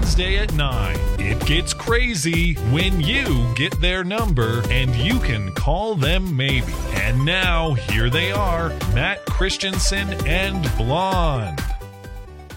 Every 0.00 0.06
Wednesday 0.06 0.38
at 0.38 0.54
9, 0.54 0.96
it 1.18 1.44
gets 1.44 1.74
crazy 1.74 2.54
when 2.70 3.02
you 3.02 3.52
get 3.54 3.78
their 3.82 4.02
number 4.02 4.62
and 4.70 4.94
you 4.96 5.20
can 5.20 5.52
call 5.52 5.94
them 5.94 6.34
maybe. 6.34 6.72
And 6.94 7.22
now, 7.22 7.74
here 7.74 8.08
they 8.08 8.32
are 8.32 8.70
Matt 8.94 9.26
Christiansen 9.26 10.08
and 10.26 10.62
Blonde. 10.78 11.60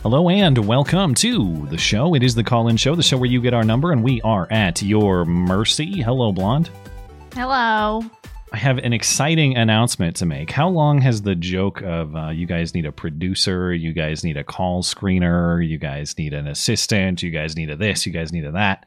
Hello 0.03 0.30
and 0.30 0.58
welcome 0.66 1.14
to 1.16 1.67
the 1.67 1.77
show. 1.77 2.16
It 2.16 2.23
is 2.23 2.34
the 2.34 2.45
call 2.45 2.70
in 2.70 2.77
show, 2.77 2.95
the 2.95 3.03
show 3.03 3.17
where 3.17 3.30
you 3.30 3.41
get 3.41 3.53
our 3.53 3.66
number 3.66 3.91
and 3.91 4.02
we 4.02 4.22
are 4.22 4.48
at 4.50 4.81
your 4.81 5.25
mercy. 5.25 6.02
Hello, 6.02 6.31
Blonde. 6.31 6.70
Hello. 7.34 8.05
I 8.53 8.57
have 8.57 8.77
an 8.77 8.93
exciting 8.93 9.57
announcement 9.57 10.16
to 10.17 10.27
make. 10.27 10.52
How 10.52 10.70
long 10.70 11.02
has 11.02 11.23
the 11.23 11.34
joke 11.34 11.81
of 11.81 12.16
uh, 12.16 12.30
you 12.30 12.45
guys 12.45 12.75
need 12.75 12.85
a 12.85 12.91
producer, 12.91 13.73
you 13.73 13.94
guys 13.94 14.23
need 14.23 14.38
a 14.38 14.44
call 14.44 14.84
screener, 14.84 15.67
you 15.67 15.80
guys 15.80 16.16
need 16.20 16.34
an 16.34 16.48
assistant, 16.48 17.23
you 17.23 17.31
guys 17.31 17.55
need 17.55 17.71
a 17.71 17.75
this, 17.75 18.05
you 18.05 18.11
guys 18.11 18.31
need 18.31 18.45
a 18.45 18.52
that? 18.52 18.85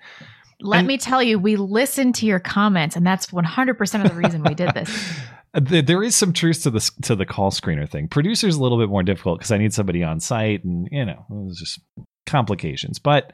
Let 0.61 0.79
And- 0.79 0.87
me 0.89 0.99
tell 0.99 1.21
you, 1.21 1.41
we 1.41 1.57
listened 1.57 2.15
to 2.17 2.27
your 2.27 2.39
comments, 2.39 2.95
and 2.95 3.05
that's 3.05 3.27
100% 3.27 4.05
of 4.05 4.09
the 4.11 4.17
reason 4.17 4.43
we 4.45 4.55
did 4.55 4.73
this. 4.75 4.91
There 5.59 6.03
is 6.03 6.15
some 6.15 6.35
truth 6.35 6.65
to 6.65 6.71
this 6.71 6.91
to 7.05 7.17
the 7.17 7.25
call 7.25 7.51
screener 7.51 7.89
thing. 7.89 8.09
Producer's 8.09 8.57
a 8.57 8.63
little 8.63 8.77
bit 8.77 8.91
more 8.91 9.03
difficult 9.03 9.39
because 9.39 9.51
I 9.51 9.57
need 9.57 9.73
somebody 9.73 10.03
on 10.05 10.21
site, 10.21 10.63
and 10.65 10.87
you 10.93 11.07
know, 11.07 11.25
it's 11.49 11.59
just 11.59 11.81
complications. 12.27 12.99
But 12.99 13.33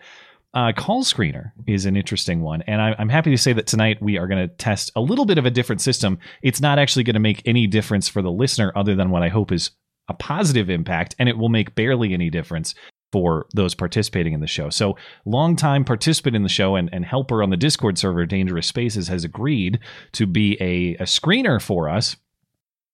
uh, 0.54 0.72
call 0.72 1.02
screener 1.02 1.52
is 1.66 1.86
an 1.86 1.96
interesting 1.96 2.42
one, 2.42 2.62
and 2.62 2.80
I, 2.80 2.94
I'm 2.98 3.08
happy 3.08 3.30
to 3.30 3.38
say 3.38 3.52
that 3.54 3.66
tonight 3.66 4.02
we 4.02 4.18
are 4.18 4.26
going 4.26 4.46
to 4.46 4.54
test 4.54 4.92
a 4.94 5.00
little 5.00 5.24
bit 5.24 5.38
of 5.38 5.46
a 5.46 5.50
different 5.50 5.80
system. 5.80 6.18
It's 6.42 6.60
not 6.60 6.78
actually 6.78 7.04
going 7.04 7.14
to 7.14 7.20
make 7.20 7.42
any 7.46 7.66
difference 7.66 8.08
for 8.08 8.20
the 8.20 8.30
listener, 8.30 8.72
other 8.76 8.94
than 8.94 9.10
what 9.10 9.22
I 9.22 9.28
hope 9.28 9.50
is 9.50 9.70
a 10.08 10.14
positive 10.14 10.68
impact, 10.68 11.14
and 11.18 11.28
it 11.28 11.38
will 11.38 11.48
make 11.48 11.74
barely 11.74 12.12
any 12.12 12.28
difference 12.28 12.74
for 13.12 13.46
those 13.54 13.74
participating 13.74 14.32
in 14.32 14.40
the 14.40 14.46
show. 14.46 14.70
So, 14.70 14.96
longtime 15.24 15.84
participant 15.84 16.34
in 16.34 16.42
the 16.42 16.48
show 16.48 16.76
and, 16.76 16.88
and 16.92 17.04
helper 17.04 17.42
on 17.42 17.50
the 17.50 17.56
Discord 17.56 17.98
server, 17.98 18.26
Dangerous 18.26 18.66
Spaces, 18.66 19.08
has 19.08 19.24
agreed 19.24 19.78
to 20.12 20.26
be 20.26 20.56
a, 20.60 20.96
a 21.02 21.06
screener 21.06 21.60
for 21.60 21.88
us. 21.88 22.16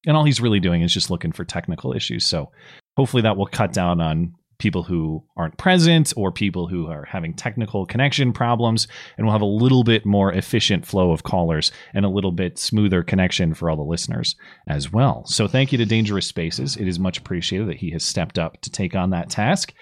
And 0.07 0.17
all 0.17 0.25
he's 0.25 0.41
really 0.41 0.61
doing 0.61 0.83
is 0.83 0.95
just 0.95 1.11
looking 1.11 1.33
for 1.33 1.45
technical 1.45 1.93
issues. 1.93 2.25
So, 2.25 2.51
hopefully, 2.97 3.23
that 3.23 3.37
will 3.37 3.47
cut 3.47 3.73
down 3.73 4.01
on 4.01 4.35
people 4.59 4.83
who 4.83 5.25
aren't 5.37 5.57
present 5.57 6.13
or 6.17 6.33
people 6.33 6.67
who 6.67 6.89
are 6.89 7.05
having 7.05 7.33
technical 7.33 7.87
connection 7.87 8.33
problems. 8.33 8.89
And 9.17 9.27
we'll 9.27 9.33
have 9.33 9.41
a 9.43 9.47
little 9.47 9.85
bit 9.85 10.05
more 10.05 10.33
efficient 10.33 10.85
flow 10.85 11.13
of 11.13 11.23
callers 11.23 11.71
and 11.95 12.05
a 12.05 12.11
little 12.11 12.33
bit 12.33 12.59
smoother 12.59 13.03
connection 13.03 13.55
for 13.55 13.71
all 13.71 13.77
the 13.77 13.83
listeners 13.83 14.35
as 14.67 14.93
well. 14.93 15.25
So, 15.27 15.47
thank 15.47 15.73
you 15.73 15.79
to 15.79 15.87
Dangerous 15.87 16.27
Spaces. 16.27 16.77
It 16.77 16.89
is 16.89 16.99
much 16.99 17.19
appreciated 17.19 17.69
that 17.69 17.77
he 17.77 17.91
has 17.93 18.05
stepped 18.05 18.39
up 18.39 18.61
to 18.63 18.71
take 18.71 18.95
on 18.95 19.11
that 19.11 19.31
task. 19.31 19.73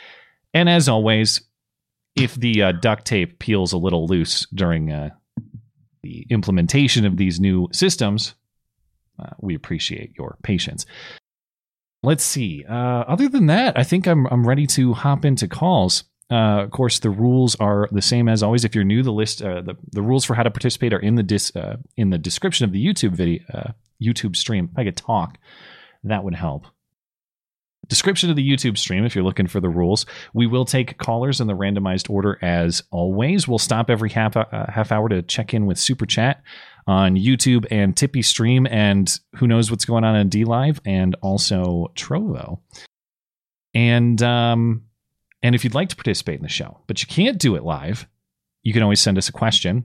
And 0.53 0.69
as 0.69 0.89
always, 0.89 1.41
if 2.17 2.35
the 2.35 2.63
uh, 2.63 2.73
duct 2.73 3.05
tape 3.05 3.39
peels 3.39 3.73
a 3.73 3.79
little 3.79 4.07
loose 4.07 4.47
during 4.55 4.91
uh, 4.91 5.11
the 6.03 6.27
implementation 6.31 7.05
of 7.05 7.17
these 7.17 7.39
new 7.39 7.69
systems, 7.73 8.35
uh, 9.19 9.31
we 9.41 9.55
appreciate 9.55 10.13
your 10.17 10.39
patience. 10.43 10.87
Let's 12.07 12.23
see. 12.23 12.65
Uh, 12.65 13.03
other 13.09 13.29
than 13.29 13.47
that, 13.47 13.77
I 13.77 13.83
think 13.83 14.07
I'm 14.07 14.27
I'm 14.29 14.47
ready 14.47 14.65
to 14.69 14.93
hop 14.93 15.25
into 15.25 15.49
calls. 15.49 16.05
Uh, 16.31 16.63
of 16.63 16.71
course, 16.71 17.01
the 17.01 17.11
rules 17.11 17.57
are 17.57 17.89
the 17.91 18.01
same 18.01 18.29
as 18.29 18.45
always. 18.45 18.65
If 18.65 18.77
you're 18.77 18.85
new, 18.85 19.03
the 19.03 19.11
list, 19.11 19.43
uh, 19.43 19.61
the 19.61 19.75
the 19.91 20.03
rules 20.03 20.25
for 20.25 20.35
how 20.35 20.45
to 20.45 20.51
participate 20.53 20.93
are 20.93 21.01
in 21.01 21.17
the 21.17 21.25
dis, 21.25 21.55
uh, 21.57 21.79
in 21.97 22.11
the 22.11 22.19
description 22.19 22.65
of 22.65 22.71
the 22.71 22.85
YouTube 22.85 23.11
video, 23.11 23.43
uh, 23.53 23.73
YouTube 24.01 24.37
stream. 24.37 24.69
If 24.71 24.79
I 24.79 24.85
could 24.85 24.97
talk, 24.97 25.39
that 26.05 26.23
would 26.23 26.37
help. 26.37 26.67
Description 27.89 28.31
of 28.31 28.37
the 28.37 28.49
YouTube 28.49 28.79
stream. 28.79 29.05
If 29.05 29.17
you're 29.17 29.25
looking 29.25 29.49
for 29.49 29.59
the 29.59 29.69
rules, 29.69 30.07
we 30.33 30.47
will 30.47 30.65
take 30.65 30.99
callers 30.99 31.41
in 31.41 31.49
the 31.49 31.57
randomized 31.57 32.09
order 32.09 32.39
as 32.41 32.85
always. 32.93 33.49
We'll 33.49 33.59
stop 33.59 33.91
every 33.91 34.11
half 34.11 34.37
uh, 34.37 34.45
half 34.69 34.93
hour 34.93 35.09
to 35.09 35.23
check 35.23 35.53
in 35.53 35.67
with 35.67 35.77
super 35.77 36.07
chat 36.07 36.41
on 36.87 37.17
YouTube 37.17 37.67
and 37.71 37.95
TipeeeStream, 37.95 38.69
and 38.71 39.19
who 39.37 39.47
knows 39.47 39.71
what's 39.71 39.85
going 39.85 40.05
on 40.05 40.17
in 40.17 40.31
DLive 40.31 40.79
and 40.85 41.17
also 41.23 41.93
Trovo. 41.95 42.61
And 43.75 44.23
um, 44.23 44.85
and 45.43 45.55
if 45.55 45.65
you'd 45.65 45.75
like 45.75 45.91
to 45.91 45.97
participate 45.97 46.37
in 46.37 46.43
the 46.43 46.49
show, 46.49 46.81
but 46.87 47.03
you 47.03 47.09
can't 47.09 47.39
do 47.39 47.57
it 47.57 47.65
live, 47.65 48.07
you 48.63 48.73
can 48.73 48.83
always 48.83 49.01
send 49.01 49.19
us 49.19 49.29
a 49.29 49.33
question. 49.33 49.85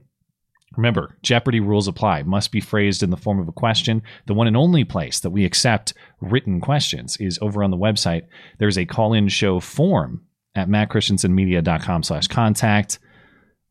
Remember, 0.76 1.18
Jeopardy 1.22 1.60
rules 1.60 1.86
apply. 1.86 2.22
Must 2.22 2.50
be 2.50 2.60
phrased 2.60 3.02
in 3.02 3.10
the 3.10 3.16
form 3.16 3.38
of 3.38 3.48
a 3.48 3.52
question. 3.52 4.02
The 4.26 4.34
one 4.34 4.46
and 4.46 4.56
only 4.56 4.84
place 4.84 5.20
that 5.20 5.30
we 5.30 5.44
accept 5.44 5.92
written 6.20 6.60
questions 6.60 7.16
is 7.18 7.38
over 7.42 7.62
on 7.62 7.70
the 7.70 7.76
website. 7.76 8.22
There's 8.58 8.78
a 8.78 8.86
call-in 8.86 9.28
show 9.28 9.60
form 9.60 10.22
at 10.54 10.68
mattchristiansenmedia.com 10.68 12.02
slash 12.02 12.28
contact. 12.28 12.98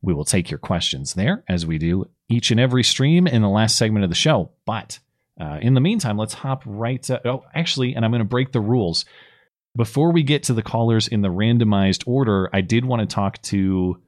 We 0.00 0.14
will 0.14 0.24
take 0.24 0.50
your 0.50 0.58
questions 0.58 1.14
there 1.14 1.44
as 1.48 1.66
we 1.66 1.78
do 1.78 2.06
each 2.32 2.50
and 2.50 2.58
every 2.58 2.82
stream 2.82 3.26
in 3.26 3.42
the 3.42 3.48
last 3.48 3.76
segment 3.76 4.04
of 4.04 4.10
the 4.10 4.16
show. 4.16 4.50
But 4.64 4.98
uh, 5.40 5.58
in 5.60 5.74
the 5.74 5.80
meantime, 5.80 6.16
let's 6.16 6.34
hop 6.34 6.62
right 6.66 7.02
to. 7.04 7.26
Oh, 7.28 7.44
actually, 7.54 7.94
and 7.94 8.04
I'm 8.04 8.10
going 8.10 8.20
to 8.20 8.24
break 8.24 8.52
the 8.52 8.60
rules. 8.60 9.04
Before 9.76 10.12
we 10.12 10.22
get 10.22 10.44
to 10.44 10.54
the 10.54 10.62
callers 10.62 11.08
in 11.08 11.22
the 11.22 11.28
randomized 11.28 12.04
order, 12.06 12.50
I 12.52 12.60
did 12.60 12.84
want 12.84 13.08
to 13.08 13.14
talk 13.14 13.40
to 13.42 14.02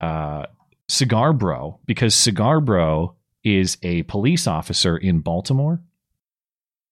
uh, 0.00 0.46
Cigar 0.88 1.32
Bro 1.32 1.80
because 1.86 2.14
Cigar 2.14 2.60
Bro 2.60 3.14
is 3.44 3.78
a 3.82 4.02
police 4.04 4.46
officer 4.46 4.96
in 4.96 5.20
Baltimore. 5.20 5.80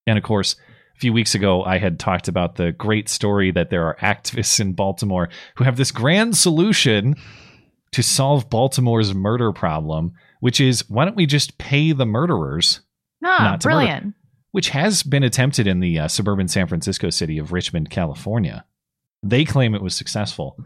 And 0.07 0.17
of 0.17 0.25
course, 0.25 0.57
a 0.97 0.99
few 0.99 1.13
weeks 1.13 1.35
ago, 1.35 1.63
I 1.63 1.79
had 1.79 1.99
talked 1.99 2.29
about 2.29 2.57
the 2.57 2.73
great 2.73 3.09
story 3.09 3.51
that 3.51 3.69
there 3.69 3.85
are 3.87 3.97
activists 3.97 4.61
in 4.61 4.73
Baltimore 4.73 5.29
who 5.57 5.65
have 5.65 5.77
this 5.77 5.91
grand 5.91 6.37
solution 6.37 7.17
to 7.97 8.03
solve 8.03 8.51
Baltimore's 8.51 9.15
murder 9.15 9.53
problem, 9.53 10.13
which 10.41 10.61
is 10.61 10.87
why 10.91 11.07
don't 11.07 11.17
we 11.17 11.25
just 11.25 11.57
pay 11.57 11.93
the 11.93 12.05
murderers, 12.05 12.81
Ah, 13.25 13.39
Not 13.41 13.61
to 13.63 13.69
murder. 13.69 13.77
brilliant. 13.79 14.15
which 14.53 14.69
has 14.69 15.03
been 15.03 15.23
attempted 15.23 15.67
in 15.67 15.81
the 15.81 15.99
uh, 15.99 16.07
suburban 16.09 16.47
San 16.47 16.67
Francisco 16.67 17.09
city 17.09 17.39
of 17.39 17.53
Richmond, 17.53 17.89
California. 17.89 18.67
They 19.23 19.47
claim 19.47 19.75
it 19.75 19.81
was 19.83 19.95
successful. 19.95 20.59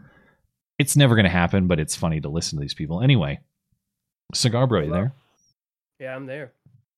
It's 0.77 0.97
never 0.97 1.15
going 1.15 1.23
to 1.23 1.29
happen, 1.29 1.67
but 1.67 1.79
it's 1.79 1.95
funny 1.95 2.19
to 2.19 2.27
listen 2.27 2.57
to 2.57 2.61
these 2.61 2.73
people. 2.73 3.01
Anyway, 3.01 3.39
Cigar 4.33 4.67
Bro, 4.67 4.81
you 4.81 4.91
there? 4.91 5.13
Yeah, 5.99 6.15
I'm 6.15 6.25
there. 6.25 6.51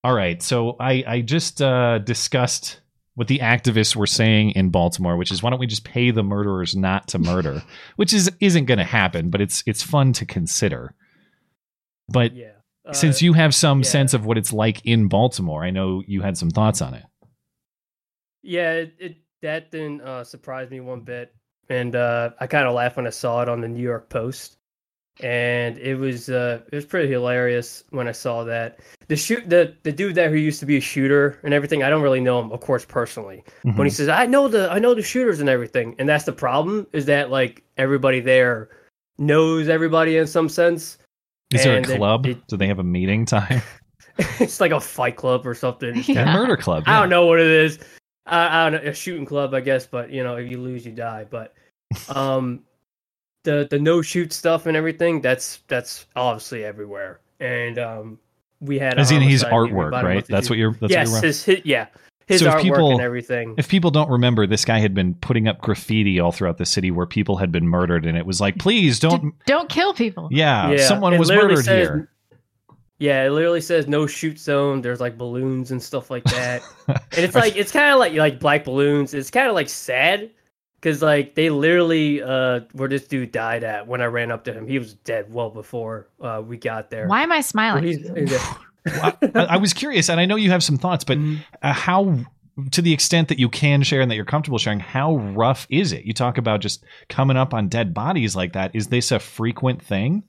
All 0.03 0.13
right. 0.15 0.41
So 0.41 0.75
I, 0.79 1.03
I 1.07 1.21
just 1.21 1.61
uh, 1.61 1.99
discussed 1.99 2.79
what 3.15 3.27
the 3.27 3.39
activists 3.39 3.95
were 3.95 4.07
saying 4.07 4.51
in 4.51 4.69
Baltimore, 4.69 5.17
which 5.17 5.31
is 5.31 5.43
why 5.43 5.49
don't 5.51 5.59
we 5.59 5.67
just 5.67 5.83
pay 5.83 6.09
the 6.11 6.23
murderers 6.23 6.75
not 6.75 7.07
to 7.09 7.19
murder, 7.19 7.61
which 7.95 8.13
is 8.13 8.31
isn't 8.39 8.65
going 8.65 8.79
to 8.79 8.83
happen, 8.83 9.29
but 9.29 9.41
it's 9.41 9.63
it's 9.67 9.83
fun 9.83 10.13
to 10.13 10.25
consider. 10.25 10.95
But 12.09 12.35
Yeah. 12.35 12.51
since 12.91 13.21
Uh, 13.21 13.25
you 13.25 13.33
have 13.33 13.53
some 13.55 13.79
yeah. 13.79 13.85
sense 13.89 14.13
of 14.13 14.25
what 14.25 14.37
it's 14.37 14.51
like 14.51 14.85
in 14.85 15.07
Baltimore, 15.07 15.63
I 15.63 15.69
know 15.69 16.01
you 16.07 16.21
had 16.21 16.37
some 16.37 16.49
thoughts 16.49 16.81
on 16.81 16.93
it. 16.95 17.03
yeah, 18.41 18.71
it, 18.73 18.93
it 18.99 19.15
that 19.41 19.71
didn't 19.71 20.01
uh, 20.01 20.23
surprise 20.23 20.69
me 20.69 20.79
one 20.79 21.01
bit, 21.01 21.33
and 21.69 21.95
uh, 21.95 22.31
I 22.39 22.47
kind 22.47 22.67
of 22.67 22.73
laughed 22.73 22.97
when 22.97 23.07
I 23.07 23.11
saw 23.11 23.41
it 23.41 23.49
on 23.49 23.61
the 23.61 23.67
New 23.67 23.83
York 23.83 24.09
Post, 24.09 24.57
and 25.21 25.77
it 25.77 25.95
was 25.95 26.29
uh, 26.29 26.61
it 26.71 26.75
was 26.75 26.85
pretty 26.85 27.09
hilarious 27.11 27.83
when 27.91 28.07
I 28.07 28.11
saw 28.13 28.43
that 28.45 28.79
the 29.07 29.15
shoot 29.15 29.47
the 29.49 29.75
the 29.83 29.91
dude 29.91 30.15
there 30.15 30.29
who 30.29 30.37
used 30.37 30.59
to 30.61 30.65
be 30.65 30.77
a 30.77 30.81
shooter 30.81 31.39
and 31.43 31.53
everything. 31.53 31.83
I 31.83 31.89
don't 31.89 32.01
really 32.01 32.19
know 32.21 32.39
him, 32.39 32.51
of 32.51 32.61
course, 32.61 32.85
personally, 32.85 33.43
Mm-hmm. 33.65 33.77
when 33.77 33.85
he 33.85 33.91
says 33.91 34.09
I 34.09 34.25
know 34.25 34.47
the 34.47 34.71
I 34.71 34.79
know 34.79 34.93
the 34.93 35.03
shooters 35.03 35.39
and 35.39 35.49
everything, 35.49 35.95
and 35.99 36.07
that's 36.09 36.25
the 36.25 36.31
problem 36.33 36.87
is 36.93 37.05
that 37.05 37.29
like 37.29 37.63
everybody 37.77 38.19
there 38.19 38.69
knows 39.19 39.69
everybody 39.69 40.17
in 40.17 40.25
some 40.27 40.49
sense. 40.49 40.97
Is 41.53 41.63
there 41.63 41.73
a 41.73 41.77
and 41.77 41.89
it- 41.89 41.97
club? 41.97 42.25
it- 42.25 42.47
Do 42.47 42.57
they 42.57 42.67
have 42.67 42.79
a 42.79 42.83
meeting 42.83 43.25
time? 43.25 43.61
it's 44.39 44.59
like 44.61 44.71
a 44.71 44.79
fight 44.79 45.15
club 45.15 45.45
or 45.45 45.55
something. 45.55 45.97
A 45.97 46.01
Yeah. 46.01 46.33
murder 46.33 46.55
club. 46.55 46.83
I 46.85 46.99
don't 46.99 47.09
know 47.09 47.25
what 47.25 47.39
it 47.39 47.47
is. 47.47 47.79
I, 48.27 48.61
I 48.67 48.69
don't 48.69 48.83
know, 48.83 48.89
a 48.91 48.93
shooting 48.93 49.25
club, 49.25 49.53
I 49.55 49.59
guess. 49.61 49.87
But 49.87 50.11
you 50.11 50.23
know, 50.23 50.35
if 50.35 50.49
you 50.51 50.59
lose, 50.61 50.85
you 50.85 50.91
die. 50.91 51.25
But 51.29 51.53
um, 52.15 52.61
the 53.43 53.67
the 53.69 53.79
no 53.79 54.01
shoot 54.01 54.33
stuff 54.33 54.65
and 54.65 54.75
everything 54.75 55.21
that's 55.21 55.59
that's 55.67 56.05
obviously 56.15 56.63
everywhere. 56.65 57.19
And 57.39 57.77
um, 57.77 58.19
we 58.61 58.79
had 58.79 58.97
a 58.97 59.01
As 59.01 59.11
in 59.11 59.21
his 59.21 59.43
artwork, 59.43 59.91
right? 59.91 60.25
That's 60.27 60.49
what 60.49 60.57
you're. 60.57 60.73
That's 60.73 60.91
yes, 60.91 61.11
what 61.11 61.15
you're 61.21 61.27
his, 61.27 61.43
his 61.43 61.61
yeah, 61.65 61.87
his 62.27 62.41
So 62.41 62.47
if 62.47 62.53
artwork 62.55 62.61
people- 62.61 62.91
and 62.91 63.01
everything. 63.01 63.55
If 63.57 63.67
people 63.67 63.91
don't 63.91 64.09
remember, 64.09 64.47
this 64.47 64.65
guy 64.65 64.79
had 64.79 64.93
been 64.93 65.15
putting 65.15 65.47
up 65.47 65.59
graffiti 65.61 66.19
all 66.19 66.31
throughout 66.31 66.57
the 66.57 66.65
city 66.65 66.89
where 66.91 67.05
people 67.05 67.37
had 67.37 67.51
been 67.51 67.67
murdered, 67.67 68.05
and 68.05 68.17
it 68.17 68.25
was 68.25 68.39
like, 68.39 68.57
please 68.59 68.99
don't. 68.99 69.21
D- 69.23 69.31
don't 69.45 69.69
kill 69.69 69.93
people. 69.93 70.29
Yeah, 70.31 70.71
Yeah, 70.71 70.87
someone 70.87 71.13
it 71.13 71.19
was 71.19 71.29
murdered 71.29 71.65
says- 71.65 71.87
here. 71.87 72.09
Yeah, 72.99 73.25
it 73.25 73.31
literally 73.31 73.59
says 73.59 73.87
no 73.87 74.07
shoot 74.07 74.39
zone. 74.39 74.81
There's 74.81 75.01
like 75.01 75.17
balloons 75.17 75.71
and 75.71 75.83
stuff 75.83 76.09
like 76.09 76.23
that. 76.25 76.61
and 76.87 76.99
it's 77.11 77.35
like 77.35 77.57
it's 77.57 77.71
kind 77.71 77.91
of 77.91 77.99
like 77.99 78.13
like 78.13 78.39
black 78.39 78.63
balloons. 78.63 79.13
It's 79.13 79.29
kind 79.29 79.49
of 79.49 79.55
like 79.55 79.67
sad 79.67 80.29
because 80.83 81.01
like 81.01 81.33
they 81.35 81.49
literally 81.49 82.21
uh 82.21 82.59
where 82.73 82.89
this 82.89 83.07
dude 83.07 83.31
died 83.31 83.63
at 83.63 83.87
when 83.87 84.01
I 84.01 84.05
ran 84.05 84.31
up 84.31 84.43
to 84.43 84.53
him. 84.53 84.67
He 84.67 84.77
was 84.79 84.93
dead 84.95 85.31
well 85.33 85.49
before 85.49 86.09
uh 86.21 86.41
we 86.45 86.57
got 86.57 86.89
there. 86.89 87.07
Why 87.07 87.23
am 87.23 87.31
I 87.31 87.39
smiling? 87.41 87.85
he's- 87.85 88.09
he's- 88.29 88.55
I, 88.85 89.13
I 89.33 89.57
was 89.57 89.71
curious, 89.71 90.09
and 90.09 90.19
I 90.19 90.25
know 90.25 90.35
you 90.35 90.51
have 90.51 90.61
some 90.61 90.77
thoughts, 90.77 91.05
but 91.05 91.17
Mhm. 91.17 91.37
uh, 91.61 91.71
how, 91.71 92.17
to 92.71 92.81
the 92.81 92.91
extent 92.91 93.29
that 93.29 93.39
you 93.39 93.47
can 93.47 93.81
share 93.81 94.01
and 94.01 94.11
that 94.11 94.15
you're 94.17 94.25
comfortable 94.25 94.57
sharing, 94.57 94.81
how 94.81 95.15
rough 95.15 95.65
is 95.69 95.93
it? 95.93 96.03
You 96.03 96.11
talk 96.11 96.37
about 96.37 96.59
just 96.59 96.83
coming 97.07 97.37
up 97.37 97.53
on 97.53 97.69
dead 97.69 97.93
bodies 97.93 98.35
like 98.35 98.51
that. 98.53 98.75
Is 98.75 98.87
this 98.87 99.13
a 99.13 99.19
frequent 99.19 99.81
thing? 99.81 100.23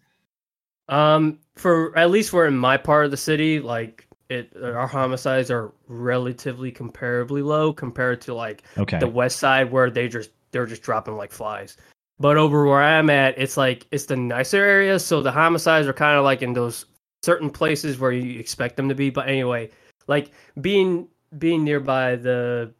Um, 0.89 1.41
for 1.57 1.99
at 1.99 2.11
least 2.11 2.33
we're 2.33 2.47
in 2.47 2.57
my 2.57 2.77
part 2.77 3.07
of 3.07 3.11
the 3.11 3.17
city, 3.17 3.59
like 3.59 4.07
it, 4.31 4.53
our 4.63 4.87
homicides 4.87 5.51
are 5.51 5.73
relatively 5.89 6.71
comparably 6.71 7.43
low 7.45 7.73
compared 7.73 8.21
to 8.21 8.35
like 8.35 8.63
Okay. 8.79 9.01
the 9.01 9.09
west 9.09 9.41
side 9.41 9.73
where 9.73 9.91
they 9.91 10.07
just 10.07 10.31
they're 10.55 10.65
just 10.67 10.83
dropping 10.83 11.17
like 11.17 11.33
flies. 11.33 11.77
But 12.21 12.37
over 12.37 12.65
where 12.65 12.81
I'm 12.81 13.11
at, 13.11 13.37
it's 13.37 13.57
like 13.57 13.87
it's 13.91 14.07
the 14.07 14.17
nicer 14.17 14.63
areas, 14.65 15.05
so 15.05 15.21
the 15.21 15.33
homicides 15.33 15.89
are 15.89 15.93
kind 15.93 16.17
of 16.17 16.25
like 16.25 16.41
in 16.43 16.53
those 16.55 16.87
certain 17.23 17.51
places 17.51 17.99
where 17.99 18.13
you 18.13 18.39
expect 18.39 18.77
them 18.77 18.89
to 18.89 18.95
be. 18.95 19.11
But 19.11 19.29
anyway, 19.29 19.71
like 20.07 20.31
being 20.61 21.09
being 21.39 21.65
nearby 21.65 22.15
the 22.17 22.73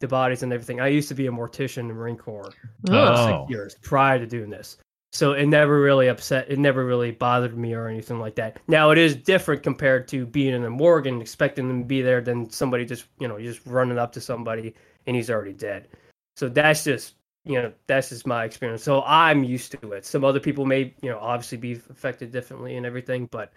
the 0.00 0.08
bodies 0.08 0.42
and 0.42 0.52
everything. 0.52 0.80
I 0.80 0.88
used 0.88 1.08
to 1.10 1.14
be 1.14 1.26
a 1.28 1.30
mortician 1.30 1.78
in 1.78 1.88
the 1.88 1.94
Marine 1.94 2.16
Corps 2.16 2.50
Oh. 2.88 3.44
six 3.44 3.50
years 3.50 3.76
prior 3.82 4.18
to 4.18 4.26
doing 4.26 4.50
this. 4.50 4.78
So 5.12 5.32
it 5.32 5.46
never 5.46 5.80
really 5.80 6.08
upset. 6.08 6.50
It 6.50 6.58
never 6.58 6.86
really 6.86 7.10
bothered 7.10 7.56
me 7.56 7.74
or 7.74 7.86
anything 7.88 8.18
like 8.18 8.34
that. 8.36 8.58
Now 8.66 8.90
it 8.90 8.98
is 8.98 9.14
different 9.14 9.62
compared 9.62 10.08
to 10.08 10.24
being 10.24 10.54
in 10.54 10.64
a 10.64 10.70
morgue 10.70 11.06
and 11.06 11.20
expecting 11.20 11.68
them 11.68 11.82
to 11.82 11.86
be 11.86 12.00
there 12.00 12.20
than 12.20 12.48
somebody 12.50 12.84
just 12.84 13.06
you 13.20 13.28
know 13.28 13.38
just 13.38 13.64
running 13.66 13.98
up 13.98 14.10
to 14.12 14.20
somebody 14.20 14.74
and 15.06 15.14
he's 15.14 15.30
already 15.30 15.52
dead. 15.52 15.88
So 16.36 16.48
that's 16.48 16.82
just 16.84 17.14
you 17.44 17.54
know 17.60 17.72
that's 17.86 18.10
just 18.10 18.26
my 18.26 18.44
experience. 18.44 18.82
So 18.82 19.02
I'm 19.02 19.44
used 19.44 19.72
to 19.72 19.92
it. 19.92 20.04
Some 20.04 20.24
other 20.24 20.40
people 20.40 20.66
may 20.66 20.94
you 21.02 21.10
know 21.10 21.18
obviously 21.18 21.58
be 21.58 21.72
affected 21.90 22.32
differently 22.32 22.76
and 22.76 22.84
everything, 22.86 23.26
but 23.26 23.52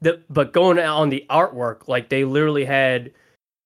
the 0.00 0.22
but 0.30 0.52
going 0.52 0.78
on 0.78 1.08
the 1.08 1.24
artwork 1.30 1.88
like 1.88 2.08
they 2.08 2.24
literally 2.24 2.64
had 2.64 3.12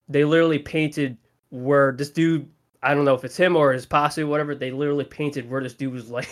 they 0.08 0.24
literally 0.24 0.58
painted 0.58 1.16
where 1.50 1.92
this 1.92 2.10
dude 2.10 2.48
I 2.82 2.94
don't 2.94 3.04
know 3.04 3.14
if 3.14 3.24
it's 3.24 3.36
him 3.36 3.56
or 3.56 3.72
his 3.72 3.86
posse 3.86 4.22
or 4.22 4.26
whatever. 4.26 4.54
They 4.54 4.70
literally 4.70 5.04
painted 5.04 5.48
where 5.48 5.62
this 5.62 5.74
dude 5.74 5.92
was 5.92 6.10
like. 6.10 6.28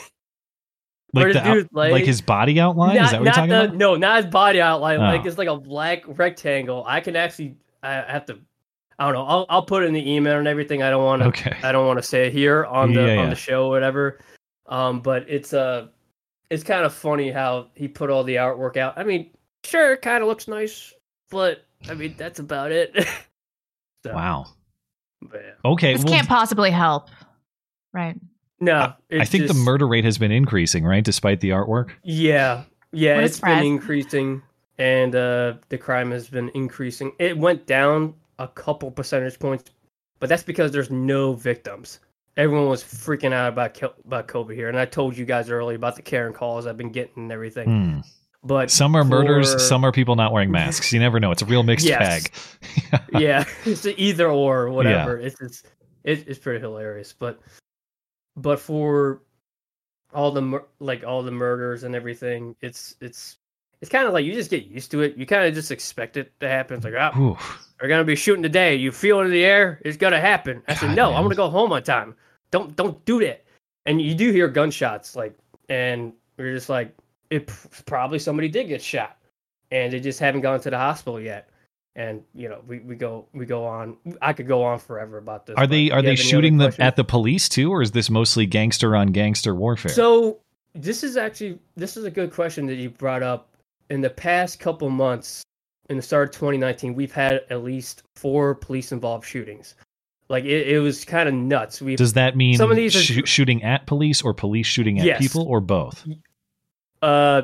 like, 1.15 1.33
the 1.33 1.47
out- 1.47 1.67
like- 1.73 1.93
like 1.93 2.05
his 2.05 2.21
body 2.21 2.59
outline? 2.61 2.97
not, 2.97 3.05
is 3.05 3.11
that 3.13 3.21
what 3.21 3.25
you're 3.25 3.35
talking 3.35 3.51
the, 3.51 3.65
about? 3.65 3.77
No, 3.77 3.97
not 3.97 4.25
his 4.25 4.33
body 4.33 4.61
outline. 4.61 4.99
Like 4.99 5.23
Oh. 5.23 5.29
it's 5.29 5.39
like 5.39 5.49
a 5.49 5.57
black 5.57 6.03
rectangle. 6.07 6.85
I 6.87 7.01
can 7.01 7.17
actually. 7.17 7.57
I 7.83 7.95
have 7.95 8.27
to. 8.27 8.39
I 9.01 9.05
don't 9.07 9.15
know. 9.15 9.25
I'll 9.25 9.47
I'll 9.49 9.63
put 9.65 9.83
it 9.83 9.87
in 9.87 9.95
the 9.95 10.11
email 10.13 10.39
and 10.39 10.47
everything. 10.47 10.83
I 10.83 10.91
don't 10.91 11.03
want 11.05 11.23
to. 11.23 11.29
Okay. 11.29 11.57
I 11.63 11.73
don't 11.73 11.87
want 11.87 11.99
to 11.99 12.03
say 12.03 12.27
it 12.27 12.35
here 12.35 12.67
on 12.67 12.93
the 12.93 13.01
Yeah, 13.07 13.17
on 13.17 13.31
the 13.31 13.35
show 13.35 13.65
or 13.67 13.71
whatever. 13.71 14.21
Um, 14.67 15.01
but 15.01 15.25
it's 15.27 15.55
uh 15.55 15.89
it's 16.51 16.63
kind 16.63 16.85
of 16.85 16.93
funny 16.93 17.31
how 17.31 17.69
he 17.75 17.89
put 17.89 18.11
all 18.11 18.23
the 18.25 18.35
artwork 18.37 18.77
out. 18.77 18.99
I 18.99 19.05
mean, 19.05 19.31
sure, 19.65 19.95
it 19.95 20.03
kind 20.03 20.23
of 20.23 20.29
looks 20.29 20.47
nice, 20.49 20.93
but 21.31 21.65
I 21.89 21.95
mean 21.95 22.15
that's 22.17 22.39
about 22.39 22.71
it. 22.73 22.95
So, 24.03 24.15
Wow. 24.15 24.47
but 25.21 25.43
yeah. 25.45 25.71
Okay. 25.73 25.93
This 25.93 26.05
well, 26.05 26.15
can't 26.15 26.27
possibly 26.27 26.71
help. 26.71 27.11
Right. 27.93 28.17
No, 28.59 28.77
I 28.79 28.95
it's 29.11 29.31
think 29.31 29.47
the 29.47 29.53
murder 29.53 29.87
rate 29.87 30.07
has 30.07 30.17
been 30.17 30.33
increasing, 30.33 30.85
right? 30.85 31.05
Despite 31.05 31.41
the 31.41 31.51
artwork. 31.51 31.91
Yeah, 32.03 32.65
yeah, 32.93 33.17
What 33.17 33.25
a 33.25 33.27
it's 33.27 33.41
been 33.41 33.63
increasing, 33.63 34.41
and 34.79 35.15
uh, 35.15 35.55
the 35.69 35.77
crime 35.77 36.11
has 36.13 36.29
been 36.29 36.51
increasing. 36.55 37.13
It 37.19 37.37
went 37.37 37.67
down 37.67 38.15
a 38.41 38.49
couple 38.49 38.91
percentage 38.91 39.39
points, 39.39 39.71
but 40.19 40.29
that's 40.29 40.43
because 40.43 40.73
there's 40.73 40.91
no 40.91 41.35
victims. 41.35 42.01
Everyone 42.37 42.69
was 42.69 42.83
freaking 42.83 43.33
out 43.33 43.53
about 43.53 43.81
about 44.05 44.27
COVID 44.29 44.55
here, 44.55 44.69
and 44.69 44.79
I 44.79 44.87
told 44.87 45.17
you 45.17 45.25
guys 45.25 45.51
earlier 45.51 45.77
about 45.77 45.95
the 45.97 46.03
Karen 46.03 46.33
calls 46.33 46.67
I've 46.67 46.77
been 46.77 46.91
getting 46.91 47.25
and 47.25 47.33
everything. 47.33 47.69
Hmm. 47.69 48.01
But 48.43 48.71
Some 48.71 48.97
are 48.97 49.05
murders, 49.05 49.63
some 49.69 49.85
are 49.85 49.93
people 49.93 50.17
not 50.17 50.33
wearing 50.33 50.51
masks. 50.51 50.95
You 50.95 50.99
never 50.99 51.21
know. 51.21 51.31
It's 51.31 51.43
a 51.43 51.45
real 51.45 51.63
mixed 51.63 51.85
Yes. 51.85 52.31
bag. 52.91 53.03
yeah, 53.21 53.45
it's 53.67 53.85
either 53.85 54.29
or 54.31 54.71
whatever. 54.71 55.19
It's 55.19 55.39
it's 55.43 55.63
it, 56.05 56.27
it's 56.27 56.39
pretty 56.39 56.61
hilarious, 56.61 57.13
but 57.13 57.39
but 58.37 58.59
for 58.59 59.21
all 60.15 60.31
the 60.31 60.41
mur- 60.41 60.67
like 60.79 61.05
all 61.05 61.23
the 61.23 61.31
murders 61.31 61.85
and 61.85 61.95
everything, 61.95 62.57
it's 62.63 62.97
it's 63.03 63.37
it's 63.83 63.91
kind 63.91 64.07
of 64.07 64.15
like 64.15 64.25
you 64.25 64.33
just 64.33 64.51
get 64.51 64.65
used 64.65 64.91
to 64.93 65.03
it. 65.03 65.17
You 65.19 65.27
kind 65.27 65.45
of 65.47 65.53
just 65.55 65.71
expect 65.71 66.17
it 66.17 66.33
to 66.41 66.49
happen. 66.49 66.77
It's 66.77 66.85
like, 66.87 66.95
ah, 66.99 67.13
Whew. 67.81 67.87
we're 67.87 67.89
gonna 67.89 68.05
be 68.05 68.17
shooting 68.17 68.43
today. 68.43 68.77
You 68.77 68.93
feel 68.93 69.21
it 69.21 69.25
in 69.25 69.31
the 69.31 69.45
air. 69.45 69.81
It's 69.85 69.97
gonna 69.97 70.21
happen. 70.21 70.63
I 70.69 70.75
said, 70.75 70.89
God, 70.89 70.97
no. 70.97 71.15
I'm 71.15 71.23
gonna 71.23 71.35
go 71.35 71.49
home 71.49 71.73
on 71.73 71.83
time. 71.83 72.15
Don't 72.51 72.75
don't 72.77 73.05
do 73.05 73.21
that. 73.21 73.45
And 73.87 74.01
you 74.01 74.15
do 74.15 74.31
hear 74.31 74.49
gunshots, 74.49 75.17
like, 75.17 75.37
and 75.69 76.13
we're 76.37 76.55
just 76.55 76.69
like, 76.69 76.95
it 77.31 77.51
probably 77.87 78.19
somebody 78.19 78.49
did 78.49 78.69
get 78.69 78.83
shot, 78.83 79.17
and 79.71 79.93
they 79.93 80.01
just 80.01 80.19
haven't 80.19 80.43
gone 80.43 80.61
to 80.61 80.71
the 80.71 80.77
hospital 80.77 81.21
yet. 81.21 81.49
And 81.97 82.23
you 82.35 82.49
know, 82.49 82.63
we, 82.67 82.81
we 82.81 82.95
go 82.95 83.27
we 83.33 83.47
go 83.47 83.65
on. 83.65 83.97
I 84.23 84.33
could 84.33 84.47
go 84.47 84.63
on 84.63 84.79
forever 84.79 85.19
about 85.19 85.47
this. 85.47 85.57
Are 85.57 85.67
they 85.67 85.91
are 85.91 86.03
they 86.03 86.11
have 86.11 86.13
any 86.13 86.13
other 86.13 86.17
shooting 86.17 86.57
the, 86.59 86.75
at 86.79 86.97
the 86.97 87.05
police 87.05 87.49
too, 87.49 87.73
or 87.73 87.83
is 87.83 87.91
this 87.93 88.11
mostly 88.11 88.47
gangster 88.47 88.95
on 88.95 89.09
gangster 89.09 89.55
warfare? 89.55 89.93
So 89.93 90.39
this 90.75 91.03
is 91.03 91.17
actually 91.17 91.59
this 91.77 91.97
is 91.97 92.05
a 92.05 92.11
good 92.11 92.33
question 92.33 92.67
that 92.67 92.77
you 92.77 92.91
brought 92.91 93.23
up. 93.23 93.49
In 93.89 94.01
the 94.01 94.11
past 94.11 94.61
couple 94.61 94.89
months, 94.89 95.43
in 95.91 95.97
the 95.97 96.03
start 96.03 96.29
of 96.29 96.35
2019, 96.35 96.95
we've 96.95 97.13
had 97.13 97.43
at 97.51 97.63
least 97.65 98.05
four 98.15 98.55
police 98.55 98.93
involved 98.93 99.27
shootings. 99.27 99.75
Like 100.29 100.45
it, 100.45 100.69
it 100.69 100.79
was 100.79 101.05
kind 101.05 101.29
of 101.29 101.35
nuts. 101.35 101.83
We 101.83 101.97
Does 101.97 102.13
that 102.13 102.37
mean 102.37 102.57
Some 102.57 102.71
of 102.71 102.77
these 102.77 102.95
are- 102.97 103.27
shooting 103.27 103.63
at 103.65 103.87
police 103.87 104.23
or 104.23 104.33
police 104.33 104.67
shooting 104.69 105.01
at 105.01 105.05
Yes. 105.05 105.21
people 105.21 105.43
or 105.47 105.61
both? 105.61 106.07
uh, 107.03 107.43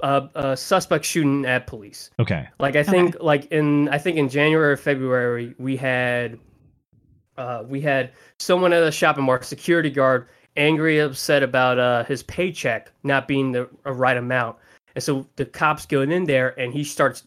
uh, 0.00 0.28
uh, 0.36 0.54
suspect 0.54 1.04
shooting 1.04 1.44
at 1.44 1.66
police. 1.66 2.10
Okay. 2.20 2.46
Like 2.60 2.76
I 2.76 2.84
think, 2.84 3.16
like 3.20 3.46
in 3.46 3.88
I 3.88 3.98
think 3.98 4.16
in 4.16 4.28
January 4.28 4.72
or 4.72 4.76
February, 4.76 5.54
we 5.58 5.76
had, 5.76 6.38
uh, 7.36 7.64
we 7.66 7.80
had 7.80 8.12
someone 8.38 8.72
at 8.72 8.84
a 8.84 8.92
shopping 8.92 9.24
mall, 9.24 9.40
security 9.42 9.90
guard, 9.90 10.28
angry, 10.56 11.00
upset 11.00 11.42
about 11.42 11.80
uh 11.80 12.04
his 12.04 12.22
paycheck 12.22 12.92
not 13.02 13.26
being 13.26 13.50
the 13.50 13.68
a 13.84 13.92
right 13.92 14.16
amount, 14.16 14.56
and 14.94 15.02
so 15.02 15.26
the 15.34 15.44
cops 15.44 15.84
go 15.84 16.02
in 16.02 16.24
there 16.26 16.50
and 16.60 16.72
he 16.72 16.84
starts, 16.84 17.24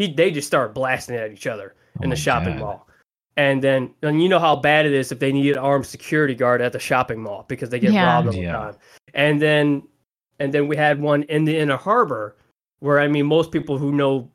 he 0.00 0.10
they 0.10 0.30
just 0.30 0.46
start 0.46 0.74
blasting 0.74 1.16
at 1.16 1.30
each 1.30 1.46
other 1.46 1.74
Oh 1.98 2.04
in 2.04 2.08
my 2.08 2.14
the 2.14 2.20
shopping 2.20 2.54
God. 2.54 2.60
mall. 2.60 2.88
And 3.36 3.62
then, 3.62 3.94
and 4.02 4.22
you 4.22 4.28
know 4.28 4.38
how 4.38 4.56
bad 4.56 4.86
it 4.86 4.92
is 4.92 5.12
if 5.12 5.18
they 5.18 5.30
need 5.30 5.52
an 5.52 5.58
armed 5.58 5.86
security 5.86 6.34
guard 6.34 6.62
at 6.62 6.72
the 6.72 6.78
shopping 6.78 7.22
mall 7.22 7.44
because 7.48 7.68
they 7.68 7.78
get 7.78 7.92
Yeah. 7.92 8.06
robbed 8.06 8.28
all 8.28 8.32
the 8.32 8.40
Yeah. 8.40 8.52
time. 8.52 8.76
And 9.14 9.40
then, 9.40 9.82
and 10.38 10.54
then 10.54 10.68
we 10.68 10.76
had 10.76 11.00
one 11.00 11.24
in 11.24 11.44
the 11.44 11.56
inner 11.56 11.76
harbor 11.76 12.36
where 12.80 12.98
I 12.98 13.08
mean, 13.08 13.26
most 13.26 13.52
people 13.52 13.76
who 13.76 13.92
know, 13.92 14.30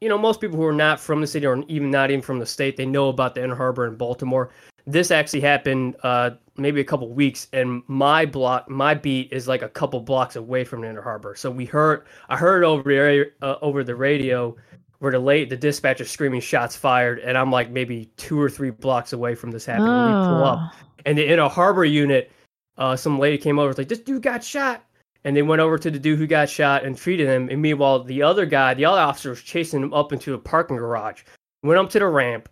you 0.00 0.08
know, 0.08 0.16
most 0.16 0.40
people 0.40 0.56
who 0.56 0.64
are 0.64 0.72
not 0.72 1.00
from 1.00 1.20
the 1.20 1.26
city 1.26 1.44
or 1.44 1.64
even 1.66 1.90
not 1.90 2.10
even 2.10 2.22
from 2.22 2.38
the 2.38 2.46
state, 2.46 2.76
they 2.76 2.86
know 2.86 3.08
about 3.08 3.34
the 3.34 3.42
inner 3.42 3.56
harbor 3.56 3.86
in 3.86 3.96
Baltimore. 3.96 4.50
This 4.86 5.10
actually 5.10 5.40
happened 5.40 5.96
uh, 6.04 6.30
maybe 6.56 6.80
a 6.80 6.84
couple 6.84 7.08
weeks, 7.12 7.48
and 7.52 7.82
my 7.86 8.24
block, 8.24 8.68
my 8.70 8.94
beat 8.94 9.32
is 9.32 9.46
like 9.46 9.62
a 9.62 9.68
couple 9.68 10.00
blocks 10.00 10.36
away 10.36 10.64
from 10.64 10.80
the 10.80 10.88
inner 10.88 11.02
harbor. 11.02 11.34
So 11.36 11.50
we 11.50 11.64
heard, 11.66 12.04
I 12.28 12.36
heard 12.36 12.64
over 12.64 12.82
the 12.82 13.30
uh, 13.42 13.56
over 13.60 13.84
the 13.84 13.94
radio 13.94 14.56
where 15.00 15.12
the 15.12 15.18
late 15.18 15.50
the 15.50 15.56
dispatcher 15.56 16.04
screaming 16.04 16.40
shots 16.40 16.76
fired, 16.76 17.18
and 17.18 17.36
I'm 17.36 17.50
like 17.50 17.70
maybe 17.70 18.10
two 18.16 18.40
or 18.40 18.48
three 18.48 18.70
blocks 18.70 19.12
away 19.12 19.34
from 19.34 19.50
this 19.50 19.66
happening. 19.66 19.88
We 19.88 20.26
pull 20.28 20.44
up, 20.44 20.58
Oh. 20.62 20.70
and 21.06 21.18
in 21.18 21.38
a 21.38 21.48
harbor 21.48 21.84
unit, 21.84 22.30
uh, 22.78 22.96
some 22.96 23.18
lady 23.18 23.36
came 23.38 23.58
over, 23.58 23.68
was 23.68 23.78
like, 23.78 23.88
"This 23.88 23.98
dude 23.98 24.22
got 24.22 24.44
shot," 24.44 24.84
and 25.24 25.36
they 25.36 25.42
went 25.42 25.60
over 25.60 25.76
to 25.78 25.90
the 25.90 25.98
dude 25.98 26.18
who 26.18 26.26
got 26.26 26.48
shot 26.48 26.84
and 26.84 26.96
treated 26.96 27.26
him. 27.26 27.48
And 27.50 27.60
meanwhile, 27.60 28.04
the 28.04 28.22
other 28.22 28.46
guy, 28.46 28.74
the 28.74 28.84
other 28.84 29.00
officer, 29.00 29.30
was 29.30 29.42
chasing 29.42 29.82
him 29.82 29.92
up 29.92 30.12
into 30.12 30.34
a 30.34 30.38
parking 30.38 30.76
garage. 30.76 31.22
Went 31.62 31.78
up 31.78 31.90
to 31.90 31.98
the 31.98 32.06
ramp, 32.06 32.48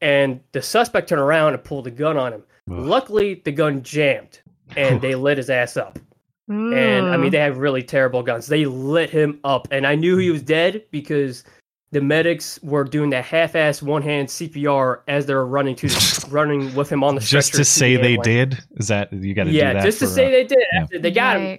and 0.00 0.40
the 0.52 0.60
suspect 0.62 1.08
turned 1.08 1.20
around 1.22 1.54
and 1.54 1.62
pulled 1.64 1.86
a 1.86 1.90
gun 1.90 2.16
on 2.16 2.32
him. 2.32 2.42
Ugh. 2.70 2.78
Luckily, 2.78 3.40
the 3.44 3.52
gun 3.52 3.82
jammed, 3.82 4.40
and 4.76 5.00
they 5.00 5.14
lit 5.26 5.38
his 5.38 5.48
ass 5.50 5.76
up. 5.76 5.98
And 6.48 7.06
I 7.06 7.16
mean, 7.16 7.30
they 7.30 7.38
have 7.38 7.56
really 7.56 7.82
terrible 7.82 8.22
guns. 8.22 8.46
They 8.46 8.66
lit 8.66 9.08
him 9.08 9.40
up, 9.44 9.68
and 9.70 9.86
I 9.86 9.94
knew 9.94 10.18
he 10.18 10.30
was 10.30 10.42
dead 10.42 10.82
because 10.90 11.44
the 11.92 12.00
medics 12.00 12.58
were 12.62 12.84
doing 12.84 13.10
that 13.10 13.24
half-ass 13.24 13.82
one-hand 13.82 14.28
CPR 14.28 15.00
as 15.08 15.26
they 15.26 15.34
were 15.34 15.46
running 15.46 15.76
to 15.76 16.26
running 16.30 16.74
with 16.74 16.90
him 16.90 17.04
on 17.04 17.14
the 17.14 17.20
stretcher. 17.20 17.38
Just 17.48 17.54
to 17.54 17.64
say 17.64 17.96
they 17.96 18.16
ambulance. 18.16 18.56
did? 18.56 18.64
Is 18.80 18.88
that 18.88 19.12
you 19.12 19.34
got 19.34 19.44
to 19.44 19.50
Yeah, 19.50 19.72
do 19.74 19.78
that? 19.78 19.84
just 19.84 19.98
to 20.00 20.06
for, 20.06 20.12
say 20.12 20.26
uh, 20.26 20.30
they 20.30 20.44
did. 20.44 20.58
yeah. 20.72 20.86
They 21.00 21.10
got 21.10 21.36
him. 21.38 21.58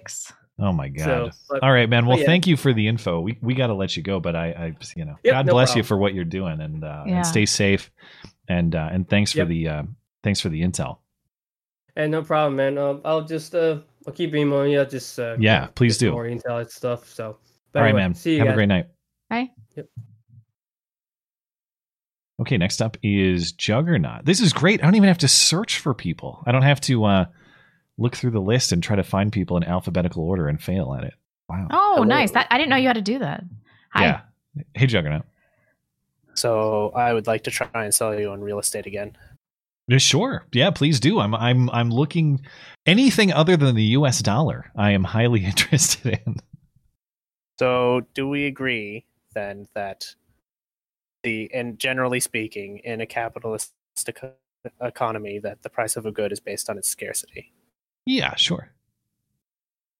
Oh 0.58 0.72
my 0.72 0.88
god! 0.88 1.04
So, 1.04 1.30
but- 1.50 1.62
All 1.64 1.72
right, 1.72 1.88
man. 1.88 2.06
Well, 2.06 2.18
yeah. 2.18 2.26
thank 2.26 2.46
you 2.46 2.56
for 2.56 2.72
the 2.72 2.86
info. 2.86 3.20
We 3.20 3.38
we 3.42 3.54
got 3.54 3.68
to 3.68 3.74
let 3.74 3.96
you 3.96 4.02
go, 4.04 4.20
but 4.20 4.36
I, 4.36 4.46
I 4.50 4.76
you 4.94 5.04
know, 5.04 5.16
Yep, 5.24 5.32
God 5.32 5.46
no 5.46 5.52
bless 5.52 5.74
you 5.74 5.82
for 5.82 5.96
what 5.96 6.14
you're 6.14 6.24
doing, 6.24 6.60
and 6.60 6.84
uh, 6.84 7.04
Yeah. 7.06 7.16
and 7.16 7.26
stay 7.26 7.44
safe, 7.46 7.90
and 8.48 8.74
uh, 8.74 8.88
and 8.92 9.08
thanks 9.08 9.32
for 9.32 9.44
the 9.44 9.66
uh, 9.68 9.82
thanks 10.22 10.38
for 10.40 10.48
the 10.50 10.62
intel. 10.62 10.98
And 11.96 12.10
no 12.12 12.22
problem, 12.22 12.56
man. 12.56 12.78
Um, 12.78 13.00
I'll 13.04 13.22
just 13.22 13.54
uh, 13.54 13.78
I'll 14.06 14.12
keep 14.12 14.32
emailing 14.34 14.70
you. 14.72 14.84
Just 14.84 15.18
uh, 15.18 15.36
Yeah, 15.40 15.66
please 15.74 15.98
do. 15.98 16.12
more 16.12 16.24
intel 16.26 16.60
and 16.60 16.70
stuff. 16.70 17.08
So, 17.12 17.36
but 17.72 17.78
All 17.80 17.82
right, 17.84 17.88
anyway, 17.90 18.02
man. 18.02 18.14
See 18.14 18.32
you 18.34 18.38
Have 18.38 18.46
guys. 18.46 18.52
a 18.52 18.56
great 18.56 18.68
night. 18.68 18.86
Okay. 19.32 19.52
Okay, 22.40 22.56
next 22.58 22.82
up 22.82 22.96
is 23.02 23.52
Juggernaut. 23.52 24.24
This 24.24 24.40
is 24.40 24.52
great. 24.52 24.80
I 24.82 24.86
don't 24.86 24.96
even 24.96 25.08
have 25.08 25.18
to 25.18 25.28
search 25.28 25.78
for 25.78 25.94
people. 25.94 26.42
I 26.46 26.52
don't 26.52 26.62
have 26.62 26.80
to 26.82 27.04
uh, 27.04 27.24
look 27.96 28.16
through 28.16 28.32
the 28.32 28.40
list 28.40 28.72
and 28.72 28.82
try 28.82 28.96
to 28.96 29.04
find 29.04 29.32
people 29.32 29.56
in 29.56 29.62
alphabetical 29.64 30.24
order 30.24 30.48
and 30.48 30.60
fail 30.60 30.94
at 30.94 31.04
it. 31.04 31.14
Wow. 31.48 31.68
Oh, 31.70 31.92
Hello. 31.96 32.04
nice. 32.04 32.32
That 32.32 32.48
I 32.50 32.58
didn't 32.58 32.70
know 32.70 32.76
you 32.76 32.88
had 32.88 32.94
to 32.96 33.02
do 33.02 33.20
that. 33.20 33.44
Hi. 33.90 34.04
Yeah. 34.04 34.20
Hey, 34.74 34.86
Juggernaut. 34.86 35.24
So 36.34 36.90
I 36.96 37.12
would 37.12 37.26
like 37.28 37.44
to 37.44 37.50
try 37.52 37.68
and 37.74 37.94
sell 37.94 38.18
you 38.18 38.30
on 38.30 38.40
real 38.40 38.58
estate 38.58 38.86
again. 38.86 39.16
Yeah, 39.86 39.98
Sure. 39.98 40.44
Yeah, 40.52 40.70
please 40.70 40.98
do. 40.98 41.20
I'm 41.20 41.34
I'm 41.34 41.70
I'm 41.70 41.90
looking 41.90 42.40
anything 42.86 43.32
other 43.32 43.56
than 43.56 43.76
the 43.76 43.84
US 43.98 44.20
dollar. 44.20 44.72
I 44.74 44.92
am 44.92 45.04
highly 45.04 45.44
interested 45.44 46.20
in. 46.26 46.36
So 47.58 48.00
do 48.14 48.28
we 48.28 48.46
agree 48.46 49.04
then 49.34 49.68
that 49.74 50.14
the 51.24 51.50
and 51.52 51.76
generally 51.78 52.20
speaking, 52.20 52.78
in 52.84 53.00
a 53.00 53.06
capitalist 53.06 53.72
economy, 54.80 55.40
that 55.40 55.62
the 55.62 55.68
price 55.70 55.96
of 55.96 56.06
a 56.06 56.12
good 56.12 56.30
is 56.30 56.38
based 56.40 56.70
on 56.70 56.78
its 56.78 56.88
scarcity? 56.88 57.52
Yeah, 58.06 58.36
sure. 58.36 58.70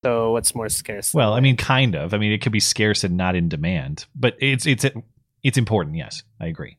So 0.04 0.32
what's 0.32 0.54
more 0.54 0.68
scarce? 0.68 1.12
Well, 1.14 1.32
I 1.32 1.40
mean 1.40 1.56
kind 1.56 1.96
of. 1.96 2.14
I 2.14 2.18
mean 2.18 2.30
it 2.32 2.42
could 2.42 2.52
be 2.52 2.60
scarce 2.60 3.02
and 3.04 3.16
not 3.16 3.34
in 3.34 3.48
demand, 3.48 4.06
but 4.14 4.36
it's 4.38 4.66
it's 4.66 4.84
it's 5.42 5.58
important, 5.58 5.96
yes. 5.96 6.22
I 6.40 6.46
agree. 6.46 6.78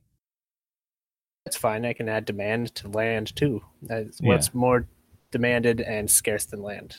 that's 1.46 1.58
fine. 1.58 1.86
I 1.86 1.94
can 1.94 2.10
add 2.10 2.25
demand 2.25 2.74
to 2.75 2.88
land 2.88 3.36
too. 3.36 3.62
That's 3.84 4.20
Yeah. 4.22 4.30
what's 4.30 4.54
more 4.54 4.88
demanded 5.32 5.80
and 5.82 6.10
scarce 6.10 6.46
than 6.46 6.62
land. 6.64 6.98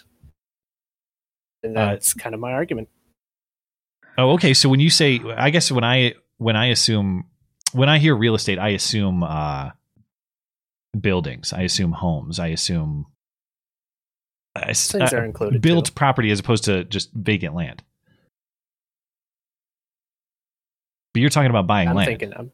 And 1.65 1.77
Uh, 1.77 1.87
that's 1.87 2.15
kind 2.15 2.33
of 2.35 2.41
my 2.41 2.53
argument. 2.53 2.89
Oh, 4.19 4.33
okay. 4.35 4.55
So 4.55 4.69
when 4.69 4.79
you 4.81 4.89
say, 4.91 5.21
I 5.37 5.51
guess 5.51 5.71
when 5.73 5.83
I 5.85 6.15
when 6.39 6.55
I 6.57 6.67
assume 6.67 7.25
when 7.77 7.89
I 7.89 7.99
hear 7.99 8.15
real 8.17 8.35
estate, 8.35 8.59
I 8.59 8.71
assume 8.71 9.23
uh, 9.23 9.71
buildings. 10.99 11.53
I 11.53 11.63
assume 11.63 11.93
homes. 11.93 12.39
I 12.41 12.49
assume 12.49 13.07
s- 14.57 14.91
Things 14.93 15.13
uh, 15.13 15.17
are 15.19 15.25
included. 15.25 15.61
built 15.63 15.87
too. 15.87 15.93
property 15.93 16.31
as 16.31 16.41
opposed 16.41 16.65
to 16.65 16.85
just 16.85 17.13
vacant 17.13 17.55
land. 17.55 17.83
But 21.15 21.21
you're 21.21 21.31
talking 21.31 21.51
about 21.51 21.67
buying 21.67 21.89
I'm 21.89 21.97
land. 21.97 22.09
thinking. 22.09 22.33
I'm, 22.37 22.53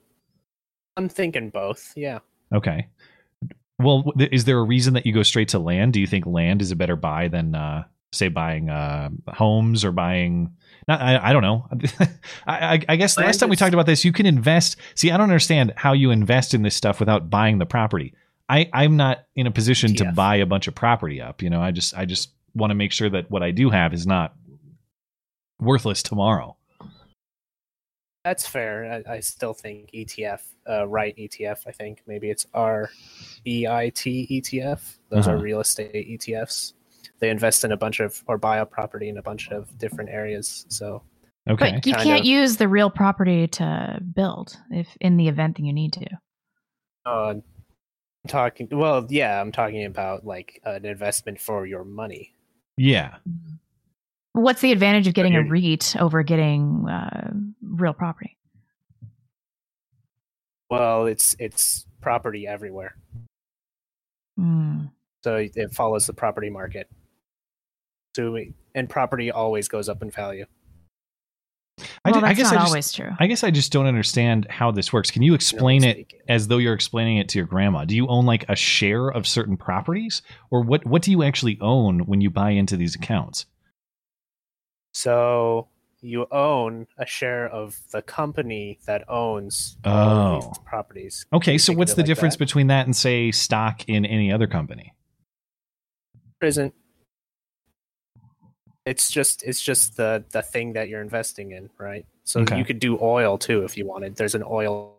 I'm 0.97 1.09
thinking 1.09 1.51
both. 1.51 1.93
Yeah. 1.97 2.21
Okay. 2.55 2.89
Well, 3.79 4.05
th- 4.17 4.31
is 4.33 4.45
there 4.45 4.59
a 4.59 4.63
reason 4.63 4.95
that 4.95 5.07
you 5.07 5.13
go 5.13 5.23
straight 5.23 5.49
to 5.49 5.59
land? 5.59 5.93
Do 5.93 6.01
you 6.01 6.07
think 6.07 6.27
land 6.27 6.63
is 6.63 6.71
a 6.71 6.77
better 6.77 6.95
buy 6.95 7.29
than, 7.29 7.55
uh, 7.55 7.85
say, 8.13 8.29
buying 8.29 8.71
uh, 8.71 9.11
homes 9.29 9.85
or 9.85 9.91
buying? 9.93 10.55
Not, 10.89 11.01
I, 11.01 11.29
I 11.29 11.33
don't 11.33 11.43
know. 11.43 11.69
I, 12.47 12.75
I, 12.75 12.81
I 12.89 12.97
guess 12.97 13.15
the 13.15 13.21
last 13.23 13.39
time 13.39 13.49
we 13.49 13.57
talked 13.57 13.75
about 13.75 13.87
this, 13.87 14.05
you 14.05 14.13
can 14.13 14.27
invest. 14.27 14.77
See, 14.95 15.11
I 15.11 15.17
don't 15.17 15.25
understand 15.29 15.73
how 15.77 15.93
you 15.93 16.11
invest 16.11 16.55
in 16.55 16.63
this 16.63 16.75
stuff 16.75 16.99
without 17.01 17.31
buying 17.31 17.59
the 17.59 17.67
property. 17.67 18.15
I, 18.49 18.69
I'm 18.73 18.97
not 18.97 19.25
in 19.37 19.47
a 19.47 19.51
position 19.51 19.95
to 19.97 20.13
buy 20.13 20.37
a 20.37 20.47
bunch 20.47 20.67
of 20.69 20.75
property 20.75 21.21
up. 21.21 21.41
You 21.43 21.51
know, 21.51 21.61
I 21.63 21.71
just 21.71 21.97
I 21.97 22.05
just 22.05 22.31
want 22.55 22.71
to 22.71 22.75
make 22.75 22.93
sure 22.93 23.09
that 23.11 23.31
what 23.31 23.43
I 23.43 23.51
do 23.51 23.71
have 23.71 23.95
is 23.95 24.07
not 24.07 24.35
worthless 25.61 26.03
tomorrow. 26.03 26.57
That's 28.25 28.47
fair. 28.47 29.03
I, 29.09 29.15
I 29.15 29.21
still 29.21 29.53
think 29.55 29.91
ETF, 29.93 30.41
uh, 30.69 30.87
right 30.87 31.17
ETF. 31.17 31.67
I 31.67 31.73
think 31.73 32.03
maybe 32.07 32.31
it's 32.31 32.47
R 32.55 32.91
E 33.47 33.67
I 33.67 33.89
T 33.91 34.27
ETF. 34.43 34.81
Those 35.09 35.27
Uh-huh. 35.27 35.37
are 35.37 35.41
real 35.41 35.61
estate 35.61 35.93
ETFs. 36.21 36.73
They 37.23 37.31
invest 37.31 37.63
in 37.65 37.71
a 37.73 37.77
bunch 37.77 38.01
of 38.01 38.23
or 38.27 38.37
buy 38.37 38.59
a 38.59 38.67
property 38.67 39.09
in 39.09 39.17
a 39.17 39.23
bunch 39.23 39.49
of 39.51 39.79
different 39.79 40.11
areas. 40.11 40.67
So 40.69 41.03
Okay. 41.49 41.73
But 41.75 41.87
you 41.87 41.95
can't 41.95 42.21
of. 42.21 42.27
use 42.27 42.57
the 42.59 42.69
real 42.69 42.91
property 42.91 43.47
to 43.49 44.01
build 44.15 44.57
if 44.71 44.89
in 45.01 45.17
the 45.17 45.29
event 45.29 45.57
that 45.57 45.63
you 45.65 45.73
need 45.73 45.93
to. 45.95 46.07
uh, 47.07 47.31
I'm 47.35 47.43
talking. 48.29 48.69
Well, 48.71 49.07
yeah, 49.09 49.41
I'm 49.41 49.51
talking 49.53 49.85
about 49.85 50.25
like 50.27 50.61
an 50.65 50.85
investment 50.85 51.41
for 51.41 51.65
your 51.67 51.85
money. 51.85 52.35
yeah. 52.77 53.17
What's 54.35 54.61
the 54.63 54.73
advantage 54.73 55.07
of 55.09 55.15
getting 55.15 55.35
a 55.37 55.43
REIT 55.43 55.95
over 56.01 56.23
getting 56.23 56.89
uh, 56.89 57.33
real 57.63 57.93
property? 57.93 58.37
Well, 60.71 61.07
it's 61.07 61.37
it's 61.39 61.87
property 62.01 62.47
everywhere, 62.47 62.97
Mm. 64.41 64.91
so 65.23 65.37
it 65.37 65.75
follows 65.75 66.07
the 66.07 66.15
property 66.15 66.49
market. 66.51 66.89
So 68.15 68.37
and 68.75 68.89
property 68.89 69.31
always 69.31 69.69
goes 69.69 69.89
up 69.89 70.03
in 70.03 70.11
value. 70.11 70.47
I, 72.05 72.11
well, 72.11 72.21
ju- 72.21 72.27
I 72.27 72.35
guess 72.35 72.45
not 72.53 72.53
I 72.53 72.57
just 72.57 72.67
always 72.69 72.93
true. 72.93 73.11
I 73.19 73.27
guess 73.27 73.43
I 73.43 73.51
just 73.51 73.73
don't 73.73 73.87
understand 73.87 74.47
how 74.51 74.71
this 74.71 74.93
works. 74.93 75.11
Can 75.11 75.23
you 75.23 75.35
explain 75.35 75.81
generally 75.83 76.03
it 76.03 76.07
speaking. 76.11 76.21
as 76.29 76.49
though 76.49 76.59
you're 76.59 76.75
explaining 76.75 77.17
it 77.17 77.29
to 77.31 77.39
your 77.39 77.47
grandma? 77.47 77.85
Do 77.85 77.97
you 77.97 78.07
own 78.09 78.27
like 78.27 78.45
a 78.49 78.55
share 78.57 79.09
of 79.09 79.27
certain 79.27 79.57
properties, 79.57 80.21
or 80.51 80.63
what? 80.63 80.85
What 80.87 81.03
do 81.03 81.11
you 81.11 81.23
actually 81.23 81.59
own 81.61 82.01
when 82.01 82.21
you 82.21 82.29
buy 82.31 82.51
into 82.51 82.77
these 82.77 82.95
accounts? 82.95 83.47
So 84.95 85.69
you 86.03 86.27
own 86.31 86.87
a 86.99 87.07
share 87.07 87.49
of 87.49 87.79
the 87.93 88.03
company 88.03 88.79
that 88.87 89.09
owns 89.09 89.77
all 89.85 90.37
Oh. 90.37 90.41
these 90.49 90.59
properties. 90.67 91.27
Okay, 91.33 91.57
so 91.59 91.73
what's 91.73 91.95
the 91.95 92.03
like 92.03 92.07
difference 92.07 92.35
that? 92.35 92.41
between 92.45 92.67
that 92.67 92.87
and 92.87 92.95
say 92.95 93.31
stock 93.31 93.89
in 93.89 94.05
any 94.05 94.31
other 94.33 94.47
company? 94.47 94.93
Isn't 96.43 96.75
it's 98.87 99.11
just 99.11 99.43
it's 99.45 99.63
just 99.63 99.97
the 99.97 100.25
the 100.31 100.43
thing 100.43 100.73
that 100.75 100.89
you're 100.89 101.01
investing 101.03 101.53
in, 101.53 101.71
right? 101.79 102.05
So 102.25 102.41
Okay. 102.41 102.59
you 102.59 102.65
could 102.65 102.79
do 102.79 102.99
oil 103.01 103.39
too 103.39 103.65
if 103.65 103.77
you 103.77 103.87
wanted. 103.87 104.17
There's 104.17 104.35
an 104.35 104.43
oil 104.47 104.97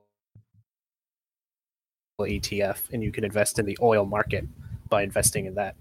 ETF, 2.21 2.89
and 2.93 3.03
you 3.03 3.11
can 3.11 3.23
invest 3.23 3.59
in 3.59 3.65
the 3.65 3.77
oil 3.81 4.05
market 4.05 4.45
by 4.89 5.01
investing 5.03 5.45
in 5.45 5.55
that. 5.55 5.75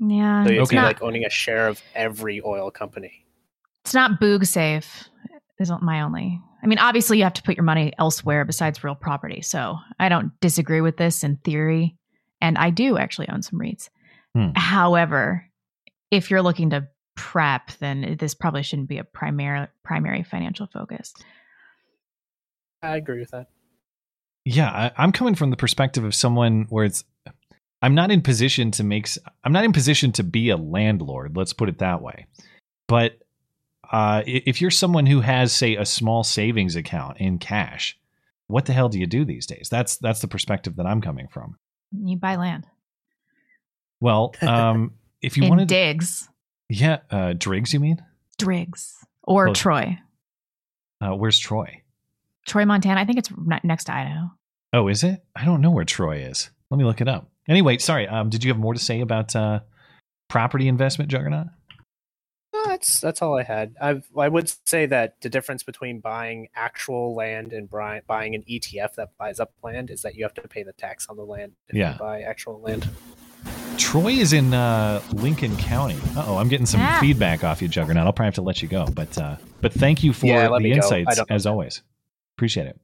yeah, 0.00 0.44
So 0.44 0.50
it's 0.50 0.60
it's 0.62 0.68
Okay. 0.70 0.76
not. 0.76 0.84
like 0.86 1.02
owning 1.02 1.24
a 1.24 1.30
share 1.30 1.68
of 1.68 1.80
every 1.94 2.42
oil 2.44 2.70
company. 2.70 3.24
It's 3.84 3.94
not 3.94 4.20
boog 4.20 4.46
safe. 4.46 5.08
Isn't 5.60 5.82
my 5.82 6.02
only. 6.02 6.40
I 6.62 6.66
mean, 6.66 6.78
obviously, 6.78 7.18
you 7.18 7.24
have 7.24 7.32
to 7.34 7.42
put 7.42 7.56
your 7.56 7.64
money 7.64 7.92
elsewhere 7.98 8.44
besides 8.44 8.84
real 8.84 8.94
property. 8.94 9.40
So 9.42 9.76
I 9.98 10.08
don't 10.08 10.32
disagree 10.40 10.80
with 10.80 10.96
this 10.98 11.24
in 11.24 11.36
theory, 11.38 11.96
and 12.40 12.58
I 12.58 12.70
do 12.70 12.98
actually 12.98 13.28
own 13.28 13.42
some 13.42 13.58
REITs. 13.58 13.88
Hmm. 14.36 14.50
However, 14.54 15.47
if 16.10 16.30
you're 16.30 16.42
looking 16.42 16.70
to 16.70 16.88
prep, 17.16 17.70
then 17.80 18.16
this 18.18 18.34
probably 18.34 18.62
shouldn't 18.62 18.88
be 18.88 18.98
a 18.98 19.04
primary 19.04 19.66
primary 19.82 20.22
financial 20.22 20.66
focus. 20.66 21.12
I 22.82 22.96
agree 22.96 23.20
with 23.20 23.30
that. 23.30 23.48
Yeah, 24.44 24.70
I, 24.70 24.92
I'm 24.96 25.12
coming 25.12 25.34
from 25.34 25.50
the 25.50 25.56
perspective 25.56 26.04
of 26.04 26.14
someone 26.14 26.66
where 26.68 26.84
it's 26.84 27.04
I'm 27.82 27.94
not 27.94 28.10
in 28.10 28.22
position 28.22 28.70
to 28.72 28.84
make 28.84 29.08
I'm 29.44 29.52
not 29.52 29.64
in 29.64 29.72
position 29.72 30.12
to 30.12 30.22
be 30.22 30.50
a 30.50 30.56
landlord. 30.56 31.36
Let's 31.36 31.52
put 31.52 31.68
it 31.68 31.78
that 31.78 32.02
way. 32.02 32.26
But 32.86 33.18
uh, 33.90 34.22
if 34.26 34.60
you're 34.60 34.70
someone 34.70 35.06
who 35.06 35.20
has, 35.20 35.52
say, 35.52 35.76
a 35.76 35.86
small 35.86 36.22
savings 36.24 36.76
account 36.76 37.18
in 37.18 37.38
cash, 37.38 37.98
what 38.46 38.66
the 38.66 38.72
hell 38.72 38.88
do 38.88 38.98
you 38.98 39.06
do 39.06 39.24
these 39.24 39.46
days? 39.46 39.68
That's 39.70 39.96
that's 39.96 40.20
the 40.20 40.28
perspective 40.28 40.76
that 40.76 40.86
I'm 40.86 41.00
coming 41.00 41.28
from. 41.28 41.56
You 41.92 42.16
buy 42.16 42.36
land 42.36 42.66
Well, 44.00 44.34
um, 44.42 44.92
if 45.22 45.36
you 45.36 45.44
in 45.44 45.48
wanted, 45.50 45.68
Diggs, 45.68 46.28
yeah, 46.68 46.98
uh, 47.10 47.32
Driggs, 47.32 47.72
you 47.72 47.80
mean? 47.80 48.02
Driggs, 48.38 48.94
or 49.22 49.46
Well- 49.46 49.54
Troy, 49.54 49.98
Uh, 51.00 51.14
where's 51.14 51.38
Troy? 51.38 51.82
Troy, 52.46 52.64
Montana. 52.64 53.00
I 53.00 53.04
think 53.04 53.18
it's 53.18 53.30
next 53.62 53.84
to 53.84 53.94
Idaho. 53.94 54.30
Oh, 54.72 54.88
is 54.88 55.04
it? 55.04 55.22
I 55.36 55.44
don't 55.44 55.60
know 55.60 55.70
where 55.70 55.84
Troy 55.84 56.16
is. 56.18 56.50
Let 56.70 56.78
me 56.78 56.84
look 56.84 57.00
it 57.00 57.08
up. 57.08 57.30
Anyway, 57.48 57.78
sorry. 57.78 58.06
Um, 58.08 58.30
did 58.30 58.42
you 58.44 58.50
have 58.50 58.58
more 58.58 58.74
to 58.74 58.80
say 58.80 59.00
about 59.00 59.34
uh, 59.36 59.60
property 60.28 60.66
investment, 60.68 61.10
Juggernaut? 61.10 61.46
No, 62.54 62.64
that's 62.66 63.00
that's 63.00 63.22
all 63.22 63.38
I 63.38 63.42
had. 63.42 63.76
I 63.80 64.02
I 64.16 64.28
would 64.28 64.52
say 64.66 64.86
that 64.86 65.20
the 65.20 65.28
difference 65.28 65.62
between 65.62 66.00
buying 66.00 66.48
actual 66.54 67.14
land 67.14 67.52
and 67.52 67.68
bri- 67.70 68.00
buying 68.06 68.34
an 68.34 68.42
ETF 68.48 68.94
that 68.96 69.16
buys 69.18 69.38
up 69.38 69.52
land 69.62 69.90
is 69.90 70.02
that 70.02 70.14
you 70.16 70.24
have 70.24 70.34
to 70.34 70.48
pay 70.48 70.62
the 70.62 70.72
tax 70.72 71.06
on 71.08 71.16
the 71.16 71.24
land 71.24 71.52
if 71.68 71.76
Yeah. 71.76 71.92
you 71.92 71.98
buy 71.98 72.22
actual 72.22 72.60
land. 72.60 72.88
Troy 73.78 74.12
is 74.12 74.32
in 74.32 74.52
uh, 74.52 75.00
Lincoln 75.12 75.56
County. 75.56 75.96
Oh, 76.16 76.36
I'm 76.36 76.48
getting 76.48 76.66
some 76.66 76.80
Ah. 76.82 76.98
feedback 77.00 77.44
off 77.44 77.62
you, 77.62 77.68
Juggernaut. 77.68 78.06
I'll 78.06 78.12
probably 78.12 78.26
have 78.26 78.34
to 78.34 78.42
let 78.42 78.60
you 78.60 78.68
go, 78.68 78.86
but 78.86 79.16
uh, 79.16 79.36
but 79.60 79.72
thank 79.72 80.02
you 80.02 80.12
for 80.12 80.26
Yeah, 80.26 80.48
the 80.48 80.60
me 80.60 80.70
go. 80.70 80.74
I 80.74 80.76
insights 80.76 81.20
as 81.30 81.46
always. 81.46 81.82
Appreciate 82.36 82.66
it. 82.66 82.80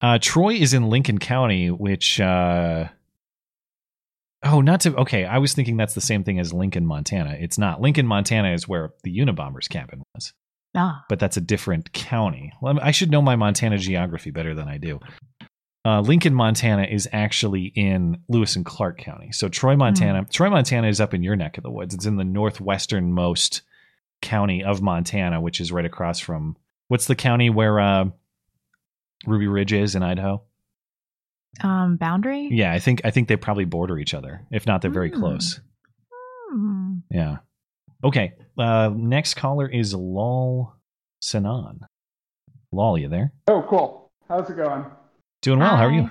Uh, 0.00 0.18
Troy 0.20 0.54
is 0.54 0.74
in 0.74 0.88
Lincoln 0.88 1.18
County, 1.18 1.70
which 1.70 2.20
uh, 2.20 2.88
oh, 4.44 4.60
not 4.60 4.80
to 4.82 4.96
okay. 4.96 5.24
I 5.24 5.38
was 5.38 5.52
thinking 5.54 5.76
that's 5.76 5.94
the 5.94 6.00
same 6.00 6.24
thing 6.24 6.38
as 6.38 6.52
Lincoln, 6.52 6.86
Montana. 6.86 7.36
It's 7.38 7.58
not. 7.58 7.80
Lincoln, 7.80 8.06
Montana 8.06 8.52
is 8.52 8.66
where 8.66 8.92
the 9.04 9.16
Unabomber's 9.16 9.68
cabin 9.68 10.02
was, 10.14 10.32
Ah, 10.74 11.04
but 11.08 11.18
that's 11.18 11.36
a 11.36 11.40
different 11.42 11.92
county. 11.92 12.52
Well, 12.60 12.78
I 12.80 12.92
should 12.92 13.10
know 13.10 13.20
my 13.22 13.36
Montana 13.36 13.76
geography 13.78 14.30
better 14.30 14.54
than 14.54 14.68
I 14.68 14.78
do. 14.78 15.00
Uh, 15.84 16.00
Lincoln, 16.00 16.34
Montana 16.34 16.82
is 16.84 17.08
actually 17.12 17.72
in 17.74 18.18
Lewis 18.28 18.56
and 18.56 18.64
Clark 18.66 18.98
County. 18.98 19.32
So 19.32 19.48
Troy, 19.48 19.76
Montana, 19.76 20.26
Troy, 20.30 20.50
Montana 20.50 20.88
is 20.88 21.00
up 21.00 21.14
in 21.14 21.22
your 21.22 21.36
neck 21.36 21.56
of 21.56 21.62
the 21.62 21.70
woods. 21.70 21.94
It's 21.94 22.04
in 22.04 22.16
the 22.16 22.24
northwesternmost 22.24 23.62
county 24.20 24.64
of 24.64 24.82
Montana, 24.82 25.40
which 25.40 25.60
is 25.60 25.70
right 25.72 25.84
across 25.84 26.18
from 26.18 26.56
what's 26.88 27.06
the 27.06 27.14
county 27.14 27.48
where 27.48 27.78
uh, 27.80 28.06
Ruby 29.26 29.46
Ridge 29.46 29.72
is 29.72 29.94
in 29.94 30.02
Idaho? 30.02 30.42
Um, 31.62 31.96
boundary. 31.96 32.48
Yeah, 32.50 32.72
I 32.72 32.78
think 32.80 33.00
I 33.04 33.10
think 33.10 33.28
they 33.28 33.36
probably 33.36 33.64
border 33.64 33.98
each 33.98 34.14
other. 34.14 34.44
If 34.50 34.66
not, 34.66 34.82
they're 34.82 34.90
very 34.90 35.10
Hmm. 35.10 35.18
close. 35.20 35.60
Hmm. 36.50 36.96
Yeah. 37.10 37.36
Okay. 38.04 38.34
Uh, 38.58 38.90
next 38.94 39.34
caller 39.34 39.66
is 39.68 39.94
Lol 39.94 40.74
Sanan. 41.22 41.80
Lol, 42.72 42.98
you 42.98 43.08
there? 43.08 43.32
Oh, 43.46 43.64
cool. 43.68 44.10
How's 44.28 44.50
it 44.50 44.56
going? 44.56 44.84
Doing 45.42 45.60
well. 45.60 45.76
How 45.76 45.86
are 45.86 45.92
you? 45.92 46.10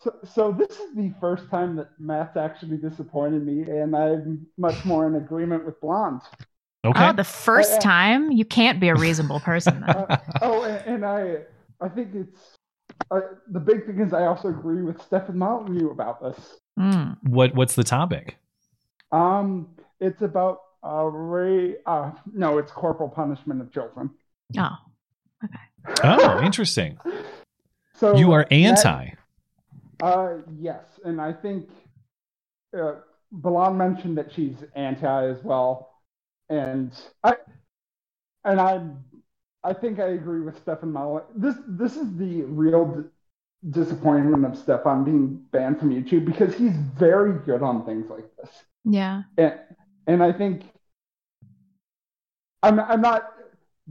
So, 0.00 0.14
so 0.32 0.52
this 0.52 0.70
is 0.78 0.94
the 0.94 1.12
first 1.20 1.50
time 1.50 1.76
that 1.76 1.90
Matt's 1.98 2.36
actually 2.36 2.78
disappointed 2.78 3.44
me, 3.44 3.62
and 3.62 3.94
I'm 3.94 4.46
much 4.56 4.84
more 4.84 5.06
in 5.06 5.16
agreement 5.16 5.66
with 5.66 5.80
Blonde. 5.80 6.22
Okay. 6.84 7.08
Oh, 7.08 7.12
the 7.12 7.24
first 7.24 7.82
time 7.82 8.32
you 8.32 8.46
can't 8.46 8.80
be 8.80 8.88
a 8.88 8.94
reasonable 8.94 9.40
person. 9.40 9.84
Uh, 9.88 10.16
oh, 10.40 10.62
and, 10.62 10.86
and 10.86 11.04
I, 11.04 11.38
I 11.80 11.88
think 11.88 12.14
it's 12.14 12.56
uh, 13.10 13.20
the 13.50 13.60
big 13.60 13.84
thing 13.86 14.00
is 14.00 14.12
I 14.12 14.24
also 14.24 14.48
agree 14.48 14.82
with 14.82 15.00
Stefan 15.02 15.36
Molyneux 15.36 15.90
about 15.90 16.22
this. 16.22 16.58
Mm. 16.78 17.18
what 17.24 17.54
What's 17.54 17.74
the 17.74 17.84
topic? 17.84 18.38
Um, 19.12 19.68
it's 20.00 20.22
about 20.22 20.60
uh, 20.84 21.04
Ray. 21.04 21.76
Uh, 21.84 22.12
no, 22.32 22.58
it's 22.58 22.72
corporal 22.72 23.08
punishment 23.08 23.60
of 23.60 23.72
children. 23.72 24.10
Oh, 24.56 24.76
okay. 25.44 26.00
Oh, 26.04 26.40
interesting. 26.42 26.98
So 28.00 28.16
You 28.16 28.32
are 28.32 28.44
that- 28.44 28.52
anti. 28.52 29.10
Uh, 30.02 30.38
yes, 30.58 30.98
and 31.04 31.20
I 31.20 31.30
think 31.34 31.68
uh, 32.74 32.94
Blonde 33.30 33.76
mentioned 33.76 34.16
that 34.16 34.32
she's 34.32 34.56
anti 34.74 35.26
as 35.26 35.44
well, 35.44 35.90
and 36.48 36.90
I 37.22 37.34
and 38.44 38.58
I 38.58 38.80
I 39.62 39.74
think 39.74 40.00
I 40.00 40.12
agree 40.20 40.40
with 40.40 40.56
Stefan 40.56 40.90
Molyneux. 40.90 41.26
This 41.36 41.56
this 41.68 41.96
is 41.98 42.16
the 42.16 42.44
real 42.44 42.86
d- 42.86 43.08
disappointment 43.68 44.46
of 44.46 44.56
Stefan 44.56 45.04
being 45.04 45.44
banned 45.52 45.78
from 45.78 45.90
YouTube 45.90 46.24
because 46.24 46.54
he's 46.54 46.76
very 46.98 47.34
good 47.44 47.62
on 47.62 47.84
things 47.84 48.08
like 48.08 48.24
this, 48.38 48.48
yeah. 48.86 49.24
and 49.36 49.58
and 50.06 50.22
I 50.22 50.32
think 50.32 50.62
I'm 52.62 52.80
I'm 52.80 53.02
not 53.02 53.34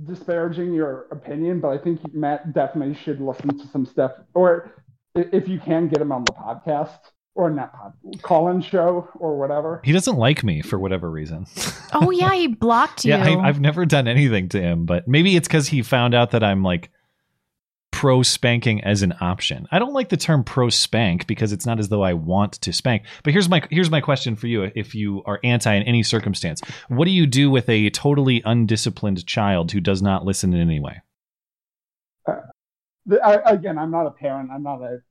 disparaging 0.06 0.74
your 0.74 1.08
opinion, 1.12 1.60
but 1.60 1.70
I 1.70 1.78
think 1.78 2.14
Matt 2.14 2.54
definitely 2.54 2.96
should 2.96 3.20
listen 3.22 3.58
to 3.58 3.68
some 3.68 3.86
stuff, 3.86 4.12
or 4.34 4.72
if 5.16 5.48
you 5.48 5.60
can 5.60 5.88
get 5.88 6.02
him 6.02 6.12
on 6.12 6.24
the 6.24 6.34
podcast 6.34 7.00
or 7.36 7.50
not 7.50 7.74
pod, 7.74 7.94
call-in 8.22 8.62
show 8.62 9.08
or 9.16 9.38
whatever. 9.38 9.82
He 9.84 9.92
doesn't 9.92 10.18
like 10.18 10.44
me 10.44 10.62
for 10.62 10.78
whatever 10.78 11.10
reason. 11.10 11.46
Oh 11.94 12.12
yeah, 12.12 12.34
he 12.34 12.48
blocked 12.48 13.06
you. 13.06 13.12
yeah, 13.16 13.30
I, 13.30 13.48
I've 13.48 13.60
never 13.60 13.86
done 13.86 14.08
anything 14.08 14.50
to 14.50 14.62
him, 14.62 14.86
but 14.86 15.08
maybe 15.08 15.36
it's 15.36 15.48
because 15.48 15.68
he 15.68 15.82
found 15.82 16.14
out 16.14 16.32
that 16.32 16.44
I'm 16.44 16.64
like 16.64 16.92
pro 18.00 18.24
spanking 18.24 18.82
as 18.86 19.02
an 19.02 19.14
option. 19.20 19.68
I 19.72 19.78
don't 19.80 19.92
like 19.92 20.08
the 20.08 20.16
term 20.16 20.46
pro 20.46 20.70
spank 20.70 21.28
because 21.28 21.52
it's 21.52 21.66
not 21.66 21.80
as 21.80 21.90
though 21.90 22.02
I 22.02 22.14
want 22.14 22.54
to 22.54 22.72
spank. 22.72 23.04
But 23.26 23.34
here's 23.34 23.50
my 23.50 23.62
here's 23.70 23.92
my 23.92 24.00
question 24.00 24.38
for 24.38 24.48
you: 24.48 24.72
If 24.74 24.96
you 24.96 25.22
are 25.26 25.38
anti 25.44 25.74
in 25.74 25.84
any 25.84 26.02
circumstance, 26.04 26.62
what 26.88 27.04
do 27.06 27.12
you 27.12 27.28
do 27.28 27.52
with 27.52 27.68
a 27.68 27.90
totally 27.90 28.42
undisciplined 28.46 29.26
child 29.28 29.74
who 29.74 29.82
does 29.82 30.02
not 30.02 30.24
listen 30.24 30.54
in 30.54 30.62
any 30.62 30.80
way? 30.80 31.02
Uh, 32.26 32.36
the- 33.06 33.22
I, 33.22 33.52
again, 33.52 33.78
I'm 33.78 33.92
not 33.92 34.06
a 34.06 34.12
parent. 34.12 34.50
I'm 34.50 34.64
not 34.64 34.82
a. 34.82 35.02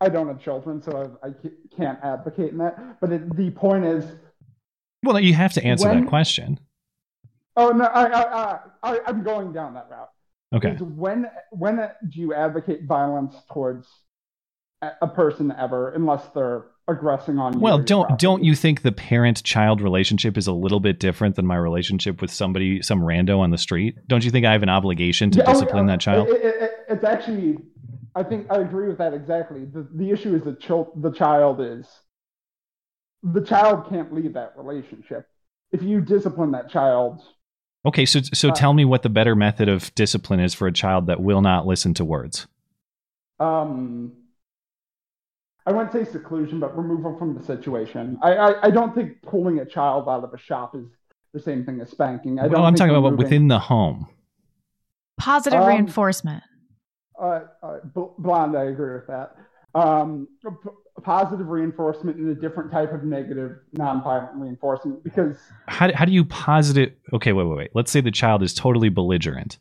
I 0.00 0.08
don't 0.08 0.28
have 0.28 0.40
children, 0.42 0.80
so 0.82 1.18
I, 1.22 1.28
I 1.28 1.32
can't 1.76 1.98
advocate 2.02 2.52
in 2.52 2.58
that. 2.58 2.98
But 3.02 3.12
it, 3.12 3.36
the 3.36 3.50
point 3.50 3.84
is, 3.84 4.06
Well, 5.04 5.20
you 5.20 5.34
have 5.34 5.52
to 5.52 5.62
answer 5.62 5.86
When- 5.86 6.04
that 6.04 6.08
question. 6.08 6.58
oh 7.58 7.68
no, 7.70 7.84
I, 7.84 8.04
I, 8.06 8.22
I, 8.22 8.58
I 8.82 9.00
I'm 9.06 9.22
going 9.22 9.52
down 9.52 9.74
that 9.74 9.88
route. 9.90 10.08
Okay. 10.52 10.72
When 10.80 11.26
when 11.50 11.76
do 12.08 12.20
you 12.20 12.34
advocate 12.34 12.84
violence 12.84 13.34
towards 13.52 13.86
a, 14.82 15.06
person 15.06 15.52
ever, 15.56 15.90
unless 15.90 16.26
they're 16.34 16.64
aggressing 16.88 17.38
on 17.38 17.54
you? 17.54 17.60
Well, 17.60 17.78
don't 17.78 18.06
property? 18.06 18.26
don't 18.26 18.44
you 18.44 18.54
think 18.54 18.82
the 18.82 18.92
parent 18.92 19.44
child 19.44 19.80
relationship 19.80 20.36
is 20.36 20.46
a 20.46 20.52
little 20.52 20.80
bit 20.80 20.98
different 20.98 21.36
than 21.36 21.46
my 21.46 21.56
relationship 21.56 22.20
with 22.20 22.32
somebody 22.32 22.82
some 22.82 23.00
rando 23.00 23.38
on 23.38 23.50
the 23.50 23.58
street? 23.58 23.96
Don't 24.08 24.24
you 24.24 24.30
think 24.30 24.46
I 24.46 24.52
have 24.52 24.62
an 24.62 24.68
obligation 24.68 25.30
to 25.32 25.38
Yeah, 25.38 25.44
oh, 25.46 25.52
discipline 25.52 25.86
yeah, 25.86 25.92
that 25.92 26.00
child? 26.00 26.28
It, 26.28 26.42
it, 26.42 26.62
it, 26.62 26.70
it's 26.88 27.04
actually, 27.04 27.58
I 28.16 28.22
think 28.22 28.46
I 28.50 28.58
agree 28.58 28.88
with 28.88 28.98
that 28.98 29.14
exactly. 29.14 29.66
The 29.66 29.86
the 29.94 30.10
issue 30.10 30.34
is 30.34 30.42
the 30.42 30.54
child. 30.54 30.90
The 30.96 31.12
child 31.12 31.60
is, 31.60 31.86
the 33.22 33.42
child 33.42 33.88
can't 33.88 34.12
leave 34.12 34.32
that 34.34 34.54
relationship. 34.56 35.28
If 35.72 35.82
you 35.82 36.00
discipline 36.00 36.50
that 36.52 36.68
child, 36.70 37.22
Okay, 37.86 38.04
so 38.04 38.20
so 38.22 38.50
Uh, 38.50 38.52
tell 38.54 38.74
me 38.74 38.84
what 38.84 39.02
the 39.02 39.08
better 39.08 39.34
method 39.34 39.68
of 39.68 39.94
discipline 39.94 40.40
is 40.40 40.52
for 40.54 40.66
a 40.66 40.72
child 40.72 41.06
that 41.06 41.20
will 41.20 41.40
not 41.40 41.66
listen 41.66 41.94
to 41.94 42.04
words. 42.04 42.46
um, 43.38 44.12
I 45.66 45.72
wouldn't 45.72 45.92
say 45.92 46.04
seclusion, 46.04 46.58
but 46.58 46.76
removal 46.76 47.16
from 47.18 47.34
the 47.34 47.42
situation. 47.42 48.18
I, 48.22 48.32
I, 48.34 48.66
I 48.66 48.70
don't 48.70 48.94
think 48.94 49.20
pulling 49.22 49.58
a 49.60 49.64
child 49.64 50.08
out 50.08 50.24
of 50.24 50.32
a 50.34 50.38
shop 50.38 50.74
is 50.74 50.86
the 51.32 51.38
same 51.40 51.64
thing 51.64 51.80
as 51.80 51.90
spanking. 51.90 52.38
I 52.38 52.42
don't. 52.44 52.52
Well, 52.52 52.64
I'm 52.64 52.72
think 52.74 52.78
talking 52.90 52.96
about 52.96 53.16
within 53.18 53.48
the 53.48 53.58
home. 53.58 54.08
Positive 55.18 55.60
Um, 55.60 55.68
reinforcement. 55.68 56.42
Uh, 57.20 57.40
uh, 57.62 57.78
blonde, 58.18 58.56
I 58.56 58.64
agree 58.64 58.94
with 58.94 59.06
that. 59.08 59.36
Um, 59.74 60.28
p- 60.42 60.70
positive 61.00 61.48
reinforcement 61.48 62.16
and 62.16 62.30
a 62.30 62.34
different 62.34 62.70
type 62.70 62.92
of 62.92 63.04
negative, 63.04 63.58
non-violent 63.72 64.34
reinforcement 64.36 65.02
because 65.02 65.36
How 65.66 65.92
how 65.94 66.04
do 66.04 66.12
you 66.12 66.24
positive? 66.24 66.92
Okay, 67.12 67.32
wait, 67.32 67.44
wait, 67.44 67.56
wait. 67.56 67.70
Let's 67.74 67.90
say 67.90 68.00
the 68.00 68.10
child 68.10 68.42
is 68.42 68.54
totally 68.54 68.88
belligerent 68.88 69.58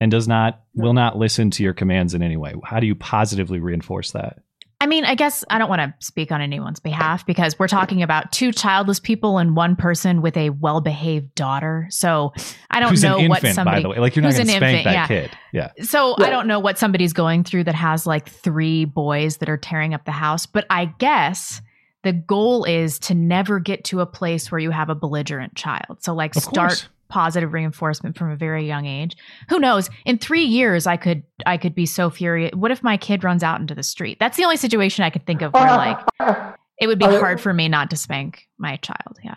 and 0.00 0.10
does 0.10 0.28
not 0.28 0.62
will 0.74 0.92
not 0.92 1.16
listen 1.16 1.50
to 1.52 1.62
your 1.62 1.74
commands 1.74 2.14
in 2.14 2.22
any 2.22 2.36
way. 2.36 2.54
How 2.64 2.80
do 2.80 2.86
you 2.86 2.94
positively 2.94 3.60
reinforce 3.60 4.12
that? 4.12 4.40
I 4.80 4.86
mean, 4.86 5.04
I 5.04 5.14
guess 5.14 5.44
I 5.48 5.58
don't 5.58 5.68
want 5.68 5.80
to 5.80 5.94
speak 6.04 6.30
on 6.30 6.40
anyone's 6.40 6.80
behalf 6.80 7.24
because 7.24 7.58
we're 7.58 7.68
talking 7.68 8.02
about 8.02 8.32
two 8.32 8.52
childless 8.52 9.00
people 9.00 9.38
and 9.38 9.56
one 9.56 9.76
person 9.76 10.20
with 10.20 10.36
a 10.36 10.50
well-behaved 10.50 11.34
daughter. 11.34 11.86
So 11.90 12.32
I 12.70 12.80
don't 12.80 12.90
Who's 12.90 13.02
know 13.02 13.18
an 13.18 13.28
what 13.28 13.46
somebody. 13.46 13.78
by 13.78 13.82
the 13.82 13.88
way? 13.88 13.98
Like 13.98 14.16
you're 14.16 14.22
not 14.22 14.34
going 14.34 14.46
to 14.46 14.52
an 14.52 14.58
spank 14.58 14.78
infant, 14.78 14.84
that 14.84 14.92
yeah. 14.92 15.06
kid. 15.06 15.30
Yeah. 15.52 15.84
So 15.84 16.16
Yeah. 16.18 16.26
I 16.26 16.30
don't 16.30 16.46
know 16.46 16.60
what 16.60 16.78
somebody's 16.78 17.12
going 17.12 17.44
through 17.44 17.64
that 17.64 17.74
has 17.74 18.06
like 18.06 18.28
three 18.28 18.84
boys 18.84 19.38
that 19.38 19.48
are 19.48 19.56
tearing 19.56 19.94
up 19.94 20.04
the 20.04 20.12
house, 20.12 20.46
but 20.46 20.66
I 20.68 20.86
guess 20.86 21.62
the 22.02 22.12
goal 22.12 22.64
is 22.64 22.98
to 23.00 23.14
never 23.14 23.58
get 23.58 23.84
to 23.84 24.00
a 24.00 24.06
place 24.06 24.52
where 24.52 24.58
you 24.58 24.70
have 24.70 24.90
a 24.90 24.94
belligerent 24.94 25.54
child. 25.54 26.02
So 26.02 26.14
like 26.14 26.34
start 26.34 26.70
course. 26.70 26.88
Positive 27.08 27.52
reinforcement 27.52 28.16
from 28.16 28.30
a 28.30 28.36
very 28.36 28.66
young 28.66 28.86
age. 28.86 29.16
Who 29.48 29.58
knows? 29.58 29.88
In 30.04 30.18
3 30.18 30.42
years 30.42 30.86
I 30.86 30.96
could 30.96 31.22
I 31.46 31.56
could 31.56 31.74
be 31.74 31.86
so 31.86 32.10
furious. 32.10 32.52
What 32.54 32.70
if 32.70 32.82
my 32.82 32.96
kid 32.96 33.24
runs 33.24 33.42
out 33.42 33.60
into 33.60 33.74
the 33.74 33.82
street? 33.82 34.18
That's 34.20 34.36
the 34.36 34.44
only 34.44 34.56
situation 34.56 35.04
I 35.04 35.10
could 35.10 35.26
think 35.26 35.42
of 35.42 35.52
where 35.52 35.64
like 35.76 35.98
it 36.80 36.86
would 36.86 36.98
be 36.98 37.04
I- 37.06 37.18
hard 37.18 37.40
for 37.40 37.52
me 37.54 37.68
not 37.68 37.90
to 37.90 37.96
spank 37.96 38.48
my 38.58 38.76
child. 38.76 39.18
Yeah. 39.22 39.36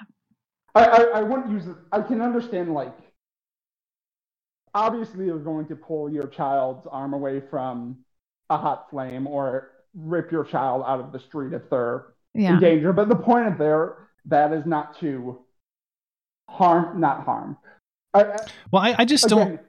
I, 0.75 0.85
I, 0.85 1.01
I 1.19 1.21
wouldn't 1.23 1.49
use 1.51 1.65
it. 1.67 1.75
I 1.91 2.01
can 2.01 2.21
understand 2.21 2.73
like 2.73 2.93
obviously 4.73 5.25
you're 5.25 5.39
going 5.39 5.65
to 5.67 5.75
pull 5.75 6.09
your 6.11 6.27
child's 6.27 6.85
arm 6.91 7.13
away 7.13 7.41
from 7.49 7.97
a 8.49 8.57
hot 8.57 8.87
flame 8.89 9.27
or 9.27 9.71
rip 9.95 10.31
your 10.31 10.43
child 10.43 10.83
out 10.85 10.99
of 10.99 11.11
the 11.11 11.19
street 11.19 11.53
if 11.53 11.69
they're 11.69 12.05
Yeah. 12.33 12.53
in 12.55 12.59
danger. 12.59 12.93
But 12.93 13.09
the 13.09 13.15
point 13.15 13.47
of 13.47 13.57
there 13.57 14.09
that 14.25 14.51
is 14.53 14.65
not 14.65 14.99
to 14.99 15.39
harm, 16.49 16.99
not 16.99 17.23
harm. 17.23 17.57
I, 18.13 18.23
Well, 18.71 18.81
I, 18.81 18.95
I 18.99 19.05
just 19.05 19.27
don't. 19.29 19.59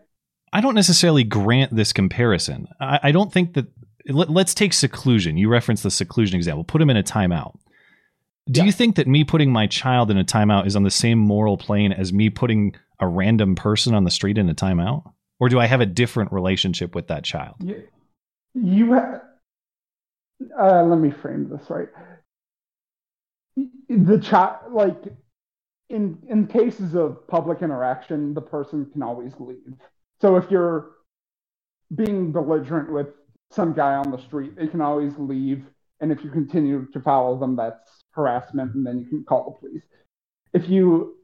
I 0.53 0.61
don't 0.63 0.75
necessarily 0.75 1.25
grant 1.25 1.75
this 1.77 1.93
comparison. 1.93 2.69
I, 2.81 3.01
I 3.05 3.13
don't 3.13 3.33
think 3.33 3.55
that. 3.55 3.67
Let, 4.07 4.31
let's 4.31 4.55
take 4.55 4.73
seclusion. 4.73 5.37
You 5.37 5.49
referenced 5.51 5.83
the 5.83 5.91
seclusion 5.91 6.37
example. 6.37 6.65
Put 6.65 6.81
him 6.81 6.89
in 6.89 6.97
a 6.97 7.03
timeout. 7.03 7.59
Do 8.51 8.61
Yeah. 8.61 8.65
you 8.65 8.73
think 8.73 8.97
that 8.97 9.07
me 9.07 9.25
putting 9.25 9.53
my 9.53 9.67
child 9.67 10.11
in 10.11 10.17
a 10.17 10.25
timeout 10.25 10.67
is 10.67 10.75
on 10.75 10.83
the 10.83 10.91
same 10.91 11.19
moral 11.19 11.59
plane 11.59 11.93
as 11.93 12.11
me 12.15 12.31
putting 12.31 12.75
a 12.99 13.07
random 13.07 13.55
person 13.55 13.95
on 13.95 14.05
the 14.05 14.11
street 14.11 14.39
in 14.39 14.49
a 14.49 14.55
timeout? 14.55 15.13
Or 15.39 15.51
do 15.51 15.61
I 15.61 15.67
have 15.67 15.83
a 15.83 15.87
different 15.87 16.33
relationship 16.33 16.95
with 16.95 17.09
that 17.09 17.23
child? 17.25 17.57
you, 17.61 17.83
you 18.55 18.95
ha- 18.95 19.21
uh, 20.59 20.83
let 20.85 20.99
me 20.99 21.11
frame 21.11 21.51
this 21.51 21.69
right. 21.69 21.89
The 23.91 24.19
child, 24.21 24.73
like 24.73 24.97
in 25.91 26.19
in 26.29 26.47
cases 26.47 26.95
of 26.95 27.27
public 27.29 27.63
interaction, 27.63 28.35
the 28.35 28.41
person 28.41 28.87
can 28.93 29.03
always 29.03 29.33
leave. 29.39 29.75
So 30.21 30.37
if 30.37 30.51
you're 30.51 30.91
being 31.95 32.33
belligerent 32.33 32.93
with 32.93 33.09
some 33.51 33.73
guy 33.73 33.95
on 33.95 34.11
the 34.11 34.19
street, 34.19 34.57
they 34.57 34.67
can 34.69 34.81
always 34.81 35.13
leave. 35.19 35.65
And 36.01 36.13
if 36.13 36.23
you 36.23 36.31
continue 36.31 36.87
to 36.93 37.01
follow 37.01 37.39
them, 37.39 37.57
that's 37.57 38.05
harassment, 38.13 38.75
and 38.75 38.87
then 38.87 38.99
you 38.99 39.07
can 39.07 39.25
call 39.25 39.59
the 39.61 39.69
police. 39.69 39.83
If 40.53 40.69
you 40.69 41.17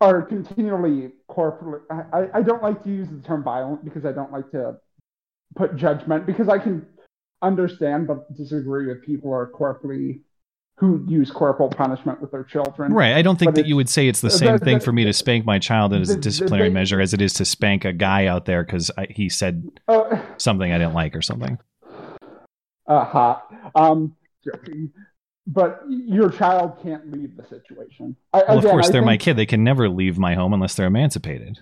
are 0.00 0.22
continually 0.22 1.12
corporate, 1.28 1.84
I, 1.90 2.28
I- 2.34 2.42
don't 2.42 2.62
like 2.62 2.82
to 2.84 2.90
use 2.90 3.08
the 3.08 3.20
term 3.20 3.44
violent 3.44 3.84
because 3.84 4.04
I 4.04 4.12
don't 4.12 4.32
like 4.32 4.50
to 4.50 4.76
put 5.54 5.76
judgment 5.76 6.26
because 6.26 6.48
I 6.48 6.58
can 6.58 6.86
understand 7.42 8.06
but 8.08 8.34
disagree 8.36 8.86
with 8.86 9.02
people 9.04 9.30
who 9.30 9.34
are 9.34 9.52
corporately 9.52 10.22
who 10.76 11.04
use 11.08 11.30
corporal 11.30 11.68
punishment 11.68 12.20
with 12.20 12.30
their 12.32 12.42
children. 12.42 12.92
Right. 12.92 13.14
I 13.14 13.22
don't 13.22 13.38
think 13.38 13.54
that 13.54 13.66
you 13.66 13.76
would 13.76 13.88
say 13.88 14.08
it's 14.08 14.20
the 14.20 14.30
same 14.30 14.58
thing 14.58 14.80
for 14.80 14.90
me 14.92 15.04
to 15.04 15.12
spank 15.12 15.44
my 15.46 15.58
child 15.58 15.92
as 15.94 16.10
a 16.10 16.16
disciplinary 16.16 16.70
measure 16.70 17.00
as 17.00 17.14
it 17.14 17.20
is 17.22 17.32
to 17.34 17.44
spank 17.44 17.84
a 17.84 17.92
guy 17.92 18.26
out 18.26 18.46
there 18.46 18.64
because 18.64 18.90
he 19.10 19.28
said 19.28 19.68
Uh, 19.86 20.20
something 20.38 20.72
I 20.72 20.78
didn't 20.78 20.94
like 20.94 21.14
or 21.14 21.22
something. 21.22 21.58
Uh-huh. 22.88 23.38
Um. 23.74 24.16
But 25.46 25.82
your 25.88 26.30
child 26.30 26.78
can't 26.82 27.10
leave 27.12 27.36
the 27.36 27.44
situation. 27.44 28.16
I, 28.32 28.42
Well, 28.48 28.58
of 28.58 28.64
course, 28.64 28.88
I 28.88 28.92
they're 28.92 29.02
my 29.02 29.16
kid. 29.16 29.36
They 29.36 29.46
can 29.46 29.64
never 29.64 29.88
leave 29.88 30.16
my 30.18 30.34
home 30.34 30.52
unless 30.52 30.74
they're 30.74 30.86
emancipated. 30.86 31.58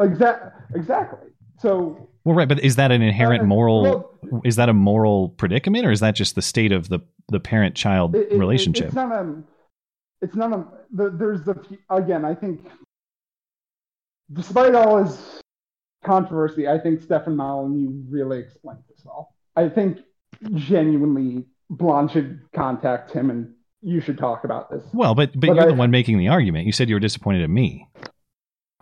Exactly. 0.00 0.50
Exactly. 0.74 1.28
So 1.58 2.08
Well, 2.24 2.34
right, 2.36 2.48
but 2.48 2.60
is 2.60 2.76
that 2.76 2.92
an 2.92 3.02
inherent 3.02 3.42
Uh, 3.42 3.46
moral? 3.46 3.82
well- 3.82 4.40
is 4.44 4.56
that 4.56 4.68
a 4.68 4.74
moral 4.74 5.30
predicament, 5.30 5.86
or 5.86 5.90
is 5.90 6.00
that 6.00 6.14
just 6.14 6.34
the 6.34 6.42
state 6.42 6.70
of 6.72 6.88
the 6.88 7.00
the 7.28 7.40
parent-child 7.40 8.14
it- 8.14 8.32
it- 8.32 8.38
relationship? 8.38 8.86
it's 8.86 8.94
not 8.94 9.12
a. 9.12 9.42
It's 10.20 10.34
not 10.34 10.52
a. 10.52 10.64
The, 10.92 11.10
there's 11.10 11.42
the 11.44 11.56
again. 11.90 12.24
I 12.24 12.34
think, 12.34 12.66
despite 14.32 14.74
all 14.74 15.02
his 15.04 15.40
controversy, 16.04 16.68
I 16.68 16.78
think 16.78 17.02
Stefan 17.02 17.36
Molyneux 17.36 18.02
really 18.08 18.38
explained 18.40 18.80
this 18.88 19.02
well. 19.04 19.34
I 19.56 19.68
think 19.68 19.98
genuinely, 20.54 21.44
Blonde 21.70 22.10
should 22.10 22.40
contact 22.54 23.12
him, 23.12 23.30
and 23.30 23.52
you 23.82 24.00
should 24.00 24.18
talk 24.18 24.44
about 24.44 24.70
this. 24.70 24.84
well, 24.92 25.14
but 25.14 25.32
but, 25.32 25.40
But 25.48 25.54
you're 25.56 25.64
I- 25.64 25.68
the 25.68 25.74
one 25.74 25.90
making 25.90 26.18
the 26.18 26.28
argument. 26.28 26.66
You 26.66 26.72
said 26.72 26.88
you 26.88 26.96
were 26.96 27.00
disappointed 27.00 27.42
in 27.42 27.52
me. 27.52 27.86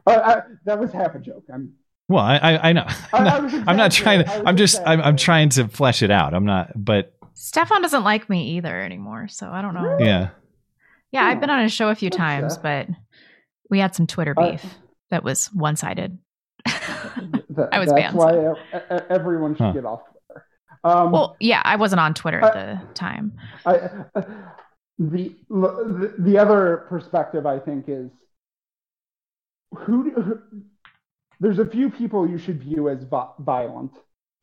Uh, 0.07 0.21
I, 0.25 0.43
that 0.67 0.79
was 0.79 0.93
half 0.93 1.15
a 1.15 1.19
joke. 1.19 1.45
I'm. 1.53 1.73
Well, 2.09 2.23
I 2.23 2.39
I, 2.63 2.73
know. 2.73 2.87
I'm 3.13 3.25
not, 3.25 3.69
I'm 3.69 3.77
not 3.77 3.91
trying 3.93 4.25
to. 4.25 4.43
I'm 4.47 4.57
just. 4.57 4.81
I'm, 4.87 5.01
I'm 5.01 5.17
trying 5.17 5.49
to 5.51 5.67
flesh 5.69 6.03
it 6.03 6.11
out. 6.11 6.33
I'm 6.35 6.45
not. 6.47 6.71
But 6.77 7.16
Stefan 7.39 7.83
doesn't 7.83 8.03
like 8.03 8.29
me 8.31 8.53
either 8.57 8.81
anymore, 8.81 9.29
so 9.29 9.51
I 9.51 9.61
don't 9.63 9.75
know. 9.75 9.83
Really? 9.83 10.07
yeah. 10.07 10.31
Yeah, 11.13 11.25
I've 11.25 11.39
been 11.41 11.51
on 11.51 11.63
his 11.63 11.73
show 11.73 11.89
a 11.91 11.95
few 11.95 12.09
That's, 12.11 12.17
times, 12.17 12.59
but 12.59 12.89
we 13.71 13.79
had 13.79 13.95
some 13.95 14.07
Twitter 14.07 14.35
Uh, 14.37 14.53
beef 14.53 14.65
that 15.11 15.23
was 15.23 15.47
one 15.53 15.77
sided. 15.77 16.19
That, 17.51 17.69
I 17.73 17.79
was 17.79 17.89
that's 17.89 18.01
banned, 18.13 18.17
why 18.17 18.33
so. 18.33 18.57
everyone 19.09 19.55
should 19.55 19.63
Huh. 19.67 19.73
get 19.73 19.85
off 19.87 20.01
Twitter. 20.11 20.45
Um, 20.85 21.11
well, 21.13 21.37
yeah, 21.41 21.63
I 21.65 21.77
wasn't 21.77 22.01
on 22.01 22.13
Twitter 22.13 22.43
Uh, 22.45 22.49
at 22.49 22.55
the 22.89 22.95
time. 22.95 23.33
I, 23.65 23.75
uh, 23.77 24.23
the, 24.99 25.35
the 25.49 26.15
the 26.19 26.39
other 26.39 26.85
perspective 26.91 27.47
I 27.47 27.59
think 27.59 27.85
is 27.89 28.11
who, 29.75 30.05
do- 30.11 30.21
who 30.21 30.41
there's 31.41 31.59
a 31.59 31.65
few 31.67 31.89
people 31.89 32.29
you 32.29 32.37
should 32.39 32.61
view 32.63 32.89
as 32.91 33.05
violent. 33.39 33.93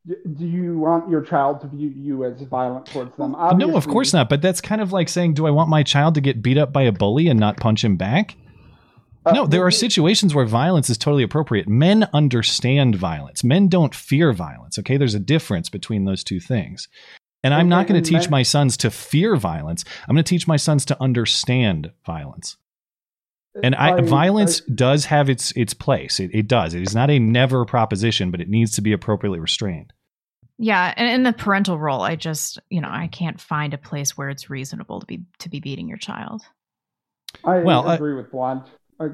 Do 0.06 0.46
you 0.46 0.78
want 0.80 1.10
your 1.10 1.22
child 1.22 1.62
to 1.62 1.68
view 1.68 1.94
you 1.96 2.26
as 2.26 2.42
violent 2.42 2.86
towards 2.88 3.16
them? 3.16 3.36
no, 3.56 3.78
of 3.78 3.88
course 3.88 4.12
not. 4.12 4.28
But 4.28 4.42
that's 4.42 4.60
kind 4.60 4.82
of 4.82 4.92
like 4.92 5.08
saying, 5.08 5.36
do 5.36 5.48
I 5.48 5.50
want 5.50 5.70
my 5.70 5.82
child 5.82 6.16
to 6.16 6.22
get 6.22 6.42
beat 6.42 6.58
up 6.58 6.74
by 6.74 6.82
a 6.82 6.92
bully 6.92 7.30
and 7.30 7.40
not 7.40 7.56
punch 7.56 7.86
him 7.86 7.96
back? 7.96 8.36
Uh, 9.26 9.32
No, 9.32 9.48
there 9.48 9.66
are 9.66 9.72
situations 9.72 10.36
where 10.36 10.46
violence 10.46 10.90
is 10.90 10.98
totally 10.98 11.24
appropriate. 11.24 11.70
Men 11.70 12.10
understand 12.14 12.96
violence. 12.96 13.46
Men 13.46 13.70
don't 13.70 13.96
fear 13.96 14.34
violence. 14.34 14.78
Okay, 14.78 14.98
there's 14.98 15.16
a 15.16 15.20
difference 15.20 15.70
between 15.70 16.04
those 16.04 16.22
two 16.22 16.42
things. 16.42 16.90
And 17.42 17.54
I'm 17.54 17.70
not 17.70 17.88
going 17.88 18.02
to 18.02 18.10
teach 18.10 18.30
my 18.30 18.42
sons 18.42 18.78
to 18.78 18.92
fear 18.92 19.36
violence. 19.36 19.84
I'm 20.08 20.16
going 20.16 20.24
to 20.24 20.30
teach 20.30 20.48
my 20.48 20.56
sons 20.56 20.86
to 20.86 21.02
understand 21.02 21.92
violence. 22.06 22.58
And 23.62 23.76
I, 23.76 24.02
violence 24.02 24.62
does 24.62 25.06
have 25.06 25.30
its 25.30 25.52
its 25.52 25.74
place. 25.74 26.20
It, 26.20 26.32
it 26.34 26.48
does. 26.48 26.74
It 26.74 26.82
is 26.82 26.96
not 26.96 27.12
a 27.12 27.20
never 27.20 27.66
proposition, 27.66 28.32
but 28.32 28.42
it 28.42 28.50
needs 28.50 28.72
to 28.72 28.82
be 28.82 28.94
appropriately 28.94 29.40
restrained. 29.40 29.94
Yeah, 30.58 30.94
and 30.96 31.10
in 31.10 31.24
the 31.24 31.34
parental 31.34 31.78
role, 31.78 32.02
I 32.02 32.16
just, 32.16 32.60
you 32.70 32.80
know, 32.80 32.90
I 32.90 33.08
can't 33.08 33.42
find 33.42 33.74
a 33.74 33.78
place 33.78 34.18
where 34.18 34.30
it's 34.30 34.50
reasonable 34.50 35.00
to 35.00 35.06
be 35.06 35.22
to 35.40 35.50
be 35.50 35.60
beating 35.60 35.88
your 35.88 35.98
child. 35.98 36.42
I 37.44 37.60
well, 37.60 37.88
uh, 37.88 37.96
agree 37.96 38.14
with 38.16 38.32
Blonde. 38.32 38.64
Uh, 39.00 39.08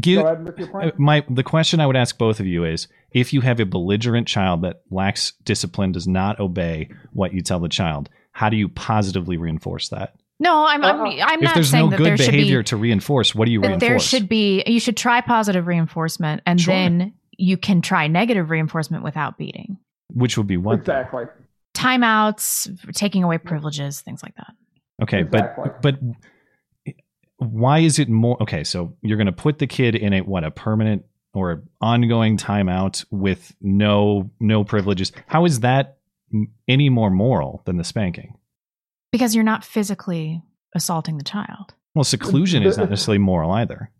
Give, 0.00 0.22
go 0.22 0.26
ahead 0.26 0.44
with 0.44 0.58
your 0.58 0.68
Uh, 0.68 0.70
point. 0.70 0.98
my 0.98 1.24
the 1.28 1.42
question 1.42 1.80
I 1.80 1.86
would 1.86 1.96
ask 1.96 2.16
both 2.16 2.40
of 2.40 2.46
you 2.46 2.64
is 2.64 2.88
if 3.10 3.32
you 3.32 3.40
have 3.42 3.60
a 3.60 3.66
belligerent 3.66 4.28
child 4.28 4.62
that 4.62 4.82
lacks 4.90 5.32
discipline, 5.44 5.92
does 5.92 6.06
not 6.06 6.38
obey 6.40 6.90
what 7.12 7.34
you 7.34 7.42
tell 7.42 7.60
the 7.60 7.68
child, 7.68 8.08
how 8.32 8.48
do 8.48 8.56
you 8.56 8.68
positively 8.68 9.36
reinforce 9.36 9.88
that? 9.88 10.14
No, 10.40 10.64
I'm 10.66 10.84
I'm, 10.84 11.00
I'm 11.00 11.38
if 11.38 11.40
not 11.40 11.54
there's 11.54 11.70
saying 11.70 11.86
no 11.86 11.90
that 11.90 11.96
good 11.96 12.06
there 12.06 12.16
should 12.16 12.30
behavior 12.32 12.60
be 12.60 12.64
to 12.66 12.76
reinforce, 12.76 13.34
what 13.34 13.46
do 13.46 13.50
you 13.52 13.60
that 13.62 13.66
reinforce? 13.68 13.88
there 13.88 13.98
should 13.98 14.28
be 14.28 14.62
you 14.66 14.78
should 14.80 14.96
try 14.96 15.20
positive 15.20 15.66
reinforcement 15.66 16.42
and 16.46 16.60
Sure. 16.60 16.74
then 16.74 17.14
you 17.36 17.56
can 17.56 17.80
try 17.82 18.06
negative 18.06 18.50
reinforcement 18.50 19.02
without 19.04 19.36
beating. 19.38 19.78
Which 20.12 20.36
would 20.38 20.46
be 20.46 20.56
what? 20.56 20.84
then? 20.84 20.96
exactly. 21.00 21.24
Timeouts, 21.74 22.92
taking 22.94 23.22
away 23.24 23.38
privileges, 23.38 24.00
things 24.00 24.22
like 24.22 24.34
that. 24.36 24.52
Okay, 25.02 25.20
Exactly. 25.20 25.70
but 25.82 25.82
but 25.82 26.94
why 27.38 27.78
is 27.80 27.98
it 27.98 28.08
more? 28.08 28.40
Okay, 28.42 28.64
so 28.64 28.96
you're 29.02 29.16
going 29.16 29.26
to 29.26 29.32
put 29.32 29.58
the 29.58 29.66
kid 29.66 29.94
in 29.94 30.12
a 30.12 30.20
what 30.20 30.44
a 30.44 30.50
permanent 30.50 31.04
or 31.34 31.62
ongoing 31.80 32.36
timeout 32.36 33.04
with 33.10 33.54
no 33.60 34.30
no 34.40 34.64
privileges. 34.64 35.12
How 35.26 35.44
is 35.44 35.60
that 35.60 35.98
any 36.66 36.88
more 36.88 37.10
moral 37.10 37.62
than 37.64 37.76
the 37.76 37.84
spanking? 37.84 38.34
Because 39.12 39.34
you're 39.34 39.44
not 39.44 39.64
physically 39.64 40.42
assaulting 40.74 41.18
the 41.18 41.24
child. 41.24 41.74
Well, 41.94 42.04
seclusion 42.04 42.62
is 42.62 42.76
not 42.78 42.90
necessarily 42.90 43.18
moral 43.18 43.50
either. 43.52 43.90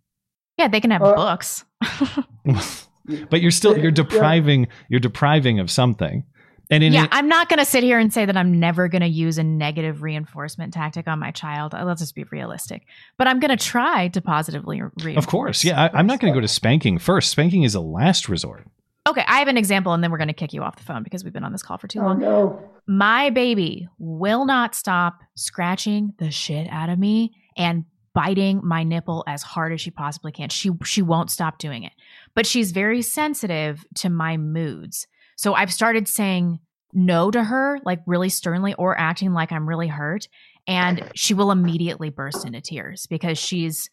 Yeah, 0.58 0.68
they 0.68 0.80
can 0.80 0.90
have 0.90 1.02
Uh, 1.02 1.14
books. 1.14 1.64
but 3.30 3.40
you're 3.40 3.50
still 3.50 3.76
you're 3.76 3.86
Yeah. 3.86 3.90
depriving 3.90 4.68
you're 4.88 5.00
depriving 5.00 5.58
of 5.60 5.70
something. 5.70 6.24
And 6.70 6.84
in 6.84 6.92
yeah, 6.92 7.04
it, 7.04 7.10
I'm 7.12 7.28
not 7.28 7.48
going 7.48 7.60
to 7.60 7.64
sit 7.64 7.82
here 7.82 7.98
and 7.98 8.12
say 8.12 8.26
that 8.26 8.36
I'm 8.36 8.60
never 8.60 8.88
going 8.88 9.00
to 9.00 9.08
use 9.08 9.38
a 9.38 9.42
negative 9.42 10.02
reinforcement 10.02 10.74
tactic 10.74 11.08
on 11.08 11.18
my 11.18 11.30
child. 11.30 11.72
Uh, 11.74 11.82
Let's 11.86 12.02
just 12.02 12.14
be 12.14 12.24
realistic. 12.24 12.82
But 13.16 13.26
I'm 13.26 13.40
going 13.40 13.56
to 13.56 13.64
try 13.64 14.08
to 14.08 14.20
positively 14.20 14.82
reinforce. 14.82 15.16
of 15.16 15.26
course, 15.30 15.64
yeah, 15.64 15.84
I, 15.84 15.98
I'm 15.98 16.06
not 16.06 16.20
going 16.20 16.30
to 16.30 16.36
go 16.36 16.42
to 16.42 16.48
spanking 16.48 16.98
first. 16.98 17.30
Spanking 17.30 17.62
is 17.62 17.74
a 17.74 17.80
last 17.80 18.28
resort. 18.28 18.66
Okay, 19.08 19.24
I 19.26 19.38
have 19.38 19.48
an 19.48 19.56
example, 19.56 19.92
and 19.94 20.04
then 20.04 20.10
we're 20.10 20.18
going 20.18 20.28
to 20.28 20.34
kick 20.34 20.52
you 20.52 20.62
off 20.62 20.76
the 20.76 20.82
phone 20.84 21.02
because 21.02 21.24
we've 21.24 21.32
been 21.32 21.44
on 21.44 21.52
this 21.52 21.62
call 21.62 21.78
for 21.78 21.88
too 21.88 22.00
Oh 22.00 22.04
long. 22.04 22.18
no. 22.18 22.70
My 22.86 23.30
baby 23.30 23.88
will 23.98 24.44
not 24.44 24.74
stop 24.74 25.18
scratching 25.34 26.12
the 26.18 26.30
shit 26.30 26.68
out 26.70 26.90
of 26.90 26.98
me 26.98 27.32
and 27.56 27.84
biting 28.14 28.60
my 28.62 28.82
nipple 28.82 29.24
as 29.26 29.42
hard 29.42 29.72
as 29.72 29.80
she 29.80 29.90
possibly 29.90 30.32
can. 30.32 30.48
She 30.50 30.70
she 30.84 31.02
won't 31.02 31.30
stop 31.30 31.58
doing 31.58 31.84
it. 31.84 31.92
But 32.34 32.46
she's 32.46 32.72
very 32.72 33.00
sensitive 33.02 33.84
to 33.96 34.10
my 34.10 34.36
moods. 34.36 35.06
So 35.36 35.54
I've 35.54 35.72
started 35.72 36.06
saying 36.08 36.58
no 36.92 37.30
to 37.30 37.44
her 37.44 37.78
like 37.84 38.00
really 38.06 38.28
sternly 38.30 38.74
or 38.74 38.98
acting 38.98 39.32
like 39.34 39.52
I'm 39.52 39.68
really 39.68 39.88
hurt 39.88 40.26
and 40.66 41.10
she 41.14 41.34
will 41.34 41.50
immediately 41.50 42.08
burst 42.10 42.44
into 42.46 42.60
tears 42.62 43.06
because 43.06 43.38
she's 43.38 43.90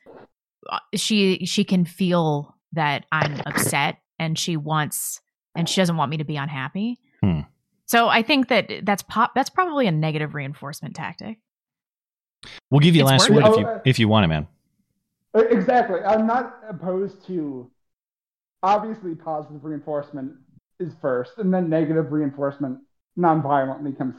uh, 0.70 0.80
she 0.96 1.46
she 1.46 1.64
can 1.66 1.84
feel 1.86 2.56
that 2.72 3.06
I'm 3.12 3.42
upset 3.46 3.98
and 4.20 4.38
she 4.38 4.58
wants 4.58 5.22
and 5.56 5.70
she 5.70 5.82
doesn't 5.82 5.98
want 5.98 6.12
me 6.12 6.18
to 6.18 6.26
be 6.26 6.36
unhappy. 6.36 7.00
Hmm. 7.22 7.42
So 7.86 8.08
I 8.08 8.22
think 8.22 8.48
that 8.50 8.72
that's 8.84 9.04
pop 9.04 9.34
that's 9.36 9.50
probably 9.50 9.88
a 9.88 9.92
negative 9.92 10.34
reinforcement 10.34 10.96
tactic. 10.96 11.40
We'll 12.70 12.80
give 12.80 12.96
you 12.96 13.04
It's 13.04 13.12
last 13.12 13.30
word 13.30 13.46
it. 13.46 13.50
if 13.50 13.58
you 13.58 13.82
if 13.86 14.00
you 14.00 14.08
want 14.08 14.26
it, 14.26 14.28
man. 14.28 14.48
Uh, 15.34 15.40
Exactly. 15.50 16.00
I'm 16.02 16.26
not 16.26 16.60
opposed 16.68 17.26
to 17.28 17.70
obviously 18.64 19.16
positive 19.16 19.64
reinforcement 19.64 20.34
is 20.80 20.94
first, 21.02 21.38
and 21.38 21.54
then 21.54 21.70
negative 21.70 22.12
reinforcement 22.12 22.80
non-violently 23.16 23.94
comes 23.94 24.16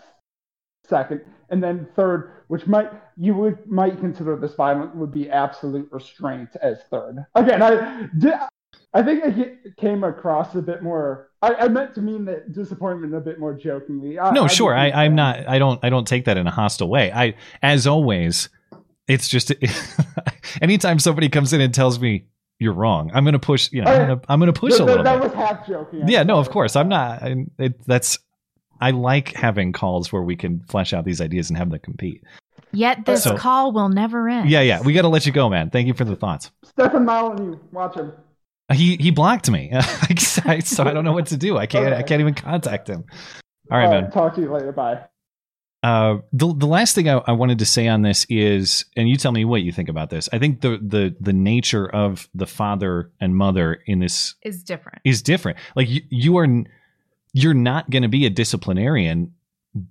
second, 0.88 1.20
and 1.50 1.62
then 1.62 1.88
third, 1.96 2.32
which 2.48 2.66
might 2.66 2.90
you 3.16 3.34
would 3.34 3.66
might 3.66 3.98
consider 3.98 4.36
this 4.36 4.54
violent, 4.54 4.94
would 4.94 5.12
be 5.12 5.28
absolute 5.28 5.88
restraint 5.90 6.50
as 6.62 6.82
third. 6.90 7.24
Again, 7.34 7.62
I 7.62 8.08
did. 8.18 8.34
I 8.96 9.02
think 9.02 9.24
I 9.24 9.30
get- 9.30 9.76
came 9.76 10.04
across 10.04 10.54
a 10.54 10.62
bit 10.62 10.82
more. 10.82 11.28
I, 11.42 11.54
I 11.54 11.68
meant 11.68 11.94
to 11.96 12.00
mean 12.00 12.24
that 12.24 12.52
disappointment 12.52 13.14
a 13.14 13.20
bit 13.20 13.38
more 13.38 13.52
jokingly. 13.52 14.18
I, 14.18 14.30
No, 14.32 14.44
I 14.44 14.46
sure. 14.46 14.74
I, 14.74 14.90
I'm 14.90 15.14
not. 15.14 15.46
I 15.46 15.58
don't. 15.58 15.78
I 15.84 15.90
don't 15.90 16.06
take 16.06 16.24
that 16.24 16.36
in 16.38 16.46
a 16.46 16.50
hostile 16.50 16.88
way. 16.88 17.12
I, 17.12 17.34
as 17.62 17.86
always, 17.86 18.48
it's 19.06 19.28
just 19.28 19.52
anytime 20.62 20.98
somebody 20.98 21.28
comes 21.28 21.52
in 21.52 21.60
and 21.60 21.74
tells 21.74 22.00
me 22.00 22.24
you're 22.58 22.72
wrong, 22.72 23.10
I'm 23.12 23.24
going 23.24 23.34
to 23.34 23.38
push. 23.38 23.70
You 23.72 23.82
know, 23.82 23.90
I'm 23.90 24.06
going 24.06 24.18
to. 24.20 24.26
I'm 24.32 24.40
going 24.40 24.52
to 24.52 24.58
push 24.58 24.74
That- 24.74 24.82
a 24.82 24.86
little 24.86 25.04
that 25.04 25.20
bit. 25.20 25.24
was 25.30 25.34
half 25.34 25.66
joking. 25.66 26.02
I'm 26.02 26.08
Yeah. 26.08 26.22
No. 26.22 26.38
Of 26.38 26.50
course. 26.50 26.74
I'm 26.76 26.88
not. 26.88 27.22
I, 27.22 27.36
it, 27.58 27.84
that's. 27.86 28.18
I 28.80 28.90
like 28.90 29.32
having 29.34 29.72
calls 29.72 30.12
where 30.12 30.22
we 30.22 30.36
can 30.36 30.60
flesh 30.68 30.92
out 30.92 31.04
these 31.04 31.20
ideas 31.20 31.48
and 31.48 31.56
have 31.58 31.70
them 31.70 31.78
compete. 31.80 32.22
Yet 32.72 33.06
this 33.06 33.24
So- 33.24 33.36
call 33.36 33.72
will 33.72 33.88
never 33.88 34.28
end. 34.28 34.50
Yeah. 34.50 34.60
Yeah. 34.62 34.80
We 34.82 34.92
got 34.92 35.02
to 35.02 35.08
let 35.08 35.26
you 35.26 35.32
go, 35.32 35.48
man. 35.48 35.70
Thank 35.70 35.86
you 35.86 35.94
for 35.94 36.04
the 36.04 36.16
thoughts. 36.16 36.50
Stefan 36.64 37.04
Molyneux, 37.04 37.58
watch 37.72 37.94
him. 37.96 38.12
He 38.72 38.96
he 38.96 39.10
blocked 39.10 39.50
me, 39.50 39.72
so 40.18 40.42
I 40.84 40.92
don't 40.92 41.04
know 41.04 41.12
what 41.12 41.26
to 41.26 41.36
do. 41.36 41.56
I 41.56 41.66
can't. 41.66 41.94
I 41.94 42.02
can't 42.02 42.20
even 42.20 42.34
contact 42.34 42.88
him. 42.88 43.04
All 43.70 43.78
right, 43.78 43.88
man. 43.88 44.10
Talk 44.10 44.34
to 44.34 44.40
you 44.40 44.52
later. 44.52 44.72
Bye. 44.72 45.04
Uh, 45.82 46.18
the 46.32 46.52
the 46.52 46.66
last 46.66 46.94
thing 46.96 47.08
I, 47.08 47.18
I 47.26 47.32
wanted 47.32 47.60
to 47.60 47.66
say 47.66 47.86
on 47.86 48.02
this 48.02 48.26
is, 48.28 48.84
and 48.96 49.08
you 49.08 49.16
tell 49.16 49.30
me 49.30 49.44
what 49.44 49.62
you 49.62 49.70
think 49.70 49.88
about 49.88 50.10
this. 50.10 50.28
I 50.32 50.40
think 50.40 50.62
the 50.62 50.78
the 50.82 51.14
the 51.20 51.32
nature 51.32 51.86
of 51.88 52.28
the 52.34 52.46
father 52.46 53.12
and 53.20 53.36
mother 53.36 53.82
in 53.86 54.00
this 54.00 54.34
Is 54.42 54.64
different. 54.64 55.00
is 55.04 55.22
different. 55.22 55.58
Like 55.76 55.88
you, 55.88 56.00
you 56.10 56.36
are, 56.38 56.48
you're 57.34 57.54
not 57.54 57.88
going 57.88 58.02
to 58.02 58.08
be 58.08 58.26
a 58.26 58.30
disciplinarian 58.30 59.32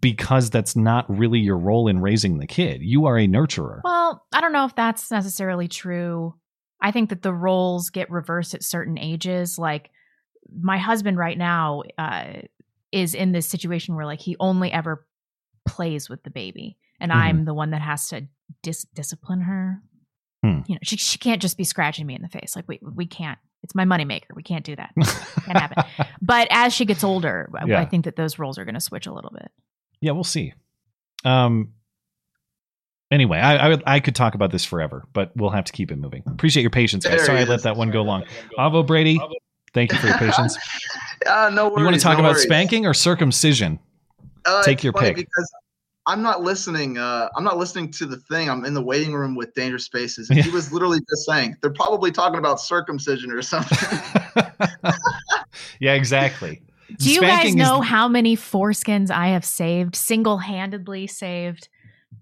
because 0.01 0.49
that's 0.49 0.75
not 0.75 1.05
really 1.09 1.39
your 1.39 1.57
role 1.57 1.87
in 1.87 2.01
raising 2.01 2.39
the 2.39 2.47
kid. 2.47 2.81
You 2.81 3.05
are 3.05 3.17
a 3.17 3.27
nurturer. 3.27 3.79
Well, 3.83 4.25
I 4.33 4.41
don't 4.41 4.51
know 4.51 4.65
if 4.65 4.75
that's 4.75 5.11
necessarily 5.11 5.67
true. 5.69 6.33
I 6.81 6.91
think 6.91 7.09
that 7.09 7.21
the 7.21 7.33
roles 7.33 7.89
get 7.89 8.09
reversed 8.11 8.53
at 8.53 8.63
certain 8.63 8.97
ages. 8.97 9.57
Like 9.57 9.89
my 10.61 10.77
husband 10.77 11.17
right 11.17 11.37
now 11.37 11.83
uh, 11.97 12.33
is 12.91 13.13
in 13.15 13.31
this 13.31 13.47
situation 13.47 13.95
where 13.95 14.05
like 14.05 14.21
he 14.21 14.35
only 14.39 14.71
ever 14.71 15.05
plays 15.67 16.09
with 16.09 16.23
the 16.23 16.29
baby, 16.29 16.77
and 16.99 17.11
Mhm. 17.11 17.15
I'm 17.15 17.45
the 17.45 17.53
one 17.53 17.71
that 17.71 17.81
has 17.81 18.09
to 18.09 18.27
dis- 18.61 18.85
discipline 18.93 19.41
her. 19.41 19.81
Hmm. 20.43 20.59
You 20.67 20.75
know, 20.75 20.79
she 20.83 20.97
she 20.97 21.17
can't 21.17 21.41
just 21.41 21.57
be 21.57 21.63
scratching 21.63 22.05
me 22.05 22.13
in 22.15 22.21
the 22.21 22.29
face. 22.29 22.55
Like 22.55 22.65
we 22.67 22.79
we 22.81 23.07
can't. 23.07 23.39
It's 23.63 23.73
my 23.73 23.85
moneymaker. 23.85 24.35
We 24.35 24.43
can't 24.43 24.63
do 24.63 24.75
that. 24.75 24.91
Can't 25.45 25.57
happen. 25.57 25.83
But 26.21 26.47
as 26.51 26.71
she 26.71 26.85
gets 26.85 27.03
older, 27.03 27.49
I- 27.55 27.65
Yeah. 27.65 27.79
I 27.81 27.85
think 27.85 28.05
that 28.05 28.15
those 28.15 28.37
roles 28.37 28.59
are 28.59 28.65
going 28.65 28.75
to 28.75 28.79
switch 28.81 29.07
a 29.07 29.11
little 29.13 29.31
bit. 29.31 29.49
yeah, 30.01 30.11
we'll 30.11 30.23
see. 30.23 30.53
Um. 31.23 31.73
Anyway, 33.11 33.37
I 33.37 33.73
I, 33.73 33.81
I 33.85 33.99
could 33.99 34.15
talk 34.15 34.33
about 34.35 34.51
this 34.51 34.65
forever, 34.65 35.03
but 35.13 35.31
we'll 35.35 35.51
have 35.51 35.65
to 35.65 35.71
keep 35.71 35.91
it 35.91 35.97
moving. 35.97 36.23
Appreciate 36.25 36.63
your 36.63 36.71
patience, 36.71 37.05
guys. 37.05 37.17
There 37.17 37.25
Sorry 37.25 37.39
I 37.39 37.43
let 37.43 37.63
that 37.63 37.77
one 37.77 37.91
go 37.91 38.01
long. 38.01 38.23
Avo 38.57 38.85
Brady, 38.85 39.19
thank 39.73 39.91
you 39.91 39.99
for 39.99 40.07
your 40.07 40.17
patience. 40.17 40.57
uh, 41.29 41.51
no 41.53 41.65
worries. 41.65 41.77
you 41.79 41.83
want 41.85 41.95
to 41.95 42.01
talk 42.01 42.17
no 42.17 42.23
about 42.23 42.33
worries. 42.33 42.43
spanking 42.43 42.85
or 42.85 42.93
circumcision? 42.93 43.79
Uh, 44.45 44.63
Take 44.63 44.83
your 44.83 44.93
funny 44.93 45.07
pick. 45.09 45.15
Because 45.17 45.51
I'm 46.07 46.21
not 46.21 46.41
listening. 46.41 46.97
Uh, 46.97 47.29
I'm 47.35 47.43
not 47.43 47.57
listening 47.57 47.91
to 47.91 48.05
the 48.05 48.17
thing. 48.17 48.49
I'm 48.49 48.63
in 48.65 48.73
the 48.73 48.81
waiting 48.81 49.13
room 49.13 49.35
with 49.35 49.53
Dangerous 49.53 49.85
Spaces. 49.85 50.29
And 50.29 50.39
he 50.39 50.51
was 50.51 50.71
literally 50.71 50.99
just 51.09 51.25
saying 51.25 51.55
they're 51.61 51.71
probably 51.73 52.11
talking 52.11 52.37
about 52.37 52.59
circumcision 52.59 53.31
or 53.31 53.41
something. 53.41 53.99
yeah, 55.79 55.93
exactly. 55.93 56.61
Do 56.97 57.09
you 57.09 57.17
Spanking 57.17 57.37
guys 57.37 57.49
is- 57.49 57.55
know 57.55 57.81
how 57.81 58.07
many 58.07 58.35
foreskins 58.37 59.09
I 59.09 59.29
have 59.29 59.45
saved, 59.45 59.95
single 59.95 60.37
handedly 60.37 61.07
saved? 61.07 61.69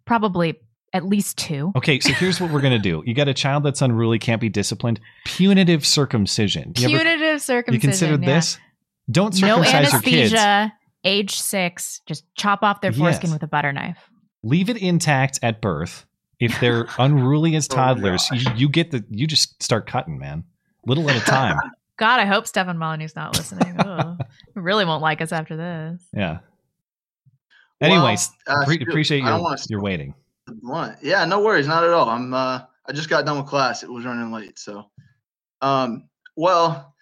Probably 0.06 0.60
at 0.94 1.06
least 1.06 1.38
two. 1.38 1.72
Okay, 1.76 2.00
so 2.00 2.14
here's 2.14 2.40
what 2.40 2.52
we're 2.52 2.62
gonna 2.62 2.80
do. 2.80 3.04
You 3.06 3.14
got 3.14 3.28
a 3.28 3.34
child 3.34 3.64
that's 3.64 3.82
unruly, 3.82 4.20
can't 4.20 4.40
be 4.42 4.50
disciplined. 4.50 5.00
Punitive 5.26 5.86
circumcision. 5.86 6.74
You, 6.78 6.90
ever- 6.96 7.04
Punitive 7.04 7.42
circumcision. 7.42 7.74
you 7.74 7.80
considered 7.80 8.22
yeah. 8.24 8.36
this? 8.36 8.58
Don't 9.12 9.40
No 9.42 9.58
circumcise 9.64 9.92
your 9.92 10.02
kids. 10.02 10.34
anesthesia, 10.34 10.74
age 11.04 11.36
six. 11.36 12.02
Just 12.06 12.24
chop 12.36 12.64
off 12.64 12.82
their 12.82 12.94
foreskin 12.94 13.30
Yes. 13.30 13.34
with 13.34 13.44
a 13.44 13.48
butter 13.48 13.74
knife. 13.74 13.98
Leave 14.44 14.70
it 14.70 14.78
intact 14.78 15.40
at 15.42 15.62
birth. 15.62 16.06
If 16.40 16.60
they're 16.60 16.88
unruly 17.00 17.56
as 17.56 17.68
Oh, 17.72 17.76
toddlers, 17.76 18.28
gosh. 18.30 18.46
you, 18.46 18.52
you 18.56 18.70
get 18.70 18.92
the 18.92 19.04
you 19.10 19.28
just 19.28 19.62
start 19.64 19.88
cutting, 19.88 20.18
man. 20.20 20.44
Little 20.86 21.10
at 21.10 21.16
a 21.16 21.22
time. 21.26 21.58
God, 21.98 22.20
I 22.20 22.26
hope 22.26 22.48
Stefan 22.48 22.78
Molyneux's 22.78 23.16
not 23.16 23.36
listening. 23.38 23.78
He 24.56 24.60
really 24.60 24.86
won't 24.86 25.02
like 25.02 25.22
us 25.22 25.32
after 25.32 25.56
this. 25.58 26.02
Yeah. 26.14 26.40
Well, 27.82 27.92
Anyways, 27.92 28.30
uh, 28.48 28.66
pre- 28.66 28.82
appreciate 28.82 29.24
I 29.24 29.30
don't 29.32 29.42
your 29.42 29.58
your 29.70 29.82
waiting. 29.82 30.14
Blunt. 30.48 30.98
Yeah, 31.02 31.26
no 31.26 31.42
worries, 31.42 31.68
not 31.68 31.84
at 31.84 31.92
all. 31.92 32.10
I'm 32.10 32.34
uh 32.34 32.62
I 32.86 32.92
just 32.92 33.10
got 33.10 33.26
done 33.26 33.38
with 33.38 33.48
class. 33.48 33.84
It 33.84 33.92
was 33.92 34.06
running 34.06 34.32
late, 34.32 34.60
so 34.60 34.90
um 35.62 36.10
well 36.36 36.94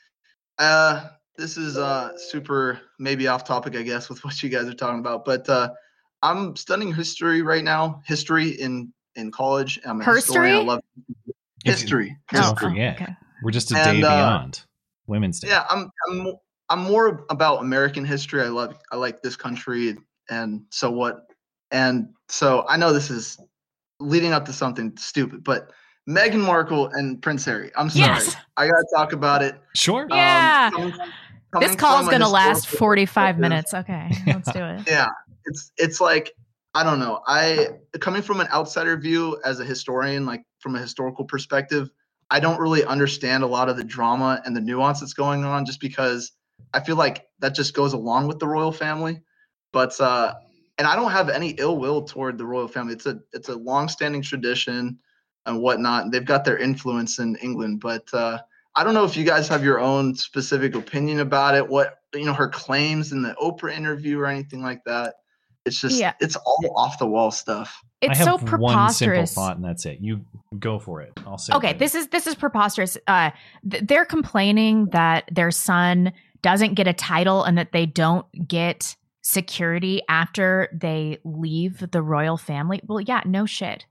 uh 0.60 1.08
this 1.38 1.58
is 1.58 1.78
uh 1.78 2.18
super 2.18 2.80
maybe 3.00 3.28
off 3.28 3.44
topic 3.44 3.76
I 3.76 3.82
guess 3.82 4.10
with 4.10 4.24
what 4.24 4.42
you 4.44 4.50
guys 4.50 4.68
are 4.68 4.74
talking 4.74 5.00
about, 5.00 5.26
but 5.26 5.48
uh 5.50 5.70
I'm 6.24 6.56
studying 6.56 6.94
history 6.94 7.42
right 7.42 7.64
now, 7.64 8.02
history 8.06 8.50
in 8.50 8.94
in 9.16 9.32
college. 9.32 9.80
I'm 9.86 10.02
a 10.02 10.06
historian. 10.06 10.56
I 10.56 10.60
love 10.60 10.82
history. 11.66 12.16
Don't 12.32 12.44
history. 12.44 12.70
forget. 12.70 13.02
okay. 13.02 13.14
We're 13.44 13.52
just 13.52 13.72
a 13.72 13.78
And, 13.78 14.02
day 14.02 14.08
uh, 14.08 14.18
beyond 14.18 14.64
Women's 15.08 15.40
Day. 15.40 15.50
Yeah, 15.50 15.66
I'm 15.70 15.90
I'm 16.08 16.34
I'm 16.70 16.80
more 16.80 17.26
about 17.30 17.62
American 17.62 18.06
history. 18.06 18.42
I 18.42 18.48
love 18.48 18.78
I 18.92 18.98
like 18.98 19.22
this 19.22 19.36
country 19.36 19.98
and 20.30 20.62
so 20.70 20.92
what 20.92 21.26
and 21.72 22.10
so 22.32 22.66
I 22.68 22.78
know 22.78 22.94
this 22.94 23.10
is 23.10 23.38
leading 24.00 24.34
up 24.34 24.46
to 24.46 24.54
something 24.54 24.96
stupid, 24.98 25.44
but 25.44 25.72
Meghan 26.10 26.40
Markle 26.44 26.88
and 26.88 27.22
Prince 27.22 27.46
Harry. 27.46 27.72
I'm 27.76 27.90
sorry. 27.90 28.06
Yes. 28.08 28.36
I 28.58 28.68
gotta 28.68 28.86
talk 28.96 29.14
about 29.14 29.44
it. 29.44 29.56
Sure. 29.76 30.04
Um, 30.04 30.10
Yeah. 30.12 30.70
coming- 30.72 30.90
This 30.90 30.98
coming 31.52 31.78
call's 31.78 32.00
from 32.00 32.08
a 32.08 32.12
going 32.12 32.22
to 32.22 32.28
last 32.30 32.68
45 32.68 33.38
minutes. 33.46 33.74
Okay, 33.74 34.10
let's 34.26 34.52
do 34.52 34.64
it. 34.64 34.88
Yeah. 34.88 35.08
It's 35.46 35.72
it's 35.78 36.00
like 36.02 36.32
I 36.74 36.84
don't 36.84 37.00
know. 37.00 37.20
I 37.28 37.68
coming 38.00 38.22
from 38.22 38.40
an 38.40 38.48
outsider 38.54 38.96
view 38.98 39.38
as 39.44 39.60
a 39.60 39.66
historian, 39.66 40.26
like 40.26 40.44
from 40.60 40.76
a 40.76 40.80
historical 40.80 41.26
perspective, 41.26 41.90
I 42.30 42.40
don't 42.40 42.60
really 42.60 42.86
understand 42.86 43.44
a 43.44 43.48
lot 43.48 43.68
of 43.68 43.76
the 43.76 43.84
drama 43.84 44.42
and 44.46 44.56
the 44.56 44.62
nuance 44.62 45.02
that's 45.02 45.14
going 45.14 45.44
on 45.44 45.66
just 45.66 45.82
because 45.82 46.32
I 46.74 46.80
feel 46.80 46.96
like 46.96 47.28
that 47.40 47.54
just 47.54 47.74
goes 47.74 47.92
along 47.94 48.28
with 48.28 48.40
the 48.40 48.48
royal 48.48 48.72
family. 48.72 49.22
But 49.74 50.00
uh 50.00 50.34
and 50.82 50.88
I 50.88 50.96
don't 50.96 51.12
have 51.12 51.30
any 51.30 51.50
ill 51.60 51.78
will 51.78 52.02
toward 52.02 52.40
the 52.40 52.46
royal 52.46 52.68
family. 52.68 52.94
It's 52.94 53.06
a 53.06 53.20
it's 53.34 53.50
a 53.50 53.56
long-standing 53.56 54.24
tradition 54.24 54.98
and 55.46 55.62
whatnot. 55.62 56.06
And 56.06 56.12
they've 56.12 56.26
got 56.26 56.44
their 56.44 56.58
influence 56.58 57.20
in 57.20 57.36
England. 57.36 57.82
But 57.82 58.12
uh 58.16 58.40
I 58.76 58.84
don't 58.84 58.96
know 58.96 59.06
if 59.06 59.16
you 59.16 59.24
guys 59.24 59.48
have 59.48 59.64
your 59.64 59.80
own 59.80 60.16
specific 60.16 60.74
opinion 60.74 61.20
about 61.20 61.54
it, 61.54 61.68
what 61.70 62.00
you 62.16 62.26
know, 62.26 62.34
her 62.34 62.48
claims 62.50 63.12
in 63.12 63.22
the 63.22 63.36
Oprah 63.40 63.72
interview 63.78 64.18
or 64.20 64.26
anything 64.26 64.64
like 64.64 64.84
that. 64.86 65.18
It's 65.68 65.80
just 65.80 66.00
Yeah. 66.00 66.14
it's 66.20 66.36
all 66.36 66.74
off 66.76 66.98
the 66.98 67.06
wall 67.06 67.30
stuff. 67.30 67.80
It's 68.02 68.20
I 68.20 68.24
so 68.24 68.40
preposterous. 68.40 68.60
one 68.60 68.90
simple 68.90 69.14
preposterous. 69.14 69.34
thought, 69.36 69.56
and 69.58 69.64
that's 69.64 69.86
it. 69.86 70.00
You 70.02 70.26
go 70.58 70.80
for 70.80 71.02
it. 71.02 71.12
I'll 71.28 71.38
say. 71.38 71.54
okay 71.54 71.74
this 71.74 71.94
is 71.94 72.08
this 72.08 72.26
is 72.26 72.34
preposterous 72.34 72.98
uh 73.06 73.30
th- 73.70 73.84
they're 73.86 74.04
complaining 74.06 74.88
that 74.94 75.26
their 75.32 75.52
son 75.52 76.12
doesn't 76.42 76.74
get 76.74 76.88
a 76.88 76.94
title 76.94 77.44
and 77.44 77.56
that 77.60 77.72
they 77.72 77.86
don't 77.86 78.26
get 78.48 78.96
security 79.22 80.02
after 80.10 80.68
they 80.74 81.18
leave 81.24 81.92
the 81.92 82.02
royal 82.02 82.38
family 82.38 82.82
well 82.88 83.00
yeah 83.00 83.22
no 83.26 83.46
shit 83.46 83.86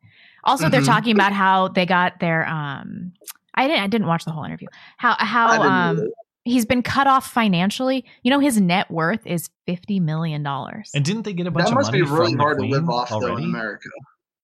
also 0.45 0.69
they're 0.69 0.81
Mhm. 0.81 0.87
talking 0.87 1.15
about 1.15 1.33
how 1.33 1.69
they 1.69 1.87
got 1.87 2.19
their 2.21 2.47
um 2.49 3.13
i 3.55 3.67
didn't 3.69 3.83
i 3.83 3.87
didn't 3.87 4.07
watch 4.09 4.25
the 4.25 4.33
whole 4.33 4.45
interview 4.45 4.69
how 4.97 5.15
how 5.19 5.63
um 5.63 6.09
he's 6.45 6.65
been 6.67 6.83
cut 6.83 7.07
off 7.07 7.31
financially 7.31 8.05
you 8.23 8.31
know 8.31 8.41
his 8.41 8.61
net 8.61 8.91
worth 8.91 9.25
is 9.27 9.51
50 9.67 10.01
million 10.01 10.43
dollars 10.43 10.91
And 10.95 11.05
didn't 11.05 11.23
they 11.23 11.33
get 11.33 11.47
a 11.47 11.51
bunch 11.51 11.67
that 11.67 11.73
of 11.73 11.77
must 11.77 11.93
money 11.93 12.03
be 12.03 12.11
really 12.11 12.31
from 12.31 12.37
the 12.39 12.43
hard 12.43 12.59
to 12.59 12.65
live 12.65 12.85
Queen 12.85 12.97
off 12.99 13.11
though 13.11 13.19
in 13.19 13.25
already? 13.25 13.45
America. 13.45 13.89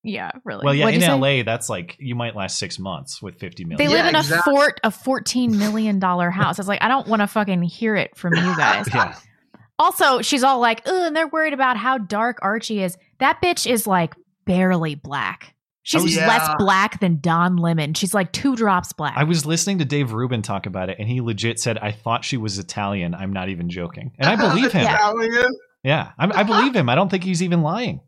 yeah 0.05 0.31
really 0.44 0.64
Well, 0.64 0.75
yeah, 0.75 0.85
What'd 0.85 1.03
in 1.03 1.09
you 1.09 1.25
say? 1.25 1.38
LA, 1.38 1.42
that's 1.42 1.68
like 1.68 1.96
you 1.99 2.14
might 2.14 2.37
last 2.37 2.59
six 2.59 2.79
months 2.79 3.20
with 3.20 3.40
fifty 3.40 3.64
million. 3.64 3.79
They 3.79 3.87
million. 3.92 3.99
Yeah, 3.99 4.03
live 4.05 4.09
in 4.11 4.16
a 4.16 4.20
exactly. 4.20 4.53
fort, 4.55 4.81
a 4.85 4.90
fourteen 4.92 5.59
million 5.59 5.99
dollar 5.99 6.31
house. 6.31 6.59
I 6.59 6.62
was 6.62 6.68
like, 6.68 6.81
I 6.83 6.87
don't 6.88 7.09
want 7.09 7.22
to 7.22 7.27
fucking 7.27 7.62
hear 7.62 7.96
it 7.96 8.16
from 8.16 8.35
you 8.35 8.57
guys. 8.57 8.87
yeah, 8.94 9.16
Also, 9.79 10.23
she's 10.23 10.43
all 10.43 10.59
like, 10.59 10.83
"Ugh," 10.87 11.07
and 11.07 11.15
they're 11.17 11.29
worried 11.29 11.53
about 11.53 11.77
how 11.77 11.99
dark 11.99 12.39
Archie 12.43 12.83
is. 12.83 12.97
That 13.19 13.41
bitch 13.43 13.71
is 13.71 13.87
like 13.87 14.15
barely 14.47 14.95
black. 14.95 15.55
She's 15.83 16.03
Oh, 16.03 16.07
yeah. 16.07 16.27
less 16.27 16.49
black 16.59 16.99
than 16.99 17.21
Don 17.21 17.57
Lemon. 17.59 17.95
She's 17.95 18.12
like 18.15 18.33
two 18.33 18.57
drops 18.57 18.93
black. 18.93 19.15
I 19.17 19.23
was 19.25 19.47
listening 19.47 19.79
to 19.79 19.85
Dave 19.85 20.12
Rubin 20.12 20.43
talk 20.43 20.67
about 20.67 20.89
it, 20.89 20.97
and 20.99 21.09
he 21.09 21.21
legit 21.21 21.61
said, 21.61 21.79
"I 21.79 21.93
thought 21.93 22.25
she 22.25 22.37
was 22.37 22.59
Italian." 22.59 23.15
I'm 23.15 23.33
not 23.33 23.49
even 23.51 23.69
joking, 23.71 24.12
and 24.19 24.29
I 24.29 24.35
believe 24.49 24.73
him. 24.73 24.83
Italian? 24.85 25.53
Yeah, 25.85 26.11
I, 26.19 26.41
I 26.41 26.43
believe 26.43 26.75
him. 26.75 26.89
I 26.89 26.95
don't 26.97 27.09
think 27.11 27.23
he's 27.23 27.43
even 27.43 27.62
lying. 27.62 28.01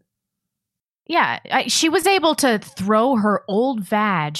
yeah, 1.06 1.38
I, 1.50 1.68
she 1.68 1.88
was 1.88 2.06
able 2.06 2.34
to 2.36 2.58
throw 2.58 3.16
her 3.16 3.44
old 3.48 3.80
vag 3.84 4.38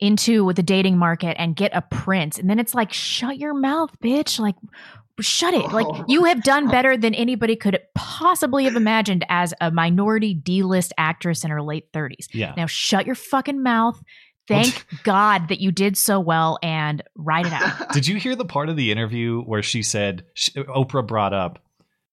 into 0.00 0.52
the 0.52 0.62
dating 0.64 0.98
market 0.98 1.36
and 1.38 1.54
get 1.54 1.70
a 1.74 1.82
prince, 1.82 2.38
and 2.38 2.50
then 2.50 2.58
it's 2.58 2.74
like, 2.74 2.92
shut 2.92 3.38
your 3.38 3.54
mouth, 3.54 3.96
bitch! 4.02 4.40
Like, 4.40 4.56
shut 5.22 5.54
it! 5.54 5.72
Like, 5.72 5.86
Oh. 5.88 6.04
you 6.08 6.24
have 6.24 6.42
done 6.42 6.68
better 6.70 6.96
than 6.96 7.14
anybody 7.14 7.56
could 7.56 7.78
possibly 7.94 8.64
have 8.64 8.76
imagined 8.76 9.24
as 9.28 9.54
a 9.60 9.70
minority 9.70 10.34
D-list 10.34 10.92
actress 10.98 11.44
in 11.44 11.50
her 11.50 11.62
late 11.62 11.86
thirties. 11.92 12.28
Yeah, 12.32 12.54
Now, 12.56 12.66
shut 12.66 13.06
your 13.06 13.14
fucking 13.14 13.62
mouth. 13.62 14.00
Thank 14.48 14.84
God 15.04 15.48
that 15.48 15.60
you 15.60 15.70
did 15.72 15.96
so 15.96 16.18
well 16.20 16.58
and 16.62 17.02
write 17.16 17.46
it 17.46 17.52
out. 17.52 17.90
Did 17.92 18.08
you 18.08 18.16
hear 18.16 18.34
the 18.34 18.44
part 18.44 18.68
of 18.68 18.76
the 18.76 18.90
interview 18.90 19.40
where 19.42 19.62
she 19.62 19.82
said 19.82 20.24
sh 20.34 20.50
Oprah 20.56 21.06
brought 21.06 21.32
up 21.32 21.60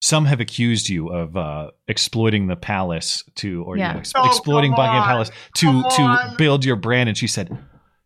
some 0.02 0.26
have 0.26 0.40
accused 0.40 0.88
you 0.90 1.10
of 1.10 1.36
uh, 1.36 1.72
exploiting 1.88 2.48
the 2.48 2.56
palace 2.56 3.24
to 3.36 3.64
or 3.64 3.76
you 3.76 3.82
Yeah. 3.82 3.94
know, 3.94 4.00
ex- 4.00 4.14
Oh, 4.16 4.26
exploiting 4.28 4.72
come 4.72 4.78
Buckingham. 4.78 5.04
Palace 5.04 5.32
to 5.56 5.84
to 5.84 6.36
build 6.38 6.64
your 6.64 6.76
brand 6.78 7.10
and 7.10 7.18
she 7.18 7.28
said, 7.28 7.50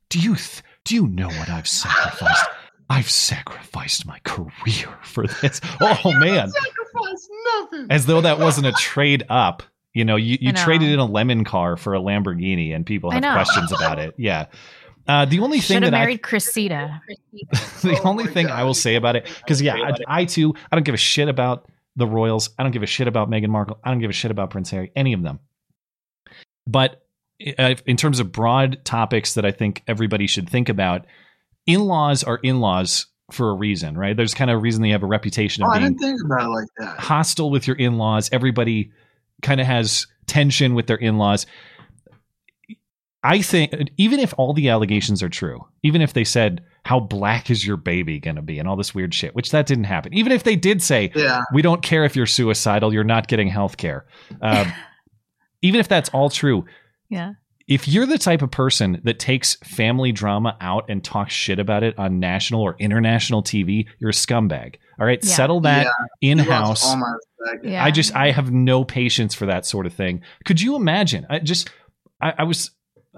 "Do 0.10 0.20
you 0.20 0.36
th- 0.36 0.64
do 0.86 0.96
you 0.96 1.06
know 1.08 1.28
what 1.28 1.50
I've 1.50 1.68
sacrificed? 1.68 2.46
I've 2.94 3.10
sacrificed 3.10 4.06
my 4.06 4.20
career 4.20 4.98
for 5.04 5.26
this." 5.42 5.60
Oh 5.82 6.14
man, 6.14 6.52
as 7.90 8.06
though 8.06 8.22
that 8.22 8.40
wasn't 8.40 8.68
a 8.68 8.72
trade 8.80 9.24
up. 9.30 9.64
You 9.94 10.06
know, 10.06 10.16
you, 10.16 10.38
you 10.42 10.52
know. 10.52 10.64
traded 10.64 10.90
in 10.90 10.98
a 10.98 11.06
lemon 11.06 11.44
car 11.44 11.78
for 11.78 11.94
a 11.94 12.00
Lamborghini 12.00 12.76
and 12.76 12.84
people 12.84 13.12
have 13.12 13.22
questions 13.22 13.72
about 13.72 14.00
it. 14.00 14.16
Yeah. 14.18 14.48
Uh, 15.08 15.26
the 15.26 15.40
only 15.40 15.60
thing 15.60 15.76
Should 15.76 15.84
have 15.84 15.92
that 15.92 15.98
I 15.98 16.02
married 16.02 16.24
Cressida. 16.24 17.02
the 17.82 18.00
Oh 18.04 18.10
only 18.10 18.26
thing 18.26 18.48
God. 18.48 18.60
I 18.60 18.64
will 18.64 18.74
say 18.74 18.96
about 18.96 19.16
it, 19.16 19.28
because 19.42 19.62
yeah, 19.62 19.76
I, 19.76 20.22
I 20.22 20.26
too, 20.26 20.56
I 20.72 20.76
don't 20.76 20.84
give 20.84 20.96
a 20.96 20.98
shit 20.98 21.28
about 21.28 21.70
the 21.96 22.08
Royals. 22.08 22.50
I 22.58 22.64
don't 22.64 22.72
give 22.72 22.84
a 22.84 22.88
shit 22.88 23.08
about 23.08 23.30
Meghan 23.30 23.50
Markle. 23.50 23.78
I 23.84 23.92
don't 23.92 24.00
give 24.00 24.10
a 24.10 24.14
shit 24.14 24.32
about 24.32 24.50
Prince 24.50 24.72
Harry. 24.72 24.92
Any 24.96 25.14
of 25.14 25.22
them. 25.22 25.40
But 26.66 27.04
uh, 27.60 27.76
in 27.86 27.98
terms 27.98 28.20
of 28.20 28.32
broad 28.32 28.84
topics 28.86 29.34
that 29.34 29.46
I 29.46 29.52
think 29.52 29.84
everybody 29.88 30.26
should 30.26 30.50
think 30.50 30.70
about, 30.70 31.06
in-laws 31.66 32.24
are 32.24 32.38
in-laws 32.44 33.08
for 33.32 33.50
a 33.50 33.54
reason, 33.54 33.98
right? 33.98 34.16
There's 34.16 34.34
kind 34.34 34.52
of 34.52 34.56
a 34.56 34.60
reason 34.60 34.82
they 34.82 34.90
have 34.90 35.04
a 35.04 35.08
reputation 35.08 35.64
Oh, 35.64 35.68
of 35.68 35.74
I 35.74 35.80
being 35.80 35.94
didn't 35.94 36.02
think 36.02 36.22
about 36.26 36.46
it 36.46 36.50
like 36.50 36.68
that. 36.78 37.00
hostile 37.00 37.50
with 37.50 37.68
your 37.68 37.78
in-laws. 37.78 38.30
Everybody 38.32 38.92
kind 39.42 39.60
of 39.62 39.68
has 39.68 40.06
tension 40.28 40.74
with 40.76 40.88
their 40.88 40.98
in-laws. 40.98 41.46
I 43.26 43.42
think 43.42 43.74
even 43.98 44.20
if 44.20 44.34
all 44.38 44.54
the 44.54 44.68
allegations 44.70 45.24
are 45.24 45.30
true, 45.30 45.66
even 45.82 46.02
if 46.02 46.12
they 46.12 46.26
said 46.26 46.62
how 46.84 47.00
black 47.00 47.50
is 47.50 47.66
your 47.66 47.78
baby 47.78 48.20
going 48.20 48.36
to 48.36 48.42
be 48.42 48.60
and 48.60 48.68
all 48.68 48.76
this 48.76 48.94
weird 48.94 49.14
shit, 49.14 49.34
which 49.34 49.52
that 49.52 49.66
didn't 49.66 49.86
happen. 49.86 50.14
Even 50.14 50.34
if 50.34 50.44
they 50.44 50.58
did 50.58 50.82
say 50.82 51.10
Yeah. 51.16 51.44
we 51.54 51.62
don't 51.62 51.82
care 51.82 52.04
if 52.04 52.18
you're 52.18 52.26
suicidal, 52.26 52.94
you're 52.94 53.06
not 53.06 53.30
getting 53.30 53.48
health 53.48 53.78
care. 53.78 54.06
Um, 54.42 54.68
even 55.62 55.80
if 55.80 55.88
that's 55.88 56.10
all 56.10 56.30
true, 56.30 56.66
Yeah. 57.10 57.34
If 57.68 57.88
you're 57.88 58.06
the 58.06 58.18
type 58.18 58.42
of 58.42 58.52
person 58.52 59.00
that 59.04 59.20
takes 59.20 59.56
family 59.64 60.12
drama 60.12 60.58
out 60.60 60.86
and 60.90 61.04
talks 61.04 61.34
shit 61.34 61.60
about 61.60 61.84
it 61.84 61.98
on 61.98 62.20
national 62.20 62.62
or 62.62 62.76
international 62.80 63.42
TV, 63.42 63.86
you're 64.00 64.10
a 64.10 64.14
scumbag. 64.14 64.76
All 65.00 65.06
right, 65.06 65.20
Yeah. 65.24 65.30
settle 65.36 65.62
that 65.62 65.86
Yeah, 65.86 66.30
in 66.32 66.38
You 66.40 66.46
lost 66.46 66.84
house. 66.84 66.86
all 66.92 66.98
my 66.98 67.14
respect. 67.42 67.66
Yeah. 67.66 67.84
I 67.84 67.92
just 67.92 68.16
I 68.16 68.32
have 68.32 68.52
no 68.52 68.84
patience 68.84 69.34
for 69.34 69.46
that 69.46 69.66
sort 69.66 69.86
of 69.86 69.94
thing. 69.94 70.22
Could 70.46 70.62
you 70.62 70.76
imagine? 70.76 71.26
I 71.30 71.40
just 71.40 71.70
I, 72.22 72.34
I 72.40 72.44
was 72.44 72.72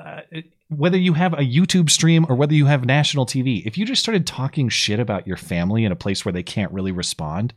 uh, 0.03 0.21
whether 0.69 0.97
you 0.97 1.13
have 1.13 1.33
a 1.33 1.37
YouTube 1.37 1.89
stream 1.89 2.25
or 2.27 2.35
whether 2.35 2.53
you 2.53 2.65
have 2.65 2.85
national 2.85 3.25
TV, 3.25 3.65
if 3.65 3.77
you 3.77 3.85
just 3.85 4.01
started 4.01 4.25
talking 4.27 4.67
shit 4.69 4.99
about 4.99 5.25
your 5.27 5.37
family 5.37 5.85
in 5.85 5.91
a 5.91 5.95
place 5.95 6.25
where 6.25 6.33
they 6.33 6.43
can't 6.43 6.71
really 6.71 6.91
respond, 6.91 7.53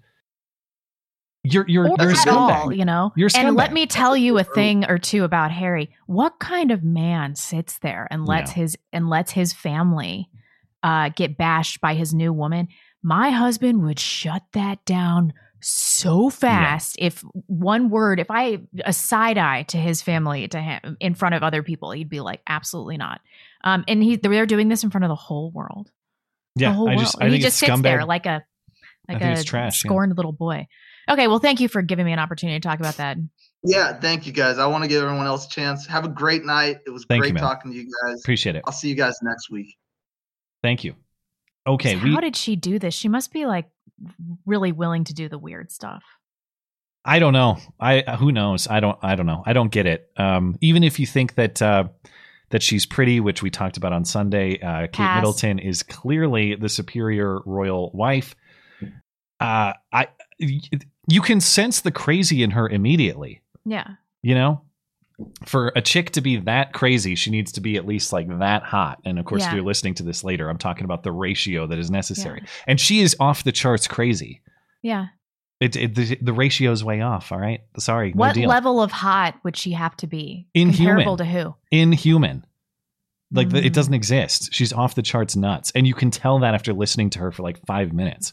you're 1.52 1.64
you're 1.68 1.84
or 1.88 1.96
you're 2.00 2.11
a 2.11 2.12
at 2.12 2.26
scumbag. 2.26 2.54
all, 2.54 2.72
you 2.72 2.84
know. 2.84 3.12
You're 3.16 3.30
and 3.37 3.56
let 3.56 3.72
me 3.72 3.87
tell 3.87 4.16
you 4.16 4.38
a 4.38 4.44
thing 4.44 4.84
or 4.87 4.98
two 4.98 5.24
about 5.24 5.50
Harry. 5.50 5.90
What 6.06 6.38
kind 6.38 6.70
of 6.70 6.82
man 6.82 7.34
sits 7.34 7.78
there 7.78 8.06
and 8.11 8.26
lets 8.26 8.50
Yeah. 8.52 8.62
his 8.62 8.78
and 8.92 9.08
lets 9.08 9.32
his 9.32 9.52
family 9.52 10.28
uh, 10.82 11.11
get 11.11 11.37
bashed 11.37 11.80
by 11.80 11.94
his 11.94 12.14
new 12.14 12.32
woman? 12.32 12.68
My 13.02 13.30
husband 13.30 13.82
would 13.84 13.98
shut 13.98 14.42
that 14.52 14.84
down 14.84 15.32
so 15.61 16.30
fast 16.30 16.96
if 17.00 17.22
one 17.46 17.90
word, 17.90 18.20
if 18.20 18.30
I 18.30 18.61
a 18.84 18.92
side 18.92 19.38
eye 19.38 19.64
to 19.64 19.76
his 19.76 20.02
family 20.02 20.46
to 20.48 20.61
him 20.61 20.96
in 21.00 21.14
front 21.14 21.34
of 21.34 21.42
other 21.42 21.62
people, 21.62 21.90
he'd 21.90 22.08
be 22.08 22.20
like, 22.20 22.40
absolutely 22.46 22.96
not. 22.96 23.20
Um, 23.64 23.84
and 23.88 24.02
he 24.02 24.16
they're 24.16 24.46
doing 24.46 24.68
this 24.68 24.84
in 24.84 24.90
front 24.90 25.04
of 25.04 25.08
the 25.08 25.14
whole 25.16 25.50
world. 25.50 25.90
Yeah, 26.54 26.70
the 26.70 26.74
whole 26.76 26.88
I 26.88 26.92
world. 26.92 27.00
just 27.00 27.16
I 27.18 27.24
think 27.24 27.34
he 27.34 27.38
just 27.40 27.61
it's 27.62 27.70
sits 27.72 27.82
there 27.82 28.04
like 28.04 28.26
a 28.26 28.44
I 29.08 29.12
like 29.14 29.22
a 29.22 29.32
it's 29.32 29.44
trash, 29.44 29.84
yeah. 29.84 29.88
scorned 29.88 30.16
little 30.16 30.32
boy. 30.32 30.66
Okay, 31.09 31.27
well, 31.27 31.38
thank 31.38 31.61
you 31.61 31.68
for 31.68 31.83
giving 31.83 32.05
me 32.05 32.12
an 32.12 32.18
opportunity 32.18 32.61
to 32.61 32.68
talk 32.68 32.81
about 32.81 32.97
that. 32.99 33.16
Yeah, 33.64 33.99
thank 33.99 34.27
you 34.27 34.33
guys. 34.33 34.59
I 34.59 34.66
want 34.66 34.85
to 34.85 34.88
give 34.88 35.03
everyone 35.03 35.27
else 35.27 35.47
a 35.47 35.49
chance. 35.49 35.87
Have 35.87 36.05
a 36.05 36.09
great 36.09 36.44
night. 36.44 36.79
It 36.87 36.90
was 36.90 37.05
Thank 37.07 37.23
great 37.23 37.33
you, 37.33 37.38
talking 37.38 37.73
to 37.73 37.77
you 37.77 37.90
guys. 38.05 38.21
Appreciate 38.21 38.57
it. 38.57 38.62
I'll 38.66 38.73
see 38.73 38.88
you 38.88 38.94
guys 38.94 39.18
next 39.23 39.51
week. 39.51 39.77
Thank 40.62 40.85
you. 40.85 40.94
Okay, 41.66 41.94
So 41.94 42.05
we 42.05 42.14
how 42.14 42.21
did 42.21 42.37
she 42.37 42.57
do 42.57 42.79
this? 42.79 42.94
She 42.94 43.09
must 43.09 43.33
be 43.33 43.47
like 43.47 43.68
really 44.47 44.73
willing 44.73 45.05
to 45.05 45.14
do 45.14 45.29
the 45.29 45.38
weird 45.38 45.73
stuff. 45.73 46.05
I 47.05 47.18
don't 47.18 47.33
know. 47.33 47.59
I 47.81 48.01
who 48.18 48.33
knows? 48.33 48.68
I 48.68 48.81
don't. 48.81 48.99
I 49.03 49.14
don't 49.16 49.27
know. 49.27 49.42
I 49.44 49.53
don't 49.53 49.71
get 49.71 49.87
it. 49.87 50.11
Um, 50.16 50.57
even 50.61 50.85
if 50.85 50.99
you 50.99 51.07
think 51.07 51.35
that 51.35 51.61
uh, 51.61 51.88
that 52.51 52.62
she's 52.62 52.87
pretty, 52.87 53.21
which 53.21 53.42
we 53.42 53.51
talked 53.51 53.77
about 53.77 53.92
on 53.92 54.05
Sunday, 54.05 54.61
uh, 54.61 54.87
Kate 54.92 55.14
Middleton 55.16 55.59
is 55.59 55.83
clearly 55.83 56.55
the 56.55 56.68
superior 56.68 57.40
royal 57.44 57.90
wife. 57.92 58.35
Uh, 59.40 59.72
I 59.92 60.09
you 60.38 61.20
can 61.22 61.40
sense 61.40 61.81
the 61.81 61.90
crazy 61.90 62.42
in 62.42 62.51
her 62.53 62.68
immediately. 62.68 63.42
Yeah. 63.64 63.87
You 64.22 64.35
know, 64.35 64.62
for 65.46 65.72
a 65.74 65.81
chick 65.83 66.11
to 66.12 66.20
be 66.20 66.37
that 66.38 66.72
crazy, 66.72 67.14
she 67.14 67.31
needs 67.31 67.53
to 67.53 67.61
be 67.61 67.77
at 67.77 67.87
least 67.87 68.12
like 68.12 68.27
that 68.38 68.62
hot. 68.62 69.01
And 69.05 69.18
of 69.18 69.24
course, 69.24 69.44
if 69.44 69.53
you're 69.53 69.62
listening 69.62 69.94
to 69.94 70.03
this 70.03 70.22
later, 70.24 70.48
I'm 70.48 70.59
talking 70.59 70.85
about 70.85 71.03
the 71.03 71.12
ratio 71.12 71.66
that 71.66 71.79
is 71.79 71.90
necessary. 71.90 72.44
And 72.66 72.81
she 72.81 73.01
is 73.01 73.16
off 73.20 73.44
the 73.44 73.53
charts 73.53 73.87
crazy. 73.88 74.42
Yeah. 74.83 75.07
It, 75.61 75.74
it 75.74 75.94
the, 75.96 76.16
the 76.22 76.33
ratio 76.33 76.70
is 76.70 76.85
way 76.85 77.01
off. 77.01 77.33
All 77.33 77.38
right, 77.38 77.62
sorry. 77.79 78.11
no 78.12 78.18
what 78.18 78.35
deal. 78.35 78.48
level 78.48 78.81
of 78.81 78.92
hot 78.92 79.35
would 79.42 79.57
she 79.57 79.72
have 79.72 79.96
to 79.96 80.07
be? 80.07 80.46
Inhuman. 80.55 80.87
Comparable 80.96 81.16
to 81.16 81.24
who? 81.24 81.55
inhuman. 81.72 82.44
Like 83.33 83.51
the, 83.51 83.59
it 83.59 83.72
Mm. 83.72 83.74
doesn't 83.74 83.94
exist. 83.94 84.55
She's 84.55 84.72
off 84.72 84.94
the 84.94 85.03
charts 85.03 85.35
nuts, 85.37 85.70
and 85.74 85.85
you 85.87 85.94
can 85.94 86.11
tell 86.12 86.38
that 86.38 86.55
after 86.55 86.72
listening 86.72 87.11
to 87.11 87.18
her 87.18 87.33
for 87.33 87.42
like 87.42 87.59
five 87.66 87.92
minutes. 87.92 88.33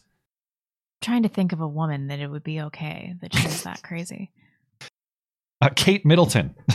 Trying 1.06 1.22
to 1.24 1.30
think 1.30 1.54
of 1.54 1.62
a 1.62 1.68
woman 1.68 2.08
that 2.08 2.20
it 2.20 2.28
would 2.32 2.44
be 2.44 2.60
okay 2.62 3.13
that 3.22 3.32
she's 3.34 3.62
that 3.63 3.84
crazy. 3.84 4.32
Uh, 5.62 5.70
Kate 5.76 6.06
Middleton. 6.06 6.56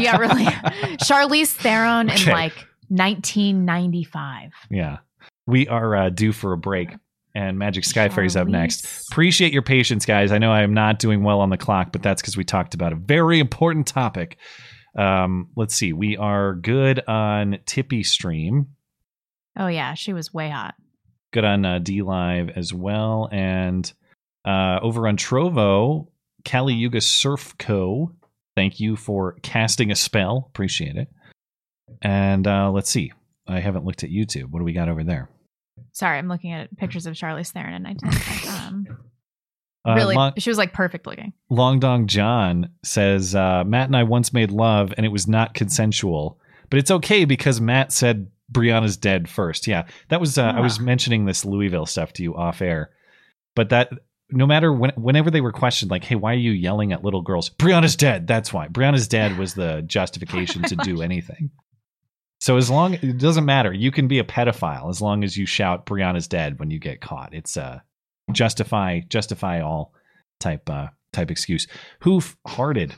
Yeah, 0.00 0.16
really. 0.16 0.44
Charlize 1.04 1.52
Theron 1.52 2.10
Okay. 2.10 2.24
in 2.24 2.32
like 2.32 2.54
1995. 2.88 4.50
yeah, 4.70 4.98
we 5.46 5.68
are 5.68 5.94
uh, 5.94 6.08
due 6.10 6.32
for 6.32 6.52
a 6.52 6.58
break, 6.58 6.88
and 7.34 7.58
Magic 7.58 7.84
Sky 7.84 8.08
Fairy's 8.08 8.34
up 8.36 8.48
next. 8.48 9.08
Appreciate 9.12 9.52
your 9.52 9.62
patience, 9.62 10.04
guys. 10.04 10.32
I 10.32 10.38
know 10.38 10.50
I 10.50 10.62
am 10.62 10.74
not 10.74 10.98
doing 10.98 11.22
well 11.22 11.40
on 11.40 11.50
the 11.50 11.56
clock, 11.56 11.92
but 11.92 12.02
that's 12.02 12.20
because 12.22 12.36
we 12.36 12.42
talked 12.42 12.74
about 12.74 12.92
a 12.92 12.96
very 12.96 13.38
important 13.38 13.86
topic. 13.86 14.36
Um, 14.98 15.48
let's 15.56 15.74
see. 15.76 15.92
We 15.92 16.16
are 16.16 16.54
good 16.54 17.00
on 17.06 17.58
TipeeeStream. 17.66 18.66
Oh 19.56 19.68
yeah, 19.68 19.94
she 19.94 20.12
was 20.12 20.34
way 20.34 20.48
hot. 20.50 20.74
Good 21.34 21.44
on 21.44 21.64
uh, 21.64 21.80
DLive 21.80 22.56
as 22.56 22.72
well, 22.72 23.28
and 23.32 23.92
uh, 24.44 24.78
over 24.80 25.08
on 25.08 25.16
Trovo, 25.16 26.06
Kali 26.44 26.74
Yuga 26.74 27.00
Surf 27.00 27.56
Co. 27.58 28.12
Thank 28.54 28.78
you 28.78 28.94
for 28.94 29.32
casting 29.42 29.90
a 29.90 29.96
spell. 29.96 30.44
Appreciate 30.50 30.94
it. 30.94 31.08
And 32.00 32.46
uh, 32.46 32.70
let's 32.70 32.88
see. 32.88 33.12
I 33.48 33.58
haven't 33.58 33.84
looked 33.84 34.04
at 34.04 34.10
YouTube. 34.10 34.50
What 34.52 34.60
do 34.60 34.64
we 34.64 34.72
got 34.72 34.88
over 34.88 35.02
there? 35.02 35.28
Sorry, 35.90 36.18
I'm 36.18 36.28
looking 36.28 36.52
at 36.52 36.76
pictures 36.76 37.04
of 37.04 37.14
Charlize 37.14 37.50
Theron 37.50 37.74
in 37.74 37.82
1995. 37.82 38.54
Um, 38.68 38.86
Uh, 39.84 39.94
really, 39.96 40.14
Long, 40.14 40.34
she 40.38 40.48
was 40.50 40.56
like 40.56 40.72
perfect 40.72 41.04
looking. 41.04 41.32
Long 41.50 41.80
Dong 41.80 42.06
John 42.06 42.70
says 42.84 43.34
uh, 43.34 43.64
Matt 43.66 43.88
and 43.88 43.96
I 43.96 44.04
once 44.04 44.32
made 44.32 44.52
love 44.52 44.94
and 44.96 45.04
it 45.04 45.10
was 45.10 45.26
not 45.26 45.52
consensual, 45.52 46.38
but 46.70 46.78
it's 46.78 46.92
okay 46.92 47.24
because 47.24 47.60
Matt 47.60 47.92
said 47.92 48.28
Breonna's 48.52 48.96
dead 48.96 49.28
first. 49.28 49.66
Yeah, 49.66 49.86
that 50.08 50.20
was. 50.20 50.38
Uh, 50.38 50.52
I 50.54 50.60
was 50.60 50.78
mentioning 50.78 51.24
this 51.24 51.44
Louisville 51.44 51.86
stuff 51.86 52.12
to 52.14 52.22
you 52.22 52.34
off 52.36 52.60
air, 52.60 52.90
but 53.56 53.70
that 53.70 53.90
no 54.30 54.46
matter 54.46 54.72
when, 54.72 54.90
whenever 54.96 55.30
they 55.30 55.40
were 55.40 55.52
questioned, 55.52 55.90
like, 55.90 56.04
"Hey, 56.04 56.14
why 56.14 56.32
are 56.32 56.38
you 56.38 56.52
yelling 56.52 56.92
at 56.92 57.04
little 57.04 57.22
girls?" 57.22 57.48
Breonna's 57.48 57.96
dead. 57.96 58.26
That's 58.26 58.52
why. 58.52 58.68
Breonna's 58.68 59.08
dead 59.08 59.38
was 59.38 59.54
the 59.54 59.82
justification 59.86 60.62
to 60.64 60.76
do 60.76 61.02
anything. 61.02 61.50
So 62.40 62.58
as 62.58 62.68
long 62.68 62.94
it 62.94 63.18
doesn't 63.18 63.46
matter, 63.46 63.72
you 63.72 63.90
can 63.90 64.08
be 64.08 64.18
a 64.18 64.24
pedophile 64.24 64.90
as 64.90 65.00
long 65.00 65.24
as 65.24 65.36
you 65.36 65.46
shout 65.46 65.86
Breonna's 65.86 66.28
dead 66.28 66.58
when 66.58 66.70
you 66.70 66.78
get 66.78 67.00
caught. 67.00 67.32
It's 67.32 67.56
uh 67.56 67.80
justify 68.32 69.00
justify 69.08 69.60
all 69.60 69.94
type 70.40 70.68
uh 70.68 70.88
type 71.12 71.30
excuse. 71.30 71.66
Who 72.00 72.20
hearted. 72.46 72.94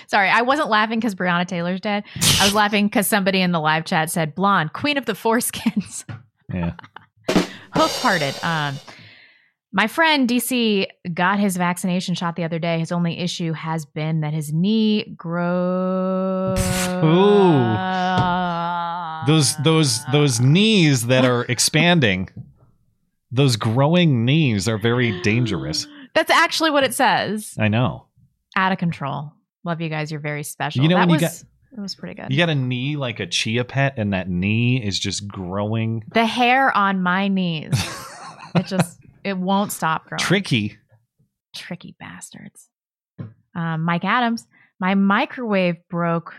Sorry, 0.08 0.30
I 0.30 0.40
wasn't 0.40 0.70
laughing 0.70 0.98
because 0.98 1.14
Breonna 1.14 1.46
Taylor's 1.46 1.80
dead. 1.82 2.02
I 2.40 2.44
was 2.44 2.54
laughing 2.54 2.86
because 2.86 3.06
somebody 3.06 3.42
in 3.42 3.52
the 3.52 3.60
live 3.60 3.84
chat 3.84 4.10
said 4.10 4.34
blonde, 4.34 4.72
queen 4.72 4.96
of 4.96 5.04
the 5.04 5.12
foreskins. 5.12 6.04
Yeah. 6.52 6.72
Hoof 7.74 8.00
hearted. 8.00 8.34
Um, 8.42 8.76
my 9.70 9.86
friend 9.86 10.26
DC 10.26 10.86
got 11.12 11.38
his 11.38 11.58
vaccination 11.58 12.14
shot 12.14 12.36
the 12.36 12.44
other 12.44 12.58
day. 12.58 12.78
His 12.78 12.90
only 12.90 13.18
issue 13.18 13.52
has 13.52 13.84
been 13.84 14.22
that 14.22 14.32
his 14.32 14.50
knee 14.50 15.14
grows. 15.14 16.58
Ooh. 17.04 17.76
Those 19.26 19.56
those 19.58 20.02
those 20.06 20.40
knees 20.40 21.08
that 21.08 21.26
are 21.26 21.44
expanding, 21.50 22.30
those 23.30 23.56
growing 23.56 24.24
knees 24.24 24.66
are 24.68 24.78
very 24.78 25.20
dangerous. 25.20 25.86
That's 26.14 26.30
actually 26.30 26.70
what 26.70 26.82
it 26.82 26.94
says. 26.94 27.54
I 27.58 27.68
know. 27.68 28.06
Out 28.56 28.72
of 28.72 28.78
control. 28.78 29.32
Love 29.64 29.80
you 29.80 29.88
guys. 29.88 30.10
You're 30.10 30.20
very 30.20 30.42
special. 30.42 30.82
You 30.82 30.88
know 30.88 30.96
that 30.96 31.08
when 31.08 31.20
you 31.20 31.26
was 31.26 31.44
it 31.76 31.80
was 31.80 31.94
pretty 31.94 32.14
good. 32.14 32.30
You 32.30 32.38
got 32.38 32.48
a 32.48 32.54
knee 32.54 32.96
like 32.96 33.20
a 33.20 33.26
chia 33.26 33.64
pet, 33.64 33.94
and 33.96 34.12
that 34.12 34.28
knee 34.28 34.82
is 34.82 34.98
just 34.98 35.28
growing. 35.28 36.04
the 36.12 36.26
hair 36.26 36.74
on 36.76 37.02
my 37.02 37.28
knees. 37.28 37.72
it 38.54 38.66
just 38.66 38.98
it 39.24 39.36
won't 39.36 39.72
stop 39.72 40.06
growing. 40.06 40.20
Tricky. 40.20 40.78
tricky 41.54 41.94
bastards. 41.98 42.68
Um, 43.54 43.82
Mike 43.82 44.04
Adams, 44.04 44.46
my 44.80 44.94
microwave 44.94 45.76
broke, 45.90 46.34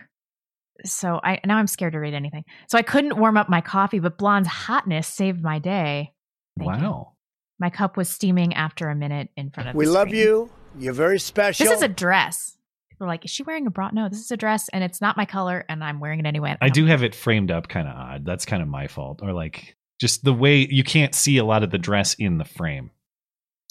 so 0.86 1.20
I 1.24 1.40
now 1.46 1.58
I'm 1.58 1.68
scared 1.68 1.94
to 1.94 2.00
read 2.00 2.14
anything. 2.14 2.46
So 2.68 2.78
I 2.78 2.82
couldn't 2.82 3.18
warm 3.18 3.38
up 3.38 3.50
my 3.50 3.62
coffee, 3.62 4.00
but 4.00 4.18
Blonde's 4.18 4.48
hotness 4.48 5.08
saved 5.08 5.44
my 5.44 5.60
day. 5.60 6.14
Thank 6.58 6.82
you. 6.82 6.88
wow. 6.88 7.14
My 7.60 7.70
cup 7.70 7.98
was 7.98 8.10
steaming 8.10 8.54
after 8.54 8.90
a 8.90 8.96
minute 8.96 9.30
in 9.36 9.52
front 9.52 9.70
of. 9.70 9.76
We 9.76 9.86
the 9.86 9.92
love 9.92 10.08
screen. 10.08 10.22
you. 10.22 10.50
You're 10.78 10.94
very 10.94 11.20
special. 11.20 11.66
This 11.66 11.78
is 11.78 11.84
a 11.84 11.90
dress. 11.90 12.58
Are 13.02 13.08
like, 13.08 13.24
is 13.26 13.32
she 13.32 13.44
wearing 13.44 13.66
a 13.68 13.70
bra? 13.72 13.90
No, 13.94 14.10
this 14.10 14.20
is 14.20 14.32
a 14.32 14.38
dress, 14.38 14.70
and 14.70 14.84
it's 14.84 15.00
not 15.02 15.16
my 15.18 15.26
color, 15.26 15.66
and 15.70 15.84
I'm 15.84 16.00
wearing 16.00 16.20
it 16.20 16.26
anyway. 16.26 16.58
I 16.62 16.70
do 16.70 16.86
have 16.86 17.02
it 17.04 17.16
framed 17.16 17.50
up 17.52 17.68
kind 17.70 17.88
of 17.88 17.96
odd. 17.96 18.26
That's 18.26 18.46
kind 18.46 18.62
of 18.62 18.68
my 18.68 18.88
fault. 18.88 19.22
Or 19.24 19.32
like 19.34 19.76
just 20.02 20.24
the 20.24 20.34
way 20.34 20.68
you 20.70 20.84
can't 20.84 21.16
see 21.16 21.38
a 21.38 21.46
lot 21.46 21.64
of 21.64 21.72
the 21.72 21.78
dress 21.78 22.14
in 22.16 22.38
the 22.38 22.46
frame. 22.46 22.92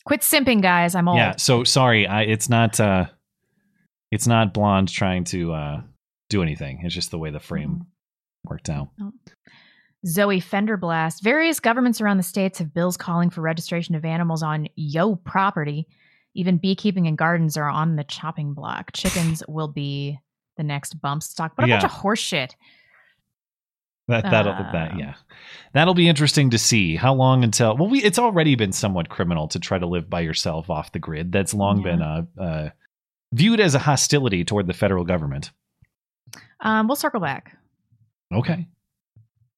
Quit 0.05 0.21
simping, 0.23 0.63
guys. 0.63 0.95
I'm 0.95 1.09
old. 1.09 1.19
Yeah. 1.19 1.37
So 1.37 1.65
sorry. 1.65 2.07
I 2.07 2.23
it's 2.23 2.49
not 2.49 2.81
uh 2.81 3.07
it's 4.11 4.27
not 4.27 4.55
blonde 4.55 4.89
trying 4.89 5.25
to 5.25 5.53
uh 5.53 5.81
do 6.31 6.43
anything. 6.43 6.81
It's 6.83 6.95
just 6.95 7.11
the 7.11 7.19
way 7.19 7.31
the 7.31 7.41
frame 7.41 7.71
Mm. 7.81 7.87
worked 8.51 8.71
out. 8.71 8.89
Zoe 10.07 10.41
Fenderblast. 10.41 11.23
Various 11.23 11.61
governments 11.61 12.01
around 12.01 12.17
the 12.19 12.23
states 12.23 12.59
have 12.61 12.73
bills 12.73 12.97
calling 12.97 13.31
for 13.31 13.41
registration 13.41 13.95
of 13.95 14.05
animals 14.05 14.43
on 14.43 14.69
yo 14.77 15.17
property. 15.17 15.87
Even 16.39 16.57
beekeeping 16.57 17.09
and 17.09 17.19
gardens 17.19 17.57
are 17.57 17.69
on 17.69 17.97
the 17.97 18.05
chopping 18.05 18.55
block. 18.55 18.93
Chickens 18.93 19.43
will 19.49 19.67
be 19.67 20.21
the 20.57 20.63
next 20.63 20.95
bump 21.01 21.25
stock. 21.25 21.51
What 21.57 21.67
a 21.67 21.71
bunch 21.71 21.83
of 21.83 21.91
horseshit. 21.91 22.53
That 24.07 24.23
that'll 24.23 24.53
Um, 24.53 24.69
that 24.73 24.97
yeah, 24.97 25.15
that'll 25.73 25.95
be 25.95 26.09
interesting 26.09 26.51
to 26.51 26.59
see 26.59 26.95
how 26.95 27.13
long 27.13 27.43
until. 27.43 27.77
Well, 27.77 27.89
we 27.89 28.01
it's 28.03 28.21
already 28.21 28.55
been 28.55 28.71
somewhat 28.71 29.09
criminal 29.09 29.49
to 29.49 29.59
try 29.59 29.79
to 29.81 29.87
live 29.87 30.09
by 30.09 30.21
yourself 30.21 30.71
off 30.71 30.93
the 30.93 31.01
grid. 31.01 31.33
That's 31.33 31.53
long 31.55 31.79
Yeah. 31.79 31.83
been 31.83 32.03
uh, 32.03 32.23
uh, 32.41 32.71
viewed 33.33 33.59
as 33.59 33.75
a 33.75 33.81
hostility 33.81 34.45
toward 34.45 34.69
the 34.69 34.73
federal 34.75 35.05
government. 35.05 35.51
Um, 36.61 36.87
we'll 36.87 36.95
circle 36.97 37.21
back. 37.21 37.57
Okay, 38.33 38.67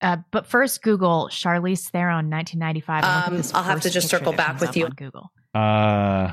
Uh, 0.00 0.16
but 0.30 0.46
first, 0.46 0.82
Google 0.82 1.28
Charlize 1.30 1.88
Theron, 1.90 2.30
1995. 2.30 3.04
and 3.04 3.34
look 3.36 3.44
at 3.44 3.54
Um, 3.54 3.56
I'll 3.58 3.64
have 3.70 3.80
to 3.82 3.90
just 3.90 4.08
circle 4.08 4.32
back 4.32 4.60
with 4.60 4.76
you. 4.76 4.86
on 4.86 4.92
Google. 4.92 5.30
uh, 5.54 6.32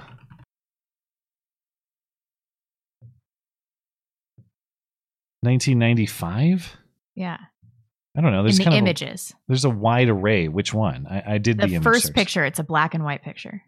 nineteen 5.44 5.80
ninety 5.80 6.06
five. 6.06 6.76
Yeah, 7.16 7.38
I 8.16 8.22
don't 8.22 8.32
know. 8.32 8.44
There's 8.44 8.60
in 8.60 8.66
the 8.66 8.70
kind 8.72 8.76
of 8.76 8.78
a- 8.78 8.90
images. 8.90 9.34
there's 9.48 9.66
a 9.66 9.70
wide 9.70 10.10
array. 10.10 10.48
Which 10.48 10.74
one? 10.74 11.08
I, 11.10 11.34
I 11.34 11.38
did 11.38 11.60
the, 11.60 11.68
The, 11.68 11.80
first 11.80 12.08
search. 12.08 12.16
picture, 12.16 12.46
it's 12.46 12.60
a 12.60 12.64
black 12.64 12.94
and 12.94 13.04
white 13.04 13.24
picture. 13.24 13.62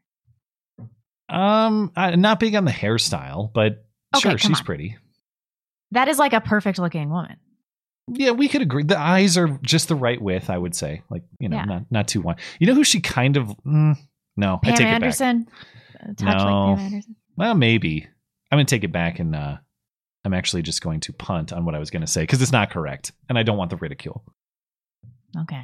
Um, 1.29 1.91
I'm 1.95 2.21
not 2.21 2.39
big 2.39 2.55
on 2.55 2.65
the 2.65 2.71
hairstyle, 2.71 3.51
but 3.53 3.85
Okay, 4.15 4.29
sure, 4.29 4.37
she's 4.37 4.59
on. 4.59 4.65
pretty. 4.65 4.97
That 5.91 6.07
is 6.07 6.17
like 6.17 6.33
a 6.33 6.41
perfect 6.41 6.79
looking 6.79 7.09
woman. 7.09 7.37
Yeah, 8.11 8.31
we 8.31 8.47
could 8.47 8.63
agree. 8.63 8.83
The 8.83 8.99
eyes 8.99 9.37
are 9.37 9.59
just 9.61 9.87
the 9.87 9.95
right 9.95 10.19
width, 10.19 10.49
I 10.49 10.57
would 10.57 10.73
say. 10.75 11.03
Like 11.09 11.23
you 11.39 11.47
know, 11.49 11.57
Yeah. 11.57 11.65
not 11.65 11.83
not 11.91 12.07
too 12.07 12.21
wide. 12.21 12.39
You 12.59 12.65
know 12.67 12.73
who 12.73 12.83
she 12.83 12.99
kind 13.01 13.37
of? 13.37 13.47
Mm, 13.65 13.97
no, 14.35 14.59
I 14.63 14.71
take 14.71 14.87
Anderson. 14.87 15.47
A 15.99 16.13
touch 16.15 16.21
No. 16.21 16.31
like 16.71 16.77
Pam 16.77 16.79
Anderson. 16.85 17.15
Well, 17.37 17.53
maybe. 17.55 18.07
I'm 18.51 18.57
gonna 18.57 18.65
take 18.65 18.83
it 18.83 18.91
back, 18.91 19.19
and 19.19 19.35
uh, 19.35 19.57
I'm 20.25 20.33
actually 20.33 20.61
just 20.61 20.81
going 20.81 20.99
to 21.01 21.13
punt 21.13 21.53
on 21.53 21.65
what 21.65 21.75
I 21.75 21.79
was 21.79 21.89
gonna 21.89 22.07
say 22.07 22.21
because 22.23 22.41
it's 22.41 22.51
not 22.51 22.69
correct, 22.71 23.11
and 23.29 23.37
I 23.37 23.43
don't 23.43 23.57
want 23.57 23.69
the 23.69 23.77
ridicule. 23.77 24.23
Okay. 25.41 25.61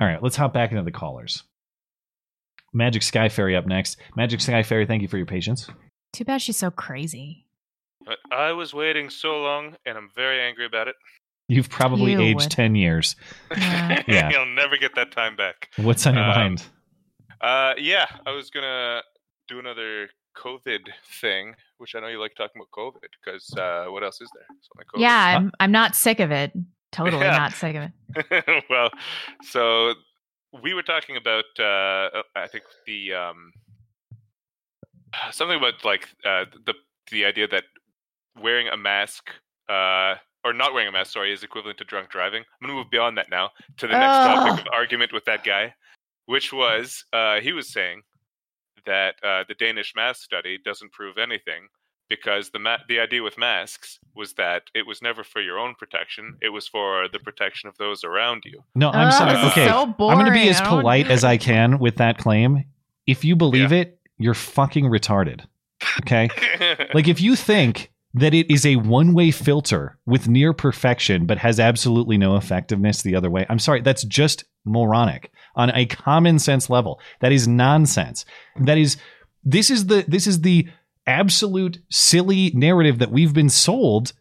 All 0.00 0.06
right, 0.06 0.22
let's 0.22 0.36
hop 0.36 0.52
back 0.52 0.70
into 0.70 0.82
the 0.82 0.92
callers. 0.92 1.42
Magic 2.74 3.02
Sky 3.02 3.28
Fairy 3.28 3.56
up 3.56 3.66
next. 3.66 3.96
Magic 4.16 4.40
Sky 4.40 4.62
Fairy, 4.62 4.86
thank 4.86 5.02
you 5.02 5.08
for 5.08 5.16
your 5.16 5.26
patience. 5.26 5.68
Too 6.12 6.24
bad 6.24 6.42
she's 6.42 6.56
so 6.58 6.70
crazy. 6.70 7.46
But 8.04 8.18
I 8.30 8.52
was 8.52 8.72
waiting 8.74 9.10
so 9.10 9.40
long, 9.42 9.76
and 9.86 9.96
I'm 9.96 10.10
very 10.14 10.40
angry 10.40 10.66
about 10.66 10.86
it. 10.88 10.94
You've 11.48 11.70
probably 11.70 12.12
You 12.12 12.20
aged 12.20 12.40
would. 12.42 12.50
ten 12.50 12.74
years. 12.74 13.16
Yeah. 13.50 14.02
Yeah. 14.08 14.30
You'll 14.30 14.46
never 14.54 14.76
get 14.76 14.94
that 14.96 15.10
time 15.12 15.36
back. 15.36 15.68
What's 15.76 16.06
on 16.06 16.14
your 16.14 16.24
Um, 16.24 16.30
mind? 16.30 16.64
Uh, 17.40 17.74
yeah, 17.78 18.06
I 18.26 18.30
was 18.32 18.50
gonna 18.50 19.02
do 19.48 19.58
another 19.58 20.08
COVID 20.36 20.80
thing, 21.20 21.54
which 21.78 21.94
I 21.94 22.00
know 22.00 22.08
you 22.08 22.20
like 22.20 22.34
talking 22.34 22.60
about 22.60 22.70
COVID 22.70 23.08
because 23.24 23.52
uh, 23.58 23.86
what 23.90 24.02
else 24.02 24.20
is 24.20 24.30
there? 24.34 24.46
Something 24.62 24.86
COVID. 24.94 25.00
Yeah, 25.00 25.36
I'm 25.36 25.52
I'm 25.60 25.72
not 25.72 25.94
sick 25.94 26.20
of 26.20 26.30
it. 26.30 26.52
Totally 26.92 27.18
Yeah. 27.24 27.36
not 27.36 27.52
sick 27.52 27.76
of 27.76 27.82
it. 27.82 28.64
well, 28.70 28.90
so 29.42 29.94
we 30.62 30.74
were 30.74 30.82
talking 30.82 31.16
about 31.16 31.44
uh, 31.58 32.22
I 32.34 32.46
think 32.48 32.64
the 32.86 33.12
um, 33.14 33.52
something 35.30 35.58
about 35.58 35.84
like 35.84 36.08
uh, 36.24 36.44
the 36.64 36.74
the 37.10 37.24
idea 37.24 37.46
that 37.48 37.64
wearing 38.40 38.68
a 38.68 38.76
mask 38.76 39.30
uh, 39.68 40.14
or 40.44 40.52
not 40.52 40.72
wearing 40.72 40.88
a 40.88 40.92
mask, 40.92 41.12
sorry, 41.12 41.32
is 41.32 41.42
equivalent 41.42 41.78
to 41.78 41.84
drunk 41.84 42.10
driving. 42.10 42.42
I'm 42.60 42.68
gonna 42.68 42.78
move 42.78 42.90
beyond 42.90 43.18
that 43.18 43.30
now 43.30 43.50
to 43.78 43.86
the 43.86 43.92
next 43.92 44.16
topic 44.16 44.66
of 44.66 44.72
argument 44.72 45.12
with 45.12 45.24
that 45.24 45.44
guy, 45.44 45.74
which 46.26 46.52
was 46.52 47.04
uh, 47.12 47.40
he 47.40 47.52
was 47.52 47.72
saying 47.72 48.02
that 48.86 49.16
uh, 49.22 49.44
the 49.48 49.54
Danish 49.54 49.94
mask 49.94 50.22
study 50.22 50.58
doesn't 50.64 50.92
prove 50.92 51.18
anything 51.18 51.68
because 52.08 52.50
the 52.50 52.58
ma- 52.58 52.78
the 52.88 53.00
idea 53.00 53.22
with 53.22 53.36
masks 53.36 53.98
was 54.14 54.34
that 54.34 54.64
it 54.74 54.86
was 54.86 55.02
never 55.02 55.24
for 55.24 55.40
your 55.40 55.58
own 55.58 55.74
protection; 55.74 56.36
it 56.40 56.50
was 56.50 56.68
for 56.68 57.08
the 57.12 57.18
protection 57.18 57.68
of 57.68 57.76
those 57.78 58.04
around 58.04 58.44
you. 58.44 58.62
No, 58.74 58.90
I'm 58.90 59.08
Ugh, 59.08 59.12
sorry. 59.12 59.50
Okay, 59.50 59.66
so 59.66 59.82
I'm 59.82 60.18
going 60.18 60.26
to 60.26 60.32
be 60.32 60.48
as 60.48 60.60
polite 60.60 61.08
as 61.08 61.24
I 61.24 61.36
can 61.36 61.78
with 61.78 61.96
that 61.96 62.18
claim. 62.18 62.64
If 63.06 63.24
you 63.24 63.36
believe 63.36 63.72
it, 63.72 63.98
you're 64.18 64.34
fucking 64.34 64.84
retarded. 64.84 65.46
Okay? 66.02 66.28
like 66.94 67.08
if 67.08 67.20
you 67.20 67.36
think 67.36 67.90
that 68.16 68.32
it 68.32 68.50
is 68.50 68.64
a 68.64 68.76
one-way 68.76 69.30
filter 69.30 69.98
with 70.06 70.26
near 70.26 70.54
perfection 70.54 71.26
but 71.26 71.36
has 71.38 71.60
absolutely 71.60 72.16
no 72.16 72.36
effectiveness 72.36 73.02
the 73.02 73.14
other 73.14 73.30
way. 73.30 73.44
I'm 73.50 73.58
sorry, 73.58 73.82
that's 73.82 74.04
just 74.04 74.44
moronic 74.64 75.30
on 75.54 75.70
a 75.74 75.84
common 75.86 76.38
sense 76.38 76.70
level. 76.70 76.98
That 77.20 77.32
is 77.32 77.46
nonsense. 77.46 78.24
That 78.58 78.78
is 78.78 78.96
this 79.44 79.70
is 79.70 79.86
the 79.86 80.04
this 80.08 80.26
is 80.26 80.40
the 80.40 80.66
absolute 81.06 81.78
silly 81.90 82.50
narrative 82.54 82.98
that 82.98 83.12
we've 83.12 83.34
been 83.34 83.50
sold 83.50 84.12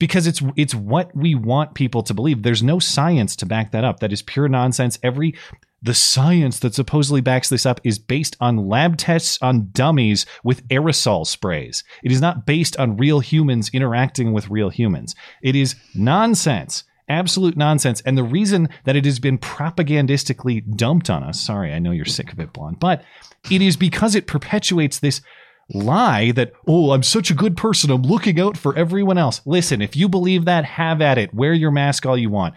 because 0.00 0.26
it's 0.26 0.42
it's 0.56 0.74
what 0.74 1.14
we 1.16 1.36
want 1.36 1.74
people 1.74 2.02
to 2.02 2.14
believe. 2.14 2.42
There's 2.42 2.64
no 2.64 2.80
science 2.80 3.36
to 3.36 3.46
back 3.46 3.70
that 3.70 3.84
up. 3.84 4.00
That 4.00 4.12
is 4.12 4.22
pure 4.22 4.48
nonsense. 4.48 4.98
Every 5.04 5.36
the 5.84 5.94
science 5.94 6.58
that 6.60 6.74
supposedly 6.74 7.20
backs 7.20 7.50
this 7.50 7.66
up 7.66 7.80
is 7.84 7.98
based 7.98 8.36
on 8.40 8.68
lab 8.68 8.96
tests 8.96 9.38
on 9.42 9.68
dummies 9.72 10.24
with 10.42 10.66
aerosol 10.68 11.26
sprays. 11.26 11.84
It 12.02 12.10
is 12.10 12.22
not 12.22 12.46
based 12.46 12.76
on 12.78 12.96
real 12.96 13.20
humans 13.20 13.70
interacting 13.72 14.32
with 14.32 14.48
real 14.48 14.70
humans. 14.70 15.14
It 15.42 15.54
is 15.54 15.76
nonsense. 15.94 16.84
Absolute 17.06 17.58
nonsense. 17.58 18.00
And 18.00 18.16
the 18.16 18.24
reason 18.24 18.70
that 18.84 18.96
it 18.96 19.04
has 19.04 19.18
been 19.18 19.36
propagandistically 19.36 20.74
dumped 20.74 21.10
on 21.10 21.22
us, 21.22 21.38
sorry, 21.38 21.70
I 21.70 21.78
know 21.78 21.90
you're 21.90 22.06
sick 22.06 22.32
of 22.32 22.40
it, 22.40 22.54
Blonde, 22.54 22.80
but 22.80 23.04
it 23.50 23.60
is 23.60 23.76
because 23.76 24.14
it 24.14 24.26
perpetuates 24.26 24.98
this 24.98 25.20
lie 25.68 26.32
that, 26.32 26.52
oh, 26.66 26.92
I'm 26.92 27.02
such 27.02 27.30
a 27.30 27.34
good 27.34 27.58
person. 27.58 27.90
I'm 27.90 28.02
looking 28.02 28.40
out 28.40 28.56
for 28.56 28.76
everyone 28.76 29.18
else. 29.18 29.42
Listen, 29.44 29.82
if 29.82 29.96
you 29.96 30.08
believe 30.08 30.46
that, 30.46 30.64
have 30.64 31.02
at 31.02 31.18
it. 31.18 31.34
Wear 31.34 31.52
your 31.52 31.70
mask 31.70 32.06
all 32.06 32.16
you 32.16 32.30
want. 32.30 32.54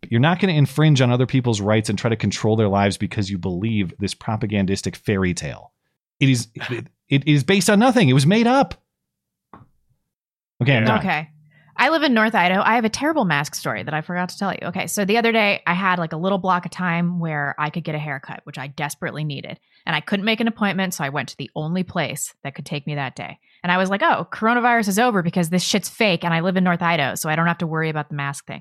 But 0.00 0.10
you're 0.10 0.20
not 0.20 0.40
going 0.40 0.52
to 0.52 0.58
infringe 0.58 1.00
on 1.00 1.10
other 1.10 1.26
people's 1.26 1.60
rights 1.60 1.88
and 1.88 1.98
try 1.98 2.10
to 2.10 2.16
control 2.16 2.56
their 2.56 2.68
lives 2.68 2.96
because 2.96 3.30
you 3.30 3.38
believe 3.38 3.92
this 3.98 4.14
propagandistic 4.14 4.96
fairy 4.96 5.34
tale. 5.34 5.72
It 6.18 6.28
is 6.28 6.48
it, 6.54 6.86
it 7.08 7.26
is 7.26 7.44
based 7.44 7.68
on 7.68 7.78
nothing. 7.78 8.08
It 8.08 8.14
was 8.14 8.26
made 8.26 8.46
up. 8.46 8.74
Okay, 10.62 10.76
I'm 10.76 10.84
done. 10.84 10.98
Okay. 11.00 11.28
I 11.76 11.88
live 11.88 12.02
in 12.02 12.12
North 12.12 12.34
Idaho. 12.34 12.60
I 12.62 12.74
have 12.74 12.84
a 12.84 12.90
terrible 12.90 13.24
mask 13.24 13.54
story 13.54 13.82
that 13.82 13.94
I 13.94 14.02
forgot 14.02 14.28
to 14.28 14.38
tell 14.38 14.52
you. 14.52 14.58
Okay. 14.64 14.86
So 14.86 15.06
the 15.06 15.16
other 15.16 15.32
day, 15.32 15.62
I 15.66 15.72
had 15.72 15.98
like 15.98 16.12
a 16.12 16.18
little 16.18 16.36
block 16.36 16.66
of 16.66 16.70
time 16.70 17.20
where 17.20 17.54
I 17.58 17.70
could 17.70 17.84
get 17.84 17.94
a 17.94 17.98
haircut, 17.98 18.40
which 18.44 18.58
I 18.58 18.66
desperately 18.66 19.24
needed. 19.24 19.58
And 19.86 19.96
I 19.96 20.00
couldn't 20.02 20.26
make 20.26 20.40
an 20.40 20.48
appointment. 20.48 20.92
So 20.92 21.04
I 21.04 21.08
went 21.08 21.30
to 21.30 21.38
the 21.38 21.50
only 21.56 21.82
place 21.82 22.34
that 22.44 22.54
could 22.54 22.66
take 22.66 22.86
me 22.86 22.96
that 22.96 23.16
day. 23.16 23.38
And 23.62 23.72
I 23.72 23.78
was 23.78 23.88
like, 23.88 24.02
oh, 24.02 24.28
coronavirus 24.30 24.88
is 24.88 24.98
over 24.98 25.22
because 25.22 25.48
this 25.48 25.62
shit's 25.62 25.88
fake. 25.88 26.22
And 26.22 26.34
I 26.34 26.40
live 26.40 26.58
in 26.58 26.64
North 26.64 26.82
Idaho. 26.82 27.14
So 27.14 27.30
I 27.30 27.36
don't 27.36 27.46
have 27.46 27.58
to 27.58 27.66
worry 27.66 27.88
about 27.88 28.10
the 28.10 28.14
mask 28.14 28.46
thing. 28.46 28.60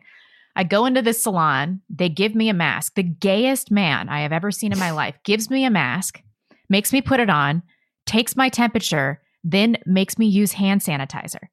I 0.56 0.64
go 0.64 0.86
into 0.86 1.02
this 1.02 1.24
salon. 1.24 1.82
They 1.90 2.10
give 2.10 2.36
me 2.36 2.50
a 2.50 2.54
mask. 2.54 2.96
The 2.96 3.04
gayest 3.04 3.72
man 3.72 4.10
I 4.10 4.22
have 4.22 4.34
ever 4.34 4.52
seen 4.52 4.72
in 4.72 4.80
my 4.80 4.92
life 4.92 5.16
gives 5.24 5.50
me 5.50 5.64
a 5.66 5.70
mask, 5.70 6.22
makes 6.70 6.92
me 6.92 7.02
put 7.02 7.20
it 7.20 7.30
on, 7.30 7.64
takes 8.06 8.36
my 8.36 8.50
temperature, 8.50 9.22
then 9.44 9.78
makes 9.86 10.18
me 10.18 10.28
use 10.28 10.52
hand 10.54 10.82
sanitizer. 10.82 11.48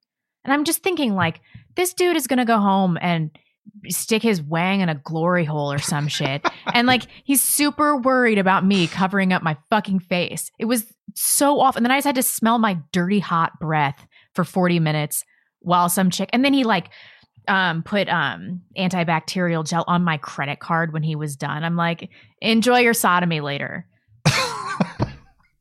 And 0.45 0.53
I'm 0.53 0.65
just 0.65 0.83
thinking, 0.83 1.15
like, 1.15 1.41
this 1.77 1.93
dude 1.95 2.17
is 2.17 2.27
going 2.27 2.39
to 2.39 2.45
go 2.45 2.59
home 2.59 2.99
and 3.01 3.31
stick 3.89 4.23
his 4.23 4.41
wang 4.41 4.81
in 4.81 4.89
a 4.89 4.95
glory 4.95 5.45
hole 5.45 5.73
or 5.73 5.79
some 5.79 6.09
shit. 6.09 6.45
and 6.73 6.87
like, 6.87 7.03
he's 7.25 7.43
super 7.43 7.97
worried 7.97 8.39
about 8.39 8.65
me 8.65 8.87
covering 8.87 9.33
up 9.33 9.43
my 9.43 9.57
fucking 9.71 10.01
face. 10.01 10.51
It 10.59 10.67
was 10.67 10.87
so 11.15 11.61
awful. 11.61 11.79
And 11.79 11.87
then 11.87 11.93
I 11.93 11.99
just 11.99 12.07
had 12.07 12.15
to 12.15 12.23
smell 12.23 12.59
my 12.59 12.79
dirty, 12.93 13.19
hot 13.19 13.59
breath 13.61 14.07
for 14.35 14.45
40 14.45 14.81
minutes 14.81 15.25
while 15.61 15.89
some 15.89 16.11
chick, 16.11 16.31
and 16.33 16.45
then 16.45 16.53
he 16.53 16.63
like, 16.63 16.91
um, 17.49 17.83
put 17.83 18.09
um 18.09 18.63
antibacterial 18.79 19.67
gel 19.69 19.85
on 19.87 20.03
my 20.05 20.17
credit 20.19 20.61
card 20.61 20.93
when 20.93 21.03
he 21.03 21.17
was 21.17 21.37
done. 21.37 21.65
I'm 21.65 21.77
like, 21.77 22.11
enjoy 22.41 22.79
your 22.81 22.95
sodomy 22.95 23.41
later. 23.41 23.87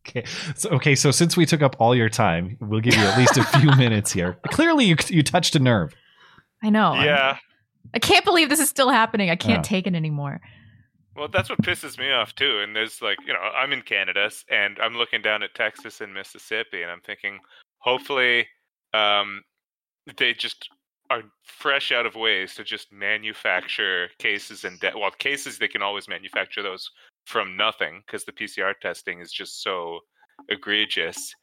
Okay. 0.08 0.24
So, 0.56 0.70
okay. 0.70 0.96
So 0.96 1.12
since 1.12 1.36
we 1.36 1.46
took 1.46 1.62
up 1.62 1.76
all 1.80 1.96
your 1.96 2.10
time, 2.10 2.58
we'll 2.62 2.80
give 2.80 2.94
you 2.96 3.02
at 3.04 3.18
least 3.18 3.38
a 3.38 3.44
few 3.60 3.72
minutes 3.78 4.12
here. 4.14 4.38
Clearly, 4.52 4.86
you 4.86 4.96
you 5.08 5.24
touched 5.24 5.56
a 5.56 5.60
nerve. 5.60 5.94
I 6.64 6.70
know. 6.70 6.94
yeah. 6.96 7.38
I 7.94 8.00
can't 8.00 8.24
believe 8.24 8.50
this 8.50 8.60
is 8.60 8.70
still 8.70 8.90
happening. 8.90 9.30
I 9.30 9.36
can't 9.36 9.60
Yeah. 9.66 9.70
take 9.70 9.88
it 9.88 9.96
anymore. 9.96 10.42
Well, 11.16 11.28
that's 11.28 11.50
what 11.50 11.62
pisses 11.62 11.98
me 11.98 12.12
off 12.12 12.36
too. 12.36 12.60
And 12.62 12.76
there's 12.76 13.02
like, 13.02 13.18
you 13.26 13.34
know, 13.34 13.40
I'm 13.40 13.72
in 13.74 13.82
Canada 13.82 14.30
and 14.50 14.78
I'm 14.82 14.96
looking 14.96 15.22
down 15.22 15.44
at 15.44 15.54
Texas 15.56 16.02
and 16.02 16.14
Mississippi, 16.14 16.82
and 16.82 16.92
I'm 16.92 17.02
thinking, 17.02 17.40
hopefully, 17.80 18.48
um, 18.94 19.42
they 20.18 20.34
just 20.34 20.70
are 21.10 21.24
fresh 21.44 21.92
out 21.92 22.06
of 22.06 22.16
ways 22.16 22.56
to 22.56 22.64
just 22.64 22.92
manufacture 22.92 24.10
cases 24.20 24.64
and 24.64 24.80
de- 24.80 24.94
well, 24.96 25.12
cases 25.12 25.58
they 25.58 25.68
can 25.68 25.82
always 25.82 26.08
manufacture 26.08 26.64
those 26.64 26.90
from 27.26 27.58
nothing 27.58 28.02
because 28.06 28.26
the 28.26 28.32
PCR 28.32 28.74
testing 28.82 29.20
is 29.20 29.32
just 29.32 29.62
so 29.62 30.00
egregious. 30.50 31.34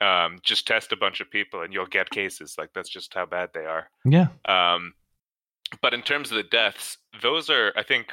Um, 0.00 0.38
just 0.42 0.66
test 0.66 0.92
a 0.92 0.96
bunch 0.96 1.20
of 1.20 1.30
people 1.30 1.62
and 1.62 1.72
you'll 1.72 1.86
get 1.86 2.08
cases. 2.10 2.54
Like 2.56 2.70
that's 2.74 2.88
just 2.88 3.12
how 3.14 3.26
bad 3.26 3.50
they 3.52 3.66
are. 3.66 3.90
Yeah. 4.04 4.28
Um, 4.46 4.94
but 5.82 5.94
in 5.94 6.02
terms 6.02 6.30
of 6.30 6.36
the 6.36 6.42
deaths, 6.42 6.98
those 7.22 7.50
are, 7.50 7.72
I 7.76 7.82
think, 7.82 8.12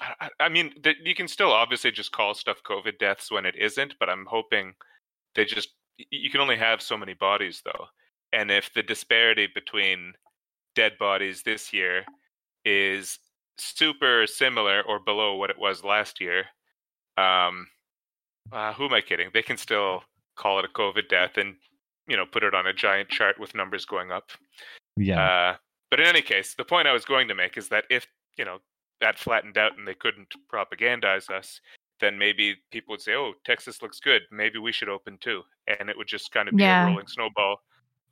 I, 0.00 0.28
I 0.40 0.48
mean, 0.48 0.72
th- 0.82 0.98
you 1.04 1.14
can 1.14 1.28
still 1.28 1.52
obviously 1.52 1.90
just 1.92 2.12
call 2.12 2.34
stuff 2.34 2.58
COVID 2.68 2.98
deaths 2.98 3.30
when 3.30 3.46
it 3.46 3.54
isn't, 3.56 3.94
but 3.98 4.10
I'm 4.10 4.26
hoping 4.26 4.74
they 5.34 5.44
just, 5.44 5.70
you 6.10 6.30
can 6.30 6.40
only 6.40 6.56
have 6.56 6.82
so 6.82 6.96
many 6.96 7.14
bodies 7.14 7.62
though. 7.64 7.86
And 8.32 8.50
if 8.50 8.72
the 8.72 8.82
disparity 8.82 9.48
between 9.52 10.14
dead 10.74 10.96
bodies 10.98 11.42
this 11.42 11.72
year 11.72 12.04
is 12.64 13.18
super 13.58 14.26
similar 14.26 14.82
or 14.82 14.98
below 15.00 15.36
what 15.36 15.50
it 15.50 15.58
was 15.58 15.82
last 15.84 16.20
year, 16.20 16.44
um, 17.16 17.66
uh, 18.52 18.72
who 18.72 18.86
am 18.86 18.94
I 18.94 19.00
kidding? 19.00 19.30
They 19.34 19.42
can 19.42 19.56
still 19.56 20.02
call 20.36 20.58
it 20.58 20.64
a 20.64 20.68
COVID 20.68 21.08
death 21.08 21.36
and, 21.36 21.56
you 22.08 22.16
know, 22.16 22.26
put 22.26 22.44
it 22.44 22.54
on 22.54 22.66
a 22.66 22.72
giant 22.72 23.08
chart 23.08 23.38
with 23.38 23.54
numbers 23.54 23.84
going 23.84 24.10
up. 24.12 24.30
Yeah. 24.96 25.20
Uh, 25.52 25.56
but 25.90 26.00
in 26.00 26.06
any 26.06 26.22
case, 26.22 26.54
the 26.54 26.64
point 26.64 26.88
I 26.88 26.92
was 26.92 27.04
going 27.04 27.28
to 27.28 27.34
make 27.34 27.56
is 27.56 27.68
that 27.68 27.84
if 27.90 28.06
you 28.38 28.44
know 28.44 28.58
that 29.00 29.18
flattened 29.18 29.58
out 29.58 29.76
and 29.76 29.86
they 29.86 29.94
couldn't 29.94 30.32
propagandize 30.52 31.30
us, 31.30 31.60
then 32.00 32.16
maybe 32.18 32.56
people 32.70 32.92
would 32.92 33.00
say, 33.02 33.14
"Oh, 33.14 33.34
Texas 33.44 33.82
looks 33.82 33.98
good. 33.98 34.22
Maybe 34.30 34.58
we 34.58 34.72
should 34.72 34.88
open 34.88 35.18
too," 35.18 35.42
and 35.66 35.90
it 35.90 35.96
would 35.98 36.06
just 36.06 36.30
kind 36.32 36.48
of 36.48 36.54
be 36.56 36.62
Yeah. 36.62 36.84
a 36.84 36.86
rolling 36.86 37.08
snowball 37.08 37.60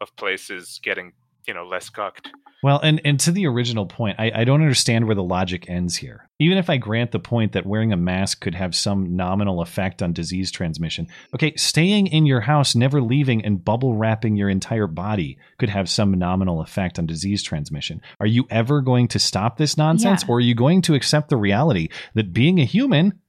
of 0.01 0.15
places 0.17 0.81
getting 0.83 1.13
you 1.47 1.55
know 1.55 1.65
less 1.65 1.89
cocked. 1.89 2.29
Well, 2.61 2.81
and, 2.81 3.01
and 3.05 3.21
to 3.21 3.31
the 3.31 3.47
original 3.47 3.87
point, 3.87 4.17
I, 4.19 4.33
I 4.35 4.45
don't 4.45 4.63
understand 4.63 5.07
where 5.07 5.15
the 5.15 5.23
logic 5.23 5.71
ends 5.71 5.95
here. 5.95 6.29
Even 6.41 6.59
if 6.59 6.69
I 6.69 6.77
grant 6.77 7.13
the 7.13 7.21
point 7.21 7.53
that 7.53 7.65
wearing 7.65 7.93
a 7.93 7.97
mask 7.97 8.41
could 8.41 8.57
have 8.57 8.75
some 8.75 9.15
nominal 9.15 9.63
effect 9.63 10.03
on 10.03 10.13
disease 10.13 10.51
transmission, 10.51 11.07
okay, 11.35 11.55
staying 11.55 12.09
in 12.09 12.27
your 12.27 12.41
house, 12.41 12.75
never 12.75 13.01
leaving, 13.01 13.45
and 13.45 13.65
bubble 13.65 13.95
wrapping 13.95 14.35
your 14.35 14.49
entire 14.49 14.89
body 14.89 15.39
could 15.59 15.69
have 15.69 15.89
some 15.89 16.13
nominal 16.15 16.61
effect 16.61 16.99
on 16.99 17.07
disease 17.07 17.45
transmission. 17.45 18.01
Are 18.19 18.27
you 18.27 18.45
ever 18.51 18.81
going 18.81 19.07
to 19.09 19.21
stop 19.21 19.57
this 19.57 19.77
nonsense, 19.77 20.25
Yeah. 20.25 20.33
or 20.33 20.39
are 20.39 20.41
you 20.41 20.57
going 20.57 20.83
to 20.83 20.95
accept 20.95 21.29
the 21.29 21.37
reality 21.37 21.91
that 22.15 22.33
being 22.33 22.59
a 22.59 22.65
human 22.65 23.21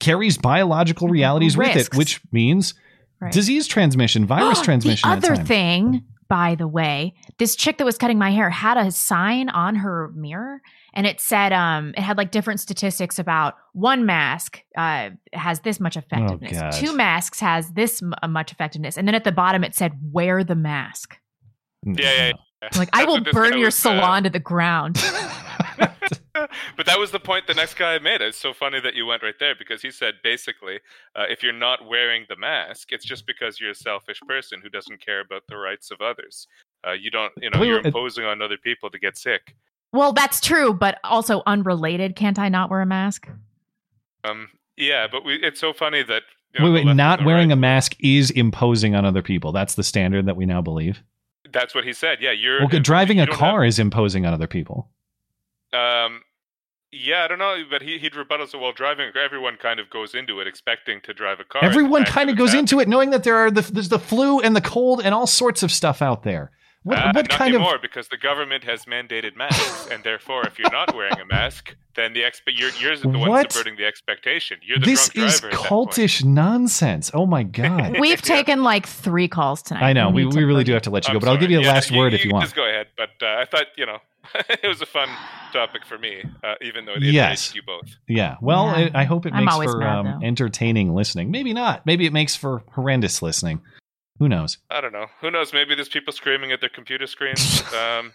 carries 0.00 0.38
biological 0.38 1.06
mm-hmm. 1.06 1.12
realities 1.12 1.56
with 1.56 1.76
it, 1.76 1.94
which 1.94 2.20
means 2.32 2.74
Right. 3.20 3.32
disease 3.32 3.68
transmission, 3.68 4.26
virus 4.26 4.60
transmission? 4.60 5.08
The 5.08 5.12
at 5.12 5.18
other 5.18 5.36
times. 5.36 5.48
thing, 5.48 6.04
by 6.32 6.54
the 6.54 6.66
way, 6.66 7.12
this 7.36 7.54
chick 7.54 7.76
that 7.76 7.84
was 7.84 7.98
cutting 7.98 8.18
my 8.18 8.30
hair 8.30 8.48
had 8.48 8.78
a 8.78 8.90
sign 8.90 9.50
on 9.50 9.74
her 9.74 10.10
mirror, 10.14 10.62
and 10.94 11.06
it 11.06 11.20
said, 11.20 11.52
um, 11.52 11.90
it 11.94 12.00
had 12.00 12.16
like 12.16 12.30
different 12.30 12.58
statistics 12.58 13.18
about 13.18 13.56
one 13.74 14.06
mask 14.06 14.62
uh 14.78 15.10
has 15.34 15.60
this 15.60 15.78
much 15.78 15.94
effectiveness, 15.94 16.58
God. 16.58 16.72
two 16.72 16.96
masks 16.96 17.38
has 17.40 17.72
this 17.72 18.02
m- 18.02 18.14
uh, 18.22 18.28
much 18.28 18.50
effectiveness, 18.50 18.96
and 18.96 19.06
then 19.06 19.14
at 19.14 19.24
the 19.24 19.32
bottom 19.32 19.62
it 19.62 19.74
said, 19.74 19.92
wear 20.10 20.42
the 20.42 20.54
mask. 20.54 21.18
Yeah, 21.84 21.92
yeah. 22.00 22.26
yeah. 22.28 22.68
I'm 22.72 22.78
like, 22.78 22.88
I 22.94 23.04
will 23.04 23.20
burn 23.20 23.58
your 23.58 23.66
was, 23.66 23.84
uh, 23.84 23.92
salon 23.92 24.22
to 24.22 24.30
the 24.30 24.40
ground. 24.40 24.96
but 26.34 26.86
that 26.86 26.98
was 26.98 27.10
the 27.10 27.20
point 27.20 27.46
the 27.46 27.54
next 27.54 27.74
guy 27.74 27.98
made. 27.98 28.20
It's 28.20 28.38
so 28.38 28.52
funny 28.52 28.80
that 28.80 28.94
you 28.94 29.06
went 29.06 29.22
right 29.22 29.34
there 29.38 29.54
because 29.58 29.82
he 29.82 29.90
said 29.90 30.14
basically, 30.22 30.80
uh, 31.16 31.24
if 31.28 31.42
you're 31.42 31.52
not 31.52 31.86
wearing 31.88 32.26
the 32.28 32.36
mask, 32.36 32.92
it's 32.92 33.04
just 33.04 33.26
because 33.26 33.60
you're 33.60 33.70
a 33.70 33.74
selfish 33.74 34.20
person 34.26 34.60
who 34.62 34.68
doesn't 34.68 35.04
care 35.04 35.20
about 35.20 35.42
the 35.48 35.56
rights 35.56 35.90
of 35.90 36.00
others. 36.00 36.46
Uh, 36.86 36.92
you 36.92 37.10
don't, 37.10 37.32
you 37.40 37.50
know, 37.50 37.60
Wait, 37.60 37.68
you're 37.68 37.80
imposing 37.80 38.24
on 38.24 38.42
other 38.42 38.56
people 38.56 38.90
to 38.90 38.98
get 38.98 39.16
sick. 39.16 39.54
well, 39.92 40.12
that's 40.12 40.40
true, 40.40 40.72
but 40.74 40.98
also 41.04 41.42
unrelated. 41.46 42.16
Can't 42.16 42.38
I 42.38 42.48
not 42.48 42.70
wear 42.70 42.80
a 42.80 42.86
mask? 42.86 43.28
Um, 44.24 44.48
yeah, 44.76 45.06
but 45.10 45.24
we, 45.24 45.34
it's 45.36 45.60
so 45.60 45.72
funny 45.72 46.02
that 46.02 46.22
you 46.54 46.60
know, 46.64 46.70
Wait, 46.72 46.84
wait, 46.86 46.94
not 46.94 47.24
wearing 47.24 47.48
right- 47.48 47.54
a 47.54 47.60
mask 47.60 47.96
is 48.00 48.30
imposing 48.30 48.94
on 48.94 49.04
other 49.04 49.22
people. 49.22 49.52
That's 49.52 49.74
the 49.74 49.82
standard 49.82 50.26
that 50.26 50.36
we 50.36 50.46
now 50.46 50.60
believe. 50.60 51.02
That's 51.50 51.74
what 51.74 51.84
he 51.84 51.92
said. 51.92 52.18
Yeah, 52.20 52.30
you're 52.32 52.60
Well, 52.66 52.80
driving 52.80 53.18
you 53.18 53.24
a 53.24 53.26
don't 53.26 53.36
car 53.36 53.64
is 53.64 53.78
imposing 53.78 54.24
on 54.26 54.32
other 54.32 54.46
people. 54.46 54.88
Um, 55.72 56.22
yeah, 56.92 57.24
I 57.24 57.28
don't 57.28 57.38
know, 57.38 57.62
but 57.70 57.80
he, 57.80 57.98
he'd 57.98 58.14
rebuttal. 58.14 58.46
So, 58.46 58.58
well, 58.58 58.72
driving, 58.72 59.10
everyone 59.16 59.56
kind 59.56 59.80
of 59.80 59.88
goes 59.88 60.14
into 60.14 60.40
it 60.40 60.46
expecting 60.46 61.00
to 61.02 61.14
drive 61.14 61.40
a 61.40 61.44
car. 61.44 61.64
Everyone 61.64 62.04
kind 62.04 62.28
of 62.28 62.36
goes 62.36 62.52
into 62.52 62.80
it 62.80 62.88
knowing 62.88 63.10
that 63.10 63.24
there 63.24 63.36
are 63.36 63.50
the, 63.50 63.62
there's 63.62 63.88
the 63.88 63.98
flu 63.98 64.40
and 64.40 64.54
the 64.54 64.60
cold 64.60 65.00
and 65.02 65.14
all 65.14 65.26
sorts 65.26 65.62
of 65.62 65.72
stuff 65.72 66.02
out 66.02 66.22
there. 66.22 66.50
What, 66.84 66.98
uh, 66.98 67.12
what 67.14 67.28
not 67.28 67.38
kind 67.38 67.54
anymore 67.54 67.76
of 67.76 67.82
because 67.82 68.08
the 68.08 68.16
government 68.16 68.64
has 68.64 68.86
mandated 68.86 69.36
masks, 69.36 69.88
and 69.90 70.02
therefore, 70.02 70.44
if 70.46 70.58
you're 70.58 70.70
not 70.72 70.94
wearing 70.94 71.20
a 71.20 71.24
mask, 71.24 71.76
then 71.94 72.12
the 72.12 72.22
expe- 72.22 72.56
you're, 72.58 72.70
you're 72.80 72.96
the 72.96 73.08
one 73.08 73.28
What? 73.28 73.52
subverting 73.52 73.76
the 73.78 73.84
expectation. 73.86 74.58
You're 74.62 74.78
the 74.80 74.86
this 74.86 75.08
drunk 75.08 75.28
is 75.28 75.40
driver. 75.40 75.54
at 75.54 75.60
that 75.62 75.68
point. 75.68 75.90
cultish 75.90 76.24
nonsense? 76.24 77.10
Oh 77.14 77.26
my 77.26 77.44
god! 77.44 77.96
We've 78.00 78.20
taken 78.36 78.64
like 78.64 78.86
three 78.86 79.28
calls 79.28 79.62
tonight. 79.62 79.82
I 79.84 79.92
know 79.92 80.10
we, 80.10 80.24
need 80.24 80.34
we 80.34 80.44
really 80.44 80.64
do 80.64 80.72
have 80.72 80.82
to 80.82 80.90
let 80.90 81.06
you 81.06 81.10
I'm 81.10 81.16
go, 81.16 81.20
but 81.20 81.28
I'll 81.30 81.36
give 81.38 81.50
you 81.50 81.60
a 81.60 81.62
Yeah, 81.62 81.72
last 81.72 81.92
word 81.92 82.14
if 82.14 82.24
you 82.24 82.30
can 82.30 82.34
want. 82.34 82.44
Just 82.46 82.56
go 82.56 82.66
ahead. 82.66 82.88
But 82.96 83.10
uh, 83.22 83.26
I 83.40 83.44
thought 83.44 83.66
you 83.76 83.86
know 83.86 83.98
it 84.48 84.66
was 84.66 84.80
a 84.80 84.86
fun 84.86 85.08
topic 85.52 85.84
for 85.86 85.98
me, 85.98 86.24
uh, 86.42 86.54
even 86.62 86.84
though 86.84 86.94
it 86.94 87.02
Yes. 87.02 87.54
you 87.54 87.62
both. 87.62 87.96
Yeah. 88.08 88.36
Well, 88.40 88.66
Yeah. 88.66 88.90
I, 88.94 89.02
I 89.02 89.04
hope 89.04 89.26
it 89.26 89.34
I'm 89.34 89.44
makes 89.44 89.56
for 89.56 89.78
mad, 89.78 89.98
um, 90.06 90.22
entertaining 90.24 90.94
listening. 90.94 91.30
Maybe 91.30 91.52
not. 91.52 91.84
Maybe 91.86 92.06
it 92.06 92.12
makes 92.12 92.34
for 92.36 92.62
horrendous 92.72 93.20
listening. 93.22 93.60
Who 94.18 94.28
knows? 94.28 94.58
I 94.70 94.80
don't 94.80 94.92
know. 94.92 95.06
Who 95.20 95.30
knows? 95.30 95.52
Maybe 95.52 95.74
there's 95.74 95.88
people 95.88 96.12
screaming 96.12 96.52
at 96.52 96.60
their 96.60 96.70
computer 96.70 97.06
screens. 97.06 97.62
Um, 97.72 98.12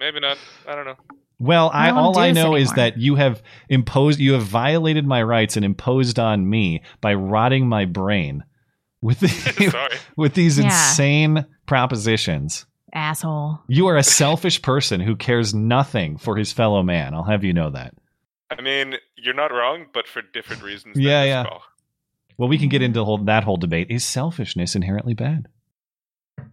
maybe 0.00 0.18
not. 0.20 0.38
I 0.66 0.74
don't 0.74 0.84
know. 0.84 0.96
Well, 1.38 1.70
I, 1.72 1.88
I 1.88 1.90
all 1.92 2.18
I 2.18 2.28
this 2.28 2.34
know 2.34 2.56
is 2.56 2.72
that 2.72 2.98
you 2.98 3.14
have 3.14 3.42
imposed, 3.68 4.18
you 4.18 4.32
have 4.32 4.42
violated 4.42 5.06
my 5.06 5.22
rights 5.22 5.56
and 5.56 5.64
imposed 5.64 6.18
on 6.18 6.48
me 6.48 6.82
by 7.00 7.14
rotting 7.14 7.68
my 7.68 7.84
brain 7.84 8.42
with 9.00 9.20
the, 9.20 9.98
with 10.16 10.34
these 10.34 10.58
Yeah. 10.58 10.64
insane 10.64 11.46
propositions. 11.66 12.66
Asshole. 12.92 13.60
You 13.68 13.86
are 13.88 13.96
a 13.96 14.02
selfish 14.02 14.60
person 14.62 15.00
who 15.00 15.14
cares 15.14 15.54
nothing 15.54 16.16
for 16.18 16.36
his 16.36 16.52
fellow 16.52 16.82
man. 16.82 17.14
I'll 17.14 17.22
have 17.24 17.44
you 17.44 17.52
know 17.52 17.70
that. 17.70 17.94
I 18.50 18.60
mean, 18.60 18.94
you're 19.16 19.34
not 19.34 19.52
wrong, 19.52 19.86
but 19.92 20.08
for 20.08 20.22
different 20.22 20.62
reasons. 20.62 20.96
Yeah, 20.98 21.22
this 21.22 21.28
yeah. 21.28 21.44
call. 21.44 21.62
Well, 22.38 22.48
we 22.48 22.56
can 22.58 22.68
get 22.68 22.82
into 22.82 23.04
whole, 23.04 23.18
that 23.18 23.44
whole 23.44 23.56
debate. 23.56 23.88
Is 23.90 24.04
selfishness 24.04 24.74
inherently 24.76 25.12
bad? 25.14 25.48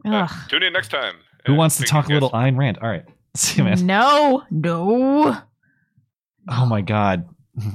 Uh, 0.03 0.27
tune 0.49 0.63
in 0.63 0.73
next 0.73 0.89
time. 0.89 1.15
Who 1.45 1.53
Uh, 1.53 1.57
wants 1.57 1.77
to 1.77 1.83
talk 1.83 2.09
a 2.09 2.13
little 2.13 2.29
guys. 2.29 2.51
Ayn 2.51 2.57
Rand? 2.57 2.79
All 2.81 2.89
right. 2.89 3.05
See 3.35 3.59
you, 3.59 3.63
man. 3.65 3.85
No, 3.85 4.43
no. 4.49 5.37
Oh 6.49 6.65
my 6.65 6.81
God. 6.81 7.27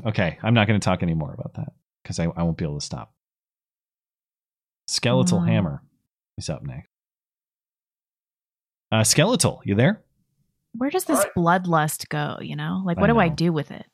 Okay. 0.05 0.39
I'm 0.43 0.55
not 0.55 0.67
going 0.67 0.79
to 0.79 0.85
talk 0.85 1.03
anymore 1.03 1.33
about 1.39 1.55
that 1.55 1.73
because 2.03 2.19
I, 2.19 2.25
I 2.25 2.43
won't 2.43 2.57
be 2.57 2.65
able 2.65 2.79
to 2.81 2.85
stop. 2.85 3.15
Skeletal 4.89 5.41
Mm. 5.41 5.49
Hammer 5.49 5.83
is 6.37 6.51
up 6.51 6.63
next. 6.65 6.89
Uh, 8.91 9.05
Skeletal, 9.05 9.61
you 9.65 9.77
there? 9.77 10.03
Where 10.73 10.91
does 10.91 11.05
this 11.05 11.19
Alright. 11.21 11.35
bloodlust 11.65 12.09
go? 12.09 12.39
You 12.41 12.57
know, 12.57 12.83
like 12.85 12.99
I 12.99 13.01
what 13.03 13.07
do 13.09 13.19
I 13.19 13.29
do 13.29 13.53
with 13.53 13.71
it? 13.71 13.87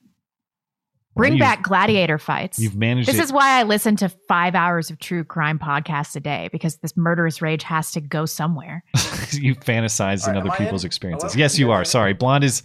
Well, 1.16 1.22
Bring 1.22 1.32
you've- 1.34 1.40
back 1.40 1.62
gladiator 1.62 2.18
fights. 2.18 2.58
You've 2.58 2.76
managed 2.76 3.08
This 3.08 3.16
it. 3.18 3.22
is 3.24 3.32
why 3.32 3.58
I 3.58 3.62
listen 3.62 3.96
to 3.96 4.10
five 4.28 4.54
hours 4.54 4.90
of 4.90 4.98
true 4.98 5.24
crime 5.24 5.58
podcasts 5.58 6.14
a 6.14 6.20
day 6.20 6.50
because 6.52 6.76
this 6.76 6.94
murderous 6.94 7.40
rage 7.40 7.62
has 7.62 7.90
to 7.92 8.02
go 8.02 8.26
somewhere. 8.26 8.84
you 9.32 9.54
fantasize 9.54 10.24
All 10.24 10.30
in 10.32 10.36
other 10.36 10.50
people's 10.58 10.84
in? 10.84 10.88
experiences. 10.88 11.32
Hello? 11.32 11.40
Yes, 11.40 11.58
You 11.58 11.66
you 11.68 11.72
are. 11.72 11.84
Sorry. 11.86 12.12
Blonde 12.12 12.44
is, 12.44 12.62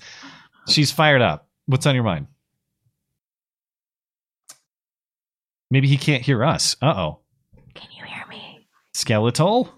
she's 0.68 0.92
fired 0.92 1.22
up. 1.22 1.48
What's 1.68 1.86
on 1.86 1.96
your 1.96 2.04
mind? 2.04 2.28
Maybe 5.70 5.88
he 5.88 5.98
can't 5.98 6.22
hear 6.22 6.44
us. 6.44 6.76
Uh 6.82 6.94
oh. 6.94 7.20
Can 7.74 7.88
you 7.98 8.04
hear 8.04 8.26
me? 8.30 8.68
Skeletal? 8.94 9.74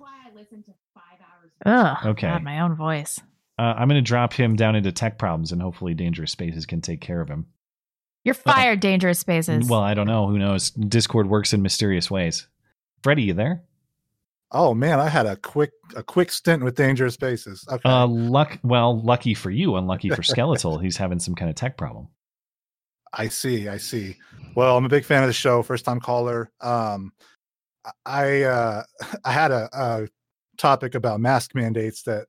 Ugh. 1.66 1.98
Okay. 2.08 2.28
God, 2.28 2.44
my 2.44 2.60
own 2.60 2.76
voice. 2.76 3.22
Uh, 3.58 3.62
I'm 3.78 3.88
going 3.88 4.04
to 4.04 4.06
drop 4.06 4.34
him 4.34 4.56
down 4.58 4.76
into 4.76 4.92
tech 4.92 5.18
problems 5.18 5.52
and 5.54 5.62
hopefully 5.62 5.94
Dangerous 5.94 6.32
Spaces 6.32 6.66
can 6.66 6.82
take 6.82 7.00
care 7.00 7.22
of 7.22 7.30
him. 7.30 7.46
You're 8.24 8.36
fired, 8.36 8.80
dangerous 8.80 9.20
spaces. 9.20 9.68
Well, 9.68 9.82
I 9.82 9.94
don't 9.94 10.08
know. 10.08 10.28
Who 10.28 10.40
knows? 10.40 10.72
Discord 10.72 11.30
works 11.30 11.54
in 11.54 11.62
mysterious 11.62 12.10
ways. 12.10 12.48
Freddie, 13.02 13.24
you 13.24 13.34
there? 13.34 13.64
Oh 14.54 14.74
man, 14.76 15.00
I 15.00 15.10
had 15.10 15.26
a 15.26 15.36
quick 15.36 15.72
a 15.96 16.04
quick 16.04 16.32
stint 16.32 16.64
with 16.64 16.76
Dangerous 16.76 17.16
Spaces. 17.16 17.66
Okay. 17.70 17.90
Uh, 17.90 18.06
luck. 18.06 18.60
Well, 18.64 19.02
lucky 19.02 19.34
for 19.34 19.50
you, 19.50 19.76
unlucky 19.76 20.10
for 20.10 20.22
Skeletal. 20.24 20.78
He's 20.78 20.96
having 20.96 21.20
some 21.20 21.34
kind 21.34 21.50
of 21.50 21.56
tech 21.56 21.76
problem. 21.76 22.08
I 23.12 23.28
see, 23.28 23.68
I 23.68 23.78
see. 23.78 24.18
Well, 24.56 24.78
I'm 24.78 24.86
a 24.86 24.90
big 24.90 25.06
fan 25.06 25.24
of 25.24 25.28
the 25.28 25.34
show, 25.34 25.64
first 25.64 25.86
time 25.86 26.00
caller. 26.00 26.52
Um 26.62 27.14
I 28.06 28.44
uh 28.44 28.84
I 29.26 29.32
had 29.32 29.52
a, 29.52 29.70
a 29.74 30.08
topic 30.58 30.94
about 30.94 31.20
mask 31.20 31.56
mandates 31.56 32.04
that 32.04 32.28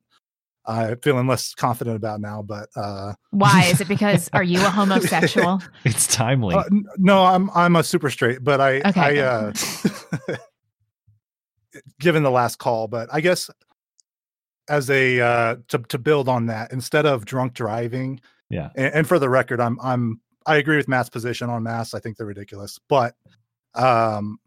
I'm 0.67 0.99
feeling 1.01 1.27
less 1.27 1.55
confident 1.55 1.97
about 1.97 2.21
now, 2.21 2.43
but 2.43 2.69
uh 2.77 3.15
Why? 3.31 3.65
Is 3.71 3.81
it 3.81 3.89
because 3.89 4.31
are 4.33 4.43
you 4.43 4.59
a 4.61 4.71
homosexual? 4.71 5.61
It's 5.85 6.07
timely. 6.07 6.55
Uh, 6.55 6.63
n- 6.71 6.85
no, 6.99 7.25
I'm 7.25 7.51
I'm 7.55 7.77
a 7.77 7.83
super 7.85 8.11
straight, 8.11 8.43
but 8.43 8.61
I 8.61 8.81
Okay, 8.81 9.21
I 9.21 9.25
uh 9.25 9.53
given 12.01 12.23
the 12.23 12.31
last 12.31 12.59
call, 12.59 12.89
but 12.89 13.09
I 13.13 13.21
guess 13.21 13.51
as 14.69 14.89
a 14.91 15.21
uh 15.21 15.57
to 15.69 15.79
to 15.79 15.99
build 15.99 16.29
on 16.29 16.47
that, 16.47 16.73
instead 16.73 17.05
of 17.07 17.25
drunk 17.25 17.53
driving, 17.55 18.21
Yeah. 18.51 18.71
and, 18.77 18.95
and 18.95 19.07
for 19.09 19.19
the 19.19 19.29
record, 19.29 19.61
I'm 19.61 19.79
I'm 19.83 20.21
I 20.47 20.57
agree 20.57 20.77
with 20.77 20.89
Matt's 20.89 21.09
position 21.11 21.51
on 21.51 21.63
masks. 21.63 21.95
I 21.95 22.01
think 22.01 22.17
they're 22.17 22.27
ridiculous, 22.27 22.79
but 22.89 23.15
um 23.75 24.39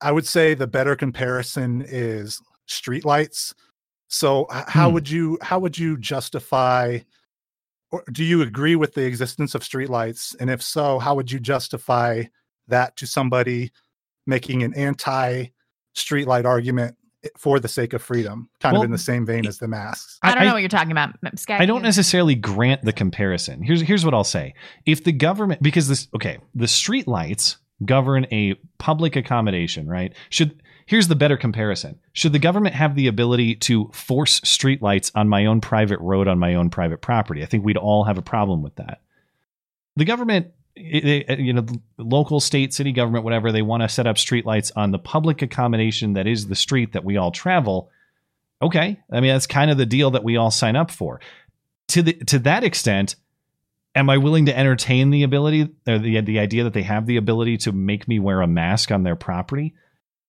I 0.00 0.10
would 0.10 0.26
say 0.26 0.54
the 0.54 0.66
better 0.66 0.96
comparison 0.96 1.84
is 1.86 2.40
streetlights. 2.68 3.54
So 4.14 4.46
how 4.50 4.88
Hmm. 4.88 4.94
would 4.94 5.08
you 5.10 5.38
how 5.40 5.58
would 5.58 5.78
you 5.78 5.96
justify 5.96 6.98
or 7.90 8.04
do 8.12 8.22
you 8.24 8.42
agree 8.42 8.76
with 8.76 8.92
the 8.94 9.04
existence 9.06 9.54
of 9.54 9.62
streetlights? 9.62 10.34
And 10.38 10.50
if 10.50 10.62
so, 10.62 10.98
how 10.98 11.14
would 11.14 11.32
you 11.32 11.40
justify 11.40 12.24
that 12.68 12.96
to 12.98 13.06
somebody 13.06 13.72
making 14.26 14.62
an 14.62 14.74
anti 14.74 15.46
streetlight 15.96 16.44
argument 16.44 16.96
for 17.38 17.58
the 17.60 17.68
sake 17.68 17.92
of 17.92 18.02
freedom, 18.02 18.50
kind 18.60 18.72
Well, 18.74 18.82
of 18.82 18.86
in 18.86 18.90
the 18.92 18.98
same 18.98 19.24
vein 19.24 19.46
as 19.46 19.56
the 19.58 19.68
masks? 19.68 20.18
I 20.22 20.34
don't 20.34 20.42
I- 20.42 20.46
know 20.46 20.52
what 20.52 20.60
you're 20.60 20.68
talking 20.68 20.92
about, 20.92 21.14
Sky. 21.36 21.56
I 21.58 21.64
don't 21.66 21.82
necessarily 21.82 22.34
grant 22.34 22.82
the 22.84 22.92
comparison. 22.92 23.62
Here's 23.62 23.80
here's 23.80 24.04
what 24.04 24.12
I'll 24.12 24.24
say. 24.24 24.54
If 24.84 25.04
the 25.04 25.12
government 25.12 25.62
because 25.62 25.88
this 25.88 26.08
okay, 26.14 26.38
the 26.54 26.68
street 26.68 27.08
lights 27.08 27.56
govern 27.84 28.26
a 28.32 28.54
public 28.78 29.16
accommodation, 29.16 29.88
right? 29.88 30.12
Should 30.30 30.62
here's 30.86 31.08
the 31.08 31.16
better 31.16 31.36
comparison. 31.36 31.98
Should 32.12 32.32
the 32.32 32.38
government 32.38 32.74
have 32.74 32.94
the 32.94 33.06
ability 33.06 33.56
to 33.56 33.90
force 33.92 34.40
street 34.44 34.82
lights 34.82 35.12
on 35.14 35.28
my 35.28 35.46
own 35.46 35.60
private 35.60 36.00
road 36.00 36.28
on 36.28 36.38
my 36.38 36.54
own 36.54 36.70
private 36.70 37.00
property? 37.00 37.42
I 37.42 37.46
think 37.46 37.64
we'd 37.64 37.76
all 37.76 38.04
have 38.04 38.18
a 38.18 38.22
problem 38.22 38.62
with 38.62 38.76
that. 38.76 39.00
The 39.96 40.04
government 40.04 40.52
you 40.74 41.52
know 41.52 41.66
local 41.98 42.40
state 42.40 42.72
city 42.72 42.92
government 42.92 43.24
whatever 43.24 43.52
they 43.52 43.60
want 43.60 43.82
to 43.82 43.88
set 43.88 44.06
up 44.06 44.16
street 44.16 44.46
lights 44.46 44.72
on 44.74 44.90
the 44.90 44.98
public 44.98 45.42
accommodation 45.42 46.14
that 46.14 46.26
is 46.26 46.46
the 46.46 46.54
street 46.54 46.94
that 46.94 47.04
we 47.04 47.18
all 47.18 47.30
travel 47.30 47.90
okay 48.62 48.98
i 49.10 49.20
mean 49.20 49.32
that's 49.32 49.46
kind 49.46 49.70
of 49.70 49.76
the 49.76 49.84
deal 49.84 50.12
that 50.12 50.24
we 50.24 50.38
all 50.38 50.50
sign 50.50 50.74
up 50.74 50.90
for 50.90 51.20
to 51.88 52.00
the 52.00 52.14
to 52.14 52.38
that 52.38 52.64
extent 52.64 53.16
am 53.94 54.10
i 54.10 54.16
willing 54.16 54.46
to 54.46 54.56
entertain 54.56 55.10
the 55.10 55.22
ability 55.22 55.68
or 55.86 55.98
the 55.98 56.20
the 56.20 56.38
idea 56.38 56.64
that 56.64 56.72
they 56.72 56.82
have 56.82 57.06
the 57.06 57.16
ability 57.16 57.56
to 57.58 57.72
make 57.72 58.08
me 58.08 58.18
wear 58.18 58.40
a 58.40 58.46
mask 58.46 58.90
on 58.90 59.02
their 59.02 59.16
property? 59.16 59.74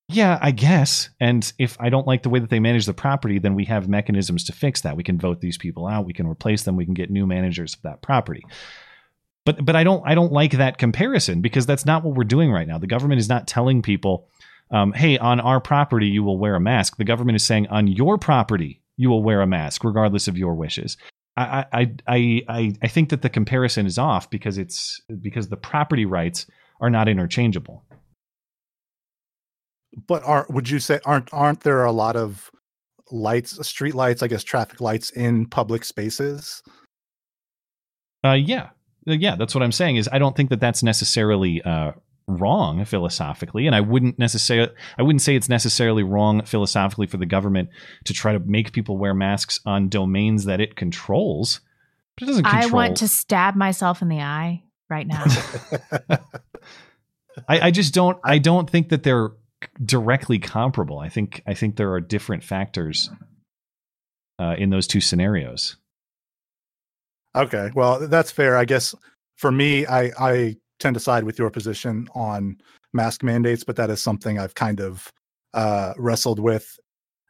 Yeah 0.09 0.37
i 0.41 0.51
guess. 0.51 1.09
And 1.19 1.51
if 1.57 1.77
i 1.79 1.89
don't 1.89 2.07
like 2.07 2.23
the 2.23 2.29
way 2.29 2.39
that 2.39 2.49
they 2.49 2.59
manage 2.59 2.85
the 2.85 2.93
property 2.93 3.39
then 3.39 3.55
we 3.55 3.65
have 3.65 3.87
mechanisms 3.87 4.43
to 4.45 4.53
fix 4.53 4.81
that. 4.81 4.97
We 4.97 5.03
can 5.03 5.19
vote 5.19 5.41
these 5.41 5.57
people 5.57 5.87
out. 5.87 6.05
We 6.05 6.13
can 6.13 6.27
replace 6.27 6.63
them. 6.63 6.75
We 6.75 6.85
can 6.85 6.93
get 6.93 7.09
new 7.09 7.25
managers 7.25 7.75
of 7.75 7.81
that 7.83 8.01
property. 8.01 8.43
But 9.45 9.65
but 9.65 9.75
i 9.75 9.83
don't 9.83 10.03
i 10.05 10.15
don't 10.15 10.31
like 10.31 10.51
that 10.53 10.77
comparison 10.77 11.41
because 11.41 11.65
that's 11.65 11.85
not 11.85 12.03
what 12.03 12.15
we're 12.15 12.23
doing 12.23 12.51
right 12.51 12.67
now. 12.67 12.77
The 12.77 12.87
government 12.87 13.19
is 13.19 13.29
not 13.29 13.47
telling 13.47 13.81
people 13.81 14.29
um, 14.71 14.91
hey 14.93 15.17
on 15.17 15.39
our 15.39 15.59
property 15.59 16.07
you 16.07 16.23
will 16.23 16.37
wear 16.37 16.55
a 16.55 16.59
mask. 16.59 16.97
The 16.97 17.03
government 17.03 17.35
is 17.35 17.43
saying 17.43 17.67
on 17.67 17.87
your 17.87 18.17
property 18.17 18.81
you 18.97 19.09
will 19.09 19.23
wear 19.23 19.41
a 19.41 19.47
mask 19.47 19.83
regardless 19.83 20.27
of 20.27 20.37
your 20.37 20.53
wishes 20.53 20.97
I, 21.35 21.65
I 21.73 21.93
I 22.07 22.41
I 22.47 22.73
I 22.83 22.87
think 22.87 23.09
that 23.09 23.21
the 23.21 23.29
comparison 23.29 23.85
is 23.85 23.97
off 23.97 24.29
because 24.29 24.57
it's 24.57 25.01
because 25.21 25.49
the 25.49 25.57
property 25.57 26.05
rights 26.05 26.45
are 26.79 26.89
not 26.89 27.07
interchangeable. 27.07 27.83
But 30.07 30.23
aren't 30.25 30.51
would 30.51 30.69
you 30.69 30.79
say 30.79 30.99
aren't 31.05 31.33
aren't 31.33 31.61
there 31.61 31.83
a 31.85 31.91
lot 31.91 32.15
of 32.15 32.51
lights, 33.11 33.65
street 33.67 33.95
lights, 33.95 34.23
I 34.23 34.27
guess 34.27 34.43
traffic 34.43 34.81
lights 34.81 35.09
in 35.11 35.47
public 35.47 35.83
spaces? 35.85 36.63
Uh, 38.23 38.33
yeah, 38.33 38.69
Uh, 39.07 39.13
yeah, 39.13 39.35
that's 39.35 39.53
what 39.53 39.63
I'm 39.63 39.71
saying. 39.71 39.97
Is 39.97 40.09
I 40.11 40.19
don't 40.19 40.35
think 40.35 40.49
that 40.49 40.59
that's 40.59 40.83
necessarily 40.83 41.61
uh, 41.61 41.91
wrong 42.27 42.85
philosophically, 42.85 43.67
and 43.67 43.75
I 43.75 43.81
wouldn't 43.81 44.17
necessarily 44.17 44.71
I 44.97 45.03
wouldn't 45.03 45.21
say 45.21 45.35
it's 45.35 45.49
necessarily 45.49 46.03
wrong 46.03 46.43
philosophically 46.45 47.07
for 47.07 47.17
the 47.17 47.25
government 47.25 47.69
to 48.05 48.13
try 48.13 48.33
to 48.33 48.39
make 48.39 48.71
people 48.71 48.97
wear 48.97 49.13
masks 49.13 49.59
on 49.65 49.89
domains 49.89 50.45
that 50.45 50.59
it 50.59 50.75
controls. 50.75 51.61
But 52.15 52.23
it 52.23 52.27
doesn't 52.27 52.43
control. 52.43 52.63
I 52.63 52.67
want 52.67 52.97
to 52.97 53.07
stab 53.07 53.55
myself 53.55 54.01
in 54.01 54.09
the 54.09 54.21
eye 54.21 54.63
right 54.89 55.07
now. 55.07 55.25
I, 57.47 57.67
I 57.67 57.71
just 57.71 57.93
don't. 57.93 58.17
I 58.23 58.37
don't 58.37 58.69
think 58.69 58.89
that 58.89 59.03
they're 59.03 59.31
directly 59.83 60.39
comparable. 60.39 60.99
I 60.99 61.09
think. 61.09 61.41
I 61.47 61.53
think 61.53 61.75
there 61.75 61.91
are 61.93 62.01
different 62.01 62.43
factors 62.43 63.09
uh, 64.39 64.55
in 64.57 64.69
those 64.69 64.87
two 64.87 65.01
scenarios. 65.01 65.77
Okay, 67.35 67.71
well 67.73 68.07
that's 68.07 68.31
fair. 68.31 68.55
I 68.55 68.65
guess 68.65 68.93
for 69.35 69.51
me, 69.51 69.85
I 69.85 70.11
I 70.19 70.55
tend 70.83 70.93
to 70.95 70.99
side 70.99 71.23
with 71.23 71.39
your 71.39 71.49
position 71.49 72.07
on 72.13 72.57
mask 72.93 73.23
mandates, 73.23 73.63
but 73.63 73.77
that 73.77 73.89
is 73.89 74.01
something 74.01 74.37
I've 74.37 74.55
kind 74.55 74.79
of 74.79 75.11
uh, 75.53 75.93
wrestled 75.97 76.39
with, 76.39 76.77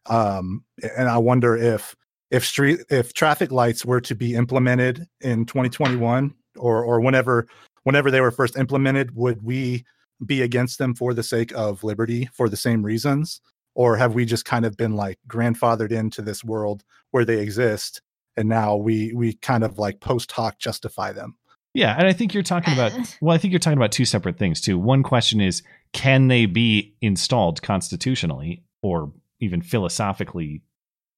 um, 0.08 0.64
and 0.98 1.08
I 1.08 1.18
wonder 1.18 1.56
if 1.56 1.96
if 2.32 2.46
street 2.46 2.80
if 2.90 3.14
traffic 3.14 3.52
lights 3.52 3.86
were 3.86 4.02
to 4.02 4.16
be 4.16 4.34
implemented 4.34 5.06
in 5.22 5.46
2021 5.46 6.34
or 6.58 6.84
or 6.84 7.00
whenever 7.00 7.48
whenever 7.84 8.10
they 8.12 8.22
were 8.22 8.32
first 8.32 8.58
implemented, 8.58 9.16
would 9.16 9.44
we 9.44 9.86
be 10.26 10.42
against 10.42 10.80
them 10.80 10.96
for 10.96 11.14
the 11.14 11.24
sake 11.24 11.52
of 11.54 11.84
liberty 11.84 12.30
for 12.34 12.50
the 12.50 12.58
same 12.58 12.84
reasons, 12.84 13.40
or 13.76 13.96
have 13.98 14.16
we 14.16 14.26
just 14.26 14.46
kind 14.46 14.66
of 14.66 14.76
been 14.78 14.96
like 14.96 15.20
grandfathered 15.28 15.92
into 15.92 16.22
this 16.22 16.44
world 16.44 16.84
where 17.12 17.26
they 17.26 17.40
exist? 17.40 18.02
and 18.38 18.50
now 18.50 18.76
we 18.76 19.14
we 19.14 19.34
kind 19.34 19.64
of 19.64 19.78
like 19.78 20.00
post 20.00 20.32
hoc 20.32 20.60
justify 20.60 21.12
them 21.12 21.36
Yeah, 21.74 21.96
and 21.98 22.08
I 22.08 22.14
think 22.14 22.34
you're 22.34 22.44
talking 22.44 22.74
about. 22.74 22.92
Well, 23.22 23.34
I 23.34 23.38
think 23.38 23.52
you're 23.52 23.60
talking 23.60 23.78
about 23.78 23.92
two 23.92 24.06
separate 24.06 24.38
things 24.38 24.62
too. 24.62 24.78
One 24.78 25.02
question 25.02 25.42
is, 25.42 25.64
can 25.92 26.28
they 26.28 26.46
be 26.46 26.96
installed 27.02 27.62
constitutionally 27.62 28.64
or 28.82 29.12
even 29.40 29.62
philosophically, 29.62 30.62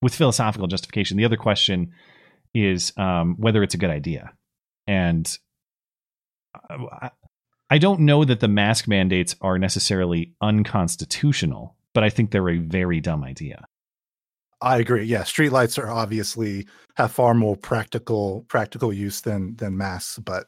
with 0.02 0.16
philosophical 0.16 0.68
justification? 0.68 1.18
The 1.18 1.26
other 1.26 1.38
question 1.38 1.92
is 2.54 2.94
um, 2.98 3.36
whether 3.38 3.64
it's 3.64 3.76
a 3.76 3.78
good 3.78 3.90
idea. 3.90 4.32
And 4.88 5.38
I, 6.70 7.12
I 7.70 7.78
don't 7.78 8.02
know 8.02 8.24
that 8.24 8.40
the 8.40 8.48
mask 8.48 8.88
mandates 8.88 9.36
are 9.42 9.58
necessarily 9.58 10.34
unconstitutional, 10.42 11.76
but 11.94 12.04
I 12.04 12.10
think 12.10 12.32
they're 12.32 12.50
a 12.50 12.58
very 12.58 13.02
dumb 13.02 13.24
idea. 13.24 13.66
I 14.66 14.78
agree 14.80 15.06
yeah 15.06 15.22
streetlights 15.22 15.82
are 15.82 15.90
obviously 15.90 16.68
have 16.98 17.12
far 17.12 17.34
more 17.34 17.56
practical 17.56 18.44
practical 18.50 18.92
use 18.92 19.22
than 19.22 19.56
than 19.56 19.78
masks 19.78 20.20
but 20.20 20.46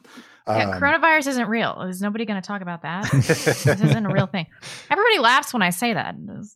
yeah, 0.50 0.70
um, 0.70 0.82
coronavirus 0.82 1.28
isn't 1.28 1.50
real. 1.50 1.82
Is 1.90 2.02
nobody 2.02 2.24
going 2.24 2.42
to 2.42 2.48
talk 2.48 2.62
about 2.62 2.82
that? 2.84 3.12
this 3.12 3.58
isn't 3.68 4.06
a 4.06 4.10
real 4.14 4.28
thing. 4.36 4.46
Everybody 4.90 5.20
laughs 5.20 5.52
when 5.52 5.62
I 5.62 5.72
say 5.72 5.94
that. 5.94 6.16
It's- 6.16 6.56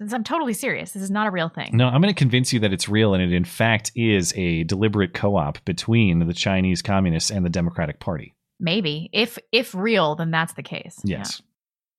it's- 0.00 0.12
I'm 0.12 0.22
totally 0.22 0.52
serious. 0.54 0.92
This 0.92 1.02
is 1.02 1.10
not 1.10 1.26
a 1.26 1.32
real 1.32 1.48
thing. 1.48 1.70
No, 1.72 1.88
I'm 1.88 2.00
going 2.00 2.14
to 2.14 2.16
convince 2.16 2.52
you 2.52 2.60
that 2.60 2.72
it's 2.72 2.88
real, 2.88 3.14
and 3.14 3.22
it 3.24 3.32
in 3.32 3.44
fact 3.44 3.90
is 3.96 4.32
a 4.36 4.62
deliberate 4.62 5.14
co-op 5.14 5.64
between 5.64 6.20
the 6.28 6.32
Chinese 6.32 6.80
Communists 6.80 7.32
and 7.32 7.44
the 7.44 7.50
Democratic 7.50 7.98
Party. 7.98 8.36
Maybe 8.60 9.10
if 9.12 9.36
if 9.50 9.74
real, 9.74 10.14
then 10.14 10.30
that's 10.30 10.52
the 10.52 10.62
case. 10.62 11.00
Yeah. 11.02 11.24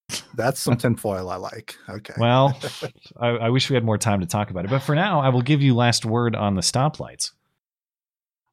Yes. 0.09 0.23
that's 0.35 0.59
some 0.59 0.75
tinfoil 0.77 1.29
i 1.29 1.35
like 1.35 1.75
okay 1.87 2.13
Well, 2.17 2.57
I, 3.19 3.27
I 3.27 3.49
wish 3.49 3.69
we 3.69 3.75
had 3.75 3.83
more 3.83 3.97
time 3.97 4.21
to 4.21 4.25
talk 4.25 4.49
about 4.49 4.65
it, 4.65 4.71
but 4.71 4.79
for 4.79 4.95
now, 4.95 5.19
I 5.21 5.29
will 5.29 5.41
give 5.43 5.61
you 5.61 5.75
last 5.75 6.03
word 6.05 6.35
on 6.35 6.55
the 6.55 6.61
stoplights. 6.61 7.31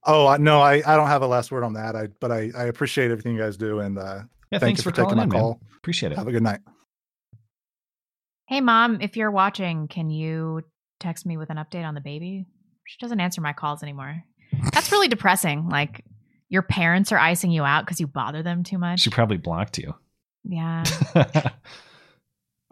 oh 0.07 0.37
no 0.39 0.61
i 0.61 0.75
i 0.87 0.97
don't 0.97 1.09
have 1.09 1.23
a 1.23 1.27
last 1.27 1.51
word 1.51 1.65
on 1.65 1.73
that 1.75 1.97
i 1.97 2.09
but 2.21 2.31
i 2.31 2.51
i 2.57 2.65
appreciate 2.65 3.11
everything 3.11 3.35
you 3.35 3.41
guys 3.41 3.57
do 3.57 3.81
and 3.81 3.99
uh 3.99 4.21
Yeah, 4.51 4.59
thank 4.59 4.61
thanks 4.61 4.81
you 4.81 4.83
for, 4.85 4.91
for, 4.91 4.97
taking 4.97 5.05
calling 5.05 5.17
my 5.19 5.23
in, 5.25 5.29
man. 5.31 5.41
call 5.41 5.61
Appreciate 5.79 6.13
it. 6.13 6.19
have 6.19 6.29
a 6.29 6.33
good 6.33 6.43
night 6.43 6.61
Hey, 8.49 8.61
mom, 8.61 9.01
if 9.01 9.17
you're 9.17 9.33
watching, 9.33 9.89
can 9.89 10.09
you 10.09 10.63
text 11.01 11.27
me 11.27 11.37
with 11.37 11.51
an 11.51 11.57
update 11.57 11.85
on 11.85 11.95
the 11.95 12.01
baby? 12.01 12.47
She 12.87 12.97
doesn't 13.01 13.19
answer 13.19 13.41
my 13.41 13.53
calls 13.53 13.83
anymore. 13.83 14.23
That's 14.73 14.93
really 14.93 15.09
depressing. 15.09 15.69
Like 15.69 16.05
your 16.49 16.63
parents 16.63 17.11
are 17.11 17.19
icing 17.19 17.51
you 17.51 17.65
out 17.65 17.85
because 17.85 17.99
you 17.99 18.07
bother 18.07 18.45
them 18.45 18.63
too 18.63 18.79
much. 18.79 19.01
She 19.01 19.11
probably 19.11 19.37
blocked 19.39 19.79
you. 19.79 19.97
Yeah. 20.49 20.85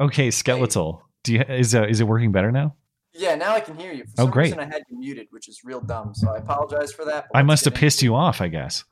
okay, 0.01 0.31
skeletal. 0.31 1.03
Do 1.22 1.35
you 1.35 1.41
is 1.43 1.75
uh, 1.75 1.85
is 1.85 2.01
it 2.01 2.05
working 2.05 2.33
better 2.33 2.53
now? 2.53 2.75
Yeah, 3.12 3.35
now 3.37 3.55
I 3.55 3.61
can 3.61 3.77
hear 3.77 3.93
you. 3.93 4.05
For 4.16 4.22
Oh, 4.22 4.27
great. 4.27 4.45
reason 4.47 4.61
I 4.61 4.64
had 4.64 4.83
you 4.91 4.99
muted, 4.99 5.29
which 5.31 5.49
is 5.49 5.61
real 5.64 5.81
dumb. 5.81 6.14
So 6.14 6.31
I 6.31 6.39
apologize 6.39 6.93
for 6.93 7.05
that. 7.05 7.27
I 7.35 7.43
must 7.43 7.64
have 7.64 7.75
pissed 7.75 8.03
you 8.03 8.14
off. 8.14 8.41
I 8.41 8.49
guess. 8.49 8.85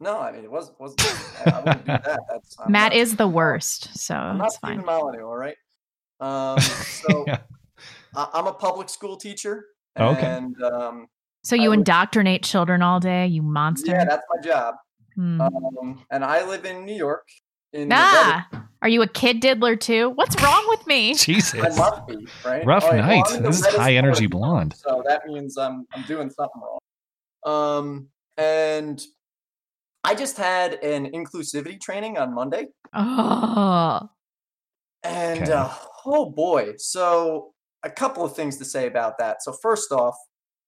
No, 0.00 0.18
I 0.18 0.32
mean 0.32 0.44
it 0.44 0.50
was 0.50 0.72
wasn't. 0.78 1.02
I, 1.46 1.50
I 1.50 1.58
wouldn't 1.60 1.80
do 1.86 1.92
that. 1.92 2.20
That's 2.30 2.56
I'm 2.58 2.72
Matt 2.72 2.92
not- 2.92 2.98
is 2.98 3.16
the 3.16 3.28
worst, 3.28 3.96
so 3.98 4.14
I'm 4.14 4.38
not 4.38 4.46
it's 4.48 4.56
Stefan 4.56 4.76
fine. 4.78 4.86
Molyneux, 4.86 5.24
all 5.24 5.36
right. 5.36 5.56
Um, 6.20 6.58
so 6.60 7.24
Yeah. 7.26 7.38
I- 8.14 8.28
I'm 8.34 8.46
a 8.46 8.52
public 8.52 8.88
school 8.88 9.16
teacher, 9.16 9.66
Oh, 9.96 10.08
okay. 10.08 10.26
and 10.26 10.60
um, 10.62 11.06
So 11.44 11.54
you 11.56 11.64
I 11.64 11.68
would- 11.68 11.78
indoctrinate 11.80 12.42
children 12.42 12.82
all 12.82 13.00
day, 13.00 13.26
you 13.26 13.42
monster. 13.42 13.92
yeah, 13.92 14.04
that's 14.04 14.24
my 14.34 14.42
job. 14.42 14.74
Hmm. 15.14 15.40
Um, 15.40 16.04
and 16.10 16.22
I 16.24 16.46
live 16.46 16.64
in 16.66 16.84
New 16.84 16.94
York. 16.96 17.26
In 17.76 17.90
the 17.90 17.94
ah, 17.98 18.48
are 18.80 18.88
you 18.88 19.02
a 19.02 19.06
kid 19.06 19.40
diddler 19.40 19.76
too? 19.76 20.10
What's 20.10 20.40
wrong 20.42 20.64
with 20.68 20.86
me? 20.86 21.08
weather- 21.10 21.18
I 21.20 21.24
Jesus. 21.24 21.76
must 21.76 22.06
be 22.06 22.26
right. 22.44 22.64
Rough 22.64 22.84
All 22.84 22.90
right, 22.92 22.98
well, 23.00 23.06
night. 23.08 23.24
I'm 23.28 23.36
in 23.36 23.42
the 23.42 23.48
This 23.50 23.66
is 23.66 23.74
high 23.76 23.94
energy 23.94 24.26
blonde. 24.26 24.74
So 24.76 25.02
that 25.06 25.26
means 25.26 25.58
I'm 25.58 25.86
I'm 25.94 26.02
doing 26.04 26.30
something 26.30 26.62
wrong. 26.62 26.78
Um, 27.44 28.08
and 28.38 29.02
I 30.04 30.14
just 30.14 30.38
had 30.38 30.74
an 30.82 31.10
inclusivity 31.12 31.78
training 31.80 32.16
on 32.16 32.34
Monday. 32.34 32.66
Oh, 32.94 34.08
And 35.02 35.42
Okay. 35.42 35.52
uh, 35.52 35.68
oh 36.06 36.30
boy, 36.30 36.74
so 36.78 37.52
a 37.82 37.90
couple 37.90 38.24
of 38.24 38.34
things 38.34 38.56
to 38.58 38.64
say 38.64 38.86
about 38.86 39.18
that. 39.18 39.42
So 39.42 39.52
first 39.52 39.92
off, 39.92 40.16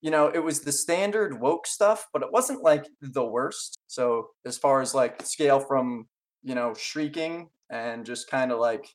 you 0.01 0.11
know, 0.11 0.27
it 0.27 0.39
was 0.43 0.61
the 0.61 0.71
standard 0.71 1.39
woke 1.41 1.65
stuff, 1.67 2.05
but 2.13 2.21
it 2.21 2.31
wasn't 2.31 2.61
like 2.63 2.85
the 3.01 3.23
worst. 3.25 3.79
So 3.87 4.27
as 4.45 4.57
far 4.57 4.79
as 4.81 4.93
like 4.93 5.21
scale 5.25 5.59
from, 5.59 6.07
you 6.43 6.55
know, 6.55 6.73
shrieking 6.73 7.49
and 7.69 8.05
just 8.05 8.29
kind 8.29 8.51
of 8.51 8.59
like 8.59 8.85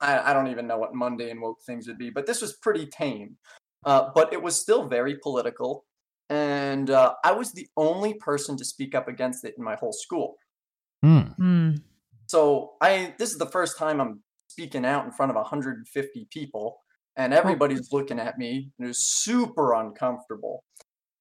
I, 0.00 0.30
I 0.30 0.32
don't 0.32 0.48
even 0.48 0.66
know 0.66 0.78
what 0.78 0.94
mundane 0.94 1.40
woke 1.40 1.62
things 1.66 1.86
would 1.86 1.98
be, 1.98 2.10
but 2.10 2.26
this 2.26 2.40
was 2.40 2.54
pretty 2.54 2.86
tame. 2.86 3.36
Uh, 3.84 4.10
but 4.14 4.32
it 4.32 4.42
was 4.42 4.60
still 4.60 4.86
very 4.86 5.16
political, 5.22 5.86
and 6.28 6.90
uh, 6.90 7.14
I 7.24 7.32
was 7.32 7.52
the 7.52 7.66
only 7.78 8.14
person 8.14 8.56
to 8.58 8.64
speak 8.64 8.94
up 8.94 9.08
against 9.08 9.44
it 9.44 9.54
in 9.56 9.64
my 9.64 9.74
whole 9.76 9.92
school. 9.92 10.36
Hmm. 11.02 11.18
Hmm. 11.18 11.70
So 12.26 12.72
I 12.82 13.14
this 13.18 13.30
is 13.30 13.38
the 13.38 13.46
first 13.46 13.78
time 13.78 14.00
I'm 14.00 14.22
speaking 14.48 14.84
out 14.84 15.06
in 15.06 15.12
front 15.12 15.30
of 15.30 15.36
150 15.36 16.28
people, 16.30 16.78
and 17.16 17.32
everybody's 17.32 17.90
looking 17.90 18.18
at 18.18 18.36
me, 18.36 18.70
and 18.78 18.84
it 18.84 18.88
was 18.88 19.22
super 19.22 19.72
uncomfortable. 19.72 20.62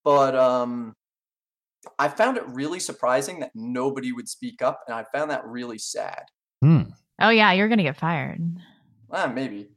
But 0.04 0.36
um, 0.36 0.94
I 1.98 2.08
found 2.08 2.38
it 2.38 2.44
really 2.48 2.80
surprising 2.80 3.40
that 3.40 3.52
nobody 3.56 4.12
would 4.12 4.28
speak 4.30 4.62
up, 4.62 4.82
and 4.88 4.96
I 4.96 5.06
found 5.14 5.32
that 5.32 5.46
really 5.46 5.78
sad. 5.78 6.24
Hmm. 6.62 6.82
Oh 7.22 7.30
yeah, 7.30 7.52
you're 7.54 7.68
gonna 7.68 7.84
get 7.84 7.98
fired. 7.98 8.40
Ah, 9.12 9.28
maybe. 9.28 9.56
You, 9.56 9.68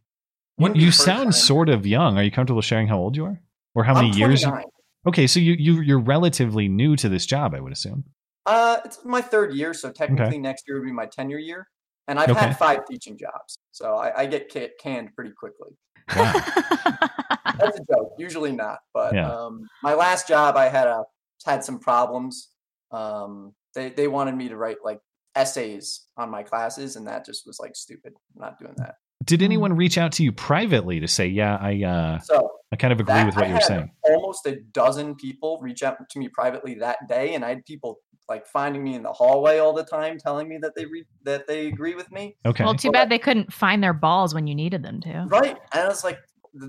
Wouldn't 0.59 0.79
be 0.79 0.85
you 0.85 0.93
sound 0.93 1.25
time. 1.25 1.33
sort 1.33 1.69
of 1.69 1.87
young. 1.87 2.19
Are 2.19 2.23
you 2.23 2.31
comfortable 2.31 2.61
sharing 2.63 2.87
how 2.89 2.99
old 2.99 3.17
you 3.17 3.25
are, 3.25 3.41
or 3.75 3.85
how 3.85 3.95
I'm 3.95 4.05
many 4.07 4.17
years? 4.19 4.43
You, 4.43 4.49
29. 4.49 4.71
okay, 5.09 5.27
so 5.27 5.41
you 5.41 5.55
you 5.59 5.81
you're 5.81 5.99
relatively 6.01 6.69
new 6.69 6.97
to 6.97 7.09
this 7.09 7.25
job, 7.27 7.55
I 7.55 7.61
would 7.61 7.73
assume. 7.73 8.05
Uh, 8.47 8.79
it's 8.85 9.05
my 9.05 9.21
third 9.23 9.55
year, 9.55 9.73
so 9.73 9.91
technically 9.91 10.39
next 10.39 10.65
year 10.67 10.79
would 10.81 10.87
be 10.87 10.93
my 10.93 11.07
tenure 11.07 11.39
year, 11.39 11.69
and 12.09 12.19
I've 12.19 12.31
Okay. 12.31 12.41
had 12.41 12.59
five 12.59 12.81
teaching 12.91 13.17
jobs, 13.17 13.57
so 13.71 13.95
I, 13.95 14.23
I 14.23 14.27
get 14.27 14.53
canned 14.81 15.15
pretty 15.15 15.31
quickly. 15.33 15.71
Wow. 16.17 16.33
That's 17.59 17.79
a 17.79 17.85
joke. 17.93 18.15
Usually 18.19 18.51
not, 18.53 18.79
but 18.93 19.15
Yeah. 19.15 19.31
um, 19.31 19.61
my 19.83 19.95
last 19.95 20.27
job, 20.27 20.57
I 20.57 20.69
had 20.69 20.89
a 20.89 21.05
had 21.47 21.65
some 21.65 21.79
problems. 21.79 22.51
Um, 22.91 23.55
they 23.75 23.91
they 23.91 24.09
wanted 24.09 24.37
me 24.37 24.49
to 24.49 24.57
write 24.57 24.79
like 24.85 25.01
essays 25.35 26.07
on 26.17 26.31
my 26.31 26.43
classes, 26.43 26.97
and 26.97 27.07
that 27.07 27.25
just 27.25 27.47
was 27.47 27.59
like 27.59 27.75
stupid. 27.75 28.13
I'm 28.35 28.41
not 28.41 28.59
doing 28.59 28.75
that. 28.77 28.97
Did 29.25 29.43
anyone 29.43 29.75
reach 29.77 29.99
out 29.99 30.13
to 30.13 30.25
you 30.25 30.33
privately 30.33 31.01
to 31.01 31.09
say, 31.09 31.27
"Yeah, 31.27 31.57
I 31.61 31.83
uh, 31.83 32.19
So 32.21 32.51
I 32.73 32.77
kind 32.77 32.93
of 32.93 33.01
agree 33.01 33.15
that- 33.15 33.27
with 33.27 33.37
what 33.37 33.45
I 33.45 33.49
you're 33.49 33.57
had 33.57 33.65
saying"? 33.65 33.91
Almost 34.03 34.47
a 34.47 34.57
dozen 34.73 35.15
people 35.15 35.59
reach 35.63 35.83
out 35.83 35.97
to 36.11 36.19
me 36.19 36.29
privately 36.29 36.75
that 36.77 36.99
day, 37.09 37.35
and 37.35 37.45
I 37.45 37.51
had 37.51 37.65
people 37.65 38.01
like 38.29 38.47
finding 38.47 38.83
me 38.83 38.95
in 38.95 39.03
the 39.03 39.13
hallway 39.13 39.59
all 39.59 39.73
the 39.73 39.85
time, 39.85 40.17
telling 40.19 40.49
me 40.49 40.59
that 40.63 40.75
they 40.77 40.87
re- 40.87 41.07
that 41.25 41.47
they 41.47 41.67
agree 41.67 41.95
with 41.95 42.11
me. 42.11 42.37
Okay. 42.47 42.65
Well, 42.65 42.75
too 42.75 42.91
bad 42.91 43.11
they 43.11 43.19
couldn't 43.19 43.53
find 43.53 43.83
their 43.83 43.93
balls 43.93 44.35
when 44.35 44.47
you 44.47 44.55
needed 44.55 44.83
them 44.83 45.01
to. 45.03 45.25
Right. 45.29 45.57
And 45.73 45.83
I 45.83 45.89
was 45.89 46.03
like, 46.05 46.19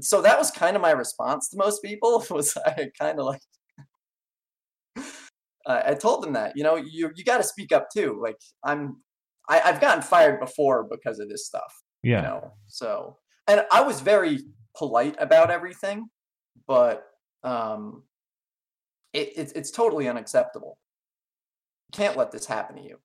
so 0.01 0.21
that 0.21 0.37
was 0.37 0.51
kind 0.51 0.75
of 0.75 0.81
my 0.81 0.91
response 0.91 1.49
to 1.49 1.57
most 1.57 1.81
people 1.83 2.23
was 2.31 2.55
I 2.65 2.89
kind 2.99 3.19
of 3.19 3.25
like, 3.25 3.41
I 5.65 5.91
I 5.91 5.93
told 5.93 6.23
them 6.23 6.33
that, 6.33 6.53
you 6.55 6.63
know, 6.63 6.75
you, 6.75 7.11
you 7.15 7.23
got 7.23 7.37
to 7.37 7.43
speak 7.43 7.71
up 7.71 7.89
too. 7.89 8.19
Like 8.21 8.37
I'm, 8.63 8.97
I, 9.49 9.61
I've 9.61 9.81
gotten 9.81 10.01
fired 10.01 10.39
before 10.39 10.87
because 10.89 11.19
of 11.19 11.29
this 11.29 11.45
stuff, 11.45 11.73
yeah. 12.03 12.17
you 12.17 12.27
know? 12.27 12.53
So, 12.67 13.17
and 13.47 13.65
I 13.71 13.81
was 13.81 14.01
very 14.01 14.39
polite 14.75 15.15
about 15.19 15.51
everything, 15.51 16.09
but, 16.67 17.05
um, 17.43 18.03
it, 19.13 19.33
it's, 19.35 19.51
it's 19.53 19.71
totally 19.71 20.07
unacceptable. 20.07 20.77
You 21.91 21.97
can't 21.97 22.17
let 22.17 22.31
this 22.31 22.45
happen 22.45 22.77
to 22.77 22.83
you. 22.83 22.97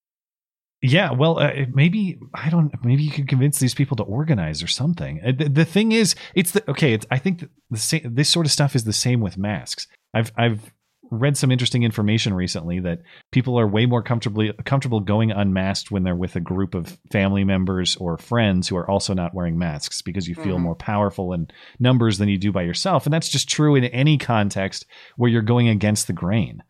Yeah, 0.81 1.11
well, 1.11 1.41
uh, 1.41 1.51
maybe 1.75 2.21
I 2.35 2.51
don't. 2.51 2.73
Maybe 2.85 3.03
you 3.03 3.11
could 3.11 3.27
convince 3.27 3.59
these 3.59 3.75
people 3.75 3.97
to 3.97 4.05
organize 4.05 4.63
or 4.63 4.69
something. 4.69 5.21
Uh, 5.27 5.33
The, 5.37 5.49
the 5.49 5.65
thing 5.65 5.91
is, 5.91 6.15
it's 6.37 6.53
the 6.53 6.71
okay. 6.71 6.93
It's, 6.93 7.05
I 7.11 7.19
think 7.19 7.49
the 7.69 7.79
same. 7.79 8.15
This 8.15 8.29
sort 8.29 8.47
of 8.47 8.53
stuff 8.53 8.77
is 8.77 8.85
the 8.85 8.93
same 8.93 9.21
with 9.21 9.37
masks. 9.37 9.89
I've 10.15 10.31
I've 10.37 10.73
read 11.11 11.37
some 11.37 11.51
interesting 11.51 11.83
information 11.83 12.35
recently 12.35 12.81
that 12.81 13.01
people 13.33 13.59
are 13.59 13.67
way 13.67 13.87
more 13.87 14.03
comfortably 14.03 14.53
comfortable 14.65 15.01
going 15.01 15.31
unmasked 15.31 15.91
when 15.91 16.03
they're 16.03 16.15
with 16.17 16.37
a 16.37 16.41
group 16.41 16.75
of 16.75 16.99
family 17.11 17.45
members 17.45 17.97
or 17.97 18.19
friends 18.19 18.69
who 18.69 18.77
are 18.77 18.89
also 18.91 19.15
not 19.15 19.35
wearing 19.35 19.59
masks 19.59 20.03
because 20.03 20.29
you 20.29 20.35
feel 20.35 20.57
Mhm. 20.59 20.63
more 20.63 20.75
powerful 20.75 21.33
in 21.33 21.49
numbers 21.79 22.19
than 22.19 22.29
you 22.29 22.37
do 22.39 22.53
by 22.53 22.63
yourself, 22.63 23.07
and 23.07 23.13
that's 23.13 23.29
just 23.29 23.49
true 23.49 23.75
in 23.75 23.85
any 23.85 24.19
context 24.19 24.87
where 25.17 25.31
you're 25.31 25.43
going 25.43 25.69
against 25.69 26.07
the 26.07 26.13
grain. 26.13 26.63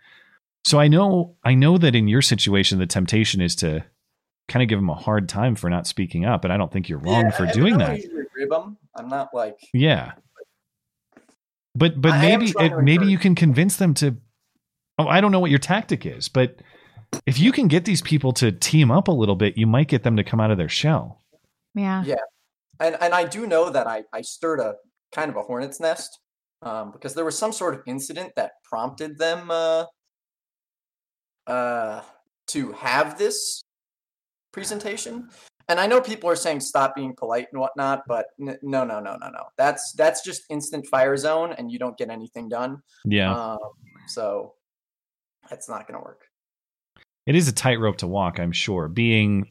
So 0.65 0.79
I 0.79 0.89
know 0.89 1.37
I 1.45 1.55
know 1.55 1.79
that 1.79 1.95
in 1.95 2.09
your 2.09 2.23
situation 2.23 2.79
the 2.79 2.87
temptation 2.87 3.41
is 3.41 3.57
to 3.57 3.85
kind 4.49 4.63
of 4.63 4.69
give 4.69 4.79
them 4.79 4.89
a 4.91 4.95
hard 4.95 5.29
time 5.29 5.55
for 5.55 5.69
not 5.69 5.87
speaking 5.87 6.25
up, 6.25 6.45
and 6.45 6.53
I 6.53 6.57
don't 6.57 6.73
think 6.73 6.89
you're 6.89 6.99
wrong 7.01 7.25
Yeah, 7.27 7.31
for 7.31 7.47
I- 7.47 7.53
doing 7.53 7.79
that. 7.79 7.97
usually 7.97 8.23
rib 8.37 8.53
'em. 8.53 8.77
I'm 8.95 9.09
not 9.09 9.35
like, 9.35 9.57
Yeah. 9.75 10.13
But 11.75 12.01
but 12.01 12.13
I 12.13 12.21
maybe 12.23 12.53
it, 12.59 12.83
maybe 12.83 13.07
you 13.07 13.19
can 13.19 13.35
convince 13.35 13.77
them 13.77 13.95
to 13.95 14.17
Oh, 14.99 15.07
I 15.07 15.21
don't 15.21 15.33
know 15.33 15.41
what 15.41 15.51
your 15.51 15.59
tactic 15.59 16.05
is, 16.07 16.29
but 16.29 16.61
if 17.27 17.39
you 17.39 17.53
can 17.53 17.69
get 17.69 17.85
these 17.85 18.03
people 18.03 18.33
to 18.33 18.53
team 18.53 18.91
up 18.91 19.09
a 19.09 19.13
little 19.13 19.37
bit, 19.37 19.57
you 19.57 19.67
might 19.67 19.89
get 19.89 20.03
them 20.03 20.17
to 20.17 20.25
come 20.25 20.41
out 20.41 20.51
of 20.51 20.59
their 20.59 20.69
shell. 20.69 21.23
Yeah. 21.75 22.03
Yeah, 22.05 22.17
and 22.81 22.97
and 23.01 23.15
I 23.15 23.25
do 23.25 23.47
know 23.47 23.71
that 23.71 23.87
I 23.87 24.05
I 24.13 24.23
stirred 24.23 24.61
a 24.61 24.75
kind 25.13 25.31
of 25.31 25.37
a 25.37 25.43
hornet's 25.43 25.81
nest 25.81 26.19
um, 26.63 26.93
because 26.93 27.15
there 27.15 27.25
was 27.25 27.39
some 27.39 27.53
sort 27.53 27.75
of 27.75 27.83
incident 27.87 28.33
that 28.37 28.53
prompted 28.65 29.19
them 29.19 29.51
uh, 29.51 29.85
uh, 31.47 32.03
to 32.49 32.73
have 32.73 33.19
this 33.19 33.63
presentation. 34.53 35.29
And 35.71 35.79
I 35.79 35.87
know 35.87 36.01
people 36.01 36.31
are 36.31 36.37
saying 36.37 36.61
stop 36.61 36.95
being 36.95 37.15
polite 37.15 37.49
and 37.53 37.61
whatnot, 37.61 38.05
but 38.09 38.27
n- 38.41 38.59
no, 38.63 38.85
no, 38.85 39.01
no, 39.01 39.17
no, 39.17 39.29
no. 39.29 39.45
That's 39.59 39.93
that's 39.93 40.23
just 40.23 40.43
instant 40.49 40.87
fire 40.87 41.17
zone, 41.17 41.53
and 41.59 41.71
you 41.71 41.79
don't 41.79 41.97
get 41.97 42.09
anything 42.09 42.49
done. 42.49 42.83
Yeah. 43.05 43.35
Um, 43.35 43.59
so 44.07 44.55
that's 45.49 45.69
not 45.69 45.87
going 45.87 45.99
to 45.99 46.05
work. 46.05 46.23
it 47.27 47.35
is 47.35 47.49
a 47.49 47.53
tightrope 47.53 47.99
to 47.99 48.07
walk, 48.07 48.39
I'm 48.41 48.53
sure. 48.53 48.89
Being 48.89 49.51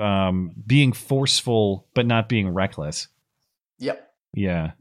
um 0.00 0.50
being 0.66 0.92
forceful 0.92 1.86
but 1.94 2.04
not 2.06 2.28
being 2.28 2.48
reckless. 2.48 3.08
Yep. 3.78 4.08
Yeah. 4.34 4.72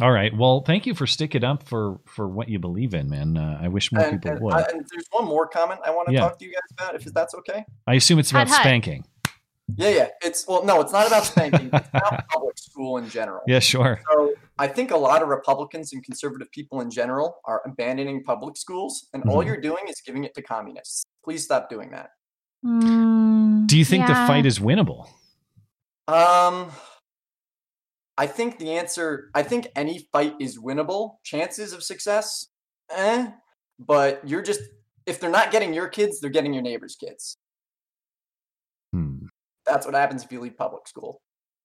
All 0.00 0.12
right. 0.12 0.36
Well, 0.36 0.60
thank 0.60 0.84
you 0.86 0.94
for 0.94 1.06
sticking 1.06 1.42
up 1.42 1.62
for 1.62 2.00
for 2.06 2.28
what 2.28 2.48
you 2.50 2.58
believe 2.58 2.92
in, 2.92 3.08
man. 3.08 3.36
Uh, 3.38 3.58
I 3.62 3.68
wish 3.68 3.90
more 3.92 4.04
And, 4.04 4.20
people 4.20 4.32
and, 4.32 4.40
would. 4.42 4.54
I, 4.54 4.60
and 4.60 4.86
there's 4.92 5.06
one 5.10 5.24
more 5.24 5.46
comment 5.48 5.80
I 5.86 5.90
want 5.90 6.08
to 6.08 6.14
Yeah. 6.14 6.20
talk 6.20 6.38
to 6.38 6.44
you 6.44 6.52
guys 6.52 6.60
about, 6.72 6.94
if 6.96 7.04
that's 7.14 7.34
okay. 7.34 7.64
I 7.86 7.94
assume 7.94 8.18
it's 8.18 8.30
about 8.30 8.48
Hut, 8.48 8.58
hut. 8.58 8.62
Spanking. 9.74 9.94
Yeah, 9.94 9.96
yeah. 10.04 10.08
It's 10.22 10.46
well, 10.46 10.64
no, 10.64 10.80
it's 10.80 10.92
not 10.92 11.06
about 11.06 11.24
spanking. 11.24 11.70
it's 11.72 11.88
about 11.88 12.28
public 12.32 12.58
school 12.58 12.98
in 12.98 13.08
general. 13.08 13.42
Yeah, 13.46 13.58
sure. 13.58 14.00
So 14.12 14.34
I 14.58 14.66
think 14.68 14.90
a 14.90 14.96
lot 14.96 15.22
of 15.22 15.28
Republicans 15.28 15.92
and 15.92 16.02
conservative 16.04 16.50
people 16.52 16.80
in 16.80 16.90
general 16.90 17.36
are 17.44 17.62
abandoning 17.66 18.22
public 18.24 18.56
schools, 18.56 19.08
and 19.12 19.24
all 19.24 19.42
Mhm. 19.42 19.46
you're 19.46 19.60
doing 19.60 19.84
is 19.88 20.00
giving 20.00 20.24
it 20.24 20.34
to 20.34 20.42
communists. 20.42 21.04
Please 21.24 21.44
stop 21.44 21.68
doing 21.68 21.90
that. 21.90 22.10
Mm, 22.64 23.66
Do 23.66 23.76
you 23.78 23.84
think 23.84 24.08
yeah. 24.08 24.20
the 24.22 24.26
fight 24.26 24.46
is 24.46 24.58
winnable? 24.58 25.08
Um, 26.08 26.70
I 28.16 28.26
think 28.26 28.58
the 28.58 28.72
answer. 28.72 29.30
I 29.34 29.42
think 29.42 29.68
any 29.76 30.08
fight 30.12 30.34
is 30.40 30.58
winnable. 30.58 31.16
Chances 31.24 31.72
of 31.72 31.82
success, 31.82 32.46
eh? 32.90 33.30
But 33.78 34.26
you're 34.26 34.42
just 34.42 34.60
if 35.04 35.20
they're 35.20 35.30
not 35.30 35.52
getting 35.52 35.72
your 35.74 35.86
kids, 35.88 36.20
they're 36.20 36.30
getting 36.30 36.52
your 36.54 36.62
neighbor's 36.62 36.96
kids. 36.96 37.36
Hmm. 39.66 39.72
That's 39.72 39.86
what 39.86 39.94
happens 39.94 40.24
if 40.24 40.32
you 40.32 40.40
leave 40.40 40.56
public 40.56 40.86
school 40.88 41.20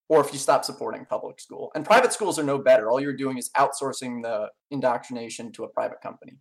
or 0.09 0.19
if 0.21 0.33
you 0.33 0.39
stop 0.39 0.65
supporting 0.65 1.05
public 1.05 1.39
school. 1.39 1.71
And 1.75 1.85
private 1.85 2.11
schools 2.13 2.37
are 2.37 2.43
no 2.43 2.57
better. 2.57 2.89
All 2.89 2.99
you're 2.99 3.15
doing 3.15 3.37
is 3.37 3.49
outsourcing 3.57 4.21
the 4.23 4.49
indoctrination 4.71 5.51
to 5.53 5.63
a 5.63 5.67
private 5.69 6.01
company 6.01 6.37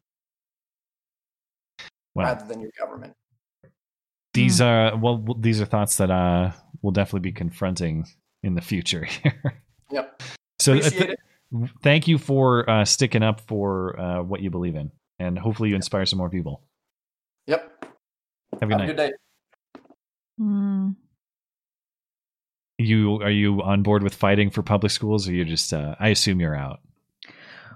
Well, 2.15 2.27
rather 2.27 2.47
than 2.47 2.61
your 2.61 2.71
government. 2.79 3.15
these 4.35 4.61
are 4.61 4.97
well, 4.97 5.25
these 5.39 5.61
are 5.61 5.67
thoughts 5.67 5.97
that 5.99 6.11
uh 6.11 6.53
we'll 6.83 6.93
definitely 6.93 7.21
be 7.21 7.33
confronting 7.33 8.07
in 8.43 8.55
the 8.55 8.61
future 8.63 9.05
here. 9.23 9.63
Yep. 9.91 10.23
so, 10.61 10.75
uh, 10.75 10.81
th- 10.81 11.03
it. 11.11 11.19
thank 11.83 12.09
you 12.09 12.17
for 12.17 12.69
uh, 12.71 12.85
sticking 12.85 13.23
up 13.23 13.41
for 13.41 13.99
uh, 14.01 14.23
what 14.23 14.41
you 14.41 14.51
believe 14.51 14.77
in, 14.77 14.91
and 15.19 15.39
hopefully 15.39 15.69
you 15.69 15.75
inspire 15.77 16.07
some 16.07 16.17
more 16.19 16.31
people. 16.31 16.63
Yep. 17.49 17.85
Have 18.61 18.63
a 18.63 18.67
good 18.67 18.73
Have 18.73 18.81
a 18.81 18.87
good 18.87 18.97
day. 18.97 19.13
Mm. 20.41 20.95
You 22.81 23.21
are 23.23 23.31
you 23.31 23.63
on 23.63 23.83
board 23.83 24.03
with 24.03 24.15
fighting 24.15 24.51
for 24.51 24.63
public 24.63 24.91
schools, 24.91 25.29
or 25.29 25.33
you 25.33 25.45
just? 25.45 25.73
Uh, 25.73 25.95
I 26.01 26.09
assume 26.09 26.41
you're 26.41 26.57
out. 26.57 26.81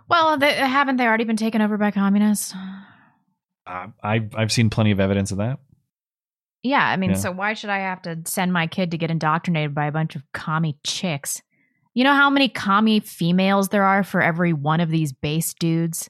Well, 0.09 0.37
they, 0.39 0.53
haven't 0.55 0.97
they 0.97 1.07
already 1.07 1.25
been 1.25 1.37
taken 1.37 1.63
over 1.63 1.77
by 1.77 1.91
communists? 1.91 2.55
Uh, 3.67 3.89
I 4.03 4.29
I've 4.35 4.53
seen 4.53 4.71
plenty 4.71 4.91
of 4.91 5.01
evidence 5.01 5.31
of 5.31 5.39
that. 5.39 5.59
Yeah, 6.63 6.83
I 6.87 6.97
mean, 6.97 7.11
Yeah. 7.11 7.17
so 7.17 7.31
why 7.31 7.53
should 7.53 7.71
I 7.71 7.79
have 7.79 8.01
to 8.03 8.23
send 8.25 8.53
my 8.53 8.67
kid 8.67 8.91
to 8.93 8.99
get 8.99 9.11
indoctrinated 9.11 9.75
by 9.75 9.87
a 9.87 9.93
bunch 9.93 10.17
of 10.17 10.23
commie 10.33 10.79
chicks? 10.85 11.43
You 11.93 12.05
know 12.05 12.15
how 12.15 12.31
many 12.31 12.49
commie 12.49 13.01
females 13.01 13.69
there 13.69 13.85
are 13.85 14.03
for 14.03 14.23
every 14.23 14.53
one 14.53 14.81
of 14.81 14.91
these 14.91 15.13
base 15.13 15.55
dudes 15.55 16.09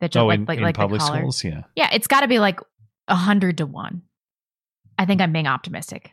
that 0.00 0.16
oh, 0.16 0.26
like 0.26 0.38
in, 0.38 0.44
like, 0.46 0.58
in 0.58 0.64
like 0.64 0.76
public 0.76 1.02
schools, 1.02 1.42
yeah. 1.42 1.62
Yeah, 1.74 1.90
it's 1.92 2.06
got 2.06 2.20
to 2.20 2.28
be 2.28 2.38
like 2.38 2.60
a 3.08 3.16
hundred 3.16 3.58
to 3.58 3.66
one. 3.66 4.02
I 4.96 5.06
think 5.06 5.20
I'm 5.20 5.32
being 5.32 5.48
optimistic. 5.48 6.12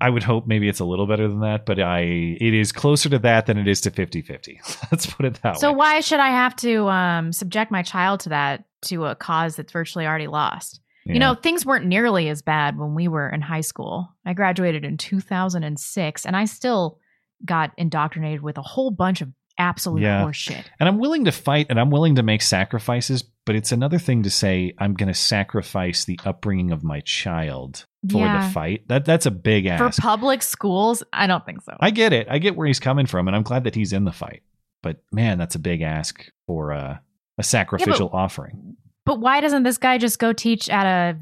I 0.00 0.10
would 0.10 0.22
hope 0.22 0.46
maybe 0.46 0.68
it's 0.68 0.78
a 0.80 0.84
little 0.84 1.06
better 1.06 1.26
than 1.26 1.40
that, 1.40 1.66
but 1.66 1.80
I 1.80 2.00
it 2.00 2.54
is 2.54 2.70
closer 2.72 3.08
to 3.08 3.18
that 3.20 3.46
than 3.46 3.58
it 3.58 3.66
is 3.66 3.80
to 3.82 3.90
50-50. 3.90 4.58
Let's 4.92 5.06
put 5.06 5.26
it 5.26 5.40
that 5.42 5.58
So 5.58 5.68
way. 5.68 5.72
So 5.72 5.76
why 5.76 6.00
should 6.00 6.20
I 6.20 6.28
have 6.28 6.54
to 6.56 6.88
um, 6.88 7.32
subject 7.32 7.70
my 7.72 7.82
child 7.82 8.20
to 8.20 8.28
that 8.28 8.64
to 8.82 9.06
a 9.06 9.14
cause 9.16 9.56
that's 9.56 9.72
virtually 9.72 10.06
already 10.06 10.28
lost? 10.28 10.80
You 11.04 11.18
know, 11.18 11.34
things 11.34 11.64
weren't 11.64 11.86
nearly 11.86 12.28
as 12.28 12.42
bad 12.42 12.76
when 12.76 12.94
we 12.94 13.08
were 13.08 13.30
in 13.30 13.40
high 13.40 13.62
school. 13.62 14.10
I 14.26 14.34
graduated 14.34 14.84
in 14.84 14.98
2006 14.98 16.26
and 16.26 16.36
I 16.36 16.44
still 16.44 16.98
got 17.46 17.72
indoctrinated 17.78 18.42
with 18.42 18.58
a 18.58 18.62
whole 18.62 18.90
bunch 18.90 19.22
of 19.22 19.30
absolute 19.56 20.02
Yeah. 20.02 20.22
horseshit. 20.22 20.64
And 20.78 20.86
I'm 20.86 20.98
willing 20.98 21.24
to 21.24 21.32
fight 21.32 21.66
and 21.70 21.80
I'm 21.80 21.90
willing 21.90 22.16
to 22.16 22.22
make 22.22 22.42
sacrifices, 22.42 23.22
but 23.46 23.56
it's 23.56 23.72
another 23.72 23.98
thing 23.98 24.22
to 24.24 24.30
say 24.30 24.74
I'm 24.78 24.92
going 24.92 25.08
to 25.08 25.14
sacrifice 25.14 26.04
the 26.04 26.20
upbringing 26.26 26.72
of 26.72 26.84
my 26.84 27.00
child 27.00 27.86
for 28.10 28.18
Yeah. 28.18 28.46
the 28.46 28.52
fight. 28.52 28.86
That 28.88 29.04
that's 29.04 29.26
a 29.26 29.30
big 29.30 29.66
ask 29.66 29.96
For 29.96 30.02
public 30.02 30.42
schools, 30.42 31.02
I 31.12 31.26
don't 31.26 31.44
think 31.44 31.62
so. 31.62 31.76
I 31.80 31.90
get 31.90 32.12
it. 32.12 32.26
I 32.30 32.38
get 32.38 32.56
where 32.56 32.66
he's 32.66 32.80
coming 32.80 33.06
from, 33.06 33.26
and 33.28 33.36
I'm 33.36 33.42
glad 33.42 33.64
that 33.64 33.74
he's 33.74 33.92
in 33.92 34.04
the 34.04 34.12
fight. 34.12 34.42
But 34.82 34.98
man, 35.12 35.38
that's 35.38 35.54
a 35.54 35.58
big 35.58 35.82
ask 35.82 36.30
for 36.46 36.72
uh, 36.72 36.98
a 37.38 37.42
sacrificial 37.42 38.10
offering. 38.12 38.76
But 39.04 39.20
why 39.20 39.40
doesn't 39.40 39.62
this 39.64 39.78
guy 39.78 39.98
just 39.98 40.18
go 40.18 40.32
teach 40.32 40.68
at 40.68 40.86
a 40.86 41.18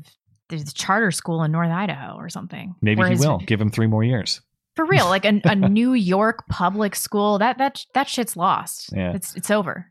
the 0.49 0.63
charter 0.75 1.11
school 1.11 1.43
in 1.43 1.51
North 1.53 1.71
Idaho 1.71 2.17
or 2.17 2.29
something? 2.29 2.75
Maybe 2.83 2.99
Where 2.99 3.09
he 3.09 3.15
his- 3.15 3.27
will 3.27 3.39
give 3.39 3.61
him 3.61 3.71
three 3.71 3.87
more 3.87 4.05
years. 4.05 4.41
For 4.77 4.85
real, 4.85 5.07
like 5.07 5.25
a, 5.25 5.41
a 5.45 5.55
New 5.57 5.95
York 5.95 6.47
public 6.51 6.95
school, 6.95 7.39
that 7.39 7.57
that 7.59 7.83
that 7.95 8.09
shit's 8.11 8.37
lost. 8.37 8.91
Yeah. 8.95 9.15
It's 9.15 9.35
it's 9.35 9.51
over. 9.51 9.91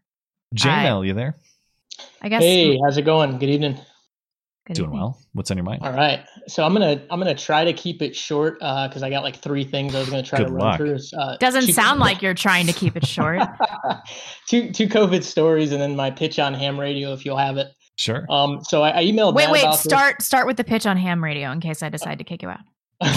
JML, 0.55 1.07
you 1.07 1.13
there? 1.15 1.35
I 2.21 2.29
guess. 2.29 2.43
Hey, 2.43 2.77
how's 2.83 2.97
it 2.97 3.01
going? 3.03 3.39
Good 3.39 3.49
evening. 3.49 3.79
Good 4.65 4.77
Doing 4.77 4.87
evening. 4.89 4.99
well. 5.01 5.19
What's 5.33 5.51
on 5.51 5.57
your 5.57 5.63
mind? 5.63 5.83
All 5.83 5.93
right, 5.93 6.25
so 6.47 6.65
I'm 6.65 6.73
gonna 6.73 6.99
I'm 7.11 7.19
gonna 7.19 7.35
try 7.35 7.63
to 7.63 7.71
keep 7.71 8.01
it 8.01 8.15
short 8.15 8.57
because 8.57 9.03
I 9.03 9.11
got 9.11 9.21
like 9.23 9.35
three 9.37 9.63
things 9.63 9.93
I 9.93 9.99
was 9.99 10.09
gonna 10.09 10.23
try 10.23 10.39
Good 10.39 10.47
to 10.47 10.53
run 10.53 10.77
through. 10.77 10.97
Uh, 11.15 11.37
Doesn't 11.37 11.67
two- 11.67 11.73
sound 11.73 11.99
like 12.07 12.21
you're 12.23 12.33
trying 12.33 12.65
to 12.65 12.73
keep 12.73 12.95
it 12.97 13.05
short. 13.05 13.41
two 14.47 14.71
two 14.71 14.87
COVID 14.87 15.23
stories 15.23 15.71
and 15.71 15.79
then 15.81 15.95
my 15.95 16.09
pitch 16.09 16.39
on 16.39 16.53
ham 16.53 16.79
radio 16.79 17.13
if 17.13 17.25
you'll 17.25 17.37
have 17.37 17.57
it. 17.57 17.67
Sure. 17.97 18.25
Um, 18.29 18.59
so 18.63 18.81
I, 18.81 18.99
I 18.99 19.03
emailed. 19.05 19.35
wait, 19.35 19.45
Matt 19.45 19.51
wait. 19.53 19.61
about 19.61 19.71
this. 19.73 19.83
Start 19.83 20.21
start 20.21 20.47
with 20.47 20.57
the 20.57 20.63
pitch 20.63 20.85
on 20.85 20.97
ham 20.97 21.23
radio 21.23 21.51
in 21.51 21.59
case 21.61 21.83
I 21.83 21.89
decide 21.89 22.17
to 22.17 22.23
kick 22.23 22.41
you 22.41 22.49
out. 22.49 22.59
All, 23.01 23.09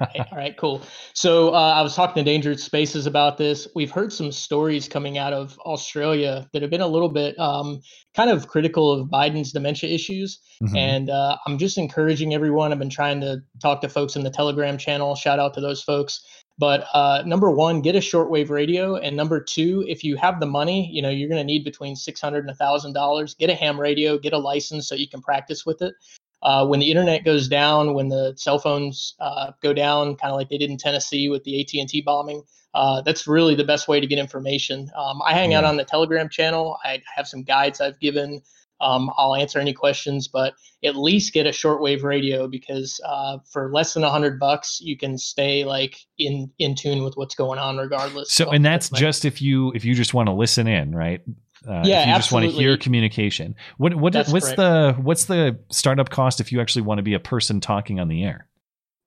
right, 0.00 0.10
all 0.32 0.38
right, 0.38 0.56
cool. 0.56 0.82
So 1.14 1.54
uh, 1.54 1.72
I 1.74 1.82
was 1.82 1.94
talking 1.94 2.14
to 2.14 2.20
Endangered 2.20 2.60
Spaces 2.60 3.06
about 3.06 3.38
this. 3.38 3.66
We've 3.74 3.90
heard 3.90 4.12
some 4.12 4.32
stories 4.32 4.88
coming 4.88 5.18
out 5.18 5.32
of 5.32 5.58
Australia 5.60 6.48
that 6.52 6.62
have 6.62 6.70
been 6.70 6.80
a 6.80 6.86
little 6.86 7.08
bit 7.08 7.38
um, 7.38 7.80
kind 8.14 8.30
of 8.30 8.48
critical 8.48 8.92
of 8.92 9.08
Biden's 9.08 9.52
dementia 9.52 9.90
issues. 9.90 10.40
Mhm. 10.62 10.76
And 10.76 11.10
uh, 11.10 11.36
I'm 11.46 11.58
just 11.58 11.78
encouraging 11.78 12.34
everyone. 12.34 12.72
I've 12.72 12.78
been 12.78 12.90
trying 12.90 13.20
to 13.22 13.38
talk 13.60 13.80
to 13.80 13.88
folks 13.88 14.16
in 14.16 14.22
the 14.22 14.30
Telegram 14.30 14.78
channel. 14.78 15.14
Shout 15.14 15.38
out 15.38 15.54
to 15.54 15.60
those 15.60 15.82
folks. 15.82 16.20
But 16.58 16.86
uh, 16.92 17.22
number 17.26 17.50
one, 17.50 17.80
get 17.80 17.96
a 17.96 17.98
shortwave 17.98 18.50
radio, 18.50 18.96
and 18.96 19.16
number 19.16 19.42
two, 19.42 19.84
if 19.88 20.04
you 20.04 20.16
have 20.16 20.38
the 20.38 20.46
money, 20.46 20.88
you 20.92 21.00
know 21.00 21.08
you're 21.08 21.28
going 21.28 21.40
to 21.40 21.44
need 21.44 21.64
between 21.64 21.96
six 21.96 22.20
hundred 22.20 22.46
and 22.46 22.56
thousand 22.56 22.92
dollars. 22.92 23.34
Get 23.34 23.50
a 23.50 23.54
ham 23.54 23.80
radio, 23.80 24.18
get 24.18 24.32
a 24.32 24.38
license 24.38 24.86
so 24.86 24.94
you 24.94 25.08
can 25.08 25.22
practice 25.22 25.64
with 25.64 25.80
it. 25.80 25.94
Uh, 26.42 26.66
when 26.66 26.80
the 26.80 26.90
internet 26.90 27.24
goes 27.24 27.48
down, 27.48 27.94
when 27.94 28.08
the 28.08 28.34
cell 28.36 28.58
phones 28.58 29.14
uh, 29.20 29.52
go 29.62 29.72
down, 29.72 30.16
kind 30.16 30.32
of 30.32 30.36
like 30.36 30.48
they 30.48 30.58
did 30.58 30.70
in 30.70 30.76
Tennessee 30.76 31.28
with 31.28 31.44
the 31.44 31.60
AT 31.60 31.68
and 31.74 31.88
T 31.88 32.00
bombing, 32.00 32.42
uh, 32.74 33.00
that's 33.02 33.26
really 33.26 33.54
the 33.54 33.64
best 33.64 33.86
way 33.86 34.00
to 34.00 34.06
get 34.06 34.18
information. 34.18 34.90
Um, 34.96 35.20
I 35.24 35.34
hang 35.34 35.54
out 35.54 35.64
on 35.64 35.76
the 35.76 35.84
Telegram 35.84 36.28
channel. 36.28 36.78
I 36.84 37.00
have 37.14 37.28
some 37.28 37.42
guides 37.42 37.80
I've 37.80 38.00
given. 38.00 38.42
Um, 38.80 39.10
I'll 39.16 39.36
answer 39.36 39.60
any 39.60 39.72
questions, 39.72 40.26
but 40.26 40.54
at 40.82 40.96
least 40.96 41.32
get 41.32 41.46
a 41.46 41.50
shortwave 41.50 42.02
radio 42.02 42.48
because 42.48 43.00
uh, 43.06 43.38
for 43.48 43.70
less 43.72 43.94
than 43.94 44.02
a 44.02 44.10
hundred 44.10 44.40
bucks, 44.40 44.80
you 44.80 44.96
can 44.96 45.16
stay 45.16 45.64
like 45.64 45.96
in 46.18 46.50
in 46.58 46.74
tune 46.74 47.04
with 47.04 47.16
what's 47.16 47.36
going 47.36 47.60
on, 47.60 47.76
regardless. 47.76 48.32
So, 48.32 48.50
and 48.50 48.64
that's 48.64 48.90
just 48.90 49.24
if 49.24 49.40
you 49.40 49.70
if 49.72 49.84
you 49.84 49.94
just 49.94 50.14
want 50.14 50.26
to 50.26 50.32
listen 50.32 50.66
in, 50.66 50.94
right? 50.94 51.22
Uh, 51.66 51.82
Yeah, 51.84 52.02
if 52.02 52.08
you 52.08 52.14
just 52.14 52.32
want 52.32 52.44
to 52.44 52.50
hear 52.50 52.72
absolutely. 52.72 52.76
communication. 52.82 53.54
What 53.78 53.94
what 53.94 54.12
That's 54.12 54.32
what's 54.32 54.52
correct. 54.52 54.56
the 54.58 55.02
what's 55.02 55.24
the 55.26 55.58
startup 55.70 56.10
cost 56.10 56.40
if 56.40 56.52
you 56.52 56.60
actually 56.60 56.82
want 56.82 56.98
to 56.98 57.02
be 57.02 57.14
a 57.14 57.20
person 57.20 57.60
talking 57.60 58.00
on 58.00 58.08
the 58.08 58.24
air? 58.24 58.46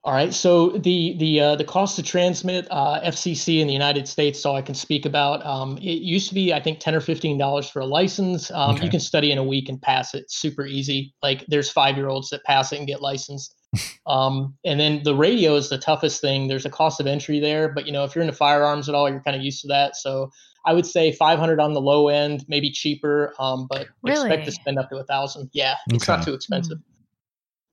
All 0.04 0.14
right. 0.14 0.32
So 0.32 0.70
the 0.70 1.16
the 1.18 1.40
uh, 1.42 1.56
the 1.56 1.64
cost 1.64 1.96
to 1.96 2.04
transmit 2.04 2.68
uh, 2.70 3.02
FCC 3.02 3.60
in 3.60 3.66
the 3.66 3.74
United 3.74 4.08
States, 4.08 4.40
so 4.40 4.56
I 4.56 4.62
can 4.62 4.76
speak 4.76 5.04
about. 5.08 5.44
Um, 5.44 5.78
it 5.80 6.02
used 6.04 6.30
to 6.30 6.36
be, 6.36 6.54
I 6.54 6.60
think, 6.62 6.80
ten 6.80 6.94
or 6.94 7.00
fifteen 7.02 7.40
dollars 7.40 7.68
for 7.68 7.80
a 7.80 7.86
license. 7.88 8.52
Um, 8.52 8.76
Okay. 8.76 8.86
You 8.86 8.92
can 8.92 9.00
study 9.00 9.32
in 9.32 9.40
a 9.40 9.44
week 9.44 9.68
and 9.68 9.82
pass 9.82 10.14
it. 10.14 10.30
Super 10.30 10.64
easy. 10.66 11.16
Like 11.24 11.44
there's 11.48 11.72
five 11.72 11.98
year 11.98 12.08
olds 12.08 12.30
that 12.30 12.44
pass 12.44 12.72
it 12.72 12.78
and 12.78 12.88
get 12.88 13.02
licensed. 13.02 13.56
Um, 14.06 14.56
and 14.66 14.80
then 14.80 15.02
the 15.04 15.16
radio 15.16 15.56
is 15.56 15.70
the 15.70 15.78
toughest 15.78 16.22
thing. 16.22 16.48
There's 16.48 16.66
a 16.66 16.70
cost 16.70 17.00
of 17.00 17.08
entry 17.08 17.40
there, 17.40 17.70
but 17.70 17.86
you 17.86 17.92
know 17.92 18.04
if 18.04 18.16
you're 18.16 18.24
into 18.24 18.36
firearms 18.36 18.90
at 18.90 18.96
all, 18.96 19.10
you're 19.10 19.22
kind 19.22 19.36
of 19.36 19.44
used 19.44 19.62
to 19.62 19.68
that. 19.70 19.96
So 19.96 20.32
I 20.66 20.74
would 20.74 20.86
say 20.86 21.12
500 21.12 21.60
on 21.60 21.74
the 21.74 21.82
low 21.82 22.08
end, 22.08 22.44
maybe 22.48 22.72
cheaper, 22.72 23.34
um, 23.40 23.68
but 23.70 23.88
expect 24.06 24.46
to 24.46 24.52
spend 24.52 24.80
up 24.80 24.90
to 24.90 24.98
a 24.98 25.04
thousand. 25.04 25.50
Yeah, 25.54 25.76
it's 25.90 26.08
Okay. 26.10 26.18
not 26.18 26.26
too 26.26 26.34
expensive. 26.34 26.80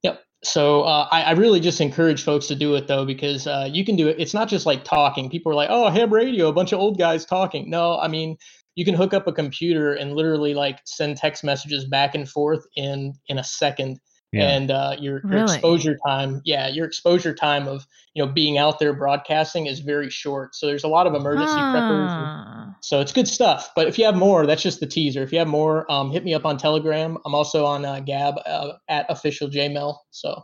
Yep. 0.02 0.22
So 0.44 0.82
uh, 0.82 1.08
I, 1.10 1.22
I 1.22 1.30
really 1.32 1.60
just 1.60 1.80
encourage 1.80 2.22
folks 2.24 2.46
to 2.48 2.54
do 2.54 2.74
it 2.74 2.88
though, 2.88 3.06
because 3.06 3.46
uh, 3.46 3.68
you 3.70 3.84
can 3.84 3.96
do 3.96 4.08
it. 4.08 4.16
It's 4.18 4.34
not 4.34 4.48
just 4.48 4.66
like 4.66 4.84
talking. 4.84 5.30
People 5.30 5.52
are 5.52 5.54
like, 5.54 5.70
"Oh, 5.70 5.88
ham 5.88 6.12
radio, 6.12 6.48
a 6.48 6.52
bunch 6.52 6.72
of 6.72 6.80
old 6.80 6.98
guys 6.98 7.24
talking." 7.24 7.70
No, 7.70 7.98
I 7.98 8.08
mean, 8.08 8.36
you 8.74 8.84
can 8.84 8.94
hook 8.94 9.14
up 9.14 9.26
a 9.26 9.32
computer 9.32 9.94
and 9.94 10.14
literally 10.14 10.54
like 10.54 10.80
send 10.84 11.16
text 11.16 11.44
messages 11.44 11.84
back 11.84 12.14
and 12.14 12.28
forth 12.28 12.64
in 12.76 13.14
in 13.28 13.38
a 13.38 13.44
second. 13.44 14.00
Yeah. 14.32 14.48
And 14.48 14.70
uh, 14.70 14.96
your, 14.98 15.20
your 15.20 15.30
Really? 15.30 15.54
exposure 15.54 15.98
time, 16.06 16.40
yeah, 16.44 16.68
your 16.68 16.86
exposure 16.86 17.34
time 17.34 17.68
of 17.68 17.86
you 18.14 18.24
know 18.24 18.32
being 18.32 18.56
out 18.56 18.78
there 18.78 18.94
broadcasting 18.94 19.66
is 19.66 19.80
very 19.80 20.08
short. 20.08 20.54
So 20.54 20.66
there's 20.66 20.84
a 20.84 20.88
lot 20.88 21.06
of 21.06 21.14
emergency 21.14 21.52
preppers. 21.54 22.10
and- 22.10 22.32
Ah. 22.72 22.76
so 22.80 23.00
it's 23.00 23.12
good 23.12 23.28
stuff. 23.28 23.70
But 23.76 23.88
if 23.88 23.98
you 23.98 24.06
have 24.06 24.16
more, 24.16 24.46
that's 24.46 24.62
just 24.62 24.80
the 24.80 24.86
teaser. 24.86 25.22
If 25.22 25.32
you 25.32 25.38
have 25.38 25.48
more, 25.48 25.90
um, 25.92 26.10
hit 26.10 26.24
me 26.24 26.32
up 26.32 26.46
on 26.46 26.56
Telegram. 26.56 27.18
I'm 27.26 27.34
also 27.34 27.66
on 27.66 27.84
uh, 27.84 28.00
Gab 28.00 28.36
uh, 28.46 28.72
at 28.88 29.04
official 29.10 29.48
JMail. 29.48 29.96
So 30.10 30.42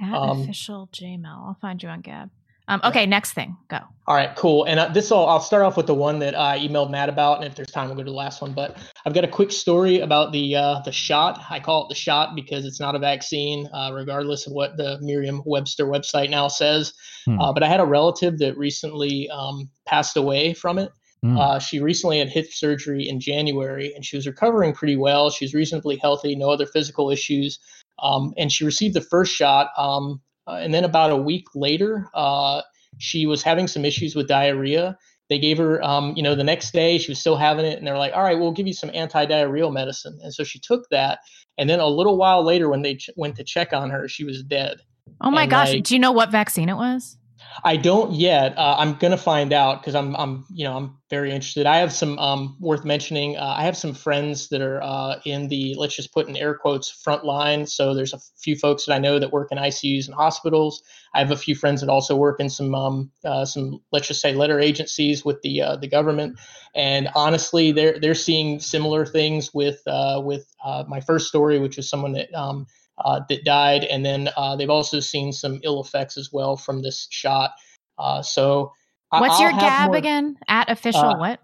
At 0.00 0.12
Um, 0.14 0.42
official 0.42 0.88
JMail. 0.92 1.26
I'll 1.46 1.58
find 1.60 1.80
you 1.82 1.88
on 1.88 2.00
Gab. 2.00 2.30
Um, 2.70 2.80
okay, 2.84 3.04
next 3.04 3.32
thing. 3.32 3.56
Go. 3.68 3.80
all 4.06 4.14
right, 4.14 4.34
cool. 4.36 4.62
And 4.64 4.78
uh, 4.78 4.88
this 4.88 5.10
all 5.10 5.28
I'll 5.28 5.40
start 5.40 5.64
off 5.64 5.76
with 5.76 5.88
the 5.88 5.94
one 5.94 6.20
that 6.20 6.38
I 6.38 6.56
emailed 6.60 6.88
Matt 6.90 7.08
about, 7.08 7.38
and 7.38 7.44
if 7.44 7.56
there's 7.56 7.70
time, 7.70 7.88
we'll 7.88 7.96
go 7.96 8.04
to 8.04 8.10
the 8.10 8.16
last 8.16 8.40
one. 8.40 8.52
But 8.52 8.78
I've 9.04 9.12
got 9.12 9.24
a 9.24 9.28
quick 9.28 9.50
story 9.50 9.98
about 9.98 10.30
the 10.30 10.54
uh, 10.54 10.80
the 10.84 10.92
shot. 10.92 11.42
I 11.50 11.58
call 11.58 11.84
it 11.84 11.88
the 11.88 11.96
shot 11.96 12.36
because 12.36 12.64
it's 12.64 12.78
not 12.78 12.94
a 12.94 13.00
vaccine, 13.00 13.68
uh, 13.74 13.90
regardless 13.92 14.46
of 14.46 14.52
what 14.52 14.76
the 14.76 14.98
Merriam-Webster 15.02 15.84
website 15.84 16.30
now 16.30 16.46
says. 16.46 16.94
Hmm. 17.24 17.40
Uh, 17.40 17.52
but 17.52 17.64
I 17.64 17.68
had 17.68 17.80
a 17.80 17.84
relative 17.84 18.38
that 18.38 18.56
recently 18.56 19.28
um, 19.30 19.68
passed 19.84 20.16
away 20.16 20.54
from 20.54 20.78
it. 20.78 20.92
Uh, 21.22 21.58
she 21.58 21.80
recently 21.80 22.18
had 22.18 22.30
hip 22.30 22.46
surgery 22.50 23.06
in 23.06 23.20
January, 23.20 23.92
and 23.94 24.04
she 24.06 24.16
was 24.16 24.26
recovering 24.26 24.72
pretty 24.72 24.96
well. 24.96 25.28
She's 25.28 25.52
reasonably 25.52 25.96
healthy, 25.96 26.34
no 26.34 26.48
other 26.48 26.64
physical 26.64 27.10
issues, 27.10 27.58
um, 28.02 28.32
and 28.38 28.50
she 28.50 28.64
received 28.64 28.94
the 28.94 29.02
first 29.02 29.34
shot. 29.34 29.68
Um, 29.76 30.22
and 30.46 30.72
then 30.74 30.84
about 30.84 31.10
a 31.10 31.16
week 31.16 31.44
later, 31.54 32.08
uh, 32.14 32.62
she 32.98 33.26
was 33.26 33.42
having 33.42 33.66
some 33.68 33.84
issues 33.84 34.14
with 34.14 34.28
diarrhea. 34.28 34.96
They 35.28 35.38
gave 35.38 35.58
her, 35.58 35.82
um, 35.84 36.14
you 36.16 36.22
know, 36.22 36.34
the 36.34 36.42
next 36.44 36.72
day 36.72 36.98
she 36.98 37.10
was 37.10 37.20
still 37.20 37.36
having 37.36 37.64
it, 37.64 37.78
and 37.78 37.86
they're 37.86 37.96
like, 37.98 38.12
"All 38.14 38.22
right, 38.22 38.38
we'll 38.38 38.50
give 38.52 38.66
you 38.66 38.72
some 38.72 38.90
anti-diarrheal 38.92 39.72
medicine." 39.72 40.18
And 40.22 40.34
so 40.34 40.42
she 40.42 40.58
took 40.58 40.88
that, 40.90 41.20
and 41.56 41.70
then 41.70 41.78
a 41.78 41.86
little 41.86 42.16
while 42.16 42.42
later, 42.44 42.68
when 42.68 42.82
they 42.82 42.96
ch- 42.96 43.10
went 43.16 43.36
to 43.36 43.44
check 43.44 43.72
on 43.72 43.90
her, 43.90 44.08
she 44.08 44.24
was 44.24 44.42
dead. 44.42 44.78
Oh 45.20 45.30
my 45.30 45.42
And, 45.42 45.50
gosh. 45.50 45.72
like- 45.72 45.84
Do 45.84 45.94
you 45.94 46.00
know 46.00 46.12
what 46.12 46.30
vaccine 46.30 46.68
it 46.68 46.76
was? 46.76 47.16
I 47.64 47.76
don't 47.76 48.12
yet. 48.12 48.56
Uh, 48.56 48.76
I'm 48.78 48.94
gonna 48.94 49.16
find 49.16 49.52
out 49.52 49.80
because 49.80 49.94
I'm 49.94 50.14
I'm 50.16 50.44
you 50.50 50.64
know 50.64 50.76
I'm 50.76 50.98
very 51.10 51.30
interested. 51.32 51.66
I 51.66 51.78
have 51.78 51.92
some 51.92 52.18
um 52.18 52.56
worth 52.60 52.84
mentioning. 52.84 53.36
Uh, 53.36 53.54
I 53.56 53.64
have 53.64 53.76
some 53.76 53.94
friends 53.94 54.48
that 54.48 54.60
are 54.60 54.82
uh, 54.82 55.20
in 55.24 55.48
the 55.48 55.74
let's 55.76 55.96
just 55.96 56.12
put 56.12 56.28
in 56.28 56.36
air 56.36 56.54
quotes 56.54 56.90
front 56.90 57.24
line. 57.24 57.66
So 57.66 57.94
there's 57.94 58.12
a 58.14 58.20
few 58.42 58.56
folks 58.56 58.86
that 58.86 58.94
I 58.94 58.98
know 58.98 59.18
that 59.18 59.32
work 59.32 59.48
in 59.50 59.58
ICUs 59.58 60.06
and 60.06 60.14
hospitals. 60.14 60.82
I 61.14 61.18
have 61.18 61.30
a 61.30 61.36
few 61.36 61.54
friends 61.54 61.80
that 61.80 61.90
also 61.90 62.16
work 62.16 62.40
in 62.40 62.48
some 62.48 62.74
um 62.74 63.10
uh, 63.24 63.44
some 63.44 63.80
let's 63.92 64.08
just 64.08 64.20
say 64.20 64.32
letter 64.34 64.60
agencies 64.60 65.24
with 65.24 65.40
the 65.42 65.62
uh, 65.62 65.76
the 65.76 65.88
government. 65.88 66.38
And 66.74 67.08
honestly, 67.14 67.72
they're 67.72 67.98
they're 68.00 68.14
seeing 68.14 68.60
similar 68.60 69.04
things 69.04 69.52
with 69.52 69.80
uh, 69.86 70.20
with 70.24 70.46
my 70.88 71.00
first 71.00 71.28
story, 71.28 71.58
which 71.58 71.76
was 71.76 71.88
someone 71.88 72.12
that 72.12 72.32
um 72.34 72.66
uh, 73.04 73.20
that 73.28 73.44
died, 73.44 73.84
and 73.84 74.04
then 74.04 74.28
uh, 74.36 74.56
they've 74.56 74.70
also 74.70 75.00
seen 75.00 75.32
some 75.32 75.60
ill 75.62 75.82
effects 75.82 76.16
as 76.16 76.30
well 76.32 76.56
from 76.56 76.82
this 76.82 77.06
shot. 77.10 77.52
Uh, 77.98 78.22
so, 78.22 78.72
What's 79.10 79.34
I'll 79.34 79.42
your 79.42 79.52
Gab 79.52 79.88
more- 79.88 79.96
again? 79.96 80.36
At 80.48 80.70
official 80.70 81.00
Uh, 81.04 81.18
what? 81.18 81.40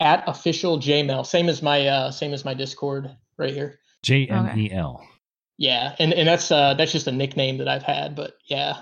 At 0.00 0.22
official 0.28 0.78
JMail, 0.78 1.26
same 1.26 1.48
as 1.48 1.62
my 1.62 1.86
uh, 1.86 2.10
same 2.12 2.32
as 2.32 2.44
my 2.44 2.54
Discord 2.54 3.10
right 3.36 3.52
here. 3.52 3.80
J 4.02 4.26
M 4.26 4.56
E 4.56 4.70
L. 4.72 5.04
Yeah, 5.56 5.96
and 5.98 6.12
and 6.12 6.28
that's 6.28 6.52
uh 6.52 6.74
that's 6.74 6.92
just 6.92 7.08
a 7.08 7.12
nickname 7.12 7.58
that 7.58 7.66
I've 7.68 7.82
had, 7.82 8.14
but 8.14 8.34
yeah. 8.46 8.76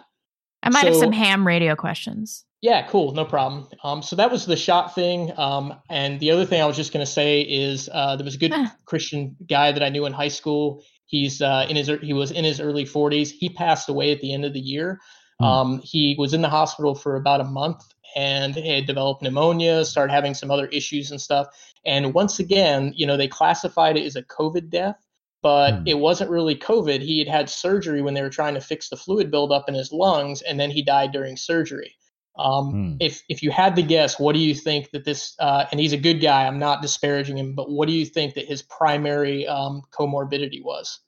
I 0.63 0.69
might 0.69 0.85
have 0.85 0.97
some 0.97 1.13
ham 1.13 1.47
radio 1.47 1.75
questions. 1.75 2.45
Yeah, 2.61 2.87
cool, 2.89 3.13
no 3.13 3.25
problem. 3.25 3.69
Um, 3.85 4.03
so 4.03 4.17
that 4.17 4.31
was 4.31 4.47
the 4.47 4.57
shot 4.57 4.95
thing. 4.95 5.33
Um, 5.39 5.75
and 5.89 6.19
the 6.21 6.31
other 6.33 6.45
thing 6.45 6.61
I 6.61 6.67
was 6.67 6.77
just 6.77 6.93
gonna 6.93 7.07
say 7.07 7.41
is 7.43 7.89
uh, 7.93 8.17
there 8.17 8.25
was 8.25 8.35
a 8.35 8.39
good 8.39 8.53
Christian 8.85 9.37
guy 9.49 9.73
that 9.73 9.83
I 9.83 9.89
knew 9.89 10.05
in 10.05 10.13
high 10.13 10.29
school. 10.29 10.83
He's 11.07 11.41
uh, 11.41 11.67
in 11.69 11.77
his 11.77 11.89
he 12.03 12.13
was 12.13 12.31
in 12.31 12.45
his 12.45 12.61
early 12.61 12.85
40s. 12.85 13.31
He 13.31 13.49
passed 13.49 13.89
away 13.89 14.13
at 14.13 14.21
the 14.21 14.33
end 14.35 14.45
of 14.45 14.53
the 14.53 14.61
year. 14.61 15.01
Um, 15.41 15.81
he 15.85 16.15
was 16.19 16.33
in 16.35 16.43
the 16.43 16.49
hospital 16.49 16.95
for 16.95 17.17
about 17.17 17.41
a 17.41 17.45
month 17.45 17.85
and 18.17 18.55
had 18.57 18.87
developed 18.87 19.23
pneumonia, 19.23 19.85
started 19.85 20.13
having 20.13 20.33
some 20.35 20.51
other 20.51 20.67
issues 20.69 21.11
and 21.11 21.21
stuff. 21.21 21.49
And 21.85 22.15
once 22.15 22.39
again, 22.39 22.93
you 22.97 23.07
know, 23.07 23.17
they 23.19 23.29
classified 23.29 23.97
it 23.99 24.07
as 24.07 24.17
a 24.17 24.23
COVID 24.23 24.71
death. 24.71 24.97
but 25.43 25.75
Hmm. 25.75 25.83
it 25.87 25.99
wasn't 25.99 26.31
really 26.31 26.57
COVID. 26.57 27.01
He 27.03 27.19
had 27.21 27.29
had 27.29 27.51
surgery 27.51 28.03
when 28.03 28.15
they 28.15 28.23
were 28.23 28.31
trying 28.31 28.55
to 28.55 28.61
fix 28.61 28.89
the 28.89 28.97
fluid 28.97 29.31
buildup 29.31 29.69
in 29.69 29.75
his 29.75 29.93
lungs, 29.93 30.43
and 30.43 30.59
then 30.59 30.71
he 30.71 30.83
died 30.83 31.13
during 31.13 31.37
surgery. 31.37 31.95
Um, 32.39 32.71
Hmm. 32.71 32.97
If 33.01 33.23
if 33.29 33.43
you 33.43 33.51
had 33.51 33.77
to 33.77 33.83
guess, 33.83 34.19
what 34.21 34.35
do 34.35 34.39
you 34.39 34.55
think 34.55 34.91
that 34.91 35.05
this? 35.05 35.35
Uh, 35.39 35.65
and 35.71 35.81
he's 35.81 35.93
a 35.93 35.97
good 35.99 36.21
guy. 36.21 36.47
I'm 36.47 36.59
not 36.59 36.83
disparaging 36.83 37.39
him, 37.39 37.55
but 37.55 37.71
what 37.71 37.87
do 37.89 37.93
you 37.95 38.05
think 38.05 38.35
that 38.35 38.47
his 38.47 38.63
primary 38.63 39.47
um, 39.47 39.83
comorbidity 39.93 40.63
was? 40.63 41.01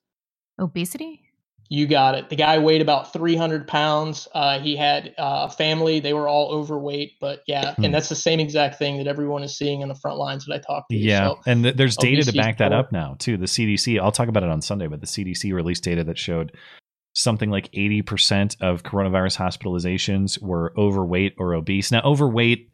Obesity? 0.58 1.22
You 1.70 1.86
got 1.86 2.14
it. 2.14 2.30
The 2.30 2.36
guy 2.36 2.58
weighed 2.58 2.80
about 2.80 3.12
300 3.12 3.68
pounds. 3.68 4.26
Uh, 4.34 4.58
he 4.58 4.74
had 4.74 5.08
uh, 5.18 5.48
a 5.50 5.50
family. 5.50 6.00
They 6.00 6.14
were 6.14 6.26
all 6.26 6.50
overweight, 6.50 7.12
but 7.20 7.42
yeah, 7.46 7.74
Hmm. 7.74 7.84
and 7.84 7.94
that's 7.94 8.08
the 8.08 8.14
same 8.14 8.40
exact 8.40 8.78
thing 8.78 8.96
that 8.96 9.06
everyone 9.06 9.42
is 9.42 9.54
seeing 9.54 9.82
in 9.82 9.88
the 9.88 9.94
front 9.94 10.16
lines 10.16 10.46
that 10.46 10.54
I 10.54 10.58
talked 10.58 10.88
to. 10.90 10.96
Yeah, 10.96 11.26
So, 11.28 11.40
and 11.46 11.64
th- 11.64 11.76
there's 11.76 11.98
data 11.98 12.22
to 12.22 12.32
back 12.32 12.56
that 12.58 12.72
up 12.72 12.90
now 12.90 13.16
too. 13.18 13.36
The 13.36 13.44
CDC, 13.44 14.00
I'll 14.00 14.12
talk 14.12 14.28
about 14.28 14.44
it 14.44 14.48
on 14.48 14.62
Sunday, 14.62 14.86
but 14.86 15.00
the 15.02 15.06
CDC 15.06 15.52
released 15.52 15.84
data 15.84 16.02
that 16.04 16.16
showed 16.16 16.56
something 17.14 17.50
like 17.50 17.70
80% 17.72 18.60
of 18.60 18.82
coronavirus 18.82 19.36
hospitalizations 19.38 20.40
were 20.40 20.72
overweight 20.76 21.34
or 21.38 21.54
obese. 21.54 21.90
Now, 21.90 22.02
overweight 22.04 22.70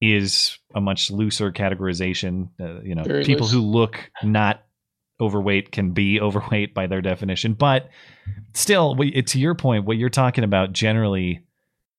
is 0.00 0.58
a 0.74 0.80
much 0.80 1.10
looser 1.10 1.50
categorization. 1.52 2.48
Uh, 2.60 2.82
you 2.82 2.94
know, 2.94 3.04
Very 3.04 3.24
people 3.24 3.46
loose. 3.46 3.52
who 3.54 3.60
look 3.62 4.10
not 4.22 4.62
overweight 5.20 5.72
can 5.72 5.92
be 5.92 6.20
overweight 6.20 6.74
by 6.74 6.86
their 6.86 7.00
definition, 7.00 7.54
but 7.54 7.88
still, 8.52 8.96
to 8.96 9.38
your 9.40 9.54
point, 9.54 9.84
what 9.86 9.96
you're 9.96 10.10
talking 10.10 10.44
about 10.44 10.72
generally 10.72 11.44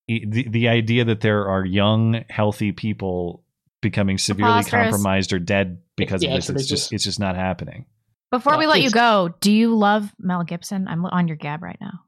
the, 0.08 0.48
the 0.48 0.68
idea 0.68 1.04
that 1.06 1.22
there 1.22 1.48
are 1.48 1.66
young, 1.66 2.26
healthy 2.30 2.72
people 2.72 3.44
becoming 3.82 4.20
severely 4.20 4.64
compromised 4.64 5.34
or 5.34 5.40
dead 5.40 5.80
because 5.96 6.22
Yeah, 6.22 6.30
of 6.36 6.36
this, 6.36 6.50
it's 6.50 6.60
just 6.68 6.70
ridiculous. 6.70 6.92
it's 6.92 7.04
just 7.06 7.20
not 7.20 7.36
happening. 7.36 7.86
Before 8.36 8.58
we 8.58 8.68
let 8.68 8.82
you 8.82 8.92
go, 8.92 9.34
do 9.40 9.50
you 9.50 9.74
love 9.74 10.12
Mel 10.20 10.44
Gibson? 10.44 10.90
I'm 10.90 11.06
on 11.06 11.30
your 11.30 11.38
gab 11.38 11.64
right 11.64 11.78
now. 11.80 12.02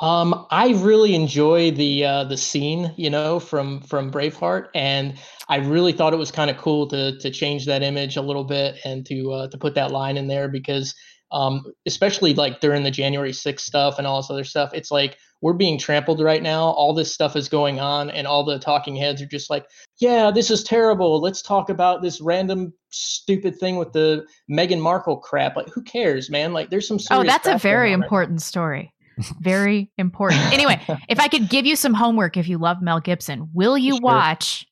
Um, 0.00 0.46
I 0.50 0.72
really 0.72 1.14
enjoy 1.14 1.70
the 1.70 2.04
uh, 2.04 2.24
the 2.24 2.36
scene, 2.36 2.92
you 2.98 3.08
know, 3.08 3.40
from 3.40 3.80
from 3.80 4.10
Braveheart, 4.10 4.68
and 4.74 5.14
I 5.48 5.56
really 5.56 5.92
thought 5.92 6.12
it 6.12 6.18
was 6.18 6.30
kind 6.30 6.50
of 6.50 6.58
cool 6.58 6.86
to 6.88 7.18
to 7.18 7.30
change 7.30 7.64
that 7.64 7.82
image 7.82 8.16
a 8.18 8.22
little 8.22 8.44
bit 8.44 8.78
and 8.84 9.06
to 9.06 9.32
uh, 9.32 9.48
to 9.48 9.56
put 9.56 9.74
that 9.76 9.90
line 9.90 10.18
in 10.18 10.28
there 10.28 10.48
because, 10.48 10.94
um, 11.32 11.64
especially 11.86 12.34
like 12.34 12.60
during 12.60 12.82
the 12.82 12.90
January 12.90 13.32
6th 13.32 13.60
stuff 13.60 13.96
and 13.96 14.06
all 14.06 14.20
this 14.20 14.30
other 14.30 14.44
stuff, 14.44 14.70
it's 14.74 14.90
like 14.90 15.16
we're 15.40 15.54
being 15.54 15.78
trampled 15.78 16.20
right 16.20 16.42
now. 16.42 16.64
All 16.64 16.92
this 16.92 17.12
stuff 17.12 17.36
is 17.36 17.48
going 17.48 17.80
on, 17.80 18.10
and 18.10 18.26
all 18.26 18.44
the 18.44 18.58
talking 18.58 18.96
heads 18.96 19.22
are 19.22 19.26
just 19.26 19.48
like, 19.48 19.64
"Yeah, 20.00 20.30
this 20.30 20.50
is 20.50 20.62
terrible. 20.64 21.20
Let's 21.20 21.42
talk 21.42 21.68
about 21.68 22.02
this 22.02 22.20
random 22.20 22.72
stupid 22.90 23.58
thing 23.58 23.76
with 23.76 23.92
the 23.92 24.26
Meghan 24.50 24.80
Markle 24.80 25.18
crap. 25.18 25.56
Like, 25.56 25.68
who 25.68 25.82
cares, 25.82 26.30
man? 26.30 26.52
Like, 26.52 26.70
there's 26.70 26.88
some 26.88 26.98
Oh, 27.10 27.22
that's 27.22 27.46
a 27.46 27.56
very 27.58 27.92
on 27.92 28.00
right 28.00 28.04
important 28.06 28.42
story. 28.42 28.92
Very 29.40 29.90
important. 29.98 30.40
Anyway, 30.50 30.80
if 31.10 31.20
I 31.20 31.28
could 31.28 31.50
give 31.50 31.66
you 31.66 31.76
some 31.76 31.92
homework 31.92 32.38
if 32.38 32.48
you 32.48 32.56
love 32.56 32.80
Mel 32.80 33.00
Gibson, 33.00 33.50
will 33.52 33.76
you 33.76 33.94
Sure. 33.96 34.00
watch 34.00 34.66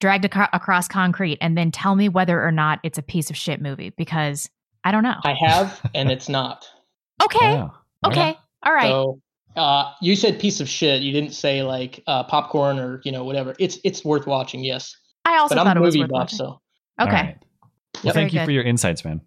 Dragged 0.00 0.24
Aco- 0.24 0.48
Across 0.54 0.88
Concrete 0.88 1.36
and 1.42 1.58
then 1.58 1.70
tell 1.70 1.94
me 1.94 2.08
whether 2.08 2.42
or 2.42 2.50
not 2.50 2.78
it's 2.82 2.96
a 2.96 3.02
piece 3.02 3.28
of 3.28 3.36
shit 3.36 3.60
movie? 3.60 3.90
Because 3.90 4.48
I 4.84 4.90
don't 4.90 5.02
know. 5.02 5.16
I 5.22 5.34
have, 5.34 5.82
and 5.94 6.10
it's 6.10 6.30
not. 6.30 6.66
okay. 7.22 7.56
Wow. 7.56 7.72
All 8.04 8.10
Okay. 8.10 8.20
right. 8.22 8.36
All 8.62 8.72
right. 8.72 8.88
So 8.90 9.20
uh, 9.56 9.92
you 10.00 10.14
said 10.16 10.38
piece 10.40 10.60
of 10.60 10.68
shit. 10.68 11.02
You 11.02 11.12
didn't 11.12 11.32
say 11.32 11.62
like 11.62 12.02
uh, 12.06 12.24
popcorn 12.24 12.78
or 12.78 13.00
you 13.04 13.12
know 13.12 13.24
whatever. 13.24 13.54
It's 13.58 13.78
it's 13.84 14.04
worth 14.04 14.26
watching. 14.26 14.62
Yes, 14.64 14.94
I 15.24 15.36
also 15.38 15.54
but 15.54 15.60
I'm 15.60 15.66
thought 15.66 15.76
a 15.76 15.80
it 15.80 15.84
was 15.84 15.94
movie 15.94 16.02
worth 16.04 16.10
buff, 16.10 16.18
watching. 16.20 16.36
so 16.38 16.60
Okay. 17.00 17.12
right. 17.12 17.36
Well, 17.94 18.02
Yep. 18.04 18.14
thank 18.14 18.30
Very 18.32 18.40
you 18.42 18.46
for 18.46 18.50
your 18.52 18.62
insights, 18.64 19.04
man. 19.04 19.20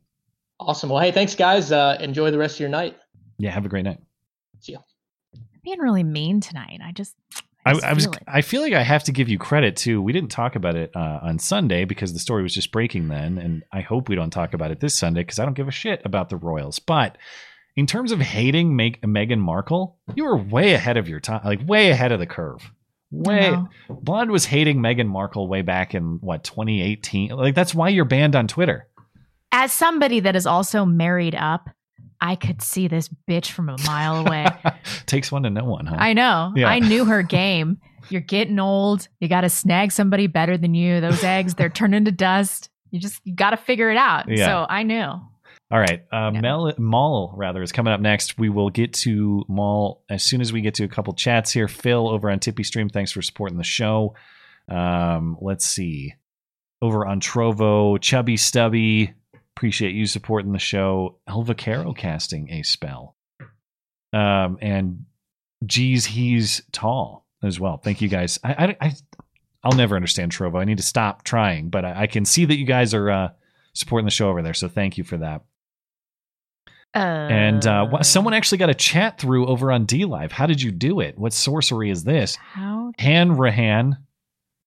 awesome. 0.60 0.90
Well, 0.90 1.00
hey, 1.02 1.12
thanks 1.12 1.36
guys. 1.36 1.72
Uh, 1.72 1.98
enjoy 2.00 2.32
the 2.32 2.38
rest 2.38 2.56
of 2.56 2.60
your 2.62 2.70
night. 2.70 2.98
Yeah, 3.38 3.52
have 3.52 3.66
a 3.66 3.70
great 3.70 3.84
night. 3.84 4.00
See 4.60 4.74
ya. 4.74 4.80
Being 5.64 5.80
really 5.80 6.04
mean 6.04 6.40
tonight. 6.42 6.80
I 6.84 6.92
just. 6.92 7.16
I, 7.66 7.74
just 7.74 7.86
I 7.86 7.94
was. 7.94 8.06
it. 8.06 8.18
I 8.28 8.42
feel 8.42 8.62
like 8.64 8.74
I 8.74 8.82
have 8.82 9.04
to 9.04 9.12
give 9.12 9.30
you 9.30 9.38
credit 9.38 9.76
too. 9.76 10.02
We 10.02 10.14
didn't 10.14 10.32
talk 10.32 10.56
about 10.56 10.76
it 10.76 10.90
uh, 10.96 11.20
on 11.22 11.38
Sunday 11.38 11.86
because 11.86 12.14
the 12.14 12.20
story 12.20 12.42
was 12.44 12.54
just 12.56 12.72
breaking 12.72 13.08
then, 13.10 13.38
and 13.38 13.64
I 13.72 13.82
hope 13.82 14.10
we 14.10 14.16
don't 14.16 14.32
talk 14.32 14.54
about 14.56 14.72
it 14.72 14.80
this 14.80 14.98
Sunday 14.98 15.22
because 15.22 15.38
I 15.38 15.46
don't 15.46 15.54
give 15.54 15.68
a 15.68 15.72
shit 15.72 16.02
about 16.06 16.30
the 16.30 16.38
Royals. 16.38 16.80
But 16.80 17.18
in 17.76 17.88
terms 17.88 18.12
of 18.12 18.20
hating 18.20 18.76
Meg- 18.76 19.02
Meghan 19.02 19.40
Markle, 19.40 19.98
you 20.16 20.26
were 20.26 20.38
way 20.38 20.74
ahead 20.74 20.98
of 20.98 21.08
your 21.08 21.20
time, 21.20 21.42
like 21.46 21.66
way 21.68 21.90
ahead 21.90 22.12
of 22.12 22.20
the 22.20 22.26
curve. 22.26 22.72
Way. 23.12 23.58
Blonde 23.90 24.32
was 24.32 24.46
hating 24.46 24.80
Meghan 24.80 25.08
Markle 25.08 25.48
way 25.48 25.62
back 25.62 25.94
in 25.94 26.20
what 26.22 26.44
2018. 26.44 27.32
Like 27.32 27.56
that's 27.56 27.76
why 27.76 27.90
you're 27.90 28.06
banned 28.06 28.36
on 28.36 28.48
Twitter. 28.48 28.88
As 29.52 29.74
somebody 29.74 30.22
that 30.22 30.36
is 30.36 30.46
also 30.46 30.86
married 30.86 31.36
up, 31.36 31.70
I 32.22 32.36
could 32.36 32.62
see 32.62 32.88
this 32.88 33.10
bitch 33.30 33.52
from 33.52 33.68
a 33.68 33.76
mile 33.86 34.26
away. 34.26 34.46
Takes 35.08 35.32
one 35.32 35.44
to 35.44 35.50
know 35.50 35.66
one, 35.66 35.88
huh? 35.88 35.98
I 36.00 36.14
know. 36.14 36.54
Yeah. 36.56 36.70
I 36.70 36.80
knew 36.80 37.04
her 37.04 37.22
game. 37.22 37.80
You're 38.10 38.22
getting 38.22 38.60
old. 38.60 39.08
You 39.20 39.28
got 39.28 39.42
to 39.42 39.50
snag 39.50 39.92
somebody 39.92 40.28
better 40.28 40.58
than 40.58 40.74
you. 40.74 41.02
Those 41.02 41.24
eggs, 41.24 41.56
they're 41.56 41.70
turning 41.70 42.06
to 42.06 42.12
dust. 42.12 42.70
You 42.92 43.00
just 43.00 43.20
you 43.24 43.36
got 43.36 43.52
to 43.52 43.58
figure 43.58 43.90
it 43.90 43.98
out. 43.98 44.30
Yeah. 44.30 44.46
So 44.46 44.66
I 44.70 44.84
knew. 44.84 45.14
All 45.72 45.80
right. 45.80 46.04
Uh. 46.12 46.32
Mel, 46.32 46.74
Maul, 46.78 47.34
rather, 47.36 47.62
is 47.62 47.72
coming 47.72 47.94
up 47.94 48.02
next. 48.02 48.38
We 48.38 48.50
will 48.50 48.70
get 48.70 48.94
to 48.94 49.46
Maul 49.48 50.04
as 50.10 50.24
soon 50.24 50.42
as 50.42 50.52
we 50.52 50.62
get 50.62 50.76
to 50.76 50.84
a 50.84 50.90
couple 50.90 51.14
chats 51.14 51.52
here. 51.52 51.68
Phil 51.68 52.10
over 52.10 52.30
on 52.30 52.40
TipeeeStream, 52.40 52.92
thanks 52.92 53.12
for 53.12 53.22
supporting 53.22 53.58
the 53.58 53.64
show. 53.64 54.16
Um, 54.68 55.38
let's 55.42 55.66
see. 55.66 56.16
Over 56.82 57.06
on 57.06 57.22
Trovo, 57.22 58.02
Chubby 58.02 58.38
Stubby, 58.38 59.14
appreciate 59.56 59.94
you 59.94 60.08
supporting 60.08 60.52
the 60.52 60.60
show. 60.60 61.20
Elva 61.28 61.56
Caro 61.56 61.94
casting 61.94 62.52
a 62.52 62.64
spell. 62.64 63.16
Um, 64.12 64.58
and 64.62 65.06
geez, 65.66 66.06
he's 66.06 66.64
tall 66.72 67.26
as 67.44 67.60
well. 67.60 67.78
Thank 67.78 68.02
you 68.02 68.10
guys. 68.10 68.40
I, 68.44 68.54
I, 68.54 68.88
I 68.88 68.94
I'll 69.64 69.78
never 69.78 69.96
understand 69.96 70.32
Trovo. 70.32 70.60
I 70.60 70.66
need 70.66 70.78
to 70.78 70.84
stop 70.84 71.24
trying, 71.24 71.70
but 71.70 71.86
I, 71.86 72.02
I 72.02 72.08
can 72.08 72.26
see 72.26 72.46
that 72.46 72.58
you 72.58 72.66
guys 72.66 72.94
are 72.94 73.10
uh, 73.10 73.30
supporting 73.74 74.06
the 74.06 74.12
show 74.12 74.30
over 74.30 74.42
there. 74.42 74.54
So 74.54 74.68
thank 74.68 74.98
you 74.98 75.04
for 75.04 75.18
that. 75.18 75.44
Uh, 76.94 76.98
And 77.00 77.66
uh, 77.66 78.04
someone 78.04 78.34
actually 78.34 78.58
got 78.58 78.70
a 78.70 78.74
chat 78.76 79.18
through 79.20 79.48
over 79.48 79.72
on 79.72 79.86
DLive. 79.86 80.32
How 80.32 80.46
did 80.46 80.62
you 80.62 80.72
do 80.72 81.00
it? 81.00 81.18
What 81.18 81.34
sorcery 81.34 81.90
is 81.90 82.04
this? 82.04 82.36
how 82.36 82.92
Han 83.00 83.32
Rahan 83.38 83.94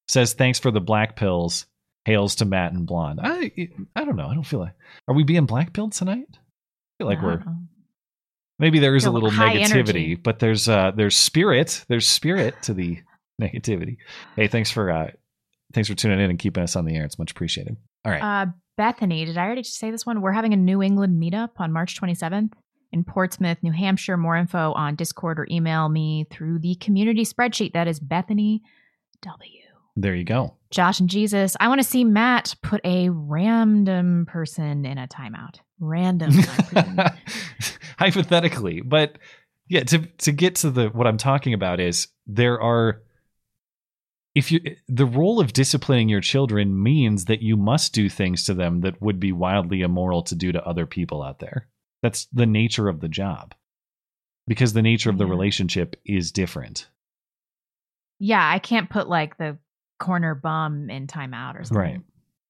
says 0.08 0.32
thanks 0.34 0.58
for 0.58 0.70
the 0.70 0.80
black 0.80 1.16
pills. 1.16 1.66
Hails 2.06 2.34
to 2.36 2.44
Matt 2.44 2.72
and 2.72 2.86
Blonde. 2.86 3.18
I 3.22 3.50
I 3.96 4.04
don't 4.04 4.16
know. 4.16 4.26
I 4.28 4.34
don't 4.34 4.44
feel 4.46 4.60
like 4.60 4.74
are 5.08 5.14
we 5.14 5.24
being 5.24 5.46
black 5.46 5.72
pilled 5.72 5.92
tonight? 5.92 6.26
I 6.30 6.36
feel 6.98 7.06
like 7.06 7.22
we're 7.22 7.42
maybe 8.58 8.78
there 8.78 8.94
is 8.94 9.06
a 9.06 9.10
little 9.10 9.30
negativity, 9.30 9.62
energy. 9.70 10.14
but 10.16 10.38
there's 10.38 10.68
uh 10.68 10.90
there's 10.94 11.16
spirit. 11.16 11.84
There's 11.88 12.06
spirit 12.06 12.54
to 12.64 12.74
the 12.74 12.98
negativity. 13.40 13.96
Hey, 14.36 14.48
thanks 14.48 14.70
for 14.70 14.90
uh 14.90 15.10
thanks 15.72 15.88
for 15.88 15.94
tuning 15.94 16.20
in 16.20 16.28
and 16.28 16.38
keeping 16.38 16.62
us 16.62 16.76
on 16.76 16.84
the 16.84 16.94
air. 16.94 17.04
It's 17.06 17.18
much 17.18 17.30
appreciated. 17.30 17.76
All 18.04 18.12
right. 18.12 18.22
Uh, 18.22 18.46
Bethany, 18.76 19.24
did 19.24 19.38
I 19.38 19.44
already 19.44 19.62
say 19.62 19.90
this 19.90 20.04
one? 20.04 20.20
We're 20.20 20.32
having 20.32 20.52
a 20.52 20.56
New 20.56 20.82
England 20.82 21.20
meetup 21.20 21.50
on 21.58 21.72
March 21.72 22.00
27th 22.00 22.52
in 22.92 23.04
Portsmouth, 23.04 23.58
New 23.62 23.72
Hampshire. 23.72 24.16
More 24.16 24.36
info 24.36 24.72
on 24.72 24.96
Discord 24.96 25.38
or 25.38 25.46
email 25.50 25.88
me 25.88 26.26
through 26.30 26.58
the 26.58 26.74
community 26.76 27.24
spreadsheet. 27.24 27.72
That 27.72 27.88
is 27.88 28.00
Bethany 28.00 28.62
W. 29.22 29.60
there 29.96 30.14
you 30.14 30.24
go. 30.24 30.56
Josh 30.70 30.98
and 30.98 31.08
Jesus, 31.08 31.56
I 31.60 31.68
want 31.68 31.80
to 31.80 31.86
see 31.86 32.04
Matt 32.04 32.56
put 32.62 32.80
a 32.84 33.08
random 33.10 34.26
person 34.28 34.84
in 34.84 34.98
a 34.98 35.06
timeout. 35.06 35.56
Random. 35.78 36.32
Hypothetically 37.98 38.80
but 38.80 39.18
yeah 39.68 39.84
to 39.84 39.98
to 40.18 40.32
get 40.32 40.56
to 40.56 40.70
the 40.70 40.88
what 40.88 41.06
i'm 41.06 41.16
talking 41.16 41.54
about 41.54 41.80
is 41.80 42.08
there 42.26 42.60
are 42.60 43.02
if 44.34 44.50
you 44.50 44.76
the 44.88 45.06
role 45.06 45.40
of 45.40 45.52
disciplining 45.52 46.08
your 46.08 46.20
children 46.20 46.82
means 46.82 47.26
that 47.26 47.42
you 47.42 47.56
must 47.56 47.92
do 47.92 48.08
things 48.08 48.44
to 48.44 48.54
them 48.54 48.80
that 48.80 49.00
would 49.00 49.20
be 49.20 49.32
wildly 49.32 49.82
immoral 49.82 50.22
to 50.22 50.34
do 50.34 50.52
to 50.52 50.66
other 50.66 50.86
people 50.86 51.22
out 51.22 51.38
there 51.38 51.68
that's 52.02 52.26
the 52.32 52.46
nature 52.46 52.88
of 52.88 53.00
the 53.00 53.08
job 53.08 53.54
because 54.46 54.72
the 54.72 54.82
nature 54.82 55.10
of 55.10 55.18
the 55.18 55.24
mm-hmm. 55.24 55.32
relationship 55.32 55.96
is 56.04 56.32
different 56.32 56.88
yeah, 58.20 58.48
I 58.48 58.60
can't 58.60 58.88
put 58.88 59.08
like 59.08 59.36
the 59.38 59.58
corner 59.98 60.36
bum 60.36 60.88
in 60.88 61.08
timeout 61.08 61.58
or 61.58 61.64
something. 61.64 61.78
right 61.78 62.00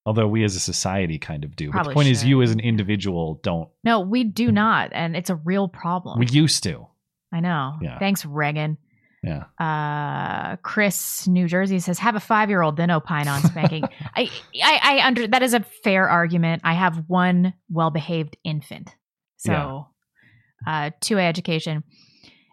although 0.07 0.29
we 0.29 0.45
as 0.45 0.55
a 0.55 0.61
society 0.61 1.19
kind 1.19 1.45
of 1.45 1.57
do 1.57 1.67
but 1.67 1.73
the 1.73 1.77
Probably 1.77 1.95
point 1.95 2.09
is 2.09 2.25
you 2.25 2.43
as 2.43 2.51
an 2.51 2.61
individual 2.61 3.41
don't 3.43 3.69
No, 3.83 4.01
we 4.01 4.25
do 4.25 4.51
mm. 4.51 4.55
not. 4.55 4.91
And 4.93 5.17
it's 5.17 5.31
a 5.31 5.37
real 5.37 5.69
problem. 5.69 6.19
we 6.19 6.27
used 6.27 6.63
to 6.65 6.87
I 7.33 7.41
know. 7.41 7.75
Yeah. 7.83 7.99
Thanks, 7.99 8.25
Reagan. 8.25 8.79
Yeah. 9.25 9.45
Uh 9.59 10.57
chris 10.57 11.27
new 11.27 11.49
jersey 11.49 11.79
says 11.79 11.99
have 11.99 12.15
a 12.15 12.21
five-year-old 12.21 12.77
then 12.77 12.91
opine 12.91 13.27
on 13.29 13.41
spanking. 13.43 13.85
I, 14.15 14.31
I 14.63 14.81
i 14.83 15.07
under 15.07 15.27
that 15.27 15.43
is 15.43 15.55
a 15.55 15.61
fair 15.83 16.09
argument. 16.09 16.63
I 16.65 16.75
have 16.75 17.05
one 17.09 17.55
well-behaved 17.71 18.37
infant. 18.45 18.95
So 19.39 19.87
uh 20.67 20.91
two-way 21.01 21.27
education. 21.27 21.85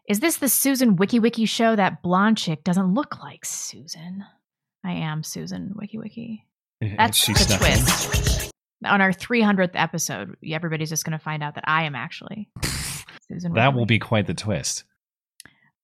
Is 0.09 0.19
this 0.19 0.38
the 0.38 0.49
susan 0.49 0.95
wiki 0.95 1.19
wiki 1.19 1.45
show 1.45 1.76
that 1.76 2.01
blonde 2.01 2.38
chick 2.38 2.63
doesn't 2.63 2.93
look 2.93 3.22
like 3.22 3.45
susan? 3.45 4.24
I 4.84 4.93
am 4.93 5.24
susan 5.24 5.74
wiki 5.76 5.97
wiki. 5.97 6.45
That's 6.97 7.17
She 7.17 7.34
the 7.34 7.39
snuck 7.39 7.61
in. 7.61 7.78
twist. 7.78 8.51
On 8.84 8.99
our 8.99 9.11
300th 9.11 9.72
episode, 9.76 10.36
everybody's 10.51 10.89
just 10.89 11.05
going 11.05 11.17
to 11.17 11.24
find 11.24 11.43
out 11.43 11.53
that 11.53 11.65
I 11.67 11.84
am 11.84 11.93
actually 11.93 12.49
Susan. 13.28 13.53
That 13.53 13.76
will 13.76 13.86
be 13.86 13.99
quite 13.99 14.26
the 14.26 14.34
twist. 14.34 14.84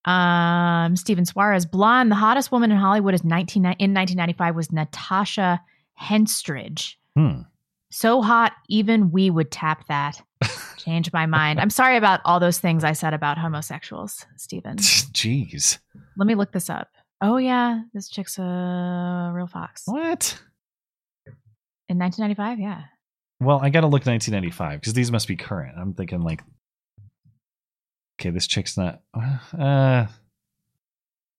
Um, 0.07 0.95
Steven 0.95 1.25
Suarez, 1.25 1.65
blonde. 1.65 2.09
The 2.09 2.15
hottest 2.15 2.51
woman 2.51 2.71
in 2.71 2.77
Hollywood 2.77 3.13
is 3.13 3.23
19 3.23 3.63
in 3.63 3.93
1995 3.93 4.55
was 4.55 4.71
Natasha 4.71 5.61
Henstridge. 6.01 6.95
Hmm. 7.15 7.41
So 7.91 8.21
hot, 8.21 8.53
even 8.69 9.11
we 9.11 9.29
would 9.29 9.51
tap 9.51 9.87
that. 9.87 10.21
Change 10.77 11.11
my 11.11 11.25
mind. 11.25 11.59
I'm 11.59 11.69
sorry 11.69 11.97
about 11.97 12.21
all 12.23 12.39
those 12.39 12.59
things 12.59 12.83
I 12.83 12.93
said 12.93 13.13
about 13.13 13.37
homosexuals, 13.37 14.25
Steven. 14.37 14.77
Jeez. 14.77 15.79
Let 16.15 16.27
me 16.27 16.35
look 16.35 16.51
this 16.51 16.69
up. 16.69 16.89
Oh 17.21 17.37
yeah, 17.37 17.81
this 17.93 18.09
chick's 18.09 18.37
a 18.37 19.31
real 19.33 19.47
fox. 19.47 19.83
What? 19.85 20.39
In 21.89 21.97
1995, 21.97 22.59
yeah. 22.59 22.83
Well, 23.39 23.59
I 23.61 23.69
got 23.69 23.81
to 23.81 23.87
look 23.87 24.05
1995 24.05 24.79
because 24.79 24.93
these 24.93 25.11
must 25.11 25.27
be 25.27 25.35
current. 25.35 25.77
I'm 25.77 25.93
thinking 25.93 26.21
like, 26.21 26.43
okay, 28.19 28.29
this 28.31 28.47
chick's 28.47 28.77
not. 28.77 29.01
Uh, 29.57 30.07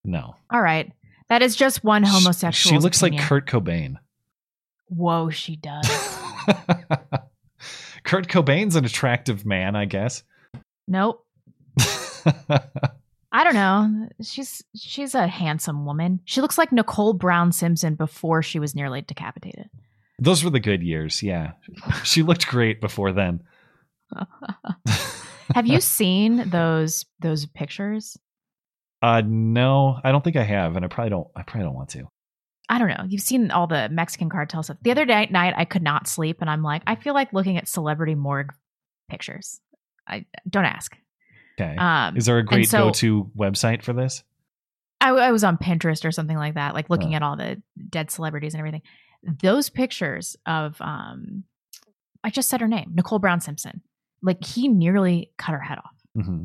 no. 0.04 0.36
All 0.50 0.60
right. 0.60 0.92
That 1.28 1.42
is 1.42 1.56
just 1.56 1.84
one 1.84 2.02
homosexual. 2.02 2.78
She 2.78 2.82
looks 2.82 3.02
like 3.02 3.18
Kurt 3.18 3.46
Cobain. 3.46 3.96
Whoa, 4.88 5.28
she 5.30 5.56
does. 5.56 5.86
Kurt 8.04 8.28
Cobain's 8.28 8.76
an 8.76 8.84
attractive 8.84 9.44
man, 9.44 9.76
I 9.76 9.84
guess. 9.84 10.22
nope. 10.86 11.24
I 13.30 13.44
don't 13.44 13.54
know. 13.54 14.08
She's 14.22 14.64
she's 14.74 15.14
a 15.14 15.26
handsome 15.26 15.84
woman. 15.84 16.20
She 16.24 16.40
looks 16.40 16.56
like 16.56 16.72
Nicole 16.72 17.12
Brown 17.12 17.52
Simpson 17.52 17.94
before 17.94 18.42
she 18.42 18.58
was 18.58 18.74
nearly 18.74 19.02
decapitated. 19.02 19.68
Those 20.18 20.42
were 20.42 20.50
the 20.50 20.60
good 20.60 20.82
years. 20.82 21.22
Yeah. 21.22 21.52
She 22.04 22.22
looked 22.22 22.46
great 22.48 22.80
before 22.80 23.12
then. 23.12 23.42
Have 25.54 25.66
you 25.66 25.80
seen 25.82 26.50
those 26.50 27.04
those 27.20 27.46
pictures? 27.46 28.16
Uh 29.02 29.22
no, 29.24 29.98
I 30.02 30.12
don't 30.12 30.24
think 30.24 30.36
I 30.36 30.42
have, 30.42 30.76
and 30.76 30.84
I 30.84 30.88
probably 30.88 31.10
don't 31.10 31.28
I 31.36 31.42
probably 31.42 31.66
don't 31.66 31.74
want 31.74 31.90
to. 31.90 32.08
I 32.68 32.78
don't 32.78 32.88
know. 32.88 33.04
You've 33.08 33.22
seen 33.22 33.50
all 33.50 33.66
the 33.66 33.88
Mexican 33.88 34.28
cartel 34.28 34.62
stuff. 34.62 34.76
The 34.82 34.90
other 34.90 35.06
day, 35.06 35.26
night, 35.30 35.54
I 35.56 35.64
could 35.64 35.82
not 35.82 36.06
sleep, 36.06 36.38
and 36.40 36.50
I'm 36.50 36.62
like, 36.62 36.82
I 36.86 36.96
feel 36.96 37.14
like 37.14 37.32
looking 37.32 37.56
at 37.56 37.66
celebrity 37.66 38.14
morgue 38.14 38.52
pictures. 39.08 39.60
I 40.06 40.26
don't 40.48 40.66
ask. 40.66 40.94
Okay. 41.58 41.76
Um, 41.76 42.16
Is 42.16 42.26
there 42.26 42.38
a 42.38 42.44
great 42.44 42.68
so- 42.68 42.86
go-to 42.86 43.30
website 43.36 43.82
for 43.82 43.92
this? 43.92 44.22
I, 45.00 45.10
I 45.10 45.32
was 45.32 45.44
on 45.44 45.58
Pinterest 45.58 46.04
or 46.04 46.10
something 46.10 46.36
like 46.36 46.54
that, 46.54 46.74
like 46.74 46.90
looking 46.90 47.14
at 47.14 47.22
all 47.22 47.36
the 47.36 47.62
dead 47.88 48.10
celebrities 48.10 48.54
and 48.54 48.58
everything. 48.58 48.82
Those 49.22 49.70
pictures 49.70 50.36
of, 50.44 50.80
um, 50.80 51.44
I 52.24 52.30
just 52.30 52.48
said 52.48 52.60
her 52.60 52.66
name, 52.68 52.90
Nicole 52.94 53.20
Brown 53.20 53.40
Simpson. 53.40 53.80
Like 54.22 54.44
he 54.44 54.68
nearly 54.68 55.30
cut 55.38 55.52
her 55.52 55.60
head 55.60 55.78
off. 55.78 56.24
hmm 56.24 56.44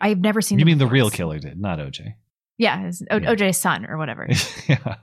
I've 0.00 0.18
never 0.18 0.40
seen. 0.40 0.58
You 0.58 0.64
mean 0.64 0.78
the 0.78 0.86
real 0.86 1.08
killer 1.10 1.38
did, 1.38 1.58
not 1.58 1.78
OJ. 1.78 2.14
Yeah, 2.58 2.84
his, 2.86 3.02
o- 3.10 3.16
Yeah. 3.16 3.32
OJ's 3.34 3.58
son 3.58 3.86
or 3.86 3.96
whatever. 3.96 4.28
yeah. 4.68 4.96